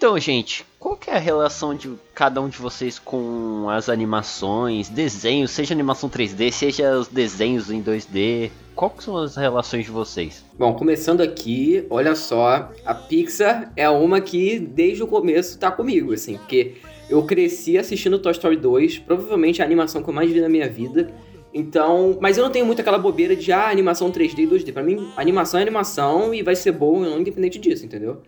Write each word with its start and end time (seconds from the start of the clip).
Então, 0.00 0.18
gente, 0.18 0.64
qual 0.78 0.96
que 0.96 1.10
é 1.10 1.16
a 1.16 1.18
relação 1.18 1.74
de 1.74 1.92
cada 2.14 2.40
um 2.40 2.48
de 2.48 2.56
vocês 2.56 2.98
com 2.98 3.68
as 3.68 3.90
animações, 3.90 4.88
desenhos, 4.88 5.50
seja 5.50 5.74
animação 5.74 6.08
3D, 6.08 6.50
seja 6.50 6.98
os 6.98 7.06
desenhos 7.06 7.70
em 7.70 7.82
2D? 7.82 8.50
Qual 8.74 8.88
que 8.88 9.04
são 9.04 9.18
as 9.18 9.36
relações 9.36 9.84
de 9.84 9.90
vocês? 9.90 10.42
Bom, 10.58 10.72
começando 10.72 11.20
aqui, 11.20 11.84
olha 11.90 12.14
só, 12.14 12.72
a 12.82 12.94
Pixar 12.94 13.74
é 13.76 13.90
uma 13.90 14.22
que 14.22 14.58
desde 14.58 15.02
o 15.02 15.06
começo 15.06 15.58
tá 15.58 15.70
comigo, 15.70 16.14
assim, 16.14 16.38
porque 16.38 16.76
eu 17.10 17.22
cresci 17.24 17.76
assistindo 17.76 18.18
Toy 18.18 18.32
Story 18.32 18.56
2, 18.56 19.00
provavelmente 19.00 19.60
a 19.60 19.66
animação 19.66 20.02
que 20.02 20.08
eu 20.08 20.14
mais 20.14 20.30
vi 20.32 20.40
na 20.40 20.48
minha 20.48 20.66
vida. 20.66 21.12
Então, 21.52 22.16
mas 22.22 22.38
eu 22.38 22.44
não 22.44 22.50
tenho 22.50 22.64
muito 22.64 22.80
aquela 22.80 22.96
bobeira 22.96 23.36
de 23.36 23.52
ah, 23.52 23.68
animação 23.68 24.10
3D 24.10 24.38
e 24.38 24.46
2D. 24.46 24.72
Pra 24.72 24.82
mim, 24.82 25.12
animação 25.14 25.60
é 25.60 25.62
animação 25.62 26.32
e 26.32 26.42
vai 26.42 26.56
ser 26.56 26.72
boa 26.72 27.06
independente 27.18 27.58
disso, 27.58 27.84
entendeu? 27.84 28.22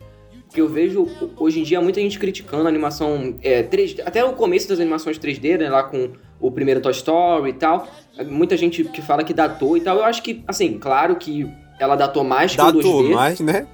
Porque 0.53 0.61
eu 0.61 0.69
vejo 0.69 1.09
hoje 1.39 1.61
em 1.61 1.62
dia 1.62 1.80
muita 1.80 1.98
gente 1.98 2.19
criticando 2.19 2.66
a 2.66 2.69
animação 2.69 3.37
é, 3.43 3.62
3D, 3.62 4.02
até 4.05 4.23
o 4.23 4.34
começo 4.34 4.69
das 4.69 4.79
animações 4.79 5.19
3D, 5.19 5.56
né, 5.56 5.70
lá 5.70 5.83
com 5.83 6.10
o 6.38 6.51
primeiro 6.51 6.79
Toy 6.79 6.93
Story 6.93 7.48
e 7.48 7.52
tal. 7.55 7.88
Muita 8.27 8.55
gente 8.55 8.84
que 8.84 9.01
fala 9.01 9.24
que 9.24 9.33
datou 9.33 9.79
e 9.79 9.80
tal. 9.80 9.96
Eu 9.96 10.05
acho 10.05 10.23
que, 10.23 10.45
assim, 10.46 10.79
claro 10.79 11.16
que 11.16 11.51
ela 11.80 11.96
datou 11.96 12.23
mais 12.23 12.55
datou 12.55 12.83
que 12.83 12.87
o 12.87 13.02
2D. 13.02 13.15
mais, 13.15 13.41
né? 13.41 13.66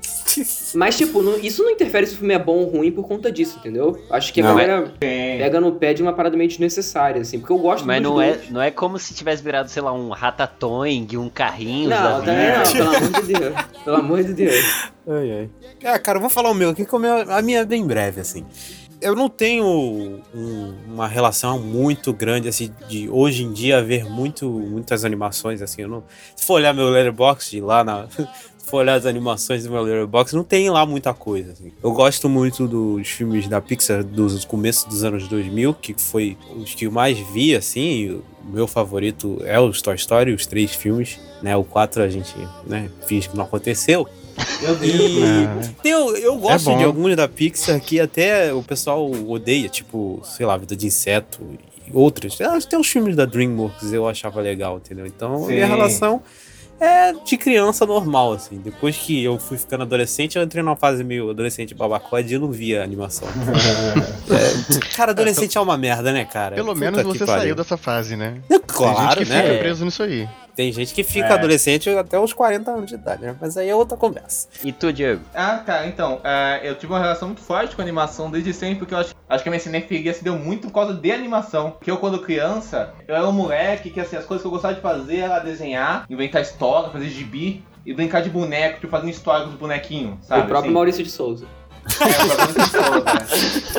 Mas, 0.74 0.96
tipo, 0.96 1.22
não, 1.22 1.38
isso 1.38 1.62
não 1.62 1.70
interfere 1.70 2.06
se 2.06 2.14
o 2.14 2.18
filme 2.18 2.34
é 2.34 2.38
bom 2.38 2.58
ou 2.58 2.64
ruim 2.64 2.90
por 2.90 3.06
conta 3.06 3.30
disso, 3.30 3.58
entendeu? 3.58 4.00
Acho 4.10 4.32
que 4.32 4.40
a 4.40 4.44
não. 4.44 4.50
galera 4.50 4.92
pega 4.98 5.60
no 5.60 5.72
pé 5.72 5.94
de 5.94 6.02
uma 6.02 6.12
parada 6.12 6.36
meio 6.36 6.48
desnecessária, 6.48 7.20
assim, 7.20 7.38
porque 7.38 7.52
eu 7.52 7.58
gosto 7.58 7.86
Mas 7.86 8.02
não 8.02 8.20
é, 8.20 8.38
não 8.50 8.60
é 8.60 8.70
como 8.70 8.98
se 8.98 9.14
tivesse 9.14 9.42
virado, 9.42 9.68
sei 9.68 9.82
lá, 9.82 9.92
um 9.92 10.10
ratatouille, 10.10 11.16
um 11.16 11.28
carrinho. 11.28 11.90
Não, 11.90 12.20
também 12.22 12.52
não, 12.56 12.72
pelo 12.72 12.96
amor 12.96 13.22
de 13.22 13.32
Deus. 13.32 13.54
Pelo 13.84 13.96
amor 13.96 14.24
de 14.24 14.34
Deus. 14.34 14.90
Ai, 15.06 15.32
ai. 15.32 15.50
Ah, 15.84 15.98
cara, 15.98 16.18
eu 16.18 16.20
vou 16.20 16.30
falar 16.30 16.50
o 16.50 16.54
meu 16.54 16.70
aqui, 16.70 16.84
que 16.84 16.96
a 16.96 17.42
minha 17.42 17.60
é 17.60 17.64
bem 17.64 17.86
breve, 17.86 18.20
assim 18.20 18.44
eu 19.00 19.14
não 19.14 19.28
tenho 19.28 19.64
um, 19.64 20.74
uma 20.86 21.06
relação 21.06 21.58
muito 21.58 22.12
grande 22.12 22.48
assim 22.48 22.72
de 22.88 23.08
hoje 23.08 23.44
em 23.44 23.52
dia 23.52 23.82
ver 23.82 24.04
muito 24.04 24.48
muitas 24.48 25.04
animações 25.04 25.62
assim 25.62 25.82
eu 25.82 25.88
não 25.88 26.04
se 26.34 26.44
for 26.44 26.54
olhar 26.54 26.72
meu 26.74 26.88
letterbox 26.88 27.52
lá 27.60 27.84
na 27.84 28.08
for 28.68 28.78
olhar 28.78 28.94
as 28.94 29.06
animações 29.06 29.64
do 29.64 29.70
meu 29.70 29.82
letterbox 29.82 30.32
não 30.32 30.44
tem 30.44 30.70
lá 30.70 30.84
muita 30.84 31.14
coisa 31.14 31.52
assim. 31.52 31.72
eu 31.82 31.92
gosto 31.92 32.28
muito 32.28 32.66
dos 32.66 33.08
filmes 33.08 33.48
da 33.48 33.60
Pixar 33.60 34.04
dos 34.04 34.44
começos 34.44 34.84
dos 34.84 35.04
anos 35.04 35.26
2000 35.28 35.74
que 35.74 35.94
foi 35.94 36.36
os 36.56 36.74
que 36.74 36.86
eu 36.86 36.92
mais 36.92 37.18
vi 37.18 37.54
assim 37.54 38.10
o 38.10 38.50
meu 38.52 38.66
favorito 38.66 39.40
é 39.44 39.58
os 39.58 39.82
Toy 39.82 39.96
Story 39.96 40.32
os 40.32 40.46
três 40.46 40.74
filmes 40.74 41.18
né 41.42 41.56
o 41.56 41.64
4 41.64 42.02
a 42.02 42.08
gente 42.08 42.34
né 42.66 42.90
finge 43.06 43.28
que 43.28 43.36
não 43.36 43.44
aconteceu 43.44 44.08
meu 44.62 44.76
Deus. 44.76 45.22
É. 45.84 45.88
Eu, 45.88 46.16
eu 46.16 46.36
gosto 46.36 46.70
é 46.70 46.76
de 46.76 46.84
alguns 46.84 47.16
da 47.16 47.26
Pixar 47.28 47.80
que 47.80 47.98
até 47.98 48.52
o 48.52 48.62
pessoal 48.62 49.10
odeia, 49.26 49.68
tipo, 49.68 50.20
sei 50.22 50.46
lá, 50.46 50.56
Vida 50.56 50.76
de 50.76 50.86
Inseto 50.86 51.40
e 51.86 51.90
outros. 51.92 52.38
Tem 52.68 52.78
uns 52.78 52.88
filmes 52.88 53.16
da 53.16 53.24
DreamWorks 53.24 53.92
eu 53.92 54.08
achava 54.08 54.40
legal, 54.40 54.76
entendeu? 54.76 55.06
Então, 55.06 55.40
Sim. 55.40 55.54
minha 55.54 55.66
relação 55.66 56.22
é 56.80 57.12
de 57.12 57.36
criança 57.36 57.84
normal, 57.84 58.32
assim. 58.32 58.58
Depois 58.58 58.96
que 58.96 59.22
eu 59.22 59.38
fui 59.38 59.58
ficando 59.58 59.82
adolescente, 59.82 60.36
eu 60.36 60.42
entrei 60.42 60.62
numa 60.62 60.76
fase 60.76 61.02
meio 61.02 61.30
adolescente 61.30 61.74
babacode 61.74 62.30
e 62.30 62.34
eu 62.34 62.40
não 62.40 62.50
via 62.50 62.82
animação. 62.82 63.28
é, 64.30 64.94
cara, 64.96 65.12
adolescente 65.12 65.56
é, 65.56 65.60
uma 65.60 65.76
merda, 65.76 66.12
né, 66.12 66.24
cara? 66.24 66.54
Pelo 66.54 66.74
Puta 66.74 66.80
menos 66.80 67.02
você 67.02 67.26
saiu 67.26 67.54
dessa 67.54 67.76
fase, 67.76 68.16
né? 68.16 68.40
É, 68.48 68.58
claro, 68.58 69.16
Tem 69.16 69.24
gente 69.24 69.26
que 69.26 69.32
né? 69.32 69.42
fica 69.42 69.58
preso 69.58 69.84
nisso 69.84 70.02
aí. 70.02 70.28
Tem 70.58 70.72
gente 70.72 70.92
que 70.92 71.04
fica 71.04 71.28
é. 71.28 71.32
adolescente 71.34 71.88
até 71.90 72.18
os 72.18 72.32
40 72.32 72.68
anos 72.68 72.86
de 72.88 72.96
idade, 72.96 73.22
né? 73.22 73.36
Mas 73.40 73.56
aí 73.56 73.68
é 73.68 73.76
outra 73.76 73.96
conversa. 73.96 74.48
E 74.64 74.72
tu, 74.72 74.92
Diego? 74.92 75.22
Ah, 75.32 75.58
tá. 75.58 75.86
Então, 75.86 76.14
uh, 76.16 76.64
eu 76.64 76.74
tive 76.74 76.92
uma 76.92 76.98
relação 76.98 77.28
muito 77.28 77.40
forte 77.40 77.76
com 77.76 77.80
a 77.80 77.84
animação 77.84 78.28
desde 78.28 78.52
sempre, 78.52 78.80
porque 78.80 78.92
eu 78.92 78.98
acho, 78.98 79.14
acho 79.28 79.44
que 79.44 79.48
a 79.48 79.52
minha 79.52 79.60
cinefilia 79.60 80.12
se 80.12 80.24
deu 80.24 80.36
muito 80.36 80.66
por 80.66 80.72
causa 80.72 80.94
de 80.94 81.12
animação. 81.12 81.70
Porque 81.70 81.88
eu, 81.88 81.96
quando 81.98 82.20
criança, 82.22 82.92
eu 83.06 83.14
era 83.14 83.28
um 83.28 83.30
moleque 83.30 83.88
que, 83.88 84.00
assim, 84.00 84.16
as 84.16 84.24
coisas 84.24 84.42
que 84.42 84.48
eu 84.48 84.50
gostava 84.50 84.74
de 84.74 84.80
fazer 84.80 85.18
era 85.18 85.38
desenhar, 85.38 86.04
inventar 86.10 86.42
história, 86.42 86.90
fazer 86.90 87.08
gibi 87.08 87.62
e 87.86 87.94
brincar 87.94 88.20
de 88.20 88.28
boneco, 88.28 88.80
tipo, 88.80 88.90
fazendo 88.90 89.10
história 89.10 89.44
com 89.44 89.52
os 89.52 89.56
bonequinhos, 89.56 90.26
sabe? 90.26 90.42
O 90.42 90.46
próprio 90.46 90.70
assim. 90.70 90.74
Maurício 90.74 91.04
de 91.04 91.10
Souza. 91.10 91.46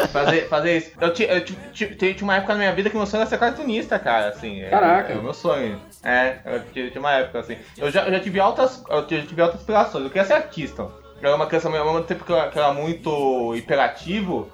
É, 0.03 0.07
fazer, 0.07 0.47
fazer 0.47 0.77
isso. 0.77 0.91
Eu, 0.99 1.07
eu, 1.09 1.45
tinha 1.45 2.23
uma 2.23 2.35
época 2.37 2.53
na 2.53 2.59
minha 2.59 2.73
vida 2.73 2.89
que 2.89 2.97
meu 2.97 3.05
sonho 3.05 3.21
era 3.21 3.29
ser 3.29 3.37
cartunista, 3.37 3.99
cara, 3.99 4.29
assim. 4.29 4.61
É, 4.61 4.69
Caraca. 4.69 5.13
É, 5.13 5.17
o 5.17 5.23
meu 5.23 5.33
sonho. 5.33 5.79
É, 6.03 6.37
eu 6.75 6.89
tinha 6.89 6.99
uma 6.99 7.13
época 7.13 7.39
assim. 7.39 7.57
Eu 7.77 7.91
já, 7.91 8.05
eu 8.05 8.11
já 8.11 8.19
tive 8.19 8.39
altas. 8.39 8.83
Eu 8.89 9.07
já 9.09 9.25
tive 9.25 9.41
altas 9.41 9.59
inspirações. 9.59 10.03
Eu 10.03 10.09
queria 10.09 10.25
ser 10.25 10.33
artista. 10.33 10.87
Eu 11.21 11.27
era 11.27 11.35
uma 11.35 11.47
criança, 11.47 11.67
ao 11.67 11.73
mesmo 11.73 12.01
tempo 12.03 12.23
que 12.23 12.31
eu, 12.31 12.37
era 12.37 12.73
muito 12.73 13.53
hiperativo, 13.53 14.49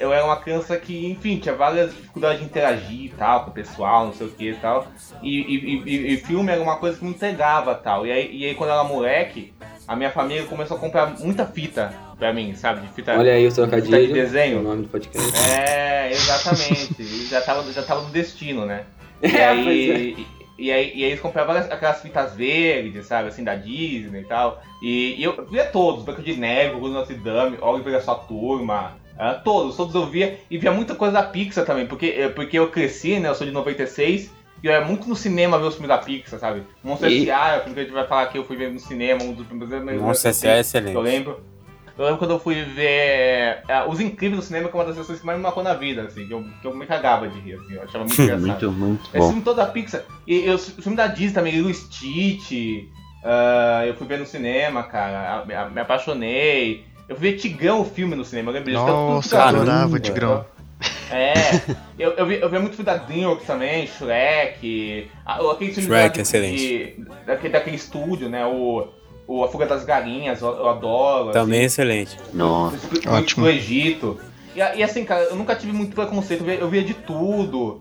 eu 0.00 0.12
era 0.12 0.24
uma 0.24 0.36
criança 0.36 0.76
que, 0.76 1.06
enfim, 1.06 1.38
tinha 1.38 1.54
várias 1.54 1.94
dificuldades 1.94 2.40
de 2.40 2.46
interagir 2.46 3.04
e 3.04 3.08
tal, 3.10 3.44
com 3.44 3.50
o 3.50 3.54
pessoal, 3.54 4.06
não 4.06 4.12
sei 4.12 4.26
o 4.26 4.30
que 4.30 4.50
e 4.50 4.54
tal. 4.56 4.88
E, 5.22 5.40
e, 5.40 5.82
e, 5.86 6.14
e 6.14 6.16
filme 6.16 6.50
era 6.50 6.60
uma 6.60 6.78
coisa 6.78 6.98
que 6.98 7.04
me 7.04 7.10
entregava 7.12 7.76
tal. 7.76 8.04
E 8.04 8.10
aí, 8.10 8.36
e 8.36 8.44
aí, 8.44 8.54
quando 8.56 8.70
eu 8.70 8.74
era 8.74 8.84
moleque, 8.84 9.54
a 9.86 9.94
minha 9.94 10.10
família 10.10 10.44
começou 10.46 10.76
a 10.76 10.80
comprar 10.80 11.18
muita 11.20 11.46
fita 11.46 11.94
pra 12.20 12.32
mim, 12.32 12.54
sabe? 12.54 12.82
De 12.82 12.92
fita, 12.92 13.18
Olha 13.18 13.32
aí 13.32 13.46
o 13.46 13.52
trocadilho. 13.52 13.96
Fita 13.96 14.06
de 14.06 14.12
desenho. 14.12 14.60
O 14.60 14.62
nome 14.62 14.82
do 14.82 14.88
podcast. 14.88 15.32
É, 15.42 16.12
exatamente. 16.12 17.02
já, 17.26 17.40
tava, 17.40 17.72
já 17.72 17.82
tava 17.82 18.02
no 18.02 18.10
destino, 18.10 18.66
né? 18.66 18.84
E 19.22 19.36
é, 19.36 19.48
aí, 19.48 19.90
é. 19.90 20.40
E 20.60 20.70
aí, 20.70 20.92
e 20.94 21.04
aí 21.04 21.10
eles 21.10 21.20
compravam 21.20 21.56
aquelas 21.56 22.02
fitas 22.02 22.34
verdes, 22.34 23.06
sabe, 23.06 23.28
assim, 23.28 23.42
da 23.42 23.54
Disney 23.54 24.20
e 24.20 24.24
tal. 24.24 24.62
E, 24.82 25.14
e 25.18 25.22
eu 25.22 25.46
via 25.46 25.64
todos, 25.64 26.04
Branca 26.04 26.22
de 26.22 26.36
Neve, 26.36 26.74
Rua 26.74 26.90
Notre 26.90 27.14
Dame, 27.14 27.56
Oliver 27.62 27.94
e 27.94 27.96
a 27.96 28.00
sua 28.00 28.14
turma, 28.14 28.94
uh, 29.14 29.42
todos, 29.42 29.76
todos 29.76 29.94
eu 29.94 30.06
via. 30.06 30.38
E 30.50 30.58
via 30.58 30.70
muita 30.70 30.94
coisa 30.94 31.14
da 31.14 31.22
Pixar 31.22 31.64
também, 31.64 31.86
porque, 31.86 32.14
eh, 32.16 32.28
porque 32.28 32.58
eu 32.58 32.68
cresci, 32.68 33.18
né, 33.18 33.30
eu 33.30 33.34
sou 33.34 33.46
de 33.46 33.52
96, 33.54 34.30
e 34.62 34.66
eu 34.66 34.72
ia 34.72 34.82
muito 34.82 35.08
no 35.08 35.16
cinema 35.16 35.58
ver 35.58 35.64
os 35.64 35.74
filmes 35.74 35.88
da 35.88 35.98
Pixar, 35.98 36.38
sabe? 36.38 36.62
Monstro 36.84 37.08
e... 37.08 37.22
S.A., 37.22 37.54
é 37.54 37.58
o 37.58 37.60
filme 37.60 37.74
que 37.74 37.80
a 37.80 37.84
gente 37.84 37.92
vai 37.94 38.06
falar 38.06 38.22
aqui, 38.22 38.36
eu 38.36 38.44
fui 38.44 38.56
ver 38.56 38.70
no 38.70 38.78
cinema, 38.78 39.22
um 39.22 39.32
dos 39.32 39.46
primeiros... 39.46 40.02
Monstro 40.02 40.28
S.A. 40.28 40.56
é 40.56 40.60
excelente. 40.60 40.94
Eu 40.94 41.00
lembro. 41.00 41.40
Eu 42.00 42.06
lembro 42.06 42.18
quando 42.18 42.30
eu 42.30 42.40
fui 42.40 42.62
ver 42.62 43.62
é, 43.68 43.84
Os 43.86 44.00
Incríveis 44.00 44.38
no 44.38 44.42
cinema, 44.42 44.70
que 44.70 44.74
é 44.74 44.78
uma 44.78 44.86
das 44.86 44.96
sessões 44.96 45.20
que 45.20 45.26
mais 45.26 45.36
me 45.36 45.42
marcou 45.42 45.62
na 45.62 45.74
vida, 45.74 46.04
assim, 46.04 46.26
que 46.26 46.32
eu, 46.32 46.42
que 46.62 46.66
eu 46.66 46.74
me 46.74 46.86
cagava 46.86 47.28
de 47.28 47.38
rir, 47.40 47.56
assim, 47.56 47.74
eu 47.74 47.82
achava 47.82 48.04
muito 48.06 48.22
engraçado. 48.22 48.72
muito, 48.72 48.72
muito 48.72 49.10
Esse 49.12 49.26
filme 49.26 49.42
todo 49.42 49.56
da 49.56 49.66
Pixar. 49.66 50.00
E 50.26 50.46
eu, 50.46 50.54
o 50.54 50.58
filme 50.58 50.96
da 50.96 51.06
Disney 51.08 51.34
também, 51.34 51.60
o 51.60 51.74
Stitch, 51.74 52.52
uh, 52.52 53.84
eu 53.86 53.94
fui 53.96 54.06
ver 54.06 54.18
no 54.18 54.24
cinema, 54.24 54.82
cara, 54.84 55.44
me, 55.44 55.74
me 55.74 55.80
apaixonei. 55.82 56.86
Eu 57.06 57.16
fui 57.16 57.32
ver 57.32 57.36
Tigrão 57.36 57.82
o 57.82 57.84
filme 57.84 58.16
no 58.16 58.24
cinema, 58.24 58.48
eu 58.48 58.54
lembro 58.54 58.70
disso. 58.70 58.82
Nossa, 58.82 59.36
eu 59.36 59.42
adorava 59.42 59.94
o 59.94 59.98
Tigrão. 59.98 60.46
É, 61.10 61.34
eu, 61.98 62.12
eu, 62.12 62.24
vi, 62.24 62.40
eu 62.40 62.48
vi 62.48 62.58
muito 62.60 62.76
filme 62.76 62.86
da 62.86 62.96
DreamWorks 62.96 63.46
também, 63.46 63.86
Shrek, 63.86 65.10
aquele 65.26 65.72
filme 65.72 65.88
Shrek, 65.88 66.16
da, 66.16 66.22
excelente. 66.22 66.56
De, 66.56 67.04
daquele, 67.26 67.52
daquele 67.52 67.76
estúdio, 67.76 68.30
né, 68.30 68.46
o 68.46 68.88
o 69.30 69.44
A 69.44 69.48
Fuga 69.48 69.64
das 69.64 69.84
Galinhas, 69.84 70.42
eu, 70.42 70.68
adoro. 70.68 71.30
Também 71.30 71.60
assim. 71.60 71.66
excelente. 71.66 72.16
Nossa. 72.34 72.76
Ótimo. 73.08 73.44
Do 73.44 73.50
Egito. 73.50 74.18
E, 74.56 74.58
e, 74.58 74.82
assim, 74.82 75.04
cara, 75.04 75.22
eu 75.22 75.36
nunca 75.36 75.54
tive 75.54 75.72
muito 75.72 75.94
preconceito, 75.94 76.40
eu 76.40 76.46
via, 76.46 76.54
eu 76.56 76.68
via 76.68 76.82
de 76.82 76.94
tudo. 76.94 77.80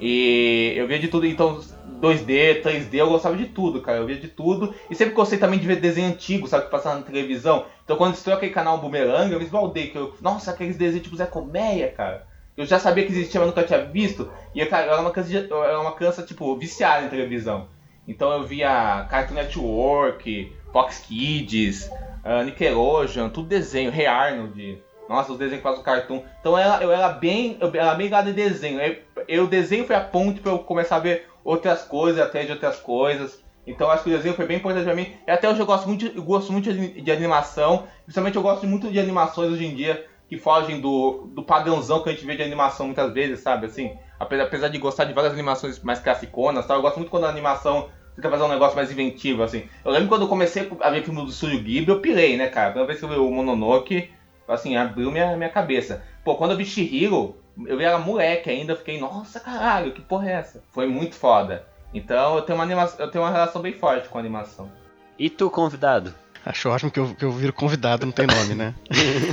E 0.00 0.72
eu 0.76 0.88
via 0.88 0.98
de 0.98 1.08
tudo, 1.08 1.26
então 1.26 1.60
2D, 2.00 2.62
3D, 2.62 2.94
eu 2.94 3.08
gostava 3.10 3.36
de 3.36 3.44
tudo, 3.46 3.82
cara. 3.82 3.98
Eu 3.98 4.06
via 4.06 4.16
de 4.16 4.28
tudo. 4.28 4.74
E 4.88 4.94
sempre 4.94 5.12
gostei 5.12 5.38
também 5.38 5.58
de 5.58 5.66
ver 5.66 5.76
desenho 5.76 6.08
antigo, 6.08 6.48
sabe? 6.48 6.64
Que 6.64 6.70
passava 6.70 6.96
na 6.96 7.02
televisão. 7.02 7.66
Então 7.84 7.98
quando 7.98 8.14
estreou 8.14 8.38
aquele 8.38 8.52
canal 8.52 8.78
Boomerang, 8.78 9.30
eu 9.30 9.38
me 9.38 9.44
esbaldei. 9.44 9.88
Que 9.88 9.98
eu, 9.98 10.14
nossa, 10.22 10.52
aqueles 10.52 10.78
desenhos 10.78 11.04
tipo 11.04 11.16
Zé 11.16 11.26
Colmeia, 11.26 11.88
cara. 11.90 12.26
Eu 12.56 12.64
já 12.64 12.78
sabia 12.78 13.04
que 13.04 13.12
existia, 13.12 13.40
mas 13.40 13.48
nunca 13.50 13.62
tinha 13.62 13.84
visto. 13.84 14.30
E 14.54 14.64
cara, 14.64 14.86
eu 14.86 14.92
era 14.92 15.02
uma 15.02 15.10
criança, 15.10 15.48
eu 15.50 15.62
era 15.62 15.80
uma 15.80 15.92
criança 15.92 16.22
tipo, 16.22 16.56
viciada 16.56 17.04
em 17.04 17.10
televisão. 17.10 17.68
Então 18.06 18.32
eu 18.32 18.44
via 18.44 19.06
Cartoon 19.10 19.34
Network, 19.34 20.56
Fox 20.72 20.98
Kids, 21.00 21.90
uh, 22.24 22.44
Nickelodeon, 22.44 23.28
tudo 23.30 23.48
desenho, 23.48 23.90
Rei 23.90 24.06
Arnold. 24.06 24.82
Nossa, 25.08 25.32
os 25.32 25.38
desenhos 25.38 25.64
o 25.64 25.82
cartoon. 25.82 26.22
Então 26.40 26.56
era, 26.56 26.82
eu 26.82 26.92
era 26.92 27.08
bem. 27.08 27.56
Eu 27.60 27.68
era 27.74 27.94
bem 27.94 28.06
ligado 28.06 28.28
em 28.28 28.34
desenho. 28.34 28.78
Eu, 29.26 29.46
desenho 29.46 29.86
foi 29.86 29.96
a 29.96 30.00
ponte 30.00 30.40
para 30.40 30.52
eu 30.52 30.58
começar 30.58 30.96
a 30.96 31.00
ver 31.00 31.26
outras 31.42 31.82
coisas, 31.82 32.20
até 32.20 32.44
de 32.44 32.52
outras 32.52 32.78
coisas. 32.78 33.42
Então 33.66 33.90
acho 33.90 34.04
que 34.04 34.10
o 34.10 34.12
desenho 34.12 34.34
foi 34.34 34.46
bem 34.46 34.58
importante 34.58 34.84
pra 34.84 34.94
mim. 34.94 35.10
E 35.26 35.30
até 35.30 35.48
hoje 35.48 35.60
eu 35.60 35.66
gosto 35.66 35.86
muito, 35.86 36.06
eu 36.06 36.22
gosto 36.22 36.52
muito 36.52 36.72
de, 36.72 37.10
animação. 37.10 37.84
Principalmente 38.04 38.36
eu 38.36 38.42
gosto 38.42 38.66
muito 38.66 38.90
de 38.90 39.00
animações 39.00 39.50
hoje 39.50 39.64
em 39.64 39.74
dia 39.74 40.06
que 40.28 40.36
fogem 40.36 40.78
do, 40.78 41.30
do 41.34 41.42
padrãozão 41.42 42.02
que 42.02 42.10
a 42.10 42.12
gente 42.12 42.26
vê 42.26 42.36
de 42.36 42.42
animação 42.42 42.84
muitas 42.84 43.10
vezes, 43.14 43.40
sabe? 43.40 43.64
Assim, 43.64 43.96
apesar, 44.20 44.44
apesar 44.44 44.68
de 44.68 44.76
gostar 44.76 45.04
de 45.04 45.14
várias 45.14 45.32
animações 45.32 45.82
mais 45.82 46.00
classiconas, 46.00 46.66
tá? 46.66 46.74
eu 46.74 46.82
gosto 46.82 46.96
muito 46.96 47.10
quando 47.10 47.24
a 47.24 47.30
animação 47.30 47.88
tenta 48.18 48.30
fazer 48.30 48.42
um 48.42 48.48
negócio 48.48 48.74
mais 48.74 48.90
inventivo, 48.90 49.44
assim. 49.44 49.68
Eu 49.84 49.92
lembro 49.92 50.08
quando 50.08 50.22
eu 50.22 50.28
comecei 50.28 50.68
a 50.80 50.90
ver 50.90 51.04
filme 51.04 51.24
do 51.24 51.30
Studio 51.30 51.62
Ghibli, 51.62 51.88
eu 51.88 52.00
pirei, 52.00 52.36
né, 52.36 52.48
cara? 52.48 52.72
Quando 52.72 52.86
vez 52.86 52.98
que 52.98 53.04
eu 53.04 53.08
vi 53.08 53.14
o 53.14 53.30
Mononoke, 53.30 54.10
assim, 54.48 54.76
abriu 54.76 55.12
minha, 55.12 55.36
minha 55.36 55.48
cabeça. 55.48 56.02
Pô, 56.24 56.34
quando 56.34 56.50
eu 56.50 56.56
vi 56.56 56.64
Shihiro, 56.64 57.36
eu 57.64 57.78
vi 57.78 57.84
ela 57.84 57.98
moleque 57.98 58.50
ainda, 58.50 58.72
eu 58.72 58.76
fiquei, 58.76 58.98
nossa, 58.98 59.38
caralho, 59.38 59.92
que 59.92 60.00
porra 60.00 60.30
é 60.30 60.32
essa? 60.34 60.64
Foi 60.72 60.88
muito 60.88 61.14
foda. 61.14 61.64
Então 61.94 62.34
eu 62.36 62.42
tenho 62.42 62.58
uma, 62.58 62.64
anima 62.64 62.90
eu 62.98 63.08
tenho 63.08 63.22
uma 63.22 63.30
relação 63.30 63.62
bem 63.62 63.72
forte 63.72 64.08
com 64.08 64.18
a 64.18 64.20
animação. 64.20 64.68
E 65.16 65.30
tu, 65.30 65.48
convidado? 65.48 66.12
Acho 66.44 66.70
ótimo 66.70 66.90
que 66.90 66.98
eu, 66.98 67.14
que 67.14 67.24
eu 67.24 67.30
viro 67.30 67.52
convidado, 67.52 68.04
não 68.04 68.12
tem 68.12 68.26
nome, 68.26 68.54
né? 68.54 68.74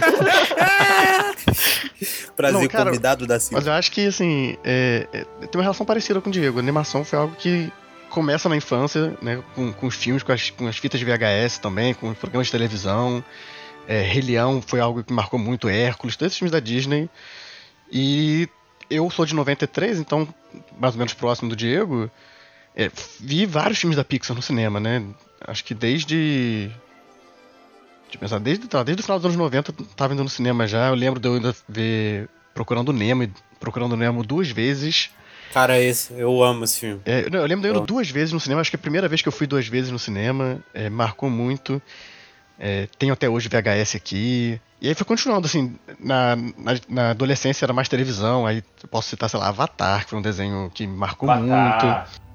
Prazer, 2.36 2.62
não, 2.62 2.68
cara, 2.68 2.86
convidado 2.86 3.26
da 3.26 3.40
Silva. 3.40 3.58
Mas 3.58 3.68
eu 3.68 3.74
acho 3.74 3.92
que, 3.92 4.08
assim, 4.08 4.58
é, 4.64 5.08
é, 5.14 5.24
tem 5.48 5.56
uma 5.56 5.64
relação 5.64 5.86
parecida 5.86 6.20
com 6.20 6.30
o 6.30 6.31
Diego. 6.31 6.58
A 6.58 6.62
animação 6.62 7.06
foi 7.06 7.18
algo 7.18 7.34
que 7.36 7.72
começa 8.16 8.48
na 8.48 8.56
infância, 8.56 9.14
né? 9.22 9.44
Com, 9.54 9.74
com 9.74 9.88
os 9.88 9.96
filmes, 9.96 10.24
com 10.24 10.32
as, 10.32 10.50
com 10.50 10.68
as 10.68 10.78
fitas 10.78 10.98
de 10.98 11.06
VHS 11.06 11.58
também, 11.58 11.94
com 11.94 12.10
os 12.10 12.18
programas 12.18 12.48
de 12.48 12.52
televisão. 12.52 13.22
É, 13.86 14.02
Rei 14.02 14.22
Leão 14.22 14.64
foi 14.66 14.80
algo 14.80 15.04
que 15.04 15.12
marcou 15.12 15.38
muito 15.38 15.68
Hércules, 15.68 16.16
todos 16.16 16.32
esses 16.32 16.40
filmes 16.40 16.52
da 16.54 16.62
Disney. 16.62 17.10
E 17.92 18.48
eu 18.90 19.10
sou 19.12 19.26
de 19.26 19.36
93, 19.36 20.00
então 20.00 20.26
mais 20.80 20.96
ou 20.96 21.00
menos 21.00 21.14
próximo 21.14 21.50
do 21.50 21.58
Diego. 21.58 22.10
É, 22.74 22.90
vi 23.20 23.46
vários 23.46 23.80
filmes 23.80 23.98
da 23.98 24.04
Pixar 24.04 24.34
no 24.34 24.42
cinema, 24.42 24.80
né? 24.80 25.04
Acho 25.46 25.66
que 25.66 25.74
desde. 25.74 26.72
Deixa 28.04 28.16
eu 28.16 28.20
pensar, 28.20 28.40
desde, 28.40 28.66
tá, 28.66 28.82
desde 28.82 29.02
o 29.02 29.04
final 29.04 29.20
dos 29.20 29.26
anos 29.26 29.38
90 29.38 29.74
tava 29.94 30.14
indo 30.14 30.24
no 30.24 30.30
cinema 30.30 30.66
já. 30.66 30.88
Eu 30.88 30.96
lembro 30.96 31.20
de 31.20 31.28
eu 31.28 31.34
ainda 31.34 31.54
ver 31.68 32.30
Procurando 32.54 32.94
Nemo 32.94 33.30
Procurando 33.60 33.98
Nemo 33.98 34.24
duas 34.24 34.50
vezes. 34.50 35.10
Cara, 35.53 35.80
esse, 35.80 36.13
eu 36.13 36.44
amo 36.44 36.65
esse 36.65 36.80
filme. 36.80 37.01
É, 37.06 37.25
eu 37.31 37.45
lembro 37.45 37.62
de 37.62 37.68
eu 37.68 37.75
indo 37.75 37.86
duas 37.86 38.09
vezes 38.09 38.33
no 38.33 38.39
cinema, 38.39 38.62
acho 38.62 38.69
que 38.69 38.75
a 38.75 38.80
primeira 38.80 39.07
vez 39.07 39.21
que 39.21 39.27
eu 39.27 39.31
fui 39.31 39.47
duas 39.47 39.68
vezes 39.68 39.92
no 39.92 40.00
cinema, 40.00 40.59
é, 40.74 40.89
marcou 40.89 41.30
muito. 41.30 41.81
É, 42.59 42.88
tenho 42.97 43.13
até 43.13 43.30
hoje 43.30 43.50
VHS 43.50 43.95
aqui. 43.95 44.59
E 44.81 44.88
aí 44.88 44.94
foi 44.94 45.06
continuando, 45.06 45.47
assim, 45.47 45.75
na, 46.00 46.36
na, 46.36 46.75
na, 46.88 47.09
adolescência 47.12 47.65
era 47.65 47.74
mais 47.74 47.89
televisão, 47.89 48.45
aí 48.45 48.63
eu 48.83 48.89
posso 48.89 49.09
citar, 49.09 49.30
sei 49.30 49.39
lá, 49.39 49.47
Avatar, 49.47 50.03
que 50.03 50.09
foi 50.09 50.19
um 50.19 50.21
desenho 50.21 50.69
que 50.74 50.86
marcou 50.86 51.30
Avatar. 51.30 51.97
muito. 51.97 52.25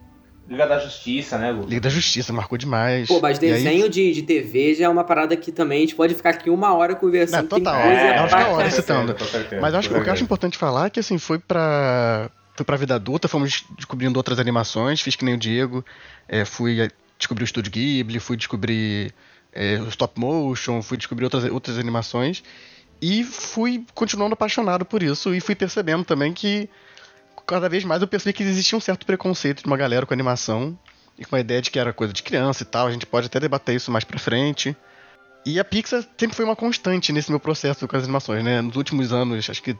Liga 0.50 0.66
da 0.66 0.80
Justiça, 0.80 1.38
né, 1.38 1.52
Lu? 1.52 1.64
Liga 1.64 1.82
da 1.82 1.88
Justiça, 1.88 2.32
marcou 2.32 2.58
demais. 2.58 3.06
Pô, 3.06 3.20
mas 3.20 3.38
desenho 3.38 3.84
aí... 3.84 3.88
de, 3.88 4.12
de 4.12 4.22
TV 4.22 4.74
já 4.74 4.86
é 4.86 4.88
uma 4.88 5.04
parada 5.04 5.36
que 5.36 5.52
também 5.52 5.78
a 5.78 5.80
gente 5.82 5.94
pode 5.94 6.12
ficar 6.12 6.30
aqui 6.30 6.50
uma 6.50 6.74
hora 6.74 6.96
conversando. 6.96 7.42
Não, 7.42 7.48
total, 7.48 7.76
é, 7.76 8.18
eu 8.18 8.24
acho 8.24 8.36
que 8.36 8.42
é 8.42 8.46
hora 8.46 8.70
citando. 8.70 9.16
Mas 9.60 9.74
acho, 9.74 9.96
o 9.96 10.02
que 10.02 10.08
eu 10.08 10.12
acho 10.12 10.24
importante 10.24 10.58
falar 10.58 10.86
é 10.86 10.90
que, 10.90 10.98
assim, 10.98 11.18
foi 11.18 11.38
pra, 11.38 12.28
foi 12.60 12.64
pra 12.64 12.76
vida 12.76 12.94
adulta, 12.94 13.26
fomos 13.26 13.64
descobrindo 13.74 14.18
outras 14.18 14.38
animações, 14.38 15.00
fiz 15.00 15.16
que 15.16 15.24
nem 15.24 15.34
o 15.34 15.38
Diego, 15.38 15.84
é, 16.28 16.44
fui 16.44 16.90
descobrir 17.16 17.42
o 17.42 17.46
Estúdio 17.46 17.72
Ghibli, 17.72 18.20
fui 18.20 18.36
descobrir 18.36 19.14
é, 19.52 19.76
stop 19.88 20.20
motion, 20.20 20.82
fui 20.82 20.98
descobrir 20.98 21.24
outras, 21.24 21.44
outras 21.44 21.78
animações 21.78 22.42
e 23.00 23.24
fui 23.24 23.84
continuando 23.94 24.34
apaixonado 24.34 24.84
por 24.84 25.02
isso 25.02 25.34
e 25.34 25.40
fui 25.40 25.54
percebendo 25.54 26.04
também 26.04 26.34
que 26.34 26.68
cada 27.46 27.68
vez 27.68 27.82
mais 27.82 28.02
eu 28.02 28.08
percebi 28.08 28.34
que 28.34 28.42
existia 28.42 28.76
um 28.76 28.80
certo 28.80 29.06
preconceito 29.06 29.62
de 29.62 29.66
uma 29.66 29.76
galera 29.76 30.04
com 30.04 30.12
animação 30.12 30.78
e 31.18 31.24
com 31.24 31.36
a 31.36 31.40
ideia 31.40 31.62
de 31.62 31.70
que 31.70 31.78
era 31.78 31.94
coisa 31.94 32.12
de 32.12 32.22
criança 32.22 32.62
e 32.62 32.66
tal. 32.66 32.86
A 32.86 32.92
gente 32.92 33.06
pode 33.06 33.26
até 33.26 33.40
debater 33.40 33.74
isso 33.74 33.90
mais 33.90 34.04
pra 34.04 34.18
frente. 34.18 34.76
E 35.46 35.58
a 35.58 35.64
Pixar 35.64 36.04
sempre 36.18 36.36
foi 36.36 36.44
uma 36.44 36.54
constante 36.54 37.10
nesse 37.12 37.30
meu 37.30 37.40
processo 37.40 37.88
com 37.88 37.96
as 37.96 38.04
animações, 38.04 38.44
né? 38.44 38.60
Nos 38.60 38.76
últimos 38.76 39.12
anos, 39.12 39.48
acho 39.48 39.62
que 39.62 39.74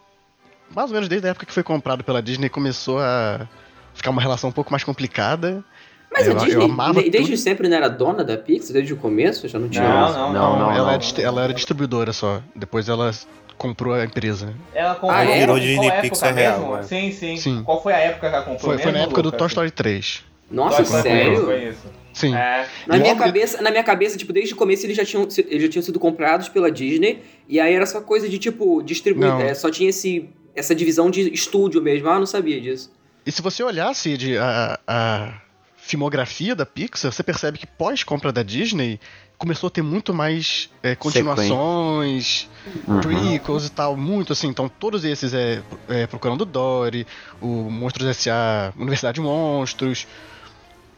mais 0.74 0.90
ou 0.90 0.94
menos 0.94 1.08
desde 1.08 1.26
a 1.26 1.30
época 1.30 1.46
que 1.46 1.52
foi 1.52 1.62
comprado 1.62 2.04
pela 2.04 2.22
Disney, 2.22 2.48
começou 2.48 2.98
a 2.98 3.46
ficar 3.94 4.10
uma 4.10 4.22
relação 4.22 4.50
um 4.50 4.52
pouco 4.52 4.70
mais 4.70 4.84
complicada. 4.84 5.64
Mas 6.12 6.26
eu, 6.26 6.36
a 6.36 6.44
Disney, 6.44 7.10
desde 7.10 7.32
tudo. 7.32 7.36
sempre 7.38 7.68
não 7.68 7.76
era 7.76 7.88
dona 7.88 8.24
da 8.24 8.36
Pixar? 8.36 8.72
Desde 8.72 8.92
o 8.92 8.96
começo 8.96 9.46
já 9.46 9.58
não 9.58 9.68
tinha? 9.68 9.88
Não, 9.88 10.12
não, 10.12 10.32
não. 10.32 10.58
não, 10.58 10.72
ela, 10.72 10.98
ela, 11.18 11.44
era 11.44 11.54
distribuidora 11.54 12.12
só. 12.12 12.42
Depois 12.54 12.88
ela 12.88 13.12
comprou 13.56 13.94
a 13.94 14.04
empresa. 14.04 14.52
Ela 14.74 14.94
comprou 14.94 15.12
ah, 15.12 15.24
é? 15.24 15.38
virou 15.38 15.60
Disney 15.60 15.90
Pixar 16.00 16.34
real. 16.34 16.76
Né? 16.76 16.82
Sim, 16.82 17.12
sim, 17.12 17.36
sim, 17.36 17.62
Qual 17.62 17.80
foi 17.80 17.92
a 17.92 17.98
época 17.98 18.28
que 18.28 18.34
ela 18.34 18.44
comprou? 18.44 18.72
Foi, 18.72 18.78
foi 18.78 18.92
na 18.92 19.00
época 19.00 19.22
do 19.22 19.30
Toy 19.30 19.46
Story 19.46 19.70
3. 19.70 20.24
Nossa, 20.50 20.82
Toy 20.82 21.02
sério? 21.02 21.44
Foi 21.44 21.68
isso. 21.68 22.00
Sim. 22.12 22.34
É. 22.34 22.66
Na, 22.86 22.98
minha 22.98 23.14
cabeça, 23.14 23.62
na 23.62 23.70
minha 23.70 23.84
cabeça, 23.84 24.18
tipo, 24.18 24.32
desde 24.32 24.52
o 24.52 24.56
começo 24.56 24.84
eles 24.84 24.96
já, 24.96 25.04
tinham, 25.04 25.28
eles 25.48 25.62
já 25.62 25.68
tinham 25.68 25.82
sido 25.82 26.00
comprados 26.00 26.48
pela 26.48 26.70
Disney, 26.70 27.22
e 27.48 27.60
aí 27.60 27.72
era 27.72 27.86
só 27.86 28.00
coisa 28.00 28.28
de, 28.28 28.38
tipo, 28.38 28.82
distribuir. 28.82 29.30
É, 29.40 29.54
só 29.54 29.70
tinha 29.70 29.90
esse, 29.90 30.28
essa 30.54 30.74
divisão 30.74 31.10
de 31.10 31.32
estúdio 31.32 31.82
mesmo. 31.82 32.08
Ah, 32.08 32.18
não 32.18 32.26
sabia 32.26 32.60
disso. 32.60 32.90
E 33.24 33.32
se 33.32 33.42
você 33.42 33.62
olhasse 33.62 34.16
de, 34.16 34.38
a, 34.38 34.78
a 34.86 35.40
filmografia 35.76 36.54
da 36.54 36.64
Pixar, 36.64 37.12
você 37.12 37.22
percebe 37.22 37.58
que 37.58 37.66
pós-compra 37.66 38.32
da 38.32 38.42
Disney 38.42 38.98
começou 39.36 39.68
a 39.68 39.70
ter 39.70 39.82
muito 39.82 40.12
mais 40.12 40.68
é, 40.82 40.94
continuações, 40.94 42.48
uhum. 42.86 43.00
prequels 43.00 43.66
e 43.66 43.70
tal, 43.70 43.96
muito 43.96 44.34
assim. 44.34 44.48
Então 44.48 44.68
todos 44.68 45.02
esses 45.04 45.32
é, 45.32 45.62
é 45.88 46.06
Procurando 46.06 46.44
Dory, 46.44 47.06
o 47.40 47.70
Monstros 47.70 48.06
S.A., 48.06 48.72
Universidade 48.76 49.14
de 49.14 49.22
Monstros, 49.22 50.06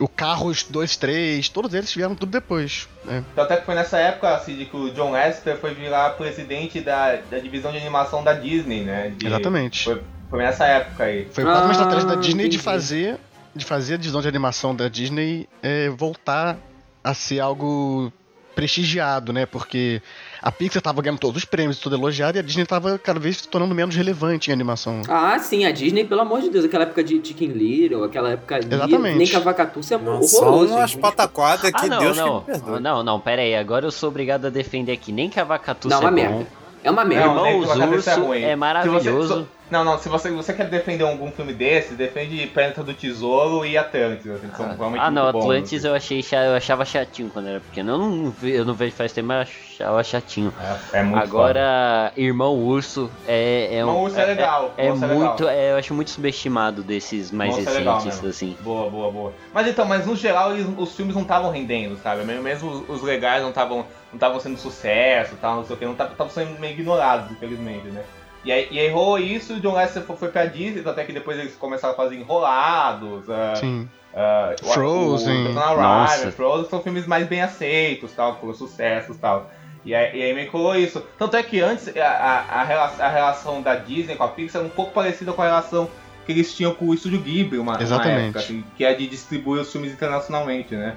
o 0.02 0.08
Carros 0.08 0.64
2, 0.64 0.96
3, 0.96 1.48
todos 1.48 1.72
eles 1.72 1.94
vieram 1.94 2.14
tudo 2.14 2.32
depois. 2.32 2.88
Né? 3.04 3.24
Então 3.32 3.44
até 3.44 3.56
que 3.56 3.64
foi 3.64 3.74
nessa 3.74 3.98
época, 3.98 4.34
assim, 4.34 4.56
que 4.64 4.76
o 4.76 4.90
John 4.90 5.12
Lasseter 5.12 5.56
foi 5.58 5.74
virar 5.74 6.10
presidente 6.10 6.80
da, 6.80 7.16
da 7.30 7.38
divisão 7.38 7.70
de 7.70 7.78
animação 7.78 8.24
da 8.24 8.32
Disney, 8.32 8.82
né? 8.82 9.12
De, 9.16 9.26
Exatamente. 9.26 9.84
Foi, 9.84 10.02
foi 10.28 10.42
nessa 10.42 10.66
época 10.66 11.04
aí. 11.04 11.28
Foi 11.30 11.44
quase 11.44 11.60
ah, 11.60 11.64
uma 11.64 11.72
estratégia 11.72 12.08
da 12.08 12.14
Disney 12.16 12.44
entendi. 12.44 12.56
de 12.56 12.62
fazer 12.62 13.18
de 13.54 13.64
fazer 13.64 13.94
a 13.94 13.96
divisão 13.98 14.22
de 14.22 14.28
animação 14.28 14.74
da 14.74 14.88
Disney 14.88 15.46
é, 15.62 15.90
voltar 15.90 16.56
a 17.04 17.12
ser 17.12 17.38
algo 17.40 18.10
prestigiado, 18.54 19.32
né? 19.32 19.46
Porque 19.46 20.00
a 20.42 20.50
Pixar 20.50 20.78
estava 20.78 21.00
ganhando 21.00 21.20
todos 21.20 21.36
os 21.36 21.44
prêmios, 21.44 21.78
tudo 21.78 21.94
elogiado, 21.94 22.36
e 22.36 22.40
a 22.40 22.42
Disney 22.42 22.64
estava 22.64 22.98
cada 22.98 23.20
vez 23.20 23.38
se 23.38 23.48
tornando 23.48 23.74
menos 23.74 23.94
relevante 23.94 24.50
em 24.50 24.52
animação. 24.52 25.02
Ah, 25.08 25.38
sim, 25.38 25.64
a 25.64 25.70
Disney, 25.70 26.04
pelo 26.04 26.22
amor 26.22 26.40
de 26.40 26.50
Deus, 26.50 26.64
aquela 26.64 26.82
época 26.82 27.04
de 27.04 27.20
Chicken 27.24 27.48
Little, 27.48 28.02
aquela 28.02 28.30
época 28.30 28.60
de 28.60 28.74
Exatamente. 28.74 29.18
nem 29.18 29.26
Cavacatu, 29.28 29.80
isso 29.80 29.94
é 29.94 29.98
Nossa, 29.98 30.36
horroroso. 30.36 30.68
Só 30.68 30.78
umas 30.78 30.94
pataquadas 30.96 31.70
que 31.70 31.84
ah, 31.84 31.86
não, 31.86 31.98
Deus 31.98 32.16
não. 32.16 32.40
que 32.40 32.70
me 32.70 32.80
Não, 32.80 33.02
não, 33.04 33.20
pera 33.20 33.42
aí, 33.42 33.54
agora 33.54 33.86
eu 33.86 33.92
sou 33.92 34.08
obrigado 34.08 34.46
a 34.46 34.50
defender 34.50 34.92
aqui, 34.92 35.12
nem 35.12 35.30
Cavacatu 35.30 35.88
não, 35.88 35.98
é 35.98 36.00
uma 36.00 36.10
bom. 36.10 36.16
merda. 36.16 36.46
É 36.84 36.90
uma 36.90 37.04
merda. 37.04 37.26
Não, 37.26 37.46
Irmãos 37.46 38.06
Urso 38.06 38.34
é, 38.34 38.42
é 38.42 38.56
maravilhoso. 38.56 39.48
Não, 39.72 39.82
não, 39.82 39.96
se 39.96 40.06
você, 40.06 40.30
você 40.30 40.52
quer 40.52 40.68
defender 40.68 41.02
algum 41.02 41.32
filme 41.32 41.54
desse, 41.54 41.94
defende 41.94 42.46
Planeta 42.48 42.84
do 42.84 42.92
Tesouro 42.92 43.64
e 43.64 43.78
Atlantis. 43.78 44.30
Assim, 44.30 44.50
são 44.54 44.66
ah, 44.66 45.06
ah 45.06 45.10
não, 45.10 45.26
Atlantis 45.28 45.78
assim. 45.78 45.88
eu, 45.88 45.94
achei, 45.94 46.24
eu 46.46 46.54
achava 46.54 46.84
chatinho 46.84 47.30
quando 47.30 47.48
era 47.48 47.58
pequeno. 47.58 47.92
Eu 47.92 47.98
não, 47.98 48.34
eu 48.42 48.64
não 48.66 48.74
vejo 48.74 48.94
faz 48.94 49.14
tempo, 49.14 49.28
mas 49.28 49.48
achava 49.48 50.04
chatinho. 50.04 50.52
É, 50.92 50.98
é 50.98 51.02
muito 51.02 51.22
Agora, 51.22 52.10
foda. 52.10 52.20
Irmão 52.20 52.54
Urso 52.54 53.10
é, 53.26 53.68
é 53.70 53.78
Irmão 53.78 54.02
Urso 54.02 54.18
é, 54.18 54.22
é 54.22 54.26
legal. 54.26 54.74
É, 54.76 54.86
é 54.88 54.92
muito, 54.92 55.44
legal. 55.44 55.54
eu 55.54 55.76
acho 55.78 55.94
muito 55.94 56.10
subestimado 56.10 56.82
desses 56.82 57.30
mais 57.30 57.56
recentes, 57.56 58.22
assim. 58.22 58.54
Boa, 58.60 58.90
boa, 58.90 59.10
boa. 59.10 59.32
Mas 59.54 59.66
então, 59.68 59.86
mas 59.86 60.04
no 60.04 60.14
geral 60.14 60.52
eles, 60.52 60.66
os 60.76 60.94
filmes 60.94 61.14
não 61.14 61.22
estavam 61.22 61.50
rendendo, 61.50 61.96
sabe? 62.02 62.22
Mesmo 62.24 62.70
os, 62.70 62.90
os 62.90 63.02
legais 63.02 63.40
não 63.40 63.48
estavam 63.48 63.86
não 64.12 64.16
estavam 64.18 64.38
sendo 64.38 64.58
sucesso, 64.58 65.34
tal, 65.40 65.56
não 65.56 65.64
sei 65.64 65.74
o 65.74 65.78
que, 65.78 65.86
não 65.86 65.92
estavam 65.92 66.28
sendo 66.28 66.60
meio 66.60 66.74
ignorados, 66.74 67.30
infelizmente, 67.30 67.86
né? 67.86 68.04
E 68.44 68.50
aí, 68.50 68.68
e 68.70 68.78
aí 68.78 68.88
rolou 68.88 69.18
isso, 69.18 69.54
o 69.54 69.60
John 69.60 69.74
Lester 69.74 70.02
foi 70.02 70.28
pra 70.28 70.46
Disney, 70.46 70.82
até 70.84 71.04
que 71.04 71.12
depois 71.12 71.38
eles 71.38 71.54
começaram 71.54 71.94
a 71.94 71.96
fazer 71.96 72.16
enrolados. 72.16 73.28
Uh, 73.28 73.56
Sim. 73.56 73.88
Uh, 74.12 74.72
Frozen. 74.72 75.46
O, 75.46 75.50
o 75.50 76.04
Rider, 76.04 76.32
Frozen 76.32 76.68
são 76.68 76.82
filmes 76.82 77.06
mais 77.06 77.26
bem 77.26 77.40
aceitos, 77.40 78.12
tal, 78.12 78.34
com 78.36 78.52
sucessos 78.52 79.16
tal. 79.16 79.50
E 79.84 79.94
aí, 79.94 80.18
e 80.18 80.22
aí 80.22 80.34
me 80.34 80.46
colou 80.46 80.76
isso. 80.76 81.02
Tanto 81.18 81.36
é 81.36 81.42
que 81.42 81.60
antes 81.60 81.88
a, 81.96 82.06
a, 82.06 82.60
a, 82.60 82.64
relação, 82.64 83.04
a, 83.04 83.08
relação 83.08 83.62
da 83.62 83.74
Disney 83.74 84.16
com 84.16 84.24
a 84.24 84.28
Pixar 84.28 84.60
era 84.60 84.66
um 84.66 84.70
pouco 84.70 84.92
parecida 84.92 85.32
com 85.32 85.42
a 85.42 85.46
relação 85.46 85.88
que 86.24 86.32
eles 86.32 86.54
tinham 86.54 86.72
com 86.72 86.86
o 86.86 86.94
Estúdio 86.94 87.20
Ghibli, 87.20 87.58
uma, 87.58 87.82
Exatamente. 87.82 88.16
uma 88.16 88.22
época, 88.26 88.38
assim, 88.38 88.64
que 88.76 88.84
é 88.84 88.94
de 88.94 89.08
distribuir 89.08 89.62
os 89.62 89.72
filmes 89.72 89.92
internacionalmente, 89.92 90.74
né? 90.74 90.96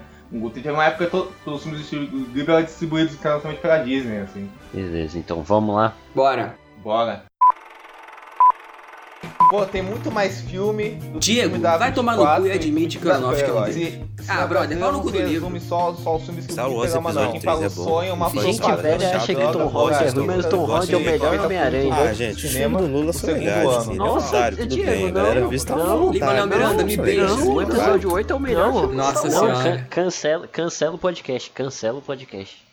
Teve 0.53 0.69
uma 0.69 0.85
época 0.85 1.07
que 1.43 1.49
os 1.49 1.63
filmes 1.63 1.81
do 1.81 1.83
Estúdio 1.83 2.25
Ghibli 2.27 2.53
eram 2.53 2.63
distribuídos 2.63 3.13
internacionalmente 3.13 3.61
pela 3.61 3.77
Disney, 3.77 4.19
assim. 4.19 4.49
Beleza, 4.71 5.17
então 5.17 5.41
vamos 5.41 5.75
lá. 5.75 5.93
Bora. 6.13 6.55
Bora. 6.83 7.25
Pô, 9.49 9.65
tem 9.65 9.81
muito 9.81 10.11
mais 10.11 10.41
filme 10.41 10.91
do 10.91 11.19
Diego, 11.19 11.57
filme 11.57 11.77
vai 11.77 11.93
tomar 11.93 12.15
no 12.15 12.25
cu 12.25 12.47
e 12.47 12.51
admite 12.51 12.97
que 12.97 13.07
o 13.07 13.11
Aronofsky 13.11 13.49
não 13.49 13.63
tem. 13.63 14.05
Ah, 14.27 14.47
brother, 14.47 14.77
fala 14.77 14.91
no 14.91 15.01
cu 15.01 15.11
do 15.11 15.21
livro. 15.21 15.59
Só, 15.61 15.93
só 15.93 16.15
os 16.15 16.23
filmes 16.23 16.47
que 16.47 16.53
Star 16.53 16.69
Wars 16.69 16.93
episódio 16.93 17.39
3 17.39 17.61
é 17.61 17.69
bom. 17.69 17.83
Sonho, 17.83 18.13
uma 18.13 18.29
Gente, 18.29 18.71
velho, 18.71 19.07
acha 19.15 19.35
que 19.35 19.47
Tom 19.51 19.65
Holland 19.67 20.03
é 20.03 20.09
ruim, 20.09 20.27
mas 20.27 20.45
Tom 20.47 20.65
Holland 20.65 20.93
é 20.93 20.97
o 20.97 20.99
melhor 20.99 21.39
Homem-Aranha. 21.39 21.95
Ah, 21.95 22.13
gente, 22.13 22.45
o 22.45 22.49
filme 22.49 22.77
do 22.77 22.87
Lula 22.87 23.13
são 23.13 23.33
legais, 23.33 23.69
assim, 23.69 23.95
Nossa, 23.95 24.51
Diego, 24.51 25.11
não, 25.11 25.75
não, 25.75 26.11
Lima 26.11 26.45
Miranda, 26.45 26.83
me 26.83 26.97
beija. 26.97 27.35
O 27.35 27.61
episódio 27.61 28.11
8 28.11 28.33
é 28.33 28.35
o 28.35 28.39
melhor. 28.39 28.87
Nossa 28.93 29.29
senhora. 29.29 29.87
Cancela, 29.89 30.47
cancela 30.47 30.95
o 30.95 30.97
podcast, 30.97 31.51
cancela 31.51 31.99
o 31.99 32.01
podcast. 32.01 32.64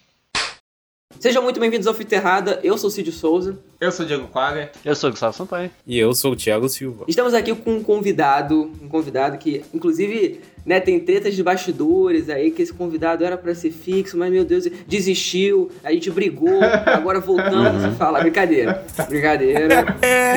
Sejam 1.20 1.42
muito 1.42 1.60
bem-vindos 1.60 1.86
ao 1.86 1.94
Fita 1.94 2.16
Errada. 2.16 2.58
Eu 2.64 2.76
sou 2.76 2.90
Cid 2.90 3.12
Souza. 3.12 3.56
Eu 3.80 3.92
sou 3.92 4.04
Diego 4.04 4.26
Quaga. 4.26 4.72
Eu 4.84 4.94
sou 4.96 5.10
Gustavo 5.10 5.32
Sampaio. 5.32 5.70
E 5.86 5.98
eu 5.98 6.12
sou 6.14 6.32
o 6.32 6.36
Thiago 6.36 6.68
Silva. 6.68 7.04
Estamos 7.06 7.32
aqui 7.32 7.54
com 7.54 7.74
um 7.74 7.82
convidado, 7.82 8.72
um 8.82 8.88
convidado 8.88 9.38
que, 9.38 9.62
inclusive, 9.72 10.40
né, 10.66 10.80
tem 10.80 10.98
tretas 10.98 11.34
de 11.34 11.42
bastidores 11.42 12.28
aí, 12.28 12.50
que 12.50 12.62
esse 12.62 12.72
convidado 12.72 13.24
era 13.24 13.36
para 13.36 13.54
ser 13.54 13.70
fixo, 13.70 14.16
mas, 14.16 14.32
meu 14.32 14.44
Deus, 14.44 14.64
desistiu, 14.86 15.70
a 15.84 15.92
gente 15.92 16.10
brigou, 16.10 16.60
agora 16.86 17.20
voltamos 17.20 17.84
e 17.84 17.96
fala, 17.96 18.20
brincadeira, 18.20 18.84
brincadeira. 19.08 19.84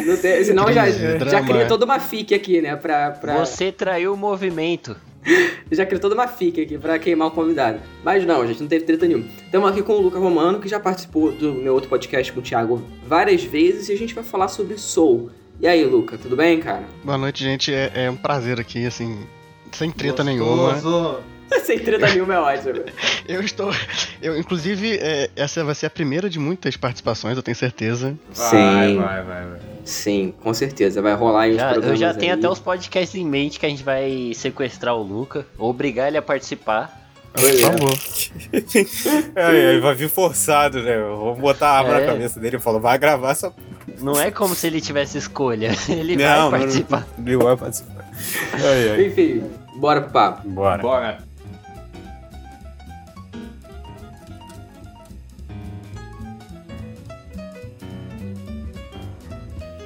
Não 0.05 0.17
tem, 0.17 0.44
senão 0.44 0.72
já, 0.72 0.89
já 0.89 1.44
cria 1.44 1.67
toda 1.67 1.86
uma 1.86 2.00
fique 2.00 2.34
aqui, 2.36 2.62
né, 2.62 2.75
pra, 2.75 3.12
pra... 3.12 3.38
Você 3.46 3.72
traiu 3.72 4.13
o 4.13 4.17
movimento. 4.17 4.96
já 5.72 5.86
criou 5.86 6.01
toda 6.01 6.15
uma 6.15 6.27
fica 6.27 6.62
aqui 6.62 6.77
pra 6.77 7.00
queimar 7.00 7.27
o 7.27 7.32
convidado. 7.32 7.79
Mas 8.03 8.25
não, 8.25 8.46
gente, 8.46 8.62
não 8.62 8.67
teve 8.67 8.86
treta 8.86 9.08
nenhuma. 9.08 9.25
Estamos 9.44 9.70
aqui 9.70 9.82
com 9.82 9.94
o 9.94 10.01
Luca 10.01 10.20
Romano, 10.20 10.60
que 10.60 10.67
já 10.67 10.79
participou 10.79 11.32
do 11.32 11.53
meu 11.53 11.74
outro 11.74 11.89
podcast 11.89 12.32
com 12.32 12.39
o 12.39 12.44
Thiago 12.44 12.82
várias 13.05 13.44
vezes, 13.44 13.89
e 13.89 13.94
a 13.94 13.98
gente 13.98 14.13
vai 14.13 14.24
falar 14.24 14.48
sobre 14.48 14.77
Soul. 14.77 15.29
E 15.60 15.67
aí, 15.67 15.84
Luca, 15.86 16.17
tudo 16.17 16.36
bem, 16.36 16.60
cara? 16.60 16.84
Boa 17.03 17.17
noite, 17.17 17.44
gente. 17.44 17.74
É, 17.74 17.91
é 17.96 18.12
um 18.12 18.15
prazer 18.17 18.60
aqui, 18.60 18.86
assim, 18.86 19.25
sem 19.72 19.89
treta 19.89 20.24
Gostoso. 20.24 20.29
nenhuma. 20.29 21.35
Sem 21.64 21.80
treta 21.80 22.08
nenhuma 22.08 22.34
é 22.34 22.40
ótimo. 22.40 22.84
eu 23.28 23.42
estou. 23.42 23.72
Eu, 24.22 24.38
inclusive, 24.38 24.98
é, 25.02 25.30
essa 25.36 25.64
vai 25.64 25.75
ser 25.75 25.86
a 25.86 25.90
primeira 25.90 26.30
de 26.30 26.40
muitas 26.40 26.75
participações, 26.75 27.38
eu 27.38 27.44
tenho 27.44 27.56
certeza. 27.56 28.16
Vai, 28.34 28.50
Sim. 28.50 28.98
vai, 28.98 29.24
vai, 29.24 29.46
vai. 29.46 29.60
Sim, 29.84 30.34
com 30.42 30.54
certeza. 30.54 31.02
Vai 31.02 31.14
rolar 31.14 31.42
aí 31.42 31.56
já, 31.56 31.72
programas. 31.72 32.02
Eu 32.02 32.08
já 32.08 32.14
tenho 32.14 32.34
aí. 32.34 32.40
até 32.40 32.50
os 32.50 32.60
podcasts 32.60 33.16
em 33.16 33.25
mente 33.25 33.60
que 33.60 33.66
a 33.66 33.70
gente 33.70 33.84
vai 33.84 34.32
sequestrar 34.34 34.96
o 34.96 35.04
Luca, 35.04 35.46
obrigar 35.58 36.08
ele 36.08 36.18
a 36.18 36.22
participar. 36.22 37.04
Por 37.34 37.54
favor. 37.60 37.98
é, 39.36 39.80
vai 39.80 39.94
vir 39.94 40.10
forçado, 40.10 40.82
né? 40.82 40.98
Vamos 40.98 41.40
botar 41.40 41.68
a 41.68 41.78
arma 41.80 41.98
é. 41.98 42.00
na 42.00 42.14
cabeça 42.14 42.40
dele 42.40 42.56
e 42.56 42.60
falar, 42.60 42.80
vai 42.80 42.98
gravar 42.98 43.32
essa. 43.32 43.54
Não 44.00 44.20
é 44.20 44.32
como 44.32 44.56
se 44.56 44.68
ele 44.68 44.82
tivesse 44.82 45.18
escolha. 45.18 45.72
Ele 45.88 46.16
não, 46.16 46.50
vai 46.50 46.62
participar. 46.62 47.08
Não, 47.18 47.25
ele 47.25 47.38
vai 47.38 47.56
participar. 47.56 48.06
Ai, 48.54 48.90
ai. 48.90 49.06
Enfim, 49.06 49.44
bora 49.75 50.02
pro 50.02 50.12
papo. 50.12 50.50
Bora. 50.50 50.82
Bora. 50.82 51.18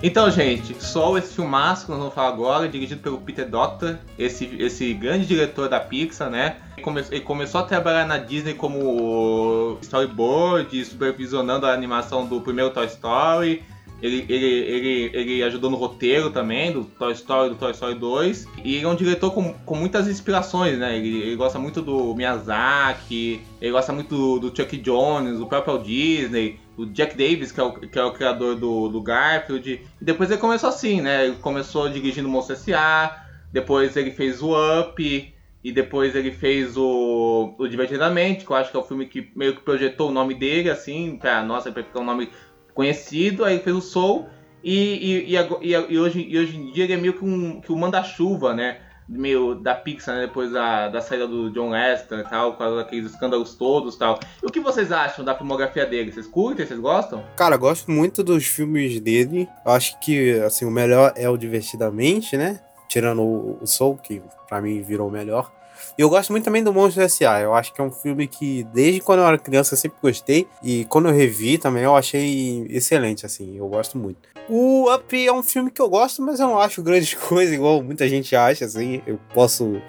Então, 0.01 0.31
gente, 0.31 0.81
Sol, 0.81 1.17
esse 1.17 1.33
filmaço 1.33 1.85
que 1.85 1.91
nós 1.91 1.99
vamos 1.99 2.13
falar 2.13 2.29
agora, 2.29 2.69
dirigido 2.69 3.01
pelo 3.01 3.17
Peter 3.17 3.47
Doctor, 3.47 3.97
esse, 4.17 4.45
esse 4.57 4.93
grande 4.93 5.25
diretor 5.25 5.67
da 5.67 5.77
Pixar, 5.77 6.29
né? 6.29 6.55
Ele, 6.77 6.83
come, 6.83 7.03
ele 7.11 7.21
começou 7.21 7.59
a 7.59 7.63
trabalhar 7.63 8.07
na 8.07 8.17
Disney 8.17 8.53
como 8.53 9.77
storyboard, 9.81 10.85
supervisionando 10.85 11.65
a 11.65 11.73
animação 11.73 12.25
do 12.25 12.39
primeiro 12.39 12.69
Toy 12.69 12.85
Story. 12.85 13.61
Ele, 14.01 14.25
ele, 14.29 14.45
ele, 14.45 15.11
ele 15.13 15.43
ajudou 15.43 15.69
no 15.69 15.75
roteiro 15.75 16.29
também, 16.29 16.71
do 16.71 16.85
Toy 16.85 17.11
Story 17.11 17.49
do 17.49 17.55
Toy 17.55 17.71
Story 17.71 17.95
2. 17.95 18.47
E 18.63 18.75
ele 18.77 18.85
é 18.85 18.87
um 18.87 18.95
diretor 18.95 19.31
com, 19.31 19.51
com 19.53 19.75
muitas 19.75 20.07
inspirações, 20.07 20.77
né? 20.77 20.97
Ele, 20.97 21.23
ele 21.23 21.35
gosta 21.35 21.59
muito 21.59 21.81
do 21.81 22.15
Miyazaki, 22.15 23.41
ele 23.59 23.71
gosta 23.71 23.91
muito 23.91 24.15
do, 24.15 24.39
do 24.39 24.55
Chuck 24.55 24.77
Jones, 24.77 25.39
do 25.39 25.45
próprio 25.45 25.77
Disney 25.79 26.57
o 26.79 26.85
Jack 26.85 27.17
Davis, 27.17 27.51
que 27.51 27.59
é 27.59 27.63
o, 27.63 27.73
que 27.73 27.99
é 27.99 28.03
o 28.03 28.13
criador 28.13 28.55
do, 28.55 28.87
do 28.87 29.01
Garfield. 29.01 29.81
E 30.01 30.03
depois 30.03 30.31
ele 30.31 30.39
começou 30.39 30.69
assim, 30.69 31.01
né? 31.01 31.25
Ele 31.25 31.35
começou 31.35 31.89
dirigindo 31.89 32.29
Monstro 32.29 32.55
S.A., 32.55 33.25
depois 33.51 33.97
ele 33.97 34.11
fez 34.11 34.41
o 34.41 34.51
Up, 34.53 35.33
e 35.63 35.71
depois 35.71 36.15
ele 36.15 36.31
fez 36.31 36.77
o, 36.77 37.53
o 37.57 37.67
Divertidamente, 37.67 38.45
que 38.45 38.51
eu 38.51 38.55
acho 38.55 38.71
que 38.71 38.77
é 38.77 38.79
o 38.79 38.83
filme 38.83 39.07
que 39.07 39.29
meio 39.35 39.55
que 39.55 39.61
projetou 39.61 40.09
o 40.09 40.13
nome 40.13 40.35
dele, 40.35 40.69
assim, 40.69 41.17
pra, 41.17 41.43
nossa, 41.43 41.71
pra 41.71 41.83
ficar 41.83 41.99
um 41.99 42.05
nome 42.05 42.29
conhecido. 42.73 43.43
Aí 43.43 43.55
ele 43.55 43.63
fez 43.63 43.75
o 43.75 43.81
Soul, 43.81 44.29
e, 44.63 45.33
e, 45.35 45.35
e, 45.35 45.71
e, 45.71 45.99
hoje, 45.99 46.37
hoje 46.37 46.57
em 46.57 46.71
dia 46.71 46.85
ele 46.85 46.93
é 46.93 46.97
meio 46.97 47.13
que 47.13 47.25
um, 47.25 47.59
que 47.59 47.71
manda-chuva, 47.73 48.53
né? 48.53 48.81
Meio 49.09 49.55
da 49.55 49.73
Pixar, 49.73 50.15
né, 50.15 50.21
depois 50.27 50.51
da, 50.51 50.87
da 50.87 51.01
saída 51.01 51.27
do 51.27 51.49
John 51.49 51.71
Lester 51.71 52.19
e 52.19 52.23
tal, 52.23 52.53
com 52.53 52.63
aqueles 52.77 53.11
escândalos 53.11 53.55
todos 53.55 53.95
e 53.95 53.99
tal. 53.99 54.19
E 54.41 54.45
o 54.45 54.51
que 54.51 54.59
vocês 54.59 54.91
acham 54.91 55.25
da 55.25 55.35
filmografia 55.35 55.85
dele? 55.85 56.11
Vocês 56.11 56.27
curtem? 56.27 56.65
Vocês 56.65 56.79
gostam? 56.79 57.23
Cara, 57.35 57.57
gosto 57.57 57.89
muito 57.89 58.23
dos 58.23 58.45
filmes 58.45 58.99
dele. 58.99 59.49
Acho 59.65 59.99
que, 59.99 60.39
assim, 60.41 60.65
o 60.65 60.71
melhor 60.71 61.11
é 61.15 61.27
o 61.27 61.37
Divertidamente, 61.37 62.37
né? 62.37 62.59
Tirando 62.87 63.21
o, 63.21 63.57
o 63.61 63.67
Soul, 63.67 63.97
que 63.97 64.21
pra 64.47 64.61
mim 64.61 64.81
virou 64.81 65.07
o 65.07 65.11
melhor. 65.11 65.51
E 65.97 66.01
eu 66.01 66.09
gosto 66.09 66.31
muito 66.31 66.43
também 66.43 66.63
do 66.63 66.73
Monstro 66.73 67.03
S.A. 67.03 67.41
Eu 67.41 67.53
acho 67.53 67.73
que 67.73 67.81
é 67.81 67.83
um 67.83 67.91
filme 67.91 68.27
que, 68.27 68.63
desde 68.73 69.01
quando 69.01 69.19
eu 69.19 69.27
era 69.27 69.37
criança, 69.37 69.73
eu 69.73 69.77
sempre 69.77 69.97
gostei. 70.01 70.47
E 70.63 70.85
quando 70.85 71.09
eu 71.09 71.13
revi 71.13 71.57
também, 71.57 71.83
eu 71.83 71.95
achei 71.95 72.65
excelente, 72.69 73.25
assim. 73.25 73.57
Eu 73.57 73.67
gosto 73.67 73.97
muito. 73.97 74.29
O 74.47 74.91
Up 74.93 75.27
é 75.27 75.31
um 75.31 75.43
filme 75.43 75.69
que 75.69 75.81
eu 75.81 75.89
gosto, 75.89 76.21
mas 76.21 76.39
eu 76.39 76.47
não 76.47 76.59
acho 76.59 76.81
grande 76.81 77.15
coisa, 77.27 77.53
igual 77.53 77.83
muita 77.83 78.07
gente 78.07 78.35
acha, 78.35 78.65
assim. 78.65 79.01
Eu 79.05 79.19
posso, 79.33 79.81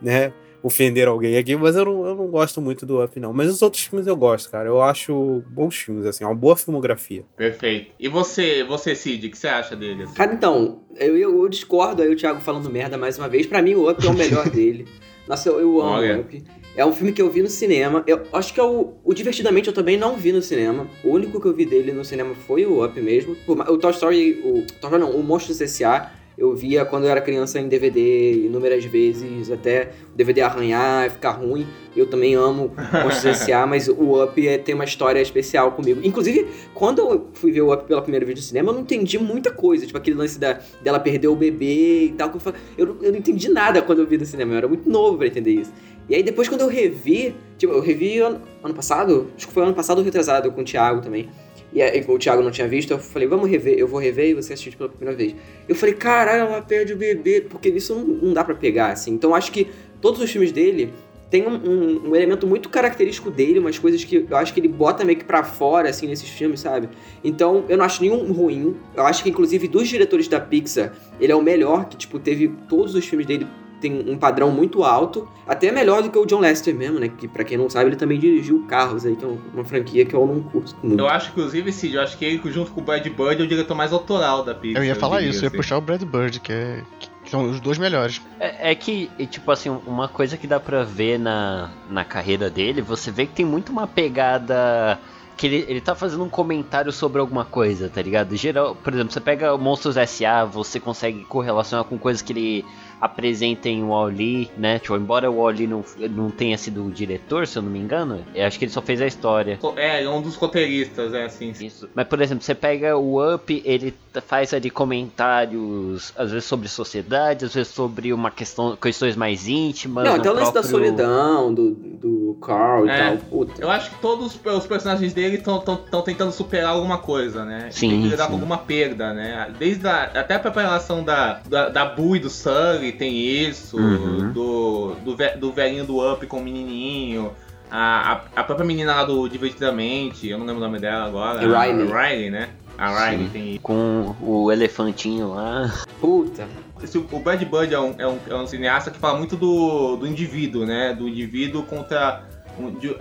né, 0.00 0.32
ofender 0.62 1.06
alguém 1.06 1.36
aqui, 1.36 1.54
mas 1.56 1.76
eu 1.76 1.84
não, 1.84 2.06
eu 2.06 2.14
não 2.14 2.26
gosto 2.26 2.60
muito 2.60 2.84
do 2.84 3.02
Up, 3.02 3.18
não. 3.20 3.32
Mas 3.32 3.48
os 3.50 3.62
outros 3.62 3.84
filmes 3.84 4.06
eu 4.06 4.16
gosto, 4.16 4.50
cara. 4.50 4.68
Eu 4.68 4.82
acho 4.82 5.42
bons 5.48 5.76
filmes, 5.76 6.06
assim, 6.06 6.24
uma 6.24 6.34
boa 6.34 6.56
filmografia. 6.56 7.24
Perfeito. 7.36 7.92
E 7.98 8.08
você, 8.08 8.64
você 8.64 8.94
Cid, 8.94 9.26
o 9.26 9.30
que 9.30 9.38
você 9.38 9.48
acha 9.48 9.76
dele? 9.76 10.04
Assim? 10.04 10.14
Cara, 10.14 10.34
então, 10.34 10.82
eu, 10.96 11.16
eu 11.16 11.48
discordo 11.48 12.02
aí 12.02 12.10
o 12.10 12.16
Thiago 12.16 12.40
falando 12.40 12.68
merda 12.68 12.98
mais 12.98 13.16
uma 13.16 13.28
vez. 13.28 13.46
Para 13.46 13.62
mim, 13.62 13.74
o 13.74 13.88
Up 13.90 14.04
é 14.04 14.10
o 14.10 14.14
melhor 14.14 14.48
dele. 14.50 14.86
Nossa, 15.26 15.48
eu, 15.48 15.60
eu 15.60 15.80
amo 15.80 15.90
Olha. 15.90 16.20
Up. 16.20 16.44
É 16.76 16.84
um 16.84 16.92
filme 16.92 17.12
que 17.12 17.22
eu 17.22 17.30
vi 17.30 17.42
no 17.42 17.48
cinema. 17.48 18.04
Eu 18.06 18.22
acho 18.32 18.52
que 18.52 18.60
é 18.60 18.62
o, 18.62 18.92
o 19.02 19.14
Divertidamente 19.14 19.68
eu 19.68 19.74
também 19.74 19.96
não 19.96 20.16
vi 20.16 20.30
no 20.30 20.42
cinema. 20.42 20.86
O 21.02 21.10
único 21.10 21.40
que 21.40 21.46
eu 21.46 21.54
vi 21.54 21.64
dele 21.64 21.90
no 21.90 22.04
cinema 22.04 22.34
foi 22.34 22.66
o 22.66 22.84
Up 22.84 23.00
mesmo. 23.00 23.34
O 23.46 23.78
Toy 23.78 23.90
Story. 23.92 24.40
O 24.44 24.62
Toy 24.80 24.90
Story 24.90 24.98
não, 24.98 25.10
o 25.10 25.22
Monstros 25.22 25.60
S.A. 25.60 26.12
Eu 26.36 26.54
via 26.54 26.84
quando 26.84 27.04
eu 27.04 27.10
era 27.10 27.20
criança 27.20 27.58
em 27.58 27.66
DVD 27.66 28.44
inúmeras 28.44 28.84
vezes, 28.84 29.50
até 29.50 29.92
o 30.12 30.16
DVD 30.16 30.42
arranhar, 30.42 31.10
ficar 31.10 31.30
ruim. 31.30 31.66
Eu 31.96 32.06
também 32.06 32.34
amo 32.34 32.72
Monstros 33.02 33.24
S.A., 33.24 33.66
mas 33.66 33.88
o 33.88 34.22
Up 34.22 34.46
é, 34.46 34.58
tem 34.58 34.74
uma 34.74 34.84
história 34.84 35.18
especial 35.20 35.72
comigo. 35.72 36.00
Inclusive, 36.04 36.46
quando 36.74 36.98
eu 36.98 37.26
fui 37.32 37.50
ver 37.52 37.62
o 37.62 37.72
Up 37.72 37.84
pela 37.84 38.02
primeira 38.02 38.26
vez 38.26 38.38
no 38.38 38.44
cinema, 38.44 38.68
eu 38.68 38.74
não 38.74 38.82
entendi 38.82 39.18
muita 39.18 39.50
coisa. 39.50 39.86
Tipo, 39.86 39.96
aquele 39.96 40.16
lance 40.16 40.38
da, 40.38 40.60
dela 40.82 41.00
perder 41.00 41.28
o 41.28 41.34
bebê 41.34 42.04
e 42.04 42.12
tal. 42.12 42.30
eu, 42.76 42.86
eu, 42.86 42.96
eu 43.00 43.12
não 43.12 43.18
entendi 43.18 43.48
nada 43.48 43.80
quando 43.80 44.00
eu 44.00 44.06
vi 44.06 44.18
no 44.18 44.26
cinema. 44.26 44.52
Eu 44.52 44.58
era 44.58 44.68
muito 44.68 44.90
novo 44.90 45.16
para 45.16 45.28
entender 45.28 45.52
isso. 45.52 45.72
E 46.08 46.14
aí 46.14 46.22
depois 46.22 46.48
quando 46.48 46.60
eu 46.60 46.68
revi, 46.68 47.34
tipo, 47.56 47.72
eu 47.72 47.80
revi 47.80 48.18
ano, 48.20 48.40
ano 48.62 48.74
passado, 48.74 49.30
acho 49.36 49.48
que 49.48 49.52
foi 49.52 49.62
ano 49.62 49.74
passado 49.74 49.98
ou 49.98 50.04
retrasado 50.04 50.52
com 50.52 50.60
o 50.60 50.64
Thiago 50.64 51.00
também. 51.00 51.28
E 51.72 51.82
aí, 51.82 52.04
o 52.06 52.18
Thiago 52.18 52.42
não 52.42 52.50
tinha 52.50 52.68
visto, 52.68 52.92
eu 52.92 52.98
falei, 52.98 53.28
vamos 53.28 53.50
rever, 53.50 53.78
eu 53.78 53.86
vou 53.86 54.00
rever 54.00 54.30
e 54.30 54.34
você 54.34 54.52
assiste 54.52 54.76
pela 54.76 54.88
primeira 54.88 55.16
vez. 55.16 55.34
Eu 55.68 55.74
falei, 55.74 55.94
caralho, 55.94 56.42
ela 56.42 56.62
perde 56.62 56.92
o 56.92 56.96
bebê, 56.96 57.40
porque 57.40 57.68
isso 57.68 57.94
não, 57.94 58.04
não 58.04 58.32
dá 58.32 58.44
para 58.44 58.54
pegar, 58.54 58.92
assim. 58.92 59.12
Então 59.12 59.34
acho 59.34 59.52
que 59.52 59.68
todos 60.00 60.20
os 60.20 60.30
filmes 60.30 60.52
dele 60.52 60.92
tem 61.28 61.46
um, 61.46 61.54
um, 61.54 62.08
um, 62.08 62.16
elemento 62.16 62.46
muito 62.46 62.68
característico 62.68 63.30
dele, 63.30 63.58
umas 63.58 63.78
coisas 63.78 64.02
que 64.04 64.26
eu 64.28 64.36
acho 64.36 64.54
que 64.54 64.60
ele 64.60 64.68
bota 64.68 65.04
meio 65.04 65.18
que 65.18 65.24
pra 65.24 65.42
fora, 65.42 65.90
assim, 65.90 66.06
nesses 66.06 66.28
filmes, 66.28 66.60
sabe? 66.60 66.88
Então, 67.24 67.64
eu 67.68 67.76
não 67.76 67.84
acho 67.84 68.00
nenhum 68.00 68.32
ruim. 68.32 68.76
Eu 68.94 69.04
acho 69.04 69.22
que, 69.22 69.30
inclusive, 69.30 69.66
dos 69.66 69.88
diretores 69.88 70.28
da 70.28 70.40
Pixar, 70.40 70.92
ele 71.20 71.32
é 71.32 71.36
o 71.36 71.42
melhor, 71.42 71.88
que, 71.88 71.96
tipo, 71.96 72.18
teve 72.18 72.48
todos 72.68 72.94
os 72.94 73.04
filmes 73.04 73.26
dele 73.26 73.46
tem 73.80 74.08
um 74.08 74.16
padrão 74.16 74.50
muito 74.50 74.82
alto, 74.82 75.28
até 75.46 75.70
melhor 75.70 76.02
do 76.02 76.10
que 76.10 76.18
o 76.18 76.26
John 76.26 76.40
Lester 76.40 76.74
mesmo, 76.74 76.98
né? 76.98 77.08
Que 77.08 77.28
pra 77.28 77.44
quem 77.44 77.58
não 77.58 77.68
sabe, 77.68 77.90
ele 77.90 77.96
também 77.96 78.18
dirigiu 78.18 78.64
Carros 78.66 79.04
aí, 79.04 79.16
que 79.16 79.24
é 79.24 79.28
uma 79.54 79.64
franquia 79.64 80.04
que 80.04 80.14
eu 80.14 80.26
não 80.26 80.42
curto 80.42 80.74
muito. 80.82 80.98
Eu 80.98 81.08
acho, 81.08 81.30
inclusive, 81.30 81.72
Cid, 81.72 81.94
eu 81.94 82.02
acho 82.02 82.16
que 82.16 82.24
ele, 82.24 82.40
junto 82.50 82.70
com 82.70 82.80
o 82.80 82.84
Brad 82.84 83.04
Bird, 83.06 83.40
é 83.40 83.44
o 83.44 83.46
diretor 83.46 83.74
mais 83.74 83.92
autoral 83.92 84.44
da 84.44 84.54
Pixar. 84.54 84.82
Eu 84.82 84.86
ia 84.86 84.94
falar 84.94 85.22
eu 85.22 85.30
isso, 85.30 85.40
eu 85.40 85.42
ia 85.42 85.48
assim. 85.48 85.56
puxar 85.56 85.78
o 85.78 85.80
Brad 85.80 86.02
Bird, 86.02 86.40
que 86.40 86.52
é. 86.52 86.82
Que 87.22 87.30
são 87.30 87.50
os 87.50 87.58
dois 87.58 87.76
melhores. 87.76 88.22
É, 88.38 88.70
é, 88.70 88.74
que, 88.74 89.10
tipo 89.30 89.50
assim, 89.50 89.68
uma 89.68 90.06
coisa 90.06 90.36
que 90.36 90.46
dá 90.46 90.60
pra 90.60 90.84
ver 90.84 91.18
na, 91.18 91.72
na 91.90 92.04
carreira 92.04 92.48
dele, 92.48 92.80
você 92.80 93.10
vê 93.10 93.26
que 93.26 93.32
tem 93.32 93.44
muito 93.44 93.72
uma 93.72 93.86
pegada 93.86 94.96
que 95.36 95.46
ele, 95.46 95.64
ele 95.68 95.80
tá 95.80 95.94
fazendo 95.94 96.24
um 96.24 96.28
comentário 96.28 96.90
sobre 96.90 97.20
alguma 97.20 97.44
coisa, 97.44 97.90
tá 97.90 98.00
ligado? 98.00 98.34
Geral, 98.36 98.74
por 98.74 98.92
exemplo, 98.92 99.12
você 99.12 99.20
pega 99.20 99.56
Monstros 99.58 99.96
S.A., 99.96 100.44
você 100.44 100.80
consegue 100.80 101.24
correlacionar 101.24 101.84
com 101.84 101.98
coisas 101.98 102.22
que 102.22 102.32
ele 102.32 102.64
apresentem 103.00 103.82
o 103.82 103.88
Wall-E, 103.88 104.50
né? 104.56 104.78
Tipo, 104.78 104.96
embora 104.96 105.30
o 105.30 105.36
Wall-E 105.36 105.66
não, 105.66 105.84
não 106.10 106.30
tenha 106.30 106.56
sido 106.56 106.84
o 106.84 106.90
diretor, 106.90 107.46
se 107.46 107.58
eu 107.58 107.62
não 107.62 107.70
me 107.70 107.78
engano, 107.78 108.24
eu 108.34 108.46
acho 108.46 108.58
que 108.58 108.64
ele 108.64 108.72
só 108.72 108.82
fez 108.82 109.00
a 109.00 109.06
história. 109.06 109.58
É, 109.76 110.02
é 110.02 110.08
um 110.08 110.22
dos 110.22 110.36
roteiristas, 110.36 111.12
é 111.12 111.24
assim. 111.24 111.52
Isso. 111.60 111.88
Mas, 111.94 112.06
por 112.06 112.20
exemplo, 112.20 112.42
você 112.42 112.54
pega 112.54 112.96
o 112.96 113.34
Up, 113.34 113.62
ele 113.64 113.94
faz 114.20 114.52
ali 114.54 114.70
comentários, 114.70 116.12
às 116.16 116.30
vezes 116.30 116.44
sobre 116.44 116.68
sociedade, 116.68 117.44
às 117.44 117.54
vezes 117.54 117.72
sobre 117.72 118.12
uma 118.12 118.30
questão, 118.30 118.76
questões 118.76 119.16
mais 119.16 119.48
íntimas. 119.48 120.04
Não, 120.04 120.14
até 120.14 120.30
o 120.30 120.34
lance 120.34 120.52
da 120.52 120.62
solidão, 120.62 121.52
do, 121.52 121.70
do 121.72 122.38
Carl 122.40 122.86
e 122.86 122.90
é, 122.90 122.98
tal. 122.98 123.16
Puta. 123.18 123.60
Eu 123.60 123.70
acho 123.70 123.90
que 123.90 124.00
todos 124.00 124.38
os 124.44 124.66
personagens 124.66 125.12
dele 125.12 125.36
estão 125.36 126.02
tentando 126.04 126.32
superar 126.32 126.70
alguma 126.70 126.98
coisa, 126.98 127.44
né? 127.44 127.68
Sim. 127.70 127.90
Tem 127.90 128.02
que 128.02 128.08
lidar 128.08 128.26
com 128.28 128.34
alguma 128.34 128.58
perda, 128.58 129.12
né? 129.12 129.52
Desde 129.58 129.86
a, 129.86 130.04
até 130.04 130.34
a 130.34 130.38
preparação 130.38 131.02
da, 131.02 131.40
da, 131.48 131.68
da 131.68 131.84
Boo 131.84 132.16
e 132.16 132.20
do 132.20 132.30
Sully 132.30 132.92
tem 132.92 133.16
isso, 133.16 133.76
uhum. 133.78 134.32
do, 134.32 134.94
do, 135.04 135.16
do 135.38 135.52
velhinho 135.52 135.84
do 135.84 136.12
Up 136.12 136.26
com 136.26 136.38
o 136.38 136.42
menininho. 136.42 137.32
A, 137.70 138.12
a, 138.12 138.40
a, 138.40 138.44
própria 138.44 138.64
menina 138.64 138.94
lá 138.94 139.04
do 139.04 139.28
Divertidamente, 139.28 140.28
eu 140.28 140.38
não 140.38 140.46
lembro 140.46 140.62
o 140.62 140.64
nome 140.64 140.78
dela 140.78 141.06
agora. 141.06 141.40
Riley. 141.40 141.86
Riley, 141.86 142.30
né? 142.30 142.50
A 142.78 143.08
Riley 143.08 143.26
Sim. 143.26 143.32
tem. 143.32 143.58
Com 143.58 144.14
o 144.20 144.50
elefantinho 144.52 145.34
lá. 145.34 145.72
Puta. 146.00 146.48
Esse, 146.82 146.98
o 146.98 147.18
Bad 147.18 147.44
Bird 147.44 147.74
é 147.74 147.80
um, 147.80 147.94
é, 147.98 148.06
um, 148.06 148.18
é 148.28 148.34
um 148.34 148.46
cineasta 148.46 148.90
que 148.90 148.98
fala 148.98 149.18
muito 149.18 149.36
do, 149.36 149.96
do 149.96 150.06
indivíduo, 150.06 150.66
né? 150.66 150.92
Do 150.92 151.08
indivíduo 151.08 151.62
contra 151.62 152.24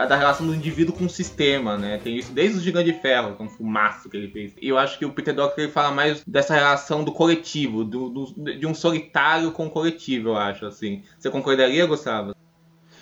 da 0.08 0.15
relação 0.17 0.46
do 0.46 0.53
indivíduo 0.53 0.94
com 0.94 1.05
o 1.05 1.10
sistema, 1.10 1.77
né? 1.77 2.00
Tem 2.03 2.17
isso 2.17 2.32
desde 2.34 2.58
o 2.58 2.62
Gigante 2.62 2.91
de 2.91 3.00
Ferro, 3.00 3.36
que 3.36 3.41
é 3.41 3.46
um 3.46 3.50
fumaço 3.50 4.10
que 4.10 4.17
ele 4.17 4.27
fez. 4.27 4.53
E 4.62 4.67
eu 4.67 4.77
acho 4.77 5.00
que 5.00 5.05
o 5.05 5.12
Peter 5.12 5.34
Doctor 5.34 5.63
ele 5.63 5.72
fala 5.72 5.91
mais 5.91 6.22
dessa 6.25 6.53
relação 6.53 7.03
do 7.03 7.12
coletivo, 7.12 7.84
do, 7.84 8.10
do, 8.10 8.58
de 8.58 8.67
um 8.67 8.74
solitário 8.74 9.51
com 9.51 9.67
o 9.67 9.70
coletivo, 9.70 10.29
eu 10.29 10.38
acho, 10.38 10.65
assim. 10.65 11.03
Você 11.17 11.29
concordaria, 11.29 11.86
Gustavo? 11.86 12.36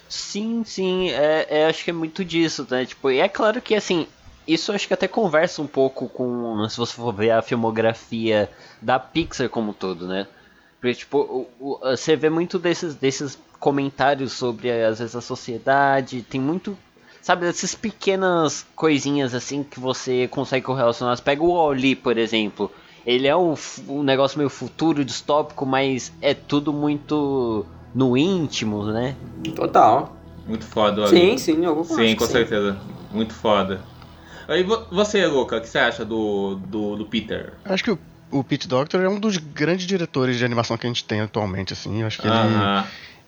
Sim, 0.08 0.64
sim, 0.64 1.10
é, 1.10 1.48
é, 1.50 1.66
acho 1.66 1.84
que 1.84 1.90
é 1.90 1.94
muito 1.94 2.24
disso, 2.24 2.68
né? 2.70 2.86
Tipo, 2.86 3.10
e 3.10 3.18
é 3.18 3.28
claro 3.28 3.60
que, 3.60 3.74
assim, 3.74 4.06
isso 4.48 4.72
acho 4.72 4.88
que 4.88 4.94
até 4.94 5.08
conversa 5.08 5.62
um 5.62 5.68
pouco 5.68 6.08
com, 6.10 6.68
se 6.70 6.78
você 6.78 6.94
for 6.94 7.14
ver 7.14 7.32
a 7.32 7.42
filmografia 7.42 8.50
da 8.82 9.00
Pixar 9.00 9.50
como 9.50 9.72
um 9.72 9.74
todo, 9.74 10.08
né? 10.08 10.28
Porque, 10.80 10.96
tipo, 10.96 11.18
o, 11.18 11.48
o, 11.60 11.80
você 11.82 12.16
vê 12.16 12.30
muito 12.30 12.60
desses, 12.60 12.96
desses 12.96 13.40
comentários 13.60 14.34
sobre, 14.34 14.70
às 14.70 15.00
vezes, 15.00 15.16
a 15.16 15.22
sociedade, 15.22 16.22
tem 16.22 16.42
muito, 16.42 16.78
sabe, 17.22 17.48
essas 17.48 17.74
pequenas 17.74 18.66
coisinhas, 18.76 19.34
assim, 19.34 19.64
que 19.64 19.80
você 19.80 20.28
consegue 20.28 20.66
correlacionar. 20.66 21.16
Você 21.16 21.24
pega 21.24 21.42
o 21.42 21.52
Oli, 21.52 21.96
por 21.96 22.18
exemplo, 22.18 22.70
ele 23.06 23.28
é 23.28 23.36
um, 23.36 23.56
um 23.88 24.04
negócio 24.04 24.38
meio 24.38 24.50
futuro, 24.50 25.06
distópico, 25.06 25.66
mas 25.66 26.12
é 26.22 26.34
tudo 26.34 26.74
muito 26.74 27.66
no 27.96 28.18
íntimo, 28.18 28.86
né? 28.86 29.16
Total. 29.56 30.14
Muito 30.46 30.66
foda, 30.66 31.08
Sim, 31.08 31.38
sim, 31.38 31.64
eu 31.64 31.84
Sim, 31.86 32.16
com 32.18 32.26
certeza. 32.26 32.78
Muito 33.10 33.34
foda. 33.34 33.82
E 34.50 34.64
você, 34.64 35.26
Luca, 35.26 35.58
o 35.58 35.62
que 35.62 35.68
você 35.70 35.80
acha 35.80 36.06
do, 36.06 36.56
do, 36.56 36.96
do 36.96 37.06
Peter? 37.06 37.54
Acho 37.66 37.84
que 37.84 37.92
o 37.92 38.00
o 38.34 38.44
Pete 38.44 38.68
Doctor 38.68 39.02
é 39.02 39.08
um 39.08 39.20
dos 39.20 39.38
grandes 39.38 39.86
diretores 39.86 40.38
de 40.38 40.44
animação 40.44 40.78
que 40.78 40.88
a 40.88 40.90
gente 40.90 41.04
tem 41.06 41.22
atualmente, 41.22 41.72
assim. 41.72 42.02
Eu 42.02 42.08
acho 42.08 42.20
que 42.20 42.28
ele, 42.28 42.38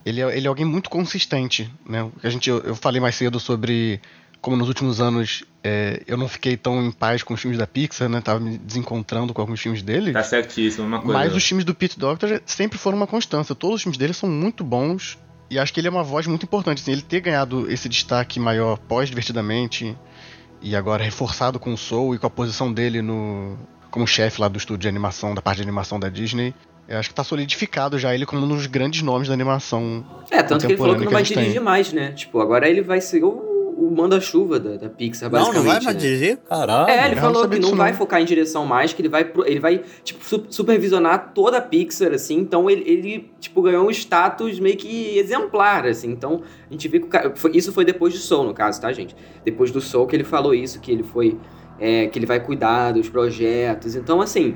ele, 0.05 0.21
é, 0.21 0.37
ele 0.37 0.47
é 0.47 0.49
alguém 0.49 0.65
muito 0.65 0.89
consistente, 0.89 1.71
né? 1.87 2.09
A 2.23 2.29
gente, 2.29 2.49
eu, 2.49 2.59
eu 2.61 2.75
falei 2.75 2.99
mais 2.99 3.15
cedo 3.15 3.39
sobre 3.39 4.01
como 4.41 4.57
nos 4.57 4.67
últimos 4.67 4.99
anos 4.99 5.43
é, 5.63 6.03
eu 6.05 6.17
não 6.17 6.27
fiquei 6.27 6.55
tão 6.57 6.83
em 6.83 6.91
paz 6.91 7.23
com 7.23 7.33
os 7.33 7.41
filmes 7.41 7.57
da 7.57 7.65
Pixar, 7.65 8.09
né? 8.09 8.21
Tava 8.21 8.39
me 8.39 8.57
desencontrando 8.57 9.33
com 9.33 9.41
alguns 9.41 9.61
filmes 9.61 9.81
dele. 9.81 10.11
Tá 10.11 10.23
certíssimo, 10.23 10.85
uma 10.85 10.99
coisa. 10.99 11.13
Mas 11.13 11.35
os 11.35 11.43
filmes 11.43 11.65
do 11.65 11.73
Pete 11.73 11.97
Doctor 11.97 12.41
sempre 12.45 12.77
foram 12.77 12.97
uma 12.97 13.07
constância. 13.07 13.55
Todos 13.55 13.77
os 13.77 13.81
filmes 13.83 13.97
dele 13.97 14.13
são 14.13 14.29
muito 14.29 14.63
bons. 14.63 15.17
E 15.49 15.59
acho 15.59 15.71
que 15.71 15.79
ele 15.79 15.87
é 15.87 15.91
uma 15.91 16.03
voz 16.03 16.25
muito 16.25 16.43
importante. 16.43 16.81
Assim, 16.81 16.91
ele 16.91 17.03
ter 17.03 17.21
ganhado 17.21 17.71
esse 17.71 17.87
destaque 17.87 18.39
maior 18.39 18.77
pós-divertidamente 18.77 19.95
e 20.65 20.75
agora 20.75 21.03
reforçado 21.03 21.59
com 21.59 21.71
o 21.71 21.77
Soul 21.77 22.15
e 22.15 22.17
com 22.17 22.25
a 22.25 22.29
posição 22.29 22.73
dele 22.73 22.99
no, 22.99 23.55
como 23.91 24.07
chefe 24.07 24.41
lá 24.41 24.47
do 24.47 24.57
estúdio 24.57 24.81
de 24.81 24.87
animação, 24.87 25.35
da 25.35 25.41
parte 25.41 25.57
de 25.57 25.61
animação 25.61 25.99
da 25.99 26.09
Disney. 26.09 26.55
Eu 26.89 26.97
acho 26.97 27.09
que 27.09 27.13
tá 27.13 27.23
solidificado 27.23 27.99
já 27.99 28.15
ele 28.15 28.25
como 28.25 28.43
um 28.43 28.47
dos 28.47 28.65
grandes 28.65 29.03
nomes 29.03 29.27
da 29.27 29.33
animação. 29.35 30.03
É, 30.31 30.41
tanto 30.41 30.65
que 30.65 30.73
ele 30.73 30.77
falou 30.77 30.95
que 30.95 31.05
não 31.05 31.11
vai 31.11 31.21
dirigir 31.21 31.61
mais, 31.61 31.93
né? 31.93 32.13
Tipo, 32.13 32.39
agora 32.39 32.67
ele 32.67 32.81
vai 32.81 32.99
ser 32.99 33.23
o, 33.23 33.54
o 33.77 33.91
manda-chuva 33.91 34.59
da, 34.59 34.77
da, 34.77 34.89
Pixar, 34.89 35.29
basicamente. 35.29 35.55
Não, 35.55 35.63
não 35.63 35.71
vai 35.71 35.83
mais 35.83 35.95
né? 35.95 36.01
dirigir? 36.01 36.37
Caralho. 36.37 36.89
É, 36.89 37.07
ele 37.07 37.15
falou 37.15 37.47
que 37.47 37.59
não 37.59 37.75
vai 37.75 37.91
não. 37.91 37.97
focar 37.97 38.21
em 38.21 38.25
direção 38.25 38.65
mais, 38.65 38.93
que 38.93 39.01
ele 39.01 39.09
vai, 39.09 39.29
ele 39.45 39.59
vai 39.59 39.83
tipo, 40.03 40.23
supervisionar 40.49 41.33
toda 41.33 41.57
a 41.57 41.61
Pixar, 41.61 42.13
assim. 42.13 42.37
Então 42.37 42.69
ele, 42.69 42.83
ele, 42.89 43.31
tipo, 43.39 43.61
ganhou 43.61 43.85
um 43.85 43.89
status 43.91 44.59
meio 44.59 44.77
que 44.77 45.17
exemplar, 45.17 45.85
assim. 45.85 46.11
Então 46.11 46.41
a 46.69 46.73
gente 46.73 46.87
vê 46.87 46.99
que 46.99 47.05
o 47.05 47.09
cara, 47.09 47.33
isso 47.53 47.73
foi 47.73 47.83
depois 47.83 48.13
do 48.13 48.19
Soul, 48.19 48.45
no 48.45 48.53
caso, 48.53 48.79
tá, 48.79 48.91
gente? 48.93 49.15
Depois 49.43 49.71
do 49.71 49.81
Soul 49.81 50.07
que 50.07 50.15
ele 50.15 50.23
falou 50.23 50.53
isso, 50.53 50.79
que 50.79 50.91
ele 50.91 51.03
foi 51.03 51.37
é, 51.79 52.07
que 52.07 52.17
ele 52.17 52.25
vai 52.25 52.39
cuidar 52.39 52.93
dos 52.93 53.09
projetos. 53.09 53.95
Então, 53.95 54.21
assim, 54.21 54.55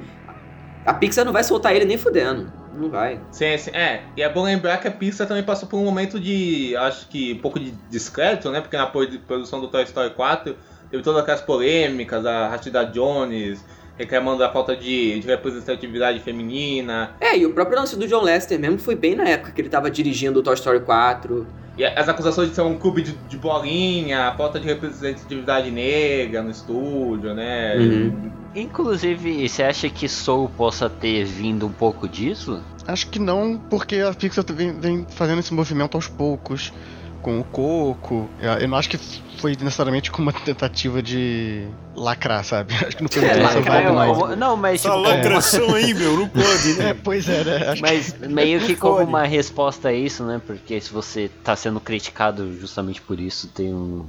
a 0.86 0.94
Pixar 0.94 1.26
não 1.26 1.34
vai 1.34 1.44
soltar 1.44 1.76
ele 1.76 1.86
nem 1.86 1.98
fudendo. 1.98 2.52
Não 2.74 2.90
vai. 2.90 3.20
Sim, 3.32 3.58
sim, 3.58 3.72
é. 3.72 4.04
E 4.16 4.22
é 4.22 4.30
bom 4.30 4.44
lembrar 4.44 4.78
que 4.78 4.88
a 4.88 4.92
Pixar 4.92 5.28
também 5.28 5.44
passou 5.44 5.68
por 5.68 5.78
um 5.78 5.84
momento 5.84 6.20
de, 6.20 6.76
acho 6.78 7.08
que, 7.08 7.34
um 7.34 7.40
pouco 7.40 7.60
de 7.60 7.72
descrédito, 7.90 8.50
né? 8.50 8.62
Porque 8.62 8.78
na 8.78 8.88
produção 8.88 9.60
do 9.60 9.68
Toy 9.68 9.84
Story 9.84 10.12
4 10.12 10.56
teve 10.90 11.04
todas 11.04 11.22
aquelas 11.22 11.42
polêmicas, 11.42 12.26
a 12.26 12.48
Rashida 12.48 12.86
Jones 12.86 13.64
reclamando 14.00 14.40
da 14.40 14.50
falta 14.50 14.78
de, 14.78 15.20
de, 15.20 15.28
representatividade 15.28 16.22
feminina. 16.22 17.12
É, 17.20 17.38
e 17.38 17.46
o 17.46 17.54
próprio 17.54 17.78
lance 17.78 17.98
do 17.98 18.08
John 18.08 18.24
Lester 18.24 18.58
mesmo 18.58 18.80
foi 18.80 18.96
bem 18.96 19.14
na 19.14 19.28
época 19.28 19.52
que 19.52 19.60
ele 19.60 19.68
tava 19.68 19.92
dirigindo 19.92 20.40
o 20.40 20.42
Toy 20.42 20.54
Story 20.54 20.80
4. 20.80 21.46
E 21.78 21.84
as 21.84 22.08
acusações 22.08 22.50
de 22.50 22.56
ser 22.56 22.62
um 22.62 22.78
clube 22.78 23.02
de, 23.02 23.12
de 23.12 23.38
bolinha, 23.38 24.28
a 24.28 24.36
falta 24.36 24.60
de 24.60 24.68
representatividade 24.68 25.70
negra 25.70 26.42
no 26.42 26.50
estúdio, 26.50 27.34
né? 27.34 27.76
Uhum. 27.76 28.32
Inclusive, 28.62 29.48
você 29.48 29.64
acha 29.64 29.90
que 29.90 30.08
Soul 30.08 30.50
possa 30.50 30.90
ter 30.90 31.26
vindo 31.26 31.66
um 31.66 31.72
pouco 31.72 32.08
disso? 32.08 32.62
Acho 32.88 33.08
que 33.08 33.20
não, 33.20 33.58
porque 33.70 33.98
a 33.98 34.14
Pixar 34.14 34.44
vem, 34.50 34.80
vem 34.80 35.06
fazendo 35.10 35.40
esse 35.40 35.54
movimento 35.54 35.96
aos 35.96 36.08
poucos 36.08 36.74
com 37.22 37.40
o 37.40 37.44
Coco. 37.44 38.30
Eu 38.42 38.68
não 38.68 38.78
acho 38.78 38.90
que 38.90 38.98
foi 39.40 39.52
necessariamente 39.52 40.12
com 40.12 40.22
uma 40.22 40.34
tentativa 40.34 41.02
de 41.02 41.68
lacrar, 41.96 42.44
sabe? 42.44 42.74
Acho 42.86 42.98
que 42.98 43.04
não 43.04 43.10
foi 43.10 43.24
é, 43.24 43.36
lacrar, 43.36 43.94
não. 43.94 44.36
não, 44.36 44.58
mas 44.58 44.82
tipo, 44.82 44.94
Essa 44.94 45.02
lacração 45.02 45.76
é. 45.78 45.84
aí, 45.84 45.94
meu, 45.94 46.18
não 46.18 46.28
pode, 46.30 46.74
né? 46.74 46.90
É, 46.90 46.94
pois 46.94 47.30
é, 47.30 47.44
né? 47.44 47.68
Acho 47.70 47.82
mas 47.82 48.14
que... 48.14 48.28
meio 48.28 48.60
que 48.62 48.76
como 48.76 49.04
uma 49.04 49.24
resposta 49.24 49.90
a 49.90 49.94
isso, 49.94 50.24
né? 50.24 50.42
Porque 50.46 50.80
se 50.80 50.92
você 50.92 51.30
tá 51.44 51.56
sendo 51.56 51.80
criticado 51.80 52.54
justamente 52.60 53.02
por 53.02 53.20
isso, 53.20 53.48
tem 53.48 53.74
um 53.74 54.06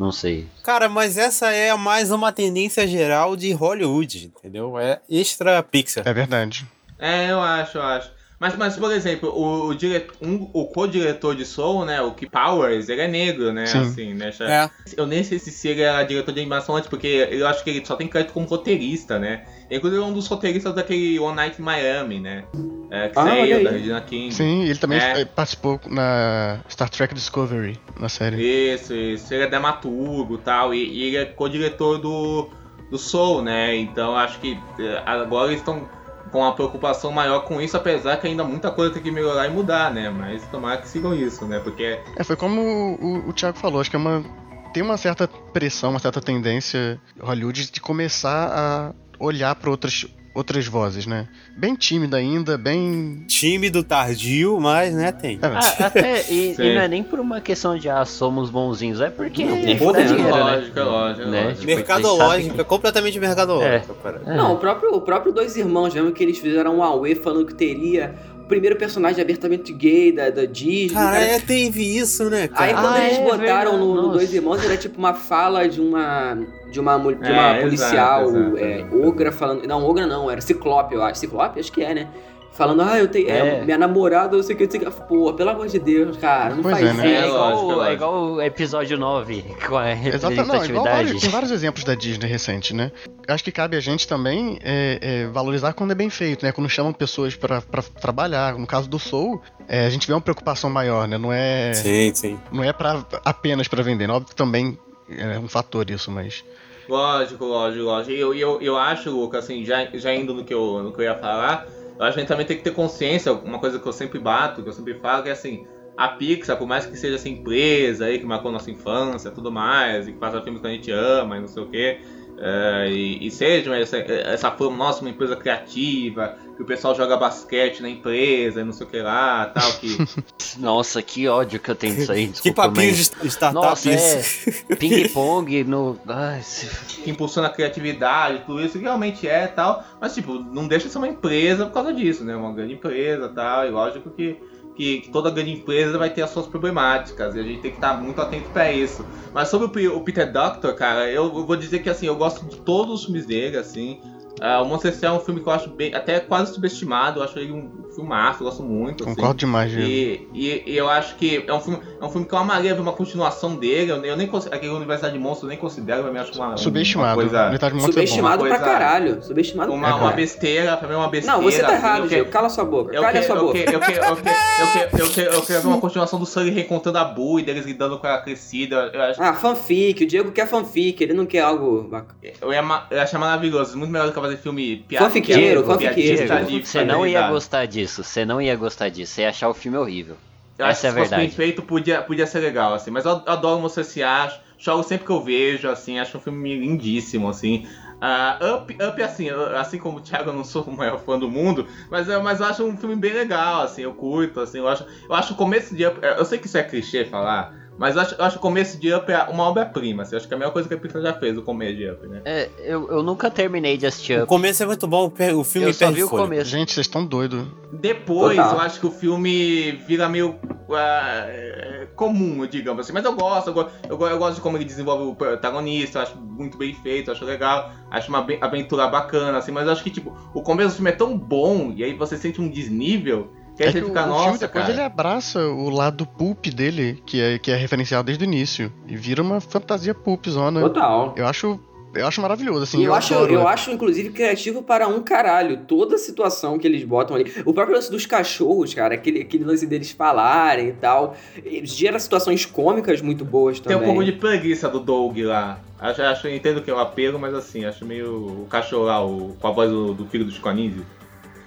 não 0.00 0.10
sei. 0.10 0.46
Cara, 0.62 0.88
mas 0.88 1.18
essa 1.18 1.52
é 1.52 1.76
mais 1.76 2.10
uma 2.10 2.32
tendência 2.32 2.88
geral 2.88 3.36
de 3.36 3.52
Hollywood, 3.52 4.32
entendeu? 4.34 4.78
É 4.78 4.98
extra 5.10 5.62
Pixar. 5.62 6.08
É 6.08 6.14
verdade. 6.14 6.66
É, 6.98 7.30
eu 7.30 7.38
acho, 7.38 7.76
eu 7.76 7.82
acho. 7.82 8.10
Mas, 8.38 8.56
mas 8.56 8.76
por 8.78 8.90
exemplo, 8.90 9.28
o, 9.28 9.66
o, 9.68 9.74
dire... 9.74 10.06
um, 10.22 10.48
o 10.54 10.64
co-diretor 10.68 11.36
de 11.36 11.44
Soul, 11.44 11.84
né, 11.84 12.00
o 12.00 12.12
Keith 12.12 12.30
Powers, 12.30 12.88
ele 12.88 13.02
é 13.02 13.08
negro, 13.08 13.52
né, 13.52 13.66
Sim. 13.66 13.80
assim, 13.80 14.14
né? 14.14 14.32
É. 14.40 14.70
Eu 14.96 15.06
nem 15.06 15.22
sei 15.22 15.38
se 15.38 15.68
ele 15.68 15.82
era 15.82 16.02
diretor 16.02 16.32
de 16.32 16.40
animação 16.40 16.76
antes, 16.76 16.88
porque 16.88 17.28
eu 17.30 17.46
acho 17.46 17.62
que 17.62 17.68
ele 17.68 17.84
só 17.84 17.94
tem 17.94 18.08
crédito 18.08 18.32
como 18.32 18.46
roteirista, 18.46 19.18
né? 19.18 19.44
Inclusive 19.70 20.02
é 20.02 20.04
um 20.04 20.12
dos 20.12 20.26
roteiristas 20.26 20.74
daquele 20.74 21.18
One 21.18 21.36
Night 21.36 21.60
in 21.60 21.64
Miami, 21.64 22.18
né? 22.18 22.44
É, 22.90 23.08
que 23.08 23.18
ah, 23.18 23.22
saiu 23.22 23.62
da 23.62 23.70
Regina 23.70 24.00
King. 24.00 24.34
Sim, 24.34 24.62
ele 24.64 24.78
também 24.78 24.98
é. 24.98 25.24
participou 25.24 25.80
na 25.86 26.60
Star 26.68 26.90
Trek 26.90 27.14
Discovery, 27.14 27.78
na 27.98 28.08
série. 28.08 28.42
Isso, 28.42 28.92
isso. 28.92 29.32
Ele 29.32 29.44
é 29.44 29.46
dramaturgo 29.46 30.34
e 30.34 30.38
tal, 30.38 30.74
e 30.74 31.02
ele 31.04 31.16
é 31.16 31.24
co-diretor 31.24 31.98
do, 31.98 32.48
do 32.90 32.98
Soul, 32.98 33.42
né? 33.42 33.76
Então 33.76 34.16
acho 34.16 34.40
que 34.40 34.58
é, 34.80 35.02
agora 35.06 35.48
eles 35.48 35.60
estão 35.60 35.88
com 36.30 36.38
uma 36.40 36.54
preocupação 36.54 37.12
maior 37.12 37.40
com 37.44 37.60
isso, 37.60 37.76
apesar 37.76 38.16
que 38.16 38.26
ainda 38.26 38.44
muita 38.44 38.70
coisa 38.70 38.92
tem 38.92 39.02
que 39.02 39.10
melhorar 39.10 39.46
e 39.46 39.50
mudar, 39.50 39.92
né? 39.92 40.10
Mas 40.10 40.44
tomara 40.48 40.80
que 40.80 40.88
sigam 40.88 41.14
isso, 41.14 41.44
né? 41.44 41.60
Porque. 41.60 41.98
É, 42.16 42.24
foi 42.24 42.36
como 42.36 42.60
o, 43.00 43.28
o 43.28 43.32
Thiago 43.32 43.58
falou, 43.58 43.80
acho 43.80 43.90
que 43.90 43.96
é 43.96 43.98
uma. 43.98 44.24
Tem 44.72 44.82
uma 44.82 44.96
certa 44.96 45.26
pressão, 45.26 45.90
uma 45.90 45.98
certa 45.98 46.20
tendência 46.20 47.00
Hollywood 47.20 47.72
de 47.72 47.80
começar 47.80 48.48
a 48.52 48.94
olhar 49.20 49.54
para 49.54 49.70
outras 49.70 50.06
outras 50.34 50.66
vozes, 50.66 51.06
né? 51.06 51.28
Bem 51.56 51.74
tímida 51.74 52.16
ainda, 52.16 52.56
bem. 52.56 53.24
Tímido, 53.26 53.82
tardio, 53.82 54.58
mas, 54.60 54.94
né, 54.94 55.12
tem. 55.12 55.38
É, 55.42 55.46
ah, 55.46 55.86
até, 55.86 56.30
e, 56.30 56.54
e, 56.58 56.74
não 56.74 56.80
é 56.80 56.88
nem 56.88 57.02
por 57.02 57.18
uma 57.18 57.40
questão 57.40 57.76
de, 57.76 57.88
ah, 57.88 58.04
somos 58.04 58.50
bonzinhos, 58.50 59.00
é 59.00 59.10
porque. 59.10 59.44
Não, 59.44 59.56
é, 59.56 59.60
é 59.60 60.04
dinheiro, 60.04 60.30
lógico, 60.30 60.76
né? 60.76 60.82
lógico, 60.82 61.28
né? 61.28 61.42
lógico. 61.42 61.60
Tipo, 61.60 61.74
mercadológico, 61.74 62.60
é 62.60 62.64
completamente 62.64 63.20
mercadológico. 63.20 63.96
É. 64.26 64.34
Não, 64.34 64.54
o 64.54 64.58
próprio, 64.58 64.94
o 64.94 65.00
próprio 65.00 65.32
Dois 65.32 65.56
Irmãos, 65.56 65.94
mesmo 65.94 66.12
que 66.12 66.22
eles 66.22 66.38
fizeram 66.38 66.76
um 66.76 66.82
Aue 66.82 67.14
falando 67.16 67.46
que 67.46 67.54
teria 67.54 68.14
primeiro 68.50 68.76
personagem 68.76 69.22
abertamente 69.22 69.72
gay 69.72 70.10
da, 70.10 70.28
da 70.28 70.44
Disney. 70.44 70.88
Cara, 70.88 71.12
cara, 71.12 71.24
é, 71.24 71.38
teve 71.38 71.96
isso, 71.96 72.28
né, 72.28 72.48
cara? 72.48 72.64
Aí 72.64 72.74
quando 72.74 72.96
ah, 72.96 73.06
eles 73.06 73.18
é, 73.18 73.24
botaram 73.24 73.78
no, 73.78 73.94
no, 73.94 74.08
Dois 74.08 74.34
Irmãos, 74.34 74.62
era 74.62 74.76
tipo 74.76 74.98
uma 74.98 75.14
fala 75.14 75.68
de 75.68 75.80
uma 75.80 76.34
de 76.70 76.80
uma, 76.80 76.98
de 76.98 77.30
uma 77.30 77.56
é, 77.56 77.62
policial 77.62 78.24
exato, 78.24 78.58
exato, 78.58 78.58
é, 78.58 79.06
ogra 79.06 79.32
falando. 79.32 79.66
Não, 79.66 79.84
ogra 79.84 80.06
não, 80.06 80.28
era 80.28 80.40
Ciclope, 80.40 80.94
eu 80.94 81.02
acho. 81.02 81.20
Ciclope? 81.20 81.60
Acho 81.60 81.72
que 81.72 81.82
é, 81.82 81.94
né? 81.94 82.08
Falando, 82.52 82.82
ah, 82.82 82.98
eu 82.98 83.08
tenho. 83.08 83.28
É. 83.28 83.60
É, 83.60 83.64
minha 83.64 83.78
namorada, 83.78 84.36
eu 84.36 84.42
sei 84.42 84.54
que, 84.56 84.64
eu 84.64 84.70
sei 84.70 84.80
que. 84.80 84.90
Pô, 84.90 85.32
pelo 85.32 85.50
amor 85.50 85.68
de 85.68 85.78
Deus, 85.78 86.16
cara, 86.16 86.54
não 86.54 86.62
pois 86.62 86.78
faz 86.78 86.88
é, 86.88 86.92
né? 86.92 87.12
isso. 87.12 87.24
É, 87.24 87.28
igual, 87.28 87.84
é 87.84 87.92
igual 87.92 88.24
o 88.32 88.42
episódio 88.42 88.98
9, 88.98 89.44
com 89.66 89.76
a 89.76 89.86
representatividade. 89.86 90.40
Exato, 90.40 90.58
não, 90.58 90.64
igual 90.64 90.84
vários, 90.84 91.20
tem 91.20 91.30
vários 91.30 91.50
exemplos 91.50 91.84
da 91.84 91.94
Disney 91.94 92.26
recente, 92.26 92.74
né? 92.74 92.92
Acho 93.28 93.44
que 93.44 93.52
cabe 93.52 93.76
a 93.76 93.80
gente 93.80 94.06
também 94.06 94.58
é, 94.62 94.98
é, 95.00 95.26
valorizar 95.28 95.72
quando 95.72 95.92
é 95.92 95.94
bem 95.94 96.10
feito, 96.10 96.44
né? 96.44 96.52
Quando 96.52 96.68
chamam 96.68 96.92
pessoas 96.92 97.36
para 97.36 97.60
trabalhar. 98.00 98.54
No 98.58 98.66
caso 98.66 98.88
do 98.88 98.98
Soul, 98.98 99.40
é, 99.68 99.86
a 99.86 99.90
gente 99.90 100.06
vê 100.06 100.12
uma 100.12 100.20
preocupação 100.20 100.68
maior, 100.68 101.06
né? 101.06 101.16
Não 101.16 101.32
é. 101.32 101.72
Sim, 101.74 102.12
sim. 102.14 102.38
Não 102.52 102.64
é 102.64 102.72
pra, 102.72 103.04
apenas 103.24 103.68
para 103.68 103.82
vender. 103.82 104.06
Né? 104.06 104.14
Óbvio 104.14 104.30
que 104.30 104.36
também 104.36 104.78
é 105.08 105.38
um 105.38 105.48
fator 105.48 105.88
isso, 105.90 106.10
mas. 106.10 106.44
Lógico, 106.88 107.44
lógico, 107.44 107.84
lógico. 107.84 108.12
Eu, 108.12 108.34
eu, 108.34 108.60
eu 108.60 108.76
acho, 108.76 109.10
Lucas, 109.10 109.44
assim, 109.44 109.64
já, 109.64 109.84
já 109.94 110.12
indo 110.12 110.34
no 110.34 110.44
que, 110.44 110.52
eu, 110.52 110.82
no 110.82 110.92
que 110.92 111.00
eu 111.00 111.04
ia 111.04 111.14
falar, 111.14 111.66
eu 112.00 112.06
acho 112.06 112.14
que 112.14 112.20
a 112.20 112.22
gente 112.22 112.28
também 112.28 112.46
tem 112.46 112.56
que 112.56 112.64
ter 112.64 112.70
consciência, 112.70 113.30
uma 113.30 113.58
coisa 113.58 113.78
que 113.78 113.86
eu 113.86 113.92
sempre 113.92 114.18
bato, 114.18 114.62
que 114.62 114.68
eu 114.70 114.72
sempre 114.72 114.94
falo, 114.94 115.22
que 115.22 115.28
é 115.28 115.32
assim, 115.32 115.66
a 115.94 116.08
Pixar, 116.08 116.56
por 116.56 116.66
mais 116.66 116.86
que 116.86 116.96
seja 116.96 117.16
essa 117.16 117.28
empresa 117.28 118.06
aí 118.06 118.18
que 118.18 118.24
marcou 118.24 118.50
nossa 118.50 118.70
infância 118.70 119.30
tudo 119.30 119.52
mais, 119.52 120.08
e 120.08 120.12
que 120.12 120.18
faça 120.18 120.40
filmes 120.40 120.62
que 120.62 120.66
a 120.66 120.70
gente 120.70 120.90
ama 120.90 121.36
e 121.36 121.40
não 121.40 121.48
sei 121.48 121.62
o 121.62 121.66
quê, 121.68 122.00
Uh, 122.40 122.88
e, 122.88 123.26
e 123.26 123.30
seja 123.30 123.76
essa, 123.76 123.98
essa 123.98 124.50
forma, 124.50 124.74
nossa, 124.74 125.02
uma 125.02 125.10
empresa 125.10 125.36
criativa, 125.36 126.38
que 126.56 126.62
o 126.62 126.64
pessoal 126.64 126.94
joga 126.94 127.14
basquete 127.14 127.82
na 127.82 127.90
empresa, 127.90 128.64
não 128.64 128.72
sei 128.72 128.86
o 128.86 128.88
que 128.88 129.02
lá, 129.02 129.44
tal, 129.46 129.70
que... 129.74 129.98
Nossa, 130.58 131.02
que 131.02 131.28
ódio 131.28 131.60
que 131.60 131.70
eu 131.70 131.74
tenho 131.74 131.96
disso 131.96 132.10
aí, 132.10 132.28
desculpa, 132.28 132.62
Que 132.62 132.68
papinho 132.68 132.92
mas... 132.92 133.10
de 133.10 133.28
startup 133.28 133.66
Nossa, 133.66 133.90
isso. 133.90 134.64
é 134.70 134.72
ping-pong 134.74 135.64
no... 135.64 135.98
Ai, 136.06 136.40
se... 136.40 136.66
que 137.02 137.10
impulsiona 137.10 137.48
a 137.48 137.50
criatividade, 137.50 138.44
tudo 138.46 138.64
isso 138.64 138.78
realmente 138.78 139.28
é 139.28 139.46
tal, 139.46 139.84
mas 140.00 140.14
tipo, 140.14 140.32
não 140.32 140.66
deixa 140.66 140.86
de 140.86 140.92
ser 140.92 140.98
uma 140.98 141.08
empresa 141.08 141.66
por 141.66 141.74
causa 141.74 141.92
disso, 141.92 142.24
né? 142.24 142.34
Uma 142.34 142.54
grande 142.54 142.72
empresa 142.72 143.28
tal, 143.28 143.66
e 143.66 143.70
lógico 143.70 144.08
que 144.08 144.38
que, 144.80 145.00
que, 145.02 145.10
toda 145.10 145.30
grande 145.30 145.52
empresa 145.52 145.98
vai 145.98 146.08
ter 146.08 146.22
as 146.22 146.30
suas 146.30 146.46
problemáticas 146.46 147.36
e 147.36 147.40
a 147.40 147.42
gente 147.42 147.60
tem 147.60 147.70
que 147.70 147.76
estar 147.76 148.00
muito 148.00 148.18
atento 148.18 148.48
para 148.48 148.72
isso. 148.72 149.04
Mas 149.34 149.48
sobre 149.48 149.86
o, 149.86 149.98
o, 149.98 150.00
Peter 150.00 150.32
Doctor, 150.32 150.74
cara, 150.74 151.06
eu 151.10 151.44
vou 151.44 151.54
dizer 151.54 151.80
que 151.80 151.90
assim, 151.90 152.06
eu 152.06 152.16
gosto 152.16 152.46
de 152.46 152.56
todos 152.56 153.00
os 153.00 153.04
filmes 153.04 153.26
dele, 153.26 153.58
assim. 153.58 154.00
Uh, 154.40 154.62
o 154.62 154.64
Monster 154.64 154.94
é 155.02 155.12
um 155.12 155.20
filme 155.20 155.42
que 155.42 155.46
eu 155.46 155.52
acho 155.52 155.68
bem, 155.68 155.94
até 155.94 156.18
quase 156.18 156.54
subestimado. 156.54 157.20
Eu 157.20 157.24
acho 157.24 157.38
ele 157.38 157.52
um 157.52 157.70
filmaço, 157.94 158.42
eu 158.42 158.46
gosto 158.46 158.62
muito. 158.62 159.04
Concordo 159.04 159.30
assim. 159.30 159.36
demais, 159.36 159.72
e, 159.74 160.26
e, 160.32 160.62
e, 160.66 160.76
eu 160.76 160.88
acho 160.88 161.16
que 161.16 161.44
é 161.46 161.52
um 161.52 161.60
filme, 161.60 161.78
é 162.00 162.04
um 162.04 162.08
filme 162.08 162.26
que 162.26 162.34
eu 162.34 162.38
amaria 162.38 162.74
ver 162.74 162.80
uma 162.80 162.92
continuação 162.92 163.56
dele. 163.56 163.92
Eu, 163.92 164.02
eu 164.02 164.16
nem 164.16 164.30
aquele 164.50 164.72
Universidade 164.72 165.12
de 165.12 165.18
Monstros 165.18 165.42
eu 165.42 165.48
nem 165.50 165.58
considero, 165.58 166.06
eu 166.06 166.12
me 166.12 166.18
acho 166.18 166.32
uma, 166.34 166.56
subestimado. 166.56 167.08
Uma 167.08 167.14
coisa, 167.16 167.38
Universidade 167.42 167.74
de 167.74 167.80
Monstros 167.80 167.94
subestimado 167.94 168.46
é 168.46 168.48
pra 168.48 168.58
coisa, 168.58 168.72
caralho. 168.72 169.22
Subestimado 169.22 169.72
uma, 169.72 169.88
pra 169.88 169.96
uma 169.96 170.12
besteira, 170.12 170.76
pra 170.76 170.88
mim 170.88 170.94
é 170.94 170.96
uma 170.96 171.08
besteira. 171.08 171.36
Não, 171.36 171.44
você 171.44 171.62
tá 171.62 171.74
errado, 171.74 172.04
assim, 172.04 172.14
Gil. 172.14 172.26
Cala 172.26 172.48
sua 172.48 172.64
boca. 172.64 172.92
Cala 172.92 173.12
que, 173.12 173.22
sua 173.22 173.36
eu 173.36 173.42
boca. 173.42 173.52
Que, 173.52 173.58
eu, 173.58 173.64
que, 173.66 173.74
eu, 173.74 173.80
que, 173.80 173.92
eu, 173.92 174.16
que, 174.16 175.02
eu, 175.02 175.08
que, 175.08 175.20
eu 175.36 175.42
queria 175.42 175.60
ver 175.60 175.68
uma 175.68 175.80
continuação 175.80 176.18
do 176.18 176.24
Sully 176.24 176.50
reencontrando 176.50 176.96
a 176.96 177.04
Boo 177.04 177.38
e 177.38 177.42
deles 177.42 177.66
lidando 177.66 177.98
com 177.98 178.06
a 178.06 178.18
crescida. 178.18 178.90
Eu 178.92 179.02
acho, 179.02 179.22
Ah, 179.22 179.34
fanfic. 179.34 180.02
O 180.02 180.06
Diego 180.06 180.32
quer 180.32 180.48
fanfic. 180.48 181.02
Ele 181.02 181.12
não 181.12 181.26
quer 181.26 181.40
algo 181.40 181.82
bacana. 181.82 182.18
eu, 182.40 182.52
ia, 182.52 182.62
eu 182.90 183.00
achar 183.02 183.18
maravilhoso. 183.18 183.76
Muito 183.76 183.90
melhor 183.90 184.06
do 184.06 184.12
que 184.12 184.29
fazer 184.30 184.42
filme 184.42 184.76
piada. 184.88 185.06
Fanfiqueiro, 185.06 185.64
fanfiqueiro. 185.64 186.64
Você 186.64 186.84
não 186.84 187.06
ia 187.06 187.28
gostar 187.28 187.66
disso, 187.66 188.02
você 188.04 188.24
não 188.24 188.40
ia 188.40 188.56
gostar 188.56 188.88
disso, 188.88 189.12
você 189.14 189.22
ia 189.22 189.28
achar 189.30 189.48
o 189.48 189.54
filme 189.54 189.76
horrível. 189.78 190.16
Eu 190.58 190.66
acho 190.66 190.86
Essa 190.86 190.86
é 190.88 190.90
a 190.90 190.92
que 190.92 190.98
se 190.98 191.02
fosse 191.04 191.10
bem 191.10 191.20
verdade. 191.28 191.36
feito, 191.36 191.62
podia, 191.62 192.02
podia 192.02 192.26
ser 192.26 192.40
legal, 192.40 192.74
assim. 192.74 192.90
Mas 192.90 193.04
eu 193.06 193.12
eu 193.12 193.32
adoro 193.32 193.60
você 193.62 193.82
se 193.82 194.02
acha. 194.02 194.40
Choro 194.58 194.82
sempre 194.82 195.06
que 195.06 195.12
eu 195.12 195.22
vejo, 195.22 195.68
assim. 195.70 195.98
Acho 195.98 196.18
um 196.18 196.20
filme 196.20 196.54
lindíssimo, 196.58 197.28
assim. 197.30 197.66
Ah, 197.98 198.38
Up, 198.56 198.76
Up, 198.82 199.02
assim, 199.02 199.28
assim 199.56 199.78
como 199.78 199.98
o 199.98 200.00
Thiago, 200.02 200.30
eu 200.30 200.34
não 200.34 200.44
sou 200.44 200.62
o 200.64 200.76
maior 200.76 200.98
fã 201.00 201.18
do 201.18 201.30
mundo, 201.30 201.66
mas, 201.90 202.08
eu- 202.08 202.22
mas 202.22 202.40
eu 202.40 202.46
acho 202.46 202.64
um 202.64 202.76
filme 202.76 202.96
bem 202.96 203.12
legal, 203.12 203.62
assim. 203.62 203.82
Eu 203.82 203.92
curto, 203.94 204.40
assim. 204.40 204.58
Eu 204.58 204.68
acho, 204.68 204.84
eu 205.08 205.14
acho 205.14 205.32
o 205.32 205.36
começo 205.36 205.74
de 205.74 205.86
Up... 205.86 205.98
Eu 206.02 206.24
sei 206.26 206.38
que 206.38 206.46
isso 206.46 206.58
é 206.58 206.62
clichê 206.62 207.04
falar, 207.06 207.54
mas 207.80 207.96
eu 207.96 208.02
acho, 208.02 208.14
eu 208.16 208.24
acho 208.24 208.36
o 208.36 208.40
começo 208.40 208.78
de 208.78 208.92
Up 208.94 209.10
é 209.10 209.22
uma 209.24 209.44
obra-prima, 209.44 210.02
assim. 210.02 210.14
Eu 210.14 210.18
acho 210.18 210.28
que 210.28 210.34
é 210.34 210.36
a 210.36 210.38
melhor 210.38 210.52
coisa 210.52 210.68
que 210.68 210.74
a 210.74 210.78
Pixar 210.78 211.00
já 211.02 211.14
fez, 211.14 211.36
o 211.38 211.42
começo 211.42 211.76
de 211.76 211.90
Up, 211.90 212.06
né? 212.06 212.20
É, 212.26 212.48
eu, 212.62 212.90
eu 212.90 213.02
nunca 213.02 213.30
terminei 213.30 213.76
de 213.78 213.86
assistir 213.86 214.12
O 214.18 214.22
Up. 214.24 214.28
começo 214.28 214.62
é 214.62 214.66
muito 214.66 214.86
bom, 214.86 215.06
o 215.06 215.38
o 215.40 215.44
filme 215.44 215.68
Eu 215.68 215.74
só 215.74 215.90
vi 215.90 216.04
o 216.04 216.08
fôlego. 216.08 216.28
começo. 216.28 216.50
Gente, 216.50 216.72
vocês 216.74 216.86
estão 216.86 217.04
doidos. 217.06 217.44
Depois, 217.72 218.36
Total. 218.36 218.52
eu 218.54 218.60
acho 218.60 218.78
que 218.80 218.86
o 218.86 218.90
filme 218.90 219.72
vira 219.88 220.08
meio 220.08 220.38
é, 220.72 221.86
comum, 221.96 222.46
digamos 222.46 222.84
assim. 222.84 222.92
Mas 222.92 223.04
eu 223.04 223.14
gosto, 223.14 223.48
eu, 223.48 223.54
go- 223.54 223.66
eu, 223.88 223.96
go- 223.96 224.06
eu 224.08 224.18
gosto 224.18 224.34
de 224.36 224.40
como 224.40 224.56
ele 224.56 224.64
desenvolve 224.64 225.04
o 225.04 225.14
protagonista, 225.14 225.98
eu 225.98 226.02
acho 226.02 226.16
muito 226.18 226.56
bem 226.58 226.74
feito, 226.74 227.08
eu 227.10 227.14
acho 227.14 227.24
legal, 227.24 227.72
acho 227.90 228.08
uma 228.08 228.26
aventura 228.40 228.86
bacana, 228.88 229.38
assim. 229.38 229.52
Mas 229.52 229.66
eu 229.66 229.72
acho 229.72 229.82
que, 229.82 229.90
tipo, 229.90 230.16
o 230.34 230.42
começo 230.42 230.70
do 230.70 230.74
filme 230.76 230.90
é 230.90 230.94
tão 230.94 231.16
bom, 231.16 231.72
e 231.74 231.82
aí 231.84 231.94
você 231.94 232.16
sente 232.16 232.40
um 232.40 232.48
desnível, 232.48 233.32
É 233.62 233.72
que 233.72 233.78
o, 233.78 233.86
fica, 233.86 234.04
o 234.04 234.06
nossa, 234.06 234.22
filme 234.24 234.38
depois 234.38 234.64
cara. 234.64 234.72
ele 234.72 234.82
abraça 234.82 235.40
o 235.40 235.68
lado 235.68 236.06
pulp 236.06 236.46
dele, 236.46 237.02
que 237.04 237.20
é, 237.20 237.38
que 237.38 237.50
é 237.50 237.56
referenciado 237.56 238.04
desde 238.04 238.24
o 238.24 238.26
início. 238.26 238.72
E 238.86 238.96
vira 238.96 239.22
uma 239.22 239.40
fantasia 239.40 239.94
pulpzona. 239.94 240.60
Total. 240.60 241.14
Eu 241.16 241.26
acho. 241.26 241.60
Eu 241.92 242.06
acho 242.06 242.20
maravilhoso, 242.22 242.62
assim. 242.62 242.80
E 242.80 242.84
eu, 242.84 242.94
acho, 242.94 243.12
adoro. 243.12 243.32
eu 243.34 243.48
acho, 243.48 243.72
inclusive, 243.72 244.10
criativo 244.10 244.62
para 244.62 244.86
um 244.86 245.02
caralho. 245.02 245.56
Toda 245.66 245.96
a 245.96 245.98
situação 245.98 246.56
que 246.56 246.64
eles 246.64 246.84
botam 246.84 247.16
ali. 247.16 247.32
O 247.44 247.52
próprio 247.52 247.74
lance 247.74 247.90
dos 247.90 248.06
cachorros, 248.06 248.72
cara, 248.72 248.94
aquele, 248.94 249.22
aquele 249.22 249.42
lance 249.42 249.66
deles 249.66 249.90
falarem 249.90 250.68
e 250.68 250.72
tal. 250.72 251.16
Gera 251.64 251.98
situações 251.98 252.46
cômicas 252.46 253.02
muito 253.02 253.24
boas 253.24 253.58
Tem 253.58 253.72
também. 253.72 253.88
um 253.88 253.92
pouco 253.92 254.04
de 254.04 254.12
preguiça 254.12 254.68
do 254.68 254.78
Doug 254.78 255.18
lá. 255.18 255.58
Acho, 255.80 256.02
acho, 256.02 256.28
eu 256.28 256.36
entendo 256.36 256.62
que 256.62 256.70
é 256.70 256.74
o 256.74 256.78
apelo, 256.78 257.18
mas 257.18 257.34
assim, 257.34 257.64
acho 257.64 257.84
meio 257.84 258.42
o 258.42 258.46
cachorro 258.48 258.84
lá, 258.84 259.04
o, 259.04 259.34
com 259.40 259.48
a 259.48 259.50
voz 259.50 259.68
do, 259.68 259.92
do 259.92 260.06
filho 260.06 260.24
do 260.24 260.30
Chico 260.30 260.48
Anísio. 260.48 260.86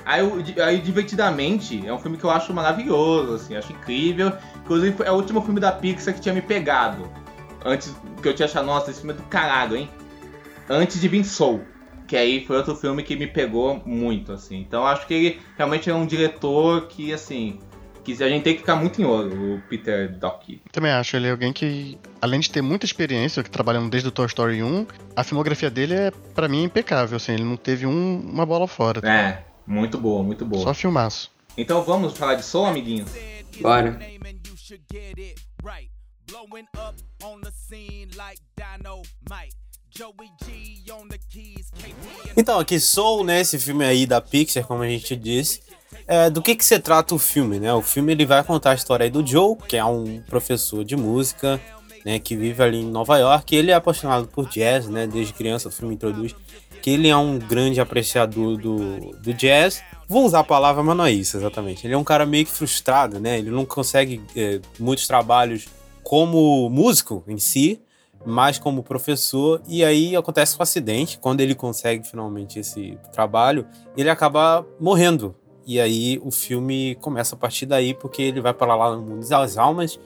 Aí, 0.06 0.22
aí, 0.62 0.80
Divertidamente, 0.80 1.86
é 1.86 1.94
um 1.94 1.98
filme 1.98 2.18
que 2.18 2.24
eu 2.24 2.30
acho 2.30 2.54
maravilhoso, 2.54 3.36
assim, 3.36 3.56
acho 3.56 3.72
incrível. 3.72 4.34
Inclusive, 4.58 5.04
é 5.04 5.12
o 5.12 5.16
último 5.16 5.42
filme 5.42 5.60
da 5.60 5.72
Pixar 5.72 6.13
que 6.13 6.22
tinha 6.22 6.34
me 6.34 6.42
pegado. 6.42 7.10
Antes, 7.66 7.96
que 8.22 8.28
eu 8.28 8.34
tinha 8.34 8.46
achado, 8.46 8.66
nossa, 8.66 8.92
esse 8.92 9.00
filme 9.00 9.13
é 9.13 9.18
do 9.18 9.24
caralho, 9.24 9.78
hein? 9.78 9.89
Antes 10.70 11.00
de 11.00 11.08
vir 11.08 11.24
Soul. 11.24 11.62
Que 12.08 12.18
aí 12.18 12.46
foi 12.46 12.58
outro 12.58 12.76
filme 12.76 13.02
que 13.02 13.16
me 13.16 13.28
pegou 13.28 13.82
muito, 13.86 14.34
assim. 14.34 14.60
Então, 14.60 14.86
acho 14.86 15.08
que 15.08 15.13
ele 15.13 15.42
realmente 15.58 15.89
é 15.89 15.96
um 15.96 16.06
diretor 16.06 16.88
que, 16.88 17.13
assim, 17.13 17.60
que 18.04 18.22
a 18.22 18.28
gente 18.28 18.44
tem 18.44 18.54
que 18.54 18.60
ficar 18.60 18.76
muito 18.76 19.02
em 19.02 19.06
ouro, 19.06 19.56
o 19.56 19.62
Peter 19.70 20.12
Dock. 20.18 20.62
Também 20.72 20.92
acho, 20.92 21.16
ele 21.16 21.28
é 21.28 21.32
alguém 21.32 21.54
que, 21.54 21.98
além 22.22 22.42
de 22.42 22.52
ter 22.52 22.62
muita 22.62 22.86
experiência, 22.86 23.42
que 23.42 23.50
trabalhando 23.50 23.89
desde 23.89 24.10
o 24.10 24.12
Toy 24.12 24.26
Story 24.26 24.62
1, 24.62 24.86
a 25.16 25.24
filmografia 25.24 25.70
dele 25.70 25.94
é, 25.94 26.12
pra 26.36 26.50
mim, 26.50 26.63
impecável, 26.63 27.16
assim, 27.16 27.32
ele 27.32 27.46
não 27.46 27.56
teve 27.56 27.86
um, 27.86 28.20
uma 28.20 28.46
bola 28.46 28.68
fora. 28.68 29.00
É, 29.08 29.44
muito 29.65 29.97
boa, 29.97 30.23
muito 30.23 30.45
boa. 30.45 30.63
Só 30.63 30.73
filmaço. 30.73 31.32
Então 31.58 31.84
vamos 31.84 32.17
falar 32.17 32.36
de 32.36 32.43
Soul, 32.43 32.65
amiguinhos? 32.65 33.10
Bora. 33.62 33.99
Blowing 36.26 36.67
up 36.76 36.95
on 37.23 37.41
the 37.41 37.52
scene 37.52 38.10
like 38.15 38.41
dynamite. 38.56 39.56
Joey 39.95 40.32
G 40.43 40.91
on 40.91 41.08
the 41.08 41.19
keys, 41.30 41.69
KP 41.69 41.93
Então, 42.36 42.60
aqui 42.60 42.80
Soul, 42.80 43.23
né, 43.23 43.41
esse 43.41 43.60
filme 43.60 43.86
aí 43.86 44.08
da 44.08 44.19
Pixar, 44.19 44.65
como 44.65 44.82
a 44.82 44.88
gente 44.88 45.15
disse. 45.15 45.62
É, 46.08 46.32
do 46.32 46.41
que 46.41 46.56
que 46.56 46.65
se 46.65 46.80
trata 46.80 47.13
o 47.13 47.19
filme, 47.19 47.60
né? 47.60 47.71
O 47.73 47.82
filme 47.84 48.12
ele 48.12 48.26
vai 48.26 48.43
contar 48.43 48.71
a 48.71 48.76
história 48.76 49.04
aí 49.04 49.12
do 49.12 49.26
Joe, 49.26 49.56
que 49.67 49.78
é 49.78 49.86
um 49.86 50.19
professor 50.23 50.84
de 50.84 50.95
música, 50.95 51.62
né, 52.04 52.17
que 52.17 52.36
vive 52.36 52.63
ali 52.63 52.80
em 52.80 52.89
Nova 52.89 53.17
York. 53.19 53.56
Ele 53.56 53.69
é 53.69 53.76
apaixonado 53.76 54.28
por 54.28 54.49
jazz, 54.49 54.89
né? 54.89 55.06
Desde 55.06 55.32
criança 55.32 55.69
o 55.69 55.71
filme 55.71 55.93
introduz 55.93 56.36
que 56.84 56.89
ele 56.89 57.08
é 57.08 57.15
um 57.15 57.39
grande 57.39 57.80
apreciador 57.80 58.58
do, 58.58 59.13
do 59.13 59.34
jazz. 59.34 59.82
Vou 60.06 60.26
usar 60.26 60.41
a 60.41 60.43
palavra, 60.43 60.84
mas 60.84 60.98
não 60.98 61.06
é 61.06 61.13
isso 61.13 61.38
exatamente. 61.38 61.88
Ele 61.88 61.93
é 61.93 61.98
um 61.98 62.04
cara 62.04 62.26
meio 62.26 62.46
que 62.46 62.52
frustrado, 62.52 63.22
né? 63.22 63.39
Ele 63.39 63.50
não 63.50 63.65
consegue 63.65 64.22
é, 64.36 64.60
muitos 64.78 65.08
trabalhos 65.08 65.65
como 66.04 66.69
músico 66.69 67.24
em 67.26 67.38
si, 67.38 67.82
mas 68.26 68.60
como 68.60 68.84
professor. 68.84 69.62
E 69.65 69.82
aí 69.82 70.13
acontece 70.13 70.58
um 70.60 70.62
acidente. 70.62 71.17
Quando 71.17 71.39
ele 71.39 71.56
consegue 71.56 72.06
finalmente 72.06 72.60
esse 72.60 72.98
trabalho, 73.13 73.65
ele 73.96 74.10
acaba 74.10 74.67
morrendo. 74.78 75.34
E 75.65 75.80
aí 75.80 76.19
o 76.22 76.32
filme 76.32 76.96
começa 76.96 77.34
a 77.34 77.38
partir 77.38 77.65
daí, 77.65 77.93
porque 77.93 78.22
ele 78.22 78.41
vai 78.41 78.54
para 78.54 78.76
lá 78.76 78.93
no 78.93 79.02
mundo 79.02 79.26
das 79.26 79.58
almas. 79.58 79.98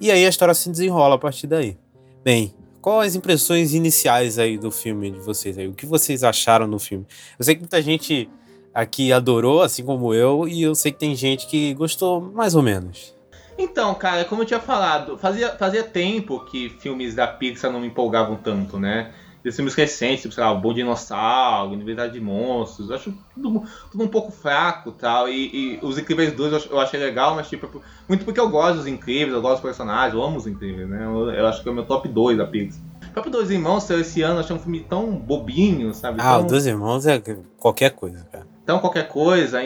E 0.00 0.12
aí 0.12 0.24
a 0.24 0.28
história 0.28 0.54
se 0.54 0.70
desenrola 0.70 1.16
a 1.16 1.18
partir 1.18 1.48
daí. 1.48 1.76
Bem, 2.22 2.54
quais 2.80 3.12
as 3.12 3.16
impressões 3.16 3.74
iniciais 3.74 4.38
aí 4.38 4.58
do 4.58 4.70
filme 4.70 5.10
de 5.10 5.18
vocês 5.18 5.58
aí? 5.58 5.68
O 5.68 5.74
que 5.74 5.86
vocês 5.86 6.24
acharam 6.24 6.66
no 6.66 6.78
filme? 6.78 7.06
Eu 7.38 7.44
sei 7.44 7.54
que 7.54 7.60
muita 7.60 7.80
gente 7.82 8.28
aqui 8.74 9.12
adorou, 9.12 9.62
assim 9.62 9.84
como 9.84 10.14
eu, 10.14 10.48
e 10.48 10.62
eu 10.62 10.74
sei 10.74 10.92
que 10.92 10.98
tem 10.98 11.14
gente 11.14 11.46
que 11.46 11.74
gostou 11.74 12.20
mais 12.20 12.54
ou 12.54 12.62
menos. 12.62 13.14
Então, 13.58 13.94
cara, 13.94 14.24
como 14.24 14.42
eu 14.42 14.46
tinha 14.46 14.60
falado, 14.60 15.18
fazia, 15.18 15.50
fazia 15.50 15.84
tempo 15.84 16.40
que 16.46 16.70
filmes 16.80 17.14
da 17.14 17.26
Pixar 17.26 17.70
não 17.70 17.80
me 17.80 17.88
empolgavam 17.88 18.36
tanto, 18.36 18.78
né? 18.78 19.12
Esses 19.44 19.56
filmes 19.56 19.74
recentes, 19.74 20.22
tipo, 20.22 20.34
sei 20.34 20.44
lá, 20.44 20.52
o 20.52 20.60
Bom 20.60 20.74
Dinossauro, 20.74 21.72
Universidade 21.72 22.12
de 22.12 22.20
Monstros, 22.20 22.90
eu 22.90 22.96
acho 22.96 23.14
tudo, 23.34 23.62
tudo 23.90 24.04
um 24.04 24.08
pouco 24.08 24.30
fraco 24.30 24.92
tal. 24.92 25.28
E, 25.28 25.76
e 25.76 25.78
Os 25.82 25.96
Incríveis 25.98 26.32
2 26.32 26.52
eu, 26.52 26.58
ach- 26.58 26.68
eu 26.70 26.78
achei 26.80 27.00
legal, 27.00 27.34
mas 27.34 27.48
tipo, 27.48 27.82
muito 28.08 28.24
porque 28.24 28.38
eu 28.38 28.50
gosto 28.50 28.76
dos 28.76 28.86
Incríveis, 28.86 29.32
eu 29.32 29.40
gosto 29.40 29.54
dos 29.54 29.62
personagens, 29.62 30.12
eu 30.14 30.22
amo 30.22 30.36
os 30.36 30.46
Incríveis, 30.46 30.88
né? 30.88 31.04
Eu, 31.06 31.30
eu 31.30 31.46
acho 31.46 31.62
que 31.62 31.68
é 31.68 31.72
o 31.72 31.74
meu 31.74 31.86
top 31.86 32.06
2 32.08 32.36
da 32.36 32.46
Pixar. 32.46 32.82
O 33.08 33.12
próprio 33.12 33.32
Dois 33.32 33.50
Irmãos 33.50 33.84
saiu 33.84 34.00
esse 34.00 34.20
ano, 34.22 34.36
eu 34.36 34.40
achei 34.40 34.54
um 34.54 34.58
filme 34.58 34.80
tão 34.80 35.16
bobinho, 35.16 35.92
sabe? 35.94 36.20
Ah, 36.20 36.38
tão, 36.38 36.46
Dois 36.46 36.66
Irmãos 36.66 37.06
é 37.06 37.20
qualquer 37.58 37.90
coisa, 37.90 38.24
cara. 38.30 38.46
tão 38.66 38.78
qualquer 38.78 39.08
coisa. 39.08 39.60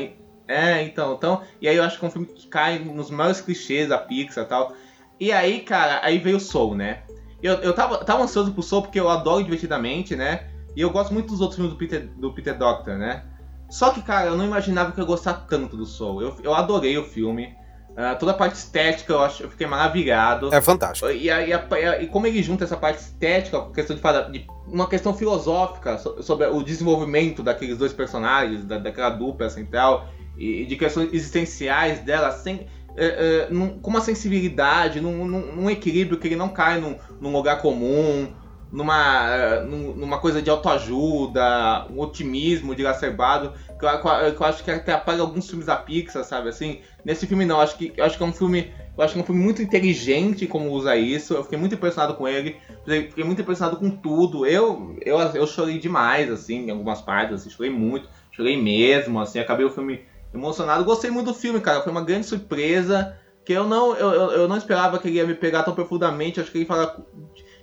É, 0.47 0.83
então, 0.83 1.15
então. 1.15 1.43
E 1.61 1.67
aí 1.69 1.77
eu 1.77 1.83
acho 1.83 1.99
que 1.99 2.05
é 2.05 2.09
um 2.09 2.11
filme 2.11 2.27
que 2.29 2.47
cai 2.49 2.79
nos 2.79 3.11
maiores 3.11 3.41
clichês 3.41 3.89
da 3.89 3.99
Pixar 3.99 4.45
e 4.45 4.47
tal. 4.47 4.73
E 5.19 5.33
aí, 5.33 5.61
cara, 5.61 6.01
aí 6.03 6.19
veio 6.19 6.37
o 6.37 6.41
Soul, 6.41 6.75
né? 6.75 7.03
Eu, 7.45 7.55
eu 7.57 7.73
tava, 7.75 7.99
tava 7.99 8.23
ansioso 8.23 8.53
pro 8.53 8.63
Soul 8.63 8.83
porque 8.83 8.99
eu 8.99 9.09
adoro 9.11 9.45
divertidamente, 9.45 10.17
né? 10.17 10.47
E 10.75 10.81
eu 10.81 10.89
gosto 10.91 11.13
muito 11.13 11.29
dos 11.29 11.41
outros 11.41 11.57
filmes 11.57 11.73
do 11.75 11.79
Peter, 11.79 12.09
do 12.17 12.33
Peter 12.33 12.57
Doctor, 12.57 12.97
né? 12.97 13.23
Só 13.69 13.91
que, 13.91 14.01
cara, 14.03 14.29
eu 14.29 14.37
não 14.37 14.45
imaginava 14.47 14.93
que 14.93 14.99
eu 14.99 15.03
ia 15.03 15.07
gostar 15.09 15.35
tanto 15.49 15.77
do 15.77 15.85
Soul. 15.85 16.23
Eu, 16.23 16.37
eu 16.43 16.55
adorei 16.55 16.97
o 16.97 17.05
filme. 17.05 17.55
Ah, 17.97 18.15
toda 18.15 18.33
a 18.33 18.35
parte 18.35 18.55
estética 18.57 19.13
eu, 19.13 19.23
acho, 19.23 19.43
eu 19.45 19.51
fiquei 19.51 19.67
maravilhado. 19.67 20.53
É 20.55 20.61
fantástico. 20.61 21.09
E, 21.11 21.31
a- 21.31 21.47
e 21.47 21.53
a- 21.53 22.03
e 22.03 22.07
como 22.09 22.27
ele 22.27 22.43
junta 22.43 22.65
essa 22.65 22.77
parte 22.77 22.99
estética 23.01 23.61
com 23.61 23.73
questão 23.73 23.95
de, 23.95 24.39
de 24.39 24.47
uma 24.67 24.89
questão 24.89 25.15
filosófica 25.15 25.99
so- 25.99 26.21
sobre 26.23 26.47
o 26.47 26.63
desenvolvimento 26.63 27.43
daqueles 27.43 27.77
dois 27.79 27.93
personagens, 27.93 28.65
da, 28.65 28.79
daquela 28.79 29.11
dupla 29.11 29.49
central, 29.51 30.09
e, 30.37 30.63
e 30.63 30.67
de 30.67 30.77
questões 30.77 31.13
existenciais 31.13 32.01
dela, 32.01 32.33
sem, 32.33 32.67
é, 32.97 33.47
é, 33.49 33.53
num- 33.53 33.79
com 33.81 33.91
uma 33.91 34.01
sensibilidade, 34.01 35.01
num, 35.01 35.27
num- 35.27 35.57
num 35.57 35.71
equilíbrio 35.71 36.19
que 36.19 36.27
ele 36.29 36.37
não 36.37 36.49
cai 36.49 36.81
num, 36.81 36.97
num 37.21 37.33
lugar 37.33 37.61
comum. 37.61 38.35
numa, 38.73 39.61
numa 39.63 40.19
coisa 40.19 40.43
de 40.43 40.51
autoajuda, 40.51 41.87
um 41.91 42.01
otimismo 42.01 42.73
exacerbado, 42.75 43.53
que 43.79 43.85
eu, 43.87 44.33
que 44.35 44.43
eu 44.43 44.47
acho 44.47 44.65
que 44.65 44.71
até 44.71 44.93
apaga 44.93 45.23
alguns 45.23 45.49
filmes 45.49 45.67
da 45.67 45.77
Pixar, 45.77 46.25
sabe 46.25 46.49
assim? 46.49 46.81
Nesse 47.05 47.25
filme 47.27 47.45
não, 47.45 47.61
acho 47.61 47.77
que, 47.77 47.93
eu 47.97 48.05
acho 48.05 48.17
que 48.17 48.23
é 48.23 48.27
um 48.27 48.33
filme. 48.33 48.73
Eu 48.97 49.05
acho 49.05 49.13
que 49.13 49.19
é 49.21 49.23
um 49.23 49.27
filme 49.27 49.43
muito 49.43 49.63
inteligente 49.63 50.47
como 50.47 50.71
usa 50.71 50.97
isso. 50.97 51.35
Eu 51.35 51.43
fiquei 51.45 51.59
muito 51.59 51.75
impressionado 51.75 52.15
com 52.15 52.27
ele. 52.29 52.57
Fiquei 52.85 53.25
muito 53.25 53.43
impressionado 53.43 53.77
com 53.77 53.91
tudo. 53.91 54.47
Eu, 54.47 54.97
eu, 55.05 55.19
eu 55.19 55.47
chorei 55.47 55.79
demais, 55.79 56.31
assim, 56.31 56.67
em 56.67 56.71
algumas 56.71 57.01
partes, 57.01 57.35
assim, 57.41 57.51
chorei 57.51 57.71
muito, 57.71 58.09
chorei 58.31 58.57
mesmo, 58.61 59.21
assim, 59.21 59.39
acabei 59.39 59.67
o 59.67 59.71
filme 59.71 60.01
emocionado. 60.35 60.85
Gostei 60.85 61.11
muito 61.11 61.27
do 61.27 61.35
filme, 61.35 61.61
cara. 61.61 61.83
Foi 61.83 61.93
uma 61.93 62.05
grande 62.05 62.27
surpresa. 62.27 63.17
Que 63.45 63.53
eu 63.53 63.65
não, 63.65 63.95
eu, 63.95 64.11
eu 64.33 64.49
não 64.49 64.57
esperava 64.57 64.99
que 64.99 65.07
ele 65.07 65.19
ia 65.19 65.27
me 65.27 65.35
pegar 65.35 65.63
tão 65.63 65.75
profundamente. 65.75 66.41
Acho 66.41 66.51
que 66.51 66.59
ele 66.59 66.65
fala, 66.65 67.07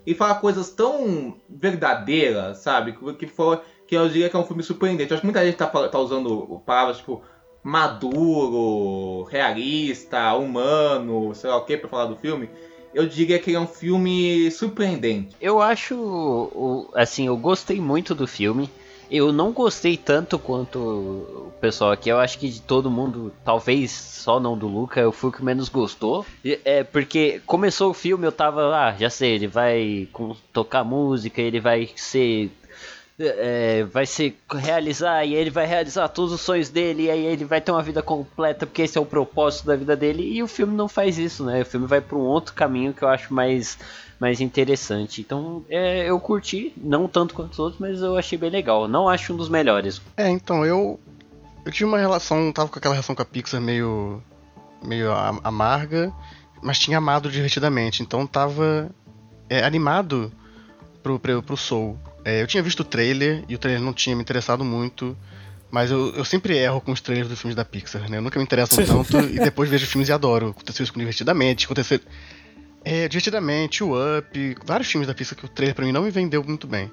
ele 0.06 0.16
fala 0.16 0.36
coisas 0.36 0.70
tão 0.70 1.36
verdadeiras, 1.50 2.60
sabe? 2.60 2.96
Que, 3.18 3.26
for, 3.26 3.64
que 3.88 3.96
eu 3.96 4.08
diria 4.08 4.30
que 4.30 4.36
é 4.36 4.40
um 4.40 4.46
filme 4.46 4.62
surpreendente. 4.62 5.12
Acho 5.12 5.22
que 5.22 5.28
muita 5.28 5.44
gente 5.44 5.58
tá, 5.58 5.68
tá 5.68 6.00
usando 6.00 6.62
palavras 6.66 6.98
tipo 6.98 7.24
maduro, 7.64 9.24
realista, 9.24 10.34
humano, 10.34 11.34
sei 11.36 11.50
lá 11.50 11.58
o 11.58 11.66
que, 11.66 11.78
pra 11.78 11.90
falar 11.90 12.06
do 12.06 12.16
filme. 12.16 12.50
Eu 12.94 13.08
diria 13.08 13.40
que 13.40 13.54
é 13.54 13.60
um 13.60 13.68
filme 13.68 14.52
surpreendente. 14.52 15.36
Eu 15.40 15.62
acho, 15.62 16.90
assim, 16.94 17.28
eu 17.28 17.38
gostei 17.38 17.80
muito 17.80 18.14
do 18.14 18.28
filme. 18.28 18.70
Eu 19.12 19.34
não 19.34 19.52
gostei 19.52 19.98
tanto 19.98 20.40
quanto 20.40 20.80
o 20.80 21.54
pessoal 21.60 21.92
aqui. 21.92 22.08
Eu 22.08 22.18
acho 22.18 22.40
que 22.40 22.48
de 22.48 22.62
todo 22.62 22.90
mundo, 22.90 23.34
talvez 23.44 23.92
só 23.92 24.40
não 24.40 24.58
do 24.58 24.70
Luca, 24.70 25.02
eu 25.02 25.12
fui 25.12 25.30
o 25.30 25.34
que 25.34 25.44
menos 25.44 25.68
gostou. 25.68 26.26
É 26.64 26.82
porque 26.82 27.42
começou 27.46 27.92
o 27.92 27.94
filme, 27.94 28.26
eu 28.26 28.32
tava, 28.32 28.74
ah, 28.74 28.96
já 28.98 29.10
sei, 29.10 29.34
ele 29.34 29.48
vai 29.48 30.08
tocar 30.54 30.86
música, 30.86 31.42
ele 31.42 31.60
vai 31.60 31.90
ser 31.96 32.50
é, 33.24 33.84
vai 33.84 34.06
se 34.06 34.36
realizar 34.50 35.26
e 35.26 35.34
ele 35.34 35.50
vai 35.50 35.66
realizar 35.66 36.08
todos 36.10 36.34
os 36.34 36.42
sonhos 36.42 36.70
dele 36.70 37.04
e 37.04 37.12
aí 37.12 37.26
ele 37.26 37.46
vai 37.46 37.62
ter 37.62 37.72
uma 37.72 37.82
vida 37.82 38.02
completa 38.02 38.66
porque 38.66 38.82
esse 38.82 38.98
é 38.98 39.02
o 39.02 39.06
propósito 39.06 39.68
da 39.68 39.76
vida 39.76 39.96
dele 39.96 40.24
e 40.24 40.42
o 40.42 40.48
filme 40.48 40.76
não 40.76 40.88
faz 40.88 41.18
isso, 41.18 41.44
né? 41.46 41.62
O 41.62 41.66
filme 41.66 41.88
vai 41.88 42.02
para 42.02 42.18
um 42.18 42.22
outro 42.22 42.54
caminho 42.54 42.94
que 42.94 43.04
eu 43.04 43.08
acho 43.08 43.34
mais 43.34 43.78
mais 44.20 44.40
interessante. 44.40 45.20
Então, 45.20 45.66
é, 45.68 46.08
eu 46.08 46.20
curti, 46.20 46.72
não 46.78 47.08
tanto 47.08 47.34
quanto 47.34 47.54
os 47.54 47.60
outros, 47.60 47.80
mas 47.80 48.02
eu 48.02 48.16
achei 48.16 48.38
bem 48.38 48.52
legal. 48.52 48.88
Não 48.88 49.10
acho 49.10 49.34
um 49.34 49.38
dos 49.38 49.50
melhores. 49.50 50.00
É, 50.16 50.30
então 50.30 50.64
eu 50.64 51.00
eu 51.66 51.72
tive 51.72 51.86
uma 51.86 51.98
relação, 51.98 52.52
tava 52.52 52.70
com 52.70 52.78
aquela 52.78 52.94
relação 52.94 53.16
com 53.16 53.22
a 53.22 53.26
Pixar 53.26 53.60
meio 53.60 54.22
meio 54.84 55.12
amarga, 55.44 56.14
mas 56.62 56.80
tinha 56.80 56.98
amado 56.98 57.30
divertidamente. 57.30 58.04
Então 58.04 58.28
tava 58.28 58.90
é, 59.50 59.64
animado 59.64 60.32
pro, 61.02 61.20
pro, 61.20 61.42
pro 61.42 61.58
Soul. 61.58 61.98
É, 62.24 62.42
eu 62.42 62.48
tinha 62.48 62.62
visto 62.62 62.82
o 62.82 62.84
trailer 62.84 63.44
e 63.48 63.56
o 63.56 63.58
trailer 63.58 63.82
não 63.82 63.94
tinha 63.94 64.16
me 64.16 64.22
interessado 64.22 64.64
muito. 64.64 65.18
Mas 65.72 65.90
eu, 65.90 66.14
eu 66.16 66.26
sempre 66.26 66.58
erro 66.58 66.82
com 66.82 66.92
os 66.92 67.00
trailers 67.00 67.30
dos 67.30 67.40
filmes 67.40 67.56
da 67.56 67.64
Pixar, 67.64 68.10
né? 68.10 68.18
Eu 68.18 68.22
nunca 68.22 68.38
me 68.38 68.44
interesso 68.44 68.76
tanto 68.86 69.18
e 69.20 69.40
depois 69.40 69.70
vejo 69.70 69.88
filmes 69.88 70.10
e 70.10 70.12
adoro. 70.12 70.50
Aconteceu 70.50 70.84
isso 70.84 70.92
com 70.92 71.00
Divertidamente, 71.00 71.66
aconteceu. 71.66 72.00
É, 72.84 73.08
Divertidamente, 73.08 73.84
o 73.84 73.94
Up, 73.94 74.56
vários 74.66 74.92
filmes 74.92 75.08
da 75.08 75.14
Pixar 75.14 75.38
que 75.38 75.46
o 75.46 75.50
trailer 75.50 75.74
pra 75.74 75.86
mim 75.86 75.94
não 75.94 76.04
me 76.04 76.12
vendeu 76.12 76.44
muito 76.44 76.68
bem. 76.68 76.92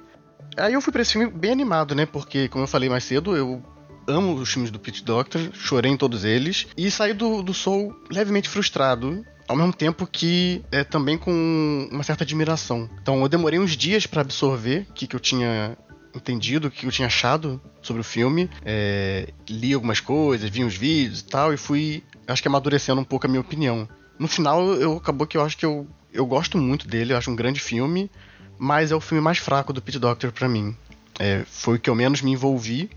Aí 0.57 0.73
eu 0.73 0.81
fui 0.81 0.93
pra 0.93 1.01
esse 1.01 1.13
filme 1.13 1.29
bem 1.29 1.51
animado, 1.51 1.93
né? 1.93 2.05
Porque, 2.05 2.47
como 2.47 2.63
eu 2.63 2.67
falei 2.67 2.89
mais 2.89 3.03
cedo, 3.03 3.35
eu 3.35 3.61
amo 4.07 4.33
os 4.35 4.51
filmes 4.51 4.71
do 4.71 4.79
Pete 4.79 5.03
Doctor, 5.03 5.41
chorei 5.53 5.91
em 5.91 5.97
todos 5.97 6.23
eles. 6.23 6.67
E 6.77 6.89
saí 6.89 7.13
do, 7.13 7.43
do 7.43 7.53
Soul 7.53 7.93
levemente 8.09 8.49
frustrado 8.49 9.25
ao 9.49 9.55
mesmo 9.55 9.73
tempo 9.73 10.05
que 10.05 10.63
é 10.71 10.83
também 10.83 11.17
com 11.17 11.89
uma 11.91 12.03
certa 12.03 12.23
admiração. 12.23 12.87
Então 13.01 13.19
eu 13.23 13.27
demorei 13.27 13.59
uns 13.59 13.75
dias 13.75 14.05
para 14.05 14.21
absorver 14.21 14.85
o 14.87 14.93
que, 14.93 15.07
que 15.07 15.15
eu 15.15 15.19
tinha 15.19 15.75
entendido, 16.13 16.67
o 16.67 16.71
que 16.71 16.85
eu 16.85 16.91
tinha 16.91 17.07
achado 17.07 17.59
sobre 17.81 18.01
o 18.01 18.03
filme. 18.03 18.47
É, 18.63 19.33
li 19.49 19.73
algumas 19.73 19.99
coisas, 19.99 20.47
vi 20.51 20.63
uns 20.63 20.75
vídeos 20.75 21.21
e 21.21 21.25
tal, 21.25 21.51
e 21.51 21.57
fui, 21.57 22.03
acho 22.27 22.43
que 22.43 22.47
amadurecendo 22.47 23.01
um 23.01 23.03
pouco 23.03 23.25
a 23.25 23.29
minha 23.29 23.41
opinião. 23.41 23.89
No 24.19 24.27
final, 24.27 24.63
eu 24.75 24.97
acabou 24.97 25.25
que 25.25 25.35
eu 25.35 25.41
acho 25.41 25.57
que 25.57 25.65
eu, 25.65 25.87
eu 26.13 26.27
gosto 26.27 26.55
muito 26.55 26.87
dele, 26.87 27.13
eu 27.13 27.17
acho 27.17 27.31
um 27.31 27.35
grande 27.35 27.59
filme, 27.59 28.11
mas 28.59 28.91
é 28.91 28.95
o 28.95 29.01
filme 29.01 29.23
mais 29.23 29.39
fraco 29.39 29.73
do 29.73 29.81
Pete 29.81 29.97
Doctor 29.97 30.31
para 30.31 30.47
mim. 30.47 30.75
É, 31.17 31.43
foi 31.49 31.77
o 31.77 31.79
que 31.79 31.89
eu 31.89 31.95
menos 31.95 32.21
me 32.21 32.31
envolvi, 32.31 32.91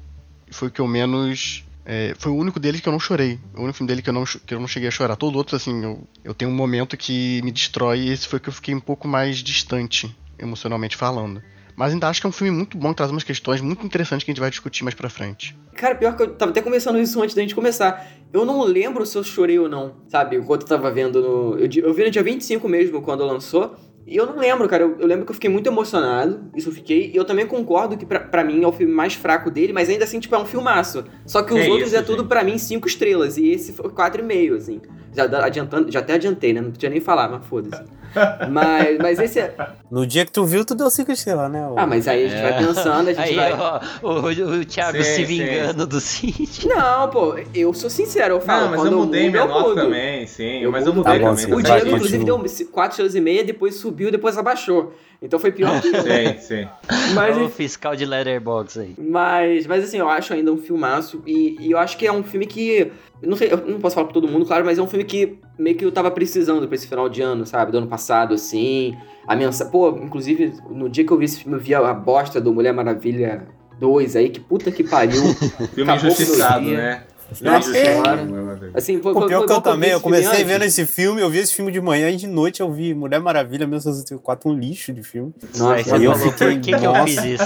foi 0.51 0.69
o 0.69 0.71
que 0.71 0.83
eu 0.83 0.87
menos 0.87 1.65
é, 1.85 2.15
foi 2.19 2.31
o 2.31 2.37
único 2.37 2.61
dele 2.61 2.81
que 2.81 2.89
eu 2.89 2.93
não 2.93 3.01
chorei. 3.01 3.39
O 3.55 3.63
único 3.63 3.79
filme 3.79 3.89
dele 3.89 4.03
que 4.03 4.09
eu 4.09 4.13
não, 4.13 4.25
que 4.25 4.55
eu 4.55 4.61
não 4.61 4.69
cheguei 4.69 4.89
a 4.89 4.93
chorar. 4.93 5.17
Todo 5.17 5.37
outro, 5.37 5.57
assim, 5.57 5.83
eu, 5.83 6.07
eu 6.25 6.35
tenho 6.35 6.51
um 6.51 6.55
momento 6.55 6.97
que 6.97 7.41
me 7.43 7.51
destrói 7.51 8.01
e 8.01 8.09
esse 8.11 8.29
foi 8.29 8.39
que 8.39 8.49
eu 8.49 8.53
fiquei 8.53 8.75
um 8.75 8.81
pouco 8.81 9.09
mais 9.09 9.39
distante, 9.39 10.15
emocionalmente 10.39 10.97
falando. 10.97 11.43
Mas 11.75 11.93
ainda 11.93 12.09
acho 12.09 12.21
que 12.21 12.27
é 12.27 12.29
um 12.29 12.33
filme 12.33 12.55
muito 12.55 12.77
bom, 12.77 12.91
que 12.91 12.97
traz 12.97 13.11
umas 13.11 13.25
questões 13.25 13.61
muito 13.61 13.85
interessantes 13.85 14.25
que 14.25 14.31
a 14.31 14.33
gente 14.33 14.41
vai 14.41 14.51
discutir 14.51 14.85
mais 14.85 14.95
pra 14.95 15.09
frente. 15.09 15.57
Cara, 15.75 15.95
pior 15.95 16.15
que 16.15 16.23
eu 16.23 16.35
tava 16.35 16.51
até 16.51 16.61
conversando 16.61 16.99
isso 16.99 17.21
antes 17.23 17.35
da 17.35 17.43
gente 17.43 17.55
começar. 17.55 18.07
Eu 18.33 18.45
não 18.45 18.63
lembro 18.63 19.05
se 19.07 19.17
eu 19.17 19.25
chorei 19.25 19.59
ou 19.59 19.69
não, 19.69 19.97
sabe? 20.09 20.37
Enquanto 20.37 20.63
eu 20.63 20.69
tava 20.69 20.91
vendo 20.91 21.21
no. 21.21 21.59
Eu, 21.59 21.69
eu 21.83 21.95
vi 21.95 22.05
no 22.05 22.11
dia 22.11 22.23
25 22.23 22.69
mesmo, 22.69 23.03
quando 23.03 23.25
lançou. 23.25 23.75
E 24.07 24.17
eu 24.17 24.27
não 24.27 24.39
lembro, 24.39 24.69
cara. 24.69 24.83
Eu, 24.83 24.97
eu, 24.99 25.07
lembro 25.07 25.25
que 25.25 25.31
eu 25.31 25.35
fiquei 25.35 25.51
muito 25.51 25.69
emocionado. 25.69 26.51
Isso 26.55 26.69
eu 26.69 26.73
fiquei. 26.73 27.11
E 27.13 27.17
eu 27.17 27.25
também 27.25 27.47
concordo 27.47 27.97
que, 27.97 28.05
pra, 28.05 28.21
pra 28.21 28.45
mim, 28.45 28.63
é 28.63 28.67
o 28.67 28.73
filme 28.73 28.93
mais 28.93 29.15
fraco 29.15 29.51
dele, 29.51 29.73
mas 29.73 29.89
ainda 29.89 30.05
assim, 30.05 30.21
tipo, 30.21 30.35
é 30.35 30.39
um 30.39 30.45
filmaço. 30.45 31.05
Só 31.25 31.43
que 31.43 31.55
os 31.55 31.61
é 31.61 31.69
outros 31.69 31.89
isso, 31.89 31.97
é 31.97 32.03
tudo, 32.03 32.27
para 32.27 32.43
mim, 32.43 32.59
cinco 32.59 32.89
estrelas. 32.89 33.37
E 33.37 33.51
esse 33.51 33.73
foi 33.73 33.91
quatro 33.91 34.23
e 34.23 34.25
meio, 34.25 34.57
assim. 34.57 34.81
Já, 35.15 35.25
adiantando, 35.45 35.91
já 35.91 36.01
até 36.01 36.15
adiantei, 36.15 36.53
né? 36.53 36.61
Não 36.61 36.71
podia 36.71 36.89
nem 36.89 37.01
falar, 37.01 37.29
mas 37.29 37.45
foda-se. 37.47 37.83
Mas, 38.51 38.99
mas 38.99 39.19
esse 39.19 39.41
é. 39.41 39.55
No 39.91 40.07
dia 40.07 40.27
que 40.27 40.33
tu 40.33 40.45
viu, 40.45 40.65
tu 40.65 40.75
deu 40.75 40.91
cinco 40.91 41.11
estrelas, 41.13 41.51
né? 41.51 41.67
Ah, 41.77 41.87
mas 41.87 42.07
aí 42.07 42.27
a 42.27 42.29
gente 42.29 42.39
é. 42.39 42.43
vai 42.43 42.67
pensando, 42.67 43.09
a 43.09 43.13
gente 43.13 43.21
aí, 43.21 43.35
vai. 43.35 43.53
Ó, 43.55 43.81
o, 44.03 44.61
o 44.61 44.65
Thiago 44.65 45.03
sim, 45.03 45.15
se 45.15 45.25
vingando 45.25 45.83
sim. 45.83 45.89
do 45.89 46.01
Cid. 46.01 46.69
Não, 46.69 47.09
pô, 47.09 47.37
eu 47.55 47.73
sou 47.73 47.89
sincero, 47.89 48.35
eu 48.35 48.41
falo. 48.41 48.65
Não, 48.65 48.71
mas 48.71 48.85
eu 48.85 48.99
mudei 48.99 49.29
eu 49.29 49.31
minha 49.31 49.47
nota 49.47 49.75
também, 49.75 50.27
sim. 50.27 50.63
Eu 50.63 50.71
mas 50.71 50.87
eu 50.87 50.95
mudei 50.95 51.21
tá 51.21 51.27
também. 51.27 51.55
O 51.55 51.63
Diego, 51.63 51.89
inclusive, 51.89 52.25
deu 52.25 52.45
quatro 52.71 52.91
estrelas 52.91 53.15
e 53.15 53.21
meia, 53.21 53.45
depois 53.45 53.77
subiu, 53.77 53.92
depois 53.93 54.37
abaixou. 54.37 54.93
Então 55.21 55.39
foi 55.39 55.53
pior 55.53 55.81
que 55.81 55.89
eu. 55.89 55.93
Sim, 56.03 56.39
sim. 56.39 56.69
Mas, 57.15 57.37
o 57.37 57.49
fiscal 57.49 57.95
de 57.95 58.05
Letterbox 58.05 58.77
aí. 58.79 58.95
Mas, 58.99 59.67
mas 59.67 59.85
assim, 59.85 59.99
eu 59.99 60.09
acho 60.09 60.35
ainda 60.35 60.53
um 60.53 60.57
filmaço. 60.57 61.23
E, 61.27 61.57
e 61.61 61.71
eu 61.71 61.79
acho 61.79 61.97
que 61.97 62.07
é 62.07 62.13
um 62.13 62.23
filme 62.23 62.47
que. 62.47 62.91
Não 63.23 63.37
sei, 63.37 63.53
eu 63.53 63.59
não 63.59 63.79
posso 63.79 63.95
falar 63.95 64.07
pra 64.07 64.15
todo 64.15 64.27
mundo, 64.27 64.45
claro, 64.45 64.65
mas 64.65 64.79
é 64.79 64.83
um 64.83 64.89
filme 64.89 65.05
que 65.05 65.39
meio 65.57 65.77
que 65.77 65.85
eu 65.85 65.93
tava 65.93 66.11
precisando 66.11 66.67
pra 66.67 66.75
esse 66.75 66.89
final 66.89 67.09
de 67.09 67.23
ano, 67.23 67.47
sabe? 67.47 67.71
Do 67.71 67.79
ano 67.79 67.87
passado, 67.87 68.35
assim. 68.35 68.97
A 69.27 69.37
mensagem. 69.37 69.71
Pô, 69.71 69.91
inclusive, 69.91 70.55
no 70.69 70.89
dia 70.89 71.05
que 71.05 71.13
eu 71.13 71.19
vi 71.19 71.27
esse 71.27 71.39
filme, 71.39 71.57
eu 71.57 71.61
vi 71.61 71.75
a 71.75 71.95
bosta 71.95 72.41
do 72.41 72.53
Mulher 72.53 72.73
Maravilha 72.73 73.47
2 73.79 74.17
aí, 74.17 74.29
que 74.29 74.41
puta 74.41 74.73
que 74.73 74.83
pariu. 74.83 75.23
filme 75.75 75.95
injustiçado, 75.95 76.65
né? 76.69 77.05
Nossa 77.41 77.73
senhora. 77.73 78.71
Assim, 78.75 79.01
foi, 79.01 79.13
Pô, 79.13 79.27
pior 79.27 79.39
foi, 79.39 79.47
que 79.47 79.53
eu 79.53 79.61
também, 79.61 79.91
eu 79.91 80.01
comecei 80.01 80.45
vendo 80.45 80.65
esse 80.65 80.85
filme, 80.87 81.21
eu 81.21 81.31
vi 81.31 81.39
esse 81.39 81.55
filme 81.55 81.73
de 81.73 81.81
manhã 81.81 82.11
e 82.11 82.17
de 82.17 82.27
noite 82.27 82.61
eu 82.61 82.71
vi 82.71 82.95
Mulher 82.95 83.21
Maravilha 83.21 83.67
1964, 83.67 84.51
um 84.51 84.55
lixo 84.55 84.93
de 84.93 85.03
filme. 85.03 85.33
Nossa, 85.57 85.97
aí 85.97 86.05
eu 86.05 86.15
fiquei, 86.15 86.55
por 86.55 86.61
que, 86.61 86.77
que 86.77 86.87
eu 86.87 86.95
fiz 87.05 87.25
isso? 87.25 87.45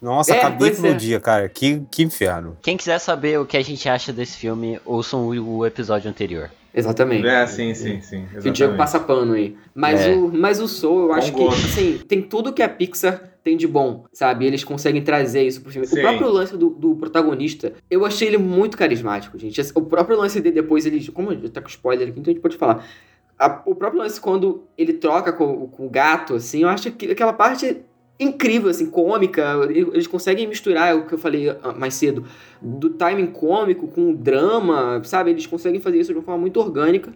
Nossa, 0.00 0.32
é, 0.32 0.38
acabei 0.38 0.70
com 0.70 0.82
o 0.82 0.86
é. 0.86 0.94
dia, 0.94 1.20
cara. 1.20 1.48
Que, 1.48 1.82
que 1.90 2.02
inferno. 2.02 2.56
Quem 2.62 2.76
quiser 2.76 2.98
saber 2.98 3.38
o 3.38 3.44
que 3.44 3.56
a 3.56 3.62
gente 3.62 3.86
acha 3.88 4.12
desse 4.12 4.38
filme, 4.38 4.80
ouçam 4.84 5.28
o, 5.28 5.58
o 5.58 5.66
episódio 5.66 6.08
anterior. 6.08 6.50
Exatamente. 6.72 7.26
É, 7.26 7.46
sim, 7.46 7.74
sim, 7.74 8.00
sim. 8.00 8.26
Que 8.40 8.48
o 8.48 8.52
Diego 8.52 8.76
passa 8.76 8.98
pano 8.98 9.34
aí. 9.34 9.56
Mas, 9.74 10.00
é. 10.00 10.12
o, 10.12 10.30
mas 10.32 10.60
o 10.60 10.68
Soul, 10.68 11.08
eu 11.08 11.12
acho 11.12 11.32
que, 11.32 11.46
assim, 11.48 11.98
tem 12.08 12.22
tudo 12.22 12.52
que 12.52 12.62
a 12.62 12.68
Pixar 12.68 13.29
tem 13.42 13.56
de 13.56 13.66
bom, 13.66 14.04
sabe? 14.12 14.46
Eles 14.46 14.64
conseguem 14.64 15.02
trazer 15.02 15.42
isso 15.42 15.62
pro 15.62 15.72
filme. 15.72 15.86
Sim. 15.86 15.98
O 15.98 16.02
próprio 16.02 16.28
lance 16.30 16.56
do, 16.56 16.70
do, 16.70 16.96
protagonista, 16.96 17.72
eu 17.90 18.04
achei 18.04 18.28
ele 18.28 18.38
muito 18.38 18.76
carismático, 18.76 19.38
gente. 19.38 19.60
O 19.74 19.82
próprio 19.82 20.16
lance 20.16 20.40
dele 20.40 20.54
depois, 20.54 20.86
ele. 20.86 21.06
Como 21.10 21.34
tá 21.48 21.60
com 21.60 21.68
spoiler 21.68 22.08
aqui, 22.08 22.20
então 22.20 22.30
a 22.30 22.34
gente 22.34 22.42
pode 22.42 22.56
falar. 22.56 22.86
A, 23.38 23.62
o 23.64 23.74
próprio 23.74 24.02
lance 24.02 24.20
quando 24.20 24.64
ele 24.76 24.92
troca 24.92 25.32
com, 25.32 25.66
com 25.68 25.86
o 25.86 25.90
gato, 25.90 26.34
assim, 26.34 26.62
eu 26.62 26.68
acho 26.68 26.92
que 26.92 27.10
aquela 27.10 27.32
parte 27.32 27.82
incrível, 28.18 28.68
assim, 28.68 28.86
cômica. 28.86 29.58
Eles 29.70 30.06
conseguem 30.06 30.46
misturar 30.46 30.94
o 30.94 31.06
que 31.06 31.14
eu 31.14 31.18
falei 31.18 31.48
ah, 31.48 31.72
mais 31.72 31.94
cedo, 31.94 32.24
do 32.60 32.90
timing 32.90 33.28
cômico 33.28 33.88
com 33.88 34.10
o 34.10 34.16
drama, 34.16 35.00
sabe? 35.04 35.30
Eles 35.30 35.46
conseguem 35.46 35.80
fazer 35.80 35.98
isso 35.98 36.12
de 36.12 36.18
uma 36.18 36.24
forma 36.24 36.40
muito 36.40 36.60
orgânica. 36.60 37.12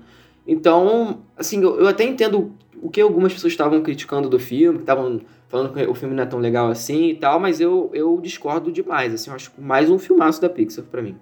Então, 0.47 1.21
assim, 1.37 1.63
eu, 1.63 1.79
eu 1.81 1.87
até 1.87 2.05
entendo 2.05 2.53
o 2.81 2.91
que 2.91 3.01
algumas 3.01 3.33
pessoas 3.33 3.53
estavam 3.53 3.83
criticando 3.83 4.29
do 4.29 4.39
filme, 4.39 4.79
que 4.79 4.83
estavam 4.83 5.21
falando 5.55 5.73
que 5.73 5.87
o 5.87 5.95
filme 5.95 6.17
não 6.17 6.25
é 6.25 6.27
tão 6.27 6.41
legal 6.41 6.69
assim 6.69 7.11
e 7.11 7.15
tal, 7.15 7.39
mas 7.39 7.61
eu, 7.61 7.89
eu 7.95 8.21
discordo 8.21 8.73
demais, 8.73 9.15
assim, 9.15 9.31
eu 9.31 9.37
acho 9.37 9.53
mais 9.57 9.89
um 9.89 10.01
filmaço 10.01 10.41
da 10.41 10.51
Pixar 10.51 10.85
para 10.85 11.01
mim. 11.01 11.17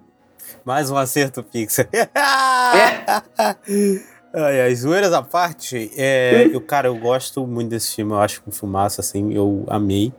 Mais 0.65 0.89
um 0.89 0.97
acerto 0.97 1.43
Pixar. 1.43 1.87
é. 1.93 2.09
Ai, 4.35 4.71
as 4.71 4.79
zoeiras 4.79 5.13
à 5.13 5.21
parte, 5.21 5.91
é, 5.95 6.49
eu, 6.51 6.59
cara, 6.59 6.87
eu 6.87 6.97
gosto 6.97 7.45
muito 7.45 7.69
desse 7.69 7.93
filme, 7.93 8.13
eu 8.13 8.19
acho 8.19 8.41
que 8.41 8.49
um 8.49 8.51
filmaço, 8.51 8.99
assim, 8.99 9.31
eu 9.31 9.63
amei. 9.67 10.11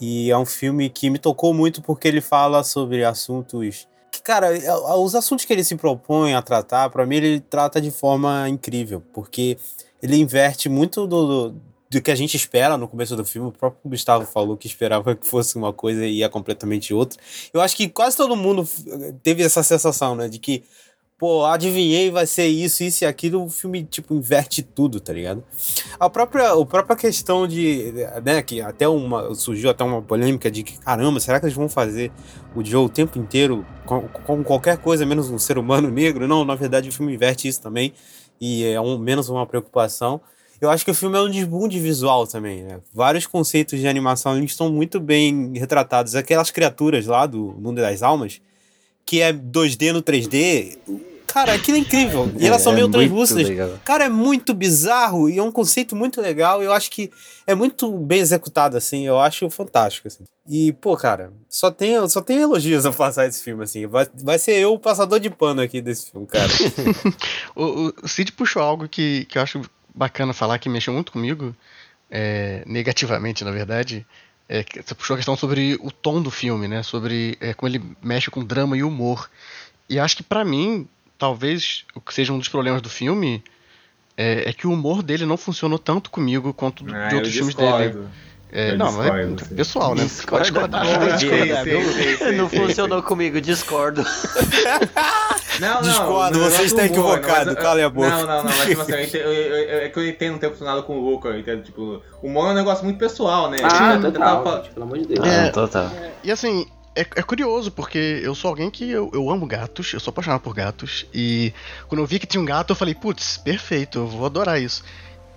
E 0.00 0.30
é 0.30 0.38
um 0.38 0.46
filme 0.46 0.88
que 0.88 1.10
me 1.10 1.18
tocou 1.18 1.52
muito 1.52 1.82
porque 1.82 2.08
ele 2.08 2.22
fala 2.22 2.64
sobre 2.64 3.04
assuntos. 3.04 3.86
Que, 4.10 4.22
cara, 4.22 4.56
é, 4.56 4.74
os 4.96 5.14
assuntos 5.14 5.44
que 5.44 5.52
ele 5.52 5.62
se 5.62 5.76
propõe 5.76 6.32
a 6.32 6.40
tratar, 6.40 6.88
para 6.88 7.04
mim, 7.04 7.16
ele 7.16 7.40
trata 7.40 7.78
de 7.78 7.90
forma 7.90 8.48
incrível, 8.48 9.02
porque 9.12 9.58
ele 10.02 10.16
inverte 10.16 10.70
muito 10.70 11.06
do, 11.06 11.50
do 11.50 11.73
do 11.94 12.02
que 12.02 12.10
a 12.10 12.14
gente 12.14 12.36
espera 12.36 12.76
no 12.76 12.88
começo 12.88 13.16
do 13.16 13.24
filme. 13.24 13.48
O 13.48 13.52
próprio 13.52 13.90
Gustavo 13.90 14.26
falou 14.26 14.56
que 14.56 14.66
esperava 14.66 15.14
que 15.14 15.26
fosse 15.26 15.56
uma 15.56 15.72
coisa 15.72 16.04
e 16.04 16.18
ia 16.18 16.28
completamente 16.28 16.92
outra. 16.92 17.18
Eu 17.52 17.60
acho 17.60 17.76
que 17.76 17.88
quase 17.88 18.16
todo 18.16 18.36
mundo 18.36 18.68
teve 19.22 19.42
essa 19.42 19.62
sensação, 19.62 20.14
né? 20.14 20.28
De 20.28 20.38
que, 20.38 20.64
pô, 21.16 21.44
adivinhei, 21.44 22.10
vai 22.10 22.26
ser 22.26 22.46
isso, 22.46 22.82
isso 22.82 23.04
e 23.04 23.06
aquilo. 23.06 23.44
O 23.44 23.48
filme, 23.48 23.84
tipo, 23.84 24.14
inverte 24.14 24.62
tudo, 24.62 25.00
tá 25.00 25.12
ligado? 25.12 25.44
A 25.98 26.10
própria, 26.10 26.52
a 26.52 26.66
própria 26.66 26.96
questão 26.96 27.46
de, 27.46 27.92
né, 28.24 28.42
que 28.42 28.60
até 28.60 28.88
uma, 28.88 29.34
surgiu 29.34 29.70
até 29.70 29.84
uma 29.84 30.02
polêmica 30.02 30.50
de 30.50 30.62
que, 30.62 30.78
caramba, 30.78 31.20
será 31.20 31.38
que 31.38 31.46
eles 31.46 31.56
vão 31.56 31.68
fazer 31.68 32.10
o 32.54 32.64
Joe 32.64 32.86
o 32.86 32.88
tempo 32.88 33.18
inteiro 33.18 33.64
com, 33.86 34.08
com 34.08 34.42
qualquer 34.42 34.78
coisa 34.78 35.06
menos 35.06 35.30
um 35.30 35.38
ser 35.38 35.58
humano 35.58 35.90
negro? 35.90 36.26
Não, 36.26 36.44
na 36.44 36.54
verdade 36.54 36.88
o 36.88 36.92
filme 36.92 37.14
inverte 37.14 37.48
isso 37.48 37.62
também 37.62 37.92
e 38.40 38.64
é 38.64 38.80
um, 38.80 38.98
menos 38.98 39.28
uma 39.28 39.46
preocupação. 39.46 40.20
Eu 40.60 40.70
acho 40.70 40.84
que 40.84 40.90
o 40.90 40.94
filme 40.94 41.16
é 41.18 41.20
um 41.20 41.30
desbunde 41.30 41.78
visual 41.78 42.26
também, 42.26 42.62
né? 42.62 42.80
Vários 42.92 43.26
conceitos 43.26 43.78
de 43.78 43.86
animação 43.88 44.36
eles 44.36 44.50
estão 44.52 44.70
muito 44.72 44.98
bem 45.00 45.52
retratados. 45.56 46.14
Aquelas 46.14 46.50
criaturas 46.50 47.06
lá 47.06 47.26
do 47.26 47.54
Mundo 47.58 47.80
das 47.80 48.02
Almas, 48.02 48.40
que 49.04 49.20
é 49.20 49.32
2D 49.32 49.92
no 49.92 50.02
3D, 50.02 50.78
cara, 51.26 51.52
aquilo 51.54 51.76
é 51.76 51.80
incrível. 51.80 52.30
E 52.38 52.46
elas 52.46 52.60
É, 52.60 52.64
são 52.64 52.72
é 52.72 52.76
meio 52.76 52.88
muito 52.88 52.98
translúcidas. 52.98 53.48
legal. 53.48 53.70
Cara, 53.84 54.04
é 54.04 54.08
muito 54.08 54.54
bizarro 54.54 55.28
e 55.28 55.38
é 55.38 55.42
um 55.42 55.50
conceito 55.52 55.94
muito 55.96 56.20
legal. 56.20 56.62
Eu 56.62 56.72
acho 56.72 56.90
que 56.90 57.10
é 57.46 57.54
muito 57.54 57.90
bem 57.98 58.20
executado, 58.20 58.76
assim. 58.76 59.04
Eu 59.06 59.18
acho 59.18 59.50
fantástico, 59.50 60.06
assim. 60.08 60.24
E, 60.48 60.72
pô, 60.74 60.96
cara, 60.96 61.32
só 61.48 61.70
tem, 61.70 62.08
só 62.08 62.20
tem 62.22 62.38
elogios 62.38 62.86
a 62.86 62.92
passar 62.92 63.26
esse 63.26 63.42
filme, 63.42 63.64
assim. 63.64 63.86
Vai, 63.86 64.06
vai 64.22 64.38
ser 64.38 64.52
eu 64.58 64.72
o 64.74 64.78
passador 64.78 65.18
de 65.18 65.28
pano 65.28 65.60
aqui 65.60 65.82
desse 65.82 66.10
filme, 66.10 66.26
cara. 66.26 66.48
O, 67.56 67.92
o 68.02 68.08
Cid 68.08 68.32
puxou 68.32 68.62
algo 68.62 68.88
que, 68.88 69.24
que 69.26 69.38
eu 69.38 69.42
acho 69.42 69.60
bacana 69.94 70.32
falar, 70.32 70.58
que 70.58 70.68
mexeu 70.68 70.92
muito 70.92 71.12
comigo, 71.12 71.54
é, 72.10 72.62
negativamente, 72.66 73.44
na 73.44 73.50
verdade. 73.50 74.04
É, 74.48 74.62
você 74.62 74.94
puxou 74.94 75.14
a 75.14 75.16
questão 75.16 75.36
sobre 75.36 75.78
o 75.80 75.90
tom 75.90 76.20
do 76.20 76.30
filme, 76.30 76.68
né? 76.68 76.82
Sobre 76.82 77.38
é, 77.40 77.54
como 77.54 77.68
ele 77.70 77.82
mexe 78.02 78.30
com 78.30 78.44
drama 78.44 78.76
e 78.76 78.82
humor. 78.82 79.30
E 79.88 79.98
acho 79.98 80.16
que 80.16 80.22
pra 80.22 80.44
mim, 80.44 80.86
talvez 81.16 81.84
o 81.94 82.00
que 82.00 82.12
seja 82.12 82.32
um 82.32 82.38
dos 82.38 82.48
problemas 82.48 82.82
do 82.82 82.90
filme 82.90 83.42
é, 84.16 84.50
é 84.50 84.52
que 84.52 84.66
o 84.66 84.72
humor 84.72 85.02
dele 85.02 85.24
não 85.24 85.36
funcionou 85.36 85.78
tanto 85.78 86.10
comigo 86.10 86.52
quanto 86.52 86.84
do- 86.84 86.94
Ah, 86.94 87.08
de 87.08 87.14
outros 87.14 87.32
filmes 87.34 87.54
dele. 87.54 87.72
Discordo. 88.54 88.72
É, 88.72 88.76
não, 88.76 88.92
mas 88.92 89.06
é 89.06 89.10
discordo, 89.10 89.44
sim. 89.44 89.54
pessoal, 89.56 89.94
né? 89.94 90.08
Sim, 90.08 90.18
sim, 91.18 92.32
Não 92.36 92.48
funcionou 92.48 93.02
comigo, 93.02 93.40
discordo. 93.40 94.04
Não, 95.60 95.74
não. 95.74 95.82
Discordo, 95.82 96.36
não 96.38 96.46
é 96.46 96.50
você 96.50 96.58
do 96.58 96.64
está 96.64 96.82
humor, 96.82 97.16
equivocado, 97.18 97.52
mas- 97.54 97.62
cale 97.62 97.82
a 97.82 97.88
boca. 97.88 98.08
Não, 98.10 98.26
não, 98.26 98.36
não, 98.38 98.44
mas 98.44 98.64
tipo 98.64 98.80
assim, 98.80 98.92
eu 99.18 99.32
eu- 99.32 99.56
eu- 99.56 99.78
é 99.82 99.88
que 99.88 99.96
eu 100.00 100.08
entendo 100.08 100.32
não 100.32 100.38
ter 100.40 100.50
funcionado 100.50 100.82
com 100.82 100.98
o 100.98 101.10
Luca, 101.10 101.28
eu 101.28 101.38
entendo, 101.38 101.62
tipo, 101.62 102.02
o 102.20 102.26
humor 102.26 102.48
é 102.48 102.50
um 102.50 102.54
negócio 102.54 102.82
muito 102.84 102.98
pessoal, 102.98 103.48
né? 103.48 103.58
Ah, 103.62 103.68
tava 104.00 104.10
total, 104.10 104.62
gente, 104.64 104.72
pelo 104.74 104.86
amor 104.86 104.98
de 104.98 105.06
Deus. 105.06 105.24
É. 105.24 105.46
Ah, 105.48 105.52
total. 105.52 105.92
E 106.24 106.32
assim, 106.32 106.66
é, 106.96 107.02
é 107.02 107.22
curioso, 107.22 107.70
porque 107.70 108.20
eu 108.24 108.34
sou 108.34 108.48
alguém 108.48 108.68
que 108.68 108.90
eu, 108.90 109.08
eu 109.14 109.30
amo 109.30 109.46
gatos, 109.46 109.92
eu 109.92 110.00
sou 110.00 110.10
apaixonado 110.10 110.40
por 110.40 110.52
gatos, 110.52 111.06
e 111.14 111.52
quando 111.86 112.00
eu 112.00 112.06
vi 112.06 112.18
que 112.18 112.26
tinha 112.26 112.40
um 112.40 112.44
gato, 112.44 112.70
eu 112.72 112.76
falei, 112.76 112.94
putz, 112.94 113.36
perfeito, 113.36 113.98
eu 114.00 114.06
vou 114.08 114.26
adorar 114.26 114.60
isso. 114.60 114.82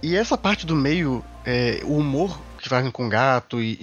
E 0.01 0.15
essa 0.15 0.35
parte 0.35 0.65
do 0.65 0.75
meio, 0.75 1.23
é, 1.45 1.79
o 1.83 1.95
humor 1.97 2.39
que 2.57 2.69
fazem 2.69 2.91
com 2.91 3.05
o 3.07 3.09
gato, 3.09 3.61
e, 3.61 3.73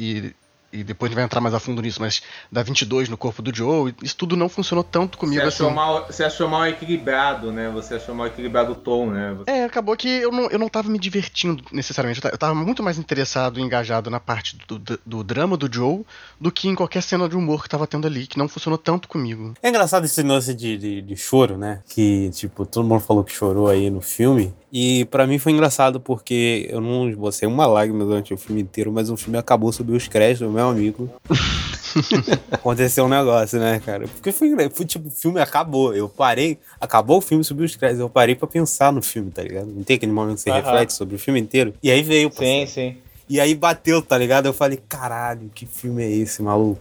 e, 0.72 0.80
e 0.80 0.82
depois 0.82 1.08
a 1.08 1.10
gente 1.10 1.16
vai 1.16 1.24
entrar 1.24 1.40
mais 1.40 1.54
a 1.54 1.60
fundo 1.60 1.80
nisso, 1.80 2.00
mas 2.00 2.20
da 2.50 2.60
22 2.62 3.08
no 3.08 3.16
corpo 3.16 3.40
do 3.40 3.54
Joe, 3.54 3.94
isso 4.02 4.16
tudo 4.16 4.37
não 4.37 4.48
funcionou 4.48 4.82
tanto 4.82 5.16
Você 5.16 5.20
comigo 5.20 5.46
achou, 5.46 5.66
assim. 5.68 5.76
mal, 5.76 6.04
você 6.06 6.24
achou 6.24 6.48
mal 6.48 6.66
equilibrado, 6.66 7.52
né? 7.52 7.70
Você 7.70 7.94
achou 7.94 8.12
mal 8.12 8.26
equilibrado 8.26 8.72
o 8.72 8.74
tom, 8.74 9.10
né? 9.10 9.34
Você- 9.38 9.50
É, 9.52 9.64
acabou 9.64 9.96
que 9.96 10.08
eu 10.08 10.32
não, 10.32 10.50
eu 10.50 10.58
não 10.58 10.68
tava 10.68 10.88
me 10.88 10.98
divertindo 10.98 11.62
necessariamente. 11.70 12.20
Eu 12.24 12.37
tava 12.37 12.56
muito 12.56 12.82
mais 12.82 12.98
interessado 12.98 13.60
e 13.60 13.62
engajado 13.62 14.10
na 14.10 14.18
parte 14.18 14.58
do, 14.66 14.76
do, 14.78 14.98
do 15.06 15.22
drama 15.22 15.56
do 15.56 15.72
Joe 15.72 16.04
do 16.40 16.50
que 16.50 16.66
em 16.68 16.74
qualquer 16.74 17.02
cena 17.04 17.28
de 17.28 17.37
humor 17.37 17.62
que 17.62 17.68
tava 17.68 17.87
tendo 17.87 18.08
ali, 18.08 18.26
que 18.26 18.37
não 18.37 18.48
funcionou 18.48 18.76
tanto 18.76 19.06
comigo. 19.06 19.54
É 19.62 19.68
engraçado 19.68 20.06
esse 20.06 20.22
lance 20.24 20.52
de, 20.54 20.76
de, 20.76 21.02
de 21.02 21.16
choro, 21.16 21.56
né? 21.56 21.82
Que, 21.88 22.30
tipo, 22.30 22.66
todo 22.66 22.84
mundo 22.87 23.00
falou 23.00 23.22
que 23.22 23.32
chorou 23.32 23.68
aí 23.68 23.88
no 23.90 24.00
filme. 24.00 24.52
E 24.76 25.04
pra 25.04 25.24
mim 25.24 25.38
foi 25.38 25.52
engraçado 25.52 26.00
porque 26.00 26.66
eu 26.68 26.80
não 26.80 27.08
esbocei 27.08 27.46
uma 27.46 27.64
lágrima 27.64 28.04
durante 28.04 28.34
o 28.34 28.37
filme 28.37 28.60
inteiro, 28.60 28.90
mas 28.90 29.08
o 29.08 29.16
filme 29.16 29.38
acabou 29.38 29.72
subiu 29.72 29.94
os 29.94 30.08
créditos, 30.08 30.52
meu 30.52 30.68
amigo. 30.68 31.08
Aconteceu 32.50 33.04
um 33.04 33.08
negócio, 33.08 33.58
né, 33.60 33.80
cara? 33.84 34.08
Porque 34.08 34.32
foi, 34.32 34.48
engra- 34.48 34.68
foi 34.70 34.84
tipo, 34.84 35.08
o 35.08 35.10
filme 35.12 35.40
acabou. 35.40 35.94
Eu 35.94 36.08
parei, 36.08 36.58
acabou 36.80 37.18
o 37.18 37.20
filme, 37.20 37.44
subiu 37.44 37.64
os 37.64 37.76
créditos. 37.76 38.00
Eu 38.00 38.08
parei 38.10 38.34
pra 38.34 38.48
pensar 38.48 38.92
no 38.92 39.00
filme, 39.00 39.30
tá 39.30 39.42
ligado? 39.42 39.66
Não 39.66 39.84
tem 39.84 39.94
aquele 39.96 40.10
momento 40.12 40.37
que 40.37 40.42
você 40.42 40.50
reflete 40.50 40.92
sobre 40.92 41.14
o 41.14 41.18
filme 41.18 41.38
inteiro. 41.40 41.72
E 41.82 41.90
aí 41.90 42.02
veio, 42.02 42.28
Sim, 42.30 42.37
parceiro. 42.37 42.70
sim. 42.70 42.96
E 43.28 43.40
aí 43.40 43.54
bateu, 43.54 44.02
tá 44.02 44.18
ligado? 44.18 44.46
Eu 44.46 44.52
falei, 44.52 44.76
caralho, 44.88 45.50
que 45.54 45.64
filme 45.64 46.02
é 46.04 46.10
esse, 46.10 46.42
maluco? 46.42 46.80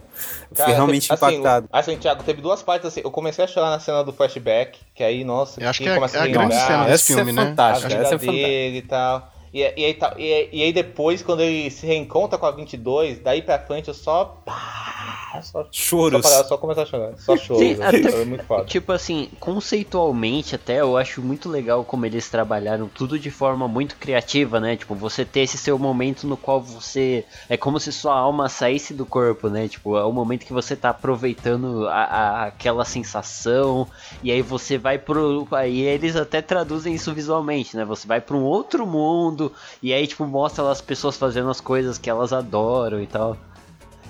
Eu 0.50 0.56
Cara, 0.56 0.56
fiquei 0.56 0.74
realmente 0.74 1.10
assim, 1.12 1.26
impactado. 1.26 1.68
Assim, 1.72 1.96
Thiago, 1.96 2.22
teve 2.22 2.42
duas 2.42 2.62
partes 2.62 2.86
assim. 2.86 3.00
Eu 3.02 3.10
comecei 3.10 3.44
a 3.44 3.48
chorar 3.48 3.70
na 3.70 3.80
cena 3.80 4.04
do 4.04 4.12
flashback, 4.12 4.78
que 4.94 5.02
aí, 5.02 5.24
nossa, 5.24 5.62
Eu 5.62 5.68
acho 5.70 5.78
que 5.78 5.84
quem 5.84 5.92
é, 5.92 5.94
começa 5.96 6.18
é 6.18 6.20
a 6.20 6.24
lembrar 6.24 6.46
grande 6.48 6.62
cena 6.62 6.82
essa 6.82 6.90
desse 6.92 7.12
é 7.12 7.16
filme, 7.16 7.32
né? 7.32 7.44
fantástica. 7.46 7.86
a 7.86 7.88
Acho 7.88 7.96
vida 7.96 8.02
essa 8.02 8.14
é 8.14 8.18
fantástica. 8.18 8.46
dele 8.46 8.76
e 8.78 8.82
tal. 8.82 9.33
E, 9.54 9.60
e, 9.60 9.84
aí, 9.84 9.94
tá- 9.94 10.14
e, 10.18 10.48
e 10.52 10.62
aí 10.64 10.72
depois, 10.72 11.22
quando 11.22 11.40
ele 11.40 11.70
se 11.70 11.86
reencontra 11.86 12.36
com 12.36 12.44
a 12.44 12.50
22, 12.50 13.20
daí 13.20 13.40
pra 13.40 13.56
frente 13.58 13.86
eu 13.86 13.94
só. 13.94 14.42
pá, 14.44 15.40
Só, 15.42 15.62
só, 15.62 15.68
Choros. 15.70 16.20
parar, 16.22 16.44
só 16.44 16.56
começar 16.58 16.82
a 16.82 16.86
chorar. 16.86 17.16
Só 17.18 17.36
choro. 17.36 17.60
Sim, 17.60 17.74
né? 17.76 17.86
até- 17.86 18.10
Foi 18.10 18.24
muito 18.24 18.44
foda. 18.44 18.64
Tipo 18.64 18.90
assim, 18.92 19.28
conceitualmente 19.40 20.54
até 20.54 20.80
eu 20.80 20.96
acho 20.96 21.20
muito 21.22 21.48
legal 21.48 21.84
como 21.84 22.06
eles 22.06 22.28
trabalharam 22.28 22.88
tudo 22.88 23.18
de 23.18 23.30
forma 23.30 23.66
muito 23.68 23.96
criativa, 23.96 24.58
né? 24.60 24.76
Tipo, 24.76 24.94
você 24.94 25.24
ter 25.24 25.40
esse 25.40 25.58
seu 25.58 25.78
momento 25.78 26.26
no 26.26 26.36
qual 26.36 26.60
você. 26.60 27.24
É 27.48 27.56
como 27.56 27.78
se 27.80 27.92
sua 27.92 28.14
alma 28.16 28.48
saísse 28.48 28.92
do 28.94 29.04
corpo, 29.06 29.48
né? 29.48 29.68
Tipo, 29.68 29.96
é 29.96 30.04
o 30.04 30.12
momento 30.12 30.46
que 30.46 30.52
você 30.52 30.74
tá 30.76 30.90
aproveitando 30.90 31.86
a, 31.88 31.94
a- 32.04 32.44
aquela 32.46 32.84
sensação. 32.84 33.86
E 34.22 34.30
aí 34.30 34.42
você 34.42 34.78
vai 34.78 34.98
pro. 34.98 35.46
Aí 35.52 35.80
eles 35.80 36.16
até 36.16 36.40
traduzem 36.42 36.94
isso 36.94 37.12
visualmente, 37.14 37.76
né? 37.76 37.84
Você 37.84 38.06
vai 38.06 38.20
pra 38.20 38.36
um 38.36 38.42
outro 38.44 38.86
mundo. 38.86 39.43
E 39.82 39.92
aí, 39.92 40.06
tipo, 40.06 40.24
mostra 40.26 40.68
as 40.70 40.80
pessoas 40.80 41.16
fazendo 41.16 41.50
as 41.50 41.60
coisas 41.60 41.98
que 41.98 42.08
elas 42.08 42.32
adoram 42.32 43.02
e 43.02 43.06
tal. 43.06 43.36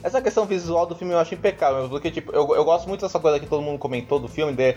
Essa 0.03 0.21
questão 0.21 0.45
visual 0.45 0.85
do 0.85 0.95
filme 0.95 1.15
eu 1.15 1.19
acho 1.19 1.33
impecável, 1.33 1.89
porque 1.89 2.11
tipo, 2.11 2.31
eu, 2.31 2.55
eu 2.55 2.63
gosto 2.63 2.87
muito 2.87 3.01
dessa 3.01 3.19
coisa 3.19 3.41
que 3.41 3.47
todo 3.47 3.63
mundo 3.63 3.79
comentou 3.79 4.21
do 4.21 4.29
filme, 4.29 4.53
de, 4.53 4.77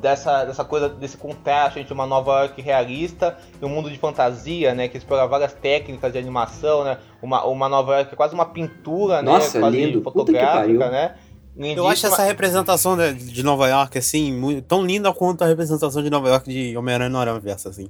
dessa, 0.00 0.44
dessa 0.44 0.64
coisa, 0.64 0.88
desse 0.88 1.16
contraste 1.16 1.78
entre 1.78 1.94
uma 1.94 2.06
Nova 2.06 2.40
York 2.40 2.60
realista 2.60 3.38
e 3.62 3.64
um 3.64 3.68
mundo 3.68 3.88
de 3.88 3.96
fantasia, 3.98 4.74
né? 4.74 4.88
Que 4.88 4.98
explora 4.98 5.28
várias 5.28 5.52
técnicas 5.52 6.12
de 6.12 6.18
animação, 6.18 6.82
né? 6.82 6.98
Uma, 7.22 7.44
uma 7.44 7.68
Nova 7.68 7.94
York 7.94 8.08
que 8.08 8.14
é 8.14 8.16
quase 8.16 8.34
uma 8.34 8.46
pintura, 8.46 9.22
Nossa, 9.22 9.58
né? 9.58 9.60
Quase 9.60 9.76
lindo. 9.76 10.02
Fotográfica, 10.02 10.90
né? 10.90 11.14
Eu 11.58 11.88
acho 11.88 12.06
essa 12.06 12.22
representação 12.22 12.96
de, 12.96 13.14
de 13.14 13.42
Nova 13.42 13.68
York, 13.68 13.98
assim, 13.98 14.32
muito, 14.32 14.62
tão 14.62 14.84
linda 14.84 15.12
quanto 15.12 15.42
a 15.42 15.46
representação 15.46 16.02
de 16.02 16.08
Nova 16.08 16.28
York 16.28 16.48
de 16.48 16.76
Homem-Aranha 16.76 17.10
no 17.10 17.18
Aranha 17.18 17.40
Verso, 17.40 17.68
assim. 17.68 17.88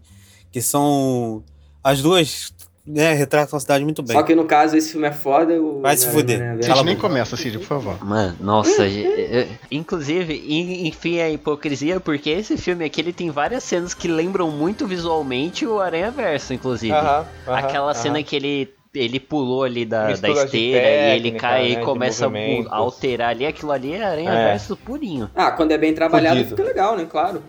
Que 0.50 0.62
são. 0.62 1.42
As 1.90 2.02
duas, 2.02 2.52
né, 2.86 3.12
retratam 3.14 3.56
a 3.56 3.60
cidade 3.60 3.82
muito 3.84 4.02
bem. 4.02 4.16
Só 4.16 4.22
que 4.22 4.34
no 4.34 4.44
caso 4.44 4.76
esse 4.76 4.92
filme 4.92 5.06
é 5.06 5.12
foda. 5.12 5.54
o- 5.60 5.80
Vai 5.80 5.96
se 5.96 6.06
né, 6.06 6.12
fuder. 6.12 6.38
né, 6.38 6.58
A 6.58 6.62
gente 6.62 6.84
nem 6.84 6.96
começa, 6.96 7.36
Cid, 7.36 7.58
por 7.58 7.66
favor. 7.66 8.04
Mano, 8.04 8.36
nossa, 8.40 8.82
inclusive, 9.70 10.34
en- 10.34 10.86
enfim, 10.88 11.20
a 11.20 11.30
hipocrisia, 11.30 12.00
porque 12.00 12.30
esse 12.30 12.56
filme 12.56 12.84
aqui 12.84 13.00
ele 13.00 13.12
tem 13.12 13.30
várias 13.30 13.64
cenas 13.64 13.94
que 13.94 14.08
lembram 14.08 14.50
muito 14.50 14.86
visualmente 14.86 15.66
o 15.66 15.80
Aranha 15.80 16.10
Verso, 16.10 16.52
inclusive. 16.54 16.92
Aham, 16.92 17.26
aham, 17.46 17.58
Aquela 17.58 17.92
aham. 17.92 17.94
cena 17.94 18.22
que 18.22 18.36
ele, 18.36 18.68
ele 18.94 19.20
pulou 19.20 19.64
ali 19.64 19.84
da, 19.84 20.06
da 20.14 20.30
esteira 20.30 20.88
e 20.88 21.10
ele 21.16 21.22
técnica, 21.32 21.38
cai 21.40 21.62
né, 21.74 21.80
e 21.80 21.84
começa 21.84 22.26
a 22.26 22.76
alterar 22.76 23.30
ali, 23.30 23.46
aquilo 23.46 23.72
ali 23.72 23.92
é 23.92 24.02
Aranha 24.04 24.30
É. 24.30 24.44
Verso 24.50 24.76
purinho. 24.76 25.30
Ah, 25.34 25.50
quando 25.50 25.72
é 25.72 25.78
bem 25.78 25.92
trabalhado 25.94 26.36
Fudido. 26.36 26.56
fica 26.56 26.68
legal, 26.68 26.96
né? 26.96 27.06
Claro. 27.08 27.42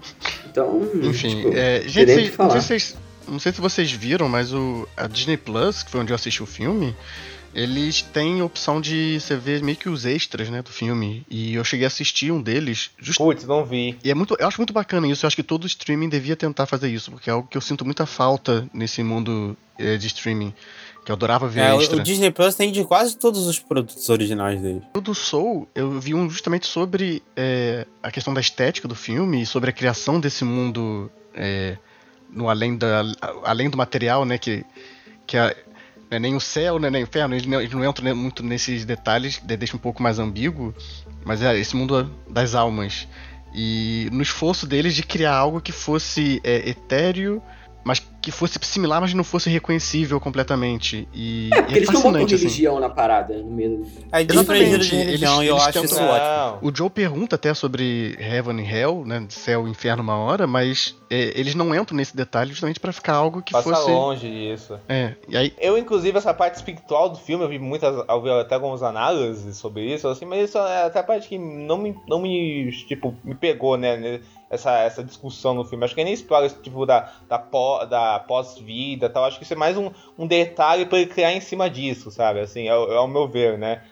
Então. 0.49 0.81
Enfim, 1.03 1.43
tipo, 1.43 1.51
é, 1.55 1.81
gente, 1.85 2.11
vocês- 2.11 2.35
vocês, 2.35 2.97
não 3.29 3.39
sei 3.39 3.51
se 3.51 3.61
vocês 3.61 3.91
viram, 3.91 4.27
mas 4.29 4.53
o, 4.53 4.87
a 4.97 5.07
Disney 5.07 5.37
Plus, 5.37 5.83
que 5.83 5.91
foi 5.91 6.01
onde 6.01 6.11
eu 6.11 6.15
assisti 6.15 6.41
o 6.41 6.45
filme, 6.45 6.95
eles 7.53 8.01
têm 8.01 8.41
a 8.41 8.45
opção 8.45 8.79
de 8.79 9.19
você 9.19 9.35
ver 9.35 9.61
meio 9.63 9.77
que 9.77 9.89
os 9.89 10.05
extras, 10.05 10.49
né, 10.49 10.61
do 10.61 10.69
filme. 10.69 11.25
E 11.29 11.55
eu 11.55 11.63
cheguei 11.63 11.85
a 11.85 11.87
assistir 11.87 12.31
um 12.31 12.41
deles, 12.41 12.91
just, 12.99 13.17
Putz, 13.17 13.43
não 13.45 13.65
vi. 13.65 13.97
e 14.03 14.11
é 14.11 14.13
muito, 14.13 14.35
eu 14.39 14.47
acho 14.47 14.57
muito 14.59 14.73
bacana 14.73 15.07
isso. 15.07 15.25
Eu 15.25 15.27
acho 15.27 15.35
que 15.35 15.43
todo 15.43 15.65
streaming 15.65 16.09
devia 16.09 16.35
tentar 16.35 16.65
fazer 16.65 16.89
isso, 16.89 17.11
porque 17.11 17.29
é 17.29 17.33
algo 17.33 17.47
que 17.47 17.57
eu 17.57 17.61
sinto 17.61 17.83
muita 17.83 18.05
falta 18.05 18.67
nesse 18.73 19.01
mundo 19.03 19.57
eh, 19.77 19.97
de 19.97 20.07
streaming. 20.07 20.53
Que 21.03 21.11
eu 21.11 21.15
adorava 21.15 21.47
ver 21.47 21.61
É, 21.61 21.73
o, 21.73 21.81
extra. 21.81 21.97
o 21.97 22.03
Disney 22.03 22.29
Plus 22.29 22.53
tem 22.55 22.71
de 22.71 22.83
quase 22.83 23.17
todos 23.17 23.47
os 23.47 23.57
produtos 23.57 24.09
originais 24.09 24.61
dele. 24.61 24.81
O 24.93 25.01
do 25.01 25.15
Soul, 25.15 25.67
eu 25.73 25.99
vi 25.99 26.13
um 26.13 26.29
justamente 26.29 26.67
sobre 26.67 27.23
é, 27.35 27.87
a 28.03 28.11
questão 28.11 28.33
da 28.33 28.41
estética 28.41 28.87
do 28.87 28.95
filme, 28.95 29.41
e 29.41 29.45
sobre 29.45 29.69
a 29.69 29.73
criação 29.73 30.19
desse 30.19 30.43
mundo 30.43 31.09
é, 31.33 31.77
no 32.29 32.49
além, 32.49 32.77
da, 32.77 33.03
além 33.43 33.69
do 33.69 33.77
material, 33.77 34.25
né? 34.25 34.37
Que, 34.37 34.65
que 35.27 35.37
não 35.37 36.17
é 36.17 36.19
nem 36.19 36.35
o 36.35 36.39
céu, 36.39 36.79
né, 36.79 36.89
nem 36.89 37.03
o 37.03 37.05
inferno, 37.05 37.35
eles 37.35 37.45
não, 37.45 37.61
não 37.79 37.87
entram 37.89 38.15
muito 38.15 38.41
nesses 38.43 38.83
detalhes, 38.83 39.39
de- 39.43 39.55
deixa 39.55 39.75
um 39.75 39.79
pouco 39.79 40.01
mais 40.01 40.17
ambíguo, 40.17 40.73
mas 41.23 41.41
é 41.41 41.55
esse 41.57 41.75
mundo 41.75 42.11
das 42.27 42.55
almas. 42.55 43.07
E 43.53 44.09
no 44.11 44.21
esforço 44.21 44.65
deles 44.65 44.95
de 44.95 45.03
criar 45.03 45.35
algo 45.35 45.61
que 45.61 45.71
fosse 45.71 46.39
é, 46.43 46.69
etéreo, 46.69 47.41
mas 47.89 47.99
que 48.21 48.31
fosse 48.31 48.59
similar, 48.61 49.01
mas 49.01 49.13
não 49.13 49.23
fosse 49.23 49.49
reconhecível 49.49 50.19
completamente. 50.19 51.07
E, 51.13 51.49
É, 51.51 51.61
porque 51.61 51.73
e 51.73 51.77
eles 51.77 51.89
não 51.89 52.01
fascinante, 52.01 52.35
assim. 52.35 52.43
religião 52.43 52.79
na 52.79 52.89
parada, 52.89 53.37
no 53.37 53.51
meio. 53.51 53.85
É 54.11 54.21
Exatamente, 54.21 54.79
de 54.89 54.95
religião 54.95 55.43
e 55.43 55.47
eu 55.47 55.55
eles 55.55 55.67
acho 55.67 55.85
isso 55.85 56.01
ótimo. 56.01 56.69
O 56.69 56.75
Joe 56.75 56.89
pergunta 56.89 57.35
até 57.35 57.53
sobre 57.53 58.15
Heaven 58.19 58.59
e 58.59 58.69
Hell, 58.71 59.03
né? 59.05 59.25
Céu 59.29 59.67
e 59.67 59.71
inferno 59.71 60.03
uma 60.03 60.17
hora, 60.17 60.45
mas 60.45 60.95
é, 61.09 61.33
eles 61.39 61.55
não 61.55 61.73
entram 61.73 61.97
nesse 61.97 62.15
detalhe 62.15 62.51
justamente 62.51 62.79
pra 62.79 62.91
ficar 62.93 63.13
algo 63.13 63.41
que 63.41 63.51
Passa 63.53 63.69
fosse. 63.69 63.89
longe 63.89 64.29
disso. 64.29 64.79
É, 64.87 65.15
e 65.27 65.35
aí. 65.35 65.53
Eu, 65.59 65.77
inclusive, 65.77 66.17
essa 66.17 66.33
parte 66.33 66.55
espiritual 66.55 67.09
do 67.09 67.17
filme, 67.17 67.43
eu 67.43 67.49
vi 67.49 67.57
muitas, 67.57 67.95
eu 68.07 68.21
vi 68.21 68.29
até 68.29 68.55
algumas 68.55 68.83
análises 68.83 69.57
sobre 69.57 69.91
isso, 69.93 70.07
assim, 70.07 70.25
mas 70.25 70.49
isso 70.49 70.57
é 70.57 70.83
até 70.83 70.99
a 70.99 71.03
parte 71.03 71.27
que 71.27 71.37
não 71.37 71.77
me, 71.77 71.95
não 72.07 72.21
me, 72.21 72.69
tipo, 72.87 73.15
me 73.23 73.33
pegou, 73.33 73.77
né, 73.77 73.97
né, 73.97 74.19
essa, 74.49 74.77
essa 74.79 75.03
discussão 75.03 75.53
no 75.53 75.63
filme. 75.65 75.85
Acho 75.85 75.95
que 75.95 76.03
nem 76.03 76.13
explora 76.13 76.45
esse 76.45 76.59
tipo 76.61 76.85
da, 76.85 77.11
da, 77.27 77.37
pó- 77.37 77.85
da 77.85 78.19
pós-vida 78.19 79.09
tal. 79.09 79.25
Acho 79.25 79.37
que 79.37 79.43
isso 79.43 79.53
é 79.53 79.57
mais 79.57 79.77
um, 79.77 79.91
um 80.17 80.25
detalhe 80.27 80.85
pra 80.85 80.97
ele 80.99 81.09
criar 81.09 81.31
em 81.33 81.41
cima 81.41 81.69
disso, 81.69 82.09
sabe, 82.11 82.39
assim, 82.39 82.67
é, 82.67 82.75
o- 82.75 82.91
é 82.91 82.99
o 82.99 83.07
meu 83.07 83.27
ver, 83.27 83.57
né. 83.57 83.83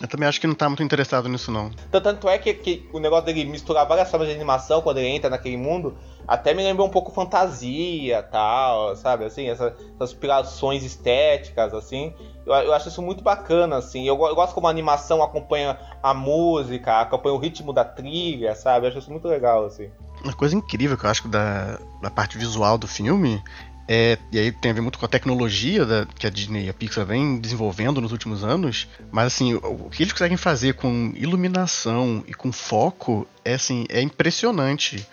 Eu 0.00 0.08
também 0.08 0.28
acho 0.28 0.40
que 0.40 0.46
não 0.46 0.54
tá 0.54 0.68
muito 0.68 0.82
interessado 0.82 1.28
nisso, 1.28 1.50
não. 1.52 1.70
T- 1.70 2.00
Tanto 2.00 2.28
é 2.28 2.36
que, 2.38 2.52
que 2.54 2.88
o 2.92 2.98
negócio 2.98 3.26
dele 3.26 3.44
misturar 3.44 3.86
várias 3.86 4.10
formas 4.10 4.28
de 4.28 4.34
animação 4.34 4.80
quando 4.82 4.98
ele 4.98 5.08
entra 5.08 5.30
naquele 5.30 5.56
mundo, 5.56 5.96
até 6.26 6.52
me 6.54 6.62
lembra 6.62 6.82
um 6.84 6.88
pouco 6.88 7.12
fantasia 7.12 8.22
tal, 8.22 8.96
sabe? 8.96 9.24
Assim, 9.24 9.48
essa- 9.48 9.76
essas 9.94 10.10
inspirações 10.12 10.82
estéticas, 10.82 11.72
assim. 11.74 12.12
Eu, 12.44 12.52
eu 12.54 12.72
acho 12.72 12.88
isso 12.88 13.00
muito 13.02 13.22
bacana, 13.22 13.76
assim. 13.76 14.04
Eu, 14.06 14.14
eu 14.26 14.34
gosto 14.34 14.54
como 14.54 14.66
a 14.66 14.70
animação 14.70 15.22
acompanha 15.22 15.78
a 16.02 16.12
música, 16.12 17.00
acompanha 17.00 17.34
o 17.34 17.38
ritmo 17.38 17.72
da 17.72 17.84
trilha, 17.84 18.54
sabe? 18.56 18.86
Eu 18.86 18.90
acho 18.90 18.98
isso 18.98 19.10
muito 19.10 19.28
legal, 19.28 19.64
assim. 19.66 19.88
Uma 20.24 20.32
coisa 20.32 20.56
incrível 20.56 20.96
que 20.96 21.04
eu 21.06 21.10
acho 21.10 21.28
da, 21.28 21.78
da 22.00 22.10
parte 22.10 22.38
visual 22.38 22.76
do 22.78 22.88
filme 22.88 23.42
é, 23.88 24.18
e 24.30 24.38
aí 24.38 24.52
tem 24.52 24.70
a 24.70 24.74
ver 24.74 24.80
muito 24.80 24.98
com 24.98 25.04
a 25.04 25.08
tecnologia 25.08 25.84
da- 25.84 26.06
que 26.06 26.26
a 26.26 26.30
Disney 26.30 26.66
e 26.66 26.68
a 26.70 26.74
Pixar 26.74 27.04
vem 27.04 27.38
desenvolvendo 27.38 28.00
nos 28.00 28.12
últimos 28.12 28.44
anos, 28.44 28.88
mas 29.10 29.26
assim, 29.26 29.54
o, 29.54 29.86
o 29.86 29.90
que 29.90 30.02
eles 30.02 30.12
conseguem 30.12 30.36
fazer 30.36 30.74
com 30.74 31.12
iluminação 31.16 32.24
e 32.26 32.32
com 32.34 32.52
foco 32.52 33.26
é 33.44 33.54
assim, 33.54 33.84
é 33.88 34.00
impressionante. 34.00 35.06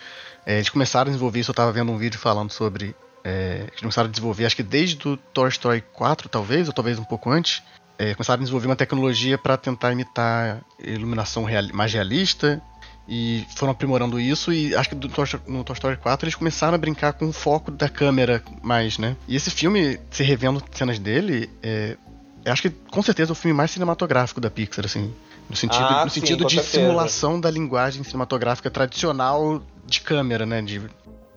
É, 0.46 0.56
eles 0.56 0.70
começaram 0.70 1.10
a 1.10 1.12
desenvolver 1.12 1.40
isso, 1.40 1.52
eu 1.52 1.54
estava 1.54 1.72
vendo 1.72 1.92
um 1.92 1.98
vídeo 1.98 2.20
falando 2.20 2.52
sobre. 2.52 2.96
É, 3.24 3.66
eles 3.68 3.80
começaram 3.82 4.08
a 4.08 4.12
desenvolver, 4.12 4.46
acho 4.46 4.56
que 4.56 4.64
desde 4.64 5.06
o 5.08 5.18
Toy 5.18 5.50
Story 5.50 5.84
4, 5.94 6.30
talvez, 6.30 6.68
ou 6.68 6.74
talvez 6.74 6.98
um 6.98 7.04
pouco 7.04 7.30
antes. 7.30 7.62
é, 8.02 8.14
começaram 8.16 8.40
a 8.40 8.44
desenvolver 8.44 8.68
uma 8.68 8.78
tecnologia 8.78 9.38
para 9.38 9.58
tentar 9.58 9.92
imitar 9.92 10.62
iluminação 10.82 11.44
real- 11.44 11.68
mais 11.74 11.92
realista 11.92 12.62
e 13.10 13.44
foram 13.56 13.72
aprimorando 13.72 14.20
isso 14.20 14.54
e 14.54 14.76
acho 14.76 14.90
que 14.90 14.96
do 14.96 15.08
no 15.48 15.64
Toy 15.64 15.74
Story 15.74 15.98
4 15.98 16.26
eles 16.26 16.36
começaram 16.36 16.76
a 16.76 16.78
brincar 16.78 17.14
com 17.14 17.28
o 17.28 17.34
foco 17.34 17.72
da 17.72 17.90
câmera 17.90 18.42
mais, 18.62 19.00
né? 19.00 19.18
E 19.28 19.36
esse 19.36 19.50
filme, 19.50 20.00
se 20.12 20.22
revendo 20.24 20.62
cenas 20.72 21.00
dele, 21.00 21.50
é, 21.64 21.98
acho 22.46 22.62
que 22.62 22.70
com 22.70 23.02
certeza 23.02 23.32
é 23.32 23.34
o 23.34 23.36
filme 23.36 23.58
mais 23.58 23.72
cinematográfico 23.72 24.40
da 24.40 24.52
Pixar, 24.52 24.86
assim. 24.86 25.12
No 25.50 25.56
sentido, 25.56 25.84
Ah, 25.84 26.06
no 26.06 26.12
sim, 26.12 26.20
sentido 26.20 26.46
de 26.46 26.54
certeza. 26.62 26.86
simulação 26.86 27.42
da 27.42 27.50
linguagem 27.50 28.04
cinematográfica 28.04 28.70
tradicional 28.70 29.64
de 29.84 30.02
câmera, 30.02 30.46
né? 30.46 30.62
De, 30.62 30.80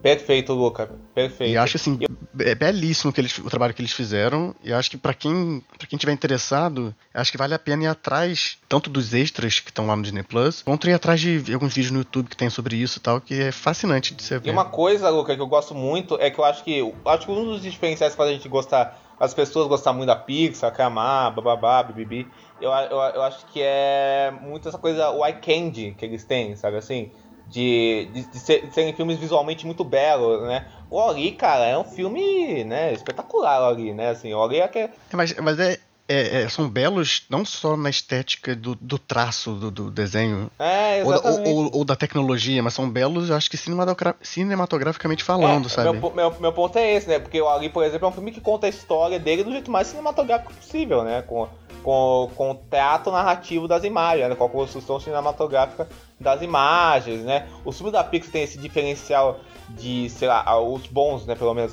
Perfeito, 0.02 0.52
Luca. 0.52 0.90
Perfeito. 1.14 1.52
e 1.52 1.56
acho 1.56 1.76
assim, 1.76 1.98
é 2.40 2.54
belíssimo 2.54 3.12
que 3.12 3.20
eles, 3.20 3.38
o 3.38 3.48
trabalho 3.48 3.72
que 3.72 3.80
eles 3.80 3.92
fizeram. 3.92 4.54
E 4.62 4.72
acho 4.72 4.90
que 4.90 4.96
pra 4.96 5.14
quem 5.14 5.62
para 5.78 5.86
quem 5.86 5.98
tiver 5.98 6.12
interessado, 6.12 6.94
acho 7.14 7.30
que 7.30 7.38
vale 7.38 7.54
a 7.54 7.58
pena 7.58 7.84
ir 7.84 7.86
atrás 7.86 8.58
tanto 8.68 8.90
dos 8.90 9.14
extras 9.14 9.60
que 9.60 9.70
estão 9.70 9.86
lá 9.86 9.94
no 9.94 10.02
Disney 10.02 10.24
Plus, 10.24 10.62
quanto 10.62 10.88
ir 10.88 10.92
atrás 10.92 11.20
de 11.20 11.54
alguns 11.54 11.74
vídeos 11.74 11.92
no 11.92 12.00
YouTube 12.00 12.28
que 12.28 12.36
tem 12.36 12.50
sobre 12.50 12.76
isso 12.76 12.98
e 12.98 13.00
tal, 13.00 13.20
que 13.20 13.40
é 13.40 13.52
fascinante 13.52 14.14
de 14.14 14.22
se 14.22 14.36
ver. 14.38 14.48
E 14.48 14.52
uma 14.52 14.64
coisa, 14.64 15.08
Luca, 15.08 15.36
que 15.36 15.40
eu 15.40 15.46
gosto 15.46 15.74
muito 15.74 16.16
é 16.20 16.30
que 16.30 16.38
eu 16.38 16.44
acho 16.44 16.64
que. 16.64 16.92
Acho 17.04 17.26
que 17.26 17.32
um 17.32 17.44
dos 17.44 17.62
diferenciais 17.62 18.16
pra 18.16 18.26
gente 18.26 18.48
gostar. 18.48 19.00
As 19.20 19.32
pessoas 19.32 19.68
gostar 19.68 19.92
muito 19.92 20.08
da 20.08 20.16
Pixar, 20.16 20.74
Kamar, 20.74 21.30
bababá, 21.30 21.80
bibibi. 21.84 22.26
Eu, 22.60 22.72
eu, 22.72 22.98
eu 22.98 23.22
acho 23.22 23.46
que 23.46 23.60
é 23.62 24.32
muito 24.40 24.68
essa 24.68 24.78
coisa, 24.78 25.10
o 25.10 25.24
eye 25.24 25.34
candy 25.34 25.94
que 25.96 26.04
eles 26.04 26.24
têm, 26.24 26.56
sabe 26.56 26.76
assim? 26.76 27.12
De, 27.52 28.08
de, 28.12 28.22
de, 28.24 28.38
ser- 28.38 28.66
de 28.66 28.72
serem 28.74 28.94
filmes 28.94 29.18
visualmente 29.18 29.66
muito 29.66 29.84
belos, 29.84 30.42
né? 30.48 30.64
O 30.88 30.96
Ori, 30.96 31.32
cara, 31.32 31.66
é 31.66 31.76
um 31.76 31.84
filme, 31.84 32.64
né, 32.64 32.92
espetacular, 32.94 33.60
Ori, 33.68 33.92
né? 33.92 34.08
Assim, 34.10 34.32
o 34.32 34.38
Ori 34.38 34.58
é 34.60 34.68
que 34.68 34.78
é 34.78 34.84
É, 34.84 35.16
mas 35.16 35.34
mas 35.38 35.58
é, 35.58 35.78
é- 36.12 36.42
é- 36.42 36.48
são 36.48 36.68
belos 36.68 37.22
não 37.30 37.44
só 37.44 37.76
na 37.76 37.88
estética 37.90 38.54
do, 38.54 38.74
do 38.74 38.98
traço 38.98 39.52
do, 39.52 39.70
do 39.70 39.90
desenho 39.90 40.50
É, 40.58 41.02
ou, 41.04 41.12
ou- 41.12 41.48
ou- 41.64 41.70
ou 41.78 41.84
da 41.84 41.96
tecnologia, 41.96 42.62
mas 42.62 42.74
são 42.74 42.88
belos, 42.88 43.30
eu 43.30 43.36
acho 43.36 43.50
que 43.50 43.56
cinematogra- 43.56 44.16
cinematograficamente 44.22 45.24
falando, 45.24 45.66
É, 45.66 45.68
sabe? 45.68 45.92
Meu, 45.98 46.10
meu, 46.14 46.34
meu 46.40 46.52
ponto 46.52 46.76
é 46.78 46.94
esse, 46.94 47.08
né? 47.08 47.18
Porque 47.18 47.40
o 47.40 47.48
Ali, 47.48 47.68
por 47.68 47.82
exemplo, 47.84 48.06
é 48.06 48.08
um 48.10 48.12
filme 48.12 48.32
que 48.32 48.40
conta 48.40 48.66
a 48.66 48.70
história 48.70 49.18
dele 49.18 49.44
do 49.44 49.50
jeito 49.52 49.70
mais 49.70 49.86
cinematográfico 49.88 50.52
possível, 50.54 51.02
né? 51.02 51.22
Com, 51.22 51.48
com, 51.82 52.30
com 52.36 52.50
o 52.52 52.54
teatro 52.54 53.10
narrativo 53.12 53.66
das 53.66 53.82
imagens, 53.84 54.28
né? 54.28 54.34
com 54.36 54.44
a 54.44 54.48
construção 54.48 55.00
cinematográfica 55.00 55.88
das 56.20 56.40
imagens, 56.42 57.22
né? 57.22 57.48
O 57.64 57.72
filme 57.72 57.90
da 57.90 58.04
Pixar 58.04 58.30
tem 58.32 58.42
esse 58.44 58.58
diferencial 58.58 59.40
de, 59.70 60.08
sei 60.10 60.28
lá, 60.28 60.60
os 60.60 60.86
bons, 60.86 61.26
né? 61.26 61.34
Pelo 61.34 61.54
menos, 61.54 61.72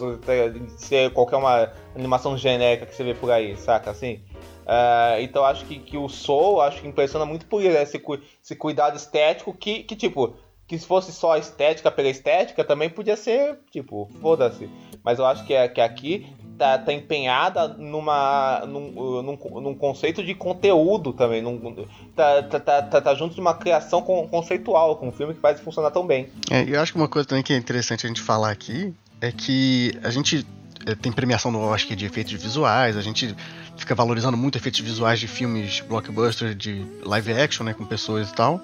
ser 0.77 1.11
qualquer 1.11 1.37
uma 1.37 1.71
animação 1.95 2.37
genérica 2.37 2.85
que 2.85 2.95
você 2.95 3.03
vê 3.03 3.13
por 3.13 3.31
aí, 3.31 3.55
saca? 3.57 3.91
Assim. 3.91 4.21
Ah, 4.65 5.15
então 5.19 5.43
acho 5.43 5.65
que, 5.65 5.79
que 5.79 5.97
o 5.97 6.07
Soul 6.07 6.61
acho 6.61 6.81
que 6.81 6.87
impressiona 6.87 7.25
muito 7.25 7.47
por 7.47 7.61
isso, 7.61 7.71
né? 7.71 7.81
esse, 7.81 7.99
esse 8.43 8.55
cuidado 8.55 8.95
estético 8.95 9.51
que, 9.51 9.83
que, 9.83 9.95
tipo, 9.95 10.35
que 10.67 10.77
se 10.77 10.85
fosse 10.85 11.11
só 11.11 11.35
estética 11.35 11.89
pela 11.89 12.07
estética, 12.07 12.63
também 12.63 12.87
podia 12.87 13.17
ser, 13.17 13.57
tipo, 13.71 14.07
foda-se. 14.21 14.69
Mas 15.03 15.17
eu 15.17 15.25
acho 15.25 15.43
que, 15.43 15.55
é, 15.55 15.67
que 15.67 15.81
aqui 15.81 16.27
tá, 16.59 16.77
tá 16.77 16.91
empenhada 16.91 17.69
numa, 17.69 18.63
num, 18.67 18.91
uh, 18.95 19.21
num, 19.23 19.61
num 19.61 19.73
conceito 19.73 20.21
de 20.21 20.35
conteúdo 20.35 21.13
também. 21.13 21.41
Num, 21.41 21.57
tá, 22.13 22.43
tá, 22.43 22.59
tá, 22.59 22.81
tá, 22.81 23.01
tá 23.01 23.15
junto 23.15 23.33
de 23.33 23.39
uma 23.41 23.53
criação 23.53 24.01
con- 24.01 24.27
conceitual, 24.27 24.97
com 24.97 25.07
um 25.07 25.11
filme 25.11 25.33
que 25.33 25.39
faz 25.39 25.59
funcionar 25.61 25.89
tão 25.89 26.05
bem. 26.05 26.27
É, 26.51 26.63
eu 26.67 26.81
acho 26.81 26.91
que 26.91 26.97
uma 26.99 27.07
coisa 27.07 27.25
também 27.27 27.41
que 27.41 27.53
é 27.53 27.57
interessante 27.57 28.05
a 28.05 28.09
gente 28.09 28.21
falar 28.21 28.51
aqui 28.51 28.93
é 29.21 29.31
que 29.31 29.93
a 30.03 30.09
gente 30.09 30.45
é, 30.85 30.93
tem 30.93 31.11
premiação 31.11 31.49
no 31.49 31.61
Oscar 31.61 31.95
de 31.95 32.05
efeitos 32.05 32.33
visuais, 32.33 32.97
a 32.97 33.01
gente 33.01 33.33
fica 33.77 33.95
valorizando 33.95 34.35
muito 34.35 34.57
efeitos 34.57 34.81
visuais 34.81 35.19
de 35.19 35.27
filmes 35.27 35.79
blockbuster, 35.79 36.53
de 36.53 36.85
live 37.03 37.31
action, 37.31 37.65
né, 37.65 37.73
com 37.73 37.85
pessoas 37.85 38.29
e 38.29 38.33
tal. 38.33 38.59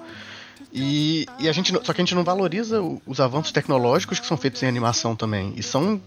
E, 0.74 1.26
e 1.39 1.48
a 1.48 1.54
gente, 1.54 1.72
só 1.72 1.93
que 1.93 2.02
a 2.02 2.04
gente 2.04 2.14
não 2.14 2.26
valoriza 2.26 2.82
os 3.08 3.22
avanços 3.22 3.54
tecnológicos 3.54 4.20
que 4.20 4.26
são 4.26 4.36
feitos 4.36 4.62
em 4.62 4.68
animação 4.68 5.16
também. 5.16 5.54
E 5.56 5.64
são 5.64 6.02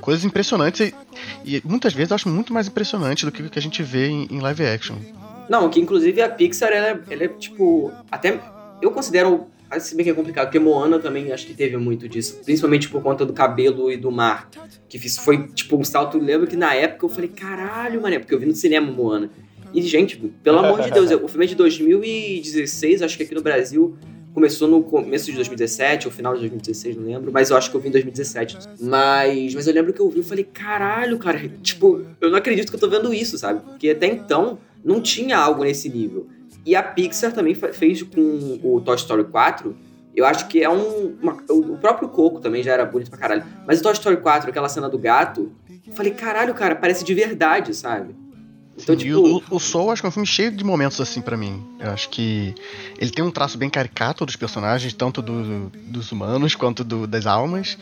coisas 0.00 0.24
impressionantes 0.24 0.92
e, 1.44 1.56
e 1.56 1.62
muitas 1.64 1.92
vezes 1.92 2.10
eu 2.10 2.14
acho 2.14 2.28
muito 2.28 2.52
mais 2.52 2.66
impressionante 2.68 3.24
do 3.24 3.32
que 3.32 3.42
o 3.42 3.50
que 3.50 3.58
a 3.58 3.62
gente 3.62 3.82
vê 3.82 4.08
em, 4.08 4.26
em 4.30 4.40
live 4.40 4.64
action. 4.66 4.96
Não, 5.48 5.68
que 5.68 5.80
inclusive 5.80 6.22
a 6.22 6.28
Pixar, 6.28 6.70
ela, 6.72 6.86
é- 6.88 7.00
ela 7.10 7.24
é 7.24 7.28
tipo. 7.28 7.92
Até. 8.10 8.40
Eu 8.80 8.90
considero. 8.90 9.46
ah, 9.70 9.78
Se 9.78 9.94
bem 9.94 10.04
que 10.04 10.10
é 10.10 10.14
complicado, 10.14 10.46
porque 10.46 10.58
Moana 10.58 10.98
também 10.98 11.30
acho 11.32 11.46
que 11.46 11.52
teve 11.54 11.76
muito 11.76 12.08
disso. 12.08 12.40
Principalmente 12.44 12.88
por 12.88 13.02
conta 13.02 13.26
do 13.26 13.32
cabelo 13.34 13.90
e 13.92 13.96
do 13.96 14.10
mar. 14.10 14.48
Que 14.88 14.98
foi 15.20 15.46
tipo 15.48 15.76
um 15.76 15.84
salto. 15.84 16.18
Lembro 16.18 16.46
que 16.46 16.56
na 16.56 16.74
época 16.74 17.04
eu 17.04 17.08
falei, 17.10 17.28
caralho, 17.28 18.00
mané, 18.00 18.18
porque 18.18 18.34
eu 18.34 18.38
vi 18.40 18.46
no 18.46 18.54
cinema 18.54 18.90
Moana. 18.90 19.30
E, 19.74 19.82
gente, 19.82 20.16
pelo 20.42 20.60
amor 20.60 20.80
de 20.82 20.90
Deus, 20.90 21.10
o 21.10 21.26
filme 21.28 21.44
é 21.44 21.48
de 21.48 21.54
2016, 21.56 23.02
acho 23.02 23.16
que 23.16 23.24
aqui 23.24 23.34
no 23.34 23.42
Brasil 23.42 23.96
começou 24.34 24.66
no 24.68 24.82
começo 24.82 25.26
de 25.26 25.32
2017, 25.36 26.06
ou 26.08 26.12
final 26.12 26.34
de 26.34 26.40
2016, 26.40 26.96
não 26.96 27.04
lembro, 27.04 27.30
mas 27.32 27.50
eu 27.50 27.56
acho 27.56 27.70
que 27.70 27.76
eu 27.76 27.80
vi 27.80 27.88
em 27.88 27.92
2017. 27.92 28.58
Mas, 28.80 29.54
mas 29.54 29.66
eu 29.66 29.72
lembro 29.72 29.92
que 29.92 30.00
eu 30.00 30.10
vi 30.10 30.20
e 30.20 30.22
falei, 30.24 30.44
caralho, 30.44 31.16
cara, 31.18 31.48
tipo, 31.62 32.04
eu 32.20 32.30
não 32.30 32.36
acredito 32.36 32.68
que 32.70 32.74
eu 32.76 32.80
tô 32.80 32.88
vendo 32.90 33.14
isso, 33.14 33.38
sabe? 33.38 33.60
Porque 33.60 33.90
até 33.90 34.06
então 34.06 34.58
não 34.84 35.00
tinha 35.00 35.38
algo 35.38 35.62
nesse 35.64 35.88
nível. 35.88 36.26
E 36.66 36.74
a 36.74 36.82
Pixar 36.82 37.32
também 37.32 37.54
fe- 37.54 37.72
fez 37.72 38.02
com 38.02 38.58
o 38.62 38.80
Toy 38.80 38.96
Story 38.96 39.24
4. 39.24 39.76
Eu 40.16 40.24
acho 40.24 40.46
que 40.48 40.62
é 40.62 40.70
um. 40.70 41.14
uma- 41.20 41.36
o 41.50 41.76
próprio 41.76 42.08
Coco 42.08 42.40
também 42.40 42.62
já 42.62 42.72
era 42.72 42.84
bonito 42.84 43.10
pra 43.10 43.18
caralho. 43.18 43.44
Mas 43.66 43.80
o 43.80 43.82
Toy 43.82 43.92
Story 43.92 44.16
4, 44.18 44.48
aquela 44.50 44.68
cena 44.68 44.88
do 44.88 44.98
gato, 44.98 45.52
eu 45.86 45.92
falei, 45.92 46.12
caralho, 46.12 46.54
cara, 46.54 46.74
parece 46.74 47.04
de 47.04 47.12
verdade, 47.14 47.74
sabe? 47.74 48.14
Então, 48.76 48.94
e 48.94 48.98
tipo. 48.98 49.20
o, 49.50 49.56
o 49.56 49.60
Soul 49.60 49.90
acho 49.90 50.02
que 50.02 50.06
é 50.06 50.08
um 50.08 50.12
filme 50.12 50.26
cheio 50.26 50.50
de 50.50 50.64
momentos 50.64 51.00
assim 51.00 51.20
pra 51.22 51.36
mim. 51.36 51.64
Eu 51.78 51.90
acho 51.92 52.08
que 52.08 52.54
ele 52.98 53.10
tem 53.10 53.24
um 53.24 53.30
traço 53.30 53.56
bem 53.56 53.70
caricato 53.70 54.26
dos 54.26 54.36
personagens, 54.36 54.92
tanto 54.92 55.22
do- 55.22 55.70
dos 55.86 56.10
humanos 56.10 56.54
quanto 56.54 56.82
do- 56.82 57.06
das 57.06 57.26
almas. 57.26 57.78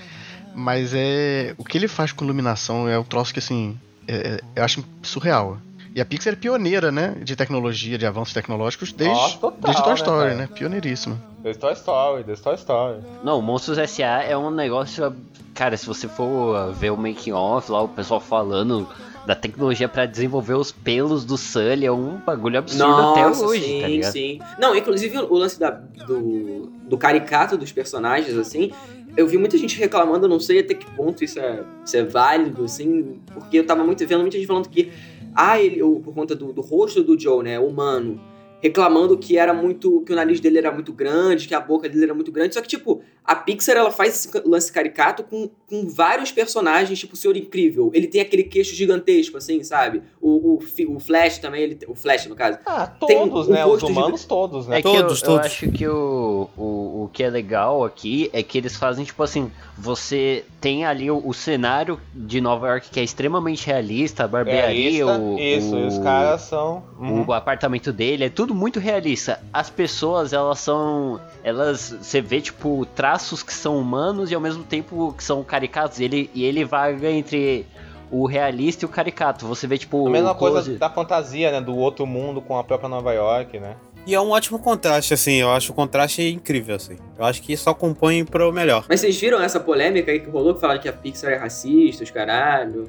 Mas 0.54 0.92
é. 0.94 1.54
O 1.56 1.64
que 1.64 1.78
ele 1.78 1.88
faz 1.88 2.12
com 2.12 2.24
iluminação 2.24 2.88
é 2.88 2.98
um 2.98 3.04
troço 3.04 3.32
que 3.32 3.38
assim. 3.38 3.78
é- 4.06 4.16
é- 4.34 4.40
eu 4.56 4.64
acho 4.64 4.84
surreal. 5.02 5.58
E 5.94 6.00
a 6.00 6.04
Pixar 6.06 6.32
é 6.32 6.36
pioneira, 6.36 6.90
né? 6.90 7.14
De 7.22 7.36
tecnologia, 7.36 7.96
de 7.98 8.04
avanços 8.06 8.32
tecnológicos 8.34 8.92
desde, 8.92 9.14
Nossa, 9.14 9.36
total, 9.38 9.60
desde 9.60 9.82
Toy 9.82 9.92
né, 9.92 9.96
Story, 9.98 10.22
cara? 10.28 10.34
né? 10.34 10.46
Pioneiríssima. 10.46 11.22
The 11.42 11.54
Toy 11.54 11.72
Story, 11.74 12.24
The 12.24 12.34
Toy 12.36 12.54
Story. 12.54 12.98
Não, 13.22 13.40
Monstros 13.42 13.78
S.A. 13.78 14.22
é 14.24 14.36
um 14.36 14.50
negócio. 14.50 15.14
Cara, 15.54 15.76
se 15.76 15.86
você 15.86 16.08
for 16.08 16.72
ver 16.74 16.90
o 16.92 16.96
making 16.96 17.32
off 17.32 17.70
lá, 17.70 17.82
o 17.82 17.88
pessoal 17.88 18.20
falando 18.20 18.88
da 19.26 19.34
tecnologia 19.34 19.88
pra 19.88 20.06
desenvolver 20.06 20.54
os 20.54 20.72
pelos 20.72 21.24
do 21.24 21.36
Sully, 21.36 21.86
é 21.86 21.92
um 21.92 22.18
bagulho 22.18 22.58
absurdo 22.58 22.92
até 22.92 23.26
hoje, 23.28 23.64
sim, 23.64 23.80
tá 23.80 23.88
ligado? 23.88 24.12
sim. 24.12 24.40
Não, 24.58 24.74
inclusive 24.74 25.18
o 25.18 25.34
lance 25.34 25.58
da, 25.58 25.70
do, 25.70 26.66
do 26.88 26.98
caricato 26.98 27.56
dos 27.56 27.70
personagens, 27.70 28.36
assim, 28.36 28.72
eu 29.16 29.26
vi 29.26 29.38
muita 29.38 29.56
gente 29.56 29.78
reclamando, 29.78 30.26
eu 30.26 30.30
não 30.30 30.40
sei 30.40 30.60
até 30.60 30.74
que 30.74 30.90
ponto 30.92 31.22
isso 31.22 31.38
é, 31.38 31.62
isso 31.84 31.96
é 31.96 32.02
válido, 32.02 32.64
assim, 32.64 33.20
porque 33.32 33.58
eu 33.58 33.66
tava 33.66 33.84
muito 33.84 34.06
vendo 34.06 34.22
muita 34.22 34.36
gente 34.36 34.46
falando 34.46 34.68
que, 34.68 34.90
ah, 35.34 35.60
ele, 35.60 35.82
ou, 35.82 36.00
por 36.00 36.14
conta 36.14 36.34
do, 36.34 36.52
do 36.52 36.60
rosto 36.60 37.02
do 37.02 37.18
Joe, 37.18 37.44
né, 37.44 37.58
humano, 37.58 38.20
reclamando 38.62 39.18
que 39.18 39.36
era 39.36 39.52
muito. 39.52 40.02
que 40.02 40.12
o 40.12 40.16
nariz 40.16 40.38
dele 40.38 40.58
era 40.58 40.70
muito 40.70 40.92
grande, 40.92 41.48
que 41.48 41.54
a 41.54 41.60
boca 41.60 41.88
dele 41.88 42.04
era 42.04 42.14
muito 42.14 42.30
grande. 42.30 42.54
Só 42.54 42.62
que, 42.62 42.68
tipo, 42.68 43.02
a 43.24 43.36
Pixar 43.36 43.76
ela 43.76 43.90
faz 43.90 44.14
esse 44.26 44.42
lance 44.44 44.70
caricato 44.72 45.22
com, 45.22 45.48
com 45.68 45.88
vários 45.88 46.32
personagens, 46.32 46.98
tipo 46.98 47.14
o 47.14 47.16
Senhor 47.16 47.36
Incrível. 47.36 47.90
Ele 47.94 48.06
tem 48.08 48.20
aquele 48.20 48.42
queixo 48.42 48.74
gigantesco, 48.74 49.36
assim, 49.36 49.62
sabe? 49.62 50.02
O, 50.20 50.58
o, 50.58 50.94
o 50.96 51.00
Flash 51.00 51.38
também, 51.38 51.62
ele, 51.62 51.78
o 51.86 51.94
Flash, 51.94 52.26
no 52.26 52.34
caso. 52.34 52.58
Ah, 52.66 52.86
Tem 53.06 53.16
todos, 53.28 53.48
um 53.48 53.52
né? 53.52 53.64
Os 53.64 53.82
humanos 53.82 54.20
gigante. 54.22 54.26
todos, 54.26 54.66
né? 54.66 54.80
É 54.80 54.82
Todos, 54.82 55.22
eu, 55.22 55.28
eu 55.28 55.34
todos. 55.34 55.46
acho 55.46 55.70
que 55.70 55.86
o, 55.86 56.48
o, 56.56 57.04
o 57.04 57.10
que 57.12 57.22
é 57.22 57.30
legal 57.30 57.84
aqui 57.84 58.28
é 58.32 58.42
que 58.42 58.58
eles 58.58 58.76
fazem, 58.76 59.04
tipo 59.04 59.22
assim, 59.22 59.50
você 59.78 60.44
tem 60.60 60.84
ali 60.84 61.10
o, 61.10 61.22
o 61.24 61.32
cenário 61.32 62.00
de 62.12 62.40
Nova 62.40 62.68
York 62.68 62.90
que 62.90 62.98
é 62.98 63.04
extremamente 63.04 63.66
realista, 63.66 64.24
a 64.24 64.28
barbearia, 64.28 65.04
Realista, 65.04 65.18
o, 65.18 65.38
Isso, 65.38 65.74
o, 65.76 65.78
e 65.78 65.86
os 65.86 65.98
caras 65.98 66.40
são. 66.42 66.82
Uhum. 66.98 67.24
o 67.26 67.32
apartamento 67.32 67.92
dele, 67.92 68.24
é 68.24 68.28
tudo 68.28 68.54
muito 68.54 68.80
realista. 68.80 69.40
As 69.52 69.70
pessoas, 69.70 70.32
elas 70.32 70.58
são. 70.58 71.20
Elas. 71.44 71.94
Você 72.00 72.20
vê, 72.20 72.40
tipo, 72.40 72.86
traços 72.94 73.11
que 73.42 73.52
são 73.52 73.78
humanos 73.78 74.30
e 74.30 74.34
ao 74.34 74.40
mesmo 74.40 74.62
tempo 74.64 75.14
que 75.16 75.22
são 75.24 75.42
caricatos. 75.44 75.98
E 76.00 76.04
ele, 76.04 76.30
e 76.34 76.44
ele 76.44 76.64
vaga 76.64 77.10
entre 77.10 77.66
o 78.10 78.26
realista 78.26 78.84
e 78.84 78.86
o 78.86 78.88
caricato. 78.88 79.46
Você 79.46 79.66
vê, 79.66 79.78
tipo. 79.78 80.06
A 80.06 80.10
mesma 80.10 80.32
o 80.32 80.34
coisa 80.34 80.62
close- 80.62 80.78
da 80.78 80.90
fantasia, 80.90 81.50
né? 81.52 81.60
Do 81.60 81.76
outro 81.76 82.06
mundo 82.06 82.40
com 82.40 82.58
a 82.58 82.64
própria 82.64 82.88
Nova 82.88 83.12
York, 83.12 83.58
né? 83.58 83.74
E 84.06 84.14
é 84.14 84.20
um 84.20 84.30
ótimo 84.30 84.58
contraste, 84.58 85.14
assim. 85.14 85.34
Eu 85.34 85.50
acho 85.52 85.70
o 85.72 85.74
contraste 85.74 86.22
incrível, 86.28 86.74
assim. 86.74 86.96
Eu 87.16 87.24
acho 87.24 87.40
que 87.40 87.56
só 87.56 87.72
compõe 87.72 88.24
pro 88.24 88.52
melhor. 88.52 88.84
Mas 88.88 89.00
vocês 89.00 89.16
viram 89.20 89.40
essa 89.40 89.60
polêmica 89.60 90.10
aí 90.10 90.18
que 90.20 90.28
rolou, 90.28 90.54
que 90.54 90.60
falaram 90.60 90.80
que 90.80 90.88
a 90.88 90.92
Pixar 90.92 91.30
é 91.32 91.36
racista, 91.36 92.02
os 92.02 92.10
caralho? 92.10 92.88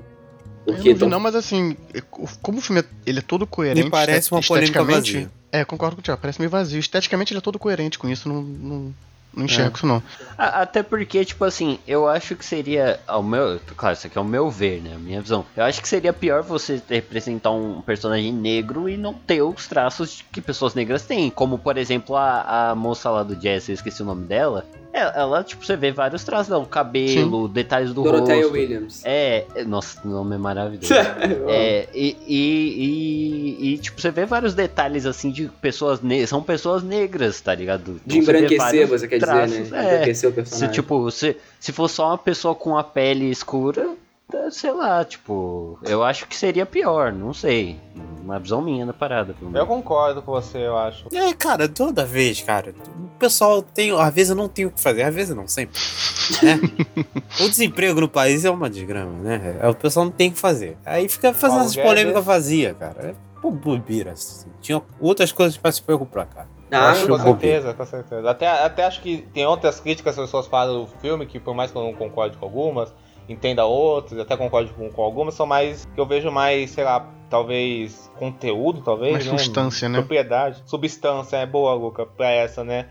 Eu 0.66 0.74
não 0.74 0.82
vi, 0.82 0.96
tão- 0.96 1.10
não, 1.10 1.20
mas 1.20 1.36
assim, 1.36 1.76
como 2.42 2.58
o 2.58 2.62
filme 2.62 2.82
é, 2.82 2.86
ele 3.06 3.20
é 3.20 3.22
todo 3.22 3.46
coerente. 3.46 3.84
Me 3.84 3.92
parece 3.92 4.32
uma 4.32 4.42
polêmica 4.42 4.80
esteticamente- 4.80 5.14
vazia. 5.14 5.32
É, 5.52 5.64
concordo 5.64 5.96
com 5.98 6.00
o 6.00 6.04
Thiago, 6.04 6.20
parece 6.22 6.40
meio 6.40 6.50
vazio. 6.50 6.80
Esteticamente 6.80 7.32
ele 7.34 7.38
é 7.38 7.42
todo 7.42 7.60
coerente 7.60 8.00
com 8.00 8.10
isso, 8.10 8.28
não, 8.28 8.42
não, 8.42 8.94
não 9.36 9.46
enxergo 9.46 9.76
isso 9.76 9.88
não. 9.88 10.02
Até 10.38 10.84
porque, 10.84 11.26
tipo 11.26 11.44
assim, 11.44 11.80
eu 11.88 12.08
acho 12.08 12.36
que 12.36 12.46
seria. 12.46 13.00
Ao 13.08 13.24
meu, 13.24 13.60
claro, 13.76 13.96
isso 13.96 14.08
aqui 14.08 14.18
é 14.18 14.22
o 14.22 14.26
meu 14.26 14.50
ver, 14.50 14.82
né? 14.82 14.94
A 14.96 15.00
minha 15.00 15.22
visão. 15.22 15.46
Eu 15.56 15.64
acho 15.64 15.82
que 15.82 15.88
seria 15.88 16.14
pior 16.14 16.44
você 16.44 16.82
representar 16.88 17.52
um 17.52 17.82
personagem 17.82 18.32
negro 18.32 18.88
e 18.88 18.96
não 18.96 19.14
ter 19.14 19.42
os 19.42 19.68
traços 19.68 20.24
que 20.32 20.42
pessoas 20.42 20.76
negras 20.76 21.04
têm. 21.04 21.30
Como, 21.30 21.58
por 21.58 21.78
exemplo, 21.78 22.16
a, 22.16 22.72
a 22.72 22.76
moça 22.76 23.10
lá 23.10 23.24
do 23.24 23.36
Jazz, 23.36 23.70
eu 23.70 23.74
esqueci 23.74 24.02
o 24.02 24.06
nome 24.06 24.26
dela. 24.26 24.66
Ela, 24.94 25.12
ela, 25.16 25.44
tipo, 25.44 25.66
você 25.66 25.76
vê 25.76 25.92
vários 25.92 26.24
traços 26.24 26.50
dela, 26.50 26.62
o 26.62 26.68
cabelo, 26.68 27.48
detalhes 27.48 27.92
do 27.94 28.04
Dorothea 28.04 28.36
rosto. 28.36 28.54
Williams. 28.54 29.02
É, 29.04 29.44
é- 29.56 29.64
nossa, 29.64 30.00
o 30.06 30.08
nome 30.08 30.36
é 30.36 30.38
maravilhoso. 30.38 30.94
É, 31.50 31.88
e, 31.94 32.16
e, 32.28 33.58
e, 33.70 33.74
e, 33.74 33.78
tipo, 33.80 34.00
você 34.00 34.12
vê 34.12 34.26
vários 34.26 34.54
detalhes 34.54 35.06
assim 35.06 35.32
de 35.32 35.48
pessoas 35.62 36.00
negras. 36.02 36.30
São 36.30 36.44
pessoas 36.44 36.84
negras, 36.84 37.42
tá 37.42 37.56
ligado? 37.56 38.00
De 38.06 38.18
Então, 38.20 38.26
você 38.26 38.32
vê 38.32 38.38
embranquecer, 38.40 38.58
vários 38.60 38.90
você 38.90 39.08
quer 39.08 39.20
traços, 39.20 39.58
dizer, 39.58 39.72
né? 39.72 39.80
É, 39.80 39.94
Embranquecer 39.96 40.30
o 40.30 40.32
se, 40.32 40.36
personagem. 40.36 40.70
tipo, 40.72 41.12
se, 41.12 41.38
se 41.60 41.72
for 41.72 41.88
só 41.90 42.08
uma 42.10 42.18
pessoa 42.18 42.54
com 42.54 42.78
a 42.78 42.84
pele 42.84 43.30
escura, 43.32 43.90
sei 44.52 44.72
lá, 44.72 45.04
tipo, 45.06 45.78
eu 45.84 46.04
acho 46.04 46.28
que 46.28 46.36
seria 46.36 46.66
pior, 46.66 47.12
não 47.12 47.34
sei. 47.34 47.80
Uma 48.24 48.40
visão 48.40 48.62
minha 48.62 48.86
da 48.86 48.94
parada. 48.94 49.34
pelo 49.34 49.50
Eu 49.50 49.54
menos. 49.54 49.68
concordo 49.68 50.22
com 50.22 50.32
você, 50.32 50.60
eu 50.60 50.78
acho. 50.78 51.08
É, 51.14 51.34
cara, 51.34 51.68
toda 51.68 52.06
vez, 52.06 52.42
cara. 52.42 52.74
O 52.98 53.20
pessoal 53.20 53.62
tem. 53.62 53.92
Às 53.92 54.14
vezes 54.14 54.30
eu 54.30 54.36
não 54.36 54.48
tenho 54.48 54.70
o 54.70 54.72
que 54.72 54.80
fazer, 54.82 55.04
às 55.04 55.14
vezes 55.14 55.36
não, 55.36 55.48
sempre. 55.48 55.78
Né? 56.42 56.60
o 57.42 57.50
desemprego 57.50 58.00
no 58.00 58.08
país 58.08 58.46
é 58.46 58.50
uma 58.50 58.70
desgrama, 58.70 59.12
né? 59.20 59.58
É, 59.62 59.68
O 59.68 59.76
pessoal 59.76 60.06
não 60.06 60.12
tem 60.12 60.30
o 60.30 60.32
que 60.32 60.40
fazer. 60.40 60.78
Aí 60.86 61.10
fica 61.10 61.34
fazendo 61.34 61.58
Paulo 61.58 61.64
essas 61.66 61.76
Guedes. 61.76 61.90
polêmicas 61.92 62.26
vazias, 62.26 62.78
cara. 62.78 63.16
É 63.42 63.50
bobeira. 63.50 64.12
assim. 64.14 64.48
Tinha 64.62 64.82
outras 65.02 65.32
coisas 65.34 65.58
pra 65.58 65.72
se 65.72 65.82
preocupar, 65.82 66.26
cara. 66.28 66.48
Ah, 66.72 66.92
acho 66.92 67.08
com 67.08 67.20
certeza, 67.20 67.74
com 67.74 67.86
certeza. 67.86 68.30
Até, 68.30 68.48
até 68.48 68.86
acho 68.86 69.02
que 69.02 69.28
tem 69.34 69.46
outras 69.46 69.80
críticas 69.80 70.16
que 70.16 70.22
as 70.22 70.26
pessoas 70.28 70.48
fazem 70.48 70.74
do 70.76 70.88
filme, 71.02 71.26
que 71.26 71.40
por 71.40 71.54
mais 71.54 71.70
que 71.70 71.78
eu 71.78 71.84
não 71.84 71.94
concorde 71.94 72.36
com 72.38 72.46
algumas, 72.46 72.92
entenda 73.28 73.66
outras, 73.66 74.20
até 74.20 74.36
concorde 74.36 74.72
com, 74.74 74.90
com 74.90 75.02
algumas, 75.02 75.34
são 75.34 75.46
mais. 75.46 75.86
que 75.94 76.00
eu 76.00 76.06
vejo 76.06 76.32
mais, 76.32 76.72
sei 76.72 76.84
lá, 76.84 77.08
talvez 77.30 78.10
conteúdo, 78.18 78.82
talvez. 78.82 79.14
Mais 79.14 79.26
né? 79.26 79.32
substância, 79.32 79.90
né? 79.90 80.00
Propriedade. 80.00 80.62
Substância, 80.66 81.38
é 81.38 81.46
boa, 81.46 81.74
Luca, 81.74 82.06
pra 82.06 82.30
essa, 82.32 82.64
né? 82.64 82.90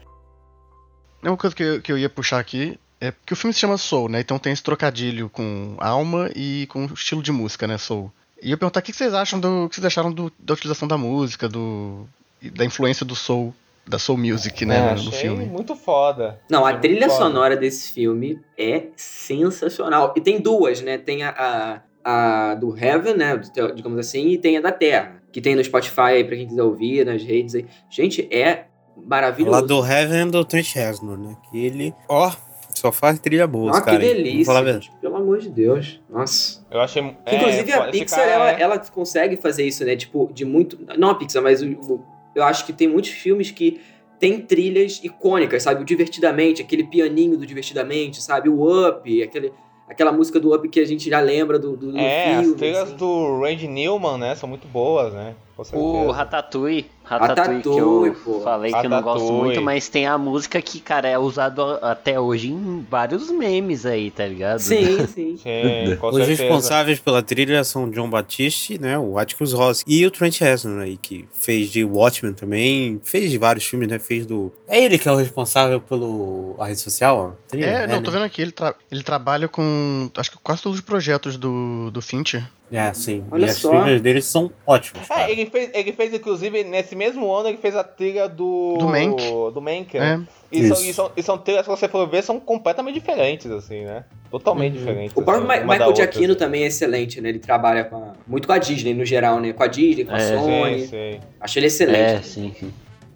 É 1.23 1.29
uma 1.31 1.37
coisa 1.37 1.55
que 1.55 1.63
eu, 1.63 1.81
que 1.81 1.93
eu 1.93 1.99
ia 1.99 2.09
puxar 2.11 2.39
aqui 2.39 2.79
é 3.01 3.11
porque 3.11 3.33
o 3.35 3.37
filme 3.37 3.53
se 3.53 3.61
chama 3.61 3.77
Soul, 3.77 4.09
né? 4.09 4.21
Então 4.21 4.39
tem 4.39 4.53
esse 4.53 4.63
trocadilho 4.63 5.29
com 5.29 5.75
alma 5.79 6.31
e 6.37 6.67
com 6.69 6.85
estilo 6.87 7.23
de 7.23 7.33
música, 7.33 7.67
né? 7.67 7.77
Soul. 7.79 8.13
E 8.41 8.47
eu 8.47 8.51
ia 8.51 8.57
perguntar 8.57 8.81
o 8.81 8.83
que 8.83 8.93
vocês 8.93 9.13
acham 9.15 9.39
do. 9.41 9.69
Que 9.69 9.75
vocês 9.77 9.85
acharam 9.85 10.13
do- 10.13 10.33
da 10.39 10.55
utilização 10.55 10.87
da 10.89 10.97
música, 10.99 11.49
do. 11.49 12.07
da 12.53 12.65
influência 12.65 13.05
do 13.07 13.15
Soul, 13.17 13.55
da 13.87 13.99
Soul 13.99 14.19
Music, 14.19 14.65
né, 14.65 14.77
É, 14.79 14.81
no- 14.83 14.91
achei 14.93 15.07
no 15.07 15.13
filme. 15.13 15.45
muito 15.47 15.75
foda. 15.75 16.41
Não, 16.49 16.65
a 16.65 16.75
trilha 16.77 17.09
sonora 17.11 17.57
desse 17.57 17.93
filme 17.93 18.41
é 18.57 18.85
sensacional. 18.97 20.13
E 20.17 20.21
tem 20.21 20.41
duas, 20.41 20.81
né? 20.81 20.99
Tem 20.99 21.23
a, 21.23 21.81
a, 22.05 22.51
a 22.51 22.55
do 22.55 22.77
Heaven, 22.77 23.15
né? 23.17 23.41
Digamos 23.75 23.99
assim, 23.99 24.29
e 24.29 24.39
tem 24.39 24.57
a 24.57 24.61
da 24.61 24.73
Terra. 24.73 25.21
Que 25.33 25.41
tem 25.41 25.57
no 25.57 25.65
Spotify 25.65 26.01
aí 26.01 26.25
pra 26.25 26.37
quem 26.37 26.47
quiser 26.47 26.63
ouvir, 26.63 27.07
nas 27.07 27.23
redes 27.23 27.55
aí. 27.55 27.67
Gente, 27.91 28.29
é 28.31 28.65
maravilhoso. 28.97 29.51
Lá 29.53 29.61
do 29.63 29.85
Heaven 29.85 30.29
do 30.29 30.45
Trent 30.45 30.75
Reznor, 30.75 31.17
né? 31.19 31.35
Que 31.51 31.65
ele, 31.65 31.95
ó, 32.09 32.31
só 32.75 32.93
faz 32.93 33.19
trilha 33.19 33.47
boa, 33.47 33.73
que 33.73 33.81
cara. 33.87 33.99
Vou 33.99 34.07
delícia, 34.07 34.53
a 34.53 34.73
gente. 34.73 34.93
Pelo 35.01 35.17
amor 35.17 35.39
de 35.39 35.49
Deus. 35.49 36.01
Nossa. 36.11 36.65
Eu 36.71 36.81
achei. 36.81 37.03
Que, 37.27 37.35
Inclusive, 37.37 37.71
é, 37.71 37.75
a 37.77 37.89
Pixar, 37.91 38.19
cara 38.21 38.31
ela, 38.31 38.51
é- 38.51 38.61
ela 38.63 38.79
consegue 38.79 39.37
fazer 39.39 39.65
isso, 39.67 39.85
né? 39.85 39.97
Tipo, 39.97 40.31
de 40.33 40.45
muito. 40.45 40.79
Não 40.99 41.09
a 41.11 41.15
Pixar, 41.15 41.43
mas 41.43 41.63
o, 41.63 41.67
o- 41.71 42.05
eu 42.35 42.43
acho 42.45 42.65
que 42.67 42.73
tem 42.73 42.89
muitos 42.89 43.11
filmes 43.11 43.51
que 43.51 43.81
tem 44.19 44.41
trilhas 44.41 45.01
icônicas, 45.03 45.63
sabe? 45.65 45.83
O 45.83 45.85
Divertidamente, 45.85 46.63
aquele 46.63 46.85
pianinho 46.85 47.37
do 47.37 47.45
Divertidamente, 47.47 48.23
sabe? 48.23 48.49
O 48.49 48.89
Up, 48.89 49.23
aquele, 49.23 49.53
aquela 49.89 50.13
música 50.13 50.39
do 50.39 50.55
Up 50.55 50.69
que 50.69 50.79
a 50.81 50.87
gente 50.87 51.11
já 51.11 51.21
lembra 51.21 51.59
do, 51.59 51.77
do, 51.77 51.91
do 51.93 51.99
É, 51.99 52.35
filme. 52.37 52.51
as 52.53 52.59
trilhas 52.59 52.83
assim. 52.85 52.97
do 52.97 53.41
Randy 53.41 53.67
Newman, 53.67 54.19
né? 54.19 54.35
São 54.37 54.49
muito 54.49 54.69
boas, 54.69 55.13
né? 55.13 55.35
O 55.73 56.11
Ratatouille, 56.11 56.87
Ratatouille 57.05 57.63
que 57.63 57.69
eu 57.69 57.75
Ratatouille, 58.03 58.17
pô. 58.25 58.41
falei 58.41 58.73
que 58.73 58.79
eu 58.87 58.91
não 58.91 59.03
gosto 59.03 59.19
Ratatouille. 59.21 59.45
muito, 59.45 59.63
mas 59.63 59.89
tem 59.89 60.07
a 60.07 60.17
música 60.17 60.61
que, 60.63 60.81
cara, 60.81 61.07
é 61.09 61.19
usado 61.19 61.63
a- 61.63 61.93
até 61.93 62.19
hoje 62.19 62.51
em 62.51 62.87
vários 62.91 63.31
memes 63.31 63.85
aí, 63.87 64.11
tá 64.11 64.27
ligado? 64.27 64.59
Sim, 64.61 65.07
sim. 65.07 65.37
Sim, 65.37 65.99
Os 66.03 66.17
certeza. 66.17 66.25
responsáveis 66.25 66.99
pela 67.01 67.23
trilha 67.23 67.63
são 67.65 67.89
John 67.91 68.09
Batiste, 68.09 68.81
né? 68.81 68.99
O 68.99 69.19
Atticus 69.19 69.53
Ross 69.53 69.85
e 69.87 70.05
o 70.07 70.11
Trent 70.11 70.41
Reznor 70.41 70.81
aí, 70.83 70.97
que 70.97 71.27
fez 71.33 71.71
de 71.71 71.85
Watchmen 71.85 72.33
também, 72.33 73.01
fez 73.05 73.31
de 73.31 73.39
vários 73.39 73.65
filmes, 73.67 73.89
né? 73.89 73.99
Fez 73.99 74.25
do... 74.27 74.51
É 74.67 74.83
ele 74.83 74.99
que 74.99 75.09
é 75.09 75.13
o 75.13 75.17
responsável 75.17 75.81
pelo... 75.81 76.57
a 76.59 76.67
rede 76.67 76.81
social? 76.81 77.37
Trilha? 77.49 77.67
É, 77.67 77.87
não, 77.87 77.97
né? 77.97 78.03
tô 78.03 78.11
vendo 78.11 78.25
aqui, 78.25 78.41
ele, 78.43 78.53
tra- 78.53 78.75
ele 78.91 79.03
trabalha 79.03 79.47
com. 79.49 80.11
Acho 80.17 80.31
que 80.31 80.39
quase 80.43 80.63
todos 80.63 80.79
os 80.79 80.85
projetos 80.85 81.37
do, 81.37 81.91
do 81.91 82.01
Fincher. 82.01 82.43
É, 82.73 82.93
sim. 82.95 83.23
Olha 83.31 83.47
e 83.47 83.51
as 83.51 83.57
só. 83.59 83.69
trilhas 83.83 84.01
deles 84.01 84.25
são 84.25 84.51
ótimas, 84.67 85.07
cara. 85.07 85.29
É, 85.29 85.31
ele 85.33 85.45
fez, 85.47 85.71
ele 85.75 85.93
fez, 85.93 86.15
inclusive, 86.15 86.65
nesse 86.65 86.97
mesmo 86.97 87.31
ano, 87.31 87.49
ele 87.51 87.59
fez 87.59 87.77
a 87.77 87.85
trilha 87.85 88.27
do. 88.29 88.77
Do 88.79 88.89
Mank. 88.89 89.23
Do 89.53 89.61
Mank, 89.61 89.95
É. 89.97 90.01
né? 90.01 90.27
E, 90.51 90.67
são, 90.69 90.77
Isso. 90.79 90.87
e, 90.91 90.93
são, 90.95 91.11
e 91.17 91.23
são 91.23 91.39
trilhas, 91.39 91.65
se 91.65 91.71
você 91.71 91.89
for 91.89 92.07
ver, 92.09 92.23
são 92.23 92.41
completamente 92.41 92.95
diferentes, 92.95 93.51
assim, 93.51 93.85
né? 93.85 94.05
Totalmente 94.31 94.75
diferentes. 94.79 95.15
Uhum. 95.17 95.23
O 95.23 95.25
próprio 95.25 95.51
assim, 95.51 95.61
Ma- 95.65 95.73
Michael 95.73 95.89
outra, 95.89 96.05
Giacchino 96.05 96.33
assim. 96.33 96.39
também 96.39 96.63
é 96.65 96.67
excelente, 96.67 97.21
né? 97.21 97.29
Ele 97.29 97.39
trabalha 97.39 97.85
com 97.85 97.97
a- 97.97 98.13
muito 98.27 98.47
com 98.47 98.53
a 98.55 98.59
Disney 98.59 98.95
no 98.95 99.05
geral, 99.05 99.39
né? 99.41 99.53
Com 99.53 99.63
a 99.63 99.67
Disney, 99.67 100.05
com 100.05 100.15
a 100.15 100.19
É, 100.19 100.39
Sony. 100.39 100.81
Sim, 100.81 100.87
sim. 100.89 101.21
Acho 101.41 101.59
ele 101.59 101.67
excelente. 101.67 101.99
É, 101.99 102.23
sim, 102.23 102.55
sim. 102.59 102.73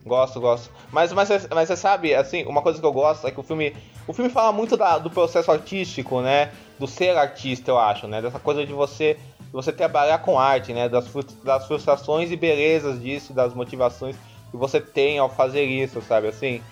Gosto, 0.06 0.40
gosto. 0.40 0.70
Mas, 0.92 1.12
mas, 1.12 1.28
mas 1.52 1.68
você 1.68 1.76
sabe, 1.76 2.14
assim, 2.14 2.44
uma 2.44 2.62
coisa 2.62 2.78
que 2.78 2.86
eu 2.86 2.92
gosto 2.92 3.26
é 3.26 3.30
que 3.32 3.40
o 3.40 3.42
filme. 3.42 3.74
O 4.06 4.12
filme 4.12 4.30
fala 4.30 4.52
muito 4.52 4.76
da- 4.76 4.98
do 4.98 5.10
processo 5.10 5.50
artístico, 5.50 6.20
né? 6.20 6.52
Do 6.78 6.86
ser 6.86 7.16
artista, 7.16 7.72
eu 7.72 7.78
acho, 7.78 8.06
né? 8.06 8.22
Dessa 8.22 8.38
coisa 8.38 8.64
de 8.64 8.72
você, 8.72 9.18
você 9.50 9.72
trabalhar 9.72 10.18
com 10.18 10.38
arte, 10.38 10.72
né? 10.72 10.88
Das, 10.88 11.06
das 11.42 11.66
frustrações 11.66 12.30
e 12.30 12.36
belezas 12.36 13.02
disso, 13.02 13.32
das 13.32 13.52
motivações 13.52 14.14
que 14.52 14.56
você 14.56 14.80
tem 14.80 15.18
ao 15.18 15.28
fazer 15.28 15.64
isso, 15.64 16.00
sabe? 16.00 16.28
Assim. 16.28 16.62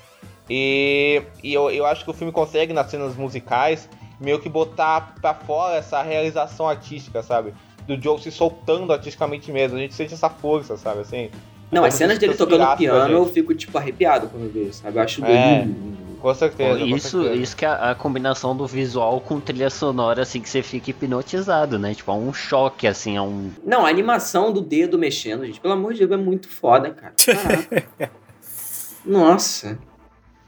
E, 0.49 1.21
e 1.43 1.53
eu, 1.53 1.71
eu 1.71 1.87
acho 1.87 2.05
que 2.05 2.11
o 2.11 2.15
filme 2.15 2.33
consegue, 2.33 2.73
nas 2.73 2.89
cenas 2.89 3.17
musicais, 3.17 3.89
meio 4.21 4.39
que 4.39 4.49
botar 4.49 5.17
pra 5.21 5.35
fora 5.35 5.75
essa 5.75 6.01
realização 6.03 6.69
artística, 6.69 7.21
sabe? 7.21 7.53
Do 7.85 8.01
Joe 8.01 8.21
se 8.21 8.31
soltando 8.31 8.93
artisticamente 8.93 9.51
mesmo. 9.51 9.77
A 9.77 9.81
gente 9.81 9.95
sente 9.95 10.15
essa 10.15 10.31
força, 10.31 10.77
sabe? 10.77 11.01
Assim. 11.01 11.31
Não, 11.75 11.85
as 11.85 11.95
cenas 11.95 12.19
dele 12.19 12.35
tocando 12.35 12.77
piano, 12.77 13.13
eu 13.13 13.27
fico, 13.27 13.55
tipo, 13.55 13.77
arrepiado 13.77 14.29
quando 14.29 14.45
eu 14.45 14.51
vejo, 14.51 14.73
sabe? 14.73 14.97
Eu 14.99 15.03
acho 15.03 15.25
É. 15.25 15.63
lindo. 15.65 15.95
Com 16.21 16.33
certeza. 16.35 16.79
com 16.79 16.87
Isso, 16.87 17.21
certeza. 17.23 17.35
isso 17.43 17.55
que 17.57 17.67
é 17.67 17.69
a, 17.69 17.91
a 17.91 17.95
combinação 17.95 18.57
do 18.57 18.67
visual 18.67 19.21
com 19.21 19.39
trilha 19.39 19.69
sonora, 19.69 20.23
assim, 20.23 20.41
que 20.41 20.49
você 20.49 20.63
fica 20.63 20.89
hipnotizado, 20.89 21.79
né? 21.79 21.93
Tipo, 21.95 22.13
é 22.13 22.15
um 22.15 22.33
choque, 22.33 22.87
assim, 22.87 23.15
é 23.17 23.21
um. 23.21 23.51
Não, 23.63 23.85
a 23.85 23.91
animação 23.91 24.51
do 24.51 24.63
dedo 24.63 24.99
mexendo, 24.99 25.45
gente, 25.45 25.61
pelo 25.61 25.75
amor 25.75 25.93
de 25.93 25.99
Deus, 26.07 26.13
é 26.13 26.17
muito 26.17 26.49
foda, 26.49 26.91
cara. 26.93 27.13
Caraca. 27.27 28.11
Nossa. 29.05 29.79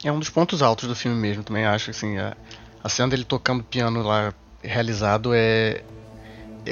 É 0.04 0.10
um 0.10 0.18
dos 0.18 0.30
pontos 0.30 0.62
altos 0.62 0.88
do 0.88 0.94
filme 0.94 1.16
mesmo, 1.20 1.42
também 1.42 1.64
acho, 1.66 1.90
assim. 1.90 2.16
A, 2.16 2.34
A 2.82 2.88
cena 2.88 3.08
dele 3.08 3.24
tocando 3.24 3.62
piano 3.62 4.02
lá 4.02 4.32
realizado 4.62 5.32
é 5.34 5.82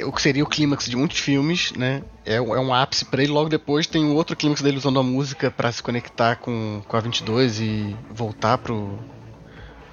o 0.03 0.11
que 0.11 0.21
seria 0.21 0.43
o 0.43 0.47
clímax 0.47 0.85
de 0.89 0.95
muitos 0.95 1.19
filmes, 1.19 1.71
né? 1.77 2.01
É, 2.25 2.41
um- 2.41 2.55
é 2.55 2.59
um 2.59 2.73
ápice 2.73 3.05
pra 3.05 3.21
ele. 3.23 3.31
Logo 3.31 3.49
depois 3.49 3.87
tem 3.87 4.03
um 4.03 4.15
outro 4.15 4.35
clímax 4.35 4.61
dele 4.61 4.77
usando 4.77 4.99
a 4.99 5.03
música 5.03 5.49
pra 5.51 5.71
se 5.71 5.81
conectar 5.81 6.35
com, 6.37 6.81
com 6.87 6.97
a 6.97 6.99
22 6.99 7.59
e 7.61 7.95
voltar 8.11 8.57
pro, 8.57 8.99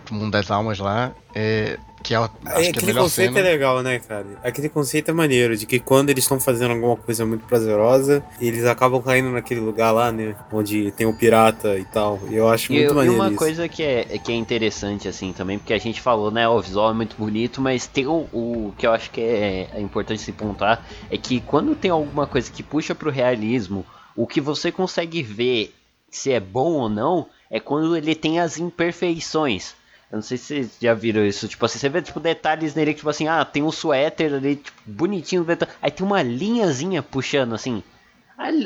pro 0.05 0.15
mundo 0.15 0.31
das 0.33 0.51
almas 0.51 0.79
lá. 0.79 1.13
É, 1.35 1.79
que 2.03 2.15
é, 2.15 2.17
a- 2.19 2.31
acho 2.45 2.73
que 2.73 2.79
é 2.79 2.83
a 2.83 2.83
aquele 2.83 2.87
melhor 2.87 3.03
conceito 3.05 3.35
cena. 3.35 3.41
é 3.41 3.43
legal, 3.43 3.83
né, 3.83 3.99
cara? 4.01 4.27
Aquele 4.43 4.69
conceito 4.69 5.11
é 5.11 5.15
maneiro, 5.15 5.57
de 5.57 5.65
que 5.67 5.79
quando 5.81 6.11
eles 6.11 6.25
estão 6.25 6.39
fazendo 6.41 6.73
alguma 6.73 6.97
coisa 6.97 7.25
muito 7.25 7.45
prazerosa, 7.47 8.23
eles 8.41 8.65
acabam 8.65 9.01
caindo 9.03 9.31
naquele 9.31 9.61
lugar 9.61 9.93
lá, 9.93 10.11
né? 10.13 10.35
Onde 10.53 10.91
tem 10.93 11.07
o 11.07 11.17
pirata 11.17 11.79
e 11.79 11.85
tal. 11.85 12.21
E 12.29 12.35
eu 12.35 12.49
acho 12.49 12.73
E, 12.73 12.77
muito 12.77 12.93
e 12.93 12.95
maneiro 12.97 13.15
uma 13.17 13.29
isso. 13.29 13.37
coisa 13.37 13.69
que 13.69 13.83
é, 13.83 14.05
que 14.19 14.33
é 14.33 14.35
interessante, 14.35 15.09
assim, 15.09 15.33
também, 15.33 15.59
porque 15.59 15.73
a 15.73 15.79
gente 15.79 16.01
falou, 16.01 16.31
né, 16.31 16.49
o 16.49 16.61
visual 16.61 16.91
é 16.91 16.95
muito 16.95 17.17
bonito, 17.17 17.61
mas 17.61 17.87
tem 17.87 18.07
o, 18.07 18.27
o 18.33 18.75
que 18.77 18.87
eu 18.87 18.93
acho 18.93 19.11
que 19.11 19.21
é, 19.21 19.69
é 19.75 19.81
importante 19.81 20.21
se 20.21 20.33
pontuar, 20.33 20.85
é 21.11 21.17
que 21.17 21.41
quando 21.41 21.75
tem 21.77 21.91
alguma 21.91 22.27
coisa 22.27 22.51
que 22.51 22.63
puxa 22.63 22.95
pro 22.95 23.11
realismo, 23.11 23.87
o 24.17 24.27
que 24.27 24.41
você 24.41 24.71
consegue 24.73 25.23
ver 25.23 25.75
se 26.11 26.31
é 26.33 26.41
bom 26.41 26.73
ou 26.75 26.89
não, 26.89 27.27
é 27.51 27.59
quando 27.61 27.97
ele 27.97 28.15
tem 28.15 28.39
as 28.41 28.59
imperfeições. 28.59 29.75
Eu 30.13 30.17
não 30.17 30.23
sei 30.23 30.37
se 30.37 30.45
vocês 30.45 30.77
já 30.81 30.95
viram 30.95 31.25
isso, 31.25 31.49
tipo 31.49 31.65
assim, 31.65 31.79
você 31.79 31.89
vê 31.89 32.03
tipo 32.03 32.21
detalhes 32.21 32.75
nele, 32.75 32.95
tipo 32.95 33.09
assim, 33.09 33.29
ah, 33.29 33.45
tem 33.45 33.63
um 33.63 33.73
suéter 33.73 34.35
ali, 34.35 34.57
tipo, 34.57 34.79
bonitinho, 34.87 35.45
aí 35.81 35.91
tem 35.91 36.07
uma 36.07 36.23
linhazinha 36.23 37.03
puxando, 37.03 37.55
assim, 37.55 37.83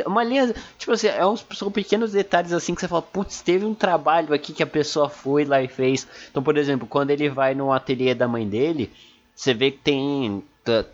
Uma 0.06 0.24
linha, 0.24 0.54
tipo 0.78 0.92
assim, 0.92 1.08
é 1.08 1.24
uns, 1.26 1.44
são 1.54 1.70
pequenos 1.70 2.12
detalhes 2.12 2.52
assim 2.52 2.74
que 2.74 2.80
você 2.80 2.88
fala, 2.88 3.02
putz, 3.02 3.42
teve 3.42 3.64
um 3.64 3.74
trabalho 3.74 4.32
aqui 4.34 4.52
que 4.52 4.62
a 4.62 4.66
pessoa 4.66 5.08
foi 5.08 5.44
lá 5.44 5.62
e 5.62 5.68
fez. 5.68 6.06
Então, 6.30 6.42
por 6.42 6.56
exemplo, 6.56 6.86
quando 6.86 7.10
ele 7.10 7.28
vai 7.28 7.54
no 7.54 7.72
ateliê 7.72 8.14
da 8.14 8.26
mãe 8.26 8.48
dele, 8.48 8.90
você 9.34 9.52
vê 9.54 9.70
que 9.70 9.78
tem 9.78 10.42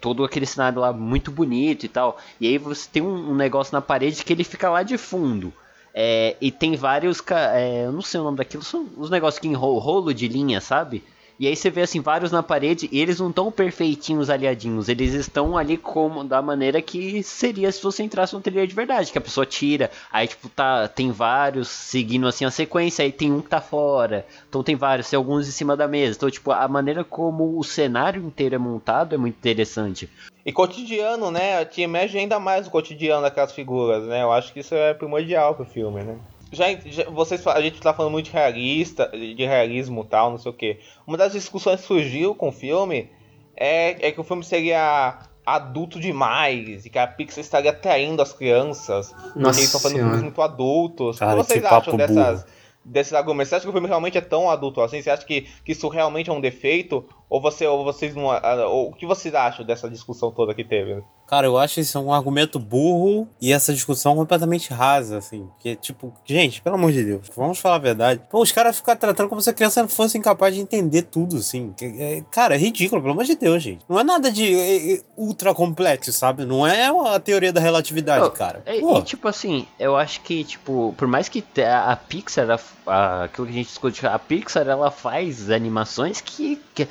todo 0.01 0.25
aquele 0.25 0.47
cenário 0.47 0.81
lá 0.81 0.93
muito 0.93 1.31
bonito 1.31 1.87
e 1.87 1.89
tal. 1.89 2.19
E 2.41 2.47
aí 2.49 2.59
você 2.59 2.89
tem 2.91 3.03
um, 3.03 3.31
um 3.31 3.35
negócio 3.35 3.73
na 3.73 3.81
parede 3.81 4.25
que 4.25 4.33
ele 4.33 4.45
fica 4.45 4.69
lá 4.71 4.83
de 4.83 4.99
fundo. 4.99 5.53
É, 5.95 6.37
e 6.41 6.51
tem 6.51 6.75
vários, 6.75 7.23
é, 7.31 7.85
eu 7.85 7.93
não 7.93 8.03
sei 8.03 8.19
o 8.21 8.25
nome 8.25 8.39
daquilo, 8.39 8.63
são 8.63 8.89
os 8.97 9.11
negócios 9.11 9.39
que 9.39 9.49
enrolam, 9.49 9.79
rolo 9.79 10.15
de 10.15 10.27
linha, 10.27 10.61
sabe? 10.61 11.05
E 11.43 11.49
aí 11.49 11.57
você 11.57 11.71
vê 11.71 11.83
assim 11.83 11.99
vários 11.99 12.31
na 12.31 12.41
parede 12.41 12.89
e 12.93 13.01
eles 13.01 13.19
não 13.19 13.31
estão 13.31 13.51
perfeitinhos 13.51 14.31
aliadinhos, 14.31 14.89
eles 14.89 15.13
estão 15.13 15.59
ali 15.59 15.77
como 15.77 16.23
da 16.23 16.41
maneira 16.41 16.81
que 16.81 17.21
seria 17.25 17.73
se 17.73 17.83
você 17.83 18.05
entrasse 18.05 18.33
no 18.33 18.39
ateliê 18.39 18.65
de 18.65 18.73
verdade, 18.73 19.11
que 19.11 19.19
a 19.19 19.21
pessoa 19.21 19.45
tira, 19.45 19.91
aí 20.13 20.29
tipo 20.29 20.49
tá 20.49 20.87
tem 20.87 21.11
vários 21.11 21.67
seguindo 21.67 22.29
assim 22.29 22.45
a 22.45 22.51
sequência, 22.53 23.05
aí 23.05 23.11
tem 23.11 23.33
um 23.33 23.41
que 23.41 23.49
tá 23.49 23.61
fora. 23.61 24.25
Então 24.49 24.63
tem 24.63 24.77
vários, 24.77 25.11
tem 25.11 25.17
alguns 25.17 25.49
em 25.49 25.51
cima 25.51 25.77
da 25.77 25.89
mesa. 25.89 26.17
Então 26.17 26.31
tipo 26.31 26.53
a 26.53 26.69
maneira 26.69 27.03
como 27.03 27.59
o 27.59 27.65
cenário 27.65 28.25
inteiro 28.25 28.55
é 28.55 28.59
montado 28.59 29.13
é 29.13 29.19
muito 29.19 29.35
interessante. 29.35 30.09
E 30.47 30.53
cotidiano, 30.53 31.33
né? 31.33 31.65
Te 31.65 31.83
emerge 31.83 32.19
ainda 32.19 32.39
mais 32.39 32.69
o 32.69 32.71
cotidiano 32.71 33.23
daquelas 33.23 33.51
figuras, 33.51 34.05
né? 34.05 34.23
Eu 34.23 34.31
acho 34.31 34.53
que 34.53 34.61
isso 34.61 34.77
é 34.77 34.95
primordial 34.95 35.57
pro 35.57 35.65
filme, 35.65 36.05
né? 36.05 36.17
Já, 36.53 36.67
já- 36.85 37.09
vocês, 37.09 37.45
a 37.47 37.61
gente 37.63 37.81
tá 37.81 37.95
falando 37.95 38.13
muito 38.13 38.27
de 38.27 38.33
realista, 38.33 39.09
de 39.09 39.45
realismo 39.45 40.03
e 40.03 40.07
tal, 40.07 40.31
não 40.31 40.39
sei 40.39 40.51
o 40.51 40.55
que. 40.55 40.79
Uma 41.07 41.17
das 41.17 41.33
discussões 41.33 41.81
que 41.81 41.87
surgiu 41.87 42.35
com 42.35 42.49
o 42.51 42.53
filme 42.53 43.11
é, 43.57 44.09
é 44.09 44.13
que 44.13 44.21
o 44.21 44.25
filme 44.25 44.45
seria 44.45 45.19
adulto 45.45 45.99
demais 45.99 46.87
e 46.87 46.91
que 46.91 46.99
a 46.99 47.07
Pixar 47.07 47.41
estaria 47.41 47.71
atraindo 47.71 48.23
as 48.23 48.33
crianças. 48.33 49.15
Nossa 49.35 49.59
eles 49.59 49.65
estão 49.67 49.81
fazendo 49.81 49.97
Senhora. 49.99 50.13
filmes 50.15 50.23
muito 50.23 50.43
adultos. 50.43 51.19
Cara, 51.19 51.41
o 51.41 51.45
que 51.45 51.47
vocês 51.53 51.65
acham 51.65 51.97
dessas, 51.97 52.47
desses 52.85 53.13
argumentos? 53.13 53.49
Você 53.49 53.55
acha 53.57 53.65
que 53.65 53.71
o 53.71 53.73
filme 53.73 53.89
realmente 53.89 54.19
é 54.19 54.21
tão 54.21 54.51
adulto 54.51 54.81
assim? 54.83 55.01
Você 55.03 55.11
acha 55.11 55.25
que, 55.25 55.43
que 55.65 55.73
isso 55.73 55.89
realmente 55.89 56.31
é 56.31 56.33
um 56.33 56.41
defeito? 56.41 57.05
Ou, 57.29 57.41
você, 57.41 57.67
ou 57.67 57.83
vocês 57.83 58.15
não. 58.15 58.27
Ou, 58.69 58.91
o 58.91 58.93
que 58.93 59.07
vocês 59.07 59.35
acham 59.35 59.65
dessa 59.65 59.89
discussão 59.89 60.31
toda 60.31 60.55
que 60.55 60.65
teve? 60.65 61.03
Cara, 61.33 61.47
eu 61.47 61.57
acho 61.57 61.81
isso 61.81 61.99
um 61.99 62.13
argumento 62.13 62.59
burro 62.59 63.27
e 63.41 63.55
essa 63.55 63.73
discussão 63.73 64.15
completamente 64.15 64.71
rasa, 64.71 65.17
assim. 65.17 65.47
Porque, 65.55 65.75
tipo, 65.77 66.13
gente, 66.27 66.61
pelo 66.61 66.75
amor 66.75 66.93
de 66.93 67.03
Deus, 67.03 67.31
vamos 67.35 67.59
falar 67.59 67.77
a 67.77 67.79
verdade. 67.79 68.21
Pô, 68.31 68.43
os 68.43 68.53
caras 68.53 68.77
ficam 68.77 68.95
tratando 68.95 69.31
como 69.31 69.41
se 69.41 69.49
a 69.49 69.55
criança 69.55 69.89
fosse 69.89 70.19
incapaz 70.19 70.55
de 70.55 70.61
entender 70.61 71.01
tudo, 71.05 71.39
assim. 71.39 71.73
É- 71.81 72.23
cara, 72.31 72.55
é 72.55 72.59
ridículo, 72.59 73.01
pelo 73.01 73.15
amor 73.15 73.25
de 73.25 73.35
Deus, 73.35 73.63
gente. 73.63 73.83
Não 73.89 73.99
é 73.99 74.05
nada 74.05 74.31
de 74.31 74.45
é, 74.55 74.93
é, 74.97 75.01
ultra 75.17 75.55
complexo, 75.55 76.13
sabe? 76.13 76.45
Não 76.45 76.67
é 76.67 76.89
a 76.89 77.19
teoria 77.19 77.51
da 77.51 77.63
relatividade, 77.63 78.25
Não, 78.25 78.31
cara. 78.31 78.63
É, 78.67 78.77
e 78.77 79.03
tipo 79.03 79.27
assim, 79.27 79.67
eu 79.79 79.97
acho 79.97 80.21
que, 80.21 80.45
tipo, 80.45 80.95
por 80.99 81.09
mais 81.09 81.31
que 81.31 81.43
a, 81.63 81.93
a 81.93 81.97
Pixar, 81.97 82.51
a, 82.51 82.59
a- 82.87 83.25
aquilo 83.25 83.47
que 83.47 83.55
a 83.55 83.57
gente 83.57 83.69
discute, 83.69 84.07
a 84.07 84.19
Pixar, 84.19 84.69
ela 84.69 84.91
faz 84.91 85.49
animações 85.49 86.21
que, 86.21 86.61
que 86.75 86.87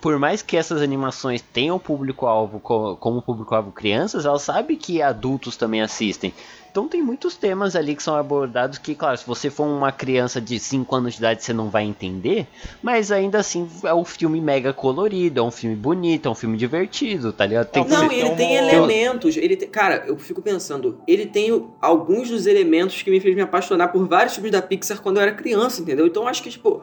por 0.00 0.18
mais 0.18 0.42
que 0.42 0.56
essas 0.56 0.82
animações 0.82 1.40
tenham 1.40 1.78
público-alvo 1.78 2.58
co- 2.58 2.96
como 2.96 3.22
público-alvo 3.22 3.70
crianças, 3.88 4.24
ela 4.24 4.38
sabe 4.38 4.76
que 4.76 5.02
adultos 5.02 5.58
também 5.58 5.82
assistem. 5.82 6.32
Então 6.70 6.88
tem 6.88 7.02
muitos 7.02 7.36
temas 7.36 7.76
ali 7.76 7.94
que 7.94 8.02
são 8.02 8.16
abordados 8.16 8.78
que, 8.78 8.94
claro, 8.94 9.16
se 9.18 9.26
você 9.26 9.50
for 9.50 9.64
uma 9.66 9.92
criança 9.92 10.40
de 10.40 10.58
5 10.58 10.96
anos 10.96 11.12
de 11.12 11.18
idade, 11.20 11.44
você 11.44 11.52
não 11.52 11.68
vai 11.68 11.84
entender, 11.84 12.46
mas 12.82 13.12
ainda 13.12 13.38
assim 13.38 13.68
é 13.84 13.94
um 13.94 14.04
filme 14.06 14.40
mega 14.40 14.72
colorido, 14.72 15.38
é 15.38 15.42
um 15.42 15.50
filme 15.52 15.76
bonito, 15.76 16.26
é 16.26 16.30
um 16.32 16.34
filme 16.34 16.56
divertido, 16.56 17.30
tá 17.32 17.44
ligado? 17.46 17.66
Tem 17.68 17.86
Não, 17.86 18.10
e 18.10 18.20
ele 18.20 18.30
tem 18.30 18.48
um- 18.60 18.68
elementos. 18.68 19.36
Ele 19.36 19.54
tem- 19.54 19.68
cara, 19.68 20.04
eu 20.08 20.16
fico 20.16 20.40
pensando, 20.42 20.98
ele 21.06 21.26
tem 21.26 21.64
alguns 21.80 22.30
dos 22.30 22.46
elementos 22.46 23.02
que 23.02 23.10
me 23.10 23.20
fez 23.20 23.36
me 23.36 23.42
apaixonar 23.42 23.88
por 23.88 24.08
vários 24.08 24.32
filmes 24.34 24.50
da 24.50 24.62
Pixar 24.62 25.00
quando 25.02 25.18
eu 25.18 25.22
era 25.24 25.32
criança, 25.32 25.82
entendeu? 25.82 26.06
Então 26.06 26.26
acho 26.26 26.42
que, 26.42 26.48
tipo. 26.50 26.82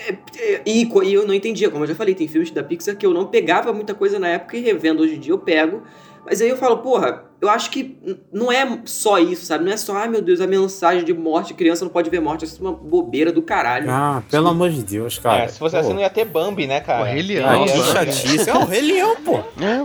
é- 0.00 0.16
é- 0.38 0.62
e, 0.64 0.84
e 1.04 1.12
eu 1.14 1.26
não 1.26 1.34
entendia, 1.34 1.68
como 1.70 1.82
eu 1.84 1.88
já 1.88 1.94
falei, 1.94 2.14
tem 2.14 2.26
filmes 2.28 2.50
da 2.52 2.62
Pixar 2.62 2.96
que 2.96 3.04
eu 3.04 3.12
não 3.12 3.26
pegava 3.26 3.72
muita 3.72 3.94
coisa 3.94 4.16
na 4.18 4.28
época 4.28 4.56
e 4.56 4.60
revendo 4.60 5.02
hoje 5.02 5.14
em 5.16 5.20
dia 5.20 5.32
eu 5.32 5.38
pego. 5.38 5.82
Mas 6.26 6.40
aí 6.42 6.48
eu 6.48 6.56
falo, 6.56 6.78
porra, 6.78 7.24
eu 7.40 7.48
acho 7.48 7.70
que 7.70 7.96
não 8.32 8.50
é 8.52 8.80
só 8.84 9.18
isso, 9.18 9.46
sabe? 9.46 9.64
Não 9.64 9.72
é 9.72 9.76
só, 9.76 9.96
ai 9.96 10.08
meu 10.08 10.20
Deus, 10.20 10.40
a 10.40 10.46
mensagem 10.46 11.04
de 11.04 11.14
morte, 11.14 11.54
criança 11.54 11.84
não 11.84 11.90
pode 11.92 12.10
ver 12.10 12.20
morte, 12.20 12.44
isso 12.44 12.58
é 12.58 12.68
uma 12.68 12.72
bobeira 12.76 13.32
do 13.32 13.40
caralho. 13.40 13.90
Ah, 13.90 14.22
pelo 14.30 14.48
amor 14.48 14.70
de 14.70 14.82
Deus, 14.82 15.18
cara. 15.18 15.44
É, 15.44 15.48
se 15.48 15.58
fosse 15.58 15.74
Pô. 15.74 15.80
assim, 15.80 15.92
não 15.94 16.00
ia 16.00 16.10
ter 16.10 16.24
Bambi, 16.24 16.66
né, 16.66 16.80
cara? 16.80 17.04
Pô, 17.04 17.10
Rei 17.10 17.22
Leão, 17.22 17.64
que 17.64 17.78
chatice. 17.92 18.50
É 18.50 18.54
o 18.54 18.64
Rei 18.64 18.80
Leão, 18.82 19.16
pô. 19.22 19.38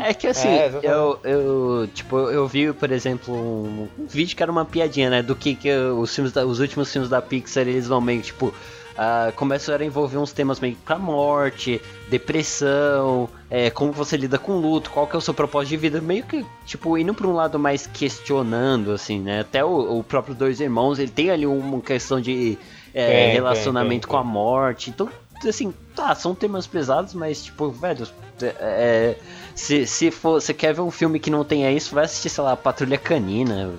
É, 0.03 0.09
É 0.09 0.13
que 0.13 0.27
assim, 0.27 0.47
É, 0.49 0.71
eu, 0.83 1.19
eu, 1.23 1.87
tipo, 1.93 2.17
eu 2.17 2.47
vi, 2.47 2.73
por 2.73 2.91
exemplo, 2.91 3.33
um, 3.33 3.87
um 3.99 4.05
vídeo 4.07 4.35
que 4.35 4.43
era 4.43 4.51
uma 4.51 4.65
piadinha, 4.65 5.09
né? 5.09 5.21
Do 5.21 5.35
que, 5.35 5.55
que 5.55 5.71
os 5.71 6.13
filmes 6.13 6.33
da- 6.33 6.45
os 6.45 6.59
últimos 6.59 6.91
filmes 6.91 7.09
da 7.09 7.21
Pixar, 7.21 7.67
eles 7.67 7.87
vão 7.87 8.01
meio, 8.01 8.21
tipo, 8.21 8.53
ah, 8.97 9.31
começaram 9.35 9.83
a 9.83 9.87
envolver 9.87 10.17
uns 10.17 10.31
temas 10.31 10.59
meio 10.59 10.75
pra 10.85 10.97
morte, 10.97 11.81
depressão, 12.09 13.29
é, 13.49 13.69
como 13.69 13.91
você 13.91 14.17
lida 14.17 14.37
com 14.37 14.57
luto, 14.57 14.89
qual 14.89 15.07
que 15.07 15.15
é 15.15 15.17
o 15.17 15.21
seu 15.21 15.33
propósito 15.33 15.69
de 15.71 15.77
vida, 15.77 16.01
meio 16.01 16.23
que, 16.23 16.45
tipo, 16.65 16.97
indo 16.97 17.13
pra 17.13 17.27
um 17.27 17.33
lado 17.33 17.57
mais 17.59 17.87
questionando, 17.87 18.91
assim, 18.91 19.19
né? 19.19 19.41
Até 19.41 19.63
o, 19.63 19.99
o 19.99 20.03
próprio 20.03 20.35
Dois 20.35 20.59
Irmãos, 20.59 20.99
ele 20.99 21.11
tem 21.11 21.29
ali 21.31 21.45
uma 21.45 21.79
questão 21.81 22.19
de 22.19 22.57
é, 22.93 23.07
tem, 23.25 23.33
relacionamento 23.33 24.07
com 24.07 24.17
a 24.17 24.23
morte, 24.23 24.89
então, 24.89 25.09
assim, 25.47 25.73
tá, 25.95 26.13
são 26.15 26.33
temas 26.35 26.65
pesados, 26.67 27.13
mas, 27.13 27.43
tipo, 27.45 27.69
velho, 27.69 28.07
é, 28.41 29.15
se, 29.55 29.85
se 29.85 30.09
for, 30.11 30.41
você 30.41 30.53
quer 30.53 30.73
ver 30.73 30.81
um 30.81 30.91
filme 30.91 31.19
que 31.19 31.29
não 31.29 31.43
tenha 31.43 31.71
isso, 31.71 31.93
vai 31.93 32.05
assistir, 32.05 32.29
sei 32.29 32.43
lá, 32.43 32.55
Patrulha 32.55 32.97
Canina. 32.97 33.71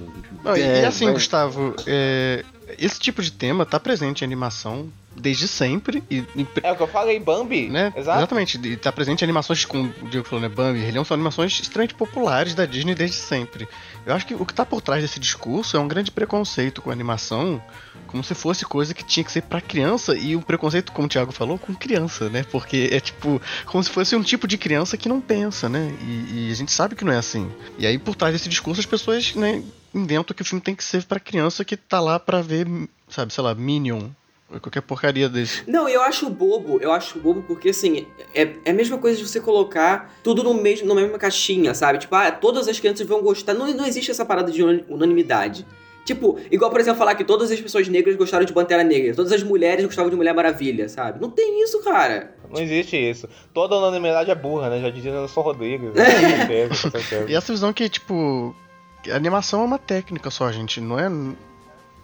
Não, 0.43 0.57
e- 0.57 0.61
É, 0.63 0.83
e 0.83 0.85
assim, 0.85 1.07
vai- 1.07 1.15
Gustavo, 1.15 1.75
é, 1.87 2.45
esse 2.79 2.99
tipo 2.99 3.23
de 3.23 3.33
tema 3.33 3.65
tá 3.67 3.79
presente 3.81 4.23
em 4.23 4.25
animação 4.25 4.89
desde 5.17 5.47
sempre 5.49 6.03
e, 6.11 6.19
e 6.37 6.47
É 6.63 6.73
o 6.73 6.77
que 6.77 6.83
eu 6.83 6.89
falei, 6.89 7.19
Bambi. 7.19 7.69
né? 7.69 7.93
Exato. 7.97 8.19
Exatamente. 8.19 8.59
E 8.59 8.77
tá 8.77 8.93
presente 8.93 9.23
em 9.23 9.25
animações, 9.25 9.65
como 9.65 9.93
o 10.03 10.09
Diego 10.09 10.27
falou, 10.27 10.43
né? 10.43 10.49
Bambi, 10.49 10.81
Rei 10.81 10.91
Leão 10.91 11.05
são 11.05 11.15
animações 11.15 11.59
extremamente 11.61 11.95
populares 11.95 12.55
da 12.55 12.67
Disney 12.67 12.95
desde 12.95 13.17
sempre. 13.17 13.69
Eu 14.07 14.15
acho 14.15 14.27
que 14.27 14.35
o 14.35 14.45
que 14.45 14.53
tá 14.53 14.65
por 14.67 14.81
trás 14.81 15.03
desse 15.03 15.19
discurso 15.19 15.77
é 15.77 15.81
um 15.81 15.89
grande 15.89 16.11
preconceito 16.11 16.83
com 16.83 16.91
a 16.91 16.93
animação, 16.93 17.63
como 18.07 18.23
se 18.23 18.35
fosse 18.35 18.65
coisa 18.65 18.93
que 18.93 19.03
tinha 19.05 19.25
que 19.25 19.33
ser 19.33 19.43
pra 19.43 19.61
criança, 19.61 20.17
e 20.17 20.37
um 20.37 20.43
preconceito, 20.43 20.93
como 20.93 21.07
o 21.07 21.09
Thiago 21.09 21.33
falou, 21.33 21.59
com 21.59 21.75
criança, 21.75 22.29
né? 22.29 22.45
Porque 22.51 22.91
é 22.93 23.01
tipo, 23.01 23.41
como 23.67 23.83
se 23.83 23.91
fosse 23.91 24.15
um 24.15 24.23
tipo 24.23 24.47
de 24.47 24.59
criança 24.59 24.97
que 24.97 25.09
não 25.09 25.21
pensa, 25.21 25.69
né? 25.69 25.95
E, 26.03 26.49
e 26.49 26.53
a 26.53 26.55
gente 26.55 26.71
sabe 26.73 26.95
que 26.95 27.05
não 27.05 27.13
é 27.13 27.17
assim. 27.17 27.51
E 27.79 27.87
aí, 27.87 27.99
por 27.99 28.15
trás 28.15 28.35
desse 28.35 28.49
discurso, 28.49 28.81
as 28.81 28.87
pessoas, 28.87 29.35
né, 29.35 29.63
inventam 29.95 30.35
que 30.35 30.43
o 30.43 30.45
filme 30.45 30.61
tem 30.61 30.75
que 30.75 30.85
ser 30.85 31.05
pra 31.05 31.19
criança 31.21 31.65
que 31.65 31.77
tá 31.77 32.01
lá 32.01 32.19
pra 32.21 32.43
ver, 32.43 32.67
sabe, 33.09 33.33
sei 33.33 33.43
lá, 33.43 33.55
Minion. 33.55 34.09
Ou 34.51 34.61
Qualquer 34.61 34.83
porcaria 34.83 35.29
desse. 35.29 35.69
Não, 35.69 35.89
eu 35.89 36.03
acho 36.03 36.29
bobo, 36.31 36.79
eu 36.81 36.93
acho 36.93 37.19
bobo 37.19 37.43
porque, 37.43 37.71
assim, 37.71 38.07
é, 38.35 38.51
é 38.65 38.71
a 38.71 38.75
mesma 38.75 38.99
coisa 38.99 39.19
de 39.19 39.27
você 39.27 39.41
colocar 39.41 40.15
tudo 40.23 40.43
no 40.43 40.55
mesmo, 40.55 40.89
na 40.89 40.95
mesma 40.95 41.19
caixinha, 41.19 41.75
sabe? 41.75 41.99
Tipo, 41.99 42.15
ah, 42.15 42.31
todas 42.31 42.69
as 42.69 42.79
crianças 42.79 43.07
vão 43.07 43.23
gostar. 43.23 43.55
Não, 43.55 43.67
não 43.75 43.87
existe 43.87 44.11
essa 44.11 44.25
parada 44.25 44.53
de 44.53 44.63
unanimidade. 44.63 45.67
Tipo, 46.05 46.39
igual, 46.51 46.71
por 46.71 46.81
exemplo, 46.81 46.99
falar 46.99 47.15
que 47.15 47.25
todas 47.25 47.51
as 47.51 47.59
pessoas 47.59 47.89
negras 47.89 48.15
gostaram 48.15 48.45
de 48.45 48.53
Pantera 48.53 48.85
Negra, 48.85 49.15
todas 49.15 49.33
as 49.33 49.43
mulheres 49.43 49.85
gostavam 49.87 50.11
de 50.11 50.17
Mulher 50.17 50.35
Maravilha, 50.35 50.87
sabe? 50.87 51.19
Não 51.21 51.31
tem 51.31 51.63
isso, 51.63 51.83
cara. 51.83 52.35
Não 52.51 52.61
existe 52.61 52.97
isso. 52.97 53.27
Toda 53.55 53.77
unanimidade 53.77 54.31
é 54.31 54.35
burra, 54.35 54.69
né? 54.69 54.81
Já 54.83 54.91
dizia 54.91 55.13
Nelson 55.13 55.41
Rodrigues. 55.41 55.93
Certeza. 56.93 57.25
E 57.27 57.35
essa 57.35 57.51
visão 57.51 57.73
que, 57.73 57.89
tipo, 57.89 58.55
animação 59.11 59.63
é 59.63 59.65
uma 59.65 59.79
técnica 59.79 60.31
só, 60.31 60.53
gente. 60.53 60.79
Não 60.79 61.01
é, 61.01 61.09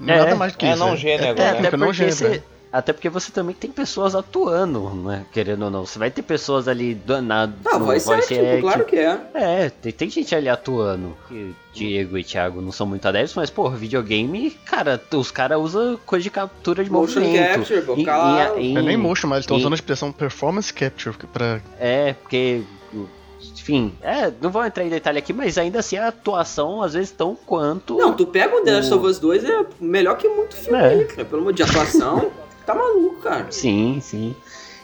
não 0.00 0.14
é 0.14 0.16
É, 0.16 0.20
nada 0.24 0.36
mais 0.36 0.52
do 0.52 0.58
que 0.58 0.66
é 0.66 0.70
isso. 0.70 0.78
não 0.78 0.96
gênero, 0.96 1.24
é 1.24 1.28
né? 1.28 1.34
técnica, 1.34 1.68
até 1.68 1.76
não 1.76 1.86
porque 1.86 2.10
gênero. 2.10 2.16
você 2.16 2.42
Até 2.72 2.92
porque 2.92 3.08
você 3.08 3.32
também 3.32 3.52
tem 3.52 3.68
pessoas 3.72 4.14
atuando, 4.14 4.90
né? 4.94 5.26
Querendo 5.32 5.64
ou 5.64 5.70
não. 5.72 5.84
Você 5.84 5.98
vai 5.98 6.08
ter 6.08 6.22
pessoas 6.22 6.68
ali 6.68 6.94
do, 6.94 7.20
na, 7.20 7.50
Ah, 7.64 7.78
no 7.80 7.84
voice 7.84 8.12
acting, 8.12 8.60
claro 8.60 8.84
que 8.84 8.94
é. 8.94 9.18
É, 9.34 9.70
tem, 9.70 9.90
tem 9.90 10.08
gente 10.08 10.32
ali 10.36 10.48
atuando. 10.48 11.16
que 11.26 11.52
Diego 11.74 12.16
e 12.16 12.22
Thiago 12.22 12.60
não 12.62 12.70
são 12.70 12.86
muito 12.86 13.06
adeptos, 13.08 13.34
mas, 13.34 13.50
pô, 13.50 13.68
videogame, 13.70 14.50
cara, 14.64 15.02
os 15.14 15.32
caras 15.32 15.58
usam 15.58 15.98
coisa 16.06 16.22
de 16.22 16.30
captura 16.30 16.84
de 16.84 16.90
Motion 16.92 17.18
movimento. 17.20 17.54
capture, 17.56 17.82
pô, 17.82 17.94
Em- 17.96 18.02
em- 18.02 18.72
Não 18.74 18.80
é 18.82 18.84
nem 18.84 18.94
em- 18.94 18.96
motion, 18.96 19.26
mas 19.26 19.38
eles 19.38 19.44
estão 19.46 19.56
em- 19.56 19.60
usando 19.60 19.72
a 19.72 19.74
expressão 19.74 20.12
performance 20.12 20.72
capture 20.72 21.16
pra. 21.32 21.60
É, 21.80 22.12
porque. 22.12 22.62
Enfim, 23.60 23.92
é, 24.00 24.32
não 24.40 24.50
vou 24.50 24.64
entrar 24.64 24.84
em 24.84 24.88
detalhe 24.88 25.18
aqui, 25.18 25.32
mas 25.32 25.58
ainda 25.58 25.80
assim 25.80 25.96
a 25.96 26.08
atuação 26.08 26.82
às 26.82 26.94
vezes 26.94 27.10
tão 27.10 27.36
quanto. 27.36 27.96
Não, 27.96 28.14
tu 28.14 28.26
pega 28.26 28.56
o 28.56 28.62
The 28.62 28.72
Last 28.76 28.94
of 28.94 29.06
Us 29.06 29.18
2 29.18 29.44
é 29.44 29.66
melhor 29.80 30.16
que 30.16 30.28
muito 30.28 30.56
filme 30.56 30.78
É. 30.78 30.86
aí, 30.86 31.04
cara. 31.04 31.24
Pelo 31.24 31.42
amor 31.42 31.52
de 31.52 31.62
atuação, 31.62 32.30
tá 32.66 32.74
maluco, 32.74 33.20
cara. 33.22 33.46
Sim, 33.50 33.98
sim. 34.02 34.34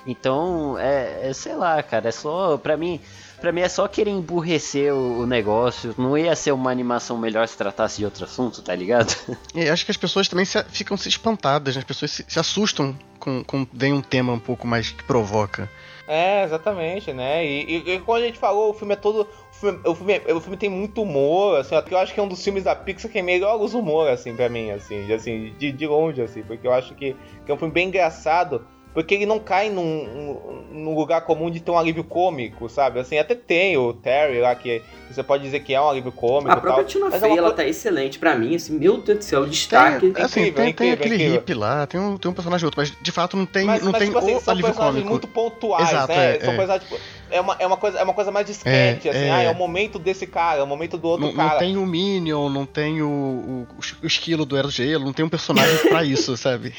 Então, 0.06 0.78
é, 0.78 1.30
é, 1.30 1.32
sei 1.32 1.54
lá, 1.56 1.82
cara, 1.82 2.08
é 2.08 2.12
só. 2.12 2.56
Pra 2.56 2.76
mim. 2.76 3.00
Pra 3.40 3.52
mim 3.52 3.60
é 3.60 3.68
só 3.68 3.86
querer 3.86 4.10
emburrecer 4.10 4.94
o, 4.94 5.20
o 5.20 5.26
negócio. 5.26 5.94
Não 5.98 6.16
ia 6.16 6.34
ser 6.34 6.52
uma 6.52 6.70
animação 6.70 7.18
melhor 7.18 7.46
se 7.46 7.56
tratasse 7.56 7.98
de 7.98 8.04
outro 8.06 8.24
assunto, 8.24 8.62
tá 8.62 8.74
ligado? 8.74 9.14
E 9.54 9.68
acho 9.68 9.84
que 9.84 9.90
as 9.90 9.96
pessoas 9.96 10.26
também 10.26 10.46
se- 10.46 10.64
ficam 10.70 10.96
se 10.96 11.08
espantadas, 11.08 11.74
né? 11.76 11.80
As 11.80 11.84
pessoas 11.84 12.12
se, 12.12 12.24
se 12.26 12.38
assustam 12.38 12.96
com, 13.20 13.44
com 13.44 13.66
vem 13.72 13.92
um 13.92 14.00
tema 14.00 14.32
um 14.32 14.38
pouco 14.38 14.66
mais 14.66 14.90
que 14.90 15.02
provoca. 15.04 15.68
É, 16.08 16.44
exatamente, 16.44 17.12
né? 17.12 17.44
E, 17.44 17.64
e, 17.64 17.94
e 17.94 18.00
quando 18.00 18.22
a 18.22 18.26
gente 18.26 18.38
falou, 18.38 18.70
o 18.70 18.74
filme 18.74 18.94
é 18.94 18.96
todo. 18.96 19.22
O 19.22 19.54
filme, 19.54 19.80
o 19.84 19.94
filme, 19.94 20.20
o 20.32 20.40
filme 20.40 20.56
tem 20.56 20.68
muito 20.68 21.02
humor, 21.02 21.58
assim, 21.58 21.74
eu 21.74 21.98
acho 21.98 22.14
que 22.14 22.20
é 22.20 22.22
um 22.22 22.28
dos 22.28 22.42
filmes 22.42 22.64
da 22.64 22.76
Pixar 22.76 23.10
que 23.10 23.20
melhor 23.22 23.60
usa 23.60 23.76
humor, 23.76 24.08
assim, 24.08 24.36
pra 24.36 24.48
mim, 24.48 24.70
assim, 24.70 25.06
de, 25.06 25.12
assim, 25.12 25.54
de, 25.58 25.72
de 25.72 25.86
longe, 25.86 26.22
assim, 26.22 26.42
porque 26.42 26.66
eu 26.66 26.72
acho 26.72 26.94
que, 26.94 27.16
que 27.44 27.50
é 27.50 27.54
um 27.54 27.58
filme 27.58 27.72
bem 27.72 27.88
engraçado, 27.88 28.66
porque 28.96 29.14
ele 29.14 29.26
não 29.26 29.38
cai 29.38 29.68
num, 29.68 30.64
num- 30.72 30.94
lugar 30.94 31.20
comum 31.20 31.50
de 31.50 31.60
ter 31.60 31.70
um 31.70 31.76
alívio 31.76 32.02
cômico, 32.02 32.66
sabe? 32.66 32.98
Assim, 32.98 33.18
até 33.18 33.34
tem 33.34 33.76
o 33.76 33.92
Terry 33.92 34.40
lá, 34.40 34.54
que 34.54 34.80
você 35.10 35.22
pode 35.22 35.42
dizer 35.42 35.60
que 35.60 35.74
é 35.74 35.80
um 35.80 35.86
alívio 35.86 36.10
cômico 36.10 36.50
A 36.50 36.56
própria. 36.56 36.82
Tina 36.86 37.10
Fey, 37.10 37.20
é 37.20 37.32
uma 37.34 37.36
ela 37.36 37.52
tá 37.52 37.66
excelente 37.66 38.18
pra 38.18 38.34
mim, 38.36 38.56
assim, 38.56 38.78
meu 38.78 38.96
Deus 38.96 39.18
do 39.18 39.22
céu, 39.22 39.42
o 39.42 39.46
destaque. 39.46 40.10
Tem, 40.12 40.24
assim, 40.24 40.40
incrível, 40.40 40.54
tem, 40.54 40.54
tem 40.54 40.70
incrível, 40.70 40.94
aquele 40.94 41.14
incrível. 41.16 41.34
hippie 41.34 41.52
lá, 41.52 41.86
tem 41.86 42.00
um, 42.00 42.16
tem 42.16 42.30
um 42.30 42.34
personagem 42.34 42.64
outro, 42.64 42.80
mas 42.80 42.90
de 42.98 43.12
fato 43.12 43.36
não 43.36 43.44
tem, 43.44 43.66
mas, 43.66 43.82
não 43.82 43.92
mas, 43.92 43.98
tem 43.98 44.06
tipo 44.08 44.18
assim, 44.18 44.34
o 44.34 44.40
são 44.40 44.52
alívio 44.52 44.68
personagens 44.72 45.04
cômico. 45.04 45.10
muito 45.10 45.28
pontuais, 45.28 45.90
Exato, 45.90 46.12
né? 46.14 46.36
é, 46.36 46.40
são 46.40 46.54
é. 46.54 46.56
personagens, 46.56 46.88
tipo, 46.88 47.00
é 47.30 47.40
uma, 47.40 47.56
é, 47.58 47.66
uma 47.66 47.76
coisa, 47.76 47.98
é 47.98 48.02
uma 48.02 48.14
coisa 48.14 48.30
mais 48.30 48.46
discrete, 48.46 49.08
É, 49.08 49.10
assim, 49.10 49.20
é. 49.20 49.30
ah, 49.30 49.42
é 49.42 49.50
o 49.50 49.54
momento 49.54 49.98
desse 49.98 50.26
cara, 50.26 50.60
é 50.60 50.62
o 50.62 50.66
momento 50.66 50.96
do 50.96 51.08
outro 51.08 51.26
Não, 51.26 51.34
cara. 51.34 51.50
não 51.52 51.58
tem 51.58 51.76
o 51.76 51.86
Minion, 51.86 52.48
não 52.48 52.64
tem 52.66 53.02
o, 53.02 53.08
o, 53.08 53.66
o 54.02 54.06
esquilo 54.06 54.44
do 54.44 54.56
Era 54.56 54.68
Gelo, 54.68 55.04
não 55.04 55.12
tem 55.12 55.24
um 55.24 55.28
personagem 55.28 55.76
pra 55.88 56.02
isso, 56.04 56.36
sabe? 56.36 56.72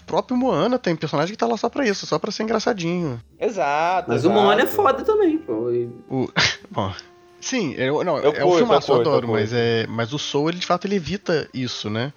O 0.00 0.02
próprio 0.04 0.36
Moana 0.36 0.78
tem 0.78 0.94
personagem 0.94 1.32
que 1.32 1.38
tá 1.38 1.46
lá 1.46 1.56
só 1.56 1.68
pra 1.68 1.86
isso, 1.86 2.06
só 2.06 2.18
pra 2.18 2.30
ser 2.30 2.42
engraçadinho. 2.44 3.20
Exato. 3.40 4.08
Mas 4.10 4.24
o 4.24 4.28
exato. 4.28 4.42
Moana 4.42 4.62
é 4.62 4.66
foda 4.66 5.02
também, 5.02 5.38
pô. 5.38 5.70
E- 5.70 5.88
O, 6.08 6.28
bom, 6.70 6.92
sim, 7.40 7.74
eu, 7.76 8.04
não, 8.04 8.18
Eu 8.18 8.32
é 8.32 8.44
um 8.44 8.48
curto, 8.48 8.58
filmaço, 8.58 8.92
eu 8.92 8.96
eu 8.96 9.00
adoro, 9.00 9.26
eu 9.26 9.32
mas, 9.32 9.52
é, 9.52 9.86
mas 9.88 10.12
o 10.12 10.18
Soul, 10.18 10.50
ele 10.50 10.58
de 10.58 10.66
fato 10.66 10.86
ele 10.86 10.96
evita 10.96 11.48
isso, 11.52 11.90
né? 11.90 12.12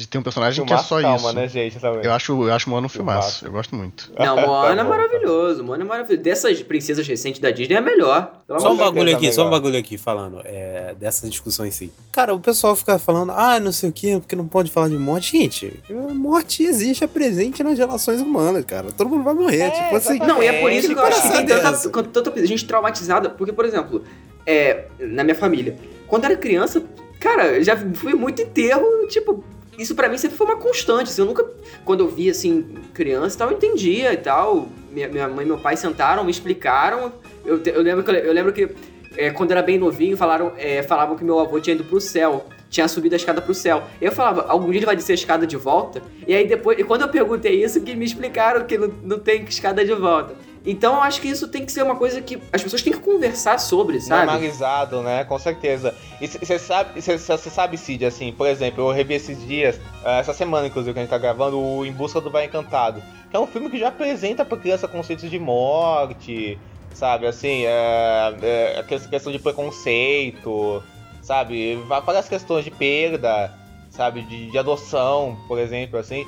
De 0.00 0.08
ter 0.08 0.16
um 0.16 0.22
personagem 0.22 0.64
que 0.64 0.72
é 0.72 0.76
Filmaço, 0.78 0.88
só 0.88 1.02
calma, 1.02 1.16
isso. 1.16 1.32
né, 1.34 1.48
gente? 1.48 1.78
Também. 1.78 2.04
Eu 2.04 2.12
acho, 2.12 2.32
eu 2.32 2.52
acho 2.54 2.70
Moana 2.70 2.86
um 2.86 2.88
filmaço, 2.88 3.40
Filmaço. 3.40 3.46
eu 3.46 3.52
gosto 3.52 3.76
muito. 3.76 4.10
Não, 4.18 4.34
Moana 4.40 4.72
é 4.72 4.76
Tá 4.76 4.84
bom, 4.84 4.88
maravilhoso. 4.88 5.62
Moana 5.62 5.84
é 5.84 5.86
maravilhoso. 5.86 6.22
Dessas 6.22 6.62
princesas 6.62 7.06
recentes 7.06 7.38
da 7.38 7.50
Disney 7.50 7.74
é 7.74 7.78
a 7.78 7.82
melhor. 7.82 8.32
Só 8.58 8.72
um 8.72 8.76
bagulho 8.78 9.14
aqui, 9.14 9.26
é 9.26 9.32
só 9.32 9.46
um 9.46 9.50
bagulho 9.50 9.78
aqui 9.78 9.98
falando 9.98 10.40
é, 10.44 10.94
dessa 10.98 11.28
discussão 11.28 11.66
em 11.66 11.70
si. 11.70 11.92
Cara, 12.12 12.34
o 12.34 12.40
pessoal 12.40 12.74
fica 12.74 12.98
falando, 12.98 13.32
ah, 13.32 13.60
não 13.60 13.72
sei 13.72 13.90
o 13.90 13.92
que, 13.92 14.18
porque 14.18 14.34
não 14.34 14.48
pode 14.48 14.70
falar 14.70 14.88
de 14.88 14.96
morte. 14.96 15.32
Gente, 15.32 15.82
morte 16.14 16.62
existe, 16.62 17.04
é 17.04 17.06
presente 17.06 17.62
nas 17.62 17.78
relações 17.78 18.22
humanas, 18.22 18.64
cara. 18.64 18.90
Todo 18.92 19.10
mundo 19.10 19.22
vai 19.22 19.34
morrer. 19.34 19.60
É, 19.60 19.70
tipo 19.70 19.96
assim. 19.96 20.18
Não, 20.18 20.42
e 20.42 20.46
é 20.46 20.60
por 20.60 20.72
isso 20.72 20.88
que 20.88 20.98
eu 20.98 21.04
acho 21.04 21.20
que 21.20 21.28
tem 21.28 21.42
é 21.42 21.44
tanta, 21.44 21.68
essa? 21.68 21.90
tanta 21.90 22.46
gente 22.46 22.64
traumatizada. 22.64 23.28
Porque, 23.28 23.52
por 23.52 23.66
exemplo, 23.66 24.02
é, 24.46 24.86
na 24.98 25.22
minha 25.22 25.34
família, 25.34 25.76
quando 26.06 26.24
eu 26.24 26.30
era 26.30 26.38
criança, 26.38 26.82
cara, 27.18 27.58
eu 27.58 27.62
já 27.62 27.76
fui 27.94 28.14
muito 28.14 28.42
enterro, 28.42 29.06
tipo. 29.08 29.44
Isso 29.78 29.94
pra 29.94 30.08
mim 30.08 30.18
sempre 30.18 30.36
foi 30.36 30.46
uma 30.46 30.56
constante. 30.56 31.10
assim, 31.10 31.22
eu 31.22 31.26
nunca, 31.26 31.44
quando 31.84 32.00
eu 32.00 32.08
vi 32.08 32.28
assim, 32.28 32.62
criança 32.92 33.36
e 33.36 33.38
tal, 33.38 33.50
eu 33.50 33.56
entendia 33.56 34.12
e 34.12 34.16
tal. 34.16 34.68
Minha, 34.90 35.08
minha 35.08 35.28
mãe 35.28 35.44
e 35.44 35.48
meu 35.48 35.58
pai 35.58 35.76
sentaram, 35.76 36.24
me 36.24 36.30
explicaram. 36.30 37.12
Eu, 37.44 37.62
eu 37.64 37.82
lembro 37.82 38.04
que, 38.04 38.10
eu 38.10 38.32
lembro 38.32 38.52
que 38.52 38.68
é, 39.16 39.30
quando 39.30 39.50
era 39.50 39.62
bem 39.62 39.78
novinho, 39.78 40.16
falaram, 40.16 40.52
é, 40.56 40.82
falavam 40.82 41.16
que 41.16 41.24
meu 41.24 41.38
avô 41.38 41.60
tinha 41.60 41.74
ido 41.74 41.84
pro 41.84 42.00
céu. 42.00 42.46
Tinha 42.68 42.86
subido 42.86 43.14
a 43.14 43.16
escada 43.16 43.42
pro 43.42 43.52
céu. 43.52 43.82
Eu 44.00 44.12
falava, 44.12 44.46
algum 44.48 44.70
dia 44.70 44.78
ele 44.78 44.86
vai 44.86 44.94
descer 44.94 45.12
a 45.12 45.14
escada 45.16 45.46
de 45.46 45.56
volta? 45.56 46.00
E 46.26 46.34
aí 46.34 46.46
depois, 46.46 46.78
e 46.78 46.84
quando 46.84 47.02
eu 47.02 47.08
perguntei 47.08 47.64
isso, 47.64 47.80
que 47.80 47.96
me 47.96 48.04
explicaram 48.04 48.64
que 48.64 48.78
não, 48.78 48.88
não 49.02 49.18
tem 49.18 49.42
escada 49.44 49.84
de 49.84 49.92
volta. 49.92 50.36
Então 50.64 50.96
eu 50.96 51.02
acho 51.02 51.20
que 51.20 51.28
isso 51.28 51.48
tem 51.48 51.64
que 51.64 51.72
ser 51.72 51.82
uma 51.82 51.96
coisa 51.96 52.20
que 52.20 52.38
as 52.52 52.62
pessoas 52.62 52.82
têm 52.82 52.92
que 52.92 52.98
conversar 52.98 53.58
sobre, 53.58 54.00
sabe? 54.00 54.26
Normalizado, 54.26 55.02
né? 55.02 55.24
Com 55.24 55.38
certeza. 55.38 55.94
E 56.20 56.26
você 56.26 56.58
sabe, 56.58 57.00
cê, 57.00 57.18
cê 57.18 57.38
sabe, 57.38 57.78
Cid, 57.78 58.04
assim, 58.04 58.32
por 58.32 58.46
exemplo, 58.46 58.84
eu 58.84 58.92
revi 58.92 59.14
esses 59.14 59.40
dias, 59.46 59.80
ah, 60.04 60.18
essa 60.18 60.34
semana, 60.34 60.66
inclusive, 60.66 60.92
que 60.92 60.98
a 60.98 61.02
gente 61.02 61.10
tá 61.10 61.18
gravando, 61.18 61.58
o 61.58 61.86
Em 61.86 61.92
Busca 61.92 62.20
do 62.20 62.30
Vai 62.30 62.44
Encantado. 62.44 63.02
Que 63.30 63.36
é 63.36 63.40
um 63.40 63.46
filme 63.46 63.70
que 63.70 63.78
já 63.78 63.88
apresenta 63.88 64.44
pra 64.44 64.58
criança 64.58 64.86
conceitos 64.86 65.30
de 65.30 65.38
morte, 65.38 66.58
sabe? 66.92 67.26
Assim, 67.26 67.64
é, 67.64 68.34
é, 68.42 68.78
aquela 68.80 69.00
questão 69.00 69.32
de 69.32 69.38
preconceito, 69.38 70.82
sabe? 71.22 71.76
Várias 71.86 72.28
questões 72.28 72.64
de 72.64 72.70
perda, 72.70 73.50
sabe? 73.90 74.22
De, 74.22 74.50
de 74.50 74.58
adoção, 74.58 75.38
por 75.48 75.58
exemplo, 75.58 75.98
assim. 75.98 76.26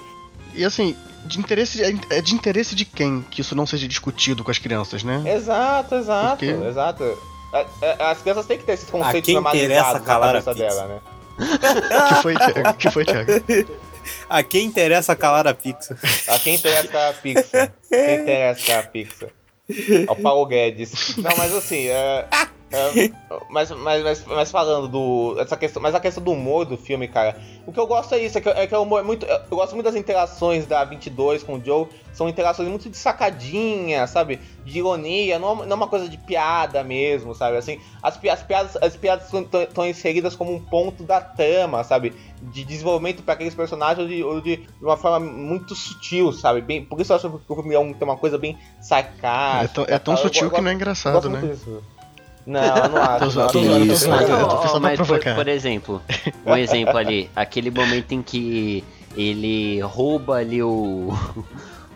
E 0.55 0.65
assim, 0.65 0.97
de 1.25 1.39
interesse, 1.39 1.83
é 2.11 2.21
de 2.21 2.35
interesse 2.35 2.75
de 2.75 2.85
quem 2.85 3.23
que 3.31 3.41
isso 3.41 3.55
não 3.55 3.67
seja 3.67 3.87
discutido 3.89 4.43
com 4.45 4.51
as 4.51 4.59
crianças, 4.59 5.03
né? 5.03 5.23
Exato, 5.27 5.95
exato, 5.95 6.31
Por 6.31 6.39
quê? 6.39 6.69
exato. 6.69 7.19
É, 7.53 7.67
é, 7.83 8.05
As 8.05 8.21
crianças 8.23 8.47
têm 8.47 8.59
que 8.59 8.65
ter 8.65 8.73
esses 8.73 8.89
conceitos 8.91 9.27
quem 9.27 9.37
interessa 9.37 9.99
normalizados 9.99 10.01
na 10.01 10.07
calar 10.07 10.37
a 10.37 10.43
cabeça 10.43 10.55
pizza? 10.55 10.77
dela, 10.77 10.89
né? 10.89 11.01
que 12.09 12.15
foi, 12.23 12.35
Thiago? 12.37 12.75
que 12.79 12.91
foi, 12.91 13.05
Thiago? 13.05 13.33
A 14.29 14.43
quem 14.43 14.67
interessa 14.67 15.15
calar 15.15 15.47
a 15.47 15.55
Pixar? 15.55 15.97
A 16.27 16.37
quem 16.37 16.57
interessa 16.57 17.09
a 17.09 17.13
Pixar? 17.13 17.73
Quem 17.89 18.21
interessa 18.21 18.79
a 18.81 18.83
Pixar? 18.83 19.29
Ao 20.09 20.17
Paulo 20.17 20.45
Guedes. 20.47 21.17
Não, 21.19 21.31
mas 21.37 21.55
assim, 21.55 21.87
é, 21.87 22.27
é, 22.73 23.11
mas, 23.51 23.71
mas, 23.71 24.03
mas, 24.03 24.25
mas 24.27 24.51
falando 24.51 24.89
do. 24.89 25.37
Essa 25.39 25.57
questão, 25.57 25.81
mas 25.83 25.95
a 25.95 26.01
questão 26.01 26.23
do 26.23 26.33
humor 26.33 26.65
do 26.65 26.77
filme, 26.77 27.07
cara. 27.09 27.37
O 27.67 27.73
que 27.73 27.79
eu 27.79 27.87
gosto 27.87 28.13
é 28.15 28.19
isso, 28.19 28.39
é 28.39 28.41
que, 28.41 28.49
é 28.49 28.67
que 28.67 28.75
o 28.75 28.83
humor 28.83 29.01
é 29.01 29.03
muito. 29.05 29.25
Eu 29.25 29.57
gosto 29.57 29.75
muito 29.75 29.85
das 29.85 29.95
interações 29.95 30.67
da 30.67 30.85
22 30.85 31.43
com 31.43 31.55
o 31.57 31.65
Joe. 31.65 31.87
São 32.13 32.29
interações 32.29 32.69
muito 32.69 32.91
de 32.91 32.97
sacadinha, 32.97 34.07
sabe? 34.07 34.39
De 34.65 34.79
ironia, 34.79 35.39
não, 35.39 35.57
não 35.57 35.71
é 35.71 35.75
uma 35.75 35.87
coisa 35.89 36.09
de 36.09 36.19
piada 36.19 36.83
mesmo, 36.85 37.35
sabe? 37.35 37.57
Assim, 37.57 37.79
as, 38.03 38.19
as 38.23 38.43
piadas 38.43 38.77
as 38.83 38.97
piadas 38.97 39.31
estão 39.33 39.87
inseridas 39.87 40.35
como 40.37 40.53
um 40.53 40.61
ponto 40.61 41.05
da 41.05 41.21
trama, 41.21 41.83
sabe? 41.85 42.13
De 42.43 42.65
desenvolvimento 42.65 43.23
para 43.23 43.35
aqueles 43.35 43.55
personagens 43.55 44.07
de, 44.09 44.23
ou 44.23 44.41
de, 44.41 44.57
de 44.57 44.85
uma 44.85 44.97
forma 44.97 45.21
muito 45.21 45.75
sutil, 45.75 46.33
sabe? 46.33 46.61
Bem, 46.61 46.85
por 46.85 47.01
isso 47.01 47.13
eu 47.13 47.17
acho 47.17 47.31
que 47.31 47.53
o 47.53 47.55
filme 47.55 47.75
é 47.75 47.79
um- 47.79 47.95
tem 47.95 48.07
uma 48.07 48.17
coisa 48.17 48.37
bem 48.37 48.59
sarcástica. 48.81 49.65
É 49.65 49.69
tão, 49.87 49.95
é 49.95 49.99
tão 49.99 50.15
tal. 50.15 50.25
Eu 50.25 50.29
sutil 50.29 50.51
go- 50.51 50.57
que 50.57 50.61
não 50.61 50.69
é 50.69 50.73
eu 50.73 50.77
engraçado, 50.77 51.31
né? 51.31 51.41
disso. 51.41 51.83
Não, 52.47 52.77
eu 52.77 52.89
não 52.89 52.99
acho. 53.03 53.19
Tô 53.25 53.31
zoando, 53.31 53.53
tô 53.53 53.61
não, 53.61 53.67
zoando, 53.69 53.89
tô 53.89 53.95
zoando. 53.95 54.27
Pra 54.61 54.81
mas 54.81 55.01
por, 55.01 55.35
por 55.35 55.49
exemplo, 55.49 56.03
um 56.45 56.57
exemplo 56.57 56.97
ali, 56.97 57.31
aquele 57.35 57.71
momento 57.71 58.13
em 58.13 58.23
que 58.23 58.85
ele 59.17 59.81
rouba 59.81 60.37
ali 60.37 60.63
o, 60.63 61.11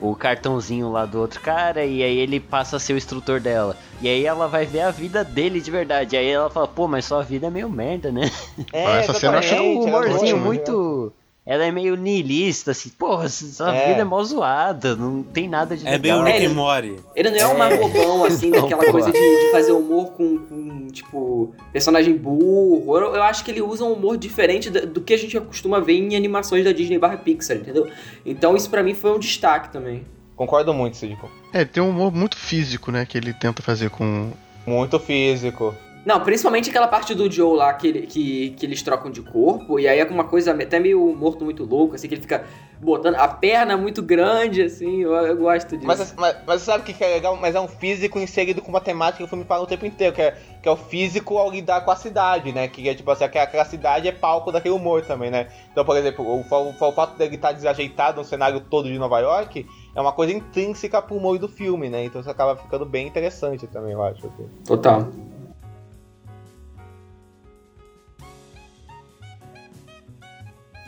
o 0.00 0.14
cartãozinho 0.14 0.90
lá 0.90 1.06
do 1.06 1.18
outro 1.20 1.40
cara 1.40 1.84
e 1.84 2.02
aí 2.02 2.18
ele 2.18 2.38
passa 2.38 2.76
a 2.76 2.80
ser 2.80 2.92
o 2.92 2.96
instrutor 2.96 3.40
dela. 3.40 3.76
E 4.00 4.08
aí 4.08 4.24
ela 4.24 4.46
vai 4.46 4.66
ver 4.66 4.80
a 4.82 4.90
vida 4.90 5.24
dele 5.24 5.60
de 5.60 5.70
verdade. 5.70 6.16
Aí 6.16 6.28
ela 6.28 6.50
fala, 6.50 6.68
pô, 6.68 6.86
mas 6.86 7.04
sua 7.04 7.22
vida 7.22 7.46
é 7.46 7.50
meio 7.50 7.68
merda, 7.68 8.12
né? 8.12 8.30
É, 8.72 9.00
essa 9.00 9.14
cena 9.14 9.36
É 9.36 9.40
um 9.40 9.42
exatamente, 9.42 9.86
humorzinho 9.86 10.36
ótimo, 10.36 10.40
muito. 10.40 11.12
Ela 11.48 11.64
é 11.64 11.70
meio 11.70 11.94
niilista, 11.94 12.72
assim, 12.72 12.88
porra, 12.90 13.28
sua 13.28 13.72
É. 13.72 13.86
vida 13.90 14.00
é 14.00 14.04
mó 14.04 14.20
zoada, 14.24 14.96
não 14.96 15.22
tem 15.22 15.48
nada 15.48 15.76
de 15.76 15.86
É 15.86 15.96
bem 15.96 16.12
o 16.12 16.16
legal. 16.22 16.32
Rick 16.32 16.44
É, 16.44 16.48
and 16.48 16.54
Morty. 16.54 16.96
Ele 17.14 17.30
não 17.30 17.38
é 17.38 17.46
um 17.46 17.56
marrobão, 17.56 18.24
assim, 18.24 18.50
Não, 18.50 18.62
daquela 18.62 18.82
pô. 18.84 18.90
coisa 18.90 19.12
de, 19.12 19.18
de 19.18 19.50
fazer 19.52 19.70
humor 19.70 20.06
com, 20.14 20.38
com, 20.38 20.88
tipo, 20.88 21.54
personagem 21.72 22.16
burro. 22.16 22.96
Eu, 22.98 23.14
eu 23.14 23.22
acho 23.22 23.44
que 23.44 23.52
ele 23.52 23.62
usa 23.62 23.84
um 23.84 23.92
humor 23.92 24.16
diferente 24.16 24.70
da- 24.70 24.80
do 24.80 25.00
que 25.00 25.14
a 25.14 25.16
gente 25.16 25.38
costuma 25.40 25.78
ver 25.80 25.92
em 25.94 26.16
animações 26.16 26.64
da 26.64 26.72
Disney 26.72 26.98
barra 26.98 27.16
Pixar, 27.16 27.58
entendeu? 27.58 27.88
Então 28.24 28.56
isso 28.56 28.68
pra 28.68 28.82
mim 28.82 28.94
foi 28.94 29.12
um 29.12 29.18
destaque 29.20 29.70
também. 29.72 30.04
Concordo 30.34 30.74
muito, 30.74 30.96
Cid. 30.96 31.16
É, 31.52 31.64
tem 31.64 31.80
um 31.82 31.90
humor 31.90 32.12
muito 32.12 32.36
físico, 32.36 32.90
né, 32.90 33.06
que 33.06 33.16
ele 33.16 33.32
tenta 33.32 33.62
fazer 33.62 33.88
com... 33.88 34.32
Muito 34.66 34.98
físico. 34.98 35.72
Não, 36.06 36.20
principalmente 36.20 36.70
aquela 36.70 36.86
parte 36.86 37.16
do 37.16 37.28
Joe 37.28 37.56
lá 37.56 37.74
que, 37.74 38.02
que, 38.02 38.50
que 38.50 38.64
eles 38.64 38.80
trocam 38.80 39.10
de 39.10 39.20
corpo, 39.22 39.80
e 39.80 39.88
aí 39.88 39.98
é 39.98 40.04
uma 40.04 40.22
coisa 40.22 40.52
até 40.52 40.78
meio 40.78 41.04
morto 41.16 41.44
muito 41.44 41.64
louco, 41.64 41.96
assim, 41.96 42.06
que 42.06 42.14
ele 42.14 42.22
fica 42.22 42.44
botando 42.80 43.16
a 43.16 43.26
perna 43.26 43.76
muito 43.76 44.04
grande, 44.04 44.62
assim, 44.62 45.02
eu, 45.02 45.12
eu 45.12 45.36
gosto 45.36 45.76
disso. 45.76 45.84
Mas, 45.84 46.14
mas, 46.16 46.36
mas 46.46 46.62
sabe 46.62 46.88
o 46.88 46.94
que 46.94 47.02
é 47.02 47.08
legal? 47.08 47.36
Mas 47.36 47.56
é 47.56 47.60
um 47.60 47.66
físico 47.66 48.20
inserido 48.20 48.62
com 48.62 48.70
matemática 48.70 49.18
que 49.18 49.24
o 49.24 49.26
filme 49.26 49.44
fala 49.44 49.64
o 49.64 49.66
tempo 49.66 49.84
inteiro, 49.84 50.14
que 50.14 50.22
é, 50.22 50.36
que 50.62 50.68
é 50.68 50.70
o 50.70 50.76
físico 50.76 51.38
ao 51.38 51.50
lidar 51.50 51.80
com 51.80 51.90
a 51.90 51.96
cidade, 51.96 52.52
né? 52.52 52.68
Que 52.68 52.88
é 52.88 52.94
tipo 52.94 53.10
assim, 53.10 53.28
que 53.28 53.38
aquela 53.38 53.64
cidade 53.64 54.06
é 54.06 54.12
palco 54.12 54.52
daquele 54.52 54.76
humor 54.76 55.04
também, 55.04 55.32
né? 55.32 55.48
Então, 55.72 55.84
por 55.84 55.96
exemplo, 55.96 56.24
o, 56.24 56.40
o, 56.40 56.88
o 56.88 56.92
fato 56.92 57.18
dele 57.18 57.34
estar 57.34 57.50
desajeitado 57.50 58.18
no 58.18 58.24
cenário 58.24 58.60
todo 58.60 58.86
de 58.88 58.96
Nova 58.96 59.18
York 59.18 59.66
é 59.92 60.00
uma 60.00 60.12
coisa 60.12 60.32
intrínseca 60.32 61.02
pro 61.02 61.16
humor 61.16 61.36
do 61.36 61.48
filme, 61.48 61.90
né? 61.90 62.04
Então 62.04 62.20
isso 62.20 62.30
acaba 62.30 62.54
ficando 62.54 62.86
bem 62.86 63.08
interessante 63.08 63.66
também, 63.66 63.92
eu 63.92 64.04
acho. 64.04 64.24
assim. 64.24 64.48
Total. 64.64 65.08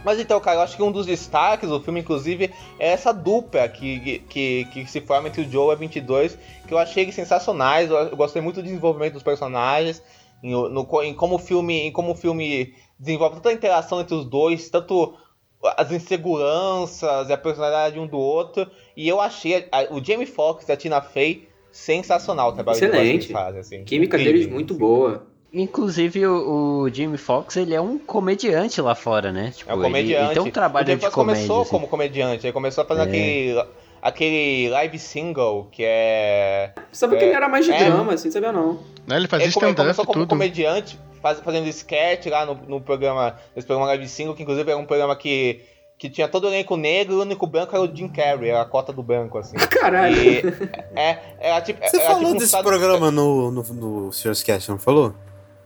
Mas 0.05 0.21
então, 0.21 0.39
cara, 0.41 0.59
eu 0.59 0.63
acho 0.63 0.77
que 0.77 0.83
um 0.83 0.93
dos 0.93 1.07
destaques 1.07 1.69
do 1.69 1.81
filme, 1.81 2.01
inclusive, 2.01 2.51
é 2.79 2.89
essa 2.89 3.13
dupla 3.13 3.69
que, 3.69 4.21
que, 4.29 4.65
que 4.73 4.87
se 4.87 5.01
forma 5.01 5.29
entre 5.29 5.43
o 5.43 5.51
Joe 5.51 5.71
e 5.71 5.73
a 5.73 5.75
22, 5.75 6.39
que 6.67 6.73
eu 6.73 6.79
achei 6.79 7.11
sensacionais. 7.11 7.91
Eu, 7.91 8.17
gostei 8.17 8.41
muito 8.41 8.57
do 8.57 8.63
desenvolvimento 8.63 9.15
dos 9.15 9.23
personagens, 9.23 10.03
em, 10.43 10.53
no, 10.53 10.87
em 11.03 11.13
como 11.15 11.35
o 11.35 11.39
filme, 11.39 11.81
em 11.81 11.93
como 11.93 12.13
o 12.13 12.15
filme 12.15 12.75
desenvolve 12.99 13.37
tanta 13.37 13.53
interação 13.53 14.01
entre 14.01 14.15
os 14.15 14.25
dois, 14.25 14.69
tanto 14.71 15.15
as 15.77 15.91
inseguranças 15.91 17.29
e 17.29 17.33
a 17.33 17.37
personalidade 17.39 17.95
de 17.95 18.01
um 18.01 18.07
do 18.07 18.19
outro. 18.19 18.71
E 18.97 19.09
eu 19.09 19.21
achei 19.21 19.67
a- 19.73 19.89
o 19.93 20.03
Jamie 20.03 20.27
Foxx 20.27 20.69
e 20.69 20.73
a 20.73 20.77
Tina 20.77 21.01
Fey 21.01 21.49
sensacional 21.71 22.51
o 22.51 22.53
trabalho 22.53 22.79
que 22.79 22.85
Excelente. 22.85 23.15
eles 23.15 23.31
fazem. 23.31 23.61
Assim, 23.61 23.85
Química 23.85 24.17
Incrível. 24.17 24.41
deles 24.41 24.53
muito 24.53 24.75
boa. 24.75 25.27
Inclusive, 25.53 26.27
o, 26.27 26.83
o 26.83 26.89
Jamie 26.95 27.17
Foxx, 27.17 27.57
ele 27.57 27.75
é 27.75 27.81
um 27.81 27.99
comediante 27.99 28.81
lá 28.83 28.95
fora, 28.95 29.33
né? 29.33 29.53
Tipo, 29.57 29.71
É 29.71 29.75
um 29.75 29.79
ele- 29.79 29.85
comediante. 29.87 30.25
Ele, 30.27 30.35
tem 30.35 30.43
um 30.43 30.51
trabalho 30.51 30.85
de 30.87 30.93
comédia. 30.97 31.11
começou 31.11 31.63
assim. 31.63 31.71
como 31.71 31.89
comediante, 31.89 32.47
ele 32.47 32.53
começou 32.53 32.85
fazendo 32.85 33.07
É. 33.07 33.09
aquele, 33.09 33.65
aquele 34.03 34.69
live 34.71 34.99
single 34.99 35.69
que 35.73 35.83
é. 35.85 36.73
Sabe 36.93 37.17
que 37.17 37.25
É, 37.25 37.29
ele 37.29 37.35
era 37.37 37.49
mais 37.49 37.65
de 37.65 37.73
é. 37.73 37.85
drama, 37.85 38.13
assim, 38.13 38.31
sabia 38.31 38.53
não. 38.53 38.79
Né, 39.07 39.17
Ele 39.17 39.27
fazia 39.27 39.47
Ele 39.47 39.53
come- 39.55 39.67
stand-up 39.71 39.77
começou 39.87 40.05
como 40.05 40.21
tudo. 40.21 40.29
comediante, 40.29 40.99
faz- 41.23 41.41
fazendo 41.41 41.67
sketch 41.69 42.27
lá 42.27 42.45
no, 42.45 42.55
no 42.69 42.81
programa, 42.81 43.37
nesse 43.57 43.67
programa 43.67 43.89
live 43.89 44.07
single, 44.07 44.35
que 44.35 44.43
inclusive 44.43 44.71
era 44.71 44.79
um 44.79 44.85
programa 44.85 45.17
que, 45.17 45.63
que 45.97 46.11
tinha 46.11 46.29
todo 46.29 46.45
o 46.45 46.49
elenco 46.49 46.77
negro 46.77 47.15
e 47.15 47.17
o 47.17 47.23
único 47.23 47.47
branco 47.47 47.75
era 47.75 47.83
o 47.83 47.97
Jim 47.97 48.09
Carrey, 48.09 48.51
era 48.51 48.61
a 48.61 48.67
cota 48.67 48.93
do 48.93 49.03
branco, 49.03 49.39
assim. 49.39 49.57
Caralho. 49.81 50.15
E 50.15 50.43
é, 50.95 51.19
era 51.41 51.61
tipo, 51.63 51.81
Você 51.89 51.97
era 51.97 52.05
falou 52.05 52.19
tipo 52.21 52.31
um 52.33 52.37
desse 52.37 52.51
Saturday- 52.51 52.79
programa 52.79 53.11
no, 53.11 53.51
no, 53.51 53.63
no 53.63 54.13
Serious 54.13 54.43
Cast, 54.43 54.71
não 54.71 54.79
falou? 54.79 55.15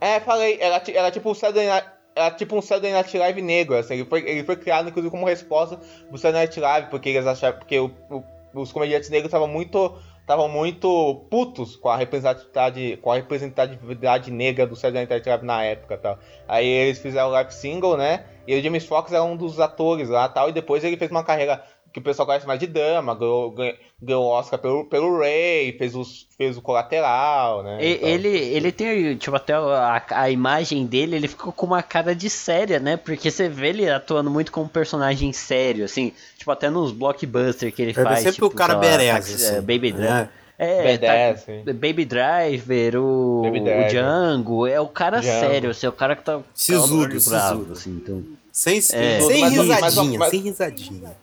É, 0.03 0.19
falei, 0.19 0.59
era, 0.61 0.83
era 0.93 1.11
tipo 1.13 1.31
um 1.31 1.35
Saturday 1.35 1.69
Night, 1.69 1.87
era 2.17 2.31
tipo 2.33 2.57
um 2.57 2.61
Saturday 2.61 2.91
Night 2.93 3.17
Live 3.17 3.41
negro, 3.41 3.77
assim, 3.77 3.95
ele 3.95 4.05
foi, 4.05 4.29
ele 4.29 4.43
foi 4.43 4.57
criado 4.57 4.89
inclusive 4.89 5.13
como 5.13 5.25
resposta 5.27 5.77
pro 6.09 6.19
Saturday 6.19 6.43
Night 6.47 6.59
Live, 6.59 6.91
porque 6.91 7.11
eles 7.11 7.25
acharam, 7.25 7.57
porque 7.57 7.79
o- 7.79 7.93
o- 8.11 8.25
os 8.53 8.73
comediantes 8.73 9.09
negros 9.11 9.29
estavam 9.29 9.47
muito, 9.47 9.97
estavam 10.21 10.49
muito 10.49 11.25
putos 11.31 11.77
com 11.77 11.89
a 11.89 11.97
representatividade, 11.97 12.99
com 13.01 13.13
a 13.13 13.15
representatividade 13.15 14.31
negra 14.33 14.67
do 14.67 14.75
Saturday 14.75 15.07
Night 15.09 15.29
Live 15.29 15.47
na 15.47 15.63
época, 15.63 15.97
tal. 15.97 16.19
Aí 16.49 16.67
eles 16.67 16.99
fizeram 16.99 17.29
o 17.29 17.31
live 17.31 17.55
single, 17.55 17.97
né? 17.97 18.25
E 18.45 18.59
o 18.59 18.61
James 18.63 18.85
Fox 18.85 19.13
era 19.13 19.23
um 19.23 19.37
dos 19.37 19.61
atores 19.61 20.09
lá, 20.09 20.29
tal, 20.29 20.49
e 20.49 20.53
depois 20.53 20.83
ele 20.83 20.97
fez 20.97 21.13
uma 21.13 21.23
carreira 21.23 21.63
que 21.93 21.99
o 21.99 22.03
pessoal 22.03 22.26
conhece 22.26 22.47
mais 22.47 22.59
de 22.59 22.66
drama, 22.66 23.14
ganhou, 23.14 23.51
ganhou, 23.51 23.74
ganhou 24.01 24.24
o 24.24 24.28
Oscar 24.28 24.59
pelo, 24.59 24.84
pelo 24.86 25.18
Ray, 25.18 25.76
fez, 25.78 25.95
os, 25.95 26.26
fez 26.38 26.57
o 26.57 26.62
Colateral, 26.62 27.62
né? 27.62 27.78
E- 27.80 27.95
Então- 27.97 28.09
Ele, 28.09 28.28
ele 28.28 28.72
tem, 28.72 29.16
tipo, 29.16 29.36
até 29.36 29.53
a, 29.55 30.03
a 30.11 30.30
imagem 30.30 30.86
dele, 30.86 31.16
ele 31.16 31.28
ficou 31.28 31.53
com 31.53 31.66
uma 31.66 31.82
cara 31.82 32.14
de 32.14 32.28
séria, 32.30 32.78
né? 32.80 32.97
Porque 32.97 33.30
você 33.30 33.49
vê 33.49 33.68
ele 33.68 33.88
atuando 33.90 34.30
muito 34.30 34.51
como 34.53 34.68
personagem 34.68 35.32
sério, 35.32 35.84
assim, 35.84 36.12
tipo, 36.38 36.51
até 36.51 36.70
nos 36.70 36.93
blockbusters 36.93 37.74
que 37.74 37.82
ele 37.82 37.90
É 37.93 37.95
faz. 37.95 38.18
sempre 38.20 38.32
tipo, 38.34 38.47
o 38.47 38.51
cara 38.51 38.74
Taxi- 38.76 39.34
assim. 39.34 39.57
é, 39.57 39.61
Baby 39.61 39.93
Driver. 39.93 40.28
É. 40.38 40.43
É, 40.59 40.97
B10, 40.97 41.64
tá-. 41.64 41.72
Baby 41.72 42.05
Driver, 42.05 42.97
o, 42.97 43.43
Baby 43.43 43.61
o. 43.62 43.88
Django, 43.88 44.66
é 44.66 44.80
o 44.80 44.86
cara 44.86 45.18
Django. 45.20 45.40
sério, 45.40 45.70
assim, 45.70 45.86
é 45.86 45.88
o 45.88 45.93
cara 45.93 46.14
que 46.14 46.22
tá 46.22 46.40
Sisudo, 46.55 47.09
bravo, 47.09 47.18
sisudo. 47.18 47.72
assim, 47.72 47.90
então. 48.01 48.22
Sem, 48.53 48.78
É. 48.78 48.80
sem 48.80 49.01
Mas- 49.40 49.40
mas- 49.40 49.53
risadinha, 49.53 50.18
mas- 50.20 50.30
sem 50.30 50.40
risadinha. 50.40 50.84
Sem 50.84 50.95
risadinha. 50.95 51.16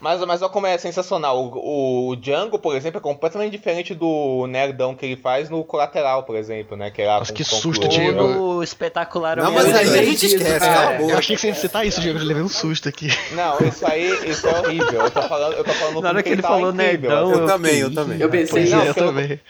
Mas, 0.00 0.20
mas 0.24 0.42
olha 0.42 0.50
como 0.50 0.66
é 0.66 0.76
sensacional. 0.78 1.38
O, 1.38 2.08
o 2.10 2.16
Django, 2.16 2.58
por 2.58 2.74
exemplo, 2.76 2.98
é 2.98 3.00
completamente 3.00 3.52
diferente 3.52 3.94
do 3.94 4.46
nerdão 4.48 4.94
que 4.94 5.04
ele 5.06 5.16
faz 5.16 5.50
no 5.50 5.62
Colateral, 5.64 6.22
por 6.22 6.36
exemplo, 6.36 6.76
né? 6.76 6.90
Que 6.90 7.02
é 7.02 7.06
Nossa, 7.06 7.32
com 7.32 7.36
que 7.36 7.44
susto. 7.44 7.88
Diego. 7.88 8.22
No 8.22 8.62
espetacular 8.62 9.36
Não, 9.36 9.52
mas 9.52 9.66
aí 9.74 9.98
a 9.98 10.04
gente 10.04 10.26
esquece, 10.26 10.60
cala 10.60 10.90
a 10.90 11.00
Eu 11.02 11.18
achei 11.18 11.36
que 11.36 11.42
você 11.42 11.48
ia 11.48 11.54
citar 11.54 11.86
isso, 11.86 12.00
Diego. 12.00 12.18
Eu 12.18 12.24
levei 12.24 12.42
um 12.42 12.48
susto 12.48 12.88
aqui. 12.88 13.08
Não, 13.32 13.58
isso 13.66 13.86
aí, 13.86 14.30
isso 14.30 14.46
é 14.46 14.58
horrível. 14.60 15.02
Eu 15.02 15.10
tô 15.10 15.22
falando, 15.22 15.52
eu 15.54 15.64
tô 15.64 15.72
falando 15.72 16.00
Na 16.00 16.08
hora 16.08 16.22
que 16.22 16.28
ele 16.30 16.42
tá 16.42 16.48
falou 16.48 16.70
incrível, 16.70 17.10
nerdão, 17.10 17.30
assim. 17.30 17.40
Eu 17.40 17.46
também, 17.46 17.78
eu 17.78 17.94
também. 17.94 18.20
Eu 18.20 18.28
pensei, 18.30 18.62
Pois 18.62 18.70
não, 18.70 18.80
é, 18.80 18.82
eu 18.84 18.86
eu- 18.88 18.94
também. 18.94 19.40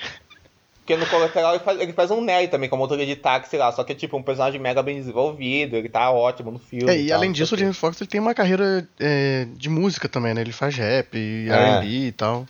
Porque 0.86 0.96
no 0.96 1.06
Colateral 1.06 1.54
ele 1.56 1.64
faz, 1.64 1.80
ele 1.80 1.92
faz 1.92 2.12
um 2.12 2.20
nerd 2.20 2.48
também, 2.48 2.68
como 2.70 2.80
motor 2.84 2.96
de 2.96 3.16
táxi 3.16 3.56
lá. 3.56 3.72
Só 3.72 3.82
que 3.82 3.90
é 3.90 3.94
tipo 3.96 4.16
um 4.16 4.22
personagem 4.22 4.60
mega 4.60 4.80
bem 4.84 4.94
desenvolvido, 4.94 5.74
ele 5.74 5.88
tá 5.88 6.12
ótimo 6.12 6.52
no 6.52 6.60
filme. 6.60 6.88
É, 6.88 6.96
e 6.96 7.08
tal, 7.08 7.18
além 7.18 7.32
disso, 7.32 7.56
o. 7.56 7.58
James 7.58 7.76
Foxx 7.76 8.00
ele 8.00 8.08
tem 8.08 8.20
uma 8.20 8.32
carreira 8.32 8.88
é, 9.00 9.48
de 9.56 9.68
música 9.68 10.08
também, 10.08 10.32
né? 10.32 10.42
Ele 10.42 10.52
faz 10.52 10.76
rap 10.76 11.16
e 11.18 11.48
É. 11.50 11.52
R&B 11.80 11.86
e 12.06 12.12
tal. 12.12 12.46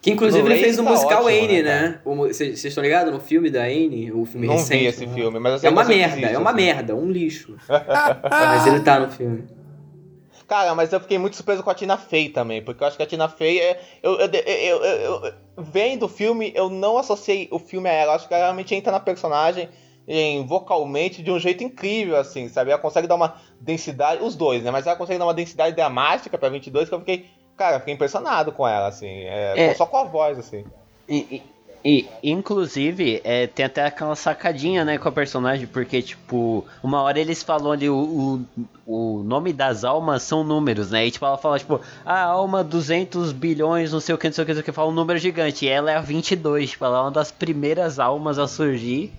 Que 0.00 0.10
inclusive 0.10 0.42
No 0.42 0.50
ele 0.50 0.62
fez 0.62 0.78
o 0.78 0.82
Ray 0.82 0.86
tá 0.94 0.98
musical 0.98 1.24
ótimo, 1.26 1.44
Anne, 1.44 1.62
né, 1.62 1.88
né? 1.88 2.00
Vocês 2.04 2.64
estão 2.64 2.82
ligados 2.82 3.12
no 3.12 3.20
filme 3.20 3.50
da 3.50 3.64
Anne? 3.64 4.10
O 4.12 4.24
filme 4.24 4.46
Não 4.46 4.54
recente? 4.56 4.78
vi 4.80 4.86
esse 4.86 5.06
filme, 5.08 5.38
mas 5.38 5.52
eu 5.52 5.58
sei 5.58 5.68
É 5.68 5.72
uma 5.72 5.84
merda, 5.84 6.16
existe, 6.16 6.34
é 6.34 6.38
uma 6.38 6.50
assim. 6.52 6.56
merda, 6.62 6.96
um 6.96 7.10
lixo. 7.10 7.54
Mas 8.30 8.66
ele 8.66 8.80
tá 8.80 8.98
no 8.98 9.10
filme. 9.10 9.44
Cara, 10.48 10.74
mas 10.74 10.92
eu 10.92 11.00
fiquei 11.00 11.16
muito 11.18 11.34
surpreso 11.36 11.62
com 11.62 11.70
a 11.70 11.74
Tina 11.74 11.96
Fey 11.96 12.28
também, 12.28 12.62
porque 12.62 12.82
eu 12.82 12.88
acho 12.88 12.96
que 12.96 13.02
a 13.02 13.06
Tina 13.06 13.26
Fey 13.28 13.58
é. 13.58 13.80
Eu, 14.02 14.18
eu, 14.18 14.26
eu, 14.28 14.84
eu- 14.84 15.24
eu- 15.24 15.32
vendo 15.56 16.04
o 16.04 16.08
filme, 16.08 16.52
eu 16.54 16.68
não 16.68 16.98
associei 16.98 17.48
o 17.50 17.58
filme 17.58 17.88
a 17.88 17.92
ela. 17.92 18.14
Acho 18.14 18.28
que 18.28 18.34
ela 18.34 18.44
realmente 18.44 18.74
entra 18.74 18.92
na 18.92 19.00
personagem 19.00 19.68
em, 20.06 20.44
vocalmente 20.46 21.22
de 21.22 21.30
um 21.30 21.38
jeito 21.38 21.62
incrível, 21.62 22.16
assim, 22.16 22.48
sabe? 22.48 22.70
Ela 22.70 22.80
consegue 22.80 23.06
dar 23.06 23.14
uma 23.14 23.36
densidade, 23.60 24.22
os 24.22 24.34
dois, 24.34 24.62
né? 24.62 24.70
Mas 24.70 24.86
ela 24.86 24.96
consegue 24.96 25.18
dar 25.18 25.26
uma 25.26 25.34
densidade 25.34 25.76
dramática 25.76 26.36
pra 26.36 26.48
22 26.48 26.88
que 26.88 26.94
eu 26.94 26.98
fiquei. 27.00 27.26
Cara, 27.56 27.76
eu 27.76 27.80
fiquei 27.80 27.94
impressionado 27.94 28.50
com 28.50 28.66
ela, 28.66 28.88
assim. 28.88 29.06
é, 29.08 29.52
É. 29.56 29.74
Só 29.74 29.86
com 29.86 29.96
a 29.98 30.04
voz, 30.04 30.38
assim. 30.38 30.64
E, 31.08 31.42
e- 31.84 32.08
inclusive, 32.22 33.20
é, 33.24 33.46
tem 33.46 33.64
até 33.66 33.84
aquela 33.84 34.14
sacadinha, 34.14 34.84
né, 34.84 34.98
com 34.98 35.08
a 35.08 35.12
personagem, 35.12 35.66
porque, 35.66 36.00
tipo, 36.00 36.64
uma 36.82 37.02
hora 37.02 37.18
eles 37.18 37.42
falam 37.42 37.72
ali, 37.72 37.88
o, 37.90 38.44
o, 38.86 39.18
o 39.18 39.22
nome 39.24 39.52
das 39.52 39.82
almas 39.84 40.22
são 40.22 40.44
números, 40.44 40.90
né? 40.92 41.06
E, 41.06 41.10
tipo, 41.10 41.24
ela 41.26 41.36
fala, 41.38 41.58
tipo, 41.58 41.80
a 42.04 42.20
alma 42.22 42.62
200 42.62 43.32
bilhões, 43.32 43.92
não 43.92 44.00
sei 44.00 44.14
o 44.14 44.18
que, 44.18 44.28
não 44.28 44.32
sei 44.34 44.42
o 44.42 44.46
que, 44.46 44.52
não 44.52 44.56
sei 44.56 44.62
o 44.62 44.64
que, 44.64 44.72
fala 44.72 44.90
um 44.90 44.94
número 44.94 45.18
gigante. 45.18 45.64
E 45.66 45.68
ela 45.68 45.90
é 45.90 45.96
a 45.96 46.00
22, 46.00 46.70
tipo, 46.70 46.84
ela 46.84 46.98
é 46.98 47.00
uma 47.02 47.10
das 47.10 47.32
primeiras 47.32 47.98
almas 47.98 48.38
a 48.38 48.46
surgir. 48.46 49.12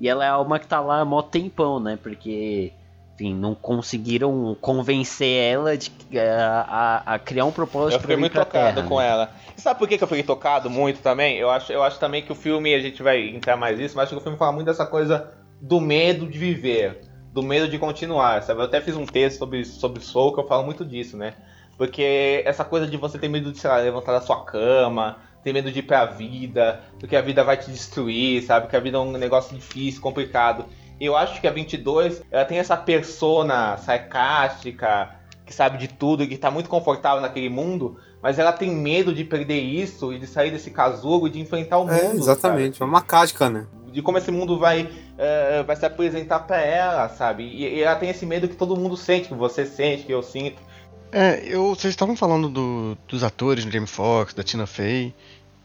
E 0.00 0.08
ela 0.08 0.24
é 0.24 0.28
a 0.28 0.32
alma 0.32 0.58
que 0.58 0.66
tá 0.66 0.80
lá 0.80 1.00
há 1.00 1.04
mó 1.04 1.22
tempão, 1.22 1.78
né? 1.78 1.98
Porque, 2.02 2.72
enfim, 3.20 3.34
não 3.34 3.54
conseguiram 3.54 4.56
convencer 4.60 5.52
ela 5.52 5.76
de, 5.76 5.92
a, 6.18 7.02
a, 7.04 7.14
a 7.14 7.18
criar 7.18 7.44
um 7.44 7.52
propósito 7.52 7.96
Eu 7.96 8.00
fiquei 8.00 8.16
muito 8.16 8.32
tocado 8.32 8.76
Terra, 8.76 8.88
com 8.88 8.98
né? 8.98 9.08
ela. 9.08 9.30
E 9.56 9.60
sabe 9.60 9.78
por 9.78 9.86
que 9.86 9.98
que 9.98 10.04
eu 10.04 10.08
fiquei 10.08 10.24
tocado 10.24 10.70
muito 10.70 11.00
também? 11.00 11.36
Eu 11.36 11.50
acho, 11.50 11.70
eu 11.70 11.82
acho 11.82 12.00
também 12.00 12.22
que 12.22 12.32
o 12.32 12.34
filme, 12.34 12.74
a 12.74 12.80
gente 12.80 13.02
vai 13.02 13.28
entrar 13.28 13.56
mais 13.56 13.78
nisso, 13.78 13.94
mas 13.94 14.04
acho 14.04 14.14
que 14.14 14.20
o 14.20 14.22
filme 14.22 14.38
fala 14.38 14.52
muito 14.52 14.66
dessa 14.66 14.86
coisa 14.86 15.32
do 15.60 15.78
medo 15.80 16.26
de 16.26 16.38
viver, 16.38 17.02
do 17.32 17.42
medo 17.42 17.68
de 17.68 17.78
continuar, 17.78 18.42
sabe? 18.42 18.60
Eu 18.60 18.64
até 18.64 18.80
fiz 18.80 18.96
um 18.96 19.04
texto 19.04 19.38
sobre, 19.38 19.64
sobre 19.66 20.02
Soul 20.02 20.32
que 20.32 20.40
eu 20.40 20.46
falo 20.46 20.64
muito 20.64 20.84
disso, 20.84 21.16
né? 21.16 21.34
Porque 21.76 22.42
essa 22.46 22.64
coisa 22.64 22.86
de 22.86 22.96
você 22.96 23.18
ter 23.18 23.28
medo 23.28 23.52
de, 23.52 23.58
sei 23.58 23.68
lá, 23.68 23.76
levantar 23.76 24.12
da 24.12 24.20
sua 24.20 24.44
cama, 24.44 25.18
ter 25.42 25.52
medo 25.52 25.70
de 25.70 25.78
ir 25.80 25.82
pra 25.82 26.06
vida, 26.06 26.80
porque 26.98 27.16
a 27.16 27.22
vida 27.22 27.44
vai 27.44 27.56
te 27.56 27.70
destruir, 27.70 28.42
sabe? 28.42 28.68
Que 28.68 28.76
a 28.76 28.80
vida 28.80 28.96
é 28.96 29.00
um 29.00 29.12
negócio 29.12 29.54
difícil, 29.54 30.00
complicado. 30.00 30.64
Eu 31.00 31.16
acho 31.16 31.40
que 31.40 31.46
a 31.48 31.50
22, 31.50 32.22
ela 32.30 32.44
tem 32.44 32.58
essa 32.58 32.76
persona 32.76 33.76
sarcástica, 33.78 35.10
que 35.46 35.54
sabe 35.54 35.78
de 35.78 35.88
tudo 35.88 36.22
e 36.22 36.26
que 36.28 36.36
tá 36.36 36.50
muito 36.50 36.68
confortável 36.68 37.20
naquele 37.20 37.48
mundo, 37.48 37.96
mas 38.22 38.38
ela 38.38 38.52
tem 38.52 38.70
medo 38.70 39.12
de 39.14 39.24
perder 39.24 39.60
isso 39.60 40.12
e 40.12 40.18
de 40.18 40.26
sair 40.26 40.50
desse 40.50 40.70
casulo 40.70 41.26
e 41.26 41.30
de 41.30 41.40
enfrentar 41.40 41.78
o 41.78 41.86
mundo. 41.86 41.94
É, 41.94 42.12
exatamente. 42.12 42.82
É 42.82 42.84
uma 42.84 43.00
cádica, 43.02 43.48
né? 43.48 43.66
De 43.92 44.00
como 44.02 44.18
esse 44.18 44.30
mundo 44.30 44.58
vai, 44.58 44.88
eh, 45.18 45.64
vai 45.66 45.74
se 45.74 45.84
apresentar 45.84 46.40
pra 46.40 46.60
ela, 46.60 47.08
sabe? 47.08 47.42
E, 47.44 47.64
e 47.78 47.82
ela 47.82 47.96
tem 47.96 48.10
esse 48.10 48.24
medo 48.24 48.46
que 48.46 48.54
todo 48.54 48.76
mundo 48.76 48.96
sente, 48.96 49.26
que 49.28 49.34
você 49.34 49.66
sente, 49.66 50.04
que 50.04 50.12
eu 50.12 50.22
sinto. 50.22 50.62
É, 51.10 51.42
eu, 51.44 51.74
vocês 51.74 51.92
estavam 51.92 52.14
falando 52.14 52.48
do- 52.48 52.96
dos 53.08 53.24
atores, 53.24 53.64
do 53.64 53.70
Jamie 53.72 53.88
Foxx, 53.88 54.32
da 54.32 54.44
Tina 54.44 54.64
Fey, 54.66 55.12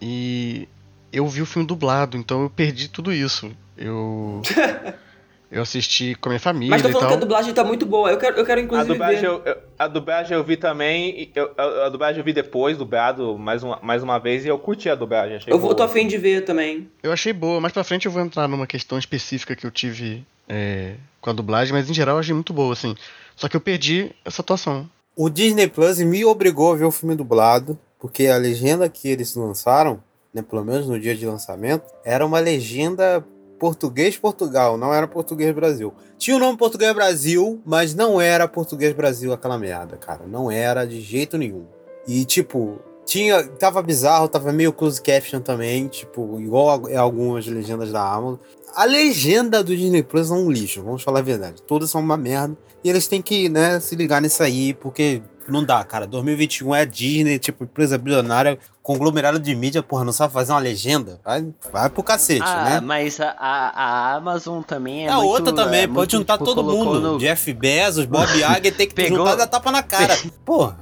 e 0.01 0.67
eu 1.13 1.27
vi 1.27 1.41
o 1.43 1.45
filme 1.45 1.67
dublado, 1.67 2.17
então 2.17 2.41
eu 2.41 2.49
perdi 2.49 2.87
tudo 2.87 3.13
isso. 3.13 3.51
Eu 3.77 4.41
Eu 5.51 5.61
assisti 5.61 6.15
com 6.15 6.29
a 6.29 6.31
minha 6.31 6.39
família 6.39 6.71
Mas 6.71 6.81
tô 6.81 6.89
falando 6.89 7.03
que 7.03 7.09
tal. 7.09 7.17
a 7.17 7.19
dublagem 7.21 7.53
tá 7.53 7.63
muito 7.63 7.85
boa. 7.85 8.09
Eu 8.11 8.17
quero, 8.17 8.35
eu 8.37 8.45
quero 8.45 8.59
A 8.59 8.63
inclusive 8.63 8.87
dublagem, 8.89 9.21
ver. 9.21 9.27
eu, 9.27 9.41
eu- 9.45 9.57
a 9.77 9.87
dublagem 9.87 10.35
eu 10.37 10.43
vi 10.43 10.57
também. 10.57 11.31
eu- 11.35 11.51
a, 11.57 11.85
a 11.85 11.89
dublagem 11.89 12.19
eu 12.19 12.25
vi 12.25 12.33
depois, 12.33 12.77
dublado 12.77 13.37
mais 13.37 13.63
uma, 13.63 13.79
mais 13.81 14.01
uma 14.03 14.17
vez, 14.17 14.43
e 14.43 14.47
eu 14.47 14.57
curti 14.57 14.89
a 14.89 14.95
dublagem. 14.95 15.37
Achei 15.37 15.53
Eu 15.53 15.59
vou, 15.59 15.69
boa. 15.69 15.75
tô 15.77 15.83
afim 15.83 16.07
de 16.07 16.17
ver 16.17 16.43
também. 16.45 16.89
Eu 17.03 17.11
achei 17.11 17.31
boa. 17.31 17.61
Mais 17.61 17.73
pra 17.73 17.83
frente 17.83 18.05
eu 18.05 18.11
vou 18.11 18.21
entrar 18.21 18.47
numa 18.47 18.65
questão 18.67 18.97
específica 18.97 19.55
que 19.55 19.65
eu 19.65 19.71
tive 19.71 20.25
é, 20.49 20.95
com 21.21 21.29
a 21.29 21.33
dublagem, 21.33 21.73
mas 21.73 21.89
em 21.89 21.93
geral 21.93 22.15
eu 22.15 22.19
achei 22.19 22.33
muito 22.33 22.51
boa, 22.53 22.73
assim. 22.73 22.95
Só 23.35 23.47
que 23.47 23.55
eu 23.55 23.61
perdi 23.61 24.11
essa 24.25 24.41
atuação. 24.41 24.89
O 25.15 25.29
Disney 25.29 25.67
Plus 25.67 25.99
me 25.99 26.25
obrigou 26.25 26.73
a 26.73 26.75
ver 26.75 26.85
o 26.85 26.91
filme 26.91 27.15
dublado, 27.15 27.79
porque 27.99 28.27
a 28.27 28.37
legenda 28.37 28.89
que 28.89 29.07
eles 29.07 29.33
lançaram, 29.35 30.01
né, 30.33 30.41
pelo 30.41 30.63
menos 30.65 30.87
no 30.87 30.99
dia 30.99 31.15
de 31.15 31.25
lançamento, 31.25 31.85
era 32.03 32.25
uma 32.25 32.39
legenda 32.39 33.25
português-Portugal, 33.59 34.77
não 34.77 34.93
era 34.93 35.07
português-Brasil. 35.07 35.93
Tinha 36.17 36.37
o 36.37 36.39
nome 36.39 36.57
português-Brasil, 36.57 37.61
mas 37.65 37.93
não 37.93 38.19
era 38.19 38.47
português-Brasil 38.47 39.33
aquela 39.33 39.57
merda, 39.57 39.97
cara. 39.97 40.25
Não 40.27 40.49
era 40.51 40.85
de 40.85 41.01
jeito 41.01 41.37
nenhum. 41.37 41.65
E, 42.07 42.23
tipo, 42.25 42.79
tinha, 43.05 43.43
tava 43.43 43.81
bizarro, 43.81 44.27
tava 44.27 44.51
meio 44.51 44.73
close 44.73 45.01
caption 45.01 45.39
também, 45.39 45.87
tipo, 45.87 46.39
igual 46.39 46.69
a, 46.69 46.97
a 46.97 47.01
algumas 47.01 47.45
legendas 47.45 47.91
da 47.91 48.01
Amazon. 48.01 48.39
A 48.75 48.83
legenda 48.83 49.63
do 49.63 49.75
Disney 49.75 50.03
Plus 50.03 50.29
é 50.29 50.33
um 50.33 50.51
lixo, 50.51 50.83
vamos 50.83 51.01
falar 51.01 51.19
a 51.19 51.23
verdade. 51.23 51.61
Todas 51.61 51.89
são 51.89 52.01
uma 52.01 52.17
merda. 52.17 52.57
E 52.83 52.89
eles 52.89 53.07
têm 53.07 53.21
que, 53.21 53.47
né, 53.47 53.79
se 53.79 53.95
ligar 53.95 54.21
nisso 54.21 54.43
aí, 54.43 54.73
porque 54.73 55.21
não 55.47 55.63
dá, 55.63 55.83
cara. 55.83 56.05
2021 56.07 56.73
é 56.75 56.85
Disney, 56.85 57.39
tipo, 57.39 57.63
empresa 57.63 57.97
bilionária, 57.97 58.57
conglomerado 58.81 59.39
de 59.39 59.55
mídia, 59.55 59.81
porra, 59.81 60.03
não 60.03 60.13
sabe 60.13 60.31
fazer 60.33 60.51
uma 60.53 60.59
legenda? 60.59 61.19
Vai, 61.25 61.47
vai 61.73 61.89
pro 61.89 62.03
cacete, 62.03 62.41
Ah, 62.45 62.63
né? 62.63 62.79
mas 62.81 63.19
a, 63.19 63.29
a, 63.39 64.15
Amazon 64.15 64.61
também 64.61 65.07
é 65.07 65.09
a 65.09 65.15
muito, 65.15 65.27
outra 65.29 65.53
também, 65.53 65.81
é 65.81 65.87
pode 65.87 65.93
muito, 65.97 66.11
juntar 66.11 66.33
tipo, 66.33 66.45
todo 66.45 66.63
mundo. 66.63 66.99
no- 67.01 67.17
Jeff 67.17 67.51
Bezos, 67.53 68.05
Bob 68.05 68.27
Iger, 68.37 68.75
tem 68.75 68.87
que 68.87 68.93
Pegou- 68.93 69.17
juntar 69.19 69.33
e 69.33 69.37
dar 69.37 69.47
tapa 69.47 69.71
na 69.71 69.81
cara. 69.81 70.15
Porra. 70.45 70.77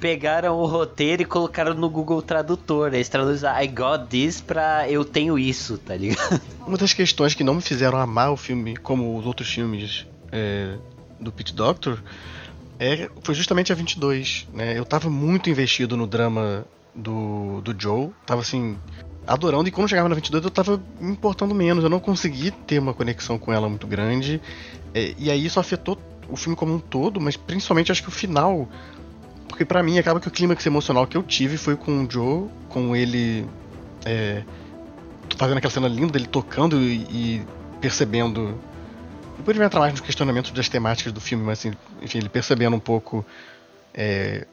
Pegaram 0.00 0.56
o 0.58 0.66
roteiro 0.66 1.22
e 1.22 1.24
colocaram 1.24 1.74
no 1.74 1.88
Google 1.88 2.20
Tradutor. 2.22 2.92
Eles 2.92 3.08
traduzem 3.08 3.48
I 3.48 3.66
got 3.68 4.06
this 4.08 4.40
pra 4.40 4.88
eu 4.90 5.04
tenho 5.04 5.38
isso, 5.38 5.78
tá 5.78 5.94
ligado? 5.96 6.40
Uma 6.66 6.76
das 6.76 6.92
questões 6.92 7.34
que 7.34 7.44
não 7.44 7.54
me 7.54 7.62
fizeram 7.62 7.98
amar 7.98 8.32
o 8.32 8.36
filme, 8.36 8.76
como 8.76 9.16
os 9.18 9.26
outros 9.26 9.48
filmes 9.48 10.06
é, 10.32 10.74
do 11.20 11.30
Pete 11.30 11.54
Doctor, 11.54 12.02
é, 12.78 13.08
foi 13.22 13.34
justamente 13.34 13.72
a 13.72 13.74
22. 13.74 14.48
Né? 14.52 14.78
Eu 14.78 14.84
tava 14.84 15.08
muito 15.08 15.48
investido 15.50 15.96
no 15.96 16.06
drama 16.06 16.64
do, 16.94 17.60
do 17.60 17.74
Joe, 17.78 18.10
tava 18.26 18.40
assim, 18.40 18.78
adorando, 19.26 19.68
e 19.68 19.70
quando 19.70 19.88
chegava 19.88 20.08
na 20.08 20.14
22 20.14 20.44
eu 20.44 20.50
tava 20.50 20.80
me 21.00 21.12
importando 21.12 21.54
menos, 21.54 21.82
eu 21.82 21.90
não 21.90 21.98
consegui 22.00 22.50
ter 22.50 22.78
uma 22.78 22.94
conexão 22.94 23.38
com 23.38 23.52
ela 23.52 23.68
muito 23.68 23.86
grande, 23.86 24.40
é, 24.94 25.14
e 25.18 25.30
aí 25.30 25.44
isso 25.44 25.58
afetou 25.58 25.98
o 26.28 26.36
filme 26.36 26.56
como 26.56 26.74
um 26.74 26.78
todo, 26.78 27.20
mas 27.20 27.36
principalmente 27.36 27.90
acho 27.90 28.02
que 28.02 28.08
o 28.08 28.12
final, 28.12 28.68
porque 29.48 29.64
pra 29.64 29.82
mim 29.82 29.98
acaba 29.98 30.20
que 30.20 30.28
o 30.28 30.30
clímax 30.30 30.64
emocional 30.66 31.06
que 31.06 31.16
eu 31.16 31.22
tive 31.22 31.56
foi 31.56 31.76
com 31.76 32.04
o 32.04 32.10
Joe, 32.10 32.48
com 32.68 32.94
ele. 32.94 33.46
É, 34.04 34.42
fazendo 35.36 35.58
aquela 35.58 35.72
cena 35.72 35.88
linda 35.88 36.12
dele 36.12 36.26
tocando 36.26 36.80
e, 36.80 37.06
e 37.10 37.46
percebendo. 37.80 38.58
Depois 39.36 39.56
vai 39.56 39.66
entrar 39.66 39.80
mais 39.80 39.92
nos 39.92 40.00
questionamentos 40.00 40.50
das 40.52 40.68
temáticas 40.68 41.12
do 41.12 41.20
filme, 41.20 41.44
mas 41.44 41.58
assim, 41.58 41.72
enfim, 42.00 42.18
ele 42.18 42.28
percebendo 42.28 42.76
um 42.76 42.80
pouco. 42.80 43.24
É, 43.92 44.46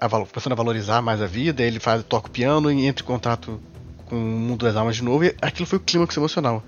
a, 0.00 0.08
começando 0.08 0.52
a 0.52 0.56
valorizar 0.56 1.00
mais 1.02 1.20
a 1.22 1.26
vida, 1.26 1.62
ele 1.62 1.80
faz, 1.80 2.02
toca 2.04 2.28
o 2.28 2.30
piano 2.30 2.70
e 2.70 2.86
entra 2.86 3.02
em 3.02 3.06
contato 3.06 3.60
com 4.06 4.16
o 4.16 4.18
mundo 4.18 4.64
das 4.64 4.76
almas 4.76 4.96
de 4.96 5.02
novo, 5.02 5.24
e 5.24 5.34
aquilo 5.42 5.66
foi 5.66 5.78
o 5.78 5.80
clímax 5.80 6.16
emocional. 6.16 6.62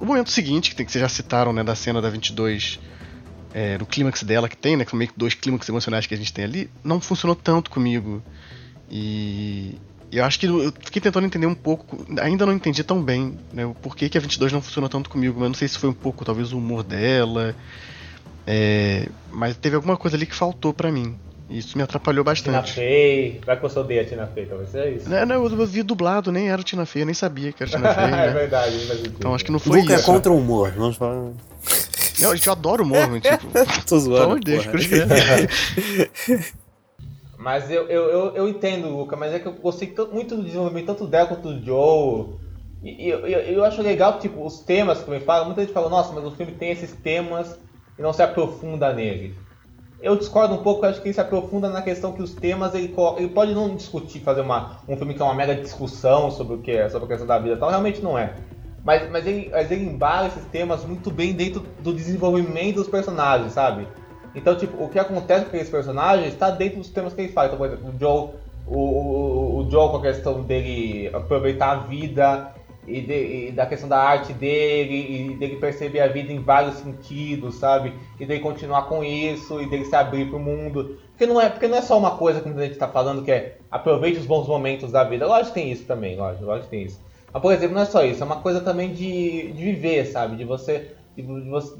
O 0.00 0.04
momento 0.04 0.30
seguinte, 0.30 0.70
que, 0.70 0.76
tem, 0.76 0.84
que 0.84 0.90
vocês 0.90 1.00
já 1.00 1.08
citaram, 1.08 1.52
né, 1.52 1.62
da 1.62 1.74
cena 1.74 2.00
da 2.00 2.10
22, 2.10 2.80
é, 3.54 3.78
no 3.78 3.86
clímax 3.86 4.22
dela 4.24 4.48
que 4.48 4.56
tem, 4.56 4.76
né, 4.76 4.84
que 4.84 4.90
são 4.90 4.98
meio 4.98 5.12
que 5.12 5.18
dois 5.18 5.34
clímax 5.34 5.68
emocionais 5.68 6.06
que 6.06 6.14
a 6.14 6.16
gente 6.16 6.32
tem 6.32 6.44
ali, 6.44 6.70
não 6.82 7.00
funcionou 7.00 7.36
tanto 7.36 7.70
comigo. 7.70 8.22
E 8.90 9.78
eu 10.18 10.24
acho 10.24 10.38
que 10.38 10.46
eu 10.46 10.72
fiquei 10.84 11.00
tentando 11.00 11.26
entender 11.26 11.46
um 11.46 11.54
pouco, 11.54 12.04
ainda 12.20 12.44
não 12.46 12.52
entendi 12.52 12.82
tão 12.84 13.02
bem, 13.02 13.38
né, 13.52 13.64
o 13.66 13.74
porquê 13.74 14.08
que 14.08 14.18
a 14.18 14.20
22 14.20 14.52
não 14.52 14.60
funcionou 14.60 14.88
tanto 14.88 15.08
comigo, 15.08 15.38
mas 15.40 15.48
não 15.48 15.54
sei 15.54 15.68
se 15.68 15.78
foi 15.78 15.88
um 15.90 15.94
pouco, 15.94 16.24
talvez, 16.24 16.52
o 16.52 16.58
humor 16.58 16.82
dela, 16.82 17.54
é, 18.46 19.08
mas 19.30 19.56
teve 19.56 19.76
alguma 19.76 19.96
coisa 19.96 20.16
ali 20.16 20.26
que 20.26 20.34
faltou 20.34 20.72
pra 20.74 20.90
mim. 20.92 21.16
E 21.50 21.58
isso 21.58 21.76
me 21.76 21.82
atrapalhou 21.84 22.24
Tina 22.24 22.32
bastante. 22.58 22.72
Fey. 22.72 23.40
Vai 23.44 23.56
que 23.56 23.62
você 23.62 23.78
odeia 23.78 24.00
a 24.00 24.04
Tina 24.06 24.26
Fey, 24.26 24.46
talvez 24.46 24.70
seja 24.70 24.88
isso. 24.88 25.08
Não, 25.10 25.26
não, 25.26 25.44
eu 25.44 25.66
vi 25.66 25.82
dublado, 25.82 26.32
nem 26.32 26.48
era 26.48 26.62
Tina 26.62 26.86
Fey, 26.86 27.02
eu 27.02 27.06
nem 27.06 27.14
sabia 27.14 27.52
que 27.52 27.62
era 27.62 27.70
Tina 27.70 27.92
Fey, 27.92 28.04
é 28.08 28.10
né? 28.10 28.28
verdade, 28.30 28.72
faz 28.86 28.98
sentido. 29.00 29.16
Então 29.18 29.34
acho 29.34 29.44
que 29.44 29.50
não 29.50 29.58
O 29.58 29.60
foi 29.60 29.80
Luca 29.80 29.92
é 29.92 29.96
isso. 29.96 30.04
contra 30.06 30.32
o 30.32 30.38
humor, 30.38 30.72
vamos 30.76 30.96
falar. 30.96 31.30
Não, 32.20 32.34
eu 32.34 32.52
adoro 32.52 32.84
humor, 32.84 33.06
mas, 33.10 33.22
tipo, 33.22 33.46
Tô 33.84 33.84
pelo 33.86 34.00
zoando. 34.00 34.22
amor 34.24 34.40
de 34.40 34.44
Deus. 34.52 34.66
Mas 37.42 37.68
eu, 37.68 37.88
eu, 37.88 38.04
eu, 38.04 38.36
eu 38.36 38.48
entendo, 38.48 38.88
Luca, 38.88 39.16
mas 39.16 39.34
é 39.34 39.40
que 39.40 39.46
eu 39.46 39.52
gostei 39.54 39.92
muito 40.12 40.36
do 40.36 40.44
desenvolvimento, 40.44 40.86
tanto 40.86 41.08
dela 41.08 41.26
quanto 41.26 41.52
do 41.52 41.64
Joe. 41.64 42.36
E, 42.80 43.08
eu, 43.08 43.26
eu, 43.26 43.64
acho 43.64 43.82
legal, 43.82 44.20
tipo, 44.20 44.46
os 44.46 44.60
temas 44.60 45.02
que 45.02 45.10
me 45.10 45.18
falam. 45.18 45.46
Muita 45.46 45.62
gente 45.62 45.72
fala, 45.72 45.88
nossa, 45.88 46.12
mas 46.12 46.24
o 46.24 46.30
filme 46.30 46.52
tem 46.52 46.70
esses 46.70 46.92
temas 46.92 47.58
e 47.98 48.02
não 48.02 48.12
se 48.12 48.22
aprofunda 48.22 48.92
neles. 48.92 49.34
Eu 50.00 50.14
discordo 50.14 50.54
um 50.54 50.62
pouco, 50.62 50.86
acho 50.86 51.00
que 51.02 51.08
ele 51.08 51.14
se 51.14 51.20
aprofunda 51.20 51.68
na 51.68 51.82
questão 51.82 52.12
que 52.12 52.22
os 52.22 52.32
temas 52.32 52.76
ele, 52.76 52.94
ele 53.16 53.28
pode 53.28 53.52
não 53.54 53.74
discutir, 53.74 54.20
fazer 54.20 54.42
uma, 54.42 54.78
um 54.86 54.96
filme 54.96 55.12
que 55.12 55.20
é 55.20 55.24
uma 55.24 55.34
mega 55.34 55.56
discussão 55.56 56.30
sobre 56.30 56.54
o 56.54 56.58
que 56.58 56.70
é, 56.70 56.88
sobre 56.88 57.06
a 57.06 57.08
questão 57.08 57.26
da 57.26 57.38
vida, 57.38 57.54
então 57.54 57.68
realmente 57.68 58.00
não 58.00 58.16
é. 58.16 58.34
Mas, 58.84 59.08
mas, 59.10 59.26
ele, 59.26 59.48
mas 59.52 59.70
ele 59.70 59.84
embala 59.84 60.26
esses 60.26 60.44
temas 60.46 60.84
muito 60.84 61.08
bem 61.08 61.32
dentro 61.32 61.60
do 61.80 61.92
desenvolvimento 61.92 62.76
dos 62.76 62.88
personagens, 62.88 63.52
sabe? 63.52 63.86
Então, 64.34 64.56
tipo, 64.56 64.82
o 64.82 64.88
que 64.88 64.98
acontece 64.98 65.42
com 65.42 65.48
aqueles 65.48 65.68
personagens 65.70 66.32
está 66.32 66.50
dentro 66.50 66.78
dos 66.78 66.88
temas 66.88 67.12
que 67.12 67.20
ele 67.20 67.32
faz. 67.32 67.46
Então, 67.48 67.58
por 67.58 67.66
exemplo, 67.66 67.90
o 67.94 67.98
Joe, 67.98 68.30
o, 68.66 68.78
o, 68.78 69.58
o 69.66 69.70
Joe 69.70 69.90
com 69.90 69.96
a 69.98 70.02
questão 70.02 70.42
dele 70.42 71.10
aproveitar 71.12 71.70
a 71.72 71.74
vida 71.76 72.52
e, 72.86 73.00
de- 73.00 73.48
e 73.48 73.52
da 73.52 73.66
questão 73.66 73.88
da 73.88 73.98
arte 73.98 74.32
dele 74.32 75.30
e 75.32 75.36
dele 75.36 75.56
perceber 75.56 76.00
a 76.00 76.08
vida 76.08 76.32
em 76.32 76.40
vários 76.40 76.76
sentidos, 76.76 77.56
sabe? 77.56 77.92
E 78.18 78.26
dele 78.26 78.40
continuar 78.40 78.82
com 78.88 79.04
isso 79.04 79.60
e 79.60 79.66
dele 79.68 79.84
se 79.84 79.94
abrir 79.94 80.28
pro 80.28 80.38
mundo. 80.38 80.96
Porque 81.10 81.26
não 81.26 81.40
é, 81.40 81.48
porque 81.48 81.68
não 81.68 81.76
é 81.78 81.82
só 81.82 81.98
uma 81.98 82.12
coisa 82.16 82.40
que 82.40 82.48
a 82.48 82.52
gente 82.62 82.76
tá 82.76 82.88
falando 82.88 83.22
que 83.22 83.30
é 83.30 83.58
aproveite 83.70 84.18
os 84.18 84.26
bons 84.26 84.48
momentos 84.48 84.90
da 84.90 85.04
vida. 85.04 85.26
Lógico 85.26 85.48
que 85.54 85.60
tem 85.60 85.70
isso 85.70 85.84
também, 85.84 86.16
lógico, 86.16 86.44
lógico 86.44 86.64
que 86.64 86.70
tem 86.76 86.82
isso. 86.84 87.00
Mas, 87.32 87.40
por 87.42 87.52
exemplo, 87.52 87.74
não 87.74 87.82
é 87.82 87.86
só 87.86 88.04
isso, 88.04 88.22
é 88.22 88.26
uma 88.26 88.40
coisa 88.40 88.60
também 88.60 88.92
de, 88.92 89.52
de 89.52 89.62
viver, 89.64 90.04
sabe? 90.06 90.36
De 90.36 90.44
você, 90.44 90.90
de, 91.16 91.22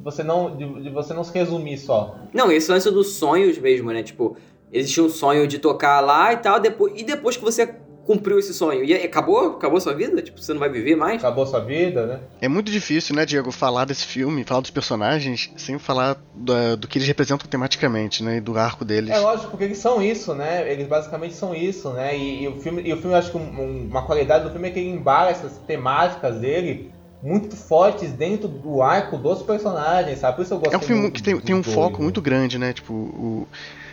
você, 0.02 0.22
não, 0.22 0.56
de, 0.56 0.90
você 0.90 1.14
não 1.14 1.24
se 1.24 1.32
resumir 1.32 1.78
só. 1.78 2.16
Não, 2.32 2.50
esse 2.52 2.70
lance 2.70 2.90
dos 2.90 3.14
sonhos 3.14 3.56
mesmo, 3.58 3.90
né? 3.92 4.02
Tipo, 4.02 4.36
existia 4.72 5.02
um 5.02 5.08
sonho 5.08 5.46
de 5.46 5.58
tocar 5.58 6.00
lá 6.00 6.32
e 6.32 6.36
tal, 6.38 6.60
depois, 6.60 6.92
e 6.96 7.04
depois 7.04 7.36
que 7.36 7.44
você 7.44 7.74
cumpriu 8.04 8.36
esse 8.36 8.52
sonho, 8.52 8.82
e 8.84 8.92
acabou? 8.94 9.50
Acabou 9.52 9.78
a 9.78 9.80
sua 9.80 9.94
vida? 9.94 10.20
Tipo, 10.20 10.40
você 10.40 10.52
não 10.52 10.58
vai 10.58 10.68
viver 10.68 10.96
mais? 10.96 11.18
Acabou 11.22 11.46
sua 11.46 11.60
vida, 11.60 12.04
né? 12.04 12.20
É 12.40 12.48
muito 12.48 12.68
difícil, 12.70 13.14
né, 13.14 13.24
Diego, 13.24 13.52
falar 13.52 13.84
desse 13.84 14.04
filme, 14.04 14.42
falar 14.42 14.60
dos 14.60 14.70
personagens, 14.70 15.52
sem 15.56 15.78
falar 15.78 16.20
da- 16.34 16.74
do 16.74 16.88
que 16.88 16.98
eles 16.98 17.06
representam 17.06 17.46
tematicamente, 17.48 18.24
né, 18.24 18.38
e 18.38 18.40
do 18.40 18.58
arco 18.58 18.84
deles. 18.84 19.08
É 19.10 19.20
lógico, 19.20 19.50
porque 19.50 19.64
eles 19.66 19.78
são 19.78 20.02
isso, 20.02 20.34
né? 20.34 20.70
Eles 20.72 20.88
basicamente 20.88 21.34
são 21.34 21.54
isso, 21.54 21.90
né? 21.90 22.16
E, 22.18 22.42
e 22.42 22.48
o 22.48 22.60
filme, 22.60 22.82
e 22.84 22.92
o 22.92 22.96
filme, 22.96 23.12
eu 23.14 23.18
acho 23.20 23.30
que 23.30 23.36
um- 23.36 23.60
um- 23.60 23.86
uma 23.88 24.02
qualidade 24.04 24.42
do 24.44 24.50
filme 24.50 24.66
é 24.68 24.70
que 24.72 24.80
ele 24.80 24.88
embala 24.90 25.30
essas 25.30 25.58
temáticas 25.58 26.40
dele 26.40 26.90
muito 27.22 27.56
fortes 27.56 28.10
dentro 28.12 28.48
do 28.48 28.82
arco 28.82 29.16
dos 29.16 29.42
personagens, 29.42 30.18
sabe? 30.18 30.36
Por 30.36 30.42
isso 30.42 30.54
eu 30.54 30.58
gosto 30.58 30.74
É 30.74 30.76
um 30.76 30.80
filme 30.80 31.02
muito 31.02 31.14
que 31.14 31.22
tem, 31.22 31.38
tem 31.40 31.54
um 31.54 31.62
foco 31.62 32.02
muito 32.02 32.20
grande, 32.20 32.58
né? 32.58 32.72
Tipo, 32.72 32.92
o- 32.92 33.48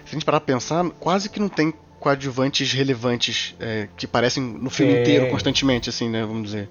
se 0.06 0.10
a 0.10 0.14
gente 0.14 0.26
parar 0.26 0.40
pra 0.40 0.54
pensar, 0.56 0.84
quase 1.00 1.30
que 1.30 1.40
não 1.40 1.48
tem 1.50 1.74
coadjuvantes 2.00 2.72
relevantes 2.74 3.56
é, 3.60 3.88
que 3.96 4.06
aparecem 4.06 4.42
no 4.42 4.70
filme 4.70 5.00
inteiro 5.02 5.28
constantemente, 5.30 5.90
assim, 5.90 6.10
né? 6.10 6.22
Vamos 6.26 6.44
dizer. 6.44 6.70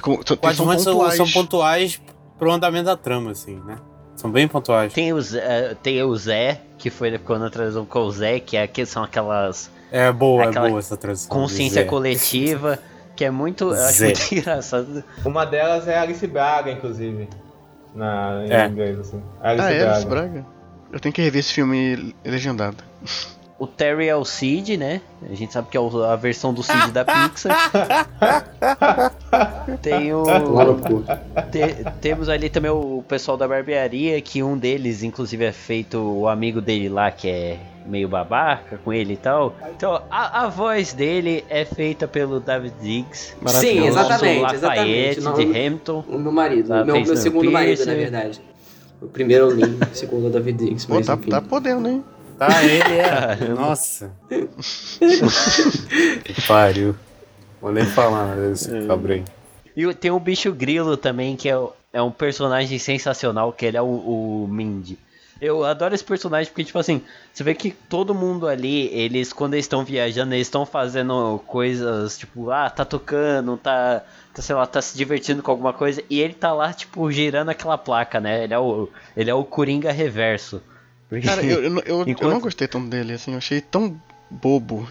Como- 0.00 0.20
são- 0.26 0.38
adjuvantes 0.42 0.84
são, 0.84 0.92
pontuais. 0.94 1.16
são 1.16 1.28
pontuais 1.30 2.00
pro 2.38 2.52
andamento 2.52 2.84
da 2.84 2.96
trama, 2.96 3.32
assim, 3.32 3.56
né? 3.66 3.76
São 4.14 4.30
bem 4.30 4.46
pontuais. 4.46 4.92
Tem 4.92 5.12
o, 5.12 5.20
Zé, 5.20 5.74
tem 5.82 6.02
o 6.02 6.14
Zé, 6.16 6.60
que 6.78 6.90
foi 6.90 7.18
quando 7.18 7.46
a 7.46 7.50
tradução 7.50 7.84
com 7.84 8.00
o 8.00 8.12
Zé, 8.12 8.38
que 8.38 8.56
é, 8.56 8.66
que 8.66 8.84
são 8.86 9.02
aquelas 9.02 9.70
É 9.90 10.12
boa, 10.12 10.44
Aquela 10.48 10.66
é 10.66 10.68
boa 10.70 10.78
essa 10.78 10.96
tradução. 10.96 11.28
consciência 11.28 11.84
coletiva, 11.84 12.78
que 13.22 13.26
é 13.26 13.30
muito, 13.30 13.72
eu 13.72 13.84
acho 13.84 14.02
muito 14.04 14.20
engraçado. 14.34 15.04
Uma 15.24 15.44
delas 15.44 15.86
é 15.86 15.96
Alice 15.96 16.26
Braga, 16.26 16.72
inclusive. 16.72 17.28
Na, 17.94 18.42
em 18.44 18.50
É. 18.50 18.66
inglês, 18.66 18.98
assim. 18.98 19.22
Alice 19.40 19.64
Ah, 19.64 19.70
é, 19.70 19.76
Braga. 19.78 19.92
Alice 19.94 20.06
Braga. 20.08 20.46
Eu 20.92 20.98
tenho 20.98 21.12
que 21.12 21.22
rever 21.22 21.38
esse 21.38 21.52
filme 21.52 22.12
legendado. 22.24 22.78
O 23.58 23.66
Terry 23.68 24.08
é 24.08 24.16
o 24.16 24.24
Cid, 24.24 24.76
né? 24.76 25.00
A 25.30 25.34
gente 25.36 25.52
sabe 25.52 25.68
que 25.68 25.78
é 25.78 25.80
a 25.80 26.16
versão 26.16 26.52
do 26.52 26.64
Cid 26.64 26.90
da 26.90 27.04
Pixar. 27.04 27.56
Tem 29.80 30.12
o. 30.12 30.24
Cu. 30.24 31.04
Te- 31.52 31.84
temos 32.00 32.28
ali 32.28 32.50
também 32.50 32.72
o 32.72 33.04
pessoal 33.06 33.36
da 33.36 33.46
barbearia, 33.46 34.20
que 34.20 34.42
um 34.42 34.58
deles, 34.58 35.04
inclusive, 35.04 35.44
é 35.44 35.52
feito 35.52 35.98
o 35.98 36.26
amigo 36.26 36.60
dele 36.60 36.88
lá, 36.88 37.08
que 37.12 37.28
é 37.28 37.58
meio 37.86 38.08
babaca 38.08 38.78
com 38.78 38.92
ele 38.92 39.14
e 39.14 39.16
tal. 39.16 39.54
Então, 39.76 40.02
a, 40.10 40.44
a 40.44 40.48
voz 40.48 40.92
dele 40.92 41.44
é 41.48 41.64
feita 41.64 42.06
pelo 42.08 42.40
David 42.40 42.74
Diggs. 42.80 43.34
Sim, 43.46 43.80
o 43.80 43.84
exatamente, 43.86 44.40
Lafayette 44.40 45.18
exatamente. 45.18 45.52
de 45.52 45.66
Hamilton. 45.66 46.04
O 46.08 46.18
meu 46.18 46.32
marido, 46.32 46.68
Tá, 46.68 46.84
meu, 46.84 47.00
meu 47.00 47.16
segundo 47.16 47.50
marido, 47.50 47.76
Pierce. 47.76 47.86
na 47.86 47.94
verdade. 47.94 48.40
O 49.00 49.06
primeiro 49.08 49.44
é 49.44 49.48
o 49.48 49.50
Lin, 49.56 49.78
o 49.90 49.94
segundo 49.96 50.26
é 50.26 50.28
o 50.28 50.32
David 50.32 50.58
Diggs, 50.64 50.86
Pô, 50.86 50.94
mas 50.94 51.06
tá, 51.06 51.16
tá 51.16 51.40
podendo, 51.42 51.88
hein? 51.88 52.04
Tá, 52.38 52.62
ele 52.64 52.94
é. 52.98 53.48
Nossa. 53.54 54.10
que 56.24 56.42
pariu. 56.46 56.94
Vou 57.60 57.72
nem 57.72 57.84
falar 57.84 58.26
nada 58.28 58.48
desse 58.48 58.86
cabra 58.86 59.14
aí. 59.14 59.24
E 59.76 59.86
o- 59.86 59.94
tem 59.94 60.10
o 60.10 60.18
bicho 60.20 60.52
grilo 60.52 60.96
também, 60.96 61.36
que 61.36 61.48
é, 61.48 61.56
o- 61.56 61.72
é 61.92 62.02
um 62.02 62.10
personagem 62.10 62.78
sensacional, 62.78 63.52
que 63.52 63.64
ele 63.66 63.76
é 63.76 63.82
o, 63.82 63.86
o 64.44 64.48
Mindy. 64.50 64.98
Eu 65.42 65.64
adoro 65.64 65.92
esse 65.92 66.04
personagem 66.04 66.52
porque, 66.52 66.62
tipo 66.62 66.78
assim, 66.78 67.02
você 67.34 67.42
vê 67.42 67.52
que 67.52 67.72
todo 67.72 68.14
mundo 68.14 68.46
ali, 68.46 68.86
eles, 68.94 69.32
quando 69.32 69.54
eles 69.54 69.64
estão 69.64 69.84
viajando, 69.84 70.34
eles 70.34 70.46
estão 70.46 70.64
fazendo 70.64 71.42
coisas, 71.48 72.16
tipo, 72.16 72.48
ah, 72.52 72.70
tá 72.70 72.84
tocando, 72.84 73.56
tá, 73.56 74.04
tá, 74.32 74.40
sei 74.40 74.54
lá, 74.54 74.64
tá 74.68 74.80
se 74.80 74.96
divertindo 74.96 75.42
com 75.42 75.50
alguma 75.50 75.72
coisa, 75.72 76.00
e 76.08 76.20
ele 76.20 76.32
tá 76.32 76.52
lá, 76.52 76.72
tipo, 76.72 77.10
girando 77.10 77.48
aquela 77.48 77.76
placa, 77.76 78.20
né? 78.20 78.44
Ele 78.44 78.54
é 78.54 78.58
o, 78.58 78.88
ele 79.16 79.30
é 79.30 79.34
o 79.34 79.42
Coringa 79.44 79.90
reverso. 79.90 80.62
Porque- 81.08 81.26
Cara, 81.26 81.42
eu, 81.42 81.60
eu, 81.64 81.74
eu, 81.78 81.82
eu 81.86 82.04
Enquanto- 82.06 82.32
não 82.34 82.40
gostei 82.40 82.68
tanto 82.68 82.88
dele, 82.88 83.14
assim, 83.14 83.32
eu 83.32 83.38
achei 83.38 83.60
tão 83.60 84.00
bobo. 84.30 84.88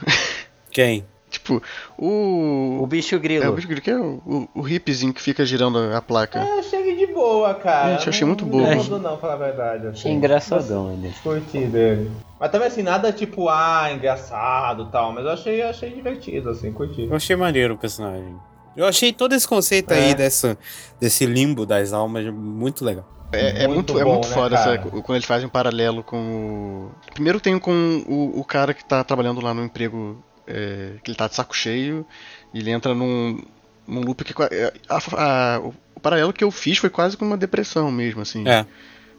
Quem? 0.70 1.06
Tipo, 1.32 1.61
o. 1.97 2.79
o 2.82 2.88
bicho 2.88 3.17
grilo. 3.19 3.43
É, 3.45 3.49
o 3.49 3.53
bicho 3.53 3.67
grilo, 3.67 3.82
que 3.82 3.89
é 3.89 3.97
o, 3.97 4.21
o, 4.25 4.49
o 4.55 4.61
hippiezinho 4.61 5.13
que 5.13 5.21
fica 5.21 5.43
girando 5.45 5.79
a 5.79 6.01
placa. 6.01 6.39
Eu 6.39 6.59
achei 6.59 6.79
ele 6.79 7.07
de 7.07 7.13
boa, 7.13 7.53
cara. 7.55 7.93
Gente, 7.93 8.07
eu 8.07 8.09
achei 8.11 8.21
Não- 8.21 8.27
muito 8.27 8.45
não 8.45 8.51
bobo. 8.51 8.63
me 8.67 8.73
incomodou 8.75 8.99
não, 8.99 9.09
pra 9.17 9.19
falar 9.19 9.34
a 9.34 9.38
verdade. 9.38 9.88
Assim. 9.88 9.97
Achei 9.99 10.11
engraçadão 10.11 10.91
ele. 10.93 11.11
Curti 11.23 11.65
dele. 11.65 12.11
Mas 12.39 12.51
também 12.51 12.67
assim, 12.67 12.82
nada 12.84 13.11
tipo, 13.11 13.49
ah, 13.49 13.89
engraçado 13.93 14.84
e 14.84 14.91
tal, 14.91 15.11
mas 15.13 15.23
eu 15.25 15.32
achei, 15.32 15.61
achei 15.61 15.89
divertido, 15.91 16.49
assim, 16.49 16.71
curti. 16.71 17.07
Eu 17.09 17.15
achei 17.15 17.36
maneiro 17.36 17.73
o 17.75 17.77
personagem. 17.77 18.36
Eu 18.75 18.86
achei 18.86 19.11
todo 19.13 19.34
esse 19.34 19.47
conceito 19.47 19.91
É. 19.91 19.95
aí 19.97 20.15
dessa, 20.15 20.57
desse 20.99 21.25
limbo 21.25 21.65
das 21.65 21.91
almas 21.93 22.25
muito 22.34 22.84
legal. 22.86 23.05
É, 23.34 23.63
é 23.63 23.67
Muito 23.67 23.93
muito, 23.93 23.99
é 23.99 24.03
bom, 24.03 24.13
muito 24.15 24.27
né, 24.27 24.34
foda 24.34 24.55
essa- 24.55 24.77
quando 24.77 25.15
eles 25.15 25.25
fazem 25.25 25.47
um 25.47 25.49
paralelo 25.49 26.03
com 26.03 26.17
o. 26.17 27.11
Primeiro 27.13 27.39
tem 27.39 27.57
com 27.57 28.03
o, 28.07 28.39
o 28.39 28.43
cara 28.43 28.73
que 28.73 28.84
tá 28.84 29.01
trabalhando 29.05 29.39
lá 29.39 29.53
no 29.53 29.63
emprego 29.63 30.21
é, 30.54 30.91
que 31.04 31.12
ele 31.12 31.18
tá 31.18 31.28
de 31.28 31.36
saco 31.36 31.56
cheio 31.56 32.06
e 32.54 32.60
ele 32.60 32.70
entra 32.72 32.93
num, 32.93 33.41
num 33.88 34.02
loop 34.02 34.24
que. 34.24 34.34
qua- 34.34 34.49
é, 34.52 34.74
a- 34.89 35.56
a- 35.56 35.60
o, 35.60 35.74
o 35.95 35.99
paralelo 35.99 36.34
que 36.34 36.43
eu 36.43 36.52
fiz 36.52 36.78
foi 36.78 36.89
quase 36.89 37.16
com 37.18 37.26
uma 37.26 37.38
depressão 37.38 37.91
mesmo, 37.91 38.22
assim. 38.22 38.47
É. 38.47 38.66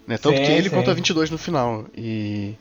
Né? 0.06 0.18
Tanto 0.18 0.36
Sim, 0.36 0.44
que 0.44 0.50
ele 0.52 0.68
sim. 0.68 0.74
conta 0.74 0.92
22 0.94 1.30
no 1.30 1.38
final. 1.38 1.84
E. 1.96 2.54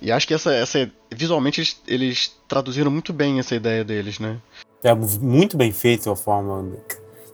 E 0.00 0.10
acho 0.10 0.26
que 0.26 0.34
essa. 0.34 0.52
essa 0.52 0.90
visualmente 1.14 1.60
eles, 1.60 1.80
eles 1.86 2.36
traduziram 2.48 2.90
muito 2.90 3.12
bem 3.12 3.38
essa 3.38 3.54
ideia 3.54 3.84
deles, 3.84 4.18
né? 4.18 4.38
É 4.82 4.92
muito 4.94 5.56
bem 5.56 5.70
feito 5.72 6.10
a 6.10 6.16
forma. 6.16 6.72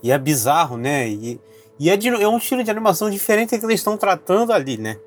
E 0.03 0.11
é 0.13 0.19
bizarro, 0.19 0.77
né? 0.77 1.09
E, 1.09 1.41
e 1.79 1.89
é, 1.89 1.97
de- 1.97 2.09
é 2.09 2.29
um 2.29 2.37
estilo 2.37 2.63
de 2.63 2.71
animação 2.71 3.09
diferente 3.09 3.59
que 3.59 3.65
eles 3.65 3.81
estão 3.81 3.97
tratando 3.97 4.53
ali, 4.53 4.77
né? 4.77 4.99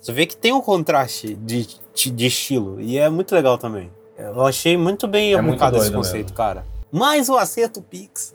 Você 0.00 0.12
vê 0.12 0.26
que 0.26 0.36
tem 0.36 0.52
um 0.52 0.60
contraste 0.60 1.34
de, 1.34 1.66
de, 1.94 2.10
de 2.10 2.26
estilo. 2.26 2.80
E 2.80 2.98
é 2.98 3.08
muito 3.08 3.34
legal 3.34 3.56
também. 3.58 3.90
Eu 4.16 4.44
achei 4.46 4.76
muito 4.76 5.06
bem 5.08 5.32
É 5.34 5.40
muito 5.40 5.54
aplicado 5.62 5.76
esse 5.76 5.86
doido 5.86 5.96
conceito, 5.96 6.26
mesmo. 6.26 6.36
cara. 6.36 6.64
Mais 6.90 7.28
o 7.28 7.36
acerto 7.36 7.80
Pix. 7.82 8.34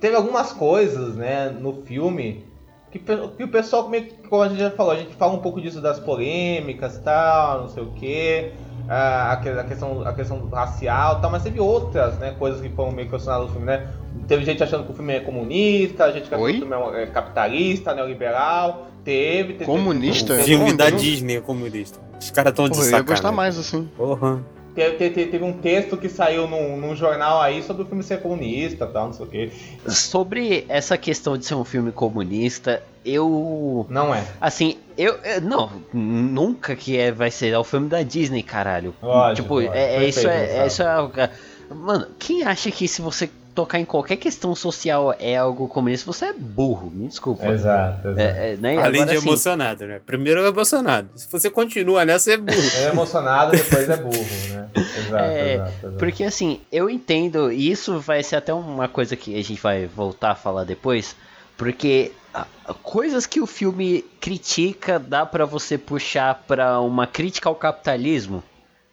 Teve 0.00 0.16
algumas 0.16 0.50
coisas, 0.50 1.14
né, 1.16 1.50
no 1.50 1.82
filme 1.82 2.46
que, 2.90 2.98
que 2.98 3.44
o 3.44 3.48
pessoal, 3.48 3.88
meio 3.88 4.06
que, 4.06 4.28
como 4.28 4.42
a 4.42 4.48
gente 4.48 4.58
já 4.58 4.70
falou, 4.70 4.92
a 4.92 4.96
gente 4.96 5.14
fala 5.14 5.34
um 5.34 5.40
pouco 5.40 5.60
disso 5.60 5.80
das 5.80 6.00
polêmicas 6.00 6.96
e 6.96 7.00
tal, 7.02 7.60
não 7.62 7.68
sei 7.68 7.82
o 7.82 7.92
que, 7.92 8.52
a, 8.90 9.32
a 9.32 9.64
questão, 9.64 10.02
a 10.06 10.12
questão 10.12 10.48
racial 10.48 11.18
e 11.18 11.20
tal, 11.22 11.30
mas 11.30 11.42
teve 11.44 11.60
outras, 11.60 12.18
né, 12.18 12.34
coisas 12.38 12.60
que 12.60 12.68
foram 12.70 12.90
meio 12.90 13.08
questionadas 13.08 13.46
no 13.46 13.52
filme, 13.52 13.66
né? 13.66 13.86
Teve 14.26 14.44
gente 14.44 14.62
achando 14.62 14.84
que 14.84 14.90
o 14.90 14.94
filme 14.94 15.14
é 15.14 15.20
comunista, 15.20 16.12
gente 16.12 16.28
que 16.28 16.34
achando 16.34 16.50
que 16.50 16.56
o 16.64 16.68
filme 16.68 17.00
é 17.00 17.06
capitalista, 17.06 17.94
neoliberal, 17.94 18.88
teve... 19.04 19.52
teve 19.54 19.64
Comunista? 19.64 20.34
teve- 20.34 20.42
Filme 20.44 20.64
Como? 20.66 20.76
da 20.76 20.90
Não- 20.90 20.96
Disney 20.98 21.36
é 21.36 21.40
comunista. 21.40 21.98
Os 22.20 22.30
caras 22.32 22.50
estão 22.50 22.64
de 22.68 22.70
Porra, 22.72 22.82
eu 22.82 22.84
ia 22.86 22.90
sacanagem. 22.98 23.06
gostar 23.22 23.32
mais, 23.32 23.58
assim. 23.58 23.88
Porra. 23.96 24.40
Teve, 24.74 24.96
teve- 24.96 25.26
teve 25.26 25.44
um 25.44 25.52
texto 25.52 25.96
que 25.96 26.08
saiu 26.08 26.46
num, 26.46 26.76
num 26.76 26.94
jornal 26.94 27.40
aí 27.40 27.62
sobre 27.62 27.82
o 27.82 27.86
filme 27.86 28.02
ser 28.02 28.20
comunista 28.22 28.84
e 28.84 28.88
tal, 28.88 29.06
não 29.06 29.12
sei 29.12 29.26
o 29.26 29.28
que. 29.28 29.52
Sobre 29.88 30.64
essa 30.68 30.96
questão 30.96 31.36
de 31.36 31.44
ser 31.44 31.54
um 31.54 31.64
filme 31.64 31.90
comunista, 31.90 32.82
eu. 33.04 33.84
Não 33.88 34.14
é. 34.14 34.24
Assim, 34.40 34.78
eu. 34.96 35.14
eu- 35.24 35.40
não, 35.40 35.70
nunca 35.92 36.76
que 36.76 36.96
é, 36.96 37.10
vai 37.10 37.30
ser. 37.30 37.48
É 37.52 37.58
o 37.58 37.64
filme 37.64 37.88
da 37.88 38.02
Disney, 38.02 38.42
caralho. 38.42 38.94
Lógico, 39.02 39.42
tipo, 39.42 39.54
lógico. 39.54 39.74
é, 39.74 39.96
é 39.96 40.08
isso 40.08 40.28
é, 40.28 40.58
é 40.58 40.66
isso 40.66 40.82
é 40.82 41.30
Mano, 41.74 42.06
quem 42.18 42.42
acha 42.42 42.70
que 42.70 42.88
se 42.88 43.00
você 43.00 43.30
tocar 43.54 43.78
em 43.78 43.84
qualquer 43.84 44.16
questão 44.16 44.54
social 44.54 45.14
é 45.18 45.36
algo 45.36 45.68
comunista, 45.68 46.10
você 46.10 46.26
é 46.26 46.32
burro, 46.32 46.90
me 46.90 47.08
desculpa. 47.08 47.46
Exato, 47.46 48.08
exato. 48.08 48.20
É, 48.20 48.52
é, 48.52 48.56
né? 48.56 48.76
Além 48.76 49.02
Agora, 49.02 49.06
de 49.06 49.16
assim, 49.16 49.28
emocionado, 49.28 49.86
né? 49.86 50.00
Primeiro 50.04 50.40
é 50.44 50.48
emocionado. 50.48 51.10
Se 51.16 51.30
você 51.30 51.50
continua 51.50 52.04
nessa, 52.04 52.32
é 52.32 52.36
burro. 52.36 52.70
É 52.76 52.88
emocionado, 52.88 53.52
depois 53.52 53.88
é 53.88 53.96
burro, 53.96 54.26
né? 54.50 54.68
Exato, 54.74 55.24
É, 55.24 55.54
exato, 55.54 55.70
exato. 55.70 55.98
Porque 55.98 56.24
assim, 56.24 56.60
eu 56.70 56.88
entendo, 56.88 57.52
e 57.52 57.70
isso 57.70 58.00
vai 58.00 58.22
ser 58.22 58.36
até 58.36 58.52
uma 58.52 58.88
coisa 58.88 59.16
que 59.16 59.38
a 59.38 59.42
gente 59.42 59.60
vai 59.60 59.86
voltar 59.86 60.32
a 60.32 60.36
falar 60.36 60.64
depois, 60.64 61.16
porque 61.56 62.12
ah, 62.32 62.46
coisas 62.82 63.26
que 63.26 63.40
o 63.40 63.46
filme 63.46 64.04
critica 64.20 64.98
dá 64.98 65.26
pra 65.26 65.44
você 65.44 65.76
puxar 65.76 66.42
pra 66.46 66.80
uma 66.80 67.06
crítica 67.06 67.48
ao 67.48 67.54
capitalismo. 67.54 68.42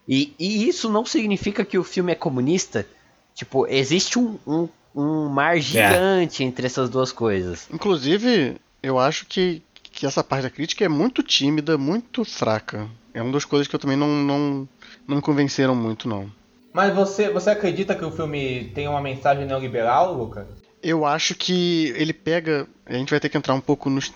E, 0.07 0.33
e 0.39 0.67
isso 0.67 0.89
não 0.89 1.05
significa 1.05 1.65
que 1.65 1.77
o 1.77 1.83
filme 1.83 2.13
é 2.13 2.15
comunista. 2.15 2.85
Tipo, 3.37 3.67
existe 3.67 4.17
um, 4.17 4.39
um, 4.47 4.67
um 4.95 5.29
mar 5.29 5.59
gigante 5.59 6.43
entre 6.43 6.65
essas 6.65 6.89
duas 6.89 7.11
coisas. 7.11 7.67
Inclusive, 7.71 8.57
eu 8.81 8.97
acho 8.97 9.27
que, 9.27 9.61
que 9.83 10.07
essa 10.07 10.23
parte 10.23 10.41
da 10.41 10.49
crítica 10.49 10.83
é 10.83 10.87
muito 10.89 11.21
tímida, 11.21 11.77
muito 11.77 12.25
fraca. 12.25 12.89
É 13.13 13.21
uma 13.21 13.31
das 13.31 13.45
coisas 13.45 13.67
que 13.67 13.75
eu 13.75 13.79
também 13.79 13.95
não, 13.95 14.07
não, 14.07 14.67
não 15.07 15.15
me 15.17 15.21
convenceram 15.21 15.75
muito, 15.75 16.09
não. 16.09 16.31
Mas 16.73 16.95
você, 16.95 17.29
você 17.29 17.51
acredita 17.51 17.93
que 17.93 18.03
o 18.03 18.11
filme 18.11 18.71
tem 18.73 18.87
uma 18.87 19.01
mensagem 19.01 19.45
neoliberal, 19.45 20.15
Luca? 20.15 20.47
Eu 20.81 21.05
acho 21.05 21.35
que 21.35 21.93
ele 21.95 22.13
pega. 22.13 22.67
A 22.87 22.93
gente 22.93 23.11
vai 23.11 23.19
ter 23.19 23.29
que 23.29 23.37
entrar 23.37 23.53
um 23.53 23.61
pouco 23.61 23.87
nos. 23.87 24.11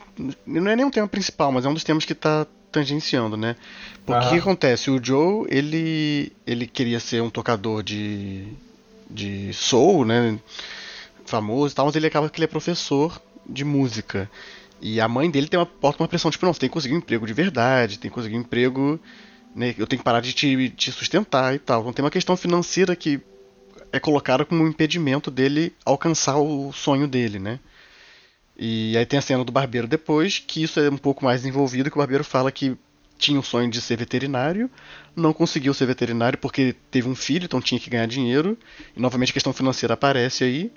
Não 0.48 0.72
é 0.72 0.76
nem 0.76 0.86
um 0.86 0.92
tema 0.92 1.08
principal, 1.08 1.52
mas 1.52 1.64
é 1.64 1.70
um 1.70 1.76
dos 1.76 1.84
temas 1.84 2.06
que 2.06 2.14
está 2.14 2.48
tangenciando, 2.72 3.38
né? 3.38 3.56
Porque 4.04 4.26
o 4.26 4.30
que 4.30 4.38
acontece? 4.40 4.90
O 4.90 5.04
Joe, 5.04 5.46
ele, 5.48 6.32
ele 6.48 6.66
queria 6.66 7.00
ser 7.00 7.22
um 7.22 7.30
tocador 7.30 7.84
de, 7.84 8.48
de 9.14 9.54
soul, 9.54 10.06
né? 10.06 10.40
Famoso 11.26 11.74
e 11.74 11.76
tal, 11.76 11.86
mas 11.86 11.96
ele 11.96 12.08
acaba 12.08 12.30
que 12.30 12.40
ele 12.40 12.46
é 12.46 12.48
professor 12.48 13.22
de 13.48 13.64
música. 13.64 14.30
E 14.82 15.00
a 15.00 15.08
mãe 15.08 15.30
dele 15.30 15.48
tem 15.48 15.60
uma, 15.60 15.70
bota 15.80 16.02
uma 16.02 16.08
pressão, 16.08 16.32
tipo, 16.32 16.46
não, 16.46 16.54
você 16.54 16.62
tem 16.62 16.70
que 16.70 16.74
conseguir 16.74 16.96
um 16.96 16.98
emprego 16.98 17.28
de 17.28 17.34
verdade, 17.34 18.00
tem 18.00 18.10
que 18.10 18.16
conseguir 18.16 18.36
um 18.36 18.42
emprego. 18.42 19.00
Né, 19.56 19.76
eu 19.78 19.86
tenho 19.86 20.00
que 20.00 20.04
parar 20.04 20.22
de 20.22 20.34
te, 20.34 20.70
te 20.70 20.92
sustentar 20.92 21.54
e 21.54 21.60
tal. 21.60 21.82
Então 21.82 21.94
tem 21.94 22.06
uma 22.06 22.12
questão 22.12 22.36
financeira 22.36 22.96
que 22.96 23.22
é 23.92 24.00
colocada 24.00 24.46
como 24.46 24.64
um 24.64 24.68
impedimento 24.68 25.30
dele 25.30 25.74
alcançar 25.86 26.38
o 26.38 26.72
sonho 26.72 27.08
dele, 27.08 27.38
né? 27.38 27.60
E 28.58 28.96
aí 28.98 29.06
tem 29.06 29.20
a 29.20 29.22
cena 29.22 29.44
do 29.44 29.52
barbeiro 29.52 29.88
depois, 29.88 30.40
que 30.40 30.64
isso 30.64 30.80
é 30.80 30.90
um 30.90 30.98
pouco 30.98 31.26
mais 31.26 31.46
envolvido, 31.46 31.90
que 31.90 31.98
o 31.98 32.00
barbeiro 32.00 32.24
fala 32.24 32.52
que 32.52 32.78
tinha 33.22 33.40
o 33.40 33.44
sonho 33.44 33.70
de 33.70 33.80
ser 33.80 33.98
veterinário, 33.98 34.70
não 35.16 35.32
conseguiu 35.32 35.74
ser 35.74 35.86
veterinário 35.86 36.38
porque 36.40 36.76
teve 36.90 37.08
um 37.08 37.16
filho, 37.16 37.46
então 37.46 37.62
tinha 37.62 37.80
que 37.80 37.90
ganhar 37.90 38.08
dinheiro, 38.08 38.58
e 38.98 39.00
novamente 39.00 39.30
a 39.30 39.34
questão 39.34 39.54
financeira 39.54 39.94
aparece 39.94 40.44
aí, 40.44 40.72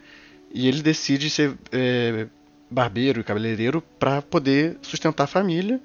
e 0.52 0.68
ele 0.68 0.82
decide 0.82 1.30
ser 1.30 1.56
é, 1.72 2.26
barbeiro 2.70 3.20
e 3.20 3.24
cabeleireiro 3.24 3.82
para 3.98 4.20
poder 4.20 4.76
sustentar 4.82 5.24
a 5.24 5.26
família, 5.26 5.80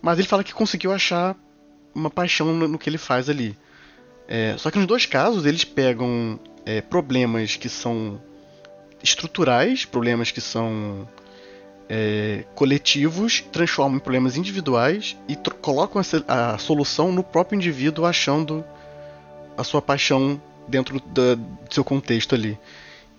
mas 0.00 0.18
ele 0.18 0.28
fala 0.28 0.44
que 0.44 0.54
conseguiu 0.54 0.92
achar 0.92 1.36
uma 1.92 2.08
paixão 2.08 2.54
no, 2.54 2.68
no 2.68 2.78
que 2.78 2.88
ele 2.88 2.98
faz 2.98 3.28
ali. 3.28 3.58
É, 4.28 4.54
só 4.56 4.70
que 4.70 4.78
nos 4.78 4.86
dois 4.86 5.04
casos 5.04 5.44
eles 5.44 5.64
pegam 5.64 6.38
é, 6.64 6.80
problemas 6.80 7.56
que 7.56 7.68
são 7.68 8.20
estruturais, 9.02 9.84
problemas 9.84 10.30
que 10.30 10.40
são 10.40 11.08
é, 11.88 12.44
coletivos, 12.54 13.40
transformam 13.52 13.96
em 13.96 14.00
problemas 14.00 14.36
individuais 14.36 15.16
e 15.28 15.36
colocam 15.60 16.00
essa- 16.00 16.24
a 16.28 16.58
solução 16.58 17.10
no 17.12 17.22
próprio 17.22 17.56
indivíduo 17.56 18.04
achando 18.04 18.64
a 19.56 19.64
sua 19.64 19.80
paixão 19.80 20.40
dentro 20.68 21.00
da- 21.00 21.34
do 21.34 21.46
seu 21.74 21.82
contexto 21.82 22.34
ali. 22.34 22.58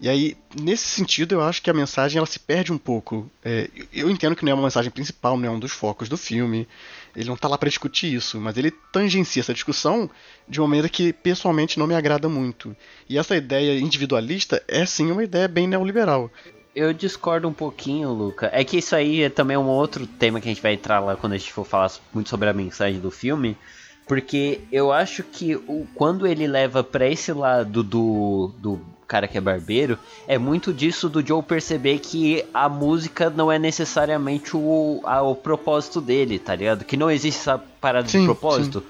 E 0.01 0.07
aí, 0.07 0.37
nesse 0.57 0.85
sentido, 0.87 1.33
eu 1.35 1.41
acho 1.41 1.61
que 1.61 1.69
a 1.69 1.73
mensagem 1.73 2.17
ela 2.19 2.25
se 2.25 2.39
perde 2.39 2.71
um 2.71 2.77
pouco. 2.77 3.29
É, 3.43 3.69
eu 3.91 4.09
entendo 4.09 4.33
que 4.33 4.45
não 4.45 4.51
é 4.51 4.55
uma 4.55 4.63
mensagem 4.63 4.89
principal, 4.89 5.37
não 5.37 5.45
é 5.49 5.51
um 5.51 5.59
dos 5.59 5.73
focos 5.73 6.07
do 6.07 6.15
filme. 6.15 6.65
Ele 7.13 7.27
não 7.27 7.35
tá 7.35 7.49
lá 7.49 7.57
para 7.57 7.67
discutir 7.67 8.13
isso, 8.13 8.39
mas 8.39 8.55
ele 8.55 8.71
tangencia 8.93 9.41
essa 9.41 9.53
discussão 9.53 10.09
de 10.47 10.61
uma 10.61 10.67
maneira 10.69 10.87
que 10.87 11.11
pessoalmente 11.11 11.77
não 11.77 11.85
me 11.85 11.95
agrada 11.95 12.29
muito. 12.29 12.73
E 13.09 13.17
essa 13.17 13.35
ideia 13.35 13.77
individualista 13.77 14.63
é 14.69 14.85
sim 14.85 15.11
uma 15.11 15.23
ideia 15.23 15.49
bem 15.49 15.67
neoliberal. 15.67 16.31
Eu 16.75 16.93
discordo 16.93 17.47
um 17.47 17.53
pouquinho, 17.53 18.11
Luca. 18.11 18.49
É 18.53 18.63
que 18.63 18.77
isso 18.77 18.95
aí 18.95 19.23
é 19.23 19.29
também 19.29 19.57
um 19.57 19.67
outro 19.67 20.05
tema 20.07 20.39
que 20.39 20.47
a 20.47 20.51
gente 20.51 20.61
vai 20.61 20.73
entrar 20.73 20.99
lá 20.99 21.15
quando 21.15 21.33
a 21.33 21.37
gente 21.37 21.51
for 21.53 21.65
falar 21.65 21.91
muito 22.13 22.29
sobre 22.29 22.49
a 22.49 22.53
mensagem 22.53 22.99
do 22.99 23.11
filme. 23.11 23.57
Porque 24.07 24.61
eu 24.71 24.91
acho 24.91 25.21
que 25.23 25.55
o, 25.55 25.85
quando 25.93 26.25
ele 26.25 26.47
leva 26.47 26.83
pra 26.83 27.07
esse 27.07 27.31
lado 27.31 27.83
do, 27.83 28.51
do 28.57 28.79
cara 29.07 29.27
que 29.27 29.37
é 29.37 29.41
barbeiro, 29.41 29.99
é 30.27 30.37
muito 30.37 30.73
disso 30.73 31.07
do 31.07 31.25
Joe 31.25 31.43
perceber 31.43 31.99
que 31.99 32.43
a 32.51 32.67
música 32.67 33.29
não 33.29 33.51
é 33.51 33.59
necessariamente 33.59 34.57
o, 34.57 34.99
a, 35.03 35.21
o 35.21 35.35
propósito 35.35 36.01
dele, 36.01 36.39
tá 36.39 36.55
ligado? 36.55 36.85
Que 36.85 36.97
não 36.97 37.11
existe 37.11 37.39
essa 37.39 37.59
parada 37.79 38.07
Sim, 38.07 38.21
de 38.21 38.25
propósito. 38.25 38.83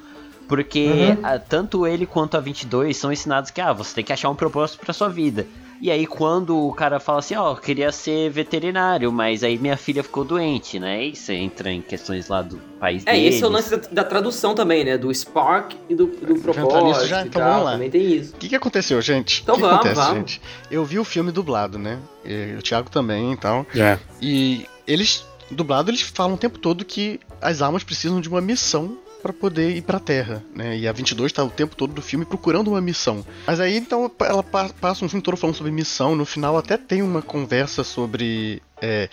Porque 0.48 1.18
a- 1.22 1.38
tanto 1.38 1.86
ele 1.86 2.06
quanto 2.06 2.36
a 2.38 2.40
22 2.40 2.96
são 2.98 3.12
ensinados 3.12 3.52
que 3.52 3.60
ah, 3.62 3.74
você 3.74 3.94
tem 3.96 4.04
que 4.04 4.14
achar 4.14 4.30
um 4.30 4.36
propósito 4.36 4.80
pra 4.80 4.94
sua 4.94 5.10
vida. 5.10 5.46
E 5.82 5.90
aí 5.90 6.06
quando 6.06 6.58
o 6.58 6.74
cara 6.74 7.00
fala 7.00 7.20
assim, 7.20 7.36
ó, 7.36 7.52
eu 7.52 7.56
queria 7.56 7.92
ser 7.92 8.30
veterinário, 8.30 9.12
mas 9.12 9.44
aí 9.44 9.58
minha 9.58 9.78
filha 9.78 10.04
ficou 10.04 10.26
doente, 10.26 10.78
né? 10.80 11.06
E 11.06 11.16
você 11.16 11.34
entra 11.34 11.72
em 11.72 11.82
questões 11.82 12.28
lá 12.28 12.42
do 12.42 12.58
país 12.80 13.04
É, 13.06 13.14
deles. 13.14 13.36
esse 13.36 13.44
é 13.44 13.48
o 13.48 13.50
lance 13.50 13.70
da, 13.76 13.88
da 13.90 14.04
tradução 14.04 14.54
também, 14.54 14.84
né? 14.84 14.98
Do 14.98 15.14
Spark 15.14 15.74
e 15.90 15.96
do, 15.96 16.08
do 16.08 16.34
entrar 16.34 16.54
propósito 16.54 16.86
nisso 16.86 17.08
já? 17.08 17.24
e 17.24 17.28
Então 17.28 17.42
tal, 17.42 17.52
vamos 17.52 17.66
lá. 17.66 17.72
Também 17.74 17.90
tem 17.90 18.02
isso. 18.14 18.34
O 18.36 18.38
que, 18.38 18.50
que 18.50 18.56
aconteceu, 18.56 19.02
gente? 19.02 19.42
Então 19.42 19.56
que 19.56 19.62
vamos, 19.62 19.76
acontece, 19.78 20.02
vamos. 20.02 20.16
gente? 20.18 20.42
Eu 20.70 20.84
vi 20.84 21.00
o 21.00 21.04
filme 21.06 21.32
dublado, 21.32 21.80
né? 21.80 21.98
E 22.26 22.56
o 22.58 22.62
Thiago 22.62 22.90
também 22.90 23.32
e 23.34 23.38
tal. 23.38 23.66
É. 23.76 23.98
E 24.22 24.66
eles, 24.86 25.26
dublado, 25.50 25.90
eles 25.90 26.02
falam 26.02 26.34
o 26.36 26.38
tempo 26.38 26.60
todo 26.60 26.84
que 26.84 27.20
as 27.42 27.62
almas 27.62 27.84
precisam 27.84 28.20
de 28.20 28.28
uma 28.28 28.42
missão 28.42 28.98
pra 29.22 29.34
poder 29.34 29.76
ir 29.76 29.82
pra 29.82 30.00
Terra, 30.00 30.44
né? 30.56 30.78
E 30.78 30.88
a 30.88 30.92
22 30.92 31.32
tá 31.32 31.44
o 31.44 31.50
tempo 31.50 31.76
todo 31.76 31.94
do 31.94 32.02
filme 32.02 32.26
procurando 32.26 32.70
uma 32.70 32.82
missão. 32.82 33.26
Mas 33.46 33.60
aí, 33.60 33.78
então, 33.78 34.10
ela 34.20 34.42
pa- 34.44 34.70
passa 34.80 35.04
um 35.06 35.10
filme 35.10 35.22
todo 35.24 35.38
falando 35.38 35.56
sobre 35.56 35.72
missão. 35.72 36.16
No 36.16 36.26
final 36.26 36.58
até 36.58 36.78
tem 36.78 37.02
uma 37.02 37.22
conversa 37.22 37.84
sobre 37.84 38.62
é, 38.82 39.10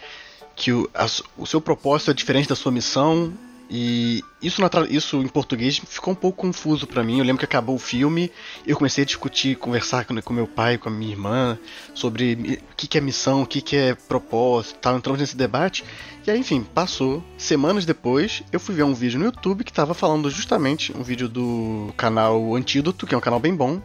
que 0.55 0.73
o, 0.73 0.89
a 0.95 1.07
o 1.37 1.47
seu 1.47 1.61
propósito 1.61 2.11
é 2.11 2.15
diferente 2.15 2.49
da 2.49 2.57
sua 2.57 2.73
missão. 2.73 3.33
E 3.69 4.23
isso, 4.41 4.63
isso 4.89 5.21
em 5.21 5.29
português 5.29 5.79
ficou 5.79 6.13
um 6.13 6.17
pouco 6.17 6.39
confuso 6.39 6.87
pra 6.87 7.03
mim. 7.03 7.19
Eu 7.19 7.25
lembro 7.25 7.41
que 7.41 7.45
acabou 7.45 7.75
o 7.75 7.81
filme, 7.81 8.31
eu 8.65 8.77
comecei 8.77 9.03
a 9.03 9.07
discutir, 9.07 9.57
conversar 9.57 10.05
com, 10.05 10.21
com 10.23 10.33
meu 10.33 10.47
pai, 10.47 10.79
com 10.79 10.89
a 10.89 10.93
minha 10.93 11.11
irmã, 11.11 11.59
sobre 11.93 12.61
o 12.71 12.77
que, 12.77 12.87
que 12.87 12.97
é 12.97 13.01
missão, 13.01 13.43
o 13.43 13.47
que, 13.47 13.61
que 13.61 13.77
é 13.77 13.95
propósito, 13.95 14.79
tal. 14.81 14.97
entramos 14.97 15.21
nesse 15.21 15.37
debate. 15.37 15.85
E 16.27 16.31
aí, 16.31 16.39
enfim, 16.39 16.63
passou. 16.63 17.23
Semanas 17.37 17.85
depois, 17.85 18.43
eu 18.53 18.61
fui 18.61 18.75
ver 18.75 18.85
um 18.85 18.95
vídeo 18.95 19.19
no 19.19 19.27
YouTube 19.27 19.65
que 19.65 19.73
tava 19.73 19.95
falando 19.95 20.31
justamente 20.31 20.97
um 20.97 21.03
vídeo 21.03 21.29
do 21.29 21.93
canal 21.97 22.55
Antídoto, 22.55 23.07
que 23.07 23.15
é 23.15 23.19
um 23.19 23.21
canal 23.21 23.41
bem 23.41 23.55
bom. 23.55 23.83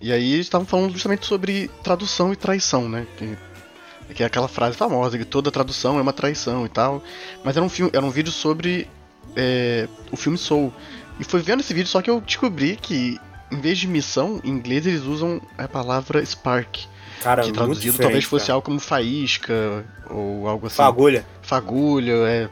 E 0.00 0.12
aí 0.12 0.34
eles 0.34 0.46
estavam 0.46 0.66
falando 0.66 0.92
justamente 0.92 1.24
sobre 1.24 1.70
tradução 1.82 2.30
e 2.30 2.36
traição, 2.36 2.88
né? 2.90 3.06
Que, 3.16 3.38
que 4.14 4.22
é 4.22 4.26
aquela 4.26 4.48
frase 4.48 4.76
famosa, 4.76 5.16
que 5.16 5.24
toda 5.24 5.50
tradução 5.50 5.98
é 5.98 6.02
uma 6.02 6.12
traição 6.12 6.66
e 6.66 6.68
tal. 6.68 7.02
Mas 7.42 7.56
era 7.56 7.64
um, 7.64 7.70
filme, 7.70 7.90
era 7.94 8.04
um 8.04 8.10
vídeo 8.10 8.30
sobre 8.30 8.86
é, 9.36 9.88
o 10.10 10.16
filme 10.16 10.38
Soul. 10.38 10.72
E 11.18 11.24
foi 11.24 11.40
vendo 11.40 11.60
esse 11.60 11.72
vídeo 11.72 11.88
só 11.88 12.02
que 12.02 12.10
eu 12.10 12.20
descobri 12.20 12.76
que, 12.76 13.18
em 13.50 13.60
vez 13.60 13.78
de 13.78 13.86
missão, 13.86 14.40
em 14.44 14.50
inglês 14.50 14.86
eles 14.86 15.02
usam 15.02 15.40
a 15.56 15.68
palavra 15.68 16.24
spark. 16.24 16.86
Cara, 17.22 17.42
que 17.42 17.52
traduzido 17.52 17.98
talvez 17.98 18.24
fosse 18.24 18.46
cara. 18.46 18.54
algo 18.54 18.66
como 18.66 18.80
faísca 18.80 19.84
ou 20.10 20.48
algo 20.48 20.66
assim. 20.66 20.76
Fagulha. 20.76 21.24
Fagulha, 21.40 22.12
é. 22.26 22.48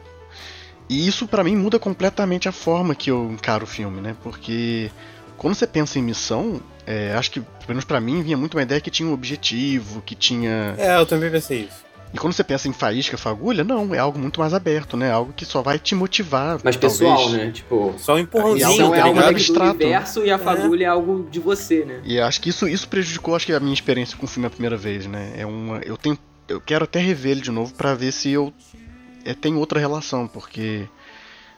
E 0.89 1.07
isso 1.07 1.27
pra 1.27 1.43
mim 1.43 1.55
muda 1.55 1.77
completamente 1.77 2.49
a 2.49 2.51
forma 2.51 2.95
que 2.95 3.11
eu 3.11 3.31
encaro 3.31 3.65
o 3.65 3.67
filme, 3.67 4.01
né? 4.01 4.15
Porque 4.23 4.91
quando 5.37 5.55
você 5.55 5.67
pensa 5.67 5.99
em 5.99 6.01
missão, 6.01 6.61
é, 6.85 7.13
acho 7.13 7.31
que, 7.31 7.39
pelo 7.39 7.69
menos 7.69 7.85
pra 7.85 7.99
mim, 7.99 8.21
vinha 8.21 8.37
muito 8.37 8.55
uma 8.55 8.63
ideia 8.63 8.81
que 8.81 8.91
tinha 8.91 9.07
um 9.07 9.13
objetivo, 9.13 10.01
que 10.01 10.15
tinha. 10.15 10.75
É, 10.77 10.97
eu 10.97 11.05
também 11.05 11.29
pensei 11.29 11.61
isso. 11.61 11.83
E 12.13 12.17
quando 12.19 12.33
você 12.33 12.43
pensa 12.43 12.67
em 12.67 12.73
faísca, 12.73 13.17
fagulha, 13.17 13.63
não, 13.63 13.93
é 13.95 13.97
algo 13.97 14.19
muito 14.19 14.39
mais 14.39 14.53
aberto, 14.53 14.95
né? 14.95 15.11
Algo 15.11 15.33
que 15.33 15.45
só 15.45 15.63
vai 15.63 15.79
te 15.79 15.95
motivar. 15.95 16.59
Mas 16.63 16.75
talvez. 16.75 16.99
pessoal, 16.99 17.29
né? 17.31 17.49
Tipo, 17.51 17.95
Só 17.97 18.13
um 18.15 18.19
empurrãozinho, 18.19 18.91
tá 18.91 18.97
é 18.97 19.01
algo 19.01 19.15
ligado? 19.15 19.15
daqui 19.15 19.23
do 19.23 19.29
Abstrato. 19.53 19.75
universo 19.77 20.25
e 20.25 20.29
a 20.31 20.37
fagulha 20.37 20.85
é. 20.85 20.87
algo 20.89 21.27
de 21.31 21.39
você, 21.39 21.83
né? 21.83 22.01
E 22.03 22.19
acho 22.19 22.39
que 22.39 22.49
isso, 22.49 22.67
isso 22.67 22.87
prejudicou 22.87 23.35
acho 23.35 23.47
que 23.47 23.53
a 23.53 23.59
minha 23.59 23.73
experiência 23.73 24.15
com 24.15 24.25
o 24.25 24.29
filme 24.29 24.45
a 24.45 24.49
primeira 24.51 24.77
vez, 24.77 25.07
né? 25.07 25.33
É 25.35 25.45
uma, 25.45 25.79
eu 25.79 25.97
tenho, 25.97 26.15
eu 26.47 26.61
quero 26.61 26.83
até 26.83 26.99
rever 26.99 27.31
ele 27.31 27.41
de 27.41 27.49
novo 27.49 27.73
pra 27.73 27.95
ver 27.95 28.11
se 28.11 28.29
eu 28.29 28.53
é, 29.25 29.33
tenho 29.33 29.57
outra 29.57 29.79
relação, 29.79 30.27
porque 30.27 30.87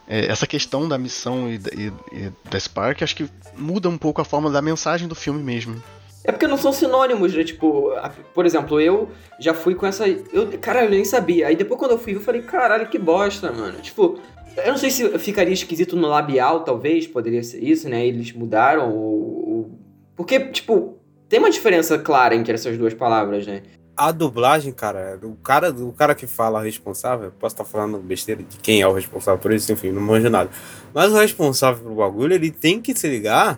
é, 0.07 0.27
essa 0.31 0.47
questão 0.47 0.87
da 0.87 0.97
missão 0.97 1.49
e, 1.49 1.55
e- 1.75 1.91
e 2.13 2.31
da 2.49 2.57
Spark 2.57 3.01
acho 3.03 3.15
que 3.17 3.27
muda 3.57 3.89
um 3.89 3.97
pouco 3.97 4.21
a 4.21 4.25
forma 4.25 4.49
da 4.49 4.61
mensagem 4.61 5.05
do 5.05 5.15
filme 5.15 5.43
mesmo. 5.43 5.83
É 6.27 6.31
porque 6.31 6.47
não 6.47 6.57
são 6.57 6.73
sinônimos, 6.73 7.33
né? 7.35 7.43
Tipo, 7.43 7.91
por 8.33 8.45
exemplo, 8.45 8.79
eu 8.81 9.09
já 9.39 9.53
fui 9.53 9.75
com 9.75 9.85
essa. 9.85 10.07
Eu, 10.07 10.47
caralho, 10.59 10.87
eu 10.87 10.91
nem 10.91 11.05
sabia. 11.05 11.47
Aí 11.47 11.55
depois 11.55 11.79
quando 11.79 11.91
eu 11.91 11.99
fui, 11.99 12.15
eu 12.15 12.21
falei, 12.21 12.41
caralho, 12.41 12.87
que 12.89 12.97
bosta, 12.97 13.51
mano. 13.51 13.79
Tipo, 13.79 14.19
eu 14.57 14.71
não 14.71 14.77
sei 14.77 14.89
se 14.89 15.17
ficaria 15.19 15.53
esquisito 15.53 15.95
no 15.95 16.07
labial, 16.07 16.61
talvez, 16.61 17.05
poderia 17.07 17.43
ser 17.43 17.63
isso, 17.63 17.87
né? 17.89 18.05
Eles 18.05 18.31
mudaram 18.31 18.89
o. 18.91 18.99
o- 18.99 19.79
Porque, 20.15 20.39
tipo, 20.39 20.97
tem 21.29 21.39
uma 21.39 21.49
diferença 21.51 21.97
clara 21.99 22.33
entre 22.35 22.53
essas 22.53 22.77
duas 22.77 22.93
palavras, 22.93 23.45
né? 23.45 23.61
A 23.97 24.11
dublagem, 24.11 24.73
cara, 24.73 25.17
o 25.23 25.35
cara, 25.35 25.69
o 25.71 25.93
cara 25.93 26.13
que 26.13 26.27
fala 26.27 26.61
responsável, 26.61 27.31
posso 27.39 27.55
estar 27.55 27.63
falando 27.63 27.97
besteira 27.99 28.43
de 28.43 28.57
quem 28.57 28.81
é 28.81 28.87
o 28.87 28.91
responsável 28.91 29.39
por 29.39 29.53
isso, 29.53 29.71
enfim, 29.71 29.91
não 29.91 30.01
manjo 30.01 30.29
nada. 30.29 30.49
Mas 30.93 31.13
o 31.13 31.17
responsável 31.17 31.81
pelo 31.83 31.95
bagulho, 31.95 32.33
ele 32.33 32.51
tem 32.51 32.81
que 32.81 32.93
se 32.93 33.07
ligar 33.07 33.57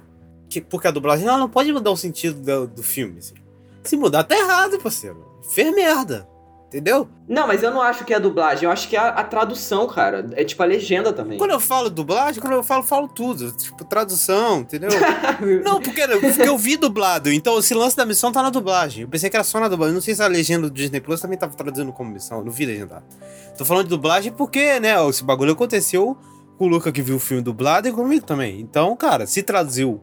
que, 0.49 0.61
porque 0.61 0.88
a 0.88 0.91
dublagem 0.91 1.28
ela 1.28 1.38
não 1.38 1.49
pode 1.49 1.72
mudar 1.72 1.91
o 1.91 1.98
sentido 1.98 2.40
do, 2.41 2.68
do 2.68 2.84
filme. 2.84 3.19
assim. 3.19 3.36
Se 3.84 3.95
mudar, 3.95 4.24
tá 4.24 4.38
errado, 4.38 4.78
parceiro. 4.80 5.26
Fez 5.53 5.74
merda. 5.74 6.28
Entendeu? 6.68 7.07
Não, 7.30 7.48
mas 7.48 7.64
eu 7.64 7.72
não 7.72 7.82
acho 7.82 8.03
que 8.03 8.11
é 8.14 8.18
a 8.18 8.19
dublagem, 8.19 8.65
eu 8.65 8.72
acho 8.72 8.90
que 8.90 8.98
é 8.98 8.99
a, 8.99 9.07
a 9.07 9.24
tradução, 9.24 9.88
cara. 9.88 10.28
É 10.34 10.44
tipo 10.44 10.61
a 10.61 10.65
legenda 10.65 11.14
também. 11.14 11.38
Quando 11.38 11.52
eu 11.52 11.61
falo 11.61 11.90
dublagem, 11.90 12.41
quando 12.41 12.53
eu 12.53 12.64
falo, 12.64 12.84
falo 12.84 13.07
tudo. 13.07 13.53
Tipo, 13.53 13.86
tradução, 13.86 14.60
entendeu? 14.60 14.90
Não, 15.64 15.80
porque, 15.80 16.06
porque 16.06 16.41
eu 16.41 16.57
vi 16.57 16.76
dublado. 16.76 17.32
Então, 17.32 17.57
esse 17.57 17.74
lance 17.74 17.95
da 17.95 18.06
missão 18.06 18.34
tá 18.34 18.44
na 18.44 18.49
dublagem. 18.49 19.03
Eu 19.03 19.07
pensei 19.07 19.30
que 19.30 19.38
era 19.38 19.45
só 19.45 19.61
na 19.61 19.69
dublagem. 19.69 19.94
Não 19.94 20.02
sei 20.02 20.14
se 20.14 20.22
a 20.22 20.28
legenda 20.28 20.69
do 20.69 20.74
Disney 20.74 20.99
Plus 20.99 21.22
também 21.22 21.38
tava 21.38 21.56
traduzindo 21.56 21.94
como 21.94 22.11
missão. 22.11 22.40
Eu 22.40 22.44
não 22.44 22.52
vi 22.52 22.65
legendado. 22.65 23.06
Tô 23.57 23.64
falando 23.64 23.86
de 23.86 23.90
dublagem 23.90 24.34
porque, 24.34 24.78
né, 24.82 24.95
esse 25.07 25.24
bagulho 25.24 25.53
aconteceu 25.53 26.18
com 26.57 26.65
o 26.65 26.68
Luca 26.68 26.91
que 26.91 27.02
viu 27.02 27.15
o 27.15 27.19
filme 27.19 27.41
dublado 27.41 27.88
e 27.88 27.94
comigo 27.94 28.26
também. 28.26 28.60
Então, 28.60 28.94
cara, 28.98 29.26
se 29.26 29.41
traduziu 29.41 30.02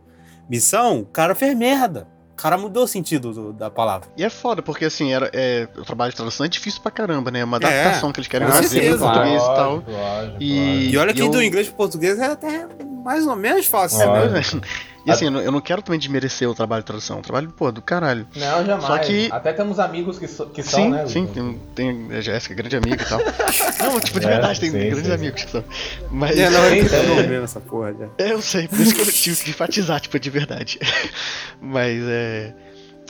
missão, 0.49 1.01
o 1.01 1.07
cara 1.07 1.35
fez 1.35 1.57
merda. 1.57 2.07
O 2.33 2.37
cara 2.37 2.59
mudou 2.59 2.83
o 2.83 2.89
sentido 2.89 3.33
do- 3.33 3.53
da 3.53 3.71
palavra. 3.71 4.09
E 4.17 4.25
é 4.25 4.29
foda, 4.29 4.61
porque 4.61 4.85
assim, 4.87 5.13
era, 5.13 5.31
é, 5.33 5.69
o 5.77 5.83
trabalho 5.85 6.11
de 6.11 6.17
tradução 6.17 6.45
é 6.45 6.49
difícil 6.49 6.81
pra 6.83 6.91
caramba, 6.91 7.31
né? 7.31 7.41
É 7.41 7.45
uma 7.45 7.59
É, 7.59 7.65
adaptação 7.65 8.11
que 8.13 8.19
eles 8.19 8.27
querem 8.29 8.49
fazer 8.49 8.65
em 8.67 8.69
certeza. 8.69 8.99
português 9.07 9.43
e 9.43 9.47
tal. 9.47 9.85
E- 9.87 9.93
lógico. 9.93 10.37
E 10.43 10.97
olha 10.99 11.15
que 11.15 11.23
eu- 11.23 11.31
do 11.31 11.41
inglês 11.43 11.69
pro 11.69 11.77
português 11.77 12.19
é 12.19 12.27
até 12.27 12.67
mais 13.05 13.25
ou 13.27 13.37
menos 13.37 13.67
fácil. 13.67 14.03
É, 14.03 14.29
né? 14.31 14.43
E 15.07 15.11
assim, 15.11 15.27
eu 15.27 15.31
não, 15.31 15.53
não 15.53 15.61
quero 15.61 15.83
também 15.83 15.99
desmerecer 15.99 16.49
o 16.49 16.55
trabalho 16.55 16.83
de 16.83 16.87
tradução. 16.87 17.19
O 17.19 17.23
trabalho, 17.23 17.51
pô, 17.51 17.71
do 17.71 17.83
caralho. 17.83 18.27
Não, 18.35 18.65
jamais. 18.65 18.85
Só 18.85 18.99
que- 18.99 19.29
Até 19.31 19.53
temos 19.53 19.79
amigos 19.79 20.19
que, 20.19 20.27
so- 20.27 20.47
que 20.47 20.63
são, 20.63 20.81
sim, 20.85 20.89
né? 20.91 21.07
sim, 21.07 21.27
tem, 21.27 21.61
tem 21.75 22.17
a 22.17 22.21
Jéssica, 22.21 22.55
grande 22.55 22.77
amiga 22.77 23.03
e 23.03 23.07
tal. 23.07 23.19
não, 23.85 24.01
tipo, 24.01 24.19
de 24.19 24.27
É, 24.27 24.31
verdade, 24.31 24.61
tem 24.61 24.71
sim, 24.71 24.79
grandes 24.79 25.07
sim, 25.07 25.13
amigos 25.13 25.45
que 25.45 25.51
são. 25.51 25.65
Mas. 26.11 26.39
É, 26.39 26.49
não, 26.49 26.69
Sim, 26.71 26.77
eu 26.79 26.89
sim. 26.89 27.07
tô 27.07 27.15
vendo 27.17 27.45
essa 27.45 27.61
porra 27.61 27.93
já. 27.95 28.09
É, 28.25 28.33
eu 28.33 28.41
sei, 28.41 28.67
por 28.67 28.81
isso 28.81 28.95
que 28.95 29.01
eu 29.03 29.07
tive 29.13 29.45
que 29.45 29.51
enfatizar, 29.51 30.01
tipo, 30.01 30.19
de 30.19 30.31
verdade. 30.31 30.79
Mas 31.61 32.01
é. 32.07 32.55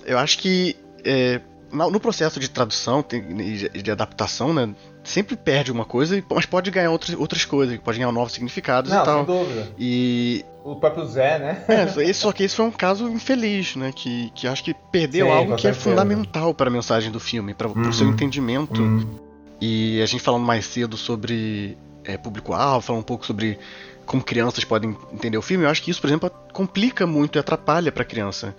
Eu 0.05 0.19
acho 0.19 0.39
que 0.39 0.77
é, 1.05 1.41
no 1.73 1.99
processo 2.01 2.39
de 2.39 2.49
tradução 2.51 3.05
e 3.11 3.83
de, 3.83 3.91
adaptação, 3.91 4.53
né? 4.53 4.75
Sempre 5.03 5.37
perde 5.37 5.71
uma 5.71 5.85
coisa, 5.85 6.23
mas 6.31 6.47
pode 6.47 6.71
ganhar 6.71 6.91
outras, 6.91 7.15
outras 7.19 7.45
coisas, 7.45 7.79
pode 7.79 7.99
ganhar 7.99 8.11
novos 8.11 8.33
significados 8.33 8.91
Não, 8.91 9.03
e 9.03 9.05
tal. 9.05 9.27
sem 9.27 9.35
dúvida. 9.37 9.69
E. 9.79 10.45
O 10.65 10.77
próprio 10.77 11.05
Zé, 11.05 11.39
né? 11.39 11.63
É, 11.69 12.13
só 12.15 12.33
que 12.33 12.43
esse 12.43 12.57
foi 12.57 12.65
um 12.65 12.71
caso 12.71 13.07
infeliz, 13.09 13.77
né? 13.77 13.93
Que, 13.95 14.31
que 14.35 14.49
acho 14.49 14.65
que 14.65 14.73
perdeu 14.91 15.27
Sim, 15.27 15.33
algo 15.33 15.57
que 15.57 15.69
é 15.69 15.75
fundamental 15.75 16.55
para 16.55 16.69
a 16.69 16.73
mensagem 16.73 17.13
do 17.13 17.21
filme, 17.21 17.53
para 17.53 17.69
o 17.69 17.77
Uhum. 17.77 17.93
seu 17.93 18.09
entendimento. 18.09 18.81
Hum. 18.83 19.07
E 19.61 20.01
a 20.03 20.07
gente 20.07 20.23
falando 20.23 20.43
mais 20.45 20.65
cedo 20.65 20.97
sobre 20.97 21.77
é, 22.03 22.17
público-alvo, 22.17 22.81
falando 22.87 23.01
um 23.03 23.05
pouco 23.05 23.27
sobre 23.27 23.59
como 24.07 24.23
crianças 24.23 24.65
podem 24.65 24.97
entender 25.13 25.37
o 25.39 25.43
filme, 25.43 25.65
eu 25.65 25.71
acho 25.71 25.83
que 25.83 25.91
isso, 25.91 26.01
por 26.01 26.09
exemplo, 26.09 26.31
complica 26.53 27.07
muito 27.07 27.37
e 27.37 27.39
atrapalha 27.39 27.93
para 27.93 28.03
a 28.03 28.07
criança. 28.07 28.55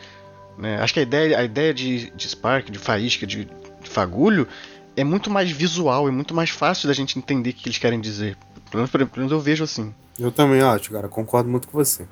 né? 0.58 0.78
Acho 0.82 0.94
que 0.94 1.00
a 1.00 1.04
ideia, 1.04 1.40
a 1.40 1.44
ideia 1.44 1.74
de, 1.74 2.12
de 2.12 2.28
Spark, 2.30 2.70
de 2.72 2.78
faísca, 2.80 3.26
de, 3.28 3.46
de 3.46 3.90
fagulho, 3.90 4.48
é 4.96 5.04
muito 5.04 5.30
mais 5.30 5.50
visual, 5.52 6.08
é 6.08 6.12
muito 6.12 6.34
mais 6.36 6.50
fácil 6.52 6.88
da 6.88 6.94
gente 6.94 7.18
entender 7.20 7.50
o 7.50 7.54
que 7.54 7.68
eles 7.68 7.78
querem 7.78 8.00
dizer. 8.00 8.38
Pelo 8.76 8.78
menos, 8.78 8.90
pelo 8.92 9.10
menos 9.18 9.32
eu 9.32 9.40
vejo 9.40 9.64
assim. 9.64 9.94
Eu 10.20 10.32
também 10.32 10.62
acho, 10.62 10.92
cara. 10.92 11.08
Concordo 11.08 11.50
muito 11.50 11.68
com 11.68 11.78
você. 11.78 12.06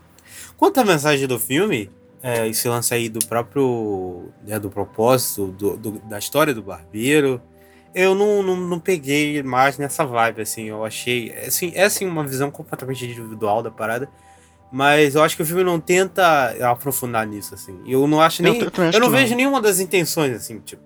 Quanto 0.57 0.79
à 0.79 0.85
mensagem 0.85 1.27
do 1.27 1.39
filme, 1.39 1.89
é, 2.21 2.47
esse 2.47 2.67
lance 2.67 2.93
aí 2.93 3.09
do 3.09 3.25
próprio. 3.25 4.29
Né, 4.45 4.59
do 4.59 4.69
propósito, 4.69 5.47
do, 5.47 5.77
do- 5.77 5.99
da 6.07 6.17
história 6.19 6.53
do 6.53 6.61
barbeiro, 6.61 7.41
eu 7.93 8.15
não, 8.15 8.41
não, 8.43 8.55
não 8.55 8.79
peguei 8.79 9.41
mais 9.43 9.77
nessa 9.77 10.05
vibe, 10.05 10.41
assim. 10.41 10.63
Eu 10.65 10.83
achei. 10.85 11.31
Assim, 11.45 11.71
é 11.75 11.83
assim 11.83 12.05
uma 12.05 12.23
visão 12.25 12.49
completamente 12.51 13.05
individual 13.05 13.61
da 13.63 13.71
parada. 13.71 14.09
Mas 14.71 15.13
eu 15.13 15.21
acho 15.21 15.35
que 15.35 15.43
o 15.43 15.45
filme 15.45 15.63
não 15.63 15.79
tenta 15.79 16.49
aprofundar 16.71 17.27
nisso, 17.27 17.53
assim. 17.53 17.79
Eu 17.85 18.07
não 18.07 18.19
acho 18.19 18.41
nem. 18.41 18.59
Eu 18.59 18.67
acho 18.67 18.97
Eu 18.97 18.99
não 19.01 19.07
não. 19.09 19.17
vejo 19.17 19.35
nenhuma 19.35 19.61
das 19.61 19.79
intenções, 19.79 20.35
assim, 20.35 20.59
tipo. 20.59 20.81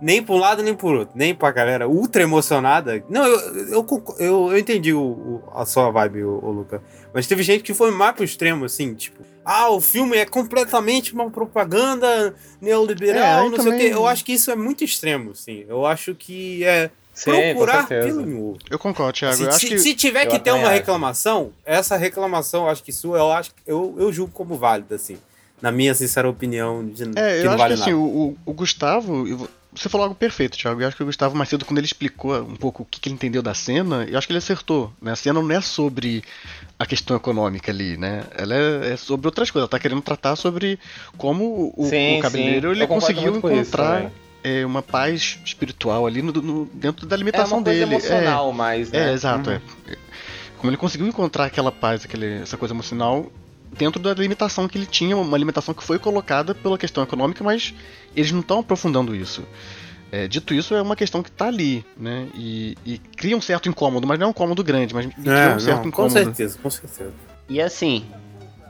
Nem 0.00 0.22
pra 0.22 0.34
um 0.34 0.38
lado 0.38 0.62
nem 0.62 0.74
por 0.74 0.94
outro, 0.94 1.12
nem 1.16 1.34
pra 1.34 1.50
galera 1.50 1.88
ultra 1.88 2.22
emocionada. 2.22 3.02
Não, 3.08 3.24
eu, 3.26 3.40
eu, 3.68 4.04
eu, 4.18 4.52
eu 4.52 4.58
entendi 4.58 4.92
o, 4.92 5.00
o, 5.00 5.42
a 5.54 5.64
sua 5.66 5.90
vibe, 5.90 6.24
o, 6.24 6.38
o 6.44 6.50
Luca. 6.52 6.82
Mas 7.12 7.26
teve 7.26 7.42
gente 7.42 7.62
que 7.62 7.74
foi 7.74 7.90
mais 7.90 8.14
pro 8.14 8.24
extremo, 8.24 8.64
assim, 8.64 8.94
tipo, 8.94 9.22
ah, 9.44 9.68
o 9.70 9.80
filme 9.80 10.16
é 10.16 10.24
completamente 10.24 11.12
uma 11.12 11.30
propaganda 11.30 12.34
neoliberal, 12.60 13.46
É, 13.46 13.50
não 13.50 13.56
aí 13.56 13.62
sei 13.62 13.72
o 13.72 13.76
quê. 13.76 13.78
também- 13.78 13.86
Eu 13.92 14.06
acho 14.06 14.24
que 14.24 14.32
isso 14.32 14.50
é 14.50 14.56
muito 14.56 14.84
extremo, 14.84 15.32
assim. 15.32 15.64
Eu 15.68 15.84
acho 15.86 16.14
que 16.14 16.62
é 16.64 16.90
Sim, 17.12 17.32
procurar 17.32 17.86
pelo 17.88 18.24
novo. 18.24 18.58
Eu 18.70 18.78
concordo, 18.78 19.12
Thiago. 19.12 19.36
Se, 19.36 19.42
eu 19.42 19.48
acho 19.48 19.58
se- 19.60 19.66
que. 19.68 19.78
se 19.78 19.94
tiver 19.94 20.24
eu 20.26 20.30
que 20.30 20.38
ter 20.38 20.50
também 20.50 20.60
uma 20.62 20.68
acho. 20.70 20.78
reclamação, 20.78 21.52
essa 21.66 21.96
reclamação, 21.96 22.64
eu 22.64 22.70
acho 22.70 22.82
que 22.82 22.92
sua, 22.92 23.18
eu 23.18 23.32
acho 23.32 23.50
eu, 23.66 23.94
eu 23.98 24.12
julgo 24.12 24.32
como 24.32 24.56
válida, 24.56 24.94
assim. 24.94 25.18
Na 25.60 25.70
minha 25.70 25.94
sincera 25.94 26.26
opinião, 26.28 26.86
de, 26.86 27.02
É, 27.02 27.06
que 27.06 27.12
eu 27.40 27.44
não 27.44 27.50
acho 27.50 27.58
vale 27.58 27.74
que 27.74 27.80
assim, 27.82 27.92
o- 27.92 28.36
o 28.46 28.52
Gustavo. 28.54 29.26
Você 29.80 29.88
falou 29.88 30.04
algo 30.04 30.14
perfeito, 30.14 30.58
Thiago. 30.58 30.82
Eu 30.82 30.88
acho 30.88 30.96
que 30.96 31.02
o 31.02 31.06
Gustavo 31.06 31.34
mais 31.34 31.48
cedo, 31.48 31.64
quando 31.64 31.78
ele 31.78 31.86
explicou 31.86 32.36
um 32.42 32.54
pouco 32.54 32.82
o 32.82 32.86
que, 32.86 33.00
que 33.00 33.08
ele 33.08 33.14
entendeu 33.14 33.40
da 33.40 33.54
cena, 33.54 34.04
eu 34.04 34.18
acho 34.18 34.26
que 34.26 34.32
ele 34.32 34.38
acertou. 34.38 34.92
Né? 35.00 35.12
A 35.12 35.16
cena 35.16 35.40
não 35.40 35.50
é 35.50 35.60
sobre 35.62 36.22
a 36.78 36.84
questão 36.84 37.16
econômica 37.16 37.72
ali, 37.72 37.96
né? 37.96 38.24
Ela 38.36 38.54
é, 38.54 38.92
é 38.92 38.96
sobre 38.98 39.26
outras 39.26 39.50
coisas. 39.50 39.62
Ela 39.64 39.70
tá 39.70 39.78
querendo 39.78 40.02
tratar 40.02 40.36
sobre 40.36 40.78
como 41.16 41.72
o, 41.76 41.86
Sim, 41.88 42.18
o 42.18 42.20
cabeleireiro 42.22 42.68
sim. 42.74 42.76
ele 42.80 42.86
conseguiu 42.86 43.28
isso 43.30 43.38
encontrar 43.38 43.96
também. 44.02 44.12
é, 44.44 44.66
uma 44.66 44.82
paz 44.82 45.38
espiritual 45.46 46.06
ali 46.06 46.20
no, 46.20 46.30
no- 46.32 46.66
dentro 46.74 47.06
da 47.06 47.16
É 47.16 47.18
limitação 47.18 47.58
uma 47.58 47.64
coisa 47.64 47.78
dele. 47.80 47.94
emocional 47.94 48.52
mais, 48.52 48.92
É, 48.92 48.98
né? 49.06 49.10
é, 49.10 49.14
exato. 49.14 49.50
é. 49.50 49.60
Como 50.58 50.68
ele 50.70 50.76
conseguiu 50.76 51.06
encontrar 51.06 51.46
aquela 51.46 51.72
paz, 51.72 52.04
aquele, 52.04 52.42
essa 52.42 52.58
coisa 52.58 52.74
emocional 52.74 53.32
dentro 53.78 54.02
da 54.02 54.12
limitação 54.12 54.68
que 54.68 54.76
ele 54.76 54.84
tinha, 54.84 55.16
uma 55.16 55.38
limitação 55.38 55.72
que 55.72 55.82
foi 55.82 55.98
colocada 55.98 56.54
pela 56.54 56.76
questão 56.76 57.02
econômica, 57.02 57.42
mas 57.42 57.72
eles 58.14 58.32
não 58.32 58.40
estão 58.40 58.60
aprofundando 58.60 59.14
isso. 59.14 59.42
É, 60.12 60.26
dito 60.26 60.52
isso, 60.52 60.74
é 60.74 60.82
uma 60.82 60.96
questão 60.96 61.22
que 61.22 61.28
está 61.30 61.46
ali, 61.46 61.84
né? 61.96 62.26
E, 62.34 62.76
e 62.84 62.98
cria 62.98 63.36
um 63.36 63.40
certo 63.40 63.68
incômodo, 63.68 64.06
mas 64.08 64.18
não 64.18 64.24
é 64.24 64.28
um 64.28 64.30
incômodo 64.30 64.64
grande, 64.64 64.92
mas 64.92 65.06
cria 65.06 65.32
É, 65.32 65.54
um 65.54 65.60
certo 65.60 65.76
não, 65.76 65.82
com 65.84 65.88
incômodo. 65.88 66.12
certeza, 66.14 66.58
com 66.60 66.68
certeza. 66.70 67.12
E 67.48 67.60
assim, 67.60 68.04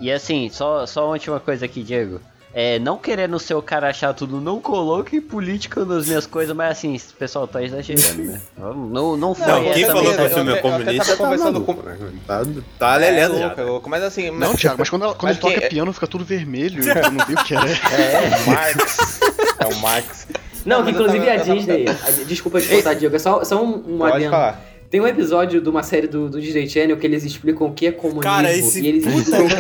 e 0.01 0.11
assim, 0.13 0.51
só, 0.53 0.85
só 0.87 1.05
uma 1.07 1.13
última 1.13 1.41
coisa 1.41 1.65
aqui, 1.65 1.83
Diego. 1.83 2.21
É, 2.53 2.81
não 2.81 2.99
querendo 2.99 3.39
ser 3.39 3.55
o 3.55 3.63
cara 3.63 3.89
achar 3.89 4.13
tudo, 4.13 4.41
não 4.41 4.61
coloque 4.61 5.21
política 5.21 5.85
nas 5.85 6.09
minhas 6.09 6.27
coisas, 6.27 6.55
mas 6.55 6.73
assim, 6.73 7.01
pessoal 7.17 7.47
tá 7.47 7.63
exagerando, 7.63 8.25
né? 8.25 8.41
Não, 8.59 9.17
não 9.17 9.35
foi 9.37 9.47
Não, 9.47 9.63
eu 9.63 9.73
quem 9.73 9.85
essa 9.85 9.93
falou 9.93 10.13
que 10.13 10.21
o 10.21 10.25
eu- 10.25 10.31
filme 10.31 10.51
é 10.53 10.59
eu 10.59 10.63
tava 10.63 10.79
comunista 10.79 11.17
tá 11.17 11.17
conversando 11.25 11.61
com- 11.61 11.75
né? 11.75 11.97
Tá, 12.27 12.41
tá 12.77 12.97
lelendo 12.97 13.37
é, 13.37 13.39
louco, 13.47 13.61
é 13.61 13.65
louco. 13.65 13.89
Mas 13.89 14.03
assim, 14.03 14.31
Não, 14.33 14.57
Thiago, 14.57 14.77
mas 14.81 14.91
quando, 14.91 15.05
ela- 15.05 15.15
quando 15.15 15.29
Mas 15.29 15.37
ele 15.37 15.41
toca 15.55 15.61
quem- 15.61 15.69
piano 15.71 15.93
fica 15.93 16.07
tudo 16.09 16.25
vermelho, 16.25 16.83
tu 16.83 17.11
não 17.13 17.25
viu 17.25 17.37
que 17.45 17.55
era. 17.55 17.71
É, 17.71 18.37
o 18.37 18.51
Marx. 18.51 19.21
É 19.61 19.67
o 19.67 19.79
Marx. 19.81 20.27
Não, 20.67 20.79
Não, 20.79 20.85
que 20.85 20.91
eu 20.91 20.95
inclusive 20.95 21.25
tava- 21.25 21.31
a 21.31 21.35
eu 21.37 21.41
tava- 21.45 21.55
Disney. 21.57 21.85
a- 21.89 22.25
desculpa 22.27 22.61
te 22.61 22.69
contar, 22.69 22.95
Diego. 22.95 23.17
É 23.17 23.19
só, 23.19 23.43
só 23.45 23.65
um, 23.65 23.77
um 23.95 23.99
Pode 23.99 24.17
adendo. 24.17 24.31
falar. 24.31 24.67
Tem 24.91 25.01
um 25.01 25.07
episódio 25.07 25.61
de 25.61 25.69
uma 25.69 25.85
série 25.85 26.09
do, 26.09 26.29
do 26.29 26.41
Disney 26.41 26.69
Channel 26.69 26.97
que 26.97 27.07
eles 27.07 27.25
explicam 27.25 27.69
o 27.69 27.73
que 27.73 27.87
é 27.87 27.93
comunismo. 27.93 28.23
Cara, 28.23 28.53
esse. 28.53 28.81
e 28.83 28.89
eles 28.89 29.05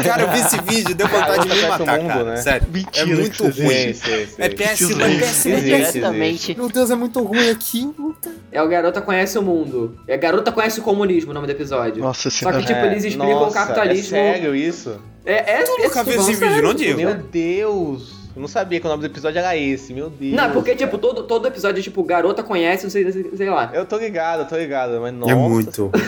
cara, 0.04 0.22
eu 0.22 0.30
vi 0.32 0.40
esse 0.40 0.60
vídeo, 0.60 0.92
deu 0.94 1.06
vontade 1.06 1.48
de 1.48 1.54
me 1.54 1.60
Cara, 1.62 1.78
matar, 1.78 1.98
mundo, 2.00 2.08
cara. 2.08 2.24
né? 2.24 2.36
Sério. 2.36 2.66
Mentira 2.68 3.12
é 3.12 3.14
muito 3.14 3.42
ruim. 3.44 3.52
É 3.72 3.86
péssimo, 3.86 4.34
é 4.38 4.48
péssimo, 4.48 5.02
é 5.02 5.06
existe. 5.06 5.30
péssimo. 5.30 5.60
Diretamente. 5.62 6.54
Meu 6.58 6.68
Deus, 6.68 6.90
é 6.90 6.96
muito 6.96 7.22
ruim 7.22 7.48
aquilo, 7.48 8.16
cara. 8.20 8.36
É 8.50 8.60
o 8.62 8.68
Garota 8.68 9.00
Conhece 9.00 9.38
o 9.38 9.42
Mundo. 9.42 9.96
É 10.08 10.16
Garota 10.18 10.50
Conhece 10.50 10.80
o 10.80 10.82
Comunismo, 10.82 11.30
o 11.30 11.34
nome 11.34 11.46
do 11.46 11.50
episódio. 11.52 12.02
Nossa 12.02 12.28
Só 12.28 12.38
senhora. 12.40 12.58
que, 12.58 12.66
tipo, 12.66 12.80
eles 12.86 13.04
explicam 13.04 13.36
o 13.36 13.40
nossa, 13.40 13.54
capitalismo. 13.54 14.16
É 14.16 14.32
sério 14.34 14.54
isso? 14.56 15.00
É, 15.24 15.32
é, 15.32 15.62
é 15.62 15.64
nunca 15.64 16.04
falando 16.04 16.08
esse 16.08 16.32
vídeo, 16.32 16.38
sério, 16.38 16.62
não, 16.62 16.70
pô. 16.72 16.76
Diego? 16.76 16.98
Meu 17.00 17.14
Deus. 17.14 18.19
Eu 18.34 18.40
não 18.40 18.48
sabia 18.48 18.78
que 18.78 18.86
o 18.86 18.88
nome 18.88 19.00
do 19.00 19.06
episódio 19.06 19.38
era 19.38 19.56
esse, 19.56 19.92
meu 19.92 20.08
Deus. 20.08 20.34
Não, 20.34 20.52
porque, 20.52 20.76
tipo, 20.76 20.96
todo, 20.98 21.24
todo 21.24 21.48
episódio 21.48 21.80
é 21.80 21.82
tipo, 21.82 22.02
garota 22.04 22.42
conhece, 22.42 22.84
não 22.84 22.90
sei, 22.90 23.10
sei, 23.10 23.50
lá. 23.50 23.70
Eu 23.74 23.84
tô 23.84 23.98
ligado, 23.98 24.42
eu 24.42 24.46
tô 24.46 24.56
ligado, 24.56 25.00
mas 25.00 25.12
nossa. 25.12 25.32
É 25.32 25.34
muito. 25.34 25.90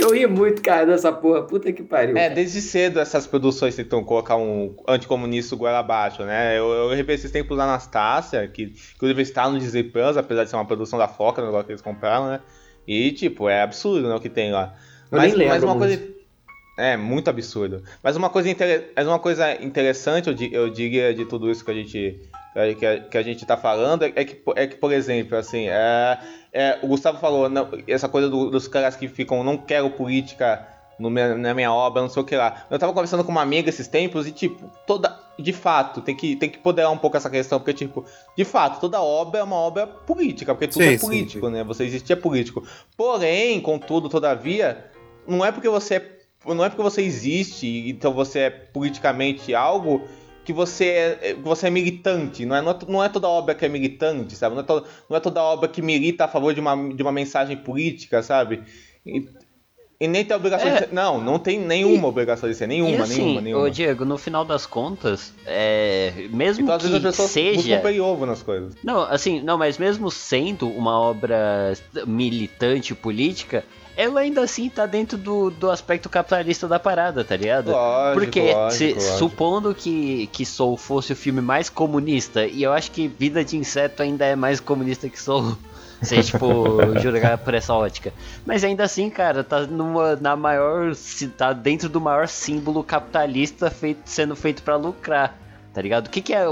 Eu 0.00 0.12
ri 0.12 0.26
muito, 0.26 0.62
cara, 0.62 0.86
dessa 0.86 1.12
porra. 1.12 1.42
Puta 1.42 1.70
que 1.70 1.82
pariu. 1.82 2.16
É, 2.16 2.30
desde 2.30 2.62
cedo 2.62 2.98
essas 2.98 3.26
produções 3.26 3.76
tentam 3.76 4.02
colocar 4.02 4.36
um 4.36 4.74
anticomunista 4.88 5.54
goela 5.54 5.80
abaixo, 5.80 6.22
né? 6.24 6.58
Eu, 6.58 6.70
eu 6.70 6.88
revi 6.88 7.12
esses 7.12 7.30
tempos 7.30 7.56
da 7.56 7.64
Anastácia, 7.64 8.48
que 8.48 8.72
inclusive 8.94 9.20
está 9.20 9.48
no 9.48 9.58
Disney 9.58 9.82
Plus, 9.82 10.16
apesar 10.16 10.44
de 10.44 10.50
ser 10.50 10.56
uma 10.56 10.64
produção 10.64 10.98
da 10.98 11.06
Foca, 11.06 11.42
o 11.42 11.44
negócio 11.44 11.66
que 11.66 11.72
eles 11.72 11.82
compraram, 11.82 12.28
né? 12.28 12.40
E, 12.86 13.12
tipo, 13.12 13.48
é 13.48 13.62
absurdo, 13.62 14.08
né, 14.08 14.14
o 14.14 14.20
que 14.20 14.28
tem 14.30 14.52
lá. 14.52 14.74
Eu 15.10 15.18
mas, 15.18 15.32
nem 15.32 15.38
lembro 15.38 15.54
mas 15.54 15.62
uma 15.62 15.74
muito. 15.74 16.13
É, 16.76 16.96
muito 16.96 17.30
absurdo. 17.30 17.82
Mas 18.02 18.16
uma 18.16 18.28
coisa, 18.28 18.50
inter... 18.50 18.90
mas 18.96 19.06
uma 19.06 19.18
coisa 19.18 19.62
interessante, 19.62 20.28
eu, 20.28 20.34
di- 20.34 20.52
eu 20.52 20.68
diria, 20.68 21.14
de 21.14 21.24
tudo 21.24 21.50
isso 21.50 21.64
que 21.64 21.70
a 21.70 21.74
gente, 21.74 22.20
que 22.78 22.86
a, 22.86 23.00
que 23.00 23.18
a 23.18 23.22
gente 23.22 23.46
tá 23.46 23.56
falando, 23.56 24.02
é 24.02 24.10
que, 24.10 24.42
é 24.56 24.66
que 24.66 24.76
por 24.76 24.92
exemplo, 24.92 25.38
assim, 25.38 25.68
é, 25.68 26.18
é, 26.52 26.78
o 26.82 26.88
Gustavo 26.88 27.18
falou, 27.18 27.48
não, 27.48 27.68
essa 27.86 28.08
coisa 28.08 28.28
do- 28.28 28.50
dos 28.50 28.66
caras 28.66 28.96
que 28.96 29.06
ficam, 29.06 29.44
não 29.44 29.56
quero 29.56 29.88
política 29.90 30.66
no 30.98 31.10
na 31.10 31.52
minha 31.54 31.72
obra, 31.72 32.02
não 32.02 32.08
sei 32.08 32.22
o 32.22 32.24
que 32.24 32.36
lá. 32.36 32.66
Eu 32.70 32.78
tava 32.78 32.92
conversando 32.92 33.24
com 33.24 33.30
uma 33.32 33.42
amiga 33.42 33.68
esses 33.68 33.88
tempos 33.88 34.26
e, 34.26 34.32
tipo, 34.32 34.70
toda. 34.86 35.22
De 35.36 35.52
fato, 35.52 36.00
tem 36.00 36.14
que, 36.14 36.36
tem 36.36 36.48
que 36.48 36.58
poderar 36.58 36.92
um 36.92 36.96
pouco 36.96 37.16
essa 37.16 37.28
questão, 37.28 37.58
porque, 37.58 37.72
tipo, 37.72 38.04
de 38.36 38.44
fato, 38.44 38.80
toda 38.80 39.02
obra 39.02 39.40
é 39.40 39.42
uma 39.42 39.56
obra 39.56 39.84
política, 39.84 40.54
porque 40.54 40.68
tudo 40.68 40.82
Sim, 40.84 40.94
é 40.94 40.96
sim, 40.98 41.06
político, 41.06 41.48
né? 41.50 41.64
Você 41.64 41.82
existe 41.84 42.12
é 42.12 42.16
político. 42.16 42.62
Porém, 42.96 43.60
contudo, 43.60 44.08
todavia, 44.08 44.84
não 45.26 45.44
é 45.44 45.50
porque 45.50 45.68
você 45.68 45.96
é- 45.96 46.14
não 46.46 46.64
é 46.64 46.68
porque 46.68 46.82
você 46.82 47.02
existe, 47.02 47.88
então 47.88 48.12
você 48.12 48.38
é 48.40 48.50
politicamente 48.50 49.54
algo 49.54 50.02
que 50.44 50.52
você 50.52 50.84
é, 51.22 51.34
que 51.34 51.40
você 51.40 51.68
é 51.68 51.70
militante, 51.70 52.44
não 52.44 52.54
é, 52.56 52.60
não, 52.60 52.72
é, 52.72 52.78
não 52.88 53.04
é 53.04 53.08
toda 53.08 53.26
obra 53.28 53.54
que 53.54 53.64
é 53.64 53.68
militante, 53.68 54.36
sabe? 54.36 54.54
Não 54.54 54.62
é, 54.62 54.66
to- 54.66 54.84
não 55.08 55.16
é 55.16 55.20
toda 55.20 55.42
obra 55.42 55.68
que 55.68 55.80
milita 55.80 56.24
a 56.24 56.28
favor 56.28 56.52
de 56.52 56.60
uma, 56.60 56.76
de 56.94 57.02
uma 57.02 57.12
mensagem 57.12 57.56
política, 57.56 58.22
sabe? 58.22 58.62
E, 59.06 59.26
e 59.98 60.06
nem 60.06 60.22
tem 60.22 60.36
obrigação 60.36 60.68
É. 60.68 60.72
de 60.72 60.78
ser. 60.80 60.92
Não, 60.92 61.18
não 61.18 61.38
tem 61.38 61.58
nenhuma 61.58 62.08
obrigação 62.08 62.46
de 62.46 62.54
ser, 62.54 62.66
nenhuma, 62.66 62.90
e 62.96 63.00
assim, 63.00 63.22
nenhuma, 63.22 63.40
nenhuma. 63.40 63.64
ô 63.64 63.70
Diego, 63.70 64.04
no 64.04 64.18
final 64.18 64.44
das 64.44 64.66
contas, 64.66 65.32
é, 65.46 66.12
mesmo 66.30 66.64
Então 66.64 66.74
as 66.74 66.82
que 66.82 67.00
pessoas 67.00 67.30
seja... 67.30 67.80
ovo 68.02 68.26
nas 68.26 68.42
coisas. 68.42 68.74
Não, 68.84 69.00
assim, 69.02 69.40
não, 69.40 69.56
mas 69.56 69.78
mesmo 69.78 70.10
sendo 70.10 70.68
uma 70.68 71.00
obra 71.00 71.72
militante 72.06 72.94
política, 72.94 73.64
ela 73.96 74.20
ainda 74.20 74.42
assim 74.42 74.68
tá 74.68 74.86
dentro 74.86 75.16
do, 75.16 75.50
do 75.50 75.70
aspecto 75.70 76.08
capitalista 76.08 76.66
da 76.66 76.78
parada, 76.78 77.24
tá 77.24 77.36
ligado? 77.36 77.70
Lógico, 77.70 78.20
Porque 78.20 78.40
lógico, 78.52 78.70
se- 78.72 78.92
lógico. 78.94 79.18
supondo 79.18 79.74
que, 79.74 80.26
que 80.28 80.44
Soul 80.44 80.76
fosse 80.76 81.12
o 81.12 81.16
filme 81.16 81.40
mais 81.40 81.68
comunista, 81.70 82.44
e 82.46 82.62
eu 82.62 82.72
acho 82.72 82.90
que 82.90 83.06
Vida 83.08 83.44
de 83.44 83.56
Inseto 83.56 84.02
ainda 84.02 84.24
é 84.24 84.34
mais 84.36 84.60
comunista 84.60 85.08
que 85.08 85.20
Soul. 85.20 85.56
Se 86.02 86.20
tipo, 86.22 86.46
julgar 87.00 87.38
por 87.38 87.54
essa 87.54 87.72
ótica. 87.72 88.12
Mas 88.44 88.62
ainda 88.62 88.84
assim, 88.84 89.08
cara, 89.08 89.42
tá 89.42 89.60
numa, 89.60 90.16
na 90.16 90.36
maior. 90.36 90.92
Tá 91.38 91.54
dentro 91.54 91.88
do 91.88 91.98
maior 91.98 92.28
símbolo 92.28 92.82
capitalista 92.84 93.70
feito, 93.70 94.02
sendo 94.04 94.36
feito 94.36 94.62
pra 94.62 94.76
lucrar. 94.76 95.34
Tá 95.72 95.80
ligado? 95.80 96.08
O 96.08 96.10
que, 96.10 96.20
que 96.20 96.34
é. 96.34 96.44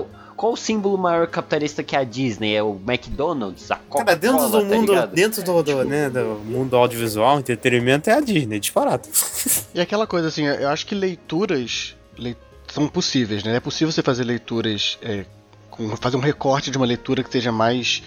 O- 0.43 0.53
Qual 0.53 0.53
o 0.55 0.57
símbolo 0.57 0.99
maior 0.99 1.27
capitalista 1.29 1.83
que 1.83 1.95
a 1.95 2.03
Disney? 2.05 2.55
É 2.57 2.63
o 2.63 2.79
McDonald's? 2.87 3.71
A 3.71 3.77
Coca-Cola? 3.77 4.05
cara, 4.05 4.17
dentro 4.19 4.49
do 4.49 4.59
tá 4.69 4.75
mundo, 4.77 4.93
ligado? 4.93 5.15
dentro 5.15 5.43
do, 5.45 5.63
do, 5.63 5.85
né, 5.85 6.11
do 6.11 6.41
mundo 6.45 6.77
audiovisual, 6.77 7.39
entretenimento, 7.39 8.11
é 8.11 8.15
a 8.15 8.21
Disney, 8.21 8.59
disparado. 8.59 9.09
E 9.75 9.81
aquela 9.81 10.07
coisa 10.07 10.29
assim, 10.29 10.45
eu 10.47 10.69
acho 10.69 10.85
que 10.87 10.95
leituras 10.95 11.95
lei- 12.19 12.37
são 12.73 12.89
possíveis, 12.89 13.45
né? 13.45 13.57
É 13.57 13.61
possível 13.61 13.93
você 13.93 14.03
fazer 14.03 14.25
leituras, 14.25 14.99
é, 15.03 15.25
com, 15.71 15.97
fazer 15.97 16.17
um 16.17 16.21
recorte 16.21 16.71
de 16.71 16.77
uma 16.77 16.87
leitura 16.87 17.23
que 17.23 17.31
seja 17.31 17.53
mais 17.53 18.03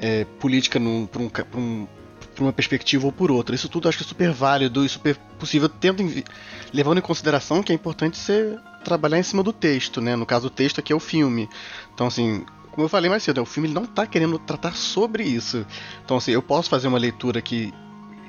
é, 0.00 0.24
política 0.38 0.78
num, 0.78 1.06
por, 1.06 1.20
um, 1.22 1.28
por 1.28 1.58
um- 1.58 1.86
por 2.42 2.46
uma 2.46 2.52
perspectiva 2.52 3.06
ou 3.06 3.12
por 3.12 3.30
outra. 3.30 3.54
Isso 3.54 3.68
tudo 3.68 3.86
eu 3.86 3.88
acho 3.90 3.98
que 3.98 4.04
é 4.04 4.06
super 4.06 4.30
válido 4.32 4.84
e 4.84 4.88
super 4.88 5.16
possível, 5.38 5.68
tendo 5.68 6.02
em 6.02 6.24
levando 6.72 6.98
em 6.98 7.02
consideração 7.02 7.62
que 7.62 7.70
é 7.70 7.74
importante 7.74 8.18
você 8.18 8.56
trabalhar 8.84 9.18
em 9.18 9.22
cima 9.22 9.42
do 9.42 9.52
texto, 9.52 10.00
né? 10.00 10.16
No 10.16 10.26
caso, 10.26 10.48
o 10.48 10.50
texto 10.50 10.80
aqui 10.80 10.92
é 10.92 10.96
o 10.96 11.00
filme. 11.00 11.48
Então, 11.94 12.06
assim, 12.06 12.44
como 12.72 12.84
eu 12.84 12.88
falei 12.88 13.08
mais 13.08 13.22
cedo, 13.22 13.36
né, 13.36 13.42
o 13.42 13.46
filme 13.46 13.68
ele 13.68 13.74
não 13.74 13.84
está 13.84 14.06
querendo 14.06 14.38
tratar 14.38 14.74
sobre 14.74 15.22
isso. 15.22 15.64
Então, 16.04 16.16
assim, 16.16 16.32
eu 16.32 16.42
posso 16.42 16.68
fazer 16.68 16.88
uma 16.88 16.98
leitura 16.98 17.40
que 17.40 17.72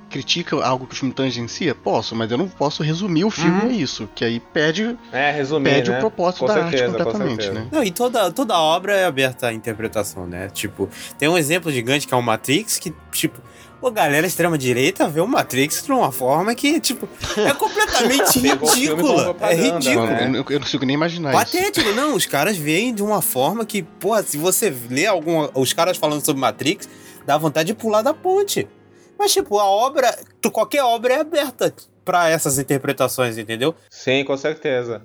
critica 0.09 0.63
algo 0.63 0.85
que 0.85 0.93
o 0.93 0.95
filme 0.95 1.11
tangencia? 1.11 1.73
Posso, 1.73 2.15
mas 2.15 2.29
eu 2.29 2.37
não 2.37 2.47
posso 2.47 2.83
resumir 2.83 3.23
o 3.25 3.31
filme 3.31 3.61
a 3.63 3.65
isso, 3.69 4.07
que 4.13 4.23
aí 4.23 4.39
perde, 4.39 4.95
É, 5.11 5.31
resumir, 5.31 5.71
perde 5.71 5.89
né? 5.89 5.97
o 5.97 5.99
propósito 6.01 6.41
Com 6.41 6.45
da 6.45 6.53
certeza, 6.53 6.83
arte 6.83 6.97
com 6.97 7.03
completamente, 7.03 7.43
certeza. 7.45 7.63
né? 7.63 7.69
Não, 7.71 7.83
e 7.83 7.89
toda, 7.89 8.31
toda 8.31 8.55
obra 8.59 8.95
é 8.95 9.05
aberta 9.05 9.47
à 9.47 9.53
interpretação, 9.53 10.27
né? 10.27 10.49
Tipo, 10.49 10.87
tem 11.17 11.27
um 11.27 11.35
exemplo 11.37 11.71
gigante 11.71 12.05
que 12.05 12.13
é 12.13 12.17
o 12.17 12.21
Matrix, 12.21 12.77
que, 12.77 12.93
tipo, 13.11 13.41
a 13.87 13.91
galera 13.91 14.25
extrema-direita 14.27 15.07
vê 15.07 15.19
o 15.21 15.27
Matrix 15.27 15.83
de 15.83 15.91
uma 15.91 16.11
forma 16.11 16.53
que, 16.55 16.79
tipo, 16.79 17.07
é 17.37 17.53
completamente 17.55 18.39
ridícula. 18.39 19.35
É 19.41 19.53
ridículo. 19.55 20.05
né? 20.07 20.23
Eu, 20.25 20.29
não- 20.29 20.35
eu 20.37 20.45
não 20.51 20.59
consigo 20.61 20.85
nem 20.85 20.95
imaginar 20.95 21.31
isso. 21.33 21.39
Patético, 21.57 21.91
não, 21.93 22.15
os 22.15 22.25
caras 22.25 22.57
veem 22.57 22.93
de 22.93 23.03
uma 23.03 23.21
forma 23.21 23.65
que, 23.65 23.83
pô, 23.83 24.21
se 24.23 24.37
você 24.37 24.73
lê 24.89 25.05
algum, 25.05 25.47
os 25.55 25.73
caras 25.73 25.97
falando 25.97 26.23
sobre 26.25 26.39
Matrix, 26.41 26.87
dá 27.25 27.37
vontade 27.37 27.67
de 27.67 27.73
pular 27.73 28.01
da 28.01 28.13
ponte. 28.13 28.67
Mas, 29.17 29.31
tipo, 29.33 29.59
a 29.59 29.65
obra, 29.65 30.13
qualquer 30.51 30.83
obra 30.83 31.13
é 31.13 31.19
aberta 31.21 31.73
pra 32.03 32.29
essas 32.29 32.57
interpretações, 32.59 33.37
entendeu? 33.37 33.73
Sim, 33.89 34.23
com 34.25 34.35
certeza. 34.35 35.01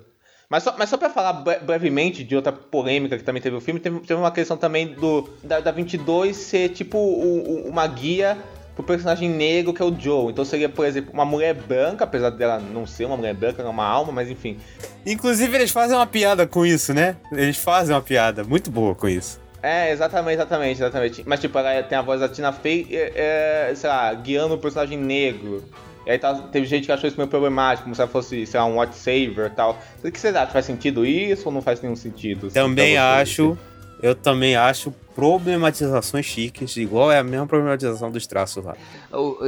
Mas 0.50 0.62
só, 0.62 0.74
mas 0.78 0.88
só 0.88 0.96
pra 0.96 1.10
falar 1.10 1.34
bre- 1.34 1.58
brevemente 1.58 2.24
de 2.24 2.34
outra 2.34 2.50
polêmica 2.50 3.18
que 3.18 3.22
também 3.22 3.42
teve 3.42 3.54
o 3.54 3.60
filme, 3.60 3.78
teve, 3.78 4.00
teve 4.00 4.14
uma 4.18 4.30
questão 4.32 4.56
também 4.56 4.94
do 4.94 5.28
da, 5.44 5.60
da 5.60 5.70
22 5.70 6.34
ser 6.34 6.70
tipo 6.70 6.96
o- 6.96 7.66
o- 7.66 7.68
uma 7.68 7.86
guia 7.86 8.38
pro 8.78 8.84
personagem 8.84 9.28
negro 9.28 9.74
que 9.74 9.82
é 9.82 9.84
o 9.84 9.92
Joe. 9.98 10.30
Então 10.30 10.44
seria, 10.44 10.68
por 10.68 10.86
exemplo, 10.86 11.10
uma 11.12 11.24
mulher 11.24 11.52
branca, 11.52 12.04
apesar 12.04 12.30
dela 12.30 12.60
não 12.60 12.86
ser 12.86 13.06
uma 13.06 13.16
mulher 13.16 13.34
branca, 13.34 13.60
ela 13.60 13.70
é 13.70 13.72
uma 13.72 13.84
alma, 13.84 14.12
mas 14.12 14.30
enfim. 14.30 14.56
Inclusive, 15.04 15.56
eles 15.56 15.72
fazem 15.72 15.96
uma 15.96 16.06
piada 16.06 16.46
com 16.46 16.64
isso, 16.64 16.94
né? 16.94 17.16
Eles 17.32 17.56
fazem 17.56 17.94
uma 17.94 18.00
piada 18.00 18.44
muito 18.44 18.70
boa 18.70 18.94
com 18.94 19.08
isso. 19.08 19.40
É, 19.60 19.90
exatamente, 19.90 20.34
exatamente, 20.34 20.80
exatamente. 20.80 21.24
Mas 21.26 21.40
tipo, 21.40 21.58
ela 21.58 21.82
tem 21.82 21.98
a 21.98 22.02
voz 22.02 22.20
da 22.20 22.28
Tina 22.28 22.52
Fey, 22.52 22.86
é, 22.92 23.68
é, 23.70 23.74
sei 23.74 23.90
lá, 23.90 24.14
guiando 24.14 24.54
o 24.54 24.58
personagem 24.58 24.96
negro. 24.96 25.64
E 26.06 26.12
aí 26.12 26.18
tá, 26.18 26.32
teve 26.34 26.64
gente 26.64 26.86
que 26.86 26.92
achou 26.92 27.08
isso 27.08 27.16
meio 27.16 27.28
problemático, 27.28 27.82
como 27.82 27.96
se 27.96 28.00
ela 28.00 28.08
fosse, 28.08 28.46
sei 28.46 28.60
lá, 28.60 28.66
um 28.66 28.76
watch 28.76 28.94
saver 28.94 29.46
e 29.46 29.50
tal. 29.50 29.76
O 30.04 30.10
que 30.10 30.20
vocês 30.20 30.34
acham? 30.36 30.52
Faz 30.52 30.64
sentido 30.64 31.04
isso 31.04 31.42
ou 31.46 31.52
não 31.52 31.60
faz 31.60 31.82
nenhum 31.82 31.96
sentido? 31.96 32.46
assim, 32.46 32.54
Também 32.54 32.96
acho, 32.96 33.58
eu 34.00 34.14
também 34.14 34.54
acho 34.54 34.94
problematizações 35.18 36.24
chiques, 36.24 36.76
igual 36.76 37.10
é 37.10 37.18
a 37.18 37.24
mesma 37.24 37.46
problematização 37.46 38.08
dos 38.10 38.24
traços 38.26 38.64
lá. 38.64 38.76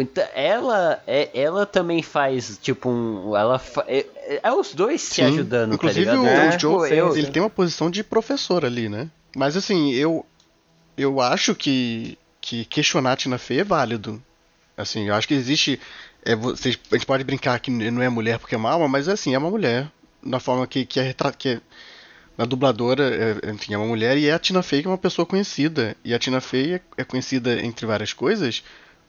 Então, 0.01 0.25
Ela, 0.35 1.01
é, 1.07 1.31
ela 1.33 1.65
também 1.65 2.03
faz, 2.03 2.59
tipo, 2.61 2.89
um. 2.91 3.37
Ela 3.37 3.57
fa- 3.59 3.85
é, 3.87 4.05
é- 4.43 4.53
os 4.53 4.75
dois 4.75 5.01
se 5.01 5.15
Sim. 5.17 5.23
ajudando, 5.23 5.75
Inclusive, 5.75 6.07
tá 6.07 6.13
ligado? 6.13 6.25
o, 6.27 6.29
É, 6.29 6.49
o 6.49 6.59
Joe, 6.59 6.59
Tipo, 6.59 6.87
eu- 6.87 7.17
ele 7.17 7.31
tem 7.31 7.41
uma 7.41 7.49
posição 7.51 7.89
de 7.89 8.03
professor 8.03 8.65
ali, 8.65 8.89
né? 8.89 9.09
Mas 9.37 9.57
assim, 9.57 9.93
eu 9.93 10.27
eu 10.97 11.21
acho 11.21 11.55
que, 11.55 12.19
que 12.41 12.65
questionar 12.65 13.13
a 13.13 13.17
Tina 13.17 13.39
Fey 13.39 13.61
é 13.61 13.65
válido. 13.65 14.21
Assim, 14.77 15.07
eu 15.09 15.15
acho 15.15 15.29
que 15.29 15.35
existe. 15.35 15.81
É, 16.25 16.35
vocês, 16.35 16.77
a 16.91 16.95
gente 16.97 17.07
pode 17.07 17.23
brincar 17.25 17.59
que 17.61 17.71
não 17.71 18.03
é 18.03 18.09
mulher 18.09 18.39
porque 18.39 18.55
é 18.55 18.59
uma 18.59 18.71
alma, 18.73 18.89
mas 18.89 19.09
assim, 19.09 19.35
é 19.35 19.39
uma 19.39 19.51
mulher. 19.51 19.89
Na 20.23 20.39
forma 20.41 20.67
que, 20.67 20.85
que 20.85 20.99
é 21.01 21.03
retratada. 21.05 21.37
Que 21.39 21.49
é, 21.49 21.61
na 22.41 22.47
dubladora, 22.47 23.05
é, 23.45 23.51
enfim, 23.51 23.75
é 23.75 23.77
uma 23.77 23.87
mulher 23.87 24.17
e 24.17 24.27
é 24.27 24.33
a 24.33 24.39
Tina 24.39 24.63
Fey 24.63 24.81
que 24.81 24.89
é 24.89 24.91
uma 24.91 24.97
pessoa 24.97 25.27
conhecida. 25.27 25.95
E 26.03 26.15
a 26.15 26.19
Tina 26.19 26.41
Fey 26.41 26.73
é, 26.77 26.81
é 26.97 27.05
conhecida, 27.05 27.61
entre 27.63 27.85
várias 27.85 28.15
coisas, 28.15 28.65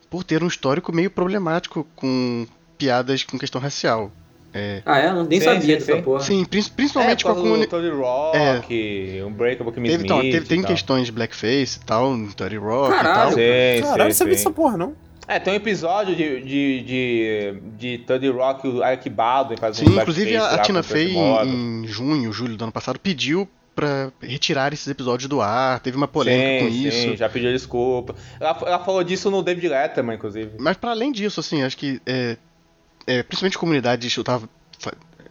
por 0.09 0.25
ter 0.25 0.43
um 0.43 0.47
histórico 0.47 0.91
meio 0.93 1.09
problemático 1.09 1.87
com 1.95 2.45
piadas 2.77 3.23
com 3.23 3.39
questão 3.39 3.61
racial. 3.61 4.11
É, 4.53 4.81
Ah, 4.85 4.99
é? 4.99 5.07
Eu 5.07 5.23
nem 5.23 5.39
Sim, 5.39 5.45
sabia 5.45 5.61
sim, 5.61 5.67
dessa 5.67 5.95
sim. 5.95 6.01
porra. 6.01 6.19
sim, 6.19 6.43
prin- 6.43 6.59
É, 6.59 6.69
principalmente 6.75 7.23
por 7.23 7.27
com 7.27 7.31
a 7.31 7.35
causa 7.35 7.47
comuni- 7.49 7.65
do 7.65 7.69
Tony 7.69 7.89
Rock, 7.89 9.21
um 9.25 9.31
Breakable 9.31 9.71
Kimmy 9.73 9.87
Teve, 9.89 10.03
então, 10.03 10.19
teve, 10.21 10.45
tem 10.45 10.61
tal. 10.61 10.71
questões 10.71 11.05
de 11.05 11.11
blackface 11.13 11.79
e 11.81 11.85
tal, 11.85 12.17
no 12.17 12.27
Dirty 12.35 12.57
Rock 12.57 12.89
Caralho. 12.97 13.11
e 13.11 13.13
tal. 13.15 13.31
Sim, 13.31 13.89
Caralho, 13.89 14.11
sim, 14.11 14.17
sabia 14.17 14.33
sim. 14.33 14.43
dessa 14.43 14.51
porra, 14.51 14.75
não? 14.77 14.93
É, 15.27 15.39
tem 15.39 15.53
um 15.53 15.55
episódio 15.55 16.15
de, 16.15 16.41
de, 16.41 16.81
de, 16.81 17.61
de 17.77 17.97
Tony 17.99 18.29
Rock, 18.29 18.67
o 18.67 18.83
Eric 18.83 19.09
Baldwin 19.09 19.57
faz 19.57 19.79
um 19.79 19.85
Sim, 19.85 19.97
inclusive 19.97 20.35
a, 20.35 20.55
a 20.55 20.57
Tina 20.59 20.83
Fey, 20.83 21.15
em, 21.15 21.83
em 21.83 21.87
junho, 21.87 22.33
julho 22.33 22.57
do 22.57 22.63
ano 22.63 22.71
passado, 22.71 22.99
pediu 22.99 23.47
pra 23.75 24.11
retirar 24.21 24.73
esses 24.73 24.87
episódios 24.87 25.29
do 25.29 25.41
ar, 25.41 25.79
teve 25.79 25.95
uma 25.95 26.07
polêmica 26.07 26.65
sim, 26.65 26.81
com 26.81 26.87
isso. 26.87 26.97
Sim, 26.97 27.15
já 27.15 27.29
pediu 27.29 27.51
desculpa. 27.51 28.15
Ela, 28.39 28.57
ela 28.65 28.79
falou 28.79 29.03
disso 29.03 29.31
no 29.31 29.41
David 29.41 29.69
Letterman, 29.69 30.15
inclusive. 30.15 30.51
Mas 30.59 30.75
para 30.75 30.91
além 30.91 31.11
disso, 31.11 31.39
assim, 31.39 31.63
acho 31.63 31.77
que 31.77 32.01
é, 32.05 32.37
é, 33.07 33.23
principalmente 33.23 33.57
comunidades, 33.57 34.15
eu 34.17 34.23
tava 34.23 34.49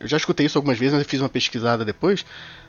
eu 0.00 0.08
já 0.08 0.16
escutei 0.16 0.46
isso 0.46 0.56
algumas 0.56 0.78
vezes, 0.78 0.94
mas 0.94 1.02
eu 1.02 1.08
fiz 1.08 1.20
uma 1.20 1.28
pesquisada 1.28 1.84
depois, 1.84 2.24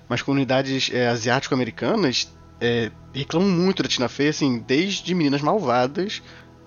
mas 0.09 0.21
comunidades 0.21 0.91
é, 0.93 1.07
asiático-americanas 1.07 2.29
é, 2.59 2.91
reclamam 3.13 3.47
muito 3.47 3.81
da 3.81 3.87
Tina 3.87 4.09
Fey, 4.09 4.27
assim, 4.27 4.59
desde 4.59 5.15
Meninas 5.15 5.41
Malvadas 5.41 6.21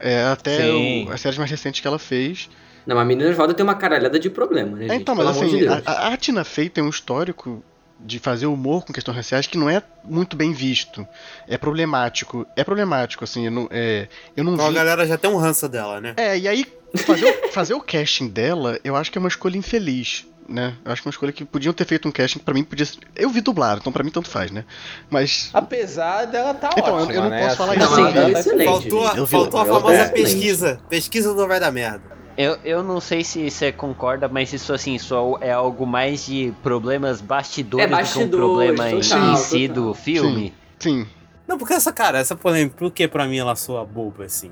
é, 0.04 0.24
até 0.24 0.70
o- 0.72 1.10
as 1.10 1.20
séries 1.20 1.38
mais 1.38 1.50
recentes 1.50 1.80
que 1.80 1.86
ela 1.88 1.98
fez. 1.98 2.48
Não, 2.86 2.94
mas 2.94 3.06
Meninas 3.06 3.34
Valda 3.34 3.54
tem 3.54 3.64
uma 3.64 3.74
caralhada 3.74 4.18
de 4.20 4.28
problema, 4.28 4.76
né, 4.76 4.88
É, 4.90 4.94
então, 4.96 5.14
mas 5.14 5.26
assim, 5.28 5.48
de 5.58 5.66
a, 5.66 5.80
a- 5.86 6.08
a 6.12 6.16
Tina 6.18 6.44
Fey 6.44 6.68
tem 6.68 6.84
um 6.84 6.90
histórico 6.90 7.64
de 8.04 8.18
fazer 8.18 8.44
humor 8.46 8.84
com 8.84 8.92
questões 8.92 9.16
raciais 9.16 9.46
que 9.46 9.56
não 9.56 9.68
é 9.70 9.82
muito 10.04 10.36
bem 10.36 10.52
visto. 10.52 11.06
É 11.48 11.56
problemático. 11.56 12.46
É 12.54 12.62
problemático, 12.62 13.24
assim, 13.24 13.46
eu 13.46 13.50
não, 13.50 13.68
é, 13.70 14.06
eu 14.36 14.44
não 14.44 14.54
Então 14.54 14.66
a 14.66 14.68
vi... 14.68 14.74
galera 14.74 15.06
já 15.06 15.16
tem 15.16 15.30
um 15.30 15.36
ranço 15.38 15.66
dela, 15.68 16.00
né? 16.00 16.12
É, 16.16 16.38
e 16.38 16.46
aí, 16.46 16.66
fazer 16.98 17.24
o, 17.24 17.48
fazer 17.50 17.74
o 17.74 17.80
casting 17.80 18.28
dela, 18.28 18.78
eu 18.84 18.94
acho 18.94 19.10
que 19.10 19.16
é 19.16 19.20
uma 19.20 19.28
escolha 19.28 19.56
infeliz, 19.56 20.26
né? 20.46 20.74
Eu 20.84 20.92
acho 20.92 21.00
que 21.00 21.08
é 21.08 21.10
uma 21.10 21.12
escolha 21.12 21.32
que 21.32 21.46
podiam 21.46 21.72
ter 21.72 21.86
feito 21.86 22.06
um 22.06 22.12
casting 22.12 22.38
que 22.40 22.44
pra 22.44 22.52
mim 22.52 22.62
podia 22.62 22.84
ser... 22.84 22.98
Eu 23.16 23.30
vi 23.30 23.40
dublado, 23.40 23.80
então 23.80 23.90
pra 23.90 24.04
mim 24.04 24.10
tanto 24.10 24.28
faz, 24.28 24.50
né? 24.50 24.66
Mas... 25.08 25.48
Apesar 25.54 26.26
dela 26.26 26.52
tá 26.52 26.70
Então, 26.76 26.86
eu- 26.98 27.04
ótima, 27.04 27.12
eu 27.14 27.22
não 27.22 27.30
né? 27.30 27.44
posso 27.44 27.56
falar 27.56 27.72
Assim, 27.72 27.82
isso, 27.84 27.96
Não, 28.00 28.06
ela 28.08 28.28
é 28.28 28.32
tá 28.34 28.40
excelente. 28.40 28.64
Faltou, 28.68 29.08
Eu 29.16 29.24
vi- 29.24 29.32
faltou 29.32 29.60
a 29.60 29.64
ela 29.64 29.74
famosa 29.80 29.94
é 29.94 30.02
excelente. 30.04 30.22
pesquisa. 30.22 30.80
Pesquisa 30.90 31.32
do 31.34 31.48
vai 31.48 31.58
dar 31.58 31.72
merda. 31.72 32.13
Eu, 32.36 32.58
eu 32.64 32.82
não 32.82 33.00
sei 33.00 33.22
se 33.22 33.48
você 33.50 33.70
concorda, 33.70 34.28
mas 34.28 34.52
isso 34.52 34.72
assim, 34.72 34.94
isso 34.94 35.38
é 35.40 35.52
algo 35.52 35.86
mais 35.86 36.26
de 36.26 36.52
problemas 36.62 37.20
bastidores, 37.20 37.84
É, 37.84 37.88
do 37.88 37.90
que 37.90 37.96
um 37.96 38.00
bastidores, 38.02 38.30
problema 38.36 38.90
em, 38.90 39.00
total, 39.00 39.32
em 39.32 39.36
si 39.36 39.68
total. 39.68 39.84
do 39.84 39.94
filme. 39.94 40.54
Sim. 40.78 41.06
Não, 41.46 41.58
porque 41.58 41.74
essa, 41.74 41.92
cara, 41.92 42.18
essa 42.18 42.34
polêmica, 42.34 42.76
por 42.76 42.90
que 42.90 43.06
pra 43.06 43.26
mim 43.26 43.38
ela 43.38 43.54
soa 43.54 43.84
boba, 43.84 44.24
assim? 44.24 44.50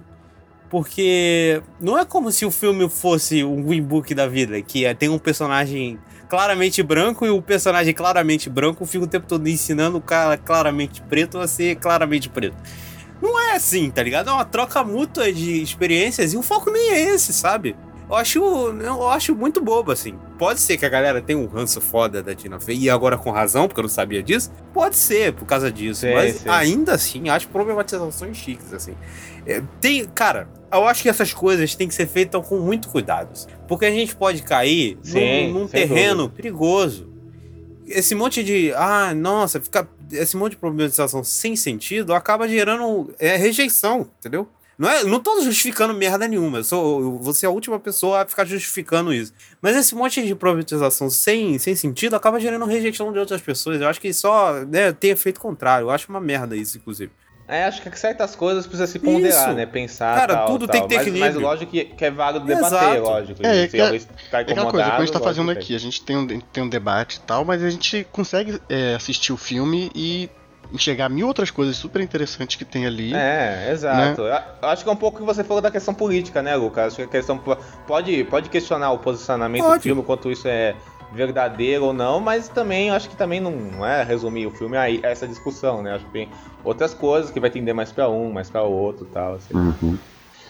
Porque 0.71 1.63
não 1.81 1.99
é 1.99 2.05
como 2.05 2.31
se 2.31 2.47
o 2.47 2.51
filme 2.51 2.89
fosse 2.89 3.45
um 3.45 3.63
Green 3.63 3.83
Book 3.83 4.15
da 4.15 4.27
vida, 4.27 4.61
que 4.63 4.85
é, 4.85 4.95
tem 4.95 5.09
um 5.09 5.19
personagem 5.19 5.99
claramente 6.29 6.83
branco 6.83 7.27
e 7.27 7.31
o 7.31 7.43
personagem 7.43 7.93
claramente 7.93 8.49
branco 8.49 8.87
fica 8.87 9.05
o 9.05 9.07
tempo 9.07 9.27
todo 9.27 9.47
ensinando 9.47 9.99
o 9.99 10.01
cara 10.01 10.39
claramente 10.39 11.03
preto 11.03 11.39
a 11.39 11.47
ser 11.47 11.77
claramente 11.77 12.29
preto. 12.31 12.57
Não 13.23 13.41
é 13.41 13.55
assim, 13.55 13.89
tá 13.89 14.03
ligado? 14.03 14.29
É 14.29 14.33
uma 14.33 14.45
troca 14.45 14.83
mútua 14.83 15.33
de 15.33 15.63
experiências 15.63 16.33
e 16.33 16.37
o 16.37 16.43
foco 16.43 16.71
nem 16.71 16.91
é 16.91 17.15
esse, 17.15 17.33
sabe? 17.33 17.77
Eu 18.13 18.17
acho, 18.17 18.39
eu 18.41 19.09
acho 19.09 19.35
muito 19.35 19.61
bobo, 19.63 19.91
assim. 19.91 20.19
Pode 20.39 20.61
ser 20.61 20.77
que 20.77 20.85
a 20.85 20.89
galera 20.89 21.23
tenha 21.23 21.39
um 21.39 21.47
ranço 21.47 21.81
foda 21.81 22.23
da 22.23 22.35
Tina 22.35 22.61
Fey, 22.61 22.77
e 22.77 22.91
agora 22.91 23.17
com 23.17 23.31
razão, 23.31 23.67
porque 23.67 23.81
eu 23.81 23.85
não 23.85 23.89
sabia 23.89 24.23
disso. 24.23 24.53
Pode 24.75 24.97
ser, 24.97 25.33
por 25.33 25.47
causa 25.47 25.73
disso. 25.73 26.01
Sim, 26.03 26.13
mas 26.13 26.35
sim. 26.37 26.49
ainda 26.49 26.93
assim, 26.93 27.31
acho 27.31 27.49
problematizações 27.49 28.37
chiques, 28.37 28.71
assim. 28.75 28.95
É, 29.47 29.63
tem, 29.81 30.05
cara, 30.05 30.47
eu 30.71 30.87
acho 30.87 31.03
que 31.03 31.09
essas 31.09 31.33
coisas 31.33 31.75
têm 31.75 31.89
que 31.89 31.95
ser 31.95 32.07
feitas 32.07 32.47
com 32.47 32.59
muito 32.59 32.89
cuidado. 32.89 33.31
assim. 33.33 33.49
Porque 33.67 33.87
a 33.87 33.91
gente 33.91 34.15
pode 34.15 34.43
cair 34.43 34.99
Sim, 35.03 35.53
num, 35.53 35.61
num 35.61 35.69
terreno 35.69 36.29
perigoso. 36.29 37.09
Esse 37.87 38.15
monte 38.15 38.43
de. 38.43 38.73
Ah, 38.75 39.15
nossa, 39.15 39.61
fica. 39.61 39.89
Esse 40.13 40.37
monte 40.37 40.53
de 40.53 40.59
problematização 40.59 41.25
sem 41.25 41.57
sentido 41.57 42.15
acaba 42.15 42.49
gerando 42.49 43.15
é, 43.19 43.37
rejeição, 43.37 44.09
entendeu? 44.19 44.49
Não, 44.79 44.89
é, 44.89 45.05
não 45.05 45.21
tô 45.21 45.41
justificando 45.43 45.95
merda 45.95 46.27
nenhuma. 46.27 46.59
Eu 46.59 46.65
sou, 46.65 47.01
eu 47.01 47.19
vou 47.19 47.33
ser 47.33 47.47
a 47.47 47.51
última 47.51 47.79
pessoa 47.79 48.23
a 48.23 48.27
ficar 48.27 48.45
justificando 48.45 49.13
isso. 49.13 49.33
Mas 49.61 49.77
esse 49.77 49.95
monte 49.95 50.25
de 50.27 50.35
problematização 50.35 51.09
sem, 51.11 51.59
sem 51.59 51.77
sentido 51.77 52.17
acaba 52.17 52.41
gerando 52.41 52.65
rejeição 52.65 53.13
de 53.13 53.19
outras 53.19 53.41
pessoas. 53.41 53.81
Eu 53.81 53.89
acho 53.89 54.01
que 54.01 54.13
só 54.13 54.65
né, 54.65 54.93
tem 54.93 55.11
efeito 55.11 55.41
contrário. 55.41 55.85
Eu 55.85 55.91
acho 55.91 56.09
uma 56.09 56.21
merda 56.21 56.57
isso, 56.57 56.79
inclusive. 56.79 57.13
É, 57.53 57.65
acho 57.65 57.83
que 57.83 57.99
certas 57.99 58.35
coisas 58.35 58.67
precisa 58.67 58.87
se 58.87 58.99
ponderar, 58.99 59.49
Isso. 59.49 59.57
né? 59.57 59.67
Pensar. 59.67 60.15
Cara, 60.17 60.35
tal, 60.37 60.47
tudo 60.47 60.67
tal. 60.67 60.73
tem 60.73 60.83
que 60.83 60.89
ter 60.89 60.95
mas, 60.97 61.07
equilíbrio. 61.07 61.35
Mas 61.35 61.43
lógico 61.43 61.71
que, 61.71 61.85
que 61.85 62.05
é 62.05 62.11
válido 62.11 62.47
debater, 62.47 62.79
Exato. 62.79 63.01
lógico. 63.03 63.47
É, 63.47 63.63
se 63.63 63.69
que 63.69 63.77
é- 63.77 63.85
alguém 63.85 64.01
tá 64.31 64.39
É 64.39 64.41
aquela 64.41 64.71
coisa, 64.71 64.85
como 64.87 64.97
a 64.97 65.05
gente 65.05 65.13
tá 65.13 65.21
fazendo 65.21 65.53
que 65.53 65.59
aqui, 65.59 65.75
a 65.75 65.79
gente 65.79 66.03
tem 66.03 66.17
um, 66.17 66.27
tem 66.27 66.63
um 66.65 66.69
debate 66.69 67.17
e 67.17 67.21
tal, 67.21 67.45
mas 67.45 67.63
a 67.63 67.69
gente 67.71 68.07
consegue 68.11 68.59
é, 68.69 68.95
assistir 68.95 69.33
o 69.33 69.37
filme 69.37 69.91
e 69.95 70.31
enxergar 70.73 71.11
mil 71.11 71.27
outras 71.27 71.51
coisas 71.51 71.77
super 71.77 72.01
interessantes 72.01 72.57
que 72.57 72.65
tem 72.65 72.87
ali. 72.87 73.13
É, 73.15 73.69
exato. 73.71 74.23
Eu 74.23 74.27
eu 74.63 74.69
acho 74.69 74.83
que 74.83 74.89
é 74.89 74.93
um 74.93 74.97
pouco 74.97 75.19
o 75.19 75.21
que 75.21 75.27
você 75.27 75.45
falou 75.45 75.61
da 75.61 75.71
questão 75.71 75.93
política, 75.93 76.41
né, 76.41 76.57
Lucas? 76.57 76.87
Acho 76.87 76.97
que 76.97 77.03
a 77.03 77.07
questão 77.07 77.37
po- 77.37 77.59
pode, 77.87 78.25
pode 78.25 78.49
questionar 78.49 78.91
o 78.93 78.99
posicionamento 78.99 79.63
do 79.65 79.69
Pode. 79.69 79.83
filme, 79.83 80.03
quanto 80.03 80.31
isso 80.31 80.49
é 80.49 80.75
verdadeiro 81.13 81.87
ou 81.87 81.93
não, 81.93 82.19
mas 82.19 82.49
também 82.49 82.91
acho 82.91 83.09
que 83.09 83.17
também 83.17 83.41
não 83.41 83.85
é 83.85 84.03
resumir 84.03 84.47
o 84.47 84.51
filme 84.51 84.77
a 84.77 84.89
essa 84.89 85.27
discussão, 85.27 85.83
né? 85.83 85.95
Acho 85.95 86.05
que 86.07 86.13
tem 86.13 86.29
outras 86.65 86.95
coisas 86.95 87.31
que 87.31 87.39
vai 87.39 87.51
tender 87.51 87.75
mais 87.75 87.93
pra 87.93 88.09
um, 88.09 88.33
mais 88.33 88.49
pra 88.49 88.63
outro 88.63 89.07
tal. 89.07 89.35
Assim. 89.35 89.55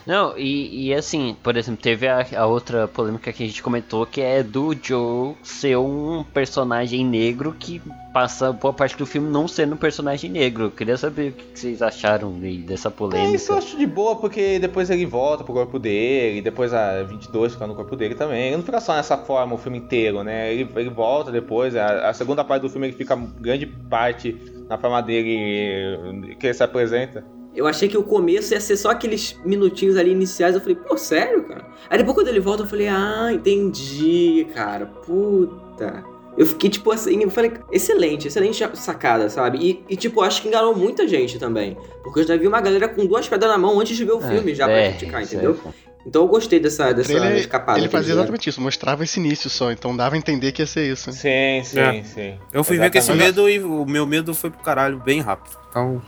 Não, 0.05 0.37
e, 0.37 0.87
e 0.89 0.93
assim, 0.93 1.35
por 1.41 1.55
exemplo, 1.55 1.81
teve 1.81 2.07
a, 2.07 2.25
a 2.37 2.45
outra 2.45 2.87
polêmica 2.87 3.31
que 3.31 3.43
a 3.43 3.47
gente 3.47 3.63
comentou, 3.63 4.05
que 4.05 4.19
é 4.21 4.43
do 4.43 4.75
Joe 4.81 5.35
ser 5.41 5.77
um 5.77 6.23
personagem 6.33 7.05
negro 7.05 7.55
que 7.57 7.81
passa 8.13 8.51
boa 8.51 8.73
parte 8.73 8.97
do 8.97 9.05
filme 9.05 9.29
não 9.31 9.47
sendo 9.47 9.73
um 9.73 9.77
personagem 9.77 10.29
negro. 10.29 10.65
Eu 10.65 10.71
queria 10.71 10.97
saber 10.97 11.29
o 11.29 11.31
que 11.33 11.57
vocês 11.59 11.81
acharam 11.81 12.37
aí 12.41 12.57
dessa 12.57 12.89
É, 12.89 12.91
polêmica. 12.91 13.35
isso 13.35 13.51
eu 13.51 13.57
acho 13.57 13.77
de 13.77 13.85
boa, 13.87 14.17
porque 14.17 14.59
depois 14.59 14.89
ele 14.89 15.05
volta 15.05 15.43
pro 15.43 15.53
corpo 15.53 15.79
dele, 15.79 16.39
e 16.39 16.41
depois 16.41 16.73
a 16.73 17.01
22 17.03 17.53
fica 17.53 17.65
no 17.65 17.73
corpo 17.73 17.95
dele 17.95 18.13
também. 18.13 18.47
Ele 18.47 18.57
não 18.57 18.63
fica 18.63 18.81
só 18.81 18.93
nessa 18.95 19.17
forma 19.17 19.55
o 19.55 19.57
filme 19.57 19.77
inteiro, 19.77 20.21
né? 20.23 20.53
Ele, 20.53 20.69
ele 20.75 20.89
volta 20.89 21.31
depois, 21.31 21.75
a, 21.75 22.09
a 22.09 22.13
segunda 22.13 22.43
parte 22.43 22.63
do 22.63 22.69
filme 22.69 22.87
ele 22.87 22.95
fica 22.95 23.15
grande 23.15 23.65
parte 23.65 24.37
na 24.69 24.77
forma 24.77 25.01
dele 25.01 26.35
que 26.39 26.45
ele 26.45 26.53
se 26.53 26.63
apresenta. 26.63 27.23
Eu 27.55 27.67
achei 27.67 27.87
que 27.87 27.97
o 27.97 28.03
começo 28.03 28.53
ia 28.53 28.59
ser 28.59 28.75
só 28.77 28.89
aqueles 28.91 29.39
minutinhos 29.45 29.95
ali 29.95 30.11
iniciais. 30.11 30.55
Eu 30.55 30.61
falei, 30.61 30.75
pô, 30.75 30.97
sério, 30.97 31.43
cara? 31.43 31.65
Aí 31.89 31.97
depois 31.97 32.15
quando 32.15 32.27
ele 32.27 32.39
volta, 32.39 32.63
eu 32.63 32.67
falei, 32.67 32.87
ah, 32.87 33.29
entendi, 33.31 34.47
cara. 34.53 34.85
Puta. 34.87 36.03
Eu 36.35 36.47
fiquei, 36.47 36.67
tipo 36.67 36.89
assim, 36.91 37.21
eu 37.21 37.29
falei, 37.29 37.51
excelente, 37.71 38.27
excelente 38.27 38.67
sacada, 38.73 39.29
sabe? 39.29 39.59
E, 39.61 39.83
e, 39.87 39.95
tipo, 39.95 40.21
acho 40.21 40.41
que 40.41 40.47
enganou 40.47 40.75
muita 40.75 41.07
gente 41.07 41.37
também. 41.37 41.77
Porque 42.03 42.21
eu 42.21 42.23
já 42.23 42.35
vi 42.35 42.47
uma 42.47 42.59
galera 42.59 42.87
com 42.87 43.05
duas 43.05 43.27
pedras 43.29 43.51
na 43.51 43.57
mão 43.57 43.79
antes 43.79 43.95
de 43.95 44.03
ver 44.03 44.13
o 44.13 44.19
filme, 44.21 44.55
já 44.55 44.65
pra 44.65 44.75
É, 44.75 44.89
criticar, 44.89 45.21
isso 45.21 45.35
entendeu? 45.35 45.59
é- 45.63 45.69
Então 46.05 46.23
eu 46.23 46.27
gostei 46.27 46.59
dessa, 46.59 46.91
dessa 46.93 47.13
Ele, 47.13 47.39
escapada. 47.39 47.79
ele 47.79 47.87
fazia 47.87 48.13
exatamente 48.13 48.49
isso, 48.49 48.59
mostrava 48.59 49.03
esse 49.05 49.19
início 49.19 49.49
só, 49.49 49.71
então 49.71 49.95
dava 49.95 50.15
a 50.15 50.17
entender 50.17 50.51
que 50.51 50.61
ia 50.61 50.65
ser 50.67 50.91
isso. 50.91 51.11
Sim, 51.13 51.61
sim, 51.63 51.79
É. 51.79 52.03
sim. 52.03 52.37
Eu 52.51 52.63
fui 52.63 52.77
ver 52.77 52.91
com 52.91 52.97
esse 52.97 53.09
Exatamente. 53.11 53.35
medo 53.37 53.49
e 53.49 53.59
o 53.59 53.85
meu 53.85 54.05
medo 54.05 54.33
foi 54.33 54.49
pro 54.49 54.59
caralho 54.61 54.99
bem 54.99 55.21
rápido. 55.21 55.55
Então. 55.69 56.01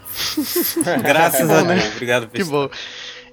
Graças 1.02 1.48
a 1.50 1.62
né? 1.64 1.74
Deus. 1.76 1.92
Obrigado, 1.94 2.28
Que 2.28 2.44
bom. 2.44 2.68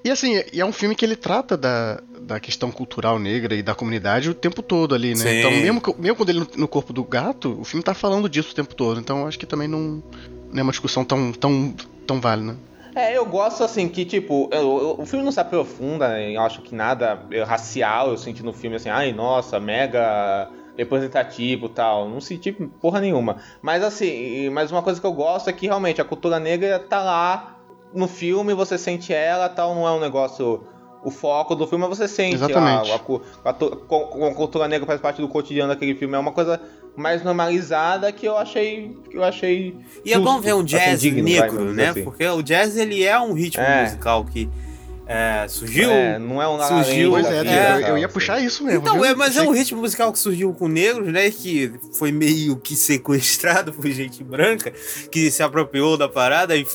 E 0.05 0.09
assim, 0.11 0.41
e 0.51 0.59
é 0.59 0.65
um 0.65 0.73
filme 0.73 0.95
que 0.95 1.05
ele 1.05 1.15
trata 1.15 1.55
da, 1.55 2.01
da 2.21 2.37
questão 2.39 2.69
cultural 2.71 3.17
negra 3.17 3.55
e 3.55 3.63
da 3.63 3.73
comunidade 3.73 4.29
o 4.29 4.33
tempo 4.33 4.61
todo 4.61 4.93
ali, 4.93 5.09
né? 5.09 5.15
Sim. 5.15 5.39
Então, 5.39 5.51
mesmo, 5.51 5.81
que- 5.81 5.95
mesmo 6.01 6.15
quando 6.17 6.29
ele 6.29 6.39
no, 6.39 6.47
no 6.57 6.67
corpo 6.67 6.91
do 6.91 7.03
gato, 7.05 7.57
o 7.59 7.63
filme 7.63 7.81
tá 7.83 7.93
falando 7.93 8.27
disso 8.27 8.51
o 8.51 8.55
tempo 8.55 8.75
todo. 8.75 8.99
Então, 8.99 9.21
eu 9.21 9.27
acho 9.27 9.39
que 9.39 9.45
também 9.45 9.67
não, 9.67 10.03
não 10.51 10.59
é 10.59 10.61
uma 10.63 10.71
discussão 10.71 11.05
tão, 11.05 11.31
tão, 11.31 11.73
tão 12.05 12.19
válida. 12.19 12.57
É, 12.95 13.17
eu 13.17 13.25
gosto 13.25 13.63
assim 13.63 13.89
que, 13.89 14.05
tipo, 14.05 14.47
eu- 14.51 14.59
eu- 14.61 14.95
o 14.99 15.05
filme 15.05 15.25
não 15.25 15.31
se 15.31 15.39
aprofunda, 15.39 16.09
né, 16.09 16.35
eu 16.35 16.41
acho 16.41 16.61
que 16.61 16.75
nada 16.75 17.25
é, 17.31 17.41
racial, 17.41 18.09
eu 18.09 18.17
senti 18.17 18.43
no 18.43 18.53
filme 18.53 18.75
assim, 18.75 18.89
ai, 18.89 19.11
nossa, 19.11 19.59
mega 19.59 20.49
representativo 20.77 21.69
tal. 21.69 22.07
Não 22.09 22.21
senti 22.21 22.51
porra 22.51 22.99
nenhuma. 22.99 23.37
Mas 23.61 23.83
assim, 23.83 24.49
mas 24.49 24.71
uma 24.71 24.81
coisa 24.83 24.99
que 24.99 25.05
eu 25.07 25.13
gosto 25.13 25.49
é 25.49 25.53
que 25.53 25.65
realmente 25.67 26.01
a 26.01 26.05
cultura 26.05 26.39
negra 26.39 26.79
tá 26.79 27.01
lá 27.03 27.57
no 27.93 28.07
filme, 28.07 28.53
você 28.53 28.77
sente 28.77 29.13
ela 29.13 29.47
tal, 29.49 29.73
não 29.75 29.87
é 29.87 29.91
um 29.91 29.99
negócio. 29.99 30.63
O 31.03 31.11
foco 31.11 31.53
do 31.55 31.67
filme, 31.67 31.85
mas 31.87 31.97
você 31.97 32.07
sente 32.07 32.35
Exatamente. 32.35 32.91
a, 32.91 32.95
a, 32.95 32.99
co- 32.99 33.21
co- 33.87 34.25
a 34.25 34.33
cultura 34.33 34.67
negra 34.67 34.85
faz 34.87 35.01
parte 35.01 35.19
do 35.21 35.27
cotidiano 35.27 35.73
daquele 35.73 35.95
filme. 35.95 36.15
É 36.15 36.19
uma 36.19 36.31
coisa 36.31 36.61
mais 36.95 37.23
normalizada 37.23 38.11
que 38.11 38.25
eu 38.25 38.37
achei. 38.37 38.95
Que 39.09 39.17
eu 39.17 39.23
achei 39.23 39.75
E 40.05 40.13
é 40.13 40.17
bom 40.19 40.33
justo, 40.33 40.41
ver 40.43 40.53
um 40.53 40.59
assim, 40.59 40.65
jazz 40.67 41.01
digno, 41.01 41.23
vai, 41.23 41.31
negro, 41.41 41.57
dizer 41.69 41.73
né? 41.75 41.89
assim. 41.89 42.03
Porque 42.03 42.25
o 42.25 42.41
jazz 42.41 42.77
ele 42.77 43.03
é 43.03 43.19
um 43.19 43.33
ritmo 43.33 43.63
É. 43.63 43.83
musical 43.83 44.23
que 44.23 44.49
é, 45.05 45.45
surgiu. 45.49 45.91
É, 45.91 46.17
não 46.17 46.41
é 46.41 46.47
um 46.47 46.57
surgiu- 46.61 47.11
Pois 47.11 47.25
é, 47.25 47.43
vida, 47.43 47.51
é, 47.53 47.73
eu, 47.83 47.87
eu 47.89 47.97
ia 47.97 48.05
assim. 48.05 48.13
puxar 48.13 48.39
isso 48.39 48.63
mesmo. 48.63 48.79
Então, 48.79 48.93
viu? 48.95 49.03
é, 49.05 49.13
mas 49.13 49.35
é 49.35 49.41
um 49.41 49.51
ritmo 49.51 49.81
musical 49.81 50.13
que 50.13 50.19
surgiu 50.19 50.53
com 50.53 50.69
negros, 50.69 51.11
né? 51.11 51.29
Que 51.29 51.73
foi 51.97 52.13
meio 52.13 52.55
que 52.55 52.73
sequestrado 52.77 53.73
por 53.73 53.85
gente 53.89 54.23
branca, 54.23 54.71
que 55.11 55.29
se 55.29 55.43
apropriou 55.43 55.97
da 55.97 56.07
parada 56.07 56.55
e 56.55 56.65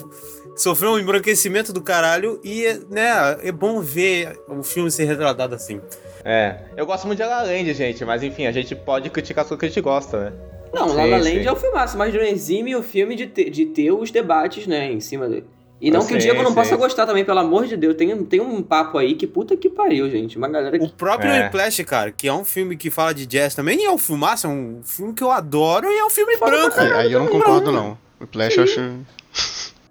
sofreu 0.60 0.92
um 0.92 0.98
embranquecimento 0.98 1.72
do 1.72 1.80
caralho. 1.80 2.40
E, 2.44 2.64
né, 2.90 3.38
é 3.42 3.50
bom 3.52 3.80
ver 3.80 4.38
o 4.48 4.62
filme 4.62 4.90
ser 4.90 5.04
retratado 5.04 5.54
assim. 5.54 5.80
É, 6.24 6.56
eu 6.76 6.84
gosto 6.84 7.06
muito 7.06 7.18
de 7.20 7.24
La 7.24 7.38
La 7.38 7.42
Land, 7.44 7.72
gente, 7.74 8.04
mas 8.04 8.22
enfim, 8.22 8.46
a 8.46 8.52
gente 8.52 8.74
pode 8.74 9.08
criticar 9.10 9.42
as 9.42 9.48
coisas 9.48 9.60
que 9.60 9.66
a 9.66 9.68
gente 9.68 9.80
gosta, 9.80 10.30
né? 10.30 10.32
Não, 10.74 10.88
Sim, 10.90 10.96
La 10.96 11.04
La 11.04 11.16
Land 11.16 11.30
sim. 11.42 11.46
é 11.46 11.52
um 11.52 11.56
filmaço, 11.56 11.96
mas 11.96 12.12
não 12.12 12.20
exime 12.20 12.76
o 12.76 12.82
filme 12.82 13.14
de 13.16 13.26
ter, 13.26 13.48
de 13.50 13.64
ter 13.66 13.90
os 13.92 14.10
debates, 14.10 14.66
né, 14.66 14.90
em 14.92 15.00
cima 15.00 15.28
dele. 15.28 15.46
E 15.80 15.92
não 15.92 16.00
Eu 16.00 16.06
que 16.08 16.16
o 16.16 16.20
sei, 16.20 16.30
Diego 16.30 16.42
não 16.42 16.50
sei. 16.52 16.56
possa 16.62 16.76
gostar 16.76 17.06
também, 17.06 17.24
pelo 17.24 17.38
amor 17.38 17.64
de 17.64 17.76
Deus. 17.76 17.94
Tem, 17.94 18.24
tem 18.24 18.40
um 18.40 18.60
papo 18.60 18.98
aí 18.98 19.14
que 19.14 19.28
puta 19.28 19.56
que 19.56 19.70
pariu, 19.70 20.10
gente. 20.10 20.36
Uma 20.36 20.48
galera 20.48 20.76
que. 20.76 20.84
O 20.84 20.90
próprio 20.90 21.30
É. 21.30 21.44
Whiplash, 21.44 21.84
cara, 21.84 22.10
que 22.10 22.26
é 22.26 22.32
um 22.32 22.44
filme 22.44 22.76
que 22.76 22.90
fala 22.90 23.14
de 23.14 23.24
jazz 23.26 23.54
também, 23.54 23.80
e 23.82 23.84
é 23.84 23.90
um 23.90 23.96
filmaço, 23.96 24.48
é 24.48 24.50
um 24.50 24.80
filme 24.82 25.14
que 25.14 25.22
eu 25.22 25.30
adoro 25.30 25.86
e 25.88 25.96
é 25.96 26.04
um 26.04 26.10
filme 26.10 26.36
branco. 26.36 26.80
Aí, 26.80 26.92
aí 26.92 27.12
eu 27.12 27.20
não 27.20 27.28
concordo, 27.28 27.70
não. 27.70 27.96
O 28.20 28.26
Flash 28.26 28.56
eu 28.56 28.64
acho. 28.64 28.92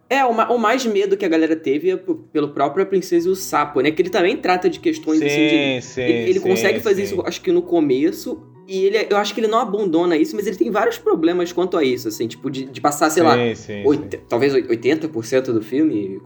É, 0.10 0.24
o, 0.24 0.34
ma- 0.34 0.50
o 0.50 0.58
mais 0.58 0.86
medo 0.86 1.18
que 1.18 1.26
a 1.26 1.28
galera 1.28 1.56
teve 1.56 1.90
é 1.92 1.98
pelo 2.32 2.50
próprio 2.50 2.84
A 2.84 2.86
Princesa 2.86 3.28
e 3.28 3.32
o 3.32 3.36
Sapo, 3.36 3.82
né? 3.82 3.92
Que 3.92 4.02
ele 4.02 4.10
também 4.10 4.38
trata 4.38 4.70
de 4.70 4.80
questões 4.80 5.22
assim 5.22 5.48
de. 5.48 5.82
Sim, 5.82 5.82
sim. 5.82 6.02
Ele, 6.02 6.30
ele 6.30 6.40
sim, 6.40 6.48
consegue 6.48 6.80
fazer 6.80 7.06
sim. 7.06 7.14
isso, 7.16 7.24
acho 7.26 7.42
que 7.42 7.52
no 7.52 7.62
começo. 7.62 8.42
E 8.70 8.86
ele, 8.86 9.08
eu 9.10 9.16
acho 9.18 9.34
que 9.34 9.40
ele 9.40 9.48
não 9.48 9.60
abandona 9.60 10.18
isso, 10.18 10.36
mas 10.36 10.46
ele 10.46 10.58
tem 10.58 10.70
vários 10.70 10.98
problemas 10.98 11.54
quanto 11.54 11.78
a 11.78 11.84
isso, 11.86 12.10
assim, 12.10 12.28
tipo, 12.28 12.50
de, 12.52 12.66
de 12.66 12.82
passar, 12.82 13.10
sei 13.10 13.24
lá, 13.24 13.38
Sim, 13.38 13.56
sim, 13.56 13.84
oit- 13.86 14.18
talvez 14.28 14.54
80% 14.54 15.54
do 15.54 15.62
filme 15.62 16.22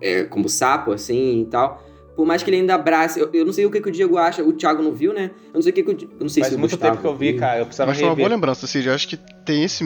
é, 0.00 0.22
como 0.22 0.48
sapo, 0.48 0.92
assim 0.92 1.42
e 1.42 1.44
tal. 1.46 1.82
Por 2.14 2.24
mais 2.26 2.42
que 2.42 2.50
ele 2.50 2.58
ainda 2.58 2.74
abrace. 2.74 3.18
Eu, 3.18 3.30
eu 3.32 3.44
não 3.46 3.52
sei 3.52 3.64
o 3.66 3.70
que, 3.70 3.80
que 3.80 3.88
o 3.88 3.92
Diego 3.92 4.18
acha, 4.18 4.42
o 4.44 4.52
Thiago 4.52 4.82
não 4.82 4.92
viu, 4.92 5.12
né? 5.12 5.30
Eu 5.48 5.54
não 5.54 5.62
sei 5.62 5.70
o 5.72 5.74
que, 5.74 5.82
que 5.82 5.90
o 5.90 5.94
Eu 6.12 6.20
não 6.20 6.28
sei 6.28 6.42
Faz 6.42 6.52
se 6.52 6.58
muito 6.58 6.72
Gustavo 6.72 6.92
tempo 6.96 7.02
que 7.02 7.08
eu 7.08 7.16
vi, 7.16 7.30
viu. 7.32 7.40
cara. 7.40 7.58
Eu 7.60 7.64
precisava 7.66 7.90
Mas 7.90 7.98
foi 7.98 8.06
uma 8.08 8.14
boa 8.14 8.24
rever. 8.26 8.36
lembrança, 8.36 8.66
Cid. 8.66 8.86
Eu 8.88 8.94
acho 8.94 9.08
que 9.08 9.16
tem 9.44 9.64
esse. 9.64 9.82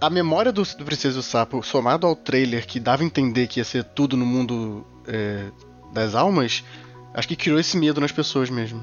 A 0.00 0.08
memória 0.08 0.50
do, 0.50 0.62
do 0.62 0.84
Princesa 0.84 1.16
e 1.16 1.20
o 1.20 1.22
Sapo, 1.22 1.62
somado 1.62 2.06
ao 2.06 2.16
trailer 2.16 2.66
que 2.66 2.80
dava 2.80 3.02
a 3.02 3.06
entender 3.06 3.46
que 3.46 3.60
ia 3.60 3.64
ser 3.64 3.84
tudo 3.84 4.16
no 4.16 4.24
mundo 4.24 4.86
eh, 5.06 5.50
das 5.92 6.14
almas, 6.14 6.64
acho 7.12 7.28
que 7.28 7.36
criou 7.36 7.58
esse 7.60 7.76
medo 7.76 8.00
nas 8.00 8.10
pessoas 8.10 8.48
mesmo. 8.48 8.82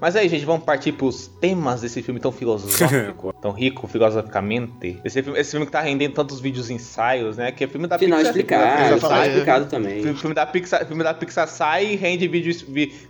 Mas 0.00 0.14
aí, 0.14 0.28
gente, 0.28 0.44
vamos 0.44 0.64
partir 0.64 0.92
pros 0.92 1.26
temas 1.26 1.80
desse 1.80 2.00
filme 2.02 2.20
tão 2.20 2.30
filosófico, 2.32 3.32
tão 3.42 3.50
rico 3.50 3.88
filosoficamente. 3.88 5.00
Esse 5.04 5.20
filme, 5.24 5.36
esse 5.40 5.50
filme 5.50 5.66
que 5.66 5.72
tá 5.72 5.80
rendendo 5.80 6.14
tantos 6.14 6.38
vídeos 6.38 6.70
ensaios, 6.70 7.36
né? 7.36 7.50
Que 7.50 7.64
é 7.64 7.66
filme 7.66 7.88
da 7.88 7.98
Final 7.98 8.18
Pixar. 8.18 8.30
explicado, 8.30 8.84
final 8.84 8.98
falei, 9.00 9.18
sai, 9.18 9.28
explicado 9.30 9.66
também. 9.66 10.02
filme- 10.02 10.18
filme 10.20 10.34
da 10.36 10.46
Pixar, 10.46 10.86
filme 10.86 11.02
da 11.02 11.14
Pixar 11.14 11.48
sai 11.48 11.94
e 11.94 11.96
rende 11.96 12.28
vídeo, 12.28 12.54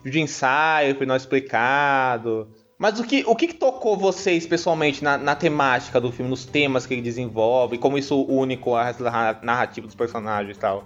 vídeo 0.02 0.18
ensaio, 0.18 0.96
final 0.96 1.14
explicado. 1.18 2.48
Mas 2.78 3.00
o 3.00 3.04
que, 3.04 3.24
o 3.26 3.34
que, 3.34 3.48
que 3.48 3.54
tocou 3.54 3.96
vocês 3.96 4.46
pessoalmente 4.46 5.02
na, 5.02 5.18
na 5.18 5.34
temática 5.34 6.00
do 6.00 6.12
filme, 6.12 6.30
nos 6.30 6.44
temas 6.44 6.86
que 6.86 6.94
ele 6.94 7.02
desenvolve, 7.02 7.76
como 7.76 7.98
isso 7.98 8.22
une 8.22 8.58
a 8.66 9.36
narrativa 9.42 9.86
dos 9.86 9.96
personagens 9.96 10.56
e 10.56 10.60
tal? 10.60 10.84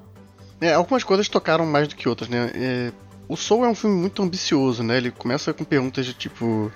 É, 0.59 0.73
algumas 0.73 1.05
coisas 1.05 1.28
tocaram 1.28 1.66
mais 1.66 1.89
do 1.89 1.94
que 1.94 2.09
outras, 2.09 2.31
né? 2.31 2.51
É, 2.55 2.93
o 3.28 3.36
Soul 3.36 3.66
é 3.66 3.69
um 3.69 3.74
filme 3.74 3.97
muito 3.97 4.23
ambicioso, 4.23 4.82
né? 4.82 4.97
Ele 4.97 5.10
começa 5.10 5.52
com 5.52 5.64
perguntas 5.64 6.06
de 6.06 6.14
tipo. 6.14 6.73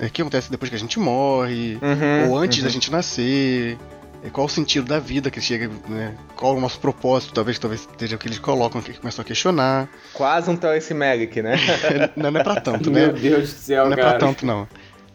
é, 0.00 0.06
O 0.06 0.10
que 0.10 0.22
acontece 0.22 0.50
depois 0.50 0.68
que 0.68 0.76
a 0.76 0.78
gente 0.78 0.98
morre? 0.98 1.78
Uhum, 1.80 2.30
ou 2.30 2.38
antes 2.38 2.58
uhum. 2.58 2.64
da 2.64 2.70
gente 2.70 2.90
nascer? 2.90 3.78
É, 4.24 4.30
Qual 4.30 4.46
o 4.46 4.48
sentido 4.48 4.86
da 4.86 4.98
vida 4.98 5.30
que 5.30 5.40
chega, 5.40 5.68
né? 5.88 6.16
Qual 6.36 6.56
o 6.56 6.60
nosso 6.60 6.78
propósito? 6.78 7.34
Talvez, 7.34 7.58
talvez 7.58 7.88
seja 7.98 8.16
o 8.16 8.18
que 8.18 8.28
eles 8.28 8.38
colocam, 8.38 8.80
que 8.80 8.92
começam 8.94 9.22
a 9.22 9.24
questionar. 9.24 9.88
Quase 10.12 10.48
um 10.50 10.56
Terence 10.56 10.92
Malick, 10.94 11.42
né? 11.42 11.56
não, 12.16 12.30
não 12.30 12.40
é 12.40 12.42
pra 12.44 12.60
tanto, 12.60 12.90
né? 12.90 13.06
Meu 13.06 13.12
Deus 13.14 13.52
do 13.52 13.58
céu, 13.58 13.86
Não 13.86 13.92
é 13.94 13.96
cara. 13.96 14.10
pra 14.10 14.18
tanto, 14.18 14.46
não. 14.46 14.68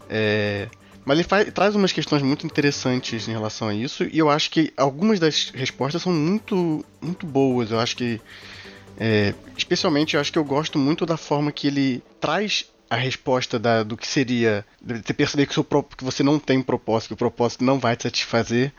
É, 0.10 0.68
Mas 1.06 1.20
ele 1.20 1.28
faz- 1.28 1.52
traz 1.54 1.74
umas 1.76 1.92
questões 1.94 2.22
muito 2.22 2.46
interessantes 2.46 3.28
em 3.28 3.32
relação 3.32 3.70
a 3.70 3.74
isso, 3.74 4.04
e 4.12 4.18
eu 4.20 4.30
acho 4.30 4.52
que 4.52 4.74
algumas 4.76 5.20
das 5.20 5.52
respostas 5.56 6.02
são 6.02 6.12
muito, 6.12 6.84
muito 7.02 7.26
boas. 7.26 7.72
Eu 7.72 7.80
acho 7.80 7.96
que. 7.96 8.20
é, 9.00 9.34
especialmente, 9.58 10.16
eu 10.16 10.20
acho 10.22 10.32
que 10.34 10.40
eu 10.40 10.44
gosto 10.44 10.78
muito 10.78 11.06
da 11.06 11.16
forma 11.18 11.52
que 11.52 11.68
ele 11.68 12.04
traz 12.20 12.66
a 12.90 12.96
resposta 12.96 13.58
da- 13.60 13.84
do 13.84 13.98
que 13.98 14.08
seria. 14.08 14.66
Você 14.82 15.14
perceber 15.14 15.46
que, 15.46 15.54
seu 15.54 15.64
pró- 15.64 15.84
que 15.84 16.04
você 16.04 16.24
não 16.24 16.40
tem 16.40 16.62
propósito, 16.62 17.10
que 17.10 17.14
o 17.14 17.18
propósito 17.18 17.64
não 17.64 17.80
vai 17.80 17.96
te 17.96 18.04
satisfazer. 18.04 18.72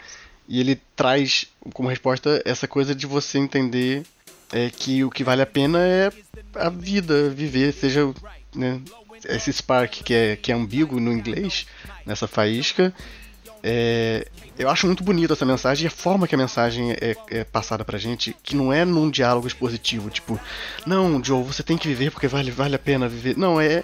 E 0.49 0.61
ele 0.61 0.81
traz 0.97 1.47
como 1.75 1.89
resposta 1.89 2.41
essa 2.45 2.67
coisa 2.67 2.95
de 2.95 3.07
você 3.07 3.39
entender 3.39 4.03
é, 4.51 4.71
que 4.71 5.05
o 5.05 5.11
que 5.11 5.23
vale 5.23 5.43
a 5.43 5.47
pena 5.47 5.79
é 5.81 6.11
a 6.55 6.71
vida, 6.71 7.29
viver, 7.29 7.71
seja 7.75 8.01
né, 8.55 8.81
esse 9.29 9.53
spark 9.53 9.91
que 10.03 10.15
é, 10.15 10.37
que 10.37 10.51
é 10.51 10.55
ambíguo 10.55 10.99
no 10.99 11.13
inglês, 11.13 11.67
nessa 12.07 12.27
faísca. 12.27 12.95
É, 13.63 14.27
eu 14.59 14.69
acho 14.69 14.87
muito 14.87 15.03
bonita 15.03 15.33
essa 15.33 15.45
mensagem 15.45 15.85
e 15.85 15.87
a 15.89 15.91
forma 15.91 16.27
que 16.29 16.35
a 16.35 16.39
mensagem 16.39 16.93
é, 16.93 17.17
é 17.31 17.45
passada 17.45 17.85
pra 17.85 17.99
gente, 17.99 18.35
que 18.43 18.55
não 18.57 18.73
é 18.73 18.85
num 18.85 19.11
diálogo 19.11 19.47
expositivo, 19.47 20.11
tipo, 20.11 20.39
não, 20.87 21.23
Joe, 21.23 21.43
você 21.43 21.63
tem 21.63 21.77
que 21.77 21.89
viver 21.89 22.11
porque 22.11 22.29
vale, 22.29 22.51
vale 22.51 22.75
a 22.77 22.79
pena 22.79 23.09
viver. 23.09 23.37
Não, 23.37 23.61
é, 23.61 23.83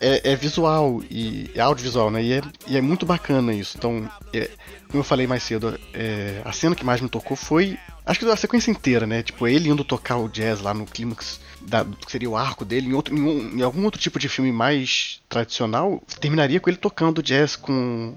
é, 0.00 0.32
é 0.32 0.36
visual 0.36 1.02
e 1.10 1.50
é 1.54 1.60
audiovisual, 1.60 2.10
né? 2.10 2.22
E 2.22 2.32
é, 2.34 2.42
e 2.66 2.76
é 2.76 2.80
muito 2.80 3.06
bacana 3.06 3.52
isso. 3.52 3.76
Então, 3.78 4.08
é, 4.32 4.50
como 4.88 5.00
eu 5.00 5.04
falei 5.04 5.26
mais 5.26 5.42
cedo, 5.42 5.78
é, 5.92 6.40
a 6.44 6.52
cena 6.52 6.74
que 6.74 6.84
mais 6.84 7.00
me 7.00 7.08
tocou 7.08 7.36
foi. 7.36 7.78
Acho 8.04 8.20
que 8.20 8.26
a 8.30 8.36
sequência 8.36 8.70
inteira, 8.70 9.04
né? 9.06 9.22
Tipo, 9.22 9.48
ele 9.48 9.68
indo 9.68 9.82
tocar 9.82 10.16
o 10.18 10.28
jazz 10.28 10.60
lá 10.60 10.72
no 10.72 10.86
clímax, 10.86 11.40
da, 11.62 11.84
que 11.84 12.12
seria 12.12 12.30
o 12.30 12.36
arco 12.36 12.64
dele, 12.64 12.88
em, 12.88 12.92
outro, 12.92 13.16
em, 13.16 13.20
um- 13.20 13.58
em 13.58 13.62
algum 13.62 13.82
outro 13.84 14.00
tipo 14.00 14.18
de 14.18 14.28
filme 14.28 14.52
mais 14.52 15.20
tradicional, 15.28 16.00
terminaria 16.20 16.60
com 16.60 16.70
ele 16.70 16.76
tocando 16.76 17.20
jazz 17.22 17.56
com, 17.56 18.14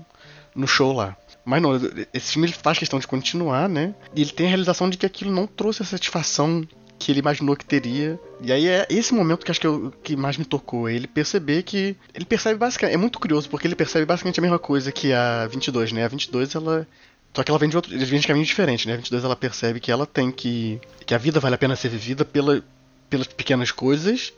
no 0.59 0.67
show 0.67 0.93
lá. 0.93 1.15
Mas 1.45 1.61
não, 1.61 1.71
esse 2.13 2.33
filme 2.33 2.47
ele 2.47 2.53
faz 2.53 2.77
questão 2.77 2.99
de 2.99 3.07
continuar, 3.07 3.67
né? 3.67 3.95
E 4.15 4.21
ele 4.21 4.31
tem 4.31 4.45
a 4.45 4.49
realização 4.49 4.89
de 4.89 4.97
que 4.97 5.05
aquilo 5.05 5.31
não 5.31 5.47
trouxe 5.47 5.81
a 5.81 5.85
satisfação 5.85 6.67
que 6.99 7.11
ele 7.11 7.19
imaginou 7.19 7.55
que 7.55 7.65
teria. 7.65 8.19
E 8.41 8.51
aí 8.51 8.67
é 8.67 8.85
esse 8.89 9.13
momento 9.13 9.45
que 9.45 9.51
acho 9.51 9.59
que, 9.59 9.65
eu, 9.65 9.93
que 10.03 10.15
mais 10.15 10.37
me 10.37 10.43
tocou. 10.43 10.87
É 10.87 10.93
ele 10.93 11.07
perceber 11.07 11.63
que. 11.63 11.95
Ele 12.13 12.25
percebe 12.25 12.59
basicamente. 12.59 12.93
É 12.93 12.97
muito 12.97 13.17
curioso, 13.19 13.49
porque 13.49 13.65
ele 13.65 13.75
percebe 13.75 14.05
basicamente 14.05 14.39
a 14.39 14.41
mesma 14.41 14.59
coisa 14.59 14.91
que 14.91 15.13
a 15.13 15.47
22, 15.47 15.93
né? 15.93 16.03
A 16.03 16.07
22 16.09 16.53
ela. 16.53 16.85
Só 17.33 17.43
que 17.43 17.49
ela 17.49 17.59
vem 17.59 17.69
de 17.69 17.75
outro. 17.77 17.97
Vêm 17.97 18.19
de 18.19 18.27
caminhos 18.27 18.49
diferentes, 18.49 18.85
né? 18.85 18.93
A 18.93 18.97
22 18.97 19.23
ela 19.23 19.35
percebe 19.35 19.79
que 19.79 19.91
ela 19.91 20.05
tem 20.05 20.31
que. 20.31 20.79
que 21.05 21.13
a 21.13 21.17
vida 21.17 21.39
vale 21.39 21.55
a 21.55 21.57
pena 21.57 21.75
ser 21.75 21.89
vivida 21.89 22.25
pela, 22.25 22.61
pelas 23.09 23.27
pequenas 23.27 23.71
coisas. 23.71 24.33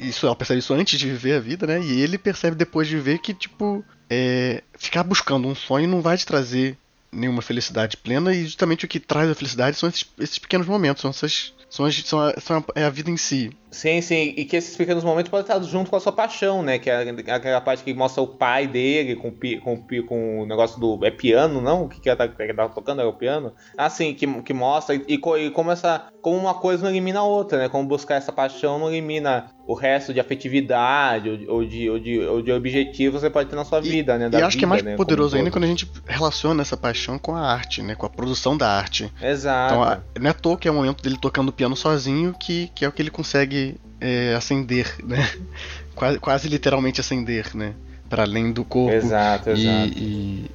Isso, 0.00 0.26
ela 0.26 0.34
percebe 0.36 0.60
isso 0.60 0.72
antes 0.74 0.98
de 0.98 1.06
viver 1.06 1.34
a 1.34 1.40
vida, 1.40 1.66
né? 1.66 1.80
E 1.82 2.00
ele 2.00 2.16
percebe 2.18 2.56
depois 2.56 2.88
de 2.88 2.96
viver 2.96 3.18
que, 3.18 3.34
tipo, 3.34 3.84
é, 4.08 4.62
ficar 4.78 5.02
buscando 5.02 5.46
um 5.48 5.54
sonho 5.54 5.88
não 5.88 6.00
vai 6.00 6.16
te 6.16 6.24
trazer 6.24 6.78
nenhuma 7.12 7.42
felicidade 7.42 7.96
plena 7.96 8.34
e 8.34 8.44
justamente 8.44 8.84
o 8.84 8.88
que 8.88 8.98
traz 9.00 9.30
a 9.30 9.34
felicidade 9.34 9.76
são 9.76 9.88
esses, 9.88 10.04
esses 10.18 10.38
pequenos 10.38 10.66
momentos, 10.66 11.00
são 11.02 11.10
essas 11.10 11.54
são, 11.68 11.84
as- 11.86 11.96
são 12.04 12.20
a, 12.20 12.40
são 12.40 12.58
a- 12.58 12.64
é 12.80 12.84
a 12.84 12.90
vida 12.90 13.10
em 13.10 13.16
si. 13.16 13.50
Sim, 13.70 14.00
sim, 14.00 14.32
e 14.36 14.44
que 14.44 14.56
esses 14.56 14.76
pequenos 14.76 15.04
momentos 15.04 15.30
podem 15.30 15.42
estar 15.42 15.60
junto 15.62 15.90
com 15.90 15.96
a 15.96 16.00
sua 16.00 16.12
paixão, 16.12 16.62
né? 16.62 16.78
Que 16.78 16.88
é 16.88 17.10
aquela 17.10 17.60
parte 17.60 17.82
que 17.82 17.92
mostra 17.92 18.22
o 18.22 18.26
pai 18.26 18.66
dele 18.66 19.16
com, 19.16 19.32
com, 19.60 20.02
com 20.06 20.42
o 20.42 20.46
negócio 20.46 20.80
do. 20.80 21.04
É 21.04 21.10
piano, 21.10 21.60
não? 21.60 21.84
O 21.84 21.88
que, 21.88 22.00
que 22.00 22.08
ele 22.08 22.54
tava 22.54 22.72
tocando? 22.72 23.02
É 23.02 23.04
o 23.04 23.12
piano? 23.12 23.52
Assim, 23.76 24.14
que, 24.14 24.26
que 24.42 24.54
mostra. 24.54 24.94
E, 24.94 25.04
e 25.08 25.50
como 25.50 25.70
essa. 25.70 26.06
Como 26.22 26.38
uma 26.38 26.54
coisa 26.54 26.82
não 26.82 26.90
elimina 26.90 27.20
a 27.20 27.24
outra, 27.24 27.58
né? 27.58 27.68
Como 27.68 27.86
buscar 27.86 28.16
essa 28.16 28.32
paixão 28.32 28.78
não 28.78 28.88
elimina 28.88 29.50
o 29.66 29.74
resto 29.74 30.14
de 30.14 30.20
afetividade 30.20 31.28
ou 31.28 31.36
de, 31.36 31.48
ou 31.48 31.64
de, 31.64 31.90
ou 31.90 31.98
de, 31.98 32.20
ou 32.20 32.42
de 32.42 32.52
objetivos 32.52 33.20
você 33.20 33.28
pode 33.28 33.50
ter 33.50 33.56
na 33.56 33.64
sua 33.64 33.80
vida, 33.80 34.16
né? 34.16 34.28
Da 34.28 34.38
e 34.38 34.42
acho 34.42 34.50
vida, 34.50 34.58
que 34.58 34.64
é 34.64 34.68
mais 34.68 34.82
né? 34.82 34.96
poderoso 34.96 35.36
ainda 35.36 35.50
quando 35.50 35.64
a 35.64 35.66
gente 35.66 35.90
relaciona 36.06 36.62
essa 36.62 36.76
paixão 36.76 37.18
com 37.18 37.34
a 37.34 37.40
arte, 37.40 37.82
né? 37.82 37.94
Com 37.94 38.06
a 38.06 38.10
produção 38.10 38.56
da 38.56 38.68
arte. 38.68 39.12
Exato. 39.20 39.74
Então, 39.74 40.02
não 40.20 40.28
é 40.28 40.30
à 40.30 40.34
toa 40.34 40.56
que 40.56 40.68
é 40.68 40.70
o 40.70 40.74
momento 40.74 41.02
dele 41.02 41.18
tocando 41.20 41.52
piano 41.52 41.74
sozinho 41.74 42.34
que, 42.38 42.70
que 42.74 42.84
é 42.84 42.88
o 42.88 42.92
que 42.92 43.02
ele 43.02 43.10
consegue 43.10 43.55
é, 44.00 44.34
acender, 44.34 44.94
né? 45.04 45.28
Quase, 45.94 46.18
quase 46.18 46.46
literalmente 46.46 47.00
acender, 47.00 47.56
né? 47.56 47.72
Para 48.06 48.24
além 48.24 48.52
do 48.52 48.62
corpo. 48.62 48.94
Exato, 48.94 49.48
exato. 49.48 49.98
E, 49.98 50.02
e, 50.02 50.50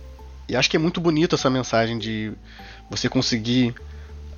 e 0.50 0.56
acho 0.56 0.70
que 0.70 0.78
é 0.78 0.80
muito 0.80 1.02
bonito 1.02 1.34
essa 1.34 1.50
mensagem 1.50 1.98
de 1.98 2.32
você 2.92 3.10
conseguir, 3.10 3.74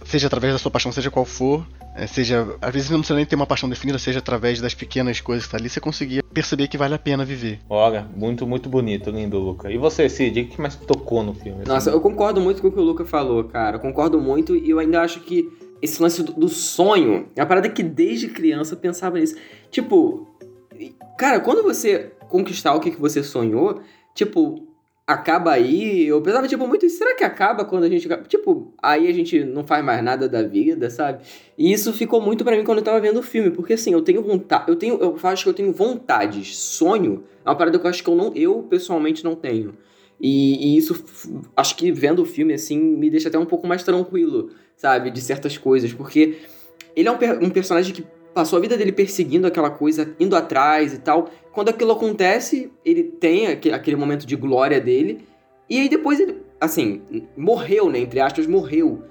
seja 0.05 0.27
através 0.27 0.53
da 0.53 0.59
sua 0.59 0.71
paixão, 0.71 0.93
seja 0.93 1.11
qual 1.11 1.25
for, 1.25 1.67
é, 1.95 2.07
seja, 2.07 2.55
às 2.61 2.73
vezes 2.73 2.89
não 2.89 2.99
precisa 2.99 3.17
nem 3.17 3.25
ter 3.25 3.35
uma 3.35 3.45
paixão 3.45 3.69
definida, 3.69 3.99
seja 3.99 4.19
através 4.19 4.59
das 4.59 4.73
pequenas 4.73 5.19
coisas 5.19 5.45
que 5.45 5.51
tá 5.51 5.57
ali, 5.57 5.69
você 5.69 5.79
conseguia 5.79 6.23
perceber 6.23 6.67
que 6.67 6.77
vale 6.77 6.95
a 6.95 6.99
pena 6.99 7.23
viver. 7.23 7.59
Olha, 7.69 8.07
muito, 8.15 8.47
muito 8.47 8.67
bonito, 8.67 9.11
lindo, 9.11 9.37
Luca. 9.37 9.71
E 9.71 9.77
você, 9.77 10.09
Cid, 10.09 10.41
o 10.41 10.47
que 10.47 10.61
mais 10.61 10.75
tocou 10.75 11.21
no 11.21 11.33
filme? 11.33 11.61
Assim? 11.61 11.71
Nossa, 11.71 11.89
eu 11.91 12.01
concordo 12.01 12.41
muito 12.41 12.61
com 12.61 12.69
o 12.69 12.71
que 12.71 12.79
o 12.79 12.83
Luca 12.83 13.05
falou, 13.05 13.43
cara. 13.43 13.75
Eu 13.75 13.79
concordo 13.79 14.19
muito 14.19 14.55
e 14.55 14.69
eu 14.69 14.79
ainda 14.79 15.01
acho 15.01 15.19
que 15.19 15.51
esse 15.83 16.01
lance 16.01 16.23
do, 16.23 16.31
do 16.31 16.47
sonho 16.47 17.27
é 17.35 17.41
uma 17.41 17.45
parada 17.45 17.67
que 17.67 17.83
desde 17.83 18.29
criança 18.29 18.73
eu 18.73 18.79
pensava 18.79 19.19
nisso. 19.19 19.35
Tipo, 19.69 20.25
cara, 21.17 21.41
quando 21.41 21.61
você 21.61 22.13
conquistar 22.29 22.73
o 22.73 22.79
que, 22.79 22.91
que 22.91 23.01
você 23.01 23.21
sonhou, 23.21 23.81
tipo, 24.15 24.65
acaba 25.05 25.51
aí. 25.51 26.07
Eu 26.07 26.21
pensava, 26.21 26.47
tipo, 26.47 26.65
muito, 26.65 26.89
será 26.89 27.13
que 27.15 27.23
acaba 27.25 27.65
quando 27.65 27.83
a 27.83 27.89
gente. 27.89 28.07
Tipo, 28.29 28.73
aí 28.81 29.09
a 29.09 29.11
gente 29.11 29.43
não 29.43 29.65
faz 29.65 29.83
mais 29.83 30.01
nada 30.01 30.29
da 30.29 30.41
vida, 30.41 30.89
sabe? 30.89 31.21
E 31.57 31.73
isso 31.73 31.91
ficou 31.91 32.21
muito 32.21 32.45
para 32.45 32.55
mim 32.55 32.63
quando 32.63 32.77
eu 32.77 32.83
tava 32.83 33.01
vendo 33.01 33.19
o 33.19 33.23
filme, 33.23 33.51
porque 33.51 33.73
assim, 33.73 33.91
eu 33.91 34.01
tenho 34.01 34.23
vontade. 34.23 34.63
Eu 34.69 34.77
tenho. 34.77 34.95
Eu 35.01 35.17
acho 35.21 35.43
que 35.43 35.49
eu 35.49 35.53
tenho 35.53 35.73
vontades. 35.73 36.55
Sonho 36.55 37.25
é 37.45 37.49
uma 37.49 37.57
parada 37.57 37.77
que 37.77 37.85
eu 37.85 37.89
acho 37.89 38.01
que 38.01 38.09
eu 38.09 38.15
não. 38.15 38.31
Eu 38.33 38.63
pessoalmente 38.63 39.21
não 39.21 39.35
tenho. 39.35 39.77
E, 40.19 40.75
e 40.75 40.77
isso, 40.77 41.03
acho 41.53 41.75
que 41.75 41.91
vendo 41.91 42.21
o 42.21 42.25
filme, 42.25 42.53
assim, 42.53 42.79
me 42.79 43.09
deixa 43.09 43.27
até 43.27 43.37
um 43.37 43.45
pouco 43.45 43.67
mais 43.67 43.83
tranquilo, 43.83 44.51
sabe? 44.83 45.09
De 45.09 45.21
certas 45.21 45.57
coisas, 45.57 45.93
porque 45.93 46.39
ele 46.93 47.07
é 47.07 47.11
um, 47.11 47.45
um 47.45 47.49
personagem 47.49 47.93
que 47.93 48.05
passou 48.33 48.57
a 48.57 48.61
vida 48.61 48.75
dele 48.75 48.91
perseguindo 48.91 49.47
aquela 49.47 49.69
coisa, 49.69 50.13
indo 50.19 50.35
atrás 50.35 50.93
e 50.93 50.97
tal. 50.97 51.29
Quando 51.53 51.69
aquilo 51.69 51.93
acontece, 51.93 52.69
ele 52.83 53.03
tem 53.03 53.47
aquele 53.47 53.95
momento 53.95 54.25
de 54.25 54.35
glória 54.35 54.81
dele. 54.81 55.25
E 55.69 55.79
aí 55.79 55.87
depois 55.87 56.19
ele, 56.19 56.41
assim, 56.59 57.01
morreu, 57.37 57.89
né? 57.89 57.99
Entre 57.99 58.19
aspas, 58.19 58.45
morreu. 58.45 59.03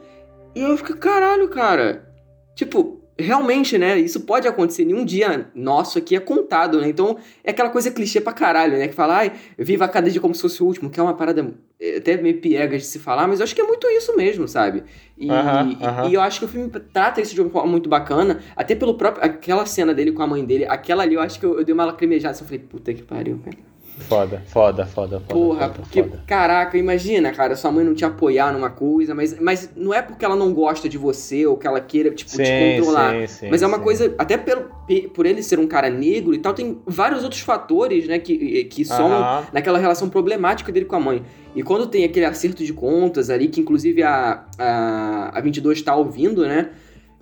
E 0.54 0.60
eu 0.60 0.76
fico, 0.76 0.94
caralho, 0.98 1.48
cara. 1.48 2.06
Tipo, 2.54 3.00
realmente, 3.22 3.78
né? 3.78 3.98
Isso 3.98 4.20
pode 4.20 4.46
acontecer. 4.46 4.84
Nenhum 4.84 5.04
dia 5.04 5.50
nosso 5.54 5.98
aqui 5.98 6.14
é 6.14 6.20
contado, 6.20 6.80
né? 6.80 6.88
Então, 6.88 7.16
é 7.42 7.50
aquela 7.50 7.70
coisa 7.70 7.90
clichê 7.90 8.20
pra 8.20 8.32
caralho, 8.32 8.76
né? 8.76 8.88
Que 8.88 8.94
fala, 8.94 9.18
ai, 9.18 9.32
viva 9.58 9.88
cada 9.88 10.10
dia 10.10 10.20
como 10.20 10.34
se 10.34 10.42
fosse 10.42 10.62
o 10.62 10.66
último, 10.66 10.90
que 10.90 11.00
é 11.00 11.02
uma 11.02 11.14
parada 11.14 11.54
é, 11.80 11.96
até 11.96 12.16
meio 12.16 12.40
piegas 12.40 12.82
de 12.82 12.88
se 12.88 12.98
falar, 12.98 13.26
mas 13.26 13.40
eu 13.40 13.44
acho 13.44 13.54
que 13.54 13.60
é 13.60 13.64
muito 13.64 13.86
isso 13.88 14.16
mesmo, 14.16 14.46
sabe? 14.46 14.84
E, 15.16 15.28
uh 15.28 15.32
-huh, 15.32 15.72
uh 15.72 15.80
-huh. 15.80 16.10
e 16.10 16.14
eu 16.14 16.20
acho 16.20 16.38
que 16.38 16.44
o 16.44 16.48
filme 16.48 16.70
trata 16.92 17.20
isso 17.20 17.34
de 17.34 17.40
uma 17.40 17.50
forma 17.50 17.70
muito 17.70 17.88
bacana, 17.88 18.40
até 18.54 18.74
pelo 18.74 18.94
próprio. 18.94 19.24
aquela 19.24 19.66
cena 19.66 19.94
dele 19.94 20.12
com 20.12 20.22
a 20.22 20.26
mãe 20.26 20.44
dele, 20.44 20.66
aquela 20.66 21.02
ali 21.02 21.14
eu 21.14 21.20
acho 21.20 21.40
que 21.40 21.46
eu, 21.46 21.58
eu 21.58 21.64
dei 21.64 21.72
uma 21.72 21.84
lacrimejada, 21.84 22.32
assim, 22.32 22.44
eu 22.44 22.48
falei, 22.48 22.64
puta 22.64 22.92
que 22.94 23.02
pariu, 23.02 23.40
cara. 23.44 23.71
Foda, 24.08 24.42
foda, 24.46 24.86
foda, 24.86 25.20
foda. 25.20 25.20
Porra, 25.20 25.68
foda, 25.68 25.74
porque, 25.80 26.02
foda. 26.02 26.22
caraca, 26.26 26.76
imagina, 26.76 27.32
cara, 27.32 27.54
sua 27.56 27.70
mãe 27.70 27.84
não 27.84 27.94
te 27.94 28.04
apoiar 28.04 28.52
numa 28.52 28.70
coisa, 28.70 29.14
mas, 29.14 29.38
mas 29.40 29.70
não 29.76 29.94
é 29.94 30.02
porque 30.02 30.24
ela 30.24 30.36
não 30.36 30.52
gosta 30.52 30.88
de 30.88 30.98
você 30.98 31.46
ou 31.46 31.56
que 31.56 31.66
ela 31.66 31.80
queira, 31.80 32.10
tipo, 32.10 32.30
sim, 32.30 32.42
te 32.42 32.76
controlar. 32.76 33.12
Sim, 33.12 33.26
sim, 33.26 33.48
mas 33.50 33.62
é 33.62 33.66
uma 33.66 33.78
coisa, 33.78 34.14
até 34.18 34.36
pelo, 34.36 34.70
por 35.14 35.26
ele 35.26 35.42
ser 35.42 35.58
um 35.58 35.66
cara 35.66 35.88
negro 35.88 36.34
e 36.34 36.38
tal, 36.38 36.52
tem 36.54 36.80
vários 36.86 37.22
outros 37.22 37.40
fatores, 37.40 38.06
né, 38.06 38.18
que, 38.18 38.64
que 38.64 38.84
são 38.84 39.02
Uh 39.02 39.14
-huh. 39.14 39.44
naquela 39.52 39.78
relação 39.78 40.08
problemática 40.08 40.70
dele 40.72 40.86
com 40.86 40.96
a 40.96 41.00
mãe. 41.00 41.22
E 41.54 41.62
quando 41.62 41.86
tem 41.86 42.04
aquele 42.04 42.24
acerto 42.24 42.64
de 42.64 42.72
contas 42.72 43.28
ali, 43.30 43.48
que 43.48 43.60
inclusive 43.60 44.02
a, 44.02 44.44
a, 44.58 45.38
a 45.38 45.40
22 45.40 45.82
tá 45.82 45.94
ouvindo, 45.94 46.46
né? 46.46 46.70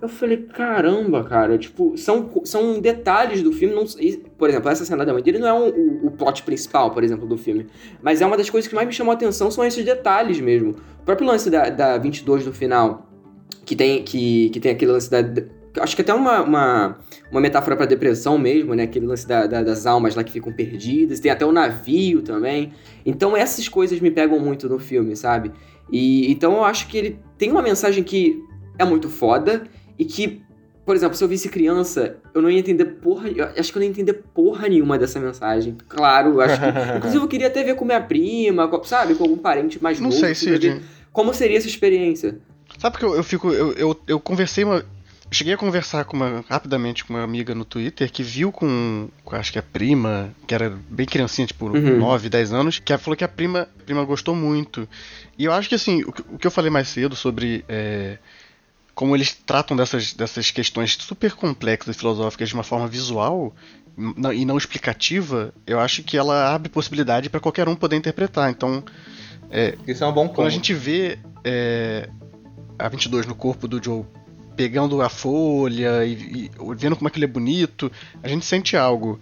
Eu 0.01 0.09
falei, 0.09 0.37
caramba, 0.37 1.23
cara, 1.23 1.57
tipo, 1.59 1.95
são, 1.95 2.27
são 2.43 2.79
detalhes 2.79 3.43
do 3.43 3.51
filme. 3.51 3.75
Não, 3.75 3.85
por 4.41 4.49
exemplo, 4.49 4.71
essa 4.71 4.83
cena 4.83 5.05
da 5.05 5.13
mãe 5.13 5.21
dele 5.21 5.37
não 5.37 5.47
é 5.47 5.53
um, 5.53 5.69
o, 5.69 6.07
o 6.07 6.11
plot 6.11 6.41
principal, 6.41 6.89
por 6.89 7.03
exemplo, 7.03 7.27
do 7.27 7.37
filme. 7.37 7.67
Mas 8.01 8.21
é 8.21 8.25
uma 8.25 8.35
das 8.35 8.49
coisas 8.49 8.67
que 8.67 8.73
mais 8.73 8.87
me 8.87 8.91
chamou 8.91 9.11
a 9.11 9.13
atenção 9.13 9.51
são 9.51 9.63
esses 9.63 9.85
detalhes 9.85 10.41
mesmo. 10.41 10.71
O 10.99 11.05
próprio 11.05 11.27
lance 11.27 11.47
da, 11.47 11.69
da 11.69 11.99
22 11.99 12.45
do 12.45 12.51
final, 12.51 13.07
que 13.63 13.75
tem, 13.75 14.01
que, 14.01 14.49
que 14.49 14.59
tem 14.59 14.71
aquele 14.71 14.93
lance 14.93 15.11
da. 15.11 15.19
Acho 15.79 15.95
que 15.95 16.01
até 16.01 16.11
uma, 16.11 16.41
uma, 16.41 16.97
uma 17.29 17.39
metáfora 17.39 17.75
pra 17.75 17.85
depressão 17.85 18.35
mesmo, 18.39 18.73
né? 18.73 18.81
Aquele 18.81 19.05
lance 19.05 19.27
da, 19.27 19.45
da, 19.45 19.61
das 19.61 19.85
almas 19.85 20.15
lá 20.15 20.23
que 20.23 20.31
ficam 20.31 20.51
perdidas. 20.51 21.19
Tem 21.19 21.31
até 21.31 21.45
o 21.45 21.51
navio 21.51 22.23
também. 22.23 22.73
Então 23.05 23.37
essas 23.37 23.69
coisas 23.69 23.99
me 23.99 24.09
pegam 24.09 24.39
muito 24.39 24.67
no 24.67 24.79
filme, 24.79 25.15
sabe? 25.15 25.51
E 25.91 26.31
então 26.31 26.53
eu 26.53 26.63
acho 26.63 26.87
que 26.87 26.97
ele 26.97 27.19
tem 27.37 27.51
uma 27.51 27.61
mensagem 27.61 28.03
que 28.03 28.41
é 28.79 28.83
muito 28.83 29.07
foda 29.07 29.65
e 29.99 30.03
que, 30.03 30.41
por 30.85 30.95
exemplo, 30.95 31.15
se 31.15 31.23
eu 31.23 31.27
visse 31.27 31.47
criança, 31.49 32.17
eu 32.33 32.41
não 32.41 32.49
ia 32.49 32.59
entender 32.59 32.85
porra. 32.85 33.29
Acho 33.57 33.71
que 33.71 33.77
eu 33.77 33.81
não 33.81 33.85
ia 33.85 33.91
entender 33.91 34.13
porra 34.33 34.67
nenhuma 34.67 34.97
dessa 34.97 35.19
mensagem. 35.19 35.75
Claro, 35.87 36.41
acho 36.41 36.59
que. 36.59 36.65
inclusive, 36.97 37.23
eu 37.23 37.27
queria 37.27 37.47
até 37.47 37.63
ver 37.63 37.75
com 37.75 37.85
minha 37.85 38.01
prima, 38.01 38.67
com, 38.67 38.83
sabe? 38.83 39.15
Com 39.15 39.23
algum 39.23 39.37
parente 39.37 39.81
mais 39.81 39.99
Não 39.99 40.09
novo. 40.09 40.19
sei, 40.19 40.33
Cid. 40.35 40.81
Como 41.11 41.33
seria 41.33 41.57
essa 41.57 41.67
experiência? 41.67 42.39
Sabe 42.79 42.93
porque 42.93 43.05
eu, 43.05 43.15
eu 43.15 43.23
fico. 43.23 43.51
Eu, 43.51 43.73
eu, 43.73 43.99
eu 44.07 44.19
conversei 44.19 44.63
uma. 44.63 44.83
Cheguei 45.33 45.53
a 45.53 45.57
conversar 45.57 46.03
com 46.03 46.17
uma, 46.17 46.43
rapidamente 46.49 47.05
com 47.05 47.13
uma 47.13 47.23
amiga 47.23 47.55
no 47.55 47.63
Twitter 47.63 48.11
que 48.11 48.21
viu 48.21 48.51
com, 48.51 49.07
com 49.23 49.33
acho 49.33 49.53
que 49.53 49.59
a 49.59 49.63
prima, 49.63 50.35
que 50.45 50.53
era 50.53 50.77
bem 50.89 51.05
criancinha, 51.05 51.47
tipo 51.47 51.67
Uhum. 51.67 51.97
9, 51.99 52.27
10 52.27 52.51
anos, 52.51 52.79
que 52.79 52.97
falou 52.97 53.15
que 53.15 53.23
a 53.23 53.29
prima, 53.29 53.61
a 53.79 53.83
prima 53.85 54.03
gostou 54.03 54.35
muito. 54.35 54.85
E 55.37 55.45
eu 55.45 55.53
acho 55.53 55.69
que 55.69 55.75
assim, 55.75 56.03
o, 56.03 56.11
que- 56.11 56.23
o 56.33 56.37
que 56.37 56.45
eu 56.45 56.51
falei 56.51 56.69
mais 56.69 56.89
cedo 56.89 57.15
sobre 57.15 57.63
é, 57.69 58.17
como 58.93 59.15
eles 59.15 59.33
tratam 59.33 59.75
dessas, 59.77 60.13
dessas 60.13 60.51
questões 60.51 60.93
super 60.99 61.33
complexas 61.33 61.95
e 61.95 61.97
filosóficas 61.99 62.49
de 62.49 62.55
uma 62.55 62.63
forma 62.63 62.87
visual 62.87 63.53
e 64.33 64.45
não 64.45 64.57
explicativa, 64.57 65.53
eu 65.67 65.79
acho 65.79 66.01
que 66.03 66.17
ela 66.17 66.53
abre 66.53 66.69
possibilidade 66.69 67.29
para 67.29 67.39
qualquer 67.39 67.67
um 67.67 67.75
poder 67.75 67.95
interpretar. 67.97 68.49
Então, 68.49 68.83
Isso 69.87 70.03
é 70.03 70.07
um 70.07 70.13
bom 70.13 70.27
ponto. 70.27 70.35
quando 70.35 70.47
a 70.47 70.51
gente 70.51 70.73
vê 70.73 71.19
é, 71.43 72.09
a 72.79 72.87
22 72.87 73.25
no 73.25 73.35
corpo 73.35 73.67
do 73.67 73.83
Joe 73.83 74.03
pegando 74.55 75.01
a 75.01 75.09
folha 75.09 76.05
e, 76.05 76.13
e 76.45 76.51
vendo 76.75 76.95
como 76.95 77.07
aquilo 77.07 77.25
é 77.25 77.27
bonito, 77.27 77.91
a 78.23 78.27
gente 78.27 78.45
sente 78.45 78.77
algo. 78.77 79.19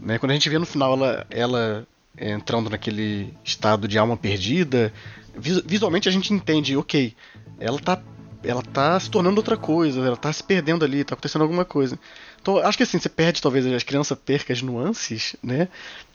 Né? 0.00 0.18
Quando 0.18 0.30
a 0.30 0.34
gente 0.34 0.48
vê 0.48 0.58
no 0.58 0.66
final 0.66 0.92
ela, 0.94 1.26
ela 1.30 1.86
é, 2.16 2.30
entrando 2.32 2.70
naquele 2.70 3.32
estado 3.44 3.86
de 3.88 3.98
alma 3.98 4.16
perdida, 4.16 4.92
vis- 5.36 5.62
visualmente 5.64 6.08
a 6.08 6.12
gente 6.12 6.32
entende, 6.32 6.76
ok, 6.76 7.14
ela 7.58 7.78
tá, 7.78 8.00
ela 8.46 8.62
tá 8.62 8.98
se 8.98 9.10
tornando 9.10 9.36
outra 9.36 9.56
coisa, 9.56 10.00
ela 10.00 10.16
tá 10.16 10.32
se 10.32 10.42
perdendo 10.42 10.84
ali, 10.84 11.04
tá 11.04 11.14
acontecendo 11.14 11.42
alguma 11.42 11.64
coisa. 11.64 11.98
Então, 12.40 12.58
acho 12.58 12.76
que 12.76 12.84
assim, 12.84 12.98
você 12.98 13.08
perde, 13.08 13.42
talvez 13.42 13.66
as 13.66 13.82
crianças 13.82 14.16
percam 14.18 14.54
as 14.54 14.62
nuances, 14.62 15.36
né? 15.42 15.68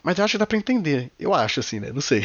Mas 0.03 0.18
eu 0.18 0.26
acho 0.26 0.34
que 0.34 0.38
dá 0.38 0.48
pra 0.48 0.58
entender. 0.58 1.12
Eu 1.20 1.34
acho, 1.34 1.60
assim, 1.60 1.80
né? 1.80 1.91
Não 1.91 2.02
sei. 2.02 2.24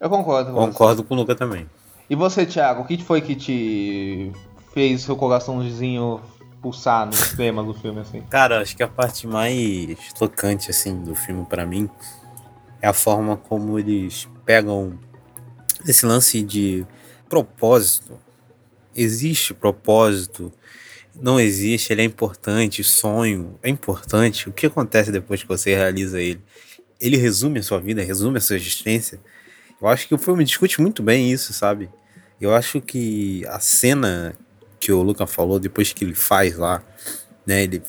Eu 0.00 0.10
concordo. 0.10 0.52
com 0.52 0.60
você. 0.60 0.66
Concordo 0.66 1.04
com 1.04 1.14
o 1.14 1.16
Luca 1.16 1.34
também. 1.34 1.68
E 2.08 2.14
você, 2.14 2.44
Thiago, 2.44 2.82
o 2.82 2.84
que 2.84 3.02
foi 3.02 3.20
que 3.20 3.34
te 3.34 4.30
fez 4.72 5.02
seu 5.02 5.16
coraçãozinho 5.16 6.20
pulsar 6.60 7.06
no 7.06 7.12
tema 7.36 7.62
do 7.62 7.74
filme, 7.74 8.00
assim? 8.00 8.20
Cara, 8.22 8.60
acho 8.60 8.76
que 8.76 8.82
a 8.82 8.88
parte 8.88 9.26
mais 9.26 10.12
tocante, 10.12 10.70
assim, 10.70 11.02
do 11.02 11.14
filme 11.14 11.44
pra 11.46 11.64
mim 11.64 11.88
é 12.80 12.86
a 12.86 12.92
forma 12.92 13.36
como 13.36 13.78
eles 13.78 14.28
pegam 14.44 14.98
esse 15.86 16.04
lance 16.04 16.42
de 16.42 16.86
propósito. 17.28 18.18
Existe 18.94 19.52
propósito, 19.52 20.52
não 21.20 21.38
existe, 21.38 21.92
ele 21.92 22.02
é 22.02 22.04
importante, 22.04 22.82
sonho 22.82 23.58
é 23.62 23.68
importante. 23.68 24.48
O 24.48 24.52
que 24.52 24.66
acontece 24.66 25.12
depois 25.12 25.42
que 25.42 25.48
você 25.48 25.74
realiza 25.74 26.20
ele? 26.20 26.40
Ele 27.00 27.16
resume 27.16 27.60
a 27.60 27.62
sua 27.62 27.80
vida, 27.80 28.02
resume 28.02 28.38
a 28.38 28.40
sua 28.40 28.56
existência. 28.56 29.20
Eu 29.80 29.88
acho 29.88 30.08
que 30.08 30.14
o 30.14 30.18
filme 30.18 30.44
discute 30.44 30.80
muito 30.80 31.02
bem 31.02 31.30
isso, 31.30 31.52
sabe? 31.52 31.90
Eu 32.40 32.54
acho 32.54 32.80
que 32.80 33.44
a 33.46 33.60
cena 33.60 34.34
que 34.80 34.92
o 34.92 35.02
Luca 35.02 35.26
falou, 35.26 35.58
depois 35.58 35.92
que 35.92 36.04
ele 36.04 36.14
faz 36.14 36.56
lá, 36.56 36.82
né? 37.46 37.62
Ele 37.62 37.82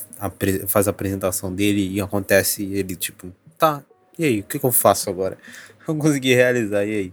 faz 0.68 0.86
a 0.86 0.90
apresentação 0.90 1.54
dele 1.54 1.88
e 1.88 2.00
acontece 2.00 2.64
ele, 2.64 2.94
tipo, 2.96 3.32
tá, 3.58 3.84
e 4.18 4.24
aí, 4.24 4.40
o 4.40 4.44
que, 4.44 4.58
que 4.58 4.64
eu 4.64 4.72
faço 4.72 5.10
agora? 5.10 5.36
Eu 5.86 5.94
consegui 5.94 6.34
realizar, 6.34 6.84
e 6.84 6.90
aí? 6.90 7.12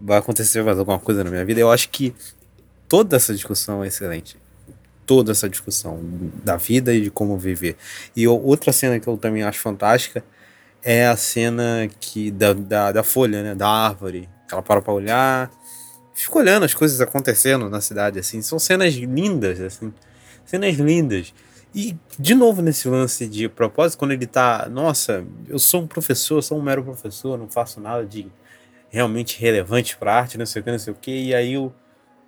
Vai 0.00 0.18
acontecer 0.18 0.62
mais 0.62 0.78
alguma 0.78 0.98
coisa 0.98 1.24
na 1.24 1.30
minha 1.30 1.44
vida? 1.44 1.60
Eu 1.60 1.70
acho 1.70 1.88
que 1.88 2.14
toda 2.88 3.16
essa 3.16 3.34
discussão 3.34 3.84
é 3.84 3.88
excelente. 3.88 4.36
toda 5.06 5.32
essa 5.32 5.48
discussão 5.48 6.00
da 6.44 6.56
vida 6.56 6.92
e 6.92 7.00
de 7.02 7.10
como 7.10 7.38
viver. 7.38 7.76
E 8.14 8.28
outra 8.28 8.72
cena 8.72 9.00
que 9.00 9.08
eu 9.08 9.16
também 9.16 9.42
acho 9.42 9.58
fantástica 9.58 10.22
é 10.82 11.06
a 11.06 11.16
cena 11.16 11.88
que 11.98 12.30
da, 12.30 12.52
da, 12.52 12.92
da 12.92 13.02
folha, 13.02 13.42
né, 13.42 13.54
da 13.54 13.68
árvore. 13.68 14.28
Ela 14.52 14.62
para 14.62 14.82
para 14.82 14.92
olhar, 14.92 15.50
fica 16.14 16.38
olhando 16.38 16.64
as 16.64 16.74
coisas 16.74 17.00
acontecendo 17.00 17.70
na 17.70 17.80
cidade, 17.80 18.18
assim. 18.18 18.42
São 18.42 18.58
cenas 18.58 18.94
lindas, 18.94 19.60
assim. 19.60 19.92
Cenas 20.44 20.76
lindas. 20.76 21.32
E, 21.74 21.96
de 22.18 22.34
novo, 22.34 22.60
nesse 22.62 22.88
lance 22.88 23.26
de 23.26 23.48
propósito, 23.48 23.98
quando 23.98 24.12
ele 24.12 24.26
tá, 24.26 24.68
nossa, 24.70 25.24
eu 25.48 25.58
sou 25.58 25.82
um 25.82 25.86
professor, 25.86 26.42
sou 26.42 26.58
um 26.58 26.62
mero 26.62 26.82
professor, 26.84 27.38
não 27.38 27.48
faço 27.48 27.80
nada 27.80 28.04
de 28.04 28.26
realmente 28.90 29.40
relevante 29.40 29.96
pra 29.96 30.14
arte, 30.14 30.38
não 30.38 30.46
sei 30.46 30.60
o 30.60 30.64
que, 30.64 30.70
não 30.70 30.78
sei 30.78 30.92
o 30.92 30.96
que, 30.96 31.10
e 31.10 31.34
aí 31.34 31.58
o, 31.58 31.72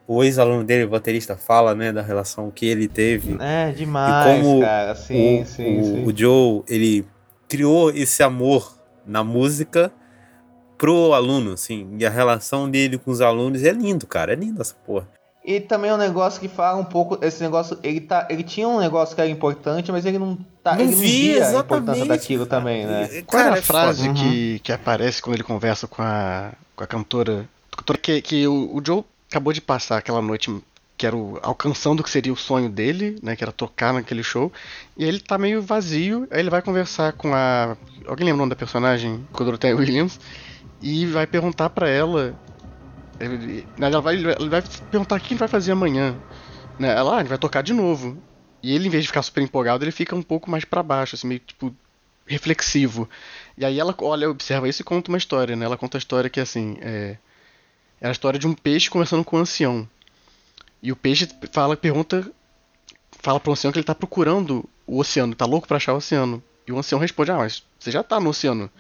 o 0.07 0.25
ex-aluno 0.25 0.65
dele, 0.65 0.85
o 0.85 0.89
baterista, 0.89 1.37
fala, 1.37 1.75
né, 1.75 1.93
da 1.93 2.03
relação 2.03 2.51
que 2.51 2.67
ele 2.67 2.89
teve. 2.89 3.37
É, 3.41 3.71
demais, 3.71 4.39
e 4.39 4.43
como 4.43 4.61
cara, 4.61 4.95
sim, 4.95 5.43
o, 5.43 5.47
sim, 5.47 5.81
o, 5.81 5.85
sim. 5.85 6.05
o 6.05 6.17
Joe, 6.17 6.63
ele 6.69 7.07
criou 7.49 7.91
esse 7.91 8.23
amor 8.23 8.77
na 9.07 9.23
música 9.23 9.93
pro 10.77 11.13
aluno, 11.13 11.53
assim, 11.53 11.89
e 11.99 12.07
a 12.07 12.11
relação 12.11 12.71
dele 12.71 12.99
com 12.99 13.11
os 13.11 13.21
alunos 13.21 13.63
é 13.63 13.73
lindo, 13.73 14.07
cara, 14.07 14.33
é 14.33 14.37
lindo 14.37 14.61
essa 14.61 14.75
porra. 14.75 15.07
E 15.45 15.59
também 15.59 15.91
é 15.91 15.95
um 15.95 15.99
negócio 15.99 16.39
que 16.39 16.49
fala 16.49 16.79
um 16.79 16.85
pouco. 16.85 17.19
Esse 17.25 17.43
negócio. 17.43 17.79
Ele, 17.83 18.01
tá, 18.01 18.27
ele 18.29 18.43
tinha 18.43 18.69
um 18.69 18.79
negócio 18.79 19.15
que 19.15 19.21
era 19.23 19.31
importante, 19.31 19.91
mas 19.91 20.05
ele 20.05 20.19
não, 20.19 20.39
tá, 20.63 20.75
não 20.75 20.83
ele 20.83 20.91
não 20.91 20.99
via, 20.99 21.35
via 21.35 21.47
a 21.47 21.61
importância 21.61 22.05
daquilo 22.05 22.47
também, 22.47 22.87
né? 22.87 23.09
Qual 23.27 23.43
Cara, 23.43 23.57
é 23.57 23.59
a 23.59 23.63
frase 23.63 24.07
foda. 24.07 24.21
que, 24.21 24.59
que 24.59 24.71
aparece 24.71 25.23
quando 25.23 25.37
ele 25.37 25.43
conversa 25.43 25.87
com 25.87 26.03
a, 26.03 26.53
com 26.77 26.85
a 26.85 26.87
cantora? 26.87 27.49
cantora 27.75 27.99
que, 27.99 28.21
que 28.21 28.47
o, 28.47 28.77
o 28.77 28.83
Joe 28.85 29.03
acabou 29.31 29.53
de 29.53 29.61
passar 29.61 29.99
aquela 29.99 30.21
noite 30.21 30.51
que 30.99 31.07
era 31.07 31.17
o, 31.17 31.39
alcançando 31.41 32.01
o 32.01 32.03
que 32.03 32.11
seria 32.11 32.33
o 32.33 32.37
sonho 32.37 32.69
dele, 32.69 33.19
né? 33.23 33.35
Que 33.35 33.43
era 33.43 33.53
tocar 33.53 33.95
naquele 33.95 34.23
show. 34.23 34.53
E 34.99 35.05
ele 35.05 35.19
tá 35.19 35.39
meio 35.39 35.63
vazio. 35.63 36.29
Aí 36.31 36.41
ele 36.41 36.51
vai 36.51 36.61
conversar 36.61 37.15
com 37.15 37.33
a. 37.33 37.75
Alguém 38.07 38.27
lembra 38.27 38.35
o 38.35 38.39
nome 38.41 38.51
da 38.51 38.57
personagem? 38.57 39.27
Com 39.33 39.43
a 39.43 39.47
Dorothea 39.47 39.75
Williams. 39.75 40.21
E 40.83 41.07
vai 41.07 41.27
perguntar 41.27 41.71
pra 41.71 41.89
ela. 41.89 42.39
Ele, 43.19 43.67
ela 43.79 44.01
vai, 44.03 44.17
ele 44.17 44.49
vai 44.51 44.63
perguntar 44.91 45.17
o 45.17 45.21
que 45.21 45.33
ele 45.33 45.39
vai 45.39 45.49
fazer 45.49 45.73
amanhã. 45.73 46.15
Né? 46.79 46.95
Ela, 46.95 47.17
ah, 47.17 47.21
ele 47.21 47.31
vai 47.31 47.39
tocar 47.39 47.63
de 47.63 47.73
novo. 47.73 48.19
E 48.63 48.75
ele, 48.75 48.89
em 48.89 48.91
vez 48.91 49.05
de 49.05 49.09
ficar 49.09 49.23
super 49.23 49.43
empolgado, 49.43 49.83
ele 49.83 49.93
fica 49.93 50.15
um 50.15 50.23
pouco 50.23 50.51
mais 50.51 50.67
pra 50.67 50.83
baixo, 50.83 51.15
assim, 51.15 51.27
meio 51.27 51.41
tipo 51.41 51.75
reflexivo. 52.27 53.09
E 53.57 53.65
aí 53.65 53.81
ela 53.81 53.95
olha, 54.03 54.31
observa 54.31 54.69
isso 54.69 54.83
e 54.83 54.85
conta 54.85 55.11
uma 55.11 55.19
história, 55.19 55.57
né? 55.57 55.65
Ela 55.65 55.79
conta 55.79 55.97
a 55.97 56.01
história 56.01 56.29
que 56.29 56.41
assim, 56.41 56.77
é, 56.83 57.17
é 58.01 58.09
a 58.09 58.13
história 58.13 58.39
de 58.39 58.47
um 58.47 58.55
peixe 58.55 58.89
conversando 58.89 59.25
com 59.25 59.37
um 59.37 59.41
ancião. 59.41 59.89
E 60.83 60.91
o 60.91 60.97
peixe 60.97 61.29
fala, 61.53 61.77
pergunta, 61.77 62.31
fala 63.21 63.39
pro 63.39 63.53
ancião 63.53 63.71
que 63.71 63.79
ele 63.79 63.85
tá 63.85 63.95
procurando 63.95 64.69
o 64.87 64.99
oceano, 64.99 65.35
tá 65.35 65.45
louco 65.45 65.69
pra 65.69 65.77
achar 65.77 65.93
o 65.93 65.99
oceano. 65.99 66.43
E 66.67 66.73
o 66.73 66.79
ancião 66.79 66.99
responde: 66.99 67.31
"Ah, 67.31 67.39
mas 67.39 67.63
você 67.79 67.91
já 67.91 68.03
tá 68.03 68.19
no 68.19 68.31
oceano. 68.31 68.71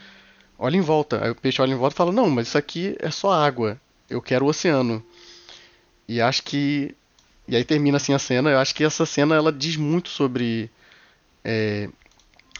Olha 0.59 0.77
em 0.77 0.81
volta". 0.81 1.23
Aí 1.25 1.31
o 1.31 1.35
peixe 1.35 1.61
olha 1.61 1.73
em 1.73 1.77
volta 1.77 1.95
e 1.95 1.99
fala: 1.99 2.13
"Não, 2.13 2.31
mas 2.31 2.49
isso 2.49 2.59
aqui 2.59 2.97
é 2.99 3.11
só 3.11 3.33
água. 3.33 3.81
Eu 4.09 4.23
quero 4.23 4.45
o 4.47 4.49
oceano". 4.49 5.05
E 6.09 6.21
acho 6.21 6.43
que 6.43 6.95
e 7.47 7.57
aí 7.57 7.65
termina 7.65 7.97
assim 7.97 8.13
a 8.15 8.19
cena. 8.19 8.51
Eu 8.51 8.59
acho 8.59 8.75
que 8.75 8.85
essa 8.85 9.05
cena 9.05 9.35
ela 9.35 9.53
diz 9.53 9.77
muito 9.77 10.09
sobre 10.09 10.71
é, 11.45 11.89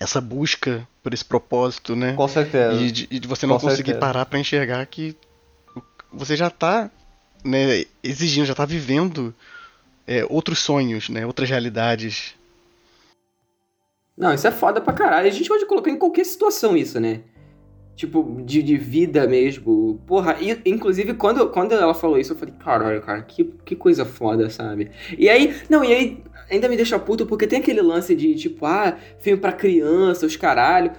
essa 0.01 0.21
busca 0.21 0.87
por 1.03 1.15
esse 1.15 1.25
propósito, 1.25 1.95
né? 1.95 2.15
Com 2.15 2.27
certeza. 2.27 2.75
E 2.75 2.91
de, 2.91 3.09
e 3.11 3.19
de 3.21 3.29
você 3.29 3.47
não 3.47 3.55
Com 3.57 3.63
conseguir 3.63 3.93
certeza. 3.93 4.01
parar 4.01 4.27
pra 4.27 4.39
enxergar 4.39 4.85
que 4.87 5.17
você 6.13 6.37
já 6.37 6.51
tá 6.51 6.91
né, 7.45 7.85
exigindo, 8.03 8.47
já 8.47 8.55
tá 8.55 8.65
vivendo 8.65 9.35
é, 10.07 10.25
outros 10.29 10.59
sonhos, 10.59 11.09
né? 11.09 11.27
Outras 11.27 11.49
realidades. 11.49 12.35
Não, 14.17 14.35
isso 14.35 14.47
é 14.47 14.51
foda 14.51 14.81
pra 14.81 14.93
caralho. 14.93 15.29
A 15.29 15.31
gente 15.31 15.49
pode 15.49 15.65
colocar 15.67 15.91
em 15.91 15.97
qualquer 15.97 16.25
situação 16.25 16.77
isso, 16.77 17.01
né? 17.01 17.21
Tipo, 17.97 18.43
de, 18.45 18.63
de 18.63 18.77
vida 18.77 19.27
mesmo. 19.27 20.01
Porra, 20.07 20.37
e, 20.41 20.61
inclusive 20.67 21.15
quando, 21.15 21.49
quando 21.51 21.73
ela 21.73 21.95
falou 21.95 22.19
isso, 22.19 22.33
eu 22.33 22.37
falei, 22.37 22.55
caralho, 22.59 23.01
cara, 23.03 23.23
que, 23.23 23.45
que 23.65 23.77
coisa 23.77 24.05
foda, 24.05 24.51
sabe? 24.51 24.91
E 25.17 25.29
aí, 25.29 25.57
não, 25.69 25.85
e 25.85 25.93
aí 25.93 26.25
ainda 26.51 26.69
me 26.69 26.77
deixa 26.77 26.99
puto 26.99 27.25
porque 27.25 27.47
tem 27.47 27.61
aquele 27.61 27.81
lance 27.81 28.15
de, 28.15 28.35
tipo, 28.35 28.67
ah, 28.67 28.99
filme 29.21 29.41
pra 29.41 29.53
criança, 29.53 30.27
os 30.27 30.37
caralho. 30.37 30.93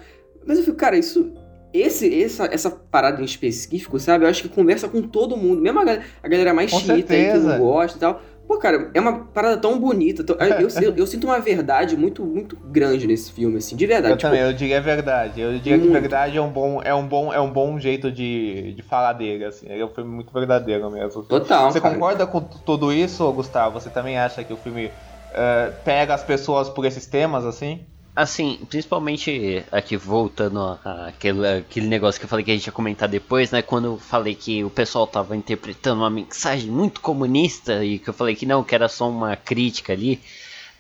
Mas 0.46 0.58
eu 0.58 0.64
fico, 0.64 0.78
cara, 0.78 0.98
isso. 0.98 1.34
Esse, 1.74 2.22
essa, 2.24 2.46
essa 2.46 2.70
parada 2.70 3.22
em 3.22 3.26
específico, 3.26 3.98
sabe? 4.00 4.26
Eu 4.26 4.30
acho 4.30 4.42
que 4.44 4.50
conversa 4.50 4.90
com 4.90 5.02
todo 5.02 5.38
mundo. 5.38 5.62
Mesmo 5.62 5.80
a, 5.80 5.86
gal- 5.86 6.00
a 6.22 6.28
galera 6.28 6.54
mais 6.54 6.70
Com 6.72 6.80
chita 6.80 7.14
aí 7.14 7.32
que 7.32 7.38
não 7.38 7.58
gosta 7.60 7.98
e 7.98 8.00
tal. 8.00 8.22
Pô, 8.48 8.58
cara, 8.58 8.92
é 8.94 9.00
uma 9.00 9.20
parada 9.28 9.56
tão 9.58 9.80
bonita. 9.80 10.24
tão- 10.26 10.36
eu, 10.36 10.68
eu, 10.84 10.96
eu 10.98 11.08
sinto 11.08 11.24
uma 11.26 11.40
verdade 11.40 11.96
muito, 11.96 12.24
muito 12.26 12.58
grande 12.58 13.08
nesse 13.08 13.32
filme, 13.32 13.58
assim, 13.60 13.78
de 13.78 13.88
verdade. 13.88 14.12
Eu 14.12 14.18
Tipo, 14.18 14.30
também, 14.32 14.42
eu 14.46 14.52
diria 14.54 14.78
a 14.80 14.82
verdade. 14.82 15.40
Eu 15.40 15.54
diria 15.60 15.80
que 15.80 15.88
Muito. 15.88 16.02
verdade 16.02 16.38
é 16.38 16.42
um 16.42 16.50
bom, 16.52 16.82
é 16.84 16.94
um 16.94 17.08
bom, 17.08 17.32
é 17.32 17.40
um 17.40 17.50
bom 17.50 17.80
jeito 17.80 18.12
de, 18.12 18.74
de 18.74 18.82
falar 18.84 19.14
dele, 19.14 19.46
assim. 19.46 19.68
É 19.70 19.84
um 19.86 19.90
filme 19.90 20.14
muito 20.14 20.34
verdadeiro 20.34 20.92
mesmo. 20.92 21.24
Total. 21.24 21.72
Você 21.72 21.80
cara. 21.80 21.94
concorda 21.94 22.28
com 22.28 22.42
tudo 22.42 22.92
isso, 22.92 23.32
Gustavo? 23.32 23.80
Você 23.80 23.90
também 23.90 24.18
acha 24.20 24.44
que 24.44 24.52
o 24.52 24.58
filme 24.58 24.92
eh, 25.34 25.72
pega 25.86 26.14
as 26.14 26.24
pessoas 26.24 26.70
por 26.70 26.84
esses 26.84 27.06
temas, 27.06 27.46
assim? 27.46 27.86
Assim, 28.14 28.60
principalmente 28.70 29.64
aqui 29.72 29.96
voltando 29.96 30.78
àquele, 30.84 31.48
aquele 31.48 31.88
negócio 31.88 32.20
que 32.20 32.26
eu 32.26 32.30
falei 32.30 32.44
que 32.44 32.52
a 32.52 32.54
gente 32.54 32.66
ia 32.66 32.72
comentar 32.72 33.08
depois, 33.08 33.52
né? 33.52 33.62
Quando 33.62 33.86
eu 33.86 33.98
falei 33.98 34.36
que 34.36 34.64
o 34.64 34.70
pessoal 34.70 35.08
tava 35.08 35.36
interpretando 35.36 36.00
uma 36.00 36.10
mensagem 36.10 36.70
muito 36.70 37.00
comunista 37.00 37.86
e 37.86 38.00
que 38.00 38.10
eu 38.10 38.14
falei 38.14 38.36
que 38.36 38.46
não, 38.46 38.64
que 38.64 38.76
era 38.76 38.90
só 38.90 39.10
uma 39.10 39.38
crítica 39.38 39.94
ali. 39.94 40.20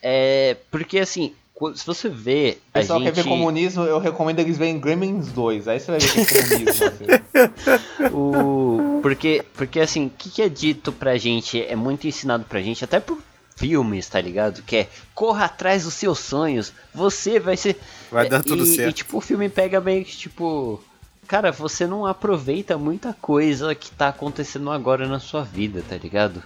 É. 0.03 0.57
Porque 0.69 0.99
assim, 0.99 1.33
se 1.75 1.85
você 1.85 2.09
vê. 2.09 2.57
O 2.69 2.71
pessoal 2.73 2.99
gente... 2.99 3.13
quer 3.13 3.23
ver 3.23 3.29
comunismo, 3.29 3.83
eu 3.83 3.99
recomendo 3.99 4.39
eles 4.39 4.57
verem 4.57 4.79
Gremlins 4.79 5.31
2. 5.31 5.67
Aí 5.67 5.79
você 5.79 5.91
vai 5.91 5.99
ver 5.99 6.11
que 6.11 6.19
é 6.19 6.25
comunismo, 6.25 6.85
assim. 6.87 7.05
O... 8.13 8.99
Porque, 9.01 9.43
porque 9.53 9.79
assim, 9.79 10.07
o 10.07 10.09
que, 10.09 10.29
que 10.29 10.41
é 10.41 10.49
dito 10.49 10.91
pra 10.91 11.17
gente, 11.17 11.63
é 11.63 11.75
muito 11.75 12.07
ensinado 12.07 12.43
pra 12.43 12.61
gente, 12.61 12.83
até 12.83 12.99
por 12.99 13.17
filmes, 13.61 14.09
tá 14.09 14.19
ligado? 14.19 14.61
Que 14.63 14.75
é 14.77 14.89
corra 15.13 15.45
atrás 15.45 15.83
dos 15.83 15.93
seus 15.93 16.17
sonhos, 16.19 16.73
você 16.93 17.39
vai 17.39 17.55
ser. 17.55 17.77
Vai 18.11 18.27
dar 18.27 18.39
E- 18.41 18.43
tudo 18.43 18.63
e, 18.63 18.75
certo. 18.75 18.95
tipo, 18.95 19.17
o 19.17 19.21
filme 19.21 19.47
pega 19.49 19.79
meio 19.79 20.03
que 20.03 20.17
tipo. 20.17 20.83
Cara, 21.27 21.51
você 21.51 21.87
não 21.87 22.05
aproveita 22.05 22.77
muita 22.77 23.13
coisa 23.21 23.73
que 23.73 23.89
tá 23.91 24.09
acontecendo 24.09 24.69
agora 24.69 25.07
na 25.07 25.19
sua 25.19 25.43
vida, 25.43 25.81
tá 25.87 25.95
ligado? 25.95 26.43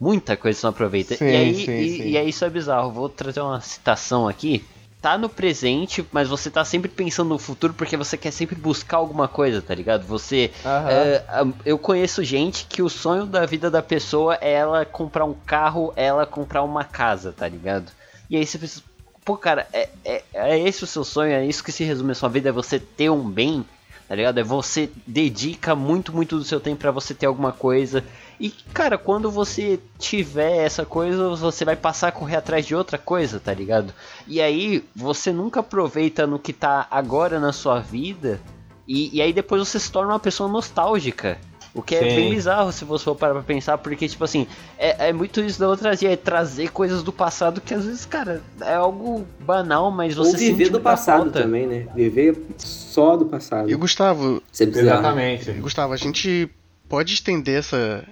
Muita 0.00 0.36
coisa 0.36 0.58
você 0.58 0.66
não 0.66 0.70
aproveita. 0.70 1.14
Sim, 1.16 1.24
e, 1.26 1.36
aí, 1.36 1.54
sim, 1.54 1.72
e, 1.78 1.96
sim. 1.96 2.08
e 2.08 2.18
aí 2.18 2.28
isso 2.30 2.44
é 2.44 2.50
bizarro. 2.50 2.90
Vou 2.90 3.08
trazer 3.08 3.40
uma 3.40 3.60
citação 3.60 4.26
aqui. 4.26 4.64
Tá 5.06 5.16
no 5.16 5.28
presente, 5.28 6.04
mas 6.10 6.28
você 6.28 6.50
tá 6.50 6.64
sempre 6.64 6.90
pensando 6.90 7.28
no 7.28 7.38
futuro 7.38 7.72
porque 7.72 7.96
você 7.96 8.16
quer 8.16 8.32
sempre 8.32 8.56
buscar 8.56 8.96
alguma 8.96 9.28
coisa, 9.28 9.62
tá 9.62 9.72
ligado? 9.72 10.04
Você. 10.04 10.50
É, 10.90 11.22
a- 11.28 11.46
eu 11.64 11.78
conheço 11.78 12.24
gente 12.24 12.66
que 12.66 12.82
o 12.82 12.88
sonho 12.88 13.24
da 13.24 13.46
vida 13.46 13.70
da 13.70 13.80
pessoa 13.80 14.36
é 14.40 14.52
ela 14.54 14.84
comprar 14.84 15.24
um 15.24 15.32
carro, 15.32 15.92
ela 15.94 16.26
comprar 16.26 16.64
uma 16.64 16.82
casa, 16.82 17.32
tá 17.32 17.46
ligado? 17.46 17.92
E 18.28 18.36
aí 18.36 18.44
você 18.44 18.58
pensa, 18.58 18.82
pô, 19.24 19.36
cara, 19.36 19.68
é, 19.72 19.88
é, 20.04 20.22
é 20.34 20.58
esse 20.58 20.82
o 20.82 20.88
seu 20.88 21.04
sonho, 21.04 21.30
é 21.34 21.46
isso 21.46 21.62
que 21.62 21.70
se 21.70 21.84
resume 21.84 22.10
a 22.10 22.14
sua 22.16 22.28
vida, 22.28 22.48
é 22.48 22.52
você 22.52 22.80
ter 22.80 23.08
um 23.08 23.30
bem, 23.30 23.64
tá 24.08 24.14
ligado? 24.16 24.38
É 24.38 24.42
você 24.42 24.90
dedica 25.06 25.76
muito, 25.76 26.12
muito 26.12 26.36
do 26.36 26.42
seu 26.42 26.58
tempo 26.58 26.78
pra 26.80 26.90
você 26.90 27.14
ter 27.14 27.26
alguma 27.26 27.52
coisa. 27.52 28.02
E, 28.38 28.50
cara, 28.72 28.98
quando 28.98 29.30
você 29.30 29.80
tiver 29.98 30.64
essa 30.64 30.84
coisa, 30.84 31.34
você 31.36 31.64
vai 31.64 31.76
passar 31.76 32.08
a 32.08 32.12
correr 32.12 32.36
atrás 32.36 32.66
de 32.66 32.74
outra 32.74 32.98
coisa, 32.98 33.40
tá 33.40 33.52
ligado? 33.52 33.94
E 34.26 34.40
aí, 34.40 34.84
você 34.94 35.32
nunca 35.32 35.60
aproveita 35.60 36.26
no 36.26 36.38
que 36.38 36.52
tá 36.52 36.86
agora 36.90 37.40
na 37.40 37.52
sua 37.52 37.80
vida. 37.80 38.40
E, 38.86 39.16
e 39.16 39.22
aí 39.22 39.32
depois 39.32 39.66
você 39.66 39.78
se 39.80 39.90
torna 39.90 40.12
uma 40.12 40.20
pessoa 40.20 40.48
nostálgica. 40.48 41.38
O 41.76 41.82
que 41.82 41.94
é 41.94 42.08
Sim. 42.08 42.16
bem 42.16 42.30
bizarro 42.30 42.72
se 42.72 42.86
você 42.86 43.04
for 43.04 43.14
parar 43.14 43.34
pra 43.34 43.42
pensar, 43.42 43.76
porque, 43.76 44.08
tipo 44.08 44.24
assim, 44.24 44.46
é, 44.78 45.08
é 45.08 45.12
muito 45.12 45.42
isso 45.42 45.60
da 45.60 45.68
outra 45.68 45.92
é 45.92 46.16
trazer 46.16 46.70
coisas 46.70 47.02
do 47.02 47.12
passado 47.12 47.60
que 47.60 47.74
às 47.74 47.84
vezes, 47.84 48.06
cara, 48.06 48.42
é 48.62 48.74
algo 48.74 49.26
banal, 49.40 49.90
mas 49.90 50.14
você 50.14 50.30
Ou 50.30 50.38
viver 50.38 50.56
sente 50.64 50.70
do 50.70 50.80
passado 50.80 51.24
falta. 51.24 51.42
também, 51.42 51.66
né? 51.66 51.86
Viver 51.94 52.34
só 52.56 53.14
do 53.14 53.26
passado. 53.26 53.68
E 53.68 53.74
o 53.74 53.78
Gustavo, 53.78 54.42
é. 54.58 54.62
Exatamente. 54.62 55.52
Gustavo, 55.52 55.92
a 55.92 55.98
gente 55.98 56.48
pode 56.88 57.12
estender 57.12 57.58
essa, 57.58 58.08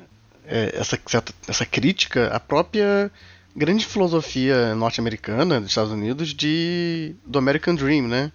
é, 0.46 0.74
essa, 0.76 0.98
essa 1.48 1.66
crítica 1.66 2.28
à 2.28 2.40
própria 2.40 3.10
grande 3.56 3.84
filosofia 3.86 4.74
norte-americana 4.74 5.60
dos 5.60 5.70
Estados 5.70 5.92
Unidos 5.92 6.34
de 6.34 7.14
do 7.24 7.38
American 7.38 7.74
Dream, 7.74 8.08
né? 8.08 8.32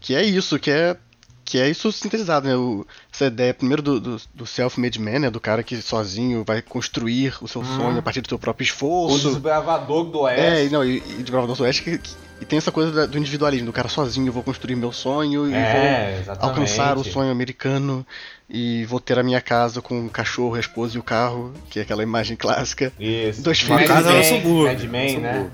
Que 0.00 0.14
é 0.14 0.22
isso, 0.24 0.58
que 0.58 0.70
é 0.70 0.96
que 1.44 1.58
é 1.58 1.70
isso 1.70 1.92
sintetizado, 1.92 2.48
né? 2.48 2.56
O, 2.56 2.84
essa 3.12 3.26
ideia 3.26 3.54
primeiro 3.54 3.80
do, 3.80 4.00
do, 4.00 4.20
do 4.34 4.44
self-made 4.44 5.00
man, 5.00 5.20
né? 5.20 5.30
Do 5.30 5.38
cara 5.40 5.62
que 5.62 5.80
sozinho 5.80 6.42
vai 6.44 6.60
construir 6.60 7.34
o 7.40 7.46
seu 7.46 7.64
sonho 7.64 7.98
a 7.98 8.02
partir 8.02 8.20
do 8.20 8.28
seu 8.28 8.36
próprio 8.38 8.64
O 8.64 8.66
esforço. 8.66 9.28
desbravador 9.30 10.04
do 10.10 10.26
É, 10.26 10.40
Oeste. 10.62 10.72
não, 10.72 10.84
e, 10.84 10.96
e 10.96 11.22
de 11.22 11.30
Bravador 11.30 11.54
do 11.56 11.62
Oeste 11.62 11.82
que, 11.84 11.98
que 11.98 12.10
E 12.40 12.44
tem 12.44 12.58
essa 12.58 12.72
coisa 12.72 12.90
da- 12.92 13.06
do 13.06 13.16
individualismo, 13.16 13.66
do 13.66 13.72
cara 13.72 13.88
sozinho, 13.88 14.26
eu 14.26 14.32
vou 14.32 14.42
construir 14.42 14.74
meu 14.74 14.90
sonho 14.92 15.48
e 15.48 15.54
É, 15.54 16.10
vou 16.10 16.20
exatamente. 16.20 16.44
alcançar 16.58 16.98
o 16.98 17.04
sonho 17.04 17.30
americano 17.30 18.04
e 18.48 18.84
vou 18.86 19.00
ter 19.00 19.18
a 19.18 19.22
minha 19.22 19.40
casa 19.40 19.82
com 19.82 20.06
o 20.06 20.10
cachorro, 20.10 20.54
a 20.54 20.60
esposa 20.60 20.96
e 20.96 20.98
o 21.00 21.02
carro, 21.02 21.52
que 21.68 21.78
é 21.78 21.82
aquela 21.82 22.02
imagem 22.02 22.36
clássica. 22.36 22.92
Isso. 22.98 23.42
Dois 23.42 23.60
filhos. 23.60 23.86
casa 23.86 24.10
no 24.10 24.18
Men, 24.18 24.24
subúrbio, 24.24 24.64
Mad 24.64 24.82
Men, 24.84 25.18
né? 25.18 25.50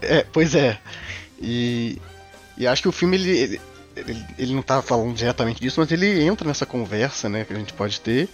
É, 0.00 0.26
pois 0.32 0.54
é. 0.54 0.78
E, 1.40 2.00
e 2.56 2.66
acho 2.66 2.82
que 2.82 2.88
o 2.88 2.92
filme 2.92 3.16
ele, 3.16 3.30
ele, 3.30 3.60
ele, 3.96 4.26
ele 4.38 4.54
não 4.54 4.62
tá 4.62 4.82
falando 4.82 5.14
diretamente 5.14 5.60
disso, 5.60 5.80
mas 5.80 5.90
ele 5.92 6.22
entra 6.22 6.46
nessa 6.46 6.66
conversa, 6.66 7.28
né, 7.28 7.44
que 7.44 7.52
a 7.52 7.56
gente 7.56 7.72
pode 7.72 8.00
ter, 8.00 8.28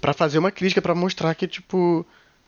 pra 0.00 0.12
fazer 0.12 0.38
uma 0.38 0.50
crítica, 0.50 0.80
pra 0.82 0.94
mostrar 0.94 1.34
que, 1.34 1.46
tipo, 1.48 2.06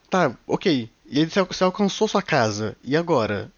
tá, 0.08 0.32
ok, 0.46 0.88
e 1.08 1.18
aí 1.20 1.26
você, 1.28 1.42
você 1.42 1.64
alcançou 1.64 2.06
sua 2.08 2.22
casa, 2.22 2.76
e 2.84 2.96
agora? 2.96 3.50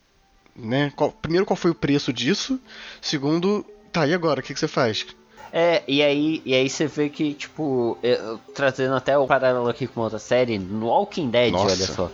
Né? 0.57 0.93
Qual- 0.97 1.13
primeiro, 1.13 1.47
qual 1.47 1.57
foi 1.57 1.71
o 1.71 1.75
preço 1.75 2.13
disso? 2.13 2.59
Segundo, 3.01 3.65
tá, 3.93 4.07
e 4.07 4.13
agora? 4.13 4.41
O 4.41 4.43
que, 4.43 4.53
que 4.53 4.59
você 4.61 4.69
faz? 4.69 5.07
É, 5.53 5.83
e 5.89 6.03
aí, 6.03 6.43
e 6.45 6.55
aí 6.55 6.69
você 6.69 6.87
vê 6.87 7.09
que, 7.09 7.33
tipo, 7.35 7.97
eu- 8.03 8.39
trazendo 8.55 8.95
até 8.95 9.17
o 9.17 9.27
paralelo 9.27 9.69
aqui 9.69 9.87
com 9.87 10.01
outra 10.01 10.19
série, 10.19 10.59
no 10.59 10.87
Walking 10.87 11.31
Dead, 11.31 11.53
Nossa. 11.53 11.67
olha 11.67 11.87
só. 11.87 12.11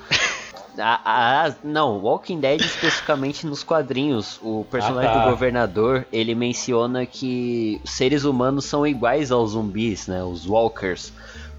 A, 0.76 1.46
a- 1.46 1.54
não, 1.62 1.98
Walking 1.98 2.40
Dead 2.40 2.60
especificamente 2.60 3.46
nos 3.46 3.62
quadrinhos, 3.62 4.40
o 4.42 4.64
personagem 4.70 5.10
Ah, 5.10 5.12
tá. 5.12 5.24
do 5.24 5.30
governador, 5.30 6.04
ele 6.12 6.34
menciona 6.34 7.06
que 7.06 7.80
os 7.84 7.90
seres 7.92 8.24
humanos 8.24 8.64
são 8.64 8.84
iguais 8.86 9.30
aos 9.30 9.52
zumbis, 9.52 10.08
né, 10.08 10.22
os 10.24 10.46
walkers. 10.46 11.12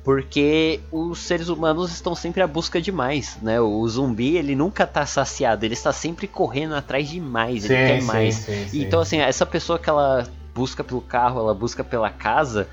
Porque 0.04 0.82
os 0.92 1.18
seres 1.18 1.50
humanos 1.50 1.92
estão 1.92 2.14
sempre 2.14 2.44
à 2.44 2.46
busca 2.46 2.80
de 2.80 2.92
mais, 2.92 3.38
né? 3.42 3.60
O 3.60 3.88
zumbi, 3.88 4.38
ele 4.38 4.56
nunca 4.56 4.86
tá 4.86 5.04
saciado, 5.04 5.66
ele 5.66 5.74
está 5.74 5.92
sempre 5.92 6.28
correndo 6.28 6.76
atrás 6.76 7.10
de 7.10 7.20
mais, 7.20 7.66
ele 7.66 7.80
Sim, 7.80 7.86
quer 7.88 8.00
sim, 8.02 8.06
mais. 8.06 8.36
sim, 8.36 8.68
sim. 8.68 8.82
Então, 8.84 9.00
assim, 9.00 9.18
essa 9.18 9.48
pessoa 9.48 9.80
que 9.80 9.90
ela 9.90 10.28
busca 10.56 10.84
pelo 10.84 11.02
carro, 11.02 11.40
ela 11.42 11.54
busca 11.54 11.84
pela 11.84 12.10
casa. 12.10 12.68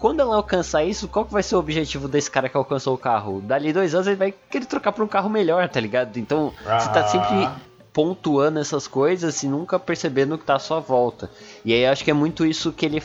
Quando 0.00 0.20
ela 0.20 0.34
alcançar 0.36 0.82
isso, 0.84 1.06
qual 1.06 1.24
que 1.24 1.32
vai 1.32 1.42
ser 1.42 1.54
o 1.54 1.58
objetivo 1.58 2.08
desse 2.08 2.30
cara 2.30 2.48
que 2.48 2.56
alcançou 2.56 2.94
o 2.94 2.98
carro? 2.98 3.40
Dali 3.40 3.72
dois 3.72 3.94
anos 3.94 4.06
ele 4.08 4.16
vai 4.16 4.34
querer 4.50 4.66
trocar 4.66 4.92
por 4.92 5.04
um 5.04 5.08
carro 5.08 5.30
melhor, 5.30 5.68
tá 5.68 5.78
ligado? 5.78 6.16
Então 6.18 6.52
você 6.56 6.88
tá 6.90 7.00
Ah. 7.00 7.06
sempre 7.08 7.48
pontuando 7.92 8.58
essas 8.58 8.86
coisas 8.88 9.42
e 9.42 9.48
nunca 9.48 9.78
percebendo 9.78 10.34
o 10.34 10.38
que 10.38 10.44
tá 10.44 10.54
à 10.56 10.58
sua 10.58 10.80
volta. 10.80 11.30
E 11.64 11.72
aí 11.72 11.82
eu 11.84 11.90
acho 11.92 12.02
que 12.04 12.10
é 12.10 12.14
muito 12.14 12.46
isso 12.46 12.72
que 12.72 12.86
ele 12.86 13.02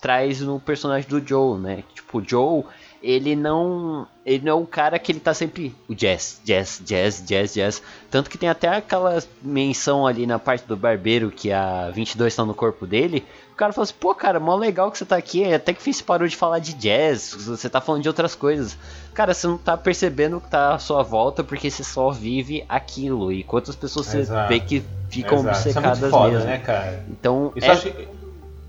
traz 0.00 0.40
no 0.40 0.58
personagem 0.58 1.08
do 1.08 1.24
Joe, 1.24 1.58
né? 1.60 1.84
Tipo, 1.94 2.18
o 2.18 2.24
Joe, 2.28 2.64
ele 3.02 3.36
não. 3.36 4.06
Ele 4.24 4.44
não 4.44 4.52
é 4.52 4.54
o 4.62 4.66
cara 4.66 4.98
que 4.98 5.12
ele 5.12 5.20
tá 5.20 5.34
sempre. 5.34 5.74
O 5.88 5.94
jazz, 5.94 6.40
jazz, 6.44 6.80
jazz, 6.84 7.22
jazz, 7.26 7.54
jazz. 7.54 7.82
Tanto 8.10 8.30
que 8.30 8.38
tem 8.38 8.48
até 8.48 8.68
aquela 8.68 9.22
menção 9.42 10.06
ali 10.06 10.26
na 10.26 10.38
parte 10.38 10.64
do 10.66 10.76
barbeiro 10.76 11.30
que 11.30 11.52
a 11.52 11.90
22 11.90 12.34
tá 12.34 12.44
no 12.44 12.54
corpo 12.54 12.86
dele. 12.86 13.24
O 13.52 13.54
cara 13.54 13.72
fala 13.72 13.84
assim, 13.84 13.94
pô, 14.00 14.14
cara, 14.14 14.40
mó 14.40 14.56
legal 14.56 14.90
que 14.90 14.96
você 14.96 15.04
tá 15.04 15.16
aqui. 15.16 15.52
Até 15.52 15.74
que 15.74 15.92
você 15.92 16.02
parou 16.02 16.26
de 16.26 16.34
falar 16.34 16.58
de 16.58 16.72
jazz. 16.72 17.34
Você 17.34 17.68
tá 17.68 17.80
falando 17.80 18.02
de 18.02 18.08
outras 18.08 18.34
coisas. 18.34 18.76
Cara, 19.12 19.34
você 19.34 19.46
não 19.46 19.58
tá 19.58 19.76
percebendo 19.76 20.38
o 20.38 20.40
que 20.40 20.48
tá 20.48 20.74
à 20.74 20.78
sua 20.78 21.02
volta 21.02 21.44
porque 21.44 21.70
você 21.70 21.84
só 21.84 22.10
vive 22.10 22.64
aquilo. 22.68 23.30
E 23.30 23.44
quantas 23.44 23.76
pessoas 23.76 24.06
você 24.06 24.18
Exato. 24.20 24.48
vê 24.48 24.58
que 24.58 24.82
ficam 25.10 25.40
Exato. 25.40 25.58
Isso 25.58 25.68
é 25.68 25.70
obcecadas 25.70 26.00
muito 26.00 26.10
foda, 26.10 26.32
mesmo. 26.32 26.46
né, 26.46 26.58
cara? 26.58 27.04
Então, 27.10 27.52
Isso, 27.54 27.66
é, 27.66 27.68
eu 27.68 27.72
acho 27.72 27.82
que, 27.90 28.08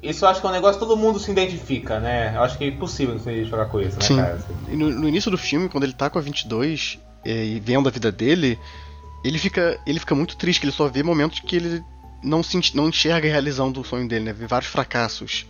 isso 0.04 0.26
acho 0.26 0.42
que 0.42 0.46
é 0.46 0.50
um 0.50 0.54
negócio 0.54 0.80
que 0.80 0.86
todo 0.86 0.98
mundo 0.98 1.18
se 1.18 1.32
identifica, 1.32 2.00
né? 2.02 2.36
Eu 2.36 2.44
acho 2.44 2.58
que 2.58 2.66
é 2.66 2.68
impossível 2.68 3.18
se 3.20 3.30
identificar 3.30 3.66
com 3.68 3.80
isso, 3.80 3.96
né, 3.96 4.02
Sim. 4.06 4.18
cara? 4.18 4.40
E 4.68 4.76
no, 4.76 4.90
no 4.90 5.08
início 5.08 5.32
do 5.32 5.38
filme, 5.38 5.70
quando 5.70 5.86
ele 5.86 5.94
tá 5.94 6.10
com 6.10 6.20
a 6.20 6.22
22 6.22 7.00
é, 7.24 7.46
e 7.46 7.60
vendo 7.62 7.88
a 7.88 7.92
vida 7.92 8.12
dele, 8.12 8.60
ele 9.24 9.40
fica, 9.40 9.80
ele 9.88 10.00
fica 10.00 10.14
muito 10.14 10.36
triste, 10.36 10.60
que 10.60 10.66
ele 10.66 10.74
só 10.74 10.90
vê 10.90 11.02
momentos 11.02 11.40
que 11.40 11.56
ele 11.56 11.82
não, 12.24 12.42
se, 12.42 12.76
não 12.76 12.90
enxerga 12.90 13.28
a 13.28 13.32
realização 13.32 13.72
do 13.72 13.84
sonho 13.84 14.08
dele, 14.08 14.26
né? 14.26 14.34
Vê 14.34 14.48
vários 14.48 14.72
fracassos. 14.72 15.46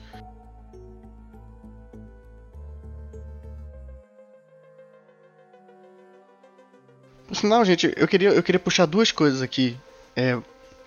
Por 7.27 7.35
sinal, 7.35 7.63
gente, 7.65 7.91
eu 7.95 8.07
queria, 8.07 8.29
eu 8.29 8.43
queria 8.43 8.59
puxar 8.59 8.85
duas 8.85 9.11
coisas 9.11 9.41
aqui. 9.41 9.77
É, 10.15 10.37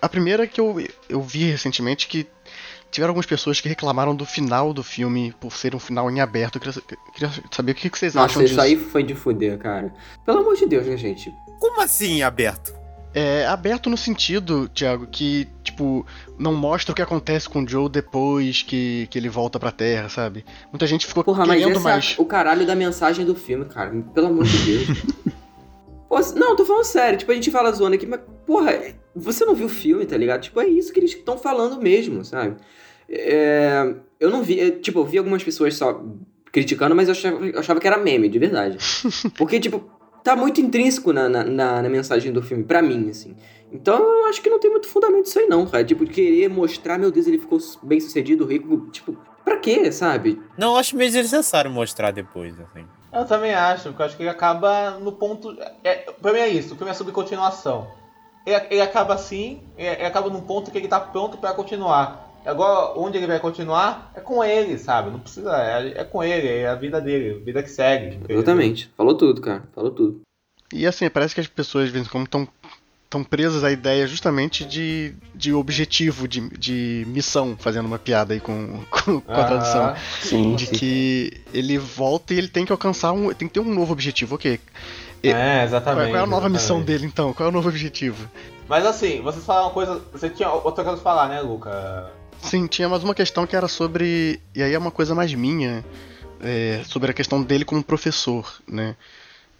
a 0.01 0.07
primeira 0.07 0.43
é 0.43 0.47
que 0.47 0.61
eu, 0.61 0.75
eu 1.09 1.21
vi 1.21 1.49
recentemente 1.49 2.07
que 2.07 2.27
tiveram 2.89 3.11
algumas 3.11 3.25
pessoas 3.25 3.59
que 3.59 3.67
reclamaram 3.67 4.15
do 4.15 4.25
final 4.25 4.73
do 4.73 4.83
filme 4.83 5.33
por 5.39 5.51
ser 5.51 5.75
um 5.75 5.79
final 5.79 6.09
em 6.09 6.19
aberto. 6.19 6.55
Eu 6.55 6.61
queria, 6.61 6.81
queria 7.13 7.43
saber 7.51 7.71
o 7.71 7.75
que 7.75 7.89
que 7.89 7.97
vocês 7.97 8.15
acham 8.15 8.23
Nossa, 8.27 8.43
isso 8.43 8.53
disso. 8.53 8.61
aí 8.61 8.77
foi 8.77 9.03
de 9.03 9.15
fuder, 9.15 9.57
cara. 9.57 9.93
Pelo 10.25 10.39
amor 10.39 10.55
de 10.55 10.65
Deus, 10.65 10.85
né, 10.87 10.95
gente? 10.95 11.33
Como 11.59 11.81
assim 11.81 12.21
aberto? 12.21 12.73
É 13.19 13.47
aberto 13.47 13.89
no 13.89 13.97
sentido, 13.97 14.69
Thiago, 14.69 15.07
que, 15.07 15.47
tipo, 15.63 16.05
não 16.37 16.53
mostra 16.53 16.91
o 16.91 16.95
que 16.95 17.01
acontece 17.01 17.49
com 17.49 17.63
o 17.63 17.67
Joe 17.67 17.89
depois 17.89 18.61
que, 18.61 19.07
que 19.09 19.17
ele 19.17 19.27
volta 19.27 19.59
pra 19.59 19.71
Terra, 19.71 20.07
sabe? 20.07 20.45
Muita 20.71 20.85
gente 20.85 21.07
ficou 21.07 21.23
Porra, 21.23 21.43
mas 21.43 21.59
querendo 21.59 21.79
mais. 21.79 22.15
é 22.15 22.21
o 22.21 22.25
caralho 22.25 22.63
da 22.63 22.75
mensagem 22.75 23.25
do 23.25 23.33
filme, 23.33 23.65
cara. 23.65 23.91
Pelo 24.13 24.27
amor 24.27 24.45
de 24.45 24.57
Deus. 24.59 24.87
Pô, 26.07 26.19
não, 26.35 26.55
tô 26.55 26.63
falando 26.63 26.83
sério. 26.83 27.17
Tipo, 27.17 27.31
a 27.31 27.35
gente 27.35 27.49
fala 27.49 27.71
zoando 27.71 27.95
aqui, 27.95 28.05
mas, 28.05 28.19
porra, 28.45 28.79
você 29.15 29.43
não 29.45 29.55
viu 29.55 29.65
o 29.65 29.69
filme, 29.69 30.05
tá 30.05 30.15
ligado? 30.15 30.41
Tipo, 30.41 30.61
é 30.61 30.67
isso 30.67 30.93
que 30.93 30.99
eles 30.99 31.11
estão 31.11 31.39
falando 31.39 31.81
mesmo, 31.81 32.23
sabe? 32.23 32.57
É, 33.09 33.95
eu 34.19 34.29
não 34.29 34.43
vi, 34.43 34.59
eu, 34.59 34.79
tipo, 34.79 34.99
eu 34.99 35.05
vi 35.05 35.17
algumas 35.17 35.43
pessoas 35.43 35.73
só 35.73 36.05
criticando, 36.51 36.95
mas 36.95 37.07
eu 37.07 37.13
achava, 37.13 37.45
eu 37.47 37.59
achava 37.59 37.79
que 37.79 37.87
era 37.87 37.97
meme, 37.97 38.29
de 38.29 38.37
verdade. 38.37 38.77
Porque, 39.35 39.59
tipo, 39.59 39.96
tá 40.27 40.35
muito 40.35 40.59
intrínseco 40.61 41.13
na, 41.13 41.29
na, 41.29 41.43
na- 41.43 41.81
na 41.81 41.89
mensagem 41.89 42.31
do 42.33 42.41
filme, 42.41 42.63
pra 42.63 42.81
mim, 42.81 43.09
assim. 43.09 43.35
Então 43.71 43.97
eu 43.97 44.25
acho 44.27 44.41
que 44.41 44.49
não 44.49 44.59
tem 44.59 44.69
muito 44.71 44.87
fundamento 44.87 45.25
isso 45.25 45.39
aí, 45.39 45.47
não, 45.47 45.65
cara. 45.65 45.83
Tipo, 45.83 46.05
querer 46.05 46.49
mostrar, 46.49 46.97
meu 46.97 47.11
Deus, 47.11 47.27
ele 47.27 47.37
ficou 47.39 47.59
bem 47.83 47.99
sucedido, 47.99 48.45
rico. 48.45 48.89
Tipo, 48.91 49.17
pra 49.43 49.57
quê, 49.57 49.91
sabe? 49.91 50.41
Não, 50.57 50.73
eu 50.73 50.77
acho 50.77 50.95
meio 50.95 51.09
desnecessário 51.11 51.69
mostrar 51.71 52.11
depois, 52.11 52.53
assim. 52.59 52.85
Eu 53.13 53.25
também 53.25 53.53
acho, 53.53 53.83
porque 53.89 54.01
eu 54.01 54.05
acho 54.05 54.17
que 54.17 54.23
ele 54.23 54.29
acaba 54.29 54.91
no 54.99 55.11
ponto. 55.13 55.55
É, 55.83 55.95
pra 56.21 56.33
mim 56.33 56.39
é 56.39 56.47
isso, 56.49 56.73
o 56.73 56.77
filme 56.77 56.91
é 56.91 56.93
sobre 56.93 57.13
continuação. 57.13 57.87
Ele, 58.45 58.61
ele 58.69 58.81
acaba 58.81 59.13
assim, 59.13 59.61
ele, 59.77 59.87
ele 59.95 60.05
acaba 60.05 60.29
num 60.29 60.41
ponto 60.41 60.71
que 60.71 60.77
ele 60.77 60.87
tá 60.87 60.99
pronto 60.99 61.37
pra 61.37 61.53
continuar. 61.53 62.26
Agora, 62.47 62.93
onde 62.99 63.17
ele 63.17 63.27
vai 63.27 63.39
continuar 63.39 64.11
é 64.15 64.19
com 64.21 64.43
ele, 64.43 64.77
sabe? 64.77 65.11
Não 65.11 65.19
precisa. 65.19 65.51
É, 65.57 66.01
é 66.01 66.03
com 66.03 66.23
ele, 66.23 66.47
é 66.47 66.67
a 66.67 66.75
vida 66.75 67.01
dele, 67.01 67.39
a 67.41 67.43
vida 67.45 67.61
que 67.61 67.69
segue. 67.69 68.15
entendeu? 68.15 68.37
Exatamente. 68.37 68.89
Falou 68.95 69.15
tudo, 69.15 69.41
cara. 69.41 69.63
Falou 69.75 69.91
tudo. 69.91 70.21
E 70.73 70.85
assim, 70.85 71.09
parece 71.09 71.33
que 71.35 71.41
as 71.41 71.47
pessoas, 71.47 71.87
de 71.87 71.91
vez 71.91 72.05
em 72.05 72.09
quando, 72.09 72.25
estão 72.25 72.47
tão 73.09 73.23
presas 73.23 73.63
à 73.63 73.71
ideia 73.71 74.05
justamente 74.05 74.65
de, 74.65 75.13
de 75.33 75.53
objetivo, 75.53 76.27
de, 76.27 76.41
de 76.57 77.05
missão, 77.07 77.55
fazendo 77.57 77.85
uma 77.85 77.97
piada 77.97 78.33
aí 78.33 78.39
com, 78.39 78.81
com, 78.91 79.21
com 79.21 79.31
a 79.31 79.35
Aham. 79.35 79.45
tradução. 79.45 79.95
sim, 80.21 80.55
De 80.55 80.67
que 80.67 81.41
ele 81.53 81.77
volta 81.77 82.33
e 82.33 82.37
ele 82.37 82.47
tem 82.47 82.65
que 82.65 82.71
alcançar 82.71 83.11
um. 83.11 83.33
tem 83.33 83.47
que 83.47 83.53
ter 83.53 83.59
um 83.59 83.73
novo 83.73 83.93
objetivo, 83.93 84.35
ok. 84.35 84.59
É, 85.23 85.63
exatamente. 85.63 86.09
qual 86.11 86.15
é 86.15 86.23
a 86.23 86.25
nova 86.25 86.47
exatamente. 86.47 86.51
missão 86.51 86.81
dele 86.81 87.05
então? 87.05 87.33
Qual 87.33 87.47
é 87.47 87.49
o 87.49 87.53
novo 87.53 87.67
objetivo? 87.69 88.29
Mas 88.67 88.85
assim, 88.85 89.21
vocês 89.21 89.43
falaram 89.45 89.67
uma 89.67 89.73
coisa. 89.73 90.01
Você 90.11 90.29
tinha 90.29 90.49
outra 90.51 90.83
coisa 90.83 91.01
pra 91.01 91.11
falar, 91.11 91.29
né, 91.29 91.41
Luca? 91.41 92.11
Sim, 92.47 92.65
tinha 92.65 92.87
mais 92.87 93.03
uma 93.03 93.13
questão 93.13 93.45
que 93.45 93.55
era 93.55 93.67
sobre. 93.67 94.39
E 94.55 94.63
aí 94.63 94.73
é 94.73 94.77
uma 94.77 94.91
coisa 94.91 95.13
mais 95.13 95.33
minha. 95.33 95.83
é, 96.39 96.83
sobre 96.85 97.11
a 97.11 97.13
questão 97.13 97.41
dele 97.41 97.65
como 97.65 97.83
professor, 97.83 98.61
né? 98.67 98.95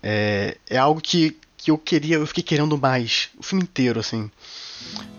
É, 0.01 0.57
é 0.69 0.77
algo 0.77 1.01
que, 1.01 1.35
que 1.57 1.71
eu 1.71 1.77
queria, 1.77 2.17
eu 2.17 2.27
fiquei 2.27 2.43
querendo 2.43 2.77
mais, 2.77 3.29
o 3.37 3.43
filme 3.43 3.63
inteiro, 3.63 3.99
assim. 3.99 4.29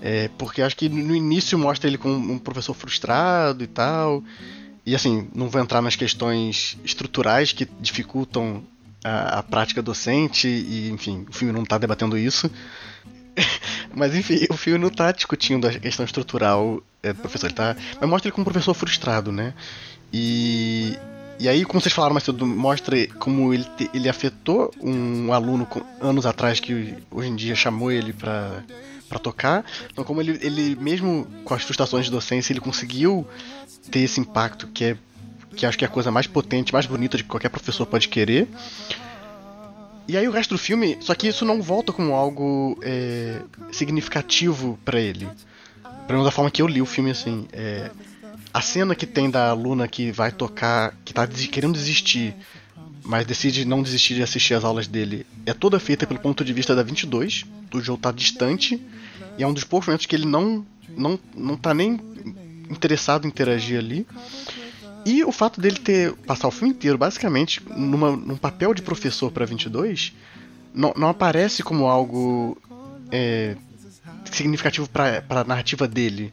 É, 0.00 0.30
porque 0.38 0.62
acho 0.62 0.76
que 0.76 0.88
no 0.88 1.14
início 1.14 1.58
mostra 1.58 1.88
ele 1.88 1.98
como 1.98 2.32
um 2.32 2.38
professor 2.38 2.74
frustrado 2.74 3.62
e 3.64 3.66
tal. 3.66 4.22
E 4.86 4.94
assim, 4.94 5.28
não 5.34 5.48
vou 5.50 5.60
entrar 5.60 5.82
nas 5.82 5.96
questões 5.96 6.78
estruturais 6.84 7.52
que 7.52 7.68
dificultam 7.80 8.62
a, 9.04 9.40
a 9.40 9.42
prática 9.42 9.82
docente, 9.82 10.48
e 10.48 10.88
enfim, 10.90 11.26
o 11.28 11.32
filme 11.32 11.52
não 11.52 11.64
está 11.64 11.76
debatendo 11.76 12.16
isso. 12.16 12.50
Mas 13.94 14.14
enfim, 14.14 14.46
o 14.50 14.56
filme 14.56 14.78
não 14.78 14.90
tá 14.90 15.10
discutindo 15.12 15.66
a 15.66 15.72
questão 15.78 16.04
estrutural 16.04 16.82
é, 17.02 17.12
do 17.12 17.20
professor, 17.20 17.46
ele 17.46 17.54
tá. 17.54 17.76
Mas 18.00 18.08
mostra 18.10 18.28
ele 18.28 18.32
como 18.34 18.42
um 18.42 18.50
professor 18.50 18.74
frustrado, 18.74 19.32
né? 19.32 19.54
E. 20.12 20.96
E 21.40 21.48
aí, 21.48 21.64
como 21.64 21.80
vocês 21.80 21.94
falaram 21.94 22.14
mais 22.14 22.24
cedo, 22.24 22.44
mostra 22.44 22.96
como 23.20 23.54
ele, 23.54 23.62
te- 23.76 23.88
ele 23.94 24.08
afetou 24.08 24.74
um 24.82 25.32
aluno 25.32 25.64
com- 25.66 25.84
anos 26.00 26.26
atrás 26.26 26.58
que 26.58 26.96
hoje 27.12 27.28
em 27.28 27.36
dia 27.36 27.54
chamou 27.54 27.92
ele 27.92 28.12
pra, 28.12 28.64
pra 29.08 29.20
tocar. 29.20 29.64
Então, 29.92 30.02
como 30.02 30.20
ele, 30.20 30.36
ele, 30.42 30.74
mesmo 30.80 31.28
com 31.44 31.54
as 31.54 31.62
frustrações 31.62 32.06
de 32.06 32.10
docência, 32.10 32.52
ele 32.52 32.58
conseguiu 32.58 33.24
ter 33.88 34.00
esse 34.00 34.18
impacto 34.18 34.66
que 34.66 34.84
é. 34.84 34.96
Que 35.54 35.64
acho 35.64 35.78
que 35.78 35.84
é 35.84 35.88
a 35.88 35.90
coisa 35.90 36.10
mais 36.10 36.26
potente, 36.26 36.72
mais 36.72 36.86
bonita 36.86 37.16
de 37.16 37.22
que 37.22 37.28
qualquer 37.28 37.50
professor 37.50 37.86
pode 37.86 38.08
querer. 38.08 38.48
E 40.08 40.16
aí 40.16 40.26
o 40.26 40.30
resto 40.30 40.54
do 40.54 40.58
filme, 40.58 40.96
só 41.00 41.14
que 41.14 41.28
isso 41.28 41.44
não 41.44 41.60
volta 41.60 41.92
como 41.92 42.14
algo 42.14 42.78
é, 42.82 43.42
significativo 43.70 44.78
pra 44.84 44.98
ele. 44.98 45.28
Pelo 46.06 46.18
menos 46.20 46.24
da 46.24 46.30
forma 46.30 46.50
que 46.50 46.62
eu 46.62 46.66
li 46.66 46.80
o 46.80 46.86
filme 46.86 47.10
assim. 47.10 47.46
É, 47.52 47.90
a 48.52 48.62
cena 48.62 48.94
que 48.94 49.04
tem 49.06 49.30
da 49.30 49.50
aluna 49.50 49.86
que 49.86 50.10
vai 50.10 50.32
tocar, 50.32 50.94
que 51.04 51.12
tá 51.12 51.26
desi- 51.26 51.48
querendo 51.48 51.74
desistir, 51.74 52.34
mas 53.04 53.26
decide 53.26 53.66
não 53.66 53.82
desistir 53.82 54.14
de 54.14 54.22
assistir 54.22 54.54
as 54.54 54.64
aulas 54.64 54.86
dele, 54.86 55.26
é 55.44 55.52
toda 55.52 55.78
feita 55.78 56.06
pelo 56.06 56.18
ponto 56.20 56.42
de 56.44 56.52
vista 56.54 56.74
da 56.74 56.82
22. 56.82 57.44
O 57.74 57.80
Joe 57.80 57.98
tá 57.98 58.10
distante 58.10 58.82
e 59.36 59.42
é 59.42 59.46
um 59.46 59.52
dos 59.52 59.64
poucos 59.64 59.86
momentos 59.88 60.06
que 60.06 60.16
ele 60.16 60.24
não 60.26 60.64
não 60.96 61.18
não 61.34 61.56
tá 61.56 61.74
nem 61.74 62.00
interessado 62.70 63.26
em 63.26 63.28
interagir 63.28 63.78
ali. 63.78 64.06
E 65.08 65.24
o 65.24 65.32
fato 65.32 65.58
dele 65.58 65.78
ter 65.78 66.12
passar 66.26 66.48
o 66.48 66.50
filme 66.50 66.74
inteiro 66.74 66.98
basicamente 66.98 67.62
numa, 67.74 68.14
num 68.14 68.36
papel 68.36 68.74
de 68.74 68.82
professor 68.82 69.32
para 69.32 69.46
22 69.46 70.12
não, 70.74 70.92
não 70.94 71.08
aparece 71.08 71.62
como 71.62 71.86
algo 71.86 72.58
é, 73.10 73.56
significativo 74.30 74.86
para 74.86 75.24
a 75.26 75.44
narrativa 75.44 75.88
dele, 75.88 76.30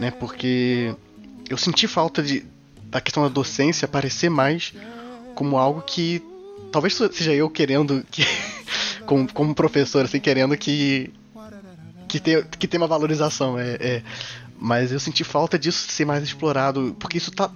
né? 0.00 0.10
Porque 0.10 0.92
eu 1.48 1.56
senti 1.56 1.86
falta 1.86 2.20
de 2.20 2.44
da 2.86 3.00
questão 3.00 3.22
da 3.22 3.28
docência 3.28 3.86
aparecer 3.86 4.28
mais 4.28 4.74
como 5.36 5.56
algo 5.56 5.82
que 5.82 6.20
talvez 6.72 6.96
seja 7.12 7.32
eu 7.32 7.48
querendo 7.48 8.04
que 8.10 8.24
como, 9.06 9.32
como 9.32 9.54
professor 9.54 10.04
assim 10.04 10.18
querendo 10.18 10.56
que 10.56 11.12
que 12.08 12.18
tenha, 12.18 12.42
que 12.42 12.66
tenha 12.66 12.80
uma 12.80 12.88
valorização 12.88 13.56
é, 13.56 13.76
é, 13.80 14.02
mas 14.58 14.90
eu 14.90 14.98
senti 14.98 15.22
falta 15.22 15.56
disso 15.56 15.88
ser 15.88 16.04
mais 16.04 16.24
explorado 16.24 16.96
porque 16.98 17.18
isso 17.18 17.30
tá 17.30 17.52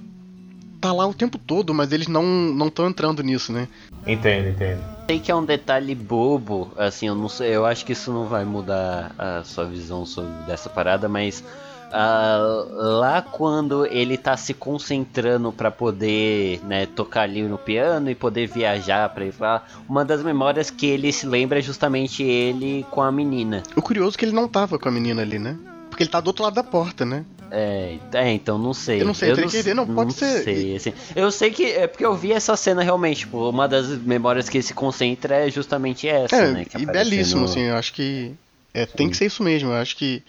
tá 0.80 0.92
lá 0.92 1.06
o 1.06 1.14
tempo 1.14 1.38
todo 1.38 1.74
mas 1.74 1.92
eles 1.92 2.08
não 2.08 2.22
não 2.22 2.68
estão 2.68 2.88
entrando 2.88 3.22
nisso 3.22 3.52
né 3.52 3.68
Entendo, 4.06 4.48
entendo. 4.48 4.82
Sei 5.06 5.20
que 5.20 5.30
é 5.30 5.34
um 5.34 5.44
detalhe 5.44 5.94
bobo, 5.94 6.70
assim, 6.76 7.08
eu 7.08 7.14
não 7.14 7.28
sei, 7.28 7.54
eu 7.54 7.66
acho 7.66 7.84
que 7.84 7.92
isso 7.92 8.12
não 8.12 8.26
vai 8.26 8.44
mudar 8.44 9.12
a 9.18 9.44
sua 9.44 9.64
visão 9.66 10.06
sobre 10.06 10.32
dessa 10.46 10.70
parada, 10.70 11.08
mas 11.08 11.44
ah, 11.92 12.38
lá 12.70 13.20
quando 13.20 13.84
ele 13.86 14.16
tá 14.16 14.36
se 14.36 14.54
concentrando 14.54 15.52
para 15.52 15.70
poder, 15.70 16.60
né, 16.64 16.86
tocar 16.86 17.22
ali 17.22 17.42
no 17.42 17.58
piano 17.58 18.08
e 18.08 18.14
poder 18.14 18.46
viajar 18.46 19.08
para 19.10 19.24
ir 19.26 19.34
lá, 19.38 19.64
uma 19.88 20.04
das 20.04 20.22
memórias 20.22 20.70
que 20.70 20.86
ele 20.86 21.12
se 21.12 21.26
lembra 21.26 21.58
é 21.58 21.62
justamente 21.62 22.22
ele 22.22 22.86
com 22.90 23.02
a 23.02 23.10
menina. 23.10 23.62
o 23.76 23.82
curioso 23.82 24.16
é 24.16 24.18
que 24.18 24.24
ele 24.24 24.32
não 24.32 24.48
tava 24.48 24.78
com 24.78 24.88
a 24.88 24.92
menina 24.92 25.22
ali 25.22 25.38
né 25.38 25.58
porque 25.90 26.04
ele 26.04 26.10
tá 26.10 26.20
do 26.20 26.28
outro 26.28 26.44
lado 26.44 26.54
da 26.54 26.62
porta 26.64 27.04
né 27.04 27.24
É, 27.50 27.98
é, 28.12 28.32
então 28.32 28.58
não 28.58 28.72
sei. 28.72 29.00
Eu 29.02 29.06
não 29.06 29.14
sei, 29.14 29.30
eu 29.30 29.34
teria 29.34 29.50
que 29.50 29.62
ver, 29.62 29.74
não, 29.74 29.86
pode 29.86 30.14
ser- 30.14 30.44
Sei, 30.44 30.76
assim. 30.76 30.92
Eu 31.16 31.30
sei 31.32 31.50
que 31.50 31.64
é 31.64 31.86
porque 31.86 32.04
eu 32.04 32.14
vi 32.14 32.32
essa 32.32 32.56
cena 32.56 32.82
realmente, 32.82 33.20
tipo, 33.20 33.48
uma 33.50 33.66
das 33.66 33.88
memórias 33.88 34.48
que 34.48 34.62
se 34.62 34.72
concentra 34.72 35.34
é 35.46 35.50
justamente 35.50 36.08
essa, 36.08 36.36
É, 36.36 36.52
né? 36.52 36.66
e 36.78 36.86
belíssimo, 36.86 37.40
no- 37.40 37.46
assim, 37.46 37.62
eu 37.62 37.76
acho 37.76 37.92
que 37.92 38.32
é, 38.72 38.86
tem 38.86 39.10
que 39.10 39.16
ser 39.16 39.26
isso 39.26 39.42
mesmo, 39.42 39.70
eu 39.70 39.76
acho 39.76 39.96
que 39.96 40.22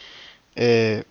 é, 0.56 1.06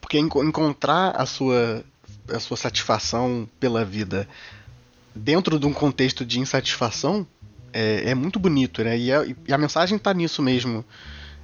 porque 0.00 0.18
enco- 0.18 0.42
encontrar 0.42 1.10
a 1.16 1.24
sua, 1.24 1.84
a 2.28 2.40
sua 2.40 2.56
satisfação 2.56 3.48
pela 3.60 3.84
vida 3.84 4.28
dentro 5.14 5.58
de 5.58 5.66
um 5.66 5.72
contexto 5.72 6.24
de 6.24 6.40
insatisfação 6.40 7.26
é, 7.72 8.10
é 8.10 8.14
muito 8.14 8.38
bonito, 8.38 8.82
né? 8.82 8.98
E 8.98 9.12
a, 9.12 9.24
e 9.24 9.52
a 9.52 9.58
mensagem 9.58 9.98
tá 9.98 10.12
nisso 10.12 10.42
mesmo. 10.42 10.84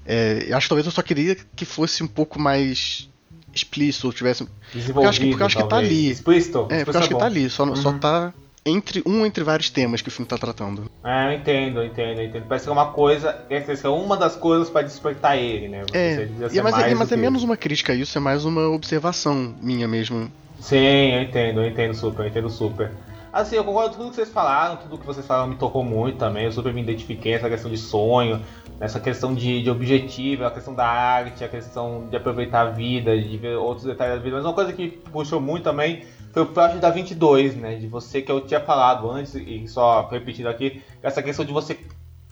É, 0.05 0.47
eu 0.49 0.57
acho 0.57 0.67
que 0.67 0.69
talvez 0.71 0.87
eu 0.87 0.93
só 0.93 1.03
queria 1.03 1.37
que 1.55 1.65
fosse 1.65 2.03
um 2.03 2.07
pouco 2.09 2.39
mais 2.41 3.09
explícito, 3.59 4.07
ou 4.07 4.13
tivesse. 4.13 4.49
Desenvolvido, 4.73 5.05
eu 5.05 5.09
acho 5.11 5.21
que- 5.21 5.27
porque 5.29 5.43
eu 5.43 5.47
acho 5.47 5.57
que 5.57 5.69
tá 5.69 5.77
ali. 5.77 6.11
Explícito? 6.11 6.67
É, 6.71 6.85
porque 6.85 6.97
eu 6.97 7.01
acho 7.01 7.09
que 7.09 7.15
tá 7.19 7.27
ali, 7.27 7.51
só, 7.51 7.75
só 7.75 7.91
Uhum. 7.91 7.99
tá 7.99 8.33
entre 8.67 9.03
um 9.07 9.25
entre 9.25 9.43
vários 9.45 9.71
temas 9.71 10.03
que 10.03 10.09
o 10.09 10.11
filme 10.13 10.29
tá 10.29 10.37
tratando. 10.37 10.91
É, 11.03 11.29
eu 11.29 11.33
entendo, 11.39 11.81
eu 11.81 11.87
entendo, 11.87 12.21
eu 12.21 12.27
entendo. 12.27 12.45
Parece 12.47 12.65
que 12.65 12.71
é 12.71 12.73
uma 12.73 12.93
coisa, 12.93 13.39
é 13.49 13.89
uma 13.89 14.17
das 14.17 14.37
coisas 14.37 14.69
pra 14.69 14.83
despertar 14.83 15.37
ele, 15.39 15.69
né? 15.69 15.85
É, 15.93 16.29
e 16.53 16.59
é, 16.59 16.63
mas, 16.63 16.79
é, 16.79 16.95
mas 16.95 17.11
é 17.13 17.15
que 17.15 17.21
menos 17.21 17.43
uma 17.43 17.57
crítica 17.57 17.95
isso, 17.95 18.19
é 18.19 18.21
mais 18.21 18.45
uma 18.45 18.69
observação 18.69 19.55
minha 19.63 19.89
mesmo. 19.89 20.31
Sim, 20.61 21.15
eu 21.15 21.23
entendo, 21.23 21.61
eu 21.61 21.69
entendo 21.69 21.95
super, 21.95 22.23
eu 22.25 22.29
entendo 22.29 22.51
super. 22.51 22.91
Assim, 23.33 23.57
eu 23.57 23.65
concordo 23.65 23.91
com 23.91 23.97
tudo 24.03 24.11
que 24.11 24.17
vocês 24.17 24.31
falaram, 24.31 24.77
tudo 24.77 24.99
que 24.99 25.07
vocês 25.07 25.25
falaram 25.25 25.49
me 25.49 25.57
tocou 25.57 25.85
muito 25.85 26.19
também, 26.19 26.45
eu 26.47 26.53
super 26.53 26.73
me 26.73 26.83
identifiquei 26.83 27.33
nessa 27.33 27.49
questão 27.49 27.71
de 27.71 27.77
sonho, 27.77 28.43
nessa 28.79 29.01
questão 29.01 29.35
de, 29.35 29.63
de 29.63 29.71
objetivo, 29.71 30.45
a 30.45 30.51
questão 30.51 30.75
da 30.75 30.87
arte, 30.87 31.43
a 31.43 31.49
questão 31.49 32.07
de 32.09 32.17
aproveitar 32.17 32.61
a 32.69 32.71
vida, 32.71 33.21
de 33.21 33.37
ver 33.37 33.57
outros 33.57 33.85
detalhes 33.85 34.17
da 34.17 34.23
vida. 34.23 34.37
Mas 34.37 34.45
uma 34.45 34.53
coisa 34.53 34.73
que 34.73 34.89
puxou 34.89 35.41
muito 35.41 35.65
também 35.65 36.03
foi 36.33 36.43
o 36.43 36.47
plot 36.47 36.77
da 36.79 36.89
22, 36.91 37.57
né? 37.57 37.75
De 37.75 37.87
você 37.89 38.23
que 38.23 38.31
eu 38.31 38.41
tinha 38.41 38.61
falado 38.61 39.11
antes, 39.11 39.35
e 39.35 39.67
só 39.67 40.07
repetindo 40.09 40.47
aqui, 40.47 40.81
essa 41.03 41.21
questão 41.23 41.45
de 41.45 41.53
você, 41.53 41.77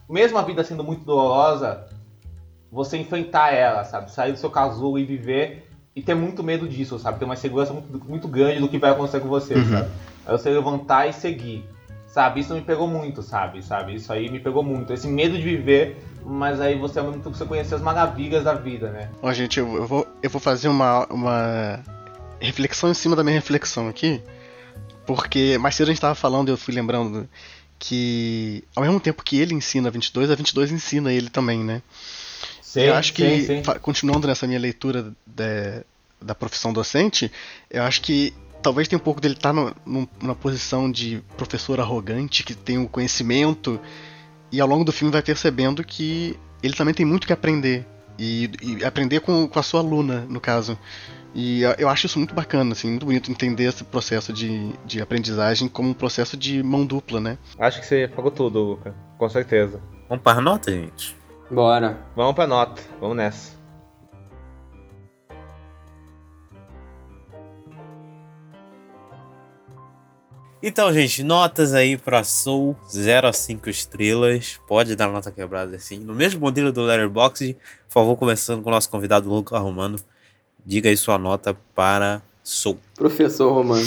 mesmo 0.09 0.39
a 0.39 0.43
vida 0.43 0.62
sendo 0.62 0.85
muito 0.85 1.05
dolorosa, 1.05 1.82
você 2.70 2.97
enfrentar 2.97 3.51
ela, 3.51 3.82
sabe? 3.85 4.10
Sair 4.10 4.32
do 4.32 4.39
seu 4.39 4.51
casulo 4.51 4.98
e 4.98 5.05
viver 5.05 5.62
e 5.97 6.02
ter 6.02 6.14
muito 6.14 6.44
medo 6.44 6.68
disso, 6.68 6.98
sabe? 6.98 7.18
Ter 7.18 7.24
uma 7.24 7.36
segurança 7.36 7.73
muito, 7.73 8.09
muito 8.09 8.28
grande 8.28 8.60
do 8.60 8.68
que 8.68 8.78
vai 8.78 8.90
acontecer 8.90 9.18
com 9.18 9.28
você, 9.28 9.55
Uhum. 9.55 9.64
sabe? 9.64 9.89
Aí 10.27 10.32
você 10.32 10.51
levantar 10.51 11.09
e 11.09 11.12
seguir, 11.12 11.64
sabe? 12.16 12.40
Isso 12.40 12.55
me 12.55 12.62
pegou 12.62 12.88
muito, 12.88 13.22
sabe? 13.22 13.62
Sabe? 13.62 13.94
Isso 13.94 14.10
aí 14.10 14.30
me 14.30 14.40
pegou 14.40 14.62
muito. 14.62 14.90
Esse 14.90 15.06
medo 15.06 15.36
de 15.36 15.43
viver, 15.43 16.02
mas 16.24 16.62
aí 16.62 16.74
você, 16.74 16.98
ao 16.98 17.05
mesmo 17.05 17.22
tempo, 17.22 17.36
você 17.36 17.44
conhecer 17.44 17.74
as 17.74 17.82
maravilhas 17.82 18.44
da 18.44 18.55
vida, 18.55 18.90
né? 18.90 19.10
Ó, 19.20 19.30
gente, 19.34 19.60
eu, 19.60 19.86
vou, 19.86 20.06
eu 20.22 20.30
vou 20.30 20.40
fazer 20.40 20.68
uma, 20.68 21.05
uma 21.09 21.84
reflexão 22.40 22.90
em 22.90 22.94
cima 22.94 23.14
da 23.14 23.22
minha 23.22 23.34
reflexão 23.34 23.86
aqui. 23.86 24.22
Porque 25.05 25.59
mais 25.59 25.74
cedo 25.74 25.88
a 25.88 25.93
gente 25.93 26.01
tava 26.01 26.14
falando, 26.14 26.48
eu 26.48 26.56
fui 26.56 26.72
lembrando 26.72 27.28
que 27.78 28.64
ao 28.74 28.82
mesmo 28.82 28.98
tempo 28.98 29.22
que 29.22 29.38
ele 29.38 29.52
ensina 29.52 29.88
a 29.88 29.93
22, 29.93 30.30
a 30.30 30.34
22 30.34 30.72
ensina 30.72 31.12
ele 31.12 31.28
também, 31.28 31.62
né? 31.62 31.82
Sim, 32.62 32.80
eu 32.80 32.94
acho 32.94 33.12
que, 33.12 33.43
sim, 33.43 33.62
sim. 33.62 33.78
continuando 33.82 34.26
nessa 34.26 34.47
minha 34.47 34.59
leitura 34.59 35.12
da, 35.26 35.82
da 36.20 36.34
profissão 36.34 36.72
docente, 36.72 37.30
eu 37.70 37.82
acho 37.82 38.01
que 38.01 38.32
talvez 38.66 38.88
tenha 38.88 38.98
um 38.98 39.02
pouco 39.02 39.20
dele 39.20 39.34
estar 39.34 39.52
num- 39.52 39.72
numa 40.20 40.34
posição 40.34 40.90
de 40.90 41.22
professor 41.36 41.78
arrogante, 41.78 42.43
que 42.43 42.52
tem 42.52 42.78
o 42.78 42.88
conhecimento, 42.88 43.78
e 44.51 44.60
ao 44.60 44.66
longo 44.66 44.82
do 44.82 44.90
filme 44.90 45.12
vai 45.12 45.22
percebendo 45.22 45.84
que 45.84 46.36
ele 46.60 46.74
também 46.74 46.93
tem 46.93 47.06
muito 47.06 47.28
que 47.28 47.32
aprender. 47.32 47.86
E, 48.18 48.51
e 48.62 48.84
aprender 48.84 49.20
com, 49.20 49.47
com 49.47 49.59
a 49.59 49.62
sua 49.62 49.78
aluna, 49.80 50.26
no 50.28 50.40
caso. 50.40 50.76
E 51.32 51.62
eu- 51.78 51.88
acho 51.88 52.06
isso 52.06 52.18
muito 52.18 52.34
bacana, 52.34 52.72
assim, 52.72 52.88
muito 52.90 53.06
bonito 53.06 53.30
entender 53.30 53.64
esse 53.64 53.84
processo 53.84 54.32
de, 54.32 54.72
de 54.84 55.01
aprendizagem 55.01 55.68
como 55.68 55.90
um 55.90 55.94
processo 55.94 56.36
de 56.36 56.60
mão 56.62 56.84
dupla, 56.84 57.20
né? 57.20 57.38
Acho 57.60 57.78
que 57.80 57.86
você 57.86 58.09
pagou 58.09 58.32
tudo, 58.32 58.59
Luca. 58.60 58.94
Com 59.16 59.28
certeza. 59.28 59.80
Vamos 60.09 60.24
para 60.24 60.38
a 60.38 60.43
nota, 60.43 60.72
gente? 60.72 61.16
Bora. 61.48 61.98
Vamos 62.16 62.34
pra 62.34 62.47
nota. 62.48 62.82
Vamos 63.01 63.16
nessa. 63.16 63.55
Então, 70.68 70.93
gente, 70.93 71.22
notas 71.22 71.72
aí 71.72 71.97
pra 71.97 72.24
Soul 72.24 72.76
0 72.90 73.28
a 73.28 73.32
5 73.32 73.70
estrelas. 73.70 74.59
Pode 74.66 74.97
dar 74.97 75.06
nota 75.06 75.30
quebrada 75.30 75.76
assim. 75.76 76.01
No 76.01 76.12
mesmo 76.12 76.40
modelo 76.40 76.72
do 76.72 76.82
Letterboxd, 76.82 77.55
por 77.86 77.93
favor, 77.93 78.16
começando 78.16 78.64
com 78.64 78.70
o 78.70 78.72
nosso 78.72 78.90
convidado 78.90 79.28
Luca 79.28 79.56
Romano. 79.60 79.97
Diga 80.66 80.88
aí 80.88 80.97
sua 80.97 81.18
nota 81.18 81.56
para 81.72 82.20
Soul. 82.43 82.80
Professor 82.97 83.52
Romano. 83.52 83.86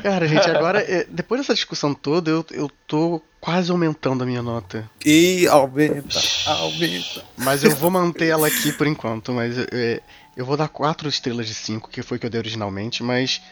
Cara, 0.00 0.28
gente, 0.28 0.48
agora, 0.48 0.80
é, 0.80 1.04
depois 1.10 1.40
dessa 1.40 1.54
discussão 1.54 1.92
toda, 1.92 2.30
eu, 2.30 2.46
eu 2.52 2.70
tô 2.86 3.20
quase 3.40 3.72
aumentando 3.72 4.22
a 4.22 4.26
minha 4.26 4.42
nota. 4.42 4.88
E 5.04 5.48
aumenta, 5.48 6.20
aumenta. 6.46 7.24
Mas 7.36 7.64
eu 7.64 7.74
vou 7.74 7.90
manter 7.90 8.28
ela 8.28 8.46
aqui 8.46 8.70
por 8.72 8.86
enquanto, 8.86 9.32
mas 9.32 9.58
é, 9.58 10.00
eu 10.36 10.46
vou 10.46 10.56
dar 10.56 10.68
4 10.68 11.08
estrelas 11.08 11.48
de 11.48 11.54
5, 11.54 11.90
que 11.90 12.00
foi 12.00 12.16
o 12.16 12.20
que 12.20 12.26
eu 12.26 12.30
dei 12.30 12.38
originalmente, 12.38 13.02
mas 13.02 13.42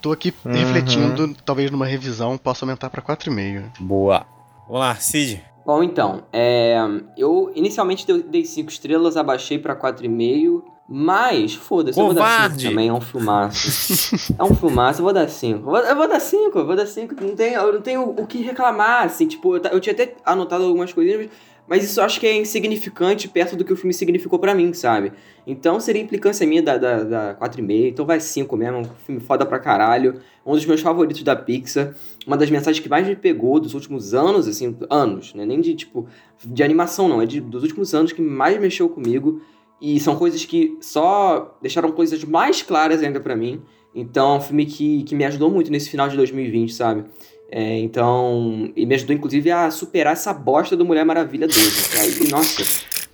tô 0.00 0.12
aqui 0.12 0.32
Uhum. 0.44 0.52
refletindo, 0.52 1.34
talvez 1.44 1.70
numa 1.70 1.86
revisão 1.86 2.36
possa 2.38 2.64
aumentar 2.64 2.90
pra 2.90 3.02
4,5. 3.02 3.64
Boa. 3.80 4.26
Vamos 4.66 4.80
lá, 4.80 4.94
Cid. 4.96 5.42
Bom, 5.64 5.82
então, 5.82 6.22
é, 6.32 6.76
eu 7.16 7.52
inicialmente 7.54 8.06
dei- 8.06 8.22
dei 8.22 8.44
5 8.44 8.70
estrelas, 8.70 9.16
abaixei 9.18 9.58
pra 9.58 9.74
4,5, 9.76 10.64
mas 10.88 11.54
foda-se, 11.54 11.98
eu 12.00 12.06
vou 12.06 12.14
dar 12.14 12.22
5 12.24 12.36
Covarde! 12.42 12.68
também, 12.70 12.88
é 12.88 12.92
um 12.92 13.00
filmaço. 13.02 14.16
é 14.38 14.42
um 14.44 14.54
filmaço, 14.54 15.00
eu 15.00 15.04
vou 15.04 15.12
dar 15.12 15.28
5. 15.28 15.58
Eu 15.58 15.64
vou, 15.64 15.76
eu 15.78 15.96
vou 15.96 16.08
dar 16.08 16.20
5, 16.20 16.58
eu 16.58 16.66
vou 16.66 16.74
dar 16.76 16.86
5, 16.86 17.14
não 17.22 17.36
tem, 17.36 17.52
eu 17.52 17.72
não 17.74 17.80
tenho 17.82 18.02
o 18.02 18.26
que 18.26 18.40
reclamar, 18.42 19.04
assim, 19.04 19.26
tipo, 19.26 19.56
eu, 19.56 19.62
eu 19.72 19.80
tinha 19.80 19.92
até 19.92 20.14
anotado 20.24 20.64
algumas 20.64 20.90
coisinhas, 20.92 21.20
mas 21.26 21.30
isso 21.76 22.00
eu 22.00 22.04
acho 22.04 22.18
que 22.18 22.26
é 22.26 22.34
insignificante 22.34 23.28
perto 23.28 23.54
do 23.54 23.64
que 23.64 23.72
o 23.72 23.76
filme 23.76 23.92
significou 23.92 24.38
pra 24.38 24.54
mim, 24.54 24.72
sabe? 24.72 25.12
Então 25.46 25.78
seria 25.78 26.00
implicância 26.00 26.46
minha 26.46 26.62
da, 26.62 26.78
da, 26.78 27.04
da 27.04 27.34
4,5, 27.34 27.88
então 27.88 28.06
vai 28.06 28.20
5 28.20 28.56
mesmo, 28.56 28.78
um 28.78 28.84
filme 29.04 29.20
foda 29.20 29.44
pra 29.44 29.58
caralho, 29.58 30.20
um 30.46 30.52
dos 30.52 30.64
meus 30.64 30.80
favoritos 30.80 31.22
da 31.22 31.36
Pixar, 31.36 31.94
uma 32.26 32.36
das 32.36 32.50
mensagens 32.50 32.82
que 32.82 32.88
mais 32.88 33.06
me 33.06 33.14
pegou 33.14 33.60
dos 33.60 33.74
últimos 33.74 34.14
anos, 34.14 34.48
assim, 34.48 34.74
anos, 34.88 35.34
né? 35.34 35.44
Nem 35.44 35.60
de, 35.60 35.74
tipo, 35.74 36.06
de 36.42 36.62
animação 36.62 37.06
não, 37.06 37.20
é 37.20 37.26
de, 37.26 37.40
dos 37.40 37.62
últimos 37.62 37.94
anos 37.94 38.12
que 38.12 38.22
mais 38.22 38.58
mexeu 38.58 38.88
comigo. 38.88 39.42
E 39.80 40.00
são 40.00 40.16
coisas 40.16 40.44
que 40.44 40.76
só 40.80 41.56
deixaram 41.62 41.92
coisas 41.92 42.24
mais 42.24 42.62
claras 42.62 43.00
ainda 43.00 43.20
pra 43.20 43.36
mim. 43.36 43.62
Então, 43.94 44.34
é 44.34 44.36
um 44.38 44.40
filme 44.40 44.66
que, 44.66 45.04
que 45.04 45.14
me 45.14 45.24
ajudou 45.24 45.50
muito 45.50 45.70
nesse 45.70 45.88
final 45.88 46.08
de 46.08 46.16
2020, 46.16 46.72
sabe? 46.72 47.04
É, 47.50 47.78
então, 47.78 48.70
e 48.76 48.84
me 48.84 48.94
ajudou 48.94 49.16
inclusive 49.16 49.50
a 49.50 49.70
superar 49.70 50.12
essa 50.12 50.34
bosta 50.34 50.76
do 50.76 50.84
Mulher 50.84 51.04
Maravilha 51.04 51.48
2. 51.48 51.94
né? 51.94 52.00
Aí, 52.02 52.28
nossa, 52.30 52.62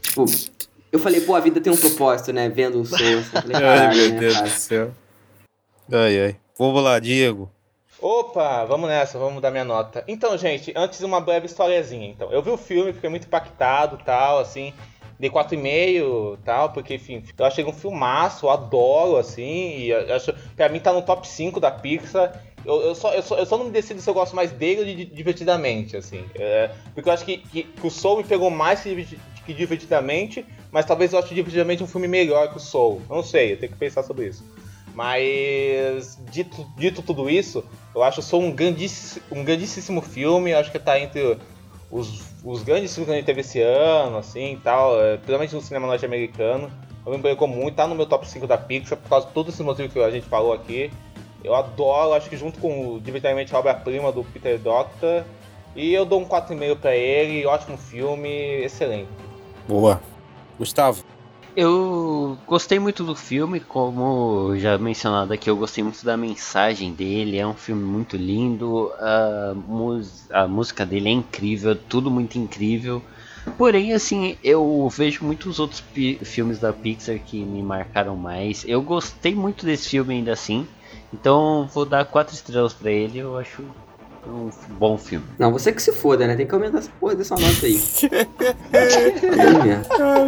tipo, 0.03 0.25
eu 0.91 0.99
falei, 0.99 1.21
pô, 1.21 1.35
a 1.37 1.41
vida 1.41 1.61
tem 1.61 1.73
um 1.73 1.77
propósito, 1.77 2.33
né? 2.33 2.49
Vendo 2.49 2.81
o 2.81 2.85
Soul, 2.87 2.99
assim, 3.01 3.53
Ai, 3.55 3.95
meu 3.95 4.11
né, 4.11 4.19
Deus 4.19 4.35
cara? 4.35 4.47
do 4.47 4.51
céu. 4.51 4.91
Ai, 5.93 6.21
ai. 6.21 6.37
Vamos 6.59 6.83
lá, 6.83 6.99
Diego. 6.99 7.51
Opa, 8.01 8.65
vamos 8.65 8.89
nessa, 8.89 9.19
vamos 9.19 9.41
dar 9.41 9.51
minha 9.51 9.65
nota. 9.65 10.05
Então, 10.09 10.37
gente, 10.37 10.73
antes 10.77 11.01
uma 11.01 11.21
breve 11.21 11.47
historiazinha. 11.47 12.09
Então, 12.09 12.31
eu 12.33 12.43
vi 12.43 12.51
o 12.51 12.57
filme, 12.57 12.93
fiquei 12.93 13.09
muito 13.09 13.27
impactado, 13.27 13.99
tal, 14.05 14.41
assim, 14.41 14.75
dei 15.19 15.31
4,5 15.31 16.39
tal, 16.45 16.71
porque, 16.73 16.95
enfim, 16.97 17.23
eu 17.39 17.45
achei 17.45 17.65
um 17.65 17.73
filmaço, 17.73 18.47
eu 18.47 18.51
adoro, 18.51 19.17
assim, 19.17 19.79
e 19.79 19.93
acho, 19.93 20.35
pra 20.57 20.69
mim 20.69 20.81
tá 20.81 20.93
no 20.93 21.03
top 21.03 21.27
5 21.27 21.61
da 21.61 21.71
Pixar. 21.71 22.43
Eu, 22.65 22.81
eu, 22.81 22.95
só, 22.95 23.13
eu, 23.13 23.23
só, 23.23 23.37
eu 23.37 23.47
só 23.47 23.59
não 23.59 23.67
me 23.67 23.71
decido 23.71 24.01
se 24.01 24.09
eu 24.09 24.15
gosto 24.15 24.35
mais 24.35 24.51
dele 24.51 24.81
ou 24.81 24.87
de 24.87 25.05
divertidamente, 25.05 25.97
assim. 25.97 26.25
É, 26.35 26.71
porque 26.95 27.09
eu 27.09 27.13
acho 27.13 27.25
que, 27.25 27.39
que, 27.39 27.63
que, 27.65 27.87
o 27.87 27.91
Soul 27.91 28.19
me 28.19 28.25
pegou 28.25 28.51
mais 28.51 28.81
que, 28.81 29.19
que 29.45 29.53
divertidamente, 29.53 30.45
mas 30.73 30.87
talvez 30.87 31.13
eu 31.13 31.19
ache 31.19 31.35
divertidamente 31.35 31.83
um 31.83 31.87
filme 31.87 32.09
melhor 32.09 32.51
que 32.51 32.57
o 32.57 32.61
Soul. 32.61 33.03
Não 33.09 33.23
sei, 33.23 33.53
eu 33.53 33.59
tenho 33.59 33.73
que 33.73 33.79
pensar 33.79 34.03
sobre 34.03 34.29
isso. 34.29 34.45
Mas, 34.95 36.19
dito, 36.31 36.65
dito 36.77 37.03
tudo 37.03 37.29
isso, 37.29 37.65
eu 37.95 38.03
acho 38.03 38.21
que 38.21 38.27
sou 38.27 38.41
um, 38.41 38.53
grandíssimo, 38.53 39.25
um 39.31 39.45
grandíssimo 39.45 40.01
filme. 40.01 40.53
Eu 40.53 40.59
acho 40.59 40.71
que 40.71 40.79
tá 40.79 40.99
entre 40.99 41.37
os, 41.91 42.23
os 42.45 42.63
grandes 42.63 42.95
filmes 42.95 43.09
que 43.09 43.13
a 43.13 43.17
gente 43.17 43.27
teve 43.27 43.41
esse 43.41 43.61
ano, 43.61 44.19
assim 44.19 44.59
tal, 44.63 45.01
é, 45.03 45.17
principalmente 45.17 45.55
no 45.55 45.61
cinema 45.61 45.87
norte-americano. 45.87 46.71
Eu 47.05 47.13
me 47.13 47.19
pegou 47.19 47.47
muito, 47.47 47.75
tá 47.75 47.87
no 47.87 47.95
meu 47.95 48.07
top 48.07 48.27
5 48.27 48.47
da 48.47 48.57
Pixar 48.57 48.97
por 48.97 49.09
causa 49.09 49.27
de 49.27 49.33
todos 49.33 49.53
esses 49.53 49.67
motivos 49.67 49.93
que 49.93 49.99
a 49.99 50.11
gente 50.11 50.27
falou 50.27 50.53
aqui. 50.53 50.91
Eu 51.45 51.55
adoro, 51.55 52.15
acho 52.15 52.31
que 52.31 52.37
junto 52.39 52.59
com 52.59 52.99
divertidamente 52.99 53.55
a 53.55 53.59
obra-prima 53.59 54.11
do 54.11 54.25
Peter 54.25 54.59
Doctor. 54.59 55.25
E 55.77 55.93
eu 55.93 56.07
dou 56.07 56.23
um 56.23 56.25
4,5 56.25 56.77
para 56.77 56.97
ele, 56.97 57.45
ótimo 57.45 57.77
filme, 57.77 58.31
excelente. 58.65 59.09
Boa. 59.69 60.01
Gustavo. 60.59 61.05
Eu 61.57 62.37
gostei 62.47 62.81
muito 62.81 63.05
do 63.05 63.15
filme, 63.15 63.61
como 63.61 64.57
já 64.57 64.77
mencionado 64.77 65.33
aqui, 65.33 65.49
eu 65.49 65.57
gostei 65.57 65.85
muito 65.85 66.05
da 66.05 66.17
mensagem 66.17 66.93
dele. 66.93 67.39
É 67.39 67.47
um 67.47 67.55
filme 67.55 67.85
muito 67.85 68.17
lindo, 68.17 68.91
a, 68.99 69.55
a 70.33 70.49
música 70.49 70.85
dele 70.85 71.09
é 71.09 71.13
incrível, 71.13 71.77
tudo 71.77 72.11
muito 72.11 72.39
incrível. 72.39 73.03
Porém, 73.59 73.93
assim, 73.93 74.37
eu 74.43 74.89
vejo 74.89 75.25
muitos 75.25 75.61
outros 75.61 75.85
filmes 76.25 76.59
da 76.59 76.73
Pixar 76.73 77.19
que 77.19 77.45
me 77.45 77.63
marcaram 77.63 78.17
mais. 78.17 78.65
Eu 78.67 78.83
gostei 78.83 79.35
muito 79.35 79.67
desse 79.67 79.91
filme 79.91 80.15
ainda 80.15 80.33
assim, 80.33 80.67
então 81.15 81.67
vou 81.73 81.87
dar 81.87 82.05
quatro 82.05 82.35
estrelas 82.35 82.75
para 82.75 82.91
ele. 82.91 83.21
Eu 83.21 83.39
acho 83.39 83.63
um 84.27 84.51
bom 84.79 84.99
filme. 84.99 85.25
Não, 85.39 85.53
você 85.53 85.73
que 85.73 85.81
se 85.81 85.93
foda, 85.93 86.27
né? 86.27 86.35
Tem 86.35 86.45
que 86.47 86.55
aumentar 86.55 86.79
essa 86.79 86.91
porra 86.99 87.15
dessa 87.15 87.37
nota 87.37 87.67
aí. 87.67 87.77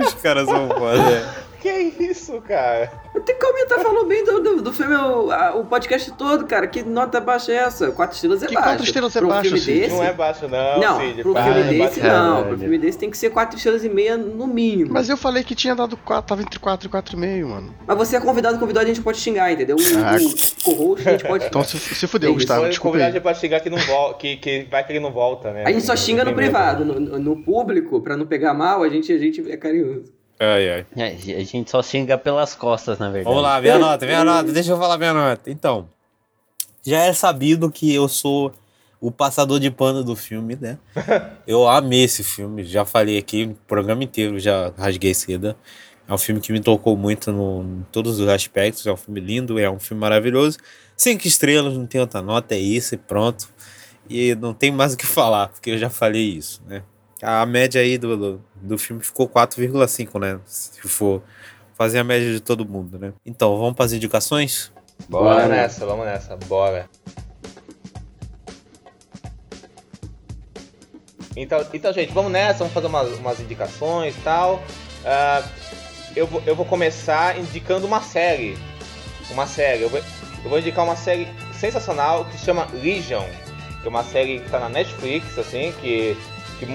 Os 0.07 0.15
caras 0.15 0.49
são 0.49 0.69
foda. 0.69 1.46
Que 1.67 2.05
isso, 2.05 2.41
cara? 2.43 2.93
Eu 3.15 3.21
tenho 3.23 3.39
que 3.39 3.47
aumentar, 3.47 3.79
falou 3.81 4.07
bem 4.07 4.25
do, 4.25 4.41
do, 4.41 4.63
do 4.63 4.73
filme 4.73 4.95
o, 4.95 5.31
a, 5.33 5.57
o 5.57 5.65
podcast 5.65 6.13
todo, 6.13 6.47
cara. 6.47 6.67
Que 6.67 6.83
nota 6.83 7.21
baixa 7.21 7.51
é 7.53 7.57
essa? 7.57 7.91
Quatro 7.91 8.15
estrelas 8.15 8.43
é 8.43 8.47
que 8.47 8.55
baixo. 8.55 8.69
quatro 8.69 8.85
estrelas 8.85 9.17
é 9.17 9.19
Pro 9.19 9.29
baixo, 9.29 9.57
filme 9.57 9.65
desse, 9.81 9.95
Não 9.95 10.05
é 10.05 10.13
baixo, 10.13 10.49
não. 10.49 10.81
Não, 10.81 11.01
Cid, 11.01 11.23
pro 11.23 11.33
para, 11.33 11.45
filme 11.45 11.61
é 11.61 11.65
desse 11.89 12.01
bacana. 12.01 12.23
não. 12.35 12.45
Pro 12.49 12.59
filme 12.59 12.79
desse 12.79 12.99
tem 12.99 13.11
que 13.11 13.19
ser 13.19 13.31
quatro 13.31 13.57
estrelas 13.57 13.85
e 13.85 13.89
meia 13.89 14.17
no 14.17 14.47
mínimo. 14.47 14.93
Mas 14.93 15.09
eu 15.09 15.17
falei 15.17 15.43
que 15.43 15.55
tinha 15.55 15.75
dado 15.75 15.97
4, 15.97 16.29
tava 16.29 16.43
entre 16.43 16.59
4 16.59 16.87
e 16.89 16.91
4,5, 16.91 17.47
mano. 17.47 17.75
Mas 17.87 17.97
você 17.99 18.17
é 18.17 18.21
convidado, 18.21 18.59
convidado, 18.59 18.85
a 18.85 18.89
gente 18.89 19.01
pode 19.03 19.19
xingar, 19.19 19.51
entendeu? 19.53 19.77
O, 19.77 19.81
Ah. 19.81 20.17
o 20.17 20.65
co-host 20.77 21.09
a 21.09 21.13
gente 21.13 21.25
pode. 21.27 21.47
Então 21.57 21.65
se, 21.65 21.79
se 21.79 22.07
fudeu, 22.07 22.31
Tem 22.31 22.35
Gustavo, 22.39 22.69
desculpa 22.69 22.93
convidado 22.99 23.17
aí. 23.17 23.21
pra 23.21 23.35
chegar 23.35 23.61
que 23.61 23.71
não 23.71 23.79
volta, 23.79 24.19
que, 24.19 24.37
que 24.37 24.67
vai 24.71 24.85
que 24.85 24.93
ele 24.93 25.01
não 25.01 25.11
volta, 25.13 25.53
né? 25.53 25.65
A 25.67 25.73
gente 25.73 25.85
só 25.85 25.97
xinga 25.97 26.23
no 26.25 26.31
Tem 26.31 26.37
privado. 26.37 26.85
No, 26.85 27.01
no- 27.01 27.19
no 27.19 27.43
público, 27.43 28.01
pra 28.01 28.17
não 28.17 28.27
pegar 28.27 28.53
mal, 28.55 28.83
a 28.83 28.89
gente, 28.89 29.13
a 29.13 29.19
gente 29.19 29.51
é 29.51 29.57
carinhoso. 29.57 30.15
Ai, 30.39 30.71
ai. 30.71 30.87
É, 30.97 31.07
a 31.39 31.45
gente 31.45 31.71
só 31.71 31.83
xinga 31.83 32.19
pelas 32.19 32.55
costas, 32.55 32.99
na 32.99 33.07
verdade. 33.07 33.25
Vamos 33.25 33.43
lá, 33.43 33.61
minha 33.61 33.79
nota, 33.79 34.05
minha 34.05 34.25
nota. 34.25 34.53
Deixa 34.53 34.73
eu 34.73 34.79
falar 34.79 34.99
minha 34.99 35.15
nota. 35.15 35.51
Então, 35.51 35.89
já 36.85 37.01
é 37.05 37.13
sabido 37.13 37.71
que 37.71 37.95
eu 37.95 38.09
sou 38.09 38.53
o 39.01 39.11
passador 39.11 39.61
de 39.61 39.71
pano 39.71 40.03
do 40.03 40.17
filme, 40.17 40.57
né? 40.61 40.79
Eu 41.47 41.69
amei 41.69 42.05
esse 42.05 42.25
filme, 42.25 42.65
já 42.65 42.85
falei 42.85 43.19
aqui, 43.19 43.45
o 43.45 43.55
programa 43.67 44.03
inteiro 44.03 44.39
já 44.39 44.73
rasguei 44.77 45.15
seda. 45.15 45.57
É 46.09 46.15
um 46.15 46.19
filme 46.19 46.41
que 46.41 46.53
me 46.53 46.61
tocou 46.61 46.97
muito 46.97 47.33
no, 47.33 47.63
em 47.63 47.87
todos 47.91 48.21
os 48.21 48.29
aspectos. 48.29 48.87
É 48.87 48.93
um 48.93 48.97
filme 48.97 49.21
lindo, 49.21 49.59
é 49.59 49.69
um 49.69 49.79
filme 49.79 50.01
maravilhoso. 50.01 50.59
Cinco 50.97 51.27
estrelas, 51.27 51.77
não 51.77 51.87
tem 51.87 52.01
outra 52.01 52.23
nota, 52.23 52.55
é 52.55 52.59
isso 52.59 52.95
e 52.95 52.99
pronto. 52.99 53.49
E 54.09 54.35
não 54.37 54.55
tem 54.55 54.71
mais 54.71 54.95
o 54.95 54.97
que 54.97 55.07
falar, 55.07 55.49
porque 55.49 55.71
eu 55.71 55.79
já 55.79 55.91
falei 55.91 56.23
isso, 56.23 56.63
né? 56.67 56.83
A 57.21 57.45
média 57.45 57.81
aí 57.81 57.99
do, 57.99 58.17
do, 58.17 58.45
do 58.61 58.79
filme 58.79 59.03
ficou 59.03 59.29
4,5, 59.29 60.21
né? 60.21 60.41
Se 60.47 60.81
for 60.83 61.23
fazer 61.75 61.99
a 61.99 62.05
média 62.05 62.33
de 62.33 62.41
todo 62.41 62.67
mundo, 62.67 62.99
né? 62.99 63.13
Então, 63.25 63.59
vamos 63.59 63.75
para 63.75 63.85
as 63.85 63.93
indicações? 63.93 64.73
Bora 65.09 65.43
Bora. 65.43 65.49
nessa, 65.49 65.85
vamos 65.85 66.07
nessa, 66.07 66.37
bora. 66.47 66.89
Então, 71.37 71.65
então 71.75 71.93
gente, 71.93 72.13
vamos 72.15 72.33
nessa, 72.33 72.61
vamos 72.61 72.73
fazer 72.73 72.87
umas, 72.87 73.19
umas 73.19 73.41
indicações 73.41 74.17
e 74.17 74.21
tal. 74.21 74.63
Ah, 75.05 75.47
eu, 76.17 76.27
vou, 76.27 76.43
eu 76.47 76.57
vou 76.57 76.65
começar 76.65 77.39
indicando 77.39 77.87
uma 77.87 78.01
série. 78.01 78.57
Uma 79.31 79.47
série. 79.47 79.83
Eu 79.83 79.91
vou, 79.91 80.01
eu 80.43 80.51
vou 80.51 80.59
indicar 80.59 80.85
uma 80.85 80.97
série 80.97 81.29
sensacional 81.61 82.25
que 82.25 82.39
se 82.39 82.45
chama 82.47 82.67
Legion. 82.73 83.27
Que 83.83 83.87
é 83.87 83.91
uma 83.91 84.03
série 84.03 84.41
que 84.41 84.51
tá 84.51 84.59
na 84.59 84.71
Netflix, 84.71 85.39
assim, 85.39 85.75
que, 85.81 86.17
que, 86.59 86.67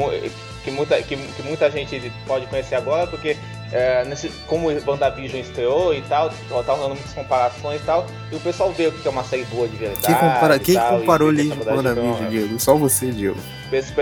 que, 0.63 0.71
muita, 0.71 1.01
que, 1.01 1.15
que 1.15 1.43
muita 1.43 1.69
gente 1.69 2.11
pode 2.25 2.45
conhecer 2.47 2.75
agora, 2.75 3.07
porque 3.07 3.37
é, 3.71 4.03
nesse, 4.05 4.29
como 4.47 4.69
o 4.69 4.89
WandaVision 4.89 5.41
estreou 5.41 5.93
e 5.93 6.01
tal, 6.03 6.29
tá 6.29 6.73
rolando 6.73 6.95
muitas 6.95 7.13
comparações 7.13 7.81
e 7.81 7.85
tal, 7.85 8.05
e 8.31 8.35
o 8.35 8.39
pessoal 8.39 8.71
vê 8.71 8.87
o 8.87 8.91
que 8.91 9.07
é 9.07 9.11
uma 9.11 9.23
série 9.23 9.45
boa 9.45 9.67
de 9.67 9.77
verdade. 9.77 10.05
Quem, 10.05 10.15
compara... 10.15 10.59
Quem 10.59 10.75
tal, 10.75 10.99
comparou 10.99 11.29
Legion 11.29 11.53
essa 11.53 11.69
com 11.69 11.75
WandaVision 11.77 12.25
é- 12.25 12.29
Diego? 12.29 12.59
Só 12.59 12.75
você, 12.75 13.11
Diego. 13.11 13.37
Esse 13.71 13.93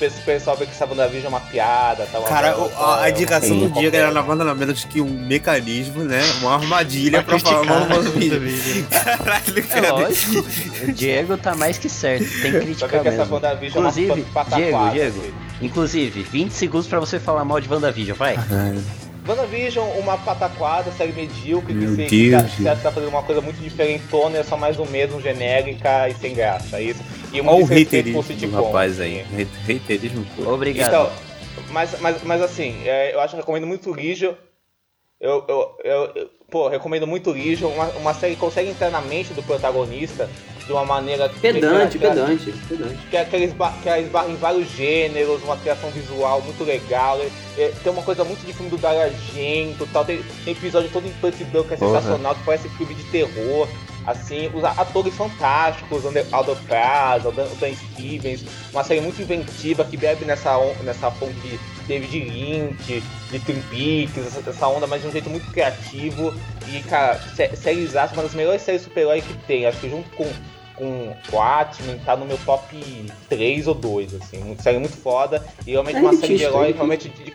esse 0.00 0.20
pessoal 0.22 0.56
vê 0.56 0.66
que 0.66 0.72
essa 0.72 0.86
WandaVision 0.86 1.26
é 1.26 1.28
uma 1.28 1.40
piada, 1.40 2.06
tal. 2.10 2.22
Cara, 2.24 2.56
uma- 2.56 2.66
o- 2.66 2.76
a, 2.84 3.02
a 3.02 3.08
é 3.08 3.10
indicação 3.10 3.58
do 3.58 3.68
Diego 3.70 3.94
era 3.96 4.10
nada 4.10 4.34
nada 4.34 4.54
menos 4.54 4.84
que 4.84 5.00
um 5.00 5.08
mecanismo, 5.08 6.02
né? 6.04 6.20
Uma 6.40 6.54
armadilha 6.54 7.22
pra 7.22 7.38
falar 7.38 7.64
mal 7.64 8.02
do 8.02 8.10
vídeo. 8.12 8.40
Caralho, 8.90 9.58
É 9.58 9.62
cara. 9.62 9.90
lógico, 9.92 10.46
o 10.88 10.92
Diego 10.92 11.36
tá 11.36 11.54
mais 11.54 11.78
que 11.78 11.88
certo, 11.88 12.24
tem 12.42 12.52
que 12.52 12.60
criticar 12.60 12.88
que 13.02 13.08
essa 13.08 13.24
mesmo. 13.24 13.46
É 13.46 13.66
Inclusive, 13.68 14.22
pataquada, 14.32 14.62
Diego, 14.64 14.90
Diego, 14.92 15.20
assim. 15.20 15.34
inclusive, 15.62 16.22
20 16.22 16.50
segundos 16.52 16.86
pra 16.86 17.00
você 17.00 17.18
falar 17.20 17.44
mal 17.44 17.60
de 17.60 17.68
WandaVision, 17.72 18.16
vai. 18.16 18.36
WandaVision, 19.26 19.88
uma 19.98 20.18
pataquada, 20.18 20.90
série 20.92 21.12
medíocre, 21.12 21.72
que 21.72 21.80
Meu 21.80 21.90
se, 21.90 21.96
Deus, 21.96 22.08
que 22.10 22.30
Deus. 22.30 22.42
você 22.42 22.68
acha 22.68 22.76
que 22.76 22.82
tá 22.82 22.92
fazendo 22.92 23.08
uma 23.08 23.22
coisa 23.22 23.40
muito 23.40 23.56
diferentona, 23.60 24.38
é 24.38 24.42
só 24.42 24.56
mais 24.56 24.76
do 24.76 24.84
mesmo, 24.86 25.20
genérica 25.20 26.08
e 26.08 26.14
sem 26.14 26.34
graça, 26.34 26.78
é 26.78 26.82
isso. 26.82 27.02
E 27.32 27.40
Olha 27.40 27.50
o 27.52 27.64
haterismo 27.64 28.22
com 28.22 28.34
do 28.34 28.50
rapaz 28.64 29.00
assim. 29.00 29.22
aí. 29.32 29.42
Hate- 29.66 29.76
Haterismo 29.82 30.24
puro. 30.36 30.50
Obrigado. 30.52 30.88
Então, 30.88 31.10
mas, 31.70 31.98
mas, 32.00 32.22
mas 32.22 32.42
assim, 32.42 32.76
é, 32.84 33.14
eu 33.14 33.20
acho 33.20 33.30
que 33.30 33.36
eu 33.36 33.40
recomendo 33.40 33.66
muito 33.66 33.90
Legion. 33.90 34.34
Eu, 35.20 35.44
eu, 35.48 35.76
eu, 35.82 36.12
eu- 36.14 36.30
pô, 36.50 36.68
recomendo 36.68 37.06
muito 37.06 37.30
Legion. 37.30 37.68
Uma, 37.70 37.86
uma 37.92 38.14
série 38.14 38.34
que 38.34 38.40
consegue 38.40 38.68
entrar 38.70 38.90
na 38.90 39.00
mente 39.00 39.32
do 39.32 39.42
protagonista 39.42 40.28
de 40.66 40.72
uma 40.72 40.84
maneira 40.84 41.28
que- 41.28 41.40
Pedante, 41.40 41.92
que, 41.92 41.98
que- 41.98 42.08
pedante, 42.08 42.52
pedante. 42.68 42.94
que, 43.10 43.24
que, 43.24 43.36
ela 43.36 43.44
esba- 43.44 43.74
que 43.82 43.88
esbarra 43.88 44.28
em 44.30 44.36
vários 44.36 44.70
gêneros, 44.70 45.42
uma 45.42 45.56
criação 45.56 45.90
visual 45.90 46.40
muito 46.42 46.64
legal. 46.64 47.18
é- 47.20 47.62
é- 47.62 47.72
tem 47.82 47.92
uma 47.92 48.02
coisa 48.02 48.24
muito 48.24 48.44
de 48.46 48.52
filme 48.52 48.70
do 48.70 48.78
Dario 48.78 49.02
Argento 49.02 49.86
tal. 49.92 50.04
Tem, 50.04 50.22
tem 50.44 50.52
episódio 50.54 50.90
todo 50.90 51.06
em 51.06 51.12
preto 51.12 51.40
e 51.40 51.44
branco 51.44 51.68
que 51.68 51.74
é 51.74 51.76
Porra. 51.76 52.00
sensacional, 52.00 52.34
que 52.34 52.42
parece 52.44 52.68
filme 52.70 52.94
de 52.94 53.04
terror. 53.04 53.68
Assim, 54.06 54.50
os 54.52 54.62
atores 54.62 55.14
fantásticos, 55.14 56.02
Aldo 56.30 56.54
Praz, 56.68 57.24
Aldan 57.24 57.46
Dan 57.58 57.74
Stevens, 57.74 58.44
uma 58.70 58.84
série 58.84 59.00
muito 59.00 59.22
inventiva 59.22 59.82
que 59.82 59.96
bebe 59.96 60.26
nessa, 60.26 60.58
nessa 60.82 61.10
fonte 61.10 61.32
de 61.40 61.58
David 61.88 62.20
Lynch, 62.20 63.02
de 63.30 63.38
Twin 63.40 63.62
Peaks, 63.70 64.26
essa, 64.26 64.50
essa 64.50 64.68
onda, 64.68 64.86
mas 64.86 65.00
de 65.00 65.08
um 65.08 65.10
jeito 65.10 65.30
muito 65.30 65.50
criativo. 65.50 66.34
E, 66.68 66.80
cara, 66.82 67.18
sé- 67.34 67.54
séries 67.56 67.96
aço, 67.96 68.12
uma 68.12 68.22
das 68.24 68.34
melhores 68.34 68.60
séries 68.60 68.82
super-herói 68.82 69.22
que 69.22 69.32
tem. 69.46 69.64
Acho 69.64 69.80
que 69.80 69.88
junto 69.88 70.08
com 70.16 70.30
com 70.76 71.14
o 71.32 71.40
Atman, 71.40 71.98
tá 72.04 72.16
no 72.16 72.26
meu 72.26 72.38
top 72.38 72.76
3 73.28 73.66
ou 73.68 73.74
2, 73.74 74.14
assim. 74.14 74.38
Muito, 74.38 74.62
série 74.62 74.78
muito 74.78 74.96
foda. 74.96 75.44
E 75.66 75.72
realmente 75.72 75.96
É 75.96 76.00
uma 76.00 76.14
série 76.16 76.36
de 76.36 76.42
herói, 76.44 76.72
realmente 76.72 77.08
de, 77.08 77.24
de- 77.24 77.34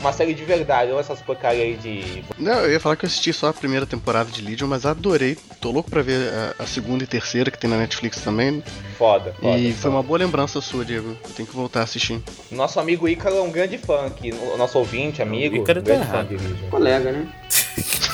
uma 0.00 0.14
série 0.14 0.32
de 0.32 0.42
verdade, 0.46 0.90
não 0.90 0.98
essas 0.98 1.20
porcaria 1.20 1.62
aí 1.62 1.76
de. 1.76 2.24
Não, 2.38 2.60
eu 2.60 2.72
ia 2.72 2.80
falar 2.80 2.96
que 2.96 3.04
eu 3.04 3.06
assisti 3.06 3.34
só 3.34 3.48
a 3.48 3.52
primeira 3.52 3.84
temporada 3.84 4.30
de 4.30 4.40
Legion, 4.40 4.66
mas 4.66 4.86
adorei. 4.86 5.36
Tô 5.60 5.70
louco 5.70 5.90
pra 5.90 6.00
ver 6.00 6.32
a, 6.58 6.62
a 6.62 6.66
segunda 6.66 7.04
e 7.04 7.06
terceira 7.06 7.50
que 7.50 7.58
tem 7.58 7.68
na 7.68 7.76
Netflix 7.76 8.18
também. 8.22 8.62
Foda, 8.96 9.34
foda. 9.38 9.58
e 9.58 9.64
foda. 9.72 9.82
foi 9.82 9.90
uma 9.90 10.02
boa 10.02 10.18
lembrança 10.18 10.58
sua, 10.62 10.86
Diego. 10.86 11.14
Tem 11.36 11.44
que 11.44 11.54
voltar 11.54 11.80
a 11.80 11.82
assistir. 11.82 12.18
Nosso 12.50 12.80
amigo 12.80 13.06
Ícaro 13.06 13.36
é 13.36 13.42
um 13.42 13.50
grande 13.50 13.76
fã 13.76 14.06
aqui. 14.06 14.32
Nosso 14.56 14.78
ouvinte, 14.78 15.20
amigo. 15.20 15.54
O 15.58 15.62
Ícaro 15.62 15.82
tá 15.82 15.86
grande 15.92 16.06
fã 16.06 16.12
errado. 16.14 16.28
de 16.28 16.36
Legion. 16.36 16.70
Colega, 16.70 17.12
né? 17.12 17.28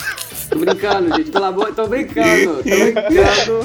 Tô 0.57 0.65
brincando, 0.65 1.16
gente. 1.16 1.31
Pelo 1.31 1.45
amor, 1.45 1.74
tô 1.74 1.87
brincando. 1.87 2.57
Tô 2.57 2.62
brincando. 2.62 3.61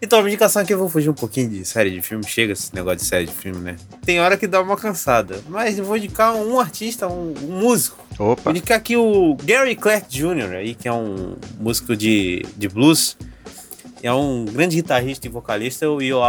Então, 0.00 0.20
a 0.20 0.22
minha 0.22 0.32
indicação 0.32 0.62
aqui 0.62 0.72
eu 0.72 0.78
vou 0.78 0.88
fugir 0.88 1.10
um 1.10 1.14
pouquinho 1.14 1.50
de 1.50 1.64
série 1.64 1.90
de 1.90 2.00
filme. 2.00 2.24
Chega 2.24 2.52
esse 2.52 2.72
negócio 2.72 2.98
de 2.98 3.04
série 3.04 3.26
de 3.26 3.32
filme, 3.32 3.60
né? 3.60 3.76
Tem 4.04 4.20
hora 4.20 4.36
que 4.36 4.46
dá 4.46 4.60
uma 4.60 4.76
cansada. 4.76 5.42
Mas 5.48 5.76
eu 5.76 5.84
vou 5.84 5.96
indicar 5.96 6.34
um 6.34 6.60
artista, 6.60 7.08
um, 7.08 7.34
um 7.42 7.60
músico. 7.60 7.98
Vou 8.16 8.32
Opa! 8.32 8.50
indicar 8.50 8.78
aqui 8.78 8.96
o 8.96 9.36
Gary 9.42 9.74
Clark 9.74 10.06
Jr., 10.08 10.54
aí, 10.56 10.74
que 10.76 10.86
é 10.86 10.92
um 10.92 11.36
músico 11.58 11.96
de, 11.96 12.46
de 12.56 12.68
blues. 12.68 13.16
É 14.02 14.12
um 14.12 14.44
grande 14.44 14.76
guitarrista 14.76 15.26
e 15.26 15.30
vocalista 15.30 15.84
e 15.84 16.08
eu, 16.08 16.20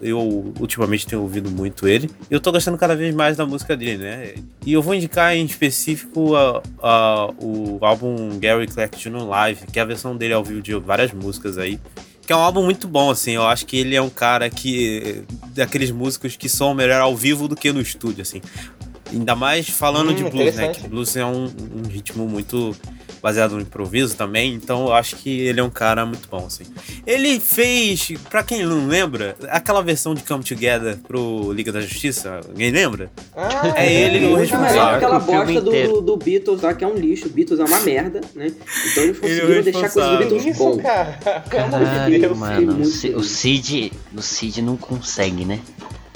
eu, 0.00 0.52
ultimamente 0.58 1.06
tenho 1.06 1.22
ouvido 1.22 1.50
muito 1.50 1.86
ele. 1.86 2.10
Eu 2.30 2.40
tô 2.40 2.50
gostando 2.50 2.78
cada 2.78 2.96
vez 2.96 3.14
mais 3.14 3.36
da 3.36 3.44
música 3.44 3.76
dele, 3.76 3.98
né? 3.98 4.34
E 4.64 4.72
eu 4.72 4.82
vou 4.82 4.94
indicar 4.94 5.34
em 5.34 5.44
específico 5.44 6.34
a, 6.34 6.62
a, 6.82 7.30
o 7.40 7.78
álbum 7.82 8.38
Gary 8.38 8.66
Jr. 8.66 9.28
Live, 9.28 9.66
que 9.66 9.78
é 9.78 9.82
a 9.82 9.84
versão 9.84 10.16
dele 10.16 10.34
ao 10.34 10.42
vivo 10.42 10.62
de 10.62 10.74
várias 10.74 11.12
músicas 11.12 11.58
aí. 11.58 11.78
Que 12.26 12.32
é 12.32 12.36
um 12.36 12.40
álbum 12.40 12.62
muito 12.62 12.86
bom, 12.86 13.10
assim. 13.10 13.32
Eu 13.32 13.46
acho 13.46 13.64
que 13.64 13.78
ele 13.78 13.96
é 13.96 14.02
um 14.02 14.10
cara 14.10 14.50
que. 14.50 15.22
daqueles 15.54 15.90
músicos 15.90 16.36
que 16.36 16.48
são 16.48 16.74
melhor 16.74 17.00
ao 17.00 17.16
vivo 17.16 17.48
do 17.48 17.56
que 17.56 17.72
no 17.72 17.80
estúdio, 17.80 18.20
assim. 18.20 18.42
Ainda 19.12 19.34
mais 19.34 19.68
falando 19.68 20.10
Hum, 20.10 20.14
de 20.14 20.24
blues, 20.24 20.54
né? 20.54 20.68
Que 20.74 20.86
blues 20.88 21.16
é 21.16 21.24
um, 21.24 21.44
um 21.44 21.88
ritmo 21.88 22.26
muito 22.28 22.74
baseado 23.20 23.56
no 23.56 23.60
improviso 23.60 24.14
também, 24.16 24.54
então 24.54 24.86
eu 24.86 24.92
acho 24.92 25.16
que 25.16 25.40
ele 25.40 25.58
é 25.58 25.62
um 25.62 25.70
cara 25.70 26.06
muito 26.06 26.28
bom, 26.30 26.46
assim. 26.46 26.62
Ele 27.04 27.40
fez, 27.40 28.12
pra 28.30 28.44
quem 28.44 28.64
não 28.64 28.86
lembra, 28.86 29.34
aquela 29.48 29.82
versão 29.82 30.14
de 30.14 30.22
Come 30.22 30.44
Together 30.44 30.96
pro 30.98 31.52
Liga 31.52 31.72
da 31.72 31.80
Justiça, 31.80 32.40
alguém 32.48 32.70
lembra? 32.70 33.10
Ah, 33.36 33.72
É 33.74 33.92
ele 33.92 34.18
o 34.26 34.30
Muito 34.30 34.40
responsável. 34.42 34.76
que 35.00 35.04
aquela 35.04 35.16
o 35.16 35.20
bosta 35.20 35.60
do, 35.60 36.00
do, 36.00 36.16
Beatles 36.16 36.60
lá, 36.62 36.72
que 36.74 36.84
é 36.84 36.86
um 36.86 36.94
lixo. 36.94 37.28
Beatles 37.28 37.58
é 37.58 37.64
uma 37.64 37.80
merda, 37.80 38.20
né? 38.36 38.52
Então 38.92 39.02
eles 39.02 39.18
Ele 39.20 39.40
é 39.40 39.44
o 39.44 39.46
conseguiram 39.46 39.62
deixar 39.62 39.86
a 39.86 39.90
coisa 39.90 40.08
do. 40.10 40.18
Beatles 40.18 40.56
bom. 40.56 40.70
Isso, 40.70 40.82
cara. 40.82 41.18
Amor 41.26 41.40
de 41.40 41.48
Caralho, 41.50 42.20
Deus. 42.20 42.38
mano. 42.38 42.72
muito 42.74 43.16
O 43.16 43.18
O. 43.18 43.24
Cid, 43.24 43.92
o 44.16 44.22
Cid 44.22 44.62
não 44.62 44.76
consegue, 44.76 45.44
né? 45.44 45.58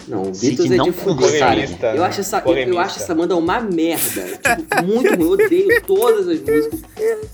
Não, 0.09 0.23
o 0.23 0.33
Beatles 0.33 0.70
é 0.70 0.77
não 0.77 0.85
de 0.87 0.93
fuder, 0.93 1.39
cara. 1.39 1.53
polemista, 1.55 1.87
Eu 1.95 2.05
acho, 2.05 2.20
essa, 2.20 2.43
eu, 2.45 2.79
acho 2.79 2.99
essa 3.01 3.15
banda 3.15 3.37
uma 3.37 3.61
merda. 3.61 4.23
Tipo, 4.23 4.85
muito 4.85 5.15
ruim. 5.15 5.23
Eu 5.24 5.31
odeio 5.31 5.83
todas 5.87 6.29
as 6.29 6.41
músicas. 6.41 6.81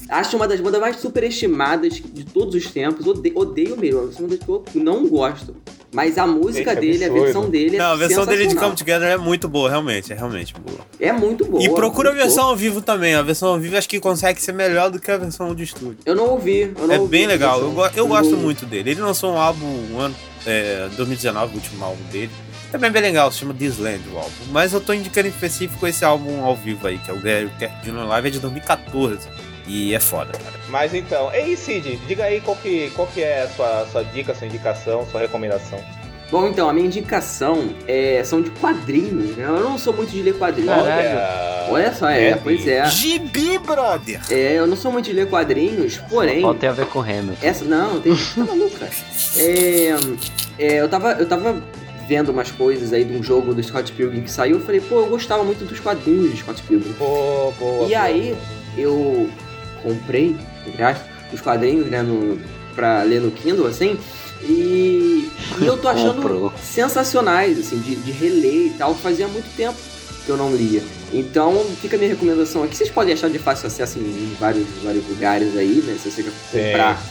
Acho 0.09 0.36
uma 0.36 0.47
das 0.47 0.61
bandas 0.61 0.81
mais 0.81 0.97
superestimadas 0.97 1.95
de 1.95 2.24
todos 2.24 2.55
os 2.55 2.70
tempos. 2.70 3.07
Odeio, 3.07 3.39
odeio 3.39 3.77
mesmo. 3.77 4.01
É 4.01 4.03
uma 4.05 4.12
banda 4.28 4.36
que 4.36 4.49
eu 4.49 4.65
não 4.74 5.07
gosto. 5.09 5.57
Mas 5.90 6.19
a 6.19 6.27
música 6.27 6.73
Gente, 6.74 6.81
dele, 6.81 7.05
a 7.05 7.07
absurdo. 7.07 7.24
versão 7.24 7.51
dele 7.51 7.77
é 7.77 7.78
Não, 7.78 7.86
a 7.86 7.97
versão 7.97 8.27
dele 8.27 8.47
de. 8.47 8.55
Come 8.55 8.77
Together 8.77 9.09
é 9.09 9.16
muito 9.16 9.49
boa, 9.49 9.70
realmente, 9.70 10.12
é 10.12 10.16
realmente 10.16 10.53
boa. 10.53 10.81
É 11.01 11.11
muito 11.12 11.47
boa. 11.47 11.62
e 11.65 11.70
procura 11.70 12.11
a 12.11 12.12
versão 12.12 12.43
boa. 12.43 12.49
ao 12.51 12.57
vivo 12.57 12.82
também, 12.82 13.15
a 13.15 13.23
versão 13.23 13.49
ao 13.49 13.59
vivo 13.59 13.74
acho 13.74 13.89
que 13.89 13.99
consegue 13.99 14.39
ser 14.43 14.53
melhor 14.53 14.90
do 14.90 15.01
que 15.01 15.11
a 15.11 15.16
versão 15.16 15.55
de 15.55 15.62
estúdio. 15.62 15.97
Eu 16.05 16.15
não 16.15 16.28
ouvi. 16.32 16.74
Eu 16.78 16.86
não 16.86 16.95
É 16.95 16.99
ouvi 17.01 17.11
bem 17.11 17.24
a 17.24 17.28
legal, 17.28 17.61
eu, 17.62 17.74
eu 17.97 18.07
gosto 18.07 18.36
muito 18.36 18.66
dele. 18.66 18.90
Ele 18.90 19.01
lançou 19.01 19.32
um 19.32 19.39
álbum 19.39 19.65
um 19.95 19.99
ano, 19.99 20.15
é, 20.47 20.89
2019, 20.95 21.53
o 21.53 21.57
último 21.57 21.82
álbum 21.82 22.03
dele. 22.12 22.31
Também 22.70 22.90
bem 22.90 23.01
legal, 23.01 23.32
se 23.32 23.39
chama 23.39 23.55
This 23.55 23.78
Land 23.78 24.03
o 24.12 24.19
álbum. 24.19 24.31
Mas 24.51 24.73
eu 24.73 24.81
tô 24.81 24.93
indicando 24.93 25.27
em 25.27 25.31
específico 25.31 25.86
esse 25.86 26.05
álbum 26.05 26.45
ao 26.45 26.55
vivo 26.55 26.86
aí, 26.86 26.99
que 26.99 27.11
é 27.11 27.15
o 27.15 27.20
Gary 27.20 27.51
Clark 27.59 27.82
Jr. 27.82 28.07
Live, 28.07 28.28
é 28.28 28.31
de 28.31 28.40
2014. 28.40 29.28
E 29.66 29.95
é 29.95 30.01
foda, 30.01 30.32
cara. 30.32 30.55
Mas 30.69 30.95
então, 30.95 31.32
ei 31.32 31.55
Cid, 31.57 31.97
diga 32.07 32.24
aí 32.24 32.40
qual 32.40 32.57
que, 32.57 32.90
qual 32.90 33.07
que 33.07 33.23
é 33.23 33.43
a 33.43 33.49
sua, 33.49 33.86
sua 33.93 34.05
dica, 34.05 34.35
sua 34.35 34.47
indicação, 34.47 35.07
sua 35.11 35.20
recomendação. 35.20 35.78
Bom, 36.31 36.47
então, 36.47 36.69
a 36.69 36.74
minha 36.74 36.86
indicação 36.86 37.74
é, 37.86 38.23
são 38.23 38.43
de 38.43 38.51
quadrinhos, 38.51 39.35
né? 39.35 39.45
Eu 39.45 39.61
não 39.61 39.78
sou 39.78 39.95
muito 39.95 40.11
de 40.11 40.23
ler 40.23 40.35
quadrinhos. 40.36 40.74
Caralho. 40.74 41.73
Olha 41.73 41.95
só, 41.95 42.09
é, 42.09 42.35
pois 42.36 42.66
é. 42.66 42.85
Gibi, 42.86 43.59
brother! 43.59 44.20
É, 44.31 44.55
eu 44.55 44.66
não 44.66 44.77
sou 44.77 44.93
muito 44.93 45.07
de 45.07 45.12
ler 45.12 45.28
quadrinhos, 45.28 45.97
porém. 46.11 46.43
Qual 46.43 46.55
tem 46.55 46.69
a 46.69 46.73
ver 46.73 46.86
com 46.86 47.01
Hamilton? 47.01 47.36
Essa. 47.47 47.65
Não, 47.65 48.01
tem. 48.01 48.15
Tá 48.15 48.45
maluco, 48.45 48.78
cara. 48.78 48.93
É, 49.39 49.95
é, 50.59 50.81
eu, 50.81 50.89
tava, 50.89 51.12
eu 51.12 51.28
tava 51.28 51.62
vendo 52.09 52.30
umas 52.30 52.51
coisas 52.51 52.93
aí 52.93 53.05
de 53.05 53.14
um 53.14 53.22
jogo 53.22 53.52
do 53.52 53.62
Scott 53.62 53.93
Pilgrim 53.93 54.22
que 54.22 54.30
saiu. 54.30 54.56
Eu 54.56 54.62
falei, 54.62 54.80
pô, 54.80 55.01
eu 55.01 55.06
gostava 55.06 55.44
muito 55.44 55.64
dos 55.66 55.78
quadrinhos 55.78 56.32
de 56.32 56.39
Scott 56.39 56.62
Pilgrim. 56.62 56.93
Boa, 56.93 57.52
boa. 57.52 57.86
E 57.86 57.90
boa. 57.90 58.01
aí, 58.01 58.36
eu 58.76 59.28
comprei, 59.82 60.35
entre 60.66 60.82
aspas, 60.82 61.06
os 61.32 61.40
quadrinhos, 61.43 61.86
né, 61.89 62.02
no, 62.02 62.40
pra 62.74 63.02
ler 63.02 63.20
no 63.20 63.30
Kindle, 63.30 63.66
assim. 63.66 63.98
E, 64.43 65.30
e 65.60 65.66
eu 65.66 65.76
tô 65.76 65.89
achando 65.89 66.22
Comprou. 66.22 66.52
sensacionais, 66.62 67.59
assim, 67.59 67.78
de, 67.78 67.97
de 67.97 68.10
reler 68.10 68.68
e 68.68 68.74
tal. 68.78 68.94
Fazia 68.94 69.28
muito 69.28 69.55
tempo 69.56 69.76
que 70.24 70.30
eu 70.30 70.36
não 70.36 70.55
lia. 70.55 70.82
Então, 71.12 71.64
fica 71.80 71.97
a 71.97 71.98
minha 71.98 72.10
recomendação 72.10 72.62
aqui. 72.62 72.76
Vocês 72.76 72.90
podem 72.90 73.12
achar 73.12 73.28
de 73.28 73.39
fácil 73.39 73.66
acesso 73.66 73.98
em 73.98 74.36
vários, 74.39 74.66
vários 74.82 75.06
lugares 75.09 75.56
aí, 75.56 75.82
né? 75.85 75.97
Se 76.01 76.10
você 76.10 76.22
quer 76.22 76.30
Sim. 76.30 76.59
comprar 76.66 77.02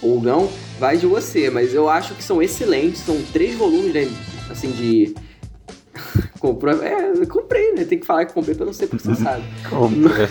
ou 0.00 0.22
não, 0.22 0.48
vai 0.78 0.96
de 0.96 1.06
você. 1.06 1.50
Mas 1.50 1.74
eu 1.74 1.90
acho 1.90 2.14
que 2.14 2.22
são 2.22 2.40
excelentes. 2.40 3.00
São 3.00 3.20
três 3.32 3.56
volumes, 3.56 3.92
né? 3.92 4.08
Assim, 4.50 4.70
de... 4.70 5.14
Comprou... 6.38 6.82
É, 6.82 7.26
comprei, 7.26 7.72
né? 7.72 7.84
Tem 7.84 7.98
que 7.98 8.06
falar 8.06 8.26
que 8.26 8.32
comprei 8.34 8.54
pra 8.54 8.66
não 8.66 8.72
ser 8.72 8.86
processado. 8.86 9.42
Como 9.70 10.08
é. 10.08 10.28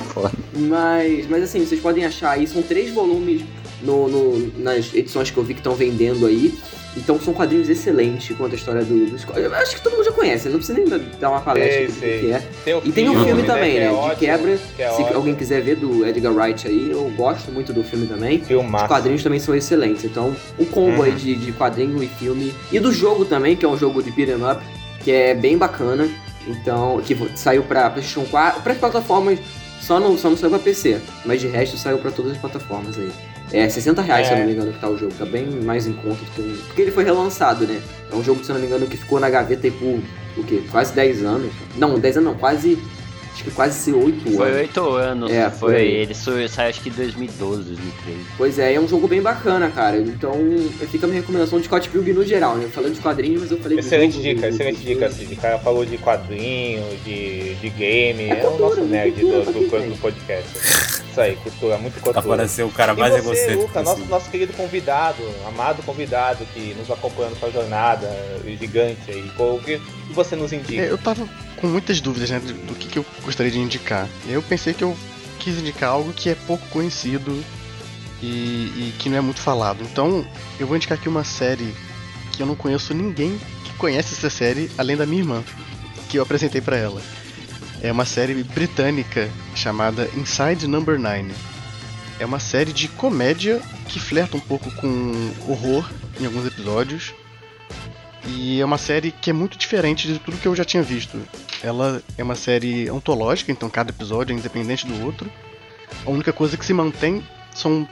Mas, 0.54 1.28
mas 1.30 1.44
assim, 1.44 1.66
vocês 1.66 1.82
podem 1.82 2.06
achar 2.06 2.32
aí, 2.32 2.48
são 2.48 2.62
três 2.62 2.92
volumes 2.94 3.44
no, 3.82 4.08
no- 4.08 4.60
nas 4.62 4.94
edições 4.94 5.32
que 5.32 5.38
eu 5.38 5.44
vi 5.44 5.54
que 5.54 5.60
estão 5.60 5.74
vendendo 5.74 6.26
aí. 6.26 6.58
Então 6.98 7.20
são 7.20 7.34
quadrinhos 7.34 7.68
excelentes, 7.70 8.36
conta 8.38 8.56
a 8.56 8.58
história 8.58 8.84
do, 8.84 9.06
do 9.08 9.20
Scott. 9.20 9.40
Eu 9.40 9.54
acho 9.56 9.76
que 9.76 9.82
todo 9.82 9.94
mundo 9.94 10.06
já 10.06 10.12
conhece, 10.14 10.48
não 10.50 10.58
precisa 10.58 10.80
nem 10.80 10.88
dar 11.20 11.30
uma 11.30 11.42
palestra 11.42 11.90
Sei, 11.92 12.18
do 12.18 12.20
que 12.28 12.32
é. 12.32 12.40
Tem 12.64 12.82
E 12.86 12.92
tem 12.92 13.10
um 13.10 13.24
filme 13.26 13.42
né, 13.42 13.48
também, 13.48 13.72
que 13.74 13.78
é 13.78 13.82
né? 13.82 13.88
de 13.90 13.94
ótimo, 13.96 14.16
quebra. 14.20 14.60
que 14.76 14.82
é 14.82 14.90
se 14.90 15.02
ótimo. 15.02 15.18
alguém 15.18 15.36
quiser 15.36 15.62
ver 15.62 15.76
do 15.76 16.06
Edgar 16.06 16.34
Wright 16.34 16.68
aí, 16.68 16.90
eu 16.92 17.12
gosto 17.16 17.52
muito 17.52 17.74
do 17.74 17.84
filme 17.84 18.08
também. 18.08 18.40
Os 18.40 18.48
Filmaço. 18.48 18.88
quadrinhos 18.88 19.22
também 19.24 19.40
são 19.40 19.54
excelentes. 19.54 20.04
Então, 20.06 20.36
o 20.58 20.66
combo 20.66 20.98
Uhum. 20.98 21.04
aí 21.04 21.12
de, 21.12 21.36
de 21.36 21.52
quadrinho 21.52 22.02
e 22.02 22.08
filme. 22.08 22.54
E 22.72 22.80
do 22.80 22.92
jogo 22.94 23.26
também, 23.26 23.56
que 23.56 23.66
é 23.66 23.68
um 23.68 23.78
jogo 23.78 24.02
de 24.02 24.12
beat'em 24.12 24.36
up, 24.36 24.62
que 25.04 25.12
é 25.12 25.34
bem 25.34 25.58
bacana. 25.58 26.08
Então, 26.48 27.02
que 27.04 27.18
saiu 27.36 27.64
pra 27.64 27.90
PlayStation 27.90 28.24
4, 28.30 28.62
para 28.62 28.72
as 28.74 28.78
plataformas, 28.78 29.40
só 29.82 30.00
não, 30.00 30.18
só 30.18 30.30
não 30.30 30.38
saiu 30.38 30.50
pra 30.52 30.60
PC. 30.60 31.00
Mas 31.26 31.42
de 31.42 31.48
resto 31.48 31.78
saiu 31.78 31.98
pra 31.98 32.12
todas 32.12 32.34
as 32.34 32.38
plataformas 32.38 32.98
aí. 32.98 33.12
É 33.54 33.70
60 33.70 34.02
reais, 34.02 34.28
se 34.28 34.34
eu 34.34 34.38
É. 34.38 34.40
não 34.40 34.48
me 34.48 34.54
engano, 34.54 34.74
que 34.74 34.80
tá 34.80 34.90
o 34.90 34.98
jogo. 34.98 35.14
Tá 35.18 35.26
bem 35.26 35.46
mais 35.62 35.86
em 35.86 35.94
conta 35.94 36.16
do 36.24 36.32
que 36.32 36.42
um. 36.42 36.58
Porque 36.68 36.82
ele 36.82 36.92
foi 36.92 37.04
relançado, 37.04 37.66
né? 37.68 37.80
É 38.12 38.16
um 38.16 38.24
jogo, 38.24 38.44
se 38.44 38.50
eu 38.52 38.56
não 38.56 38.62
me 38.62 38.68
engano, 38.68 38.88
que 38.88 38.98
ficou 38.98 39.20
na 39.20 39.30
gaveta 39.30 39.68
aí 39.68 39.72
por 39.72 40.00
o 40.38 40.44
quê? 40.44 40.64
Quase 40.72 40.94
10 40.94 41.24
anos. 41.24 41.52
Não, 41.78 42.00
10 42.00 42.18
anos 42.18 42.32
não, 42.34 42.40
quase. 42.40 42.78
Acho 43.36 43.44
que 43.44 43.52
quase 43.52 43.92
8 43.92 44.22
anos. 44.28 44.36
Foi 44.38 44.52
oito 44.54 44.90
anos. 44.92 45.30
É, 45.32 45.50
foi. 45.50 45.76
aí. 45.76 45.88
Ele 45.92 46.14
saiu, 46.16 46.48
saiu 46.48 46.70
acho 46.70 46.80
que 46.82 46.88
em 46.88 46.94
2012, 46.94 47.64
2013. 47.64 48.20
Pois 48.38 48.58
é, 48.58 48.74
é 48.76 48.80
um 48.80 48.88
jogo 48.88 49.10
bem 49.10 49.22
bacana, 49.22 49.70
cara. 49.70 49.98
Então, 49.98 50.34
fica 50.90 51.06
a 51.06 51.10
minha 51.10 51.20
recomendação 51.20 51.60
de 51.60 51.66
Scott 51.66 51.90
Pilgrim 51.90 52.14
no 52.14 52.24
geral, 52.26 52.56
né? 52.56 52.64
Eu 52.64 52.70
falei 52.70 52.92
de 52.92 53.00
quadrinhos, 53.02 53.42
mas 53.42 53.52
eu 53.52 53.58
falei 53.58 53.78
Excelente 53.80 54.14
jogo, 54.14 54.24
dica, 54.24 54.42
do- 54.42 54.48
excelente 54.54 54.78
do- 54.80 54.86
dica, 54.86 55.12
Cid. 55.12 55.34
O 55.34 55.38
cara 55.38 55.60
falou 55.60 55.86
de 55.86 55.98
quadrinho, 55.98 56.82
de, 57.04 57.56
de 57.56 57.70
game, 57.72 58.24
É 58.24 58.30
é, 58.30 58.34
o 58.36 58.42
cultura, 58.52 58.70
nosso 58.70 58.82
nerd 58.84 59.12
cultura, 59.20 59.40
do, 59.40 59.46
do, 59.46 59.54
cultura. 59.60 59.82
do 59.84 59.98
podcast. 59.98 60.50
Isso 61.12 61.22
aí, 61.22 61.36
cultura, 61.36 61.78
muito 61.78 62.00
cultura. 62.02 62.20
Apareceu 62.26 62.68
o 62.68 62.72
cara 62.72 62.94
E 62.94 62.98
mais 62.98 63.14
você, 63.16 63.20
egocêntrico. 63.20 63.62
Luca, 63.64 63.84
nosso, 63.84 64.02
assim. 64.02 64.10
nosso 64.10 64.30
querido 64.30 64.54
convidado, 64.54 65.22
amado 65.46 65.84
convidado 65.84 66.46
que 66.54 66.74
nos 66.78 66.90
acompanha 66.90 67.30
nessa 67.32 67.52
jornada 67.52 68.10
gigante 68.60 69.00
aí, 69.12 69.24
o 69.38 69.60
que 69.60 69.80
você 70.14 70.36
nos 70.38 70.52
indica? 70.54 70.82
É, 70.82 70.90
Eu 70.92 70.98
tava 70.98 71.28
com 71.66 71.72
muitas 71.72 72.00
dúvidas 72.00 72.30
né, 72.30 72.40
do, 72.40 72.76
que, 72.76 72.88
que 72.88 73.00
eu 73.00 73.06
gostaria 73.24 73.52
de 73.52 73.58
indicar. 73.58 74.08
Eu 74.28 74.42
pensei 74.44 74.74
que 74.74 74.84
eu 74.84 74.96
quis 75.40 75.58
indicar 75.58 75.90
algo 75.90 76.14
que 76.14 76.30
é 76.30 76.36
pouco 76.36 76.66
conhecido 76.70 77.44
e, 78.22 78.26
e 78.26 78.94
que 79.00 79.10
não 79.10 79.18
é 79.18 79.22
muito 79.22 79.40
falado. 79.40 79.84
Então, 79.84 80.26
eu 80.60 80.68
vou 80.68 80.78
indicar 80.78 80.98
aqui 80.98 81.10
uma 81.10 81.24
série 81.24 81.74
que 82.32 82.44
eu 82.44 82.46
não 82.46 82.56
conheço 82.56 82.94
ninguém 82.94 83.40
que 83.64 83.74
conhece 83.74 84.14
essa 84.14 84.30
série 84.30 84.70
além 84.78 84.96
da 84.96 85.08
minha 85.08 85.22
irmã, 85.22 85.44
que 86.08 86.20
eu 86.20 86.24
apresentei 86.24 86.62
pra 86.62 86.78
ela. 86.78 87.02
É 87.82 87.92
uma 87.92 88.06
série 88.06 88.44
britânica 88.44 89.30
chamada 89.56 90.10
Inside 90.16 90.68
Number 90.68 91.00
9. 91.00 91.32
É 92.20 92.26
uma 92.26 92.40
série 92.40 92.72
de 92.72 92.88
comédia 92.88 93.60
que 93.88 94.00
flerta 94.00 94.38
um 94.38 94.40
pouco 94.40 94.70
com 94.76 95.34
horror 95.48 95.90
em 96.20 96.26
alguns 96.26 96.46
episódios. 96.46 97.14
E 98.28 98.60
é 98.60 98.66
uma 98.66 98.78
série 98.78 99.12
que 99.12 99.30
é 99.30 99.34
muito 99.34 99.58
diferente 99.58 100.08
de 100.08 100.20
tudo 100.20 100.38
que 100.38 100.48
eu 100.48 100.56
já 100.56 100.66
tinha 100.66 100.82
visto. 100.82 101.20
Ela 101.64 102.02
é 102.18 102.24
uma 102.24 102.36
série 102.36 102.90
antológica, 102.90 103.52
então 103.52 103.70
cada 103.70 103.92
episódio 103.92 104.34
é 104.34 104.38
independente 104.38 104.86
do 104.86 105.06
outro. 105.06 105.32
A 106.06 106.10
única 106.10 106.34
coisa 106.34 106.58
que 106.58 106.66
se 106.66 106.74
mantém 106.74 107.24
são, 107.54 107.88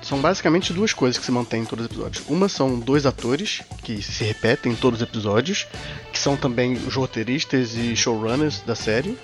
são 0.00 0.20
basicamente 0.20 0.72
duas 0.72 0.92
coisas 0.92 1.18
que 1.18 1.24
se 1.24 1.32
mantêm 1.32 1.62
em 1.62 1.64
todos 1.64 1.84
os 1.84 1.90
episódios. 1.90 2.24
Uma 2.28 2.48
são 2.48 2.78
dois 2.78 3.06
atores 3.06 3.62
que 3.82 4.02
se 4.02 4.24
repetem 4.24 4.72
em 4.72 4.76
todos 4.76 5.00
os 5.00 5.06
episódios, 5.06 5.66
que 6.12 6.18
são 6.18 6.36
também 6.36 6.74
os 6.74 6.94
roteiristas 6.94 7.74
e 7.74 7.94
showrunners 7.96 8.60
da 8.62 8.74
série. 8.74 9.18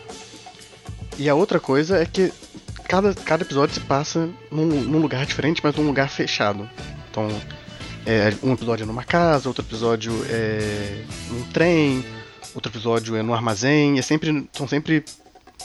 E 1.16 1.28
a 1.28 1.34
outra 1.34 1.60
coisa 1.60 1.98
é 1.98 2.06
que 2.06 2.32
cada, 2.88 3.14
cada 3.14 3.44
episódio 3.44 3.74
se 3.74 3.80
passa 3.80 4.28
num, 4.50 4.66
num 4.66 4.98
lugar 4.98 5.24
diferente, 5.24 5.60
mas 5.62 5.74
num 5.76 5.86
lugar 5.86 6.08
fechado. 6.08 6.68
Então, 7.10 7.28
é, 8.04 8.34
um 8.42 8.52
episódio 8.52 8.82
é 8.82 8.86
numa 8.86 9.04
casa, 9.04 9.48
outro 9.48 9.64
episódio 9.64 10.12
é 10.28 11.04
num 11.30 11.42
trem, 11.44 12.04
outro 12.54 12.70
episódio 12.70 13.16
é 13.16 13.22
no 13.22 13.34
armazém. 13.34 13.98
É 13.98 14.02
sempre, 14.02 14.48
são 14.52 14.66
sempre 14.68 15.04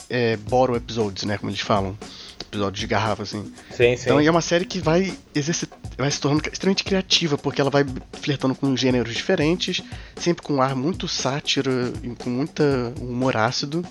é, 0.08 0.36
bottle 0.36 0.76
episodes, 0.76 1.24
né? 1.24 1.38
Como 1.38 1.50
eles 1.50 1.60
falam. 1.60 1.96
Episódios 2.40 2.80
de 2.80 2.86
garrafa, 2.86 3.22
assim. 3.22 3.52
Sim, 3.70 3.96
sim. 3.96 4.02
Então 4.02 4.18
é 4.18 4.30
uma 4.30 4.40
série 4.40 4.64
que 4.64 4.80
vai, 4.80 5.16
exercit... 5.34 5.70
vai 5.96 6.10
se 6.10 6.20
tornando 6.20 6.48
extremamente 6.50 6.82
criativa, 6.82 7.38
porque 7.38 7.60
ela 7.60 7.70
vai 7.70 7.84
flertando 8.20 8.56
com 8.56 8.76
gêneros 8.76 9.14
diferentes, 9.14 9.80
sempre 10.16 10.42
com 10.42 10.54
um 10.54 10.62
ar 10.62 10.74
muito 10.74 11.06
sátira 11.06 11.92
e 12.02 12.08
com 12.08 12.28
muita 12.28 12.92
humor 13.00 13.36
ácido. 13.36 13.86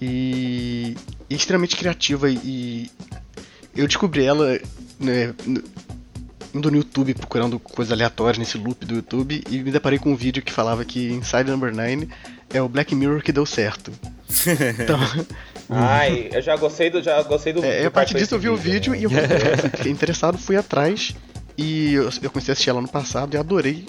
E, 0.00 0.96
e 1.28 1.34
extremamente 1.34 1.76
criativa. 1.76 2.30
E 2.30 2.88
eu 3.74 3.88
descobri 3.88 4.24
ela 4.24 4.60
né, 5.00 5.34
indo 6.58 6.70
no 6.70 6.76
YouTube 6.76 7.14
procurando 7.14 7.58
coisas 7.58 7.92
aleatórias 7.92 8.38
nesse 8.38 8.58
loop 8.58 8.84
do 8.84 8.96
YouTube 8.96 9.42
e 9.48 9.58
me 9.58 9.70
deparei 9.70 9.98
com 9.98 10.12
um 10.12 10.16
vídeo 10.16 10.42
que 10.42 10.52
falava 10.52 10.84
que 10.84 11.10
Inside 11.12 11.50
Number 11.50 11.74
9 11.74 12.08
é 12.50 12.60
o 12.60 12.68
Black 12.68 12.94
Mirror 12.94 13.22
que 13.22 13.32
deu 13.32 13.46
certo. 13.46 13.92
Então, 14.78 14.98
Ai, 15.70 16.30
eu 16.32 16.40
já 16.40 16.56
gostei 16.56 16.88
do. 16.88 17.02
Já 17.02 17.22
gostei 17.22 17.52
do. 17.52 17.62
é, 17.62 17.82
do 17.82 17.88
a 17.88 17.90
partir 17.90 18.14
disso 18.14 18.34
eu 18.34 18.38
vi 18.38 18.48
o 18.48 18.56
vídeo 18.56 18.94
e 18.94 19.04
eu 19.04 19.10
fiquei 19.76 19.92
interessado, 19.92 20.38
fui 20.38 20.56
atrás 20.56 21.14
e 21.58 21.92
eu, 21.92 22.08
eu 22.22 22.30
comecei 22.30 22.52
a 22.52 22.54
assistir 22.54 22.70
ela 22.70 22.80
no 22.80 22.88
passado 22.88 23.34
e 23.34 23.36
adorei. 23.36 23.84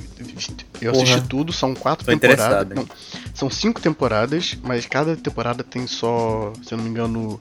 Eu 0.82 0.92
Porra. 0.92 1.04
assisti 1.04 1.28
tudo, 1.28 1.54
são 1.54 1.74
quatro 1.76 2.06
Tô 2.06 2.12
temporadas. 2.12 2.76
não, 2.76 2.86
são 3.34 3.50
cinco 3.50 3.80
temporadas, 3.80 4.58
mas 4.64 4.86
cada 4.88 5.16
temporada 5.16 5.64
tem 5.64 5.88
só, 5.88 6.52
se 6.64 6.74
eu 6.74 6.78
não 6.78 6.84
me 6.84 6.90
engano, 6.90 7.40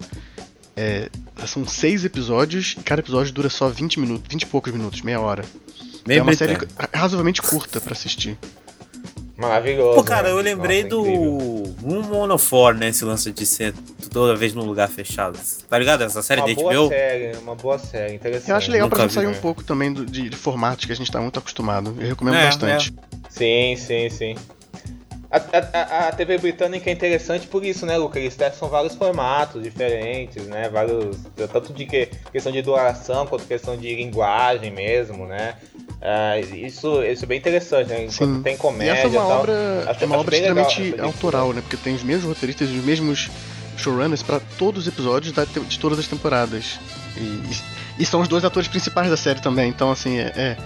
é, 0.79 1.09
são 1.47 1.67
seis 1.67 2.05
episódios 2.05 2.77
e 2.79 2.83
cada 2.83 3.01
episódio 3.01 3.33
dura 3.33 3.49
só 3.51 3.69
20 3.69 3.99
minutos, 4.01 4.27
20 4.31 4.43
e 4.43 4.47
poucos 4.47 4.73
minutos, 4.73 5.03
meia 5.03 5.21
hora. 5.21 5.45
Meio 6.07 6.21
é 6.21 6.23
uma 6.23 6.33
série 6.35 6.55
britânico. 6.57 6.89
razoavelmente 6.97 7.43
curta 7.43 7.81
pra 7.81 7.93
assistir. 7.93 8.39
Maravilhoso. 9.37 9.95
Pô, 9.97 10.03
cara, 10.03 10.29
né? 10.29 10.35
eu 10.35 10.39
lembrei 10.41 10.83
Nossa, 10.83 10.97
do 10.97 11.03
um 11.05 12.03
Monofor, 12.03 12.75
né? 12.75 12.89
Esse 12.89 13.05
lance 13.05 13.31
de 13.31 13.47
ser 13.47 13.73
toda 14.11 14.35
vez 14.35 14.53
num 14.53 14.65
lugar 14.65 14.89
fechado. 14.89 15.39
Tá 15.69 15.79
ligado? 15.79 16.03
Essa 16.03 16.23
série 16.23 16.41
Uma 16.41 16.55
boa 16.55 16.73
HBO? 16.75 16.89
série, 16.89 17.37
uma 17.39 17.55
boa 17.55 17.79
série, 17.79 18.15
interessante. 18.15 18.51
Eu 18.51 18.57
acho 18.57 18.71
legal 18.73 18.89
pra 18.89 19.03
gente 19.03 19.13
sair 19.15 19.27
né? 19.27 19.31
um 19.37 19.41
pouco 19.41 19.63
também 19.63 19.93
do- 19.93 20.05
de, 20.05 20.29
de 20.29 20.37
formatos 20.37 20.87
que 20.87 20.93
a 20.93 20.97
gente 20.97 21.11
tá 21.13 21.21
muito 21.21 21.39
acostumado. 21.39 21.95
Eu 22.01 22.09
recomendo 22.09 22.35
É, 22.37 22.47
bastante. 22.47 22.93
Sim, 23.29 23.77
sim, 23.77 24.11
sim. 24.11 24.35
A, 25.31 25.37
a- 25.37 26.09
a- 26.09 26.13
TV 26.13 26.39
britânica 26.39 26.89
é 26.89 26.93
interessante 26.93 27.47
por 27.47 27.63
isso, 27.63 27.85
né, 27.85 27.99
Luca? 27.99 28.19
Eles 28.19 28.35
testam 28.35 28.69
vários 28.69 28.95
formatos 28.95 29.63
diferentes, 29.63 30.47
né? 30.47 30.71
Vários. 30.71 31.19
Tanto 31.53 31.73
de 31.75 31.85
que, 31.85 32.09
questão 32.33 32.51
de 32.51 32.63
duração 32.63 33.27
quanto 33.27 33.45
questão 33.45 33.77
de 33.77 33.95
linguagem 33.95 34.71
mesmo, 34.71 35.27
né? 35.27 35.55
Ah, 36.01 36.39
isso, 36.39 37.03
isso 37.03 37.25
é 37.25 37.27
bem 37.27 37.39
interessante, 37.39 37.89
né? 37.89 38.05
Enquanto 38.05 38.37
Sim. 38.37 38.43
tem 38.43 38.55
E 38.55 38.57
comédia 38.57 38.93
essa 38.93 39.07
é 39.07 39.11
uma 39.11 39.25
e 39.25 39.29
tal. 39.29 39.41
obra, 39.41 39.85
Acho- 39.91 40.03
é 40.05 40.07
uma 40.07 40.17
obra 40.19 40.37
legal 40.37 40.57
extremamente 40.65 40.95
essa 40.95 41.05
autoral, 41.05 41.53
né? 41.53 41.61
Porque 41.61 41.77
tem 41.77 41.95
os 41.95 42.03
mesmos 42.03 42.25
roteiristas 42.29 42.71
e 42.71 42.79
os 42.79 42.85
mesmos 42.85 43.29
showrunners 43.77 44.23
pra 44.23 44.41
todos 44.59 44.87
os 44.87 44.89
episódios 44.89 45.33
da 45.35 45.45
de 45.45 45.79
todas 45.79 45.99
as 45.99 46.07
temporadas. 46.07 46.81
E, 47.19 47.21
e- 47.21 47.79
e 48.03 48.07
são 48.07 48.21
os 48.23 48.29
dois 48.29 48.45
atores 48.45 48.67
principais 48.69 49.11
da 49.11 49.17
série 49.17 49.41
também, 49.41 49.69
então 49.69 49.91
assim, 49.91 50.19
é, 50.19 50.33
é- 50.35 50.57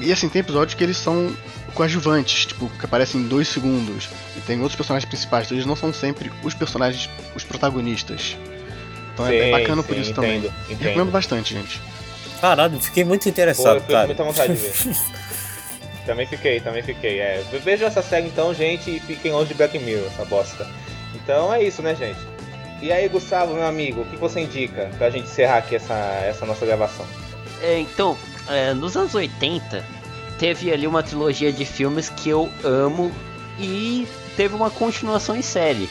E 0.00 0.12
assim, 0.12 0.28
tem 0.28 0.40
episódios 0.40 0.74
que 0.74 0.84
eles 0.84 0.96
são 0.96 1.34
coadjuvantes, 1.72 2.46
tipo, 2.46 2.68
que 2.68 2.84
aparecem 2.84 3.20
em 3.20 3.26
dois 3.28 3.48
segundos. 3.48 4.08
E 4.36 4.40
tem 4.40 4.58
outros 4.60 4.76
personagens 4.76 5.08
principais, 5.08 5.46
então 5.46 5.56
eles 5.56 5.66
não 5.66 5.76
são 5.76 5.92
sempre 5.92 6.30
os 6.42 6.54
personagens, 6.54 7.08
os 7.34 7.44
protagonistas. 7.44 8.36
Então 9.14 9.26
é- 9.26 9.36
é, 9.36 9.44
Sim, 9.44 9.50
bacana 9.50 9.82
por 9.82 9.94
sim, 9.94 10.00
isso 10.00 10.14
também. 10.14 10.38
entendo, 10.38 10.54
entendo. 10.68 10.78
Recomendo 10.82 11.10
bastante, 11.10 11.54
gente. 11.54 11.80
Caralho, 12.40 12.80
fiquei 12.80 13.04
muito 13.04 13.22
Pô, 13.22 13.28
eu 13.28 13.30
interessado, 13.30 13.80
fiquei 13.80 13.86
com 13.86 13.92
cara. 13.92 14.06
muita 14.06 14.24
vontade 14.24 14.52
de 14.54 14.58
ver. 14.58 14.72
também 16.06 16.26
fiquei, 16.26 16.60
também 16.60 16.82
fiquei. 16.82 17.20
É, 17.20 17.44
vejam 17.62 17.86
essa 17.86 18.02
série 18.02 18.26
então, 18.26 18.52
gente, 18.54 18.90
e 18.96 19.00
fiquem 19.00 19.32
longe 19.32 19.48
de 19.48 19.54
Black 19.54 19.78
Mirror, 19.78 20.06
essa 20.06 20.24
bosta. 20.24 20.66
Então 21.14 21.52
é 21.54 21.62
isso, 21.62 21.82
né, 21.82 21.94
gente? 21.94 22.18
E 22.80 22.90
aí, 22.90 23.08
Gustavo, 23.08 23.54
meu 23.54 23.64
amigo, 23.66 24.00
o 24.00 24.04
que 24.06 24.16
você 24.16 24.40
indica 24.40 24.90
pra 24.98 25.08
gente 25.08 25.24
encerrar 25.28 25.58
aqui 25.58 25.76
essa, 25.76 25.94
essa 26.26 26.44
nossa 26.44 26.66
gravação? 26.66 27.06
É, 27.60 27.78
então, 27.78 28.18
é, 28.48 28.74
nos 28.74 28.96
anos 28.96 29.14
80, 29.14 29.84
teve 30.42 30.72
ali 30.72 30.88
uma 30.88 31.04
trilogia 31.04 31.52
de 31.52 31.64
filmes 31.64 32.08
que 32.08 32.28
eu 32.28 32.50
amo 32.64 33.12
e 33.60 34.08
teve 34.36 34.56
uma 34.56 34.70
continuação 34.70 35.36
em 35.36 35.42
série. 35.42 35.88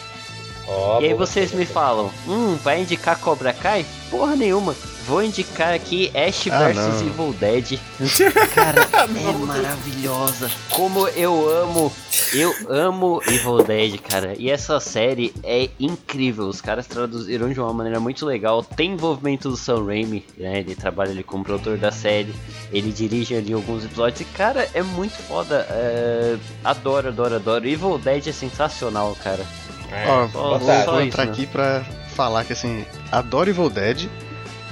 Ó, 0.67 0.99
e 0.99 1.05
aí 1.05 1.13
vocês 1.13 1.53
me 1.53 1.65
falam, 1.65 2.11
hum, 2.27 2.57
vai 2.57 2.81
indicar 2.81 3.17
Cobra 3.17 3.53
Kai? 3.53 3.85
Porra 4.09 4.35
nenhuma. 4.35 4.75
Vou 5.07 5.23
indicar 5.23 5.73
aqui 5.73 6.11
Ash 6.15 6.47
Ah, 6.51 6.67
vs 6.69 6.75
não. 6.75 6.99
Evil 7.07 7.33
Dead. 7.39 7.79
Cara, 8.53 8.81
é 8.93 9.31
maravilhosa. 9.45 10.49
Como 10.69 11.07
eu 11.09 11.49
amo, 11.49 11.91
eu 12.33 12.53
amo 12.69 13.21
Evil 13.27 13.63
Dead, 13.63 13.99
cara. 13.99 14.33
E 14.37 14.49
essa 14.49 14.79
série 14.79 15.33
é 15.43 15.69
incrível. 15.79 16.45
Os 16.47 16.61
caras 16.61 16.85
traduziram 16.87 17.51
de 17.51 17.59
uma 17.59 17.73
maneira 17.73 17.99
muito 17.99 18.25
legal. 18.25 18.63
Tem 18.63 18.91
envolvimento 18.91 19.49
do 19.49 19.57
Sam 19.57 19.85
Raimi, 19.85 20.25
né? 20.37 20.59
Ele 20.59 20.75
trabalha 20.75 21.11
ali 21.11 21.23
como 21.23 21.43
produtor 21.43 21.77
da 21.77 21.91
série. 21.91 22.33
Ele 22.71 22.91
dirige 22.91 23.35
ali 23.35 23.51
alguns 23.53 23.83
episódios. 23.83 24.21
E, 24.21 24.25
cara, 24.25 24.69
é 24.73 24.81
muito 24.83 25.13
foda. 25.23 25.65
É, 25.69 26.37
Adoro, 26.63 27.07
adoro, 27.09 27.35
adoro. 27.35 27.67
Evil 27.67 27.97
Dead 27.97 28.27
é 28.27 28.31
sensacional, 28.31 29.17
cara. 29.23 29.45
É, 29.91 30.07
Ó, 30.07 30.27
só- 30.29 30.57
vou, 30.57 30.59
só 30.59 30.91
vou 30.91 30.99
isso, 31.01 31.07
entrar 31.07 31.25
né? 31.25 31.31
aqui 31.31 31.45
pra 31.47 31.83
falar 32.15 32.45
que 32.45 32.53
assim, 32.53 32.85
adoro 33.11 33.49
Evil 33.49 33.69
Dead 33.69 34.07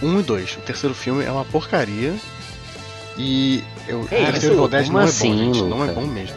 1 0.02 0.20
e 0.20 0.24
2. 0.24 0.54
O 0.58 0.60
terceiro 0.62 0.96
filme 0.96 1.24
é 1.24 1.32
uma 1.32 1.46
porcaria. 1.46 2.14
E 3.18 3.64
eu, 3.88 4.02
o 4.02 4.04
Que 4.08 4.16
terceiro 4.16 4.38
isso? 4.38 4.48
Evil 4.48 4.68
Dead 4.68 4.86
Como 4.86 4.98
não 4.98 5.06
é 5.06 5.10
assim, 5.10 5.32
bom, 5.32 5.38
gente. 5.38 5.62
Não 5.64 5.84
é 5.84 5.88
Luca? 5.88 5.94
bom 6.02 6.08
mesmo. 6.08 6.36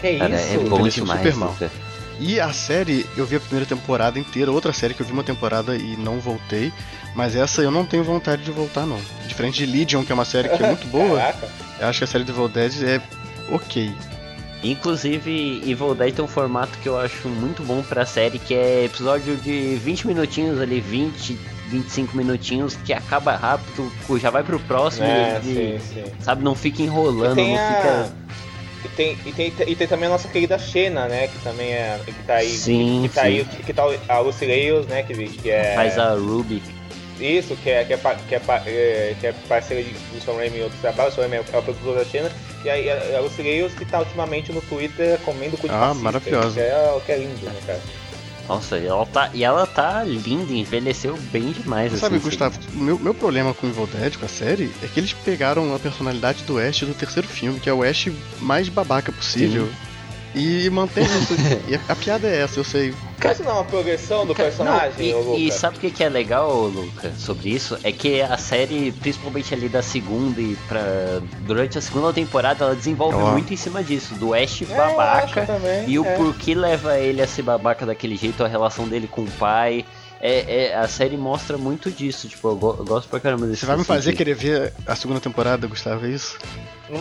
Que 0.00 0.18
Cara, 0.18 0.34
isso? 0.36 0.54
é 0.54 0.58
bom 0.58 0.88
demais, 0.88 1.20
super 1.20 1.34
mal. 1.36 1.50
Luca. 1.50 1.70
E 2.18 2.40
a 2.40 2.50
série, 2.52 3.04
eu 3.16 3.26
vi 3.26 3.36
a 3.36 3.40
primeira 3.40 3.66
temporada 3.66 4.18
inteira, 4.18 4.50
outra 4.50 4.72
série 4.72 4.94
que 4.94 5.02
eu 5.02 5.06
vi 5.06 5.12
uma 5.12 5.22
temporada 5.22 5.76
e 5.76 5.96
não 5.96 6.18
voltei. 6.18 6.72
Mas 7.14 7.36
essa 7.36 7.62
eu 7.62 7.70
não 7.70 7.84
tenho 7.84 8.02
vontade 8.02 8.42
de 8.42 8.50
voltar, 8.50 8.86
não. 8.86 8.98
Diferente 9.26 9.64
de 9.64 9.66
Legion, 9.66 10.02
que 10.02 10.10
é 10.12 10.14
uma 10.14 10.24
série 10.24 10.48
que 10.48 10.62
é 10.62 10.66
muito 10.66 10.86
boa, 10.88 11.20
eu 11.78 11.86
acho 11.86 11.98
que 11.98 12.04
a 12.04 12.06
série 12.06 12.24
do 12.24 12.32
Evil 12.32 12.48
Dead 12.48 12.72
é 12.82 13.00
ok. 13.50 13.92
Inclusive, 14.64 15.62
Evil 15.70 15.94
Dead 15.94 16.14
tem 16.14 16.24
um 16.24 16.28
formato 16.28 16.76
que 16.78 16.88
eu 16.88 16.98
acho 16.98 17.28
muito 17.28 17.62
bom 17.62 17.82
pra 17.82 18.04
série, 18.06 18.38
que 18.38 18.54
é 18.54 18.84
episódio 18.84 19.36
de 19.36 19.76
20 19.76 20.06
minutinhos 20.06 20.60
ali, 20.60 20.80
20, 20.80 21.38
25 21.68 22.16
minutinhos, 22.16 22.76
que 22.84 22.92
acaba 22.92 23.34
rápido, 23.36 23.90
já 24.20 24.30
vai 24.30 24.42
pro 24.42 24.58
próximo, 24.60 25.06
É, 25.06 25.40
e, 25.42 25.78
sim, 25.78 25.80
sim. 25.94 26.04
sabe, 26.20 26.42
não 26.44 26.54
fica 26.54 26.82
enrolando, 26.82 27.32
E 27.32 27.44
tem, 27.44 27.54
não 27.54 27.62
a... 27.62 27.74
fica... 27.74 28.12
e, 28.84 28.88
tem, 28.88 29.18
e, 29.26 29.32
tem, 29.32 29.68
e 29.68 29.76
tem 29.76 29.86
também 29.86 30.06
a 30.06 30.12
nossa 30.12 30.28
querida 30.28 30.58
Xena, 30.58 31.06
né? 31.06 31.28
Que 31.28 31.38
também 31.40 31.72
é. 31.72 32.00
Que 32.04 32.12
tá 32.24 32.34
aí. 32.34 32.50
Sim, 32.50 33.02
que 33.08 33.14
tá 33.14 33.22
sim. 33.22 33.26
aí. 33.28 33.44
Que 33.44 33.72
tá 33.72 33.82
a 34.08 34.18
Lucy 34.20 34.46
né? 34.88 35.02
Que, 35.02 35.14
que 35.28 35.50
é. 35.50 35.74
Faz 35.74 35.98
a 35.98 36.14
Ruby. 36.14 36.62
Isso, 37.20 37.56
que 37.56 37.70
é, 37.70 37.84
que 37.84 37.94
é, 37.94 37.96
que 37.96 38.34
é, 38.34 38.40
é, 38.66 39.16
que 39.18 39.26
é 39.26 39.32
parceira 39.48 39.82
de, 39.82 39.90
do 39.90 40.20
Sam 40.22 40.34
Raimi 40.34 40.58
e 40.58 40.62
outros 40.62 40.80
trabalhos, 40.80 41.14
o 41.14 41.16
Sam 41.16 41.22
Raimi 41.22 41.36
é 41.36 41.40
o 41.40 41.62
produtor 41.62 41.96
da 41.96 42.04
China, 42.04 42.30
e 42.62 42.68
aí 42.68 42.90
a, 42.90 43.16
a 43.16 43.20
Lucy 43.20 43.42
que 43.76 43.84
tá 43.86 44.00
ultimamente 44.00 44.52
no 44.52 44.60
Twitter 44.60 45.18
comendo 45.24 45.56
com 45.56 45.66
Ah, 45.70 45.94
maravilhosa. 45.94 46.54
Que 46.54 46.60
é, 46.60 47.00
que 47.06 47.12
é 47.12 47.16
lindo, 47.16 47.46
né, 47.46 47.54
cara? 47.66 47.80
Nossa, 48.48 48.78
e 48.78 48.86
ela 48.86 49.06
tá, 49.06 49.30
e 49.34 49.44
ela 49.44 49.66
tá 49.66 50.04
linda, 50.04 50.52
envelheceu 50.52 51.16
bem 51.32 51.52
demais. 51.52 51.92
Sabe, 51.92 52.16
assim, 52.16 52.24
Gustavo, 52.24 52.58
o 52.74 52.78
meu, 52.78 52.98
meu 52.98 53.14
problema 53.14 53.52
com 53.52 53.66
Evil 53.66 53.88
Dead, 53.88 54.16
com 54.16 54.24
a 54.24 54.28
série, 54.28 54.70
é 54.82 54.86
que 54.86 55.00
eles 55.00 55.12
pegaram 55.12 55.74
a 55.74 55.78
personalidade 55.78 56.44
do 56.44 56.58
Ash 56.58 56.80
do 56.80 56.94
terceiro 56.94 57.26
filme, 57.26 57.58
que 57.58 57.68
é 57.68 57.74
o 57.74 57.82
Ash 57.82 58.08
mais 58.40 58.68
babaca 58.68 59.10
possível, 59.10 59.68
e 60.36 60.68
mantém 60.68 61.04
isso. 61.04 61.34
e 61.66 61.74
a, 61.74 61.80
a 61.88 61.96
piada 61.96 62.28
é 62.28 62.42
essa, 62.42 62.60
eu 62.60 62.64
sei. 62.64 62.94
Isso 63.32 63.42
não 63.42 63.50
é 63.50 63.54
uma 63.54 63.64
progressão 63.64 64.26
do 64.26 64.34
Cara, 64.34 64.50
personagem, 64.50 65.12
não, 65.12 65.34
e, 65.34 65.48
e 65.48 65.52
sabe 65.52 65.78
o 65.78 65.80
que, 65.80 65.90
que 65.90 66.04
é 66.04 66.08
legal, 66.08 66.66
Luca, 66.66 67.12
sobre 67.16 67.48
isso? 67.48 67.78
É 67.82 67.90
que 67.90 68.20
a 68.20 68.36
série, 68.36 68.92
principalmente 68.92 69.54
ali 69.54 69.68
da 69.68 69.82
segunda 69.82 70.40
e 70.40 70.56
pra. 70.68 70.82
Durante 71.40 71.78
a 71.78 71.80
segunda 71.80 72.12
temporada, 72.12 72.64
ela 72.64 72.76
desenvolve 72.76 73.16
Ó. 73.16 73.32
muito 73.32 73.52
em 73.52 73.56
cima 73.56 73.82
disso, 73.82 74.14
do 74.14 74.34
Ash 74.34 74.62
É, 74.62 74.64
babaca 74.66 75.46
também, 75.46 75.88
e 75.88 75.98
o 75.98 76.04
é. 76.04 76.14
porquê 76.16 76.54
leva 76.54 76.98
ele 76.98 77.22
a 77.22 77.26
ser 77.26 77.42
babaca 77.42 77.86
daquele 77.86 78.16
jeito, 78.16 78.44
a 78.44 78.48
relação 78.48 78.86
dele 78.86 79.08
com 79.08 79.22
o 79.22 79.30
pai. 79.32 79.84
É, 80.20 80.66
é- 80.68 80.74
a 80.74 80.88
série 80.88 81.16
mostra 81.16 81.58
muito 81.58 81.90
disso, 81.90 82.26
tipo, 82.28 82.48
eu, 82.48 82.56
go- 82.56 82.76
eu 82.78 82.84
gosto 82.84 83.08
pra 83.08 83.20
caramba 83.20 83.46
desse 83.46 83.60
Você 83.60 83.66
vai 83.66 83.76
me 83.76 83.84
fazer 83.84 84.02
sentido. 84.12 84.16
querer 84.18 84.34
ver 84.34 84.72
a 84.86 84.96
segunda 84.96 85.20
temporada, 85.20 85.66
Gustavo, 85.66 86.06
é 86.06 86.10
isso? 86.10 86.38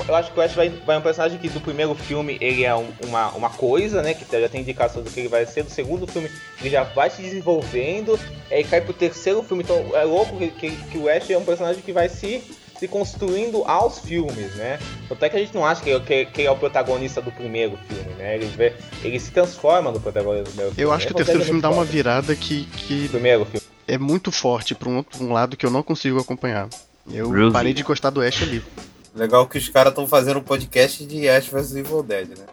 Eu 0.07 0.15
acho 0.15 0.31
que 0.33 0.39
o 0.39 0.41
Ash 0.41 0.53
vai, 0.53 0.69
vai 0.69 0.97
um 0.97 1.01
personagem 1.01 1.37
que 1.37 1.47
do 1.47 1.61
primeiro 1.61 1.93
filme 1.95 2.37
ele 2.41 2.65
é 2.65 2.75
um- 2.75 2.91
uma, 3.05 3.29
uma 3.29 3.49
coisa, 3.51 4.01
né? 4.01 4.13
Que 4.15 4.25
já 4.41 4.49
tem 4.49 4.61
indicação 4.61 5.01
do 5.03 5.09
que 5.11 5.19
ele 5.19 5.29
vai 5.29 5.45
ser. 5.45 5.63
Do 5.63 5.69
segundo 5.69 6.07
filme 6.07 6.29
ele 6.59 6.69
já 6.71 6.83
vai 6.83 7.09
se 7.09 7.21
desenvolvendo. 7.21 8.19
Aí 8.51 8.63
cai 8.63 8.81
pro 8.81 8.93
terceiro 8.93 9.43
filme. 9.43 9.63
Então 9.63 9.77
é 9.95 10.03
louco 10.03 10.37
que, 10.37 10.47
que, 10.49 10.71
que 10.75 10.97
o 10.97 11.07
Ash 11.07 11.29
é 11.29 11.37
um 11.37 11.45
personagem 11.45 11.81
que 11.83 11.93
vai 11.93 12.09
se, 12.09 12.43
se 12.79 12.87
construindo 12.87 13.63
aos 13.65 13.99
filmes, 13.99 14.53
né? 14.55 14.79
Até 15.09 15.29
que 15.29 15.35
a 15.37 15.39
gente 15.39 15.53
não 15.55 15.65
acha 15.65 15.81
que, 15.81 15.89
ele- 15.89 16.03
que, 16.03 16.25
que 16.25 16.41
é 16.45 16.51
o 16.51 16.55
protagonista 16.57 17.21
do 17.21 17.31
primeiro 17.31 17.77
filme, 17.87 18.13
né? 18.15 18.35
Ele, 18.35 18.45
vê- 18.47 18.73
ele 19.03 19.19
se 19.19 19.31
transforma 19.31 19.91
no 19.91 19.99
protagonista 19.99 20.43
do 20.45 20.49
primeiro 20.49 20.75
filme. 20.75 20.83
Eu 20.89 20.93
acho 20.93 21.07
que 21.07 21.13
o 21.13 21.15
terceiro 21.15 21.41
é 21.41 21.45
filme 21.45 21.61
dá 21.61 21.69
uma 21.69 21.85
virada 21.85 22.35
que, 22.35 22.65
que 22.65 23.07
Primeiro 23.09 23.45
filme. 23.45 23.65
é 23.87 23.97
muito 23.97 24.31
forte 24.31 24.75
pra 24.75 24.89
um, 24.89 25.03
um 25.21 25.31
lado 25.31 25.55
que 25.55 25.65
eu 25.65 25.71
não 25.71 25.81
consigo 25.83 26.19
acompanhar. 26.19 26.67
Eu 27.11 27.29
parei 27.51 27.73
de 27.73 27.83
gostar 27.83 28.09
do 28.09 28.21
Ash 28.21 28.41
ali. 28.43 28.61
Legal 29.15 29.47
que 29.47 29.57
os 29.57 29.69
caras 29.69 29.91
estão 29.91 30.05
fazendo 30.07 30.39
um 30.39 30.43
podcast 30.43 31.05
de 31.05 31.29
Ash 31.29 31.47
vs 31.47 31.75
Evil 31.75 32.03
Dead, 32.03 32.29
né? 32.29 32.45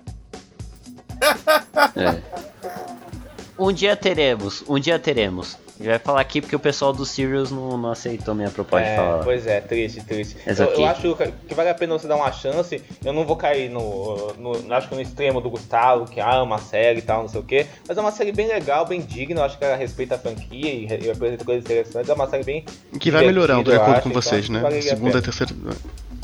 Um 3.58 3.72
dia 3.72 3.96
teremos, 3.96 4.62
um 4.68 4.78
dia 4.78 4.98
teremos. 4.98 5.56
Gente 5.82 5.90
vai 5.90 5.98
falar 5.98 6.20
aqui 6.20 6.40
porque 6.40 6.54
o 6.56 6.58
pessoal 6.60 6.92
do 6.92 7.04
Sirius 7.04 7.50
não, 7.50 7.76
não 7.76 7.90
aceitou 7.90 8.34
minha 8.34 8.50
proposta 8.50 8.84
de 8.86 8.92
É, 8.92 8.96
falar. 8.96 9.24
pois 9.24 9.46
é, 9.46 9.60
triste, 9.60 10.02
triste. 10.04 10.36
Eu, 10.46 10.54
eu 10.66 10.86
acho 10.86 11.16
que 11.48 11.54
vale 11.54 11.68
a 11.68 11.74
pena 11.74 11.92
você 11.98 12.06
dar 12.08 12.16
uma 12.16 12.30
chance. 12.32 12.80
Eu 13.04 13.12
não 13.12 13.24
vou 13.24 13.36
cair 13.36 13.68
no, 13.70 14.32
no. 14.34 14.72
Acho 14.74 14.88
que 14.88 14.94
no 14.94 15.00
extremo 15.00 15.40
do 15.40 15.50
Gustavo, 15.50 16.06
que 16.06 16.20
ah, 16.20 16.36
é 16.36 16.42
uma 16.42 16.58
série 16.58 16.98
e 17.00 17.02
tal, 17.02 17.22
não 17.22 17.28
sei 17.28 17.40
o 17.40 17.44
quê. 17.44 17.66
Mas 17.86 17.96
é 17.96 18.00
uma 18.00 18.12
série 18.12 18.32
bem 18.32 18.46
legal, 18.48 18.86
bem 18.86 19.00
digna. 19.00 19.40
Eu 19.40 19.44
acho 19.44 19.58
que 19.58 19.64
ela 19.64 19.76
respeita 19.76 20.14
a 20.14 20.18
franquia 20.18 20.70
e, 20.72 20.86
e 21.04 21.10
apresenta 21.10 21.44
coisas 21.44 21.64
interessantes. 21.64 22.08
É 22.08 22.12
uma 22.14 22.28
série 22.28 22.44
bem. 22.44 22.64
Que 22.98 23.10
vai 23.10 23.26
melhorando, 23.26 23.70
de 23.70 23.76
acordo 23.76 23.92
acho, 23.94 24.02
com 24.02 24.08
então 24.10 24.22
vocês, 24.22 24.48
né? 24.48 24.60
valeria 24.60 24.92
a 24.92 24.96
Segunda 24.96 25.18
e 25.18 25.22
terceira. 25.22 25.54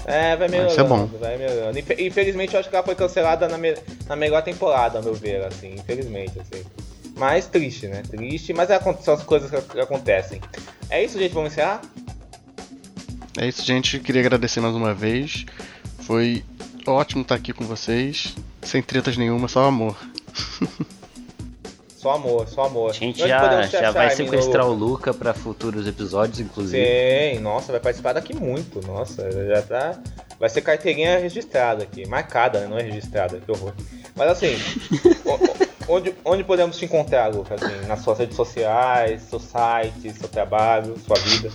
É, 0.07 0.37
vai 0.37 0.49
melhorando. 0.49 0.73
Isso 0.73 0.81
é 0.81 0.85
bom. 0.85 1.07
Vai 1.21 1.37
melhorando. 1.37 1.79
Infe- 1.79 1.97
Infelizmente, 1.99 2.55
eu 2.55 2.61
acho 2.61 2.71
que 2.71 2.77
ela 2.77 2.85
foi 2.85 2.95
cancelada 2.95 3.47
na, 3.49 3.59
me- 3.59 3.75
na 4.07 4.17
melhor 4.17 4.43
temporada, 4.43 4.99
ao 4.99 5.05
meu 5.05 5.15
ver, 5.15 5.45
assim. 5.45 5.75
Infelizmente, 5.75 6.33
assim. 6.41 6.63
Mas 7.19 7.47
triste, 7.47 7.87
né? 7.89 8.03
Triste, 8.09 8.53
mas 8.53 8.71
é, 8.71 8.79
são 9.03 9.15
as 9.15 9.23
coisas 9.23 9.51
que 9.65 9.81
acontecem. 9.81 10.41
É 10.89 11.03
isso, 11.05 11.19
gente. 11.19 11.35
Vamos 11.35 11.53
encerrar? 11.53 11.83
É 13.37 13.47
isso, 13.47 13.63
gente. 13.65 13.99
Queria 14.01 14.21
agradecer 14.21 14.61
mais 14.61 14.75
uma 14.75 14.95
vez. 14.95 15.45
Foi 16.01 16.45
ótimo 16.87 17.23
estar 17.23 17.35
aqui 17.35 17.53
com 17.53 17.65
vocês. 17.65 18.35
Sem 18.63 18.83
tretas 18.83 19.17
nenhuma, 19.17 19.49
só 19.49 19.65
amor. 19.65 19.97
Só 21.97 22.13
amor, 22.13 22.47
só 22.49 22.65
amor. 22.67 22.91
A 22.91 22.93
gente 22.95 23.19
já, 23.19 23.63
já 23.63 23.91
vai 23.91 24.11
sequestrar 24.11 24.67
o 24.67 24.73
Luca? 24.73 25.13
Pra 25.13 25.35
futuros 25.35 25.87
episódios, 25.87 26.39
inclusive. 26.39 26.85
Sim, 26.85 27.41
nossa, 27.41 27.73
vai 27.73 27.81
participar 27.81 28.13
daqui 28.13 28.35
muito. 28.35 28.81
Nossa, 28.87 29.29
já 29.31 29.63
tá. 29.63 29.99
Vai 30.39 30.49
ser 30.49 30.61
carteirinha 30.61 31.19
registrada 31.19 31.83
aqui. 31.83 32.07
Marcada, 32.07 32.61
né? 32.61 32.67
Não 32.69 32.79
é 32.79 32.83
registrada, 32.83 33.41
que 33.41 33.51
horror. 33.51 33.73
Mas 34.15 34.29
assim, 34.31 34.55
o- 35.25 35.35
o- 35.65 35.68
onde, 35.89 36.15
onde 36.25 36.45
podemos 36.45 36.77
te 36.77 36.85
encontrar, 36.85 37.29
Lucas? 37.35 37.63
Assim, 37.63 37.87
nas 37.87 38.01
suas 38.01 38.19
redes 38.19 38.37
sociais, 38.37 39.23
seu 39.23 39.41
site, 39.41 40.13
seu 40.13 40.29
trabalho, 40.29 40.97
sua 40.99 41.17
vida. 41.19 41.51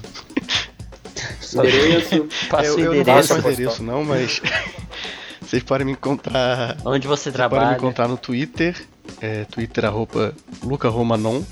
Endereço. 1.54 2.28
Passa 2.50 2.68
eu, 2.68 2.78
não 2.78 2.96
endereço. 2.96 3.06
passo 3.06 3.34
o 3.36 3.52
endereço, 3.52 3.84
não, 3.84 4.04
mas. 4.04 4.42
Vocês 5.42 5.62
podem 5.62 5.86
me 5.86 5.92
encontrar. 5.92 6.78
Onde 6.84 7.08
você 7.08 7.24
Vocês 7.24 7.36
podem 7.36 7.50
trabalha. 7.50 7.70
me 7.72 7.76
encontrar 7.76 8.08
no 8.08 8.18
Twitter. 8.18 8.76
É, 9.22 9.46
Twitter 9.46 9.86
arroba 9.86 10.34
lucaromanon. 10.64 11.44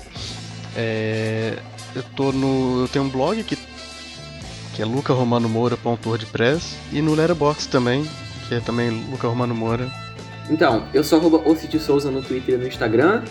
É, 0.74 1.56
eu 1.94 2.02
tô 2.16 2.32
no. 2.32 2.82
Eu 2.82 2.88
tenho 2.88 3.04
um 3.04 3.08
blog 3.08 3.40
que, 3.44 3.56
que 4.74 4.82
é 4.82 4.84
lucaromanomoura.wordpress 4.84 6.74
e 6.90 7.00
no 7.00 7.14
Letterboxd 7.14 7.68
também, 7.68 8.08
que 8.48 8.56
é 8.56 8.60
também 8.60 8.90
Luca 8.90 9.28
Romano 9.28 9.54
Moura. 9.54 9.88
Então, 10.50 10.84
eu 10.92 11.04
sou 11.04 11.18
arroba 11.18 11.42
Souza 11.80 12.10
no 12.10 12.22
Twitter 12.22 12.54
e 12.56 12.58
no 12.58 12.66
Instagram. 12.66 13.22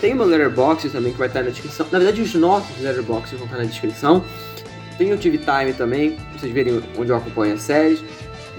Tem 0.00 0.14
o 0.14 0.16
meu 0.16 0.26
Letterboxd 0.26 0.90
também 0.90 1.12
que 1.12 1.18
vai 1.18 1.28
estar 1.28 1.42
na 1.42 1.50
descrição. 1.50 1.86
Na 1.90 1.98
verdade, 1.98 2.22
os 2.22 2.34
nossos 2.34 2.80
Letterboxds 2.80 3.38
vão 3.38 3.44
estar 3.46 3.58
na 3.58 3.64
descrição. 3.64 4.24
Tem 4.96 5.12
o 5.12 5.18
TV 5.18 5.38
Time 5.38 5.72
também, 5.72 6.12
pra 6.12 6.38
vocês 6.38 6.52
verem 6.52 6.82
onde 6.96 7.10
eu 7.10 7.16
acompanho 7.16 7.54
as 7.54 7.62
séries. 7.62 8.02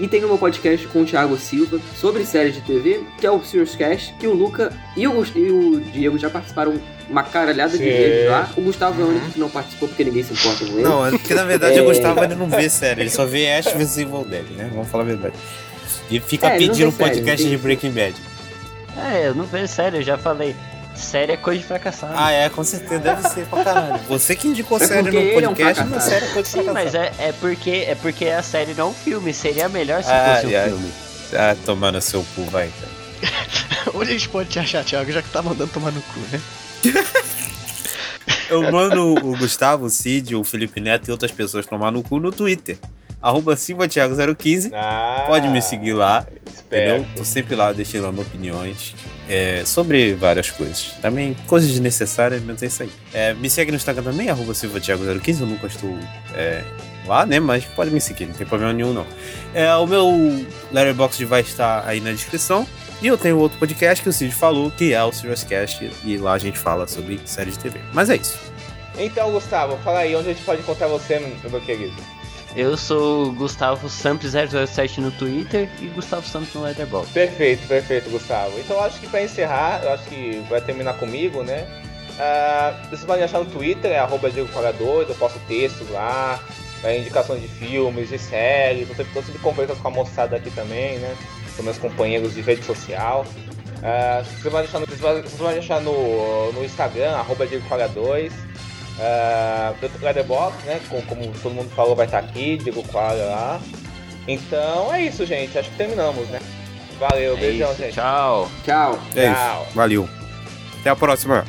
E 0.00 0.08
tem 0.08 0.24
o 0.24 0.28
meu 0.28 0.38
podcast 0.38 0.86
com 0.88 1.02
o 1.02 1.04
Thiago 1.04 1.36
Silva 1.36 1.78
sobre 1.96 2.24
séries 2.24 2.54
de 2.54 2.60
TV, 2.62 3.02
que 3.20 3.26
é 3.26 3.30
o 3.30 3.42
Serious 3.44 3.76
Cast, 3.76 4.12
que 4.14 4.26
o 4.26 4.32
Luca 4.34 4.72
e 4.96 5.06
o, 5.06 5.24
e 5.36 5.50
o 5.50 5.80
Diego 5.80 6.18
já 6.18 6.30
participaram 6.30 6.74
uma 7.08 7.22
caralhada 7.22 7.72
de 7.72 7.78
Sim. 7.78 7.84
vezes 7.84 8.30
lá. 8.30 8.50
O 8.56 8.62
Gustavo 8.62 9.00
é 9.00 9.04
o 9.04 9.08
único 9.08 9.30
que 9.30 9.38
não 9.38 9.50
participou 9.50 9.88
porque 9.88 10.02
ninguém 10.02 10.22
se 10.22 10.32
importa 10.32 10.64
com 10.64 10.72
ele. 10.72 10.82
Não, 10.82 11.06
é 11.06 11.10
porque 11.10 11.34
na 11.34 11.44
verdade 11.44 11.78
É. 11.78 11.82
o 11.82 11.84
Gustavo 11.84 12.24
ele 12.24 12.34
não 12.34 12.48
vê 12.48 12.68
série, 12.68 13.02
ele 13.02 13.10
só 13.10 13.26
vê 13.26 13.52
Ash 13.52 13.66
vs 13.72 13.98
Evil 13.98 14.24
Dead, 14.24 14.46
né? 14.56 14.70
Vamos 14.72 14.88
falar 14.88 15.04
a 15.04 15.06
verdade. 15.06 15.34
E 16.14 16.20
fica 16.20 16.48
É, 16.48 16.58
pedindo 16.58 16.90
série, 16.92 17.10
podcast 17.10 17.48
de 17.48 17.56
Breaking 17.56 17.90
Bad. 17.92 18.14
É, 18.96 19.28
eu 19.28 19.34
não 19.34 19.44
vejo 19.44 19.66
sério, 19.68 19.98
eu 20.00 20.02
já 20.02 20.18
falei. 20.18 20.54
Série 20.94 21.32
é 21.32 21.36
coisa 21.38 21.58
de 21.60 21.66
fracassado. 21.66 22.12
Ah, 22.14 22.30
é, 22.30 22.50
com 22.50 22.62
certeza, 22.62 22.98
deve 22.98 23.26
ser 23.30 23.46
pra 23.46 23.64
caralho. 23.64 23.98
Você 24.06 24.36
que 24.36 24.46
indicou 24.46 24.76
É 24.76 24.86
série 24.86 25.10
no 25.10 25.18
ele 25.18 25.44
é 25.46 25.48
um 25.48 25.54
podcast, 25.54 25.84
mas 25.84 26.02
série 26.02 26.24
é 26.26 26.28
coisa 26.28 26.42
de 26.42 26.48
Sim, 26.48 26.64
fracassado. 26.64 26.74
mas 26.74 26.94
é, 26.94 27.28
é, 27.28 27.32
porque, 27.32 27.70
é 27.70 27.94
porque 27.94 28.26
a 28.26 28.42
série 28.42 28.74
não 28.74 28.88
é 28.88 28.90
um 28.90 28.94
filme. 28.94 29.32
Seria 29.32 29.68
melhor 29.70 30.02
se 30.02 30.10
Ah, 30.10 30.34
fosse 30.42 30.54
um 30.54 30.58
ai. 30.58 30.68
filme. 30.68 30.92
Ah, 31.34 31.56
tomando 31.64 31.98
seu 32.02 32.22
cu, 32.34 32.42
vai. 32.50 32.70
Onde 33.94 34.10
a 34.10 34.12
gente 34.12 34.28
pode 34.28 34.50
te 34.50 34.58
achar, 34.58 34.84
Thiago, 34.84 35.10
já 35.10 35.22
que 35.22 35.30
tá 35.30 35.40
mandando 35.40 35.72
tomar 35.72 35.92
no 35.92 36.02
cu, 36.02 36.20
né? 36.30 36.40
Eu 38.50 38.70
mando 38.70 39.14
o 39.14 39.36
Gustavo, 39.38 39.86
o 39.86 39.90
Cid, 39.90 40.34
o 40.36 40.44
Felipe 40.44 40.78
Neto 40.78 41.08
e 41.08 41.10
outras 41.10 41.30
pessoas 41.30 41.64
tomar 41.64 41.90
no 41.90 42.02
cu 42.02 42.20
no 42.20 42.30
Twitter. 42.30 42.76
Arroba 43.22 43.54
SilvaThiago015. 43.54 44.72
Ah, 44.74 45.24
Pode 45.28 45.48
me 45.48 45.62
seguir 45.62 45.92
lá, 45.92 46.26
entendeu? 46.66 46.96
Esperto. 46.96 47.16
Tô 47.16 47.24
sempre 47.24 47.54
lá 47.54 47.72
deixando 47.72 48.20
opiniões 48.20 48.94
é, 49.28 49.62
sobre 49.64 50.14
várias 50.14 50.50
coisas. 50.50 50.94
Também 51.00 51.36
coisas 51.46 51.70
desnecessárias, 51.70 52.42
mas 52.42 52.62
é 52.62 52.66
isso 52.66 52.82
aí. 52.82 52.90
É, 53.14 53.34
me 53.34 53.48
segue 53.48 53.70
no 53.70 53.76
Instagram 53.76 54.02
também, 54.02 54.28
arroba 54.28 54.52
SilvaThiago015. 54.52 55.40
Eu 55.40 55.46
nunca 55.46 55.66
estou 55.68 55.96
é, 56.34 56.64
lá, 57.06 57.24
né? 57.24 57.38
Mas 57.38 57.64
pode 57.64 57.90
me 57.90 58.00
seguir, 58.00 58.26
não 58.26 58.34
tem 58.34 58.46
problema 58.46 58.72
nenhum 58.72 58.92
não. 58.92 59.06
É, 59.54 59.72
o 59.76 59.86
meu 59.86 60.44
Letterboxd 60.72 61.24
vai 61.24 61.42
estar 61.42 61.86
aí 61.86 62.00
na 62.00 62.10
descrição. 62.10 62.66
E 63.00 63.06
eu 63.06 63.18
tenho 63.18 63.36
outro 63.38 63.58
podcast 63.58 64.00
que 64.02 64.08
o 64.08 64.12
Cid 64.12 64.32
falou, 64.32 64.70
que 64.70 64.92
é 64.94 65.02
o 65.02 65.12
Serious 65.12 65.42
Cast, 65.42 65.90
e 66.04 66.16
lá 66.18 66.34
a 66.34 66.38
gente 66.38 66.56
fala 66.56 66.86
sobre 66.86 67.20
séries 67.24 67.56
de 67.56 67.64
TV. 67.64 67.80
Mas 67.92 68.08
é 68.10 68.16
isso. 68.16 68.38
Então, 68.96 69.32
Gustavo, 69.32 69.76
fala 69.78 70.00
aí 70.00 70.14
onde 70.14 70.30
a 70.30 70.32
gente 70.32 70.44
pode 70.44 70.60
encontrar 70.60 70.86
você, 70.86 71.18
meu 71.18 71.60
querido. 71.62 71.94
Eu 72.54 72.76
sou 72.76 73.28
o 73.28 73.32
Gustavo 73.32 73.88
Samp007 73.88 74.98
no 74.98 75.10
Twitter 75.10 75.70
e 75.80 75.86
Gustavo 75.86 76.26
Santos 76.26 76.52
no 76.52 76.62
Letterboxd. 76.62 77.12
Perfeito, 77.14 77.66
perfeito, 77.66 78.10
Gustavo. 78.10 78.58
Então 78.58 78.78
acho 78.82 79.00
que 79.00 79.06
pra 79.06 79.22
encerrar, 79.22 79.80
acho 79.94 80.04
que 80.04 80.44
vai 80.50 80.60
terminar 80.60 80.94
comigo, 80.94 81.42
né? 81.42 81.66
Ah, 82.18 82.74
vocês 82.88 83.04
podem 83.04 83.24
achar 83.24 83.38
no 83.38 83.46
Twitter, 83.46 83.90
é 83.90 83.98
arroba 83.98 84.30
Diego 84.30 84.52
Pagador, 84.52 85.06
eu 85.08 85.14
posto 85.14 85.40
textos 85.48 85.88
lá, 85.90 86.38
é, 86.84 86.98
indicações 86.98 87.40
de 87.40 87.48
filmes, 87.48 88.10
de 88.10 88.18
séries, 88.18 88.88
eu 88.90 88.96
sempre, 88.96 89.16
eu 89.16 89.22
sempre 89.22 89.40
converso 89.40 89.76
com 89.76 89.88
a 89.88 89.90
moçada 89.90 90.36
aqui 90.36 90.50
também, 90.50 90.98
né? 90.98 91.16
Com 91.56 91.62
meus 91.62 91.78
companheiros 91.78 92.34
de 92.34 92.42
rede 92.42 92.62
social. 92.64 93.24
Ah, 93.82 94.22
vocês 94.24 94.52
podem 94.52 94.68
achar 94.68 94.78
no, 94.78 94.86
vocês 94.86 95.58
achar 95.58 95.80
no, 95.80 96.52
no 96.52 96.62
Instagram, 96.62 97.12
arroba 97.12 97.46
Diego 97.46 97.66
Paga2. 97.66 98.30
Uh, 98.98 100.04
Letterboxd, 100.04 100.64
né? 100.66 100.80
Como, 100.88 101.02
como 101.02 101.26
todo 101.42 101.54
mundo 101.54 101.70
falou, 101.74 101.96
vai 101.96 102.06
estar 102.06 102.18
aqui, 102.18 102.56
Diego 102.58 102.82
Quadra 102.84 103.24
lá. 103.24 103.60
Então 104.28 104.92
é 104.94 105.02
isso, 105.02 105.24
gente. 105.26 105.58
Acho 105.58 105.70
que 105.70 105.76
terminamos, 105.76 106.28
né? 106.28 106.40
Valeu, 106.98 107.36
É 107.36 107.40
beijão, 107.40 107.72
isso, 107.72 107.82
gente. 107.82 107.94
tchau. 107.94 108.50
Tchau. 108.64 108.98
É 109.16 109.32
Tchau. 109.32 109.62
isso. 109.66 109.74
Valeu. 109.74 110.08
Até 110.80 110.90
a 110.90 110.96
próxima. 110.96 111.44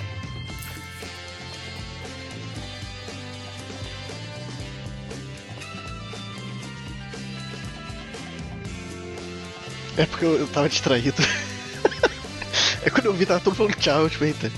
É 9.97 10.05
porque 10.05 10.25
eu, 10.25 10.39
eu 10.39 10.47
tava 10.47 10.67
distraído. 10.69 11.21
é 12.83 12.89
quando 12.89 13.05
eu 13.05 13.13
vi, 13.13 13.25
tava 13.25 13.39
todo 13.39 13.51
mundo 13.51 13.57
falando 13.57 13.75
tchau, 13.75 14.09
tipo, 14.09 14.23
eita. 14.25 14.51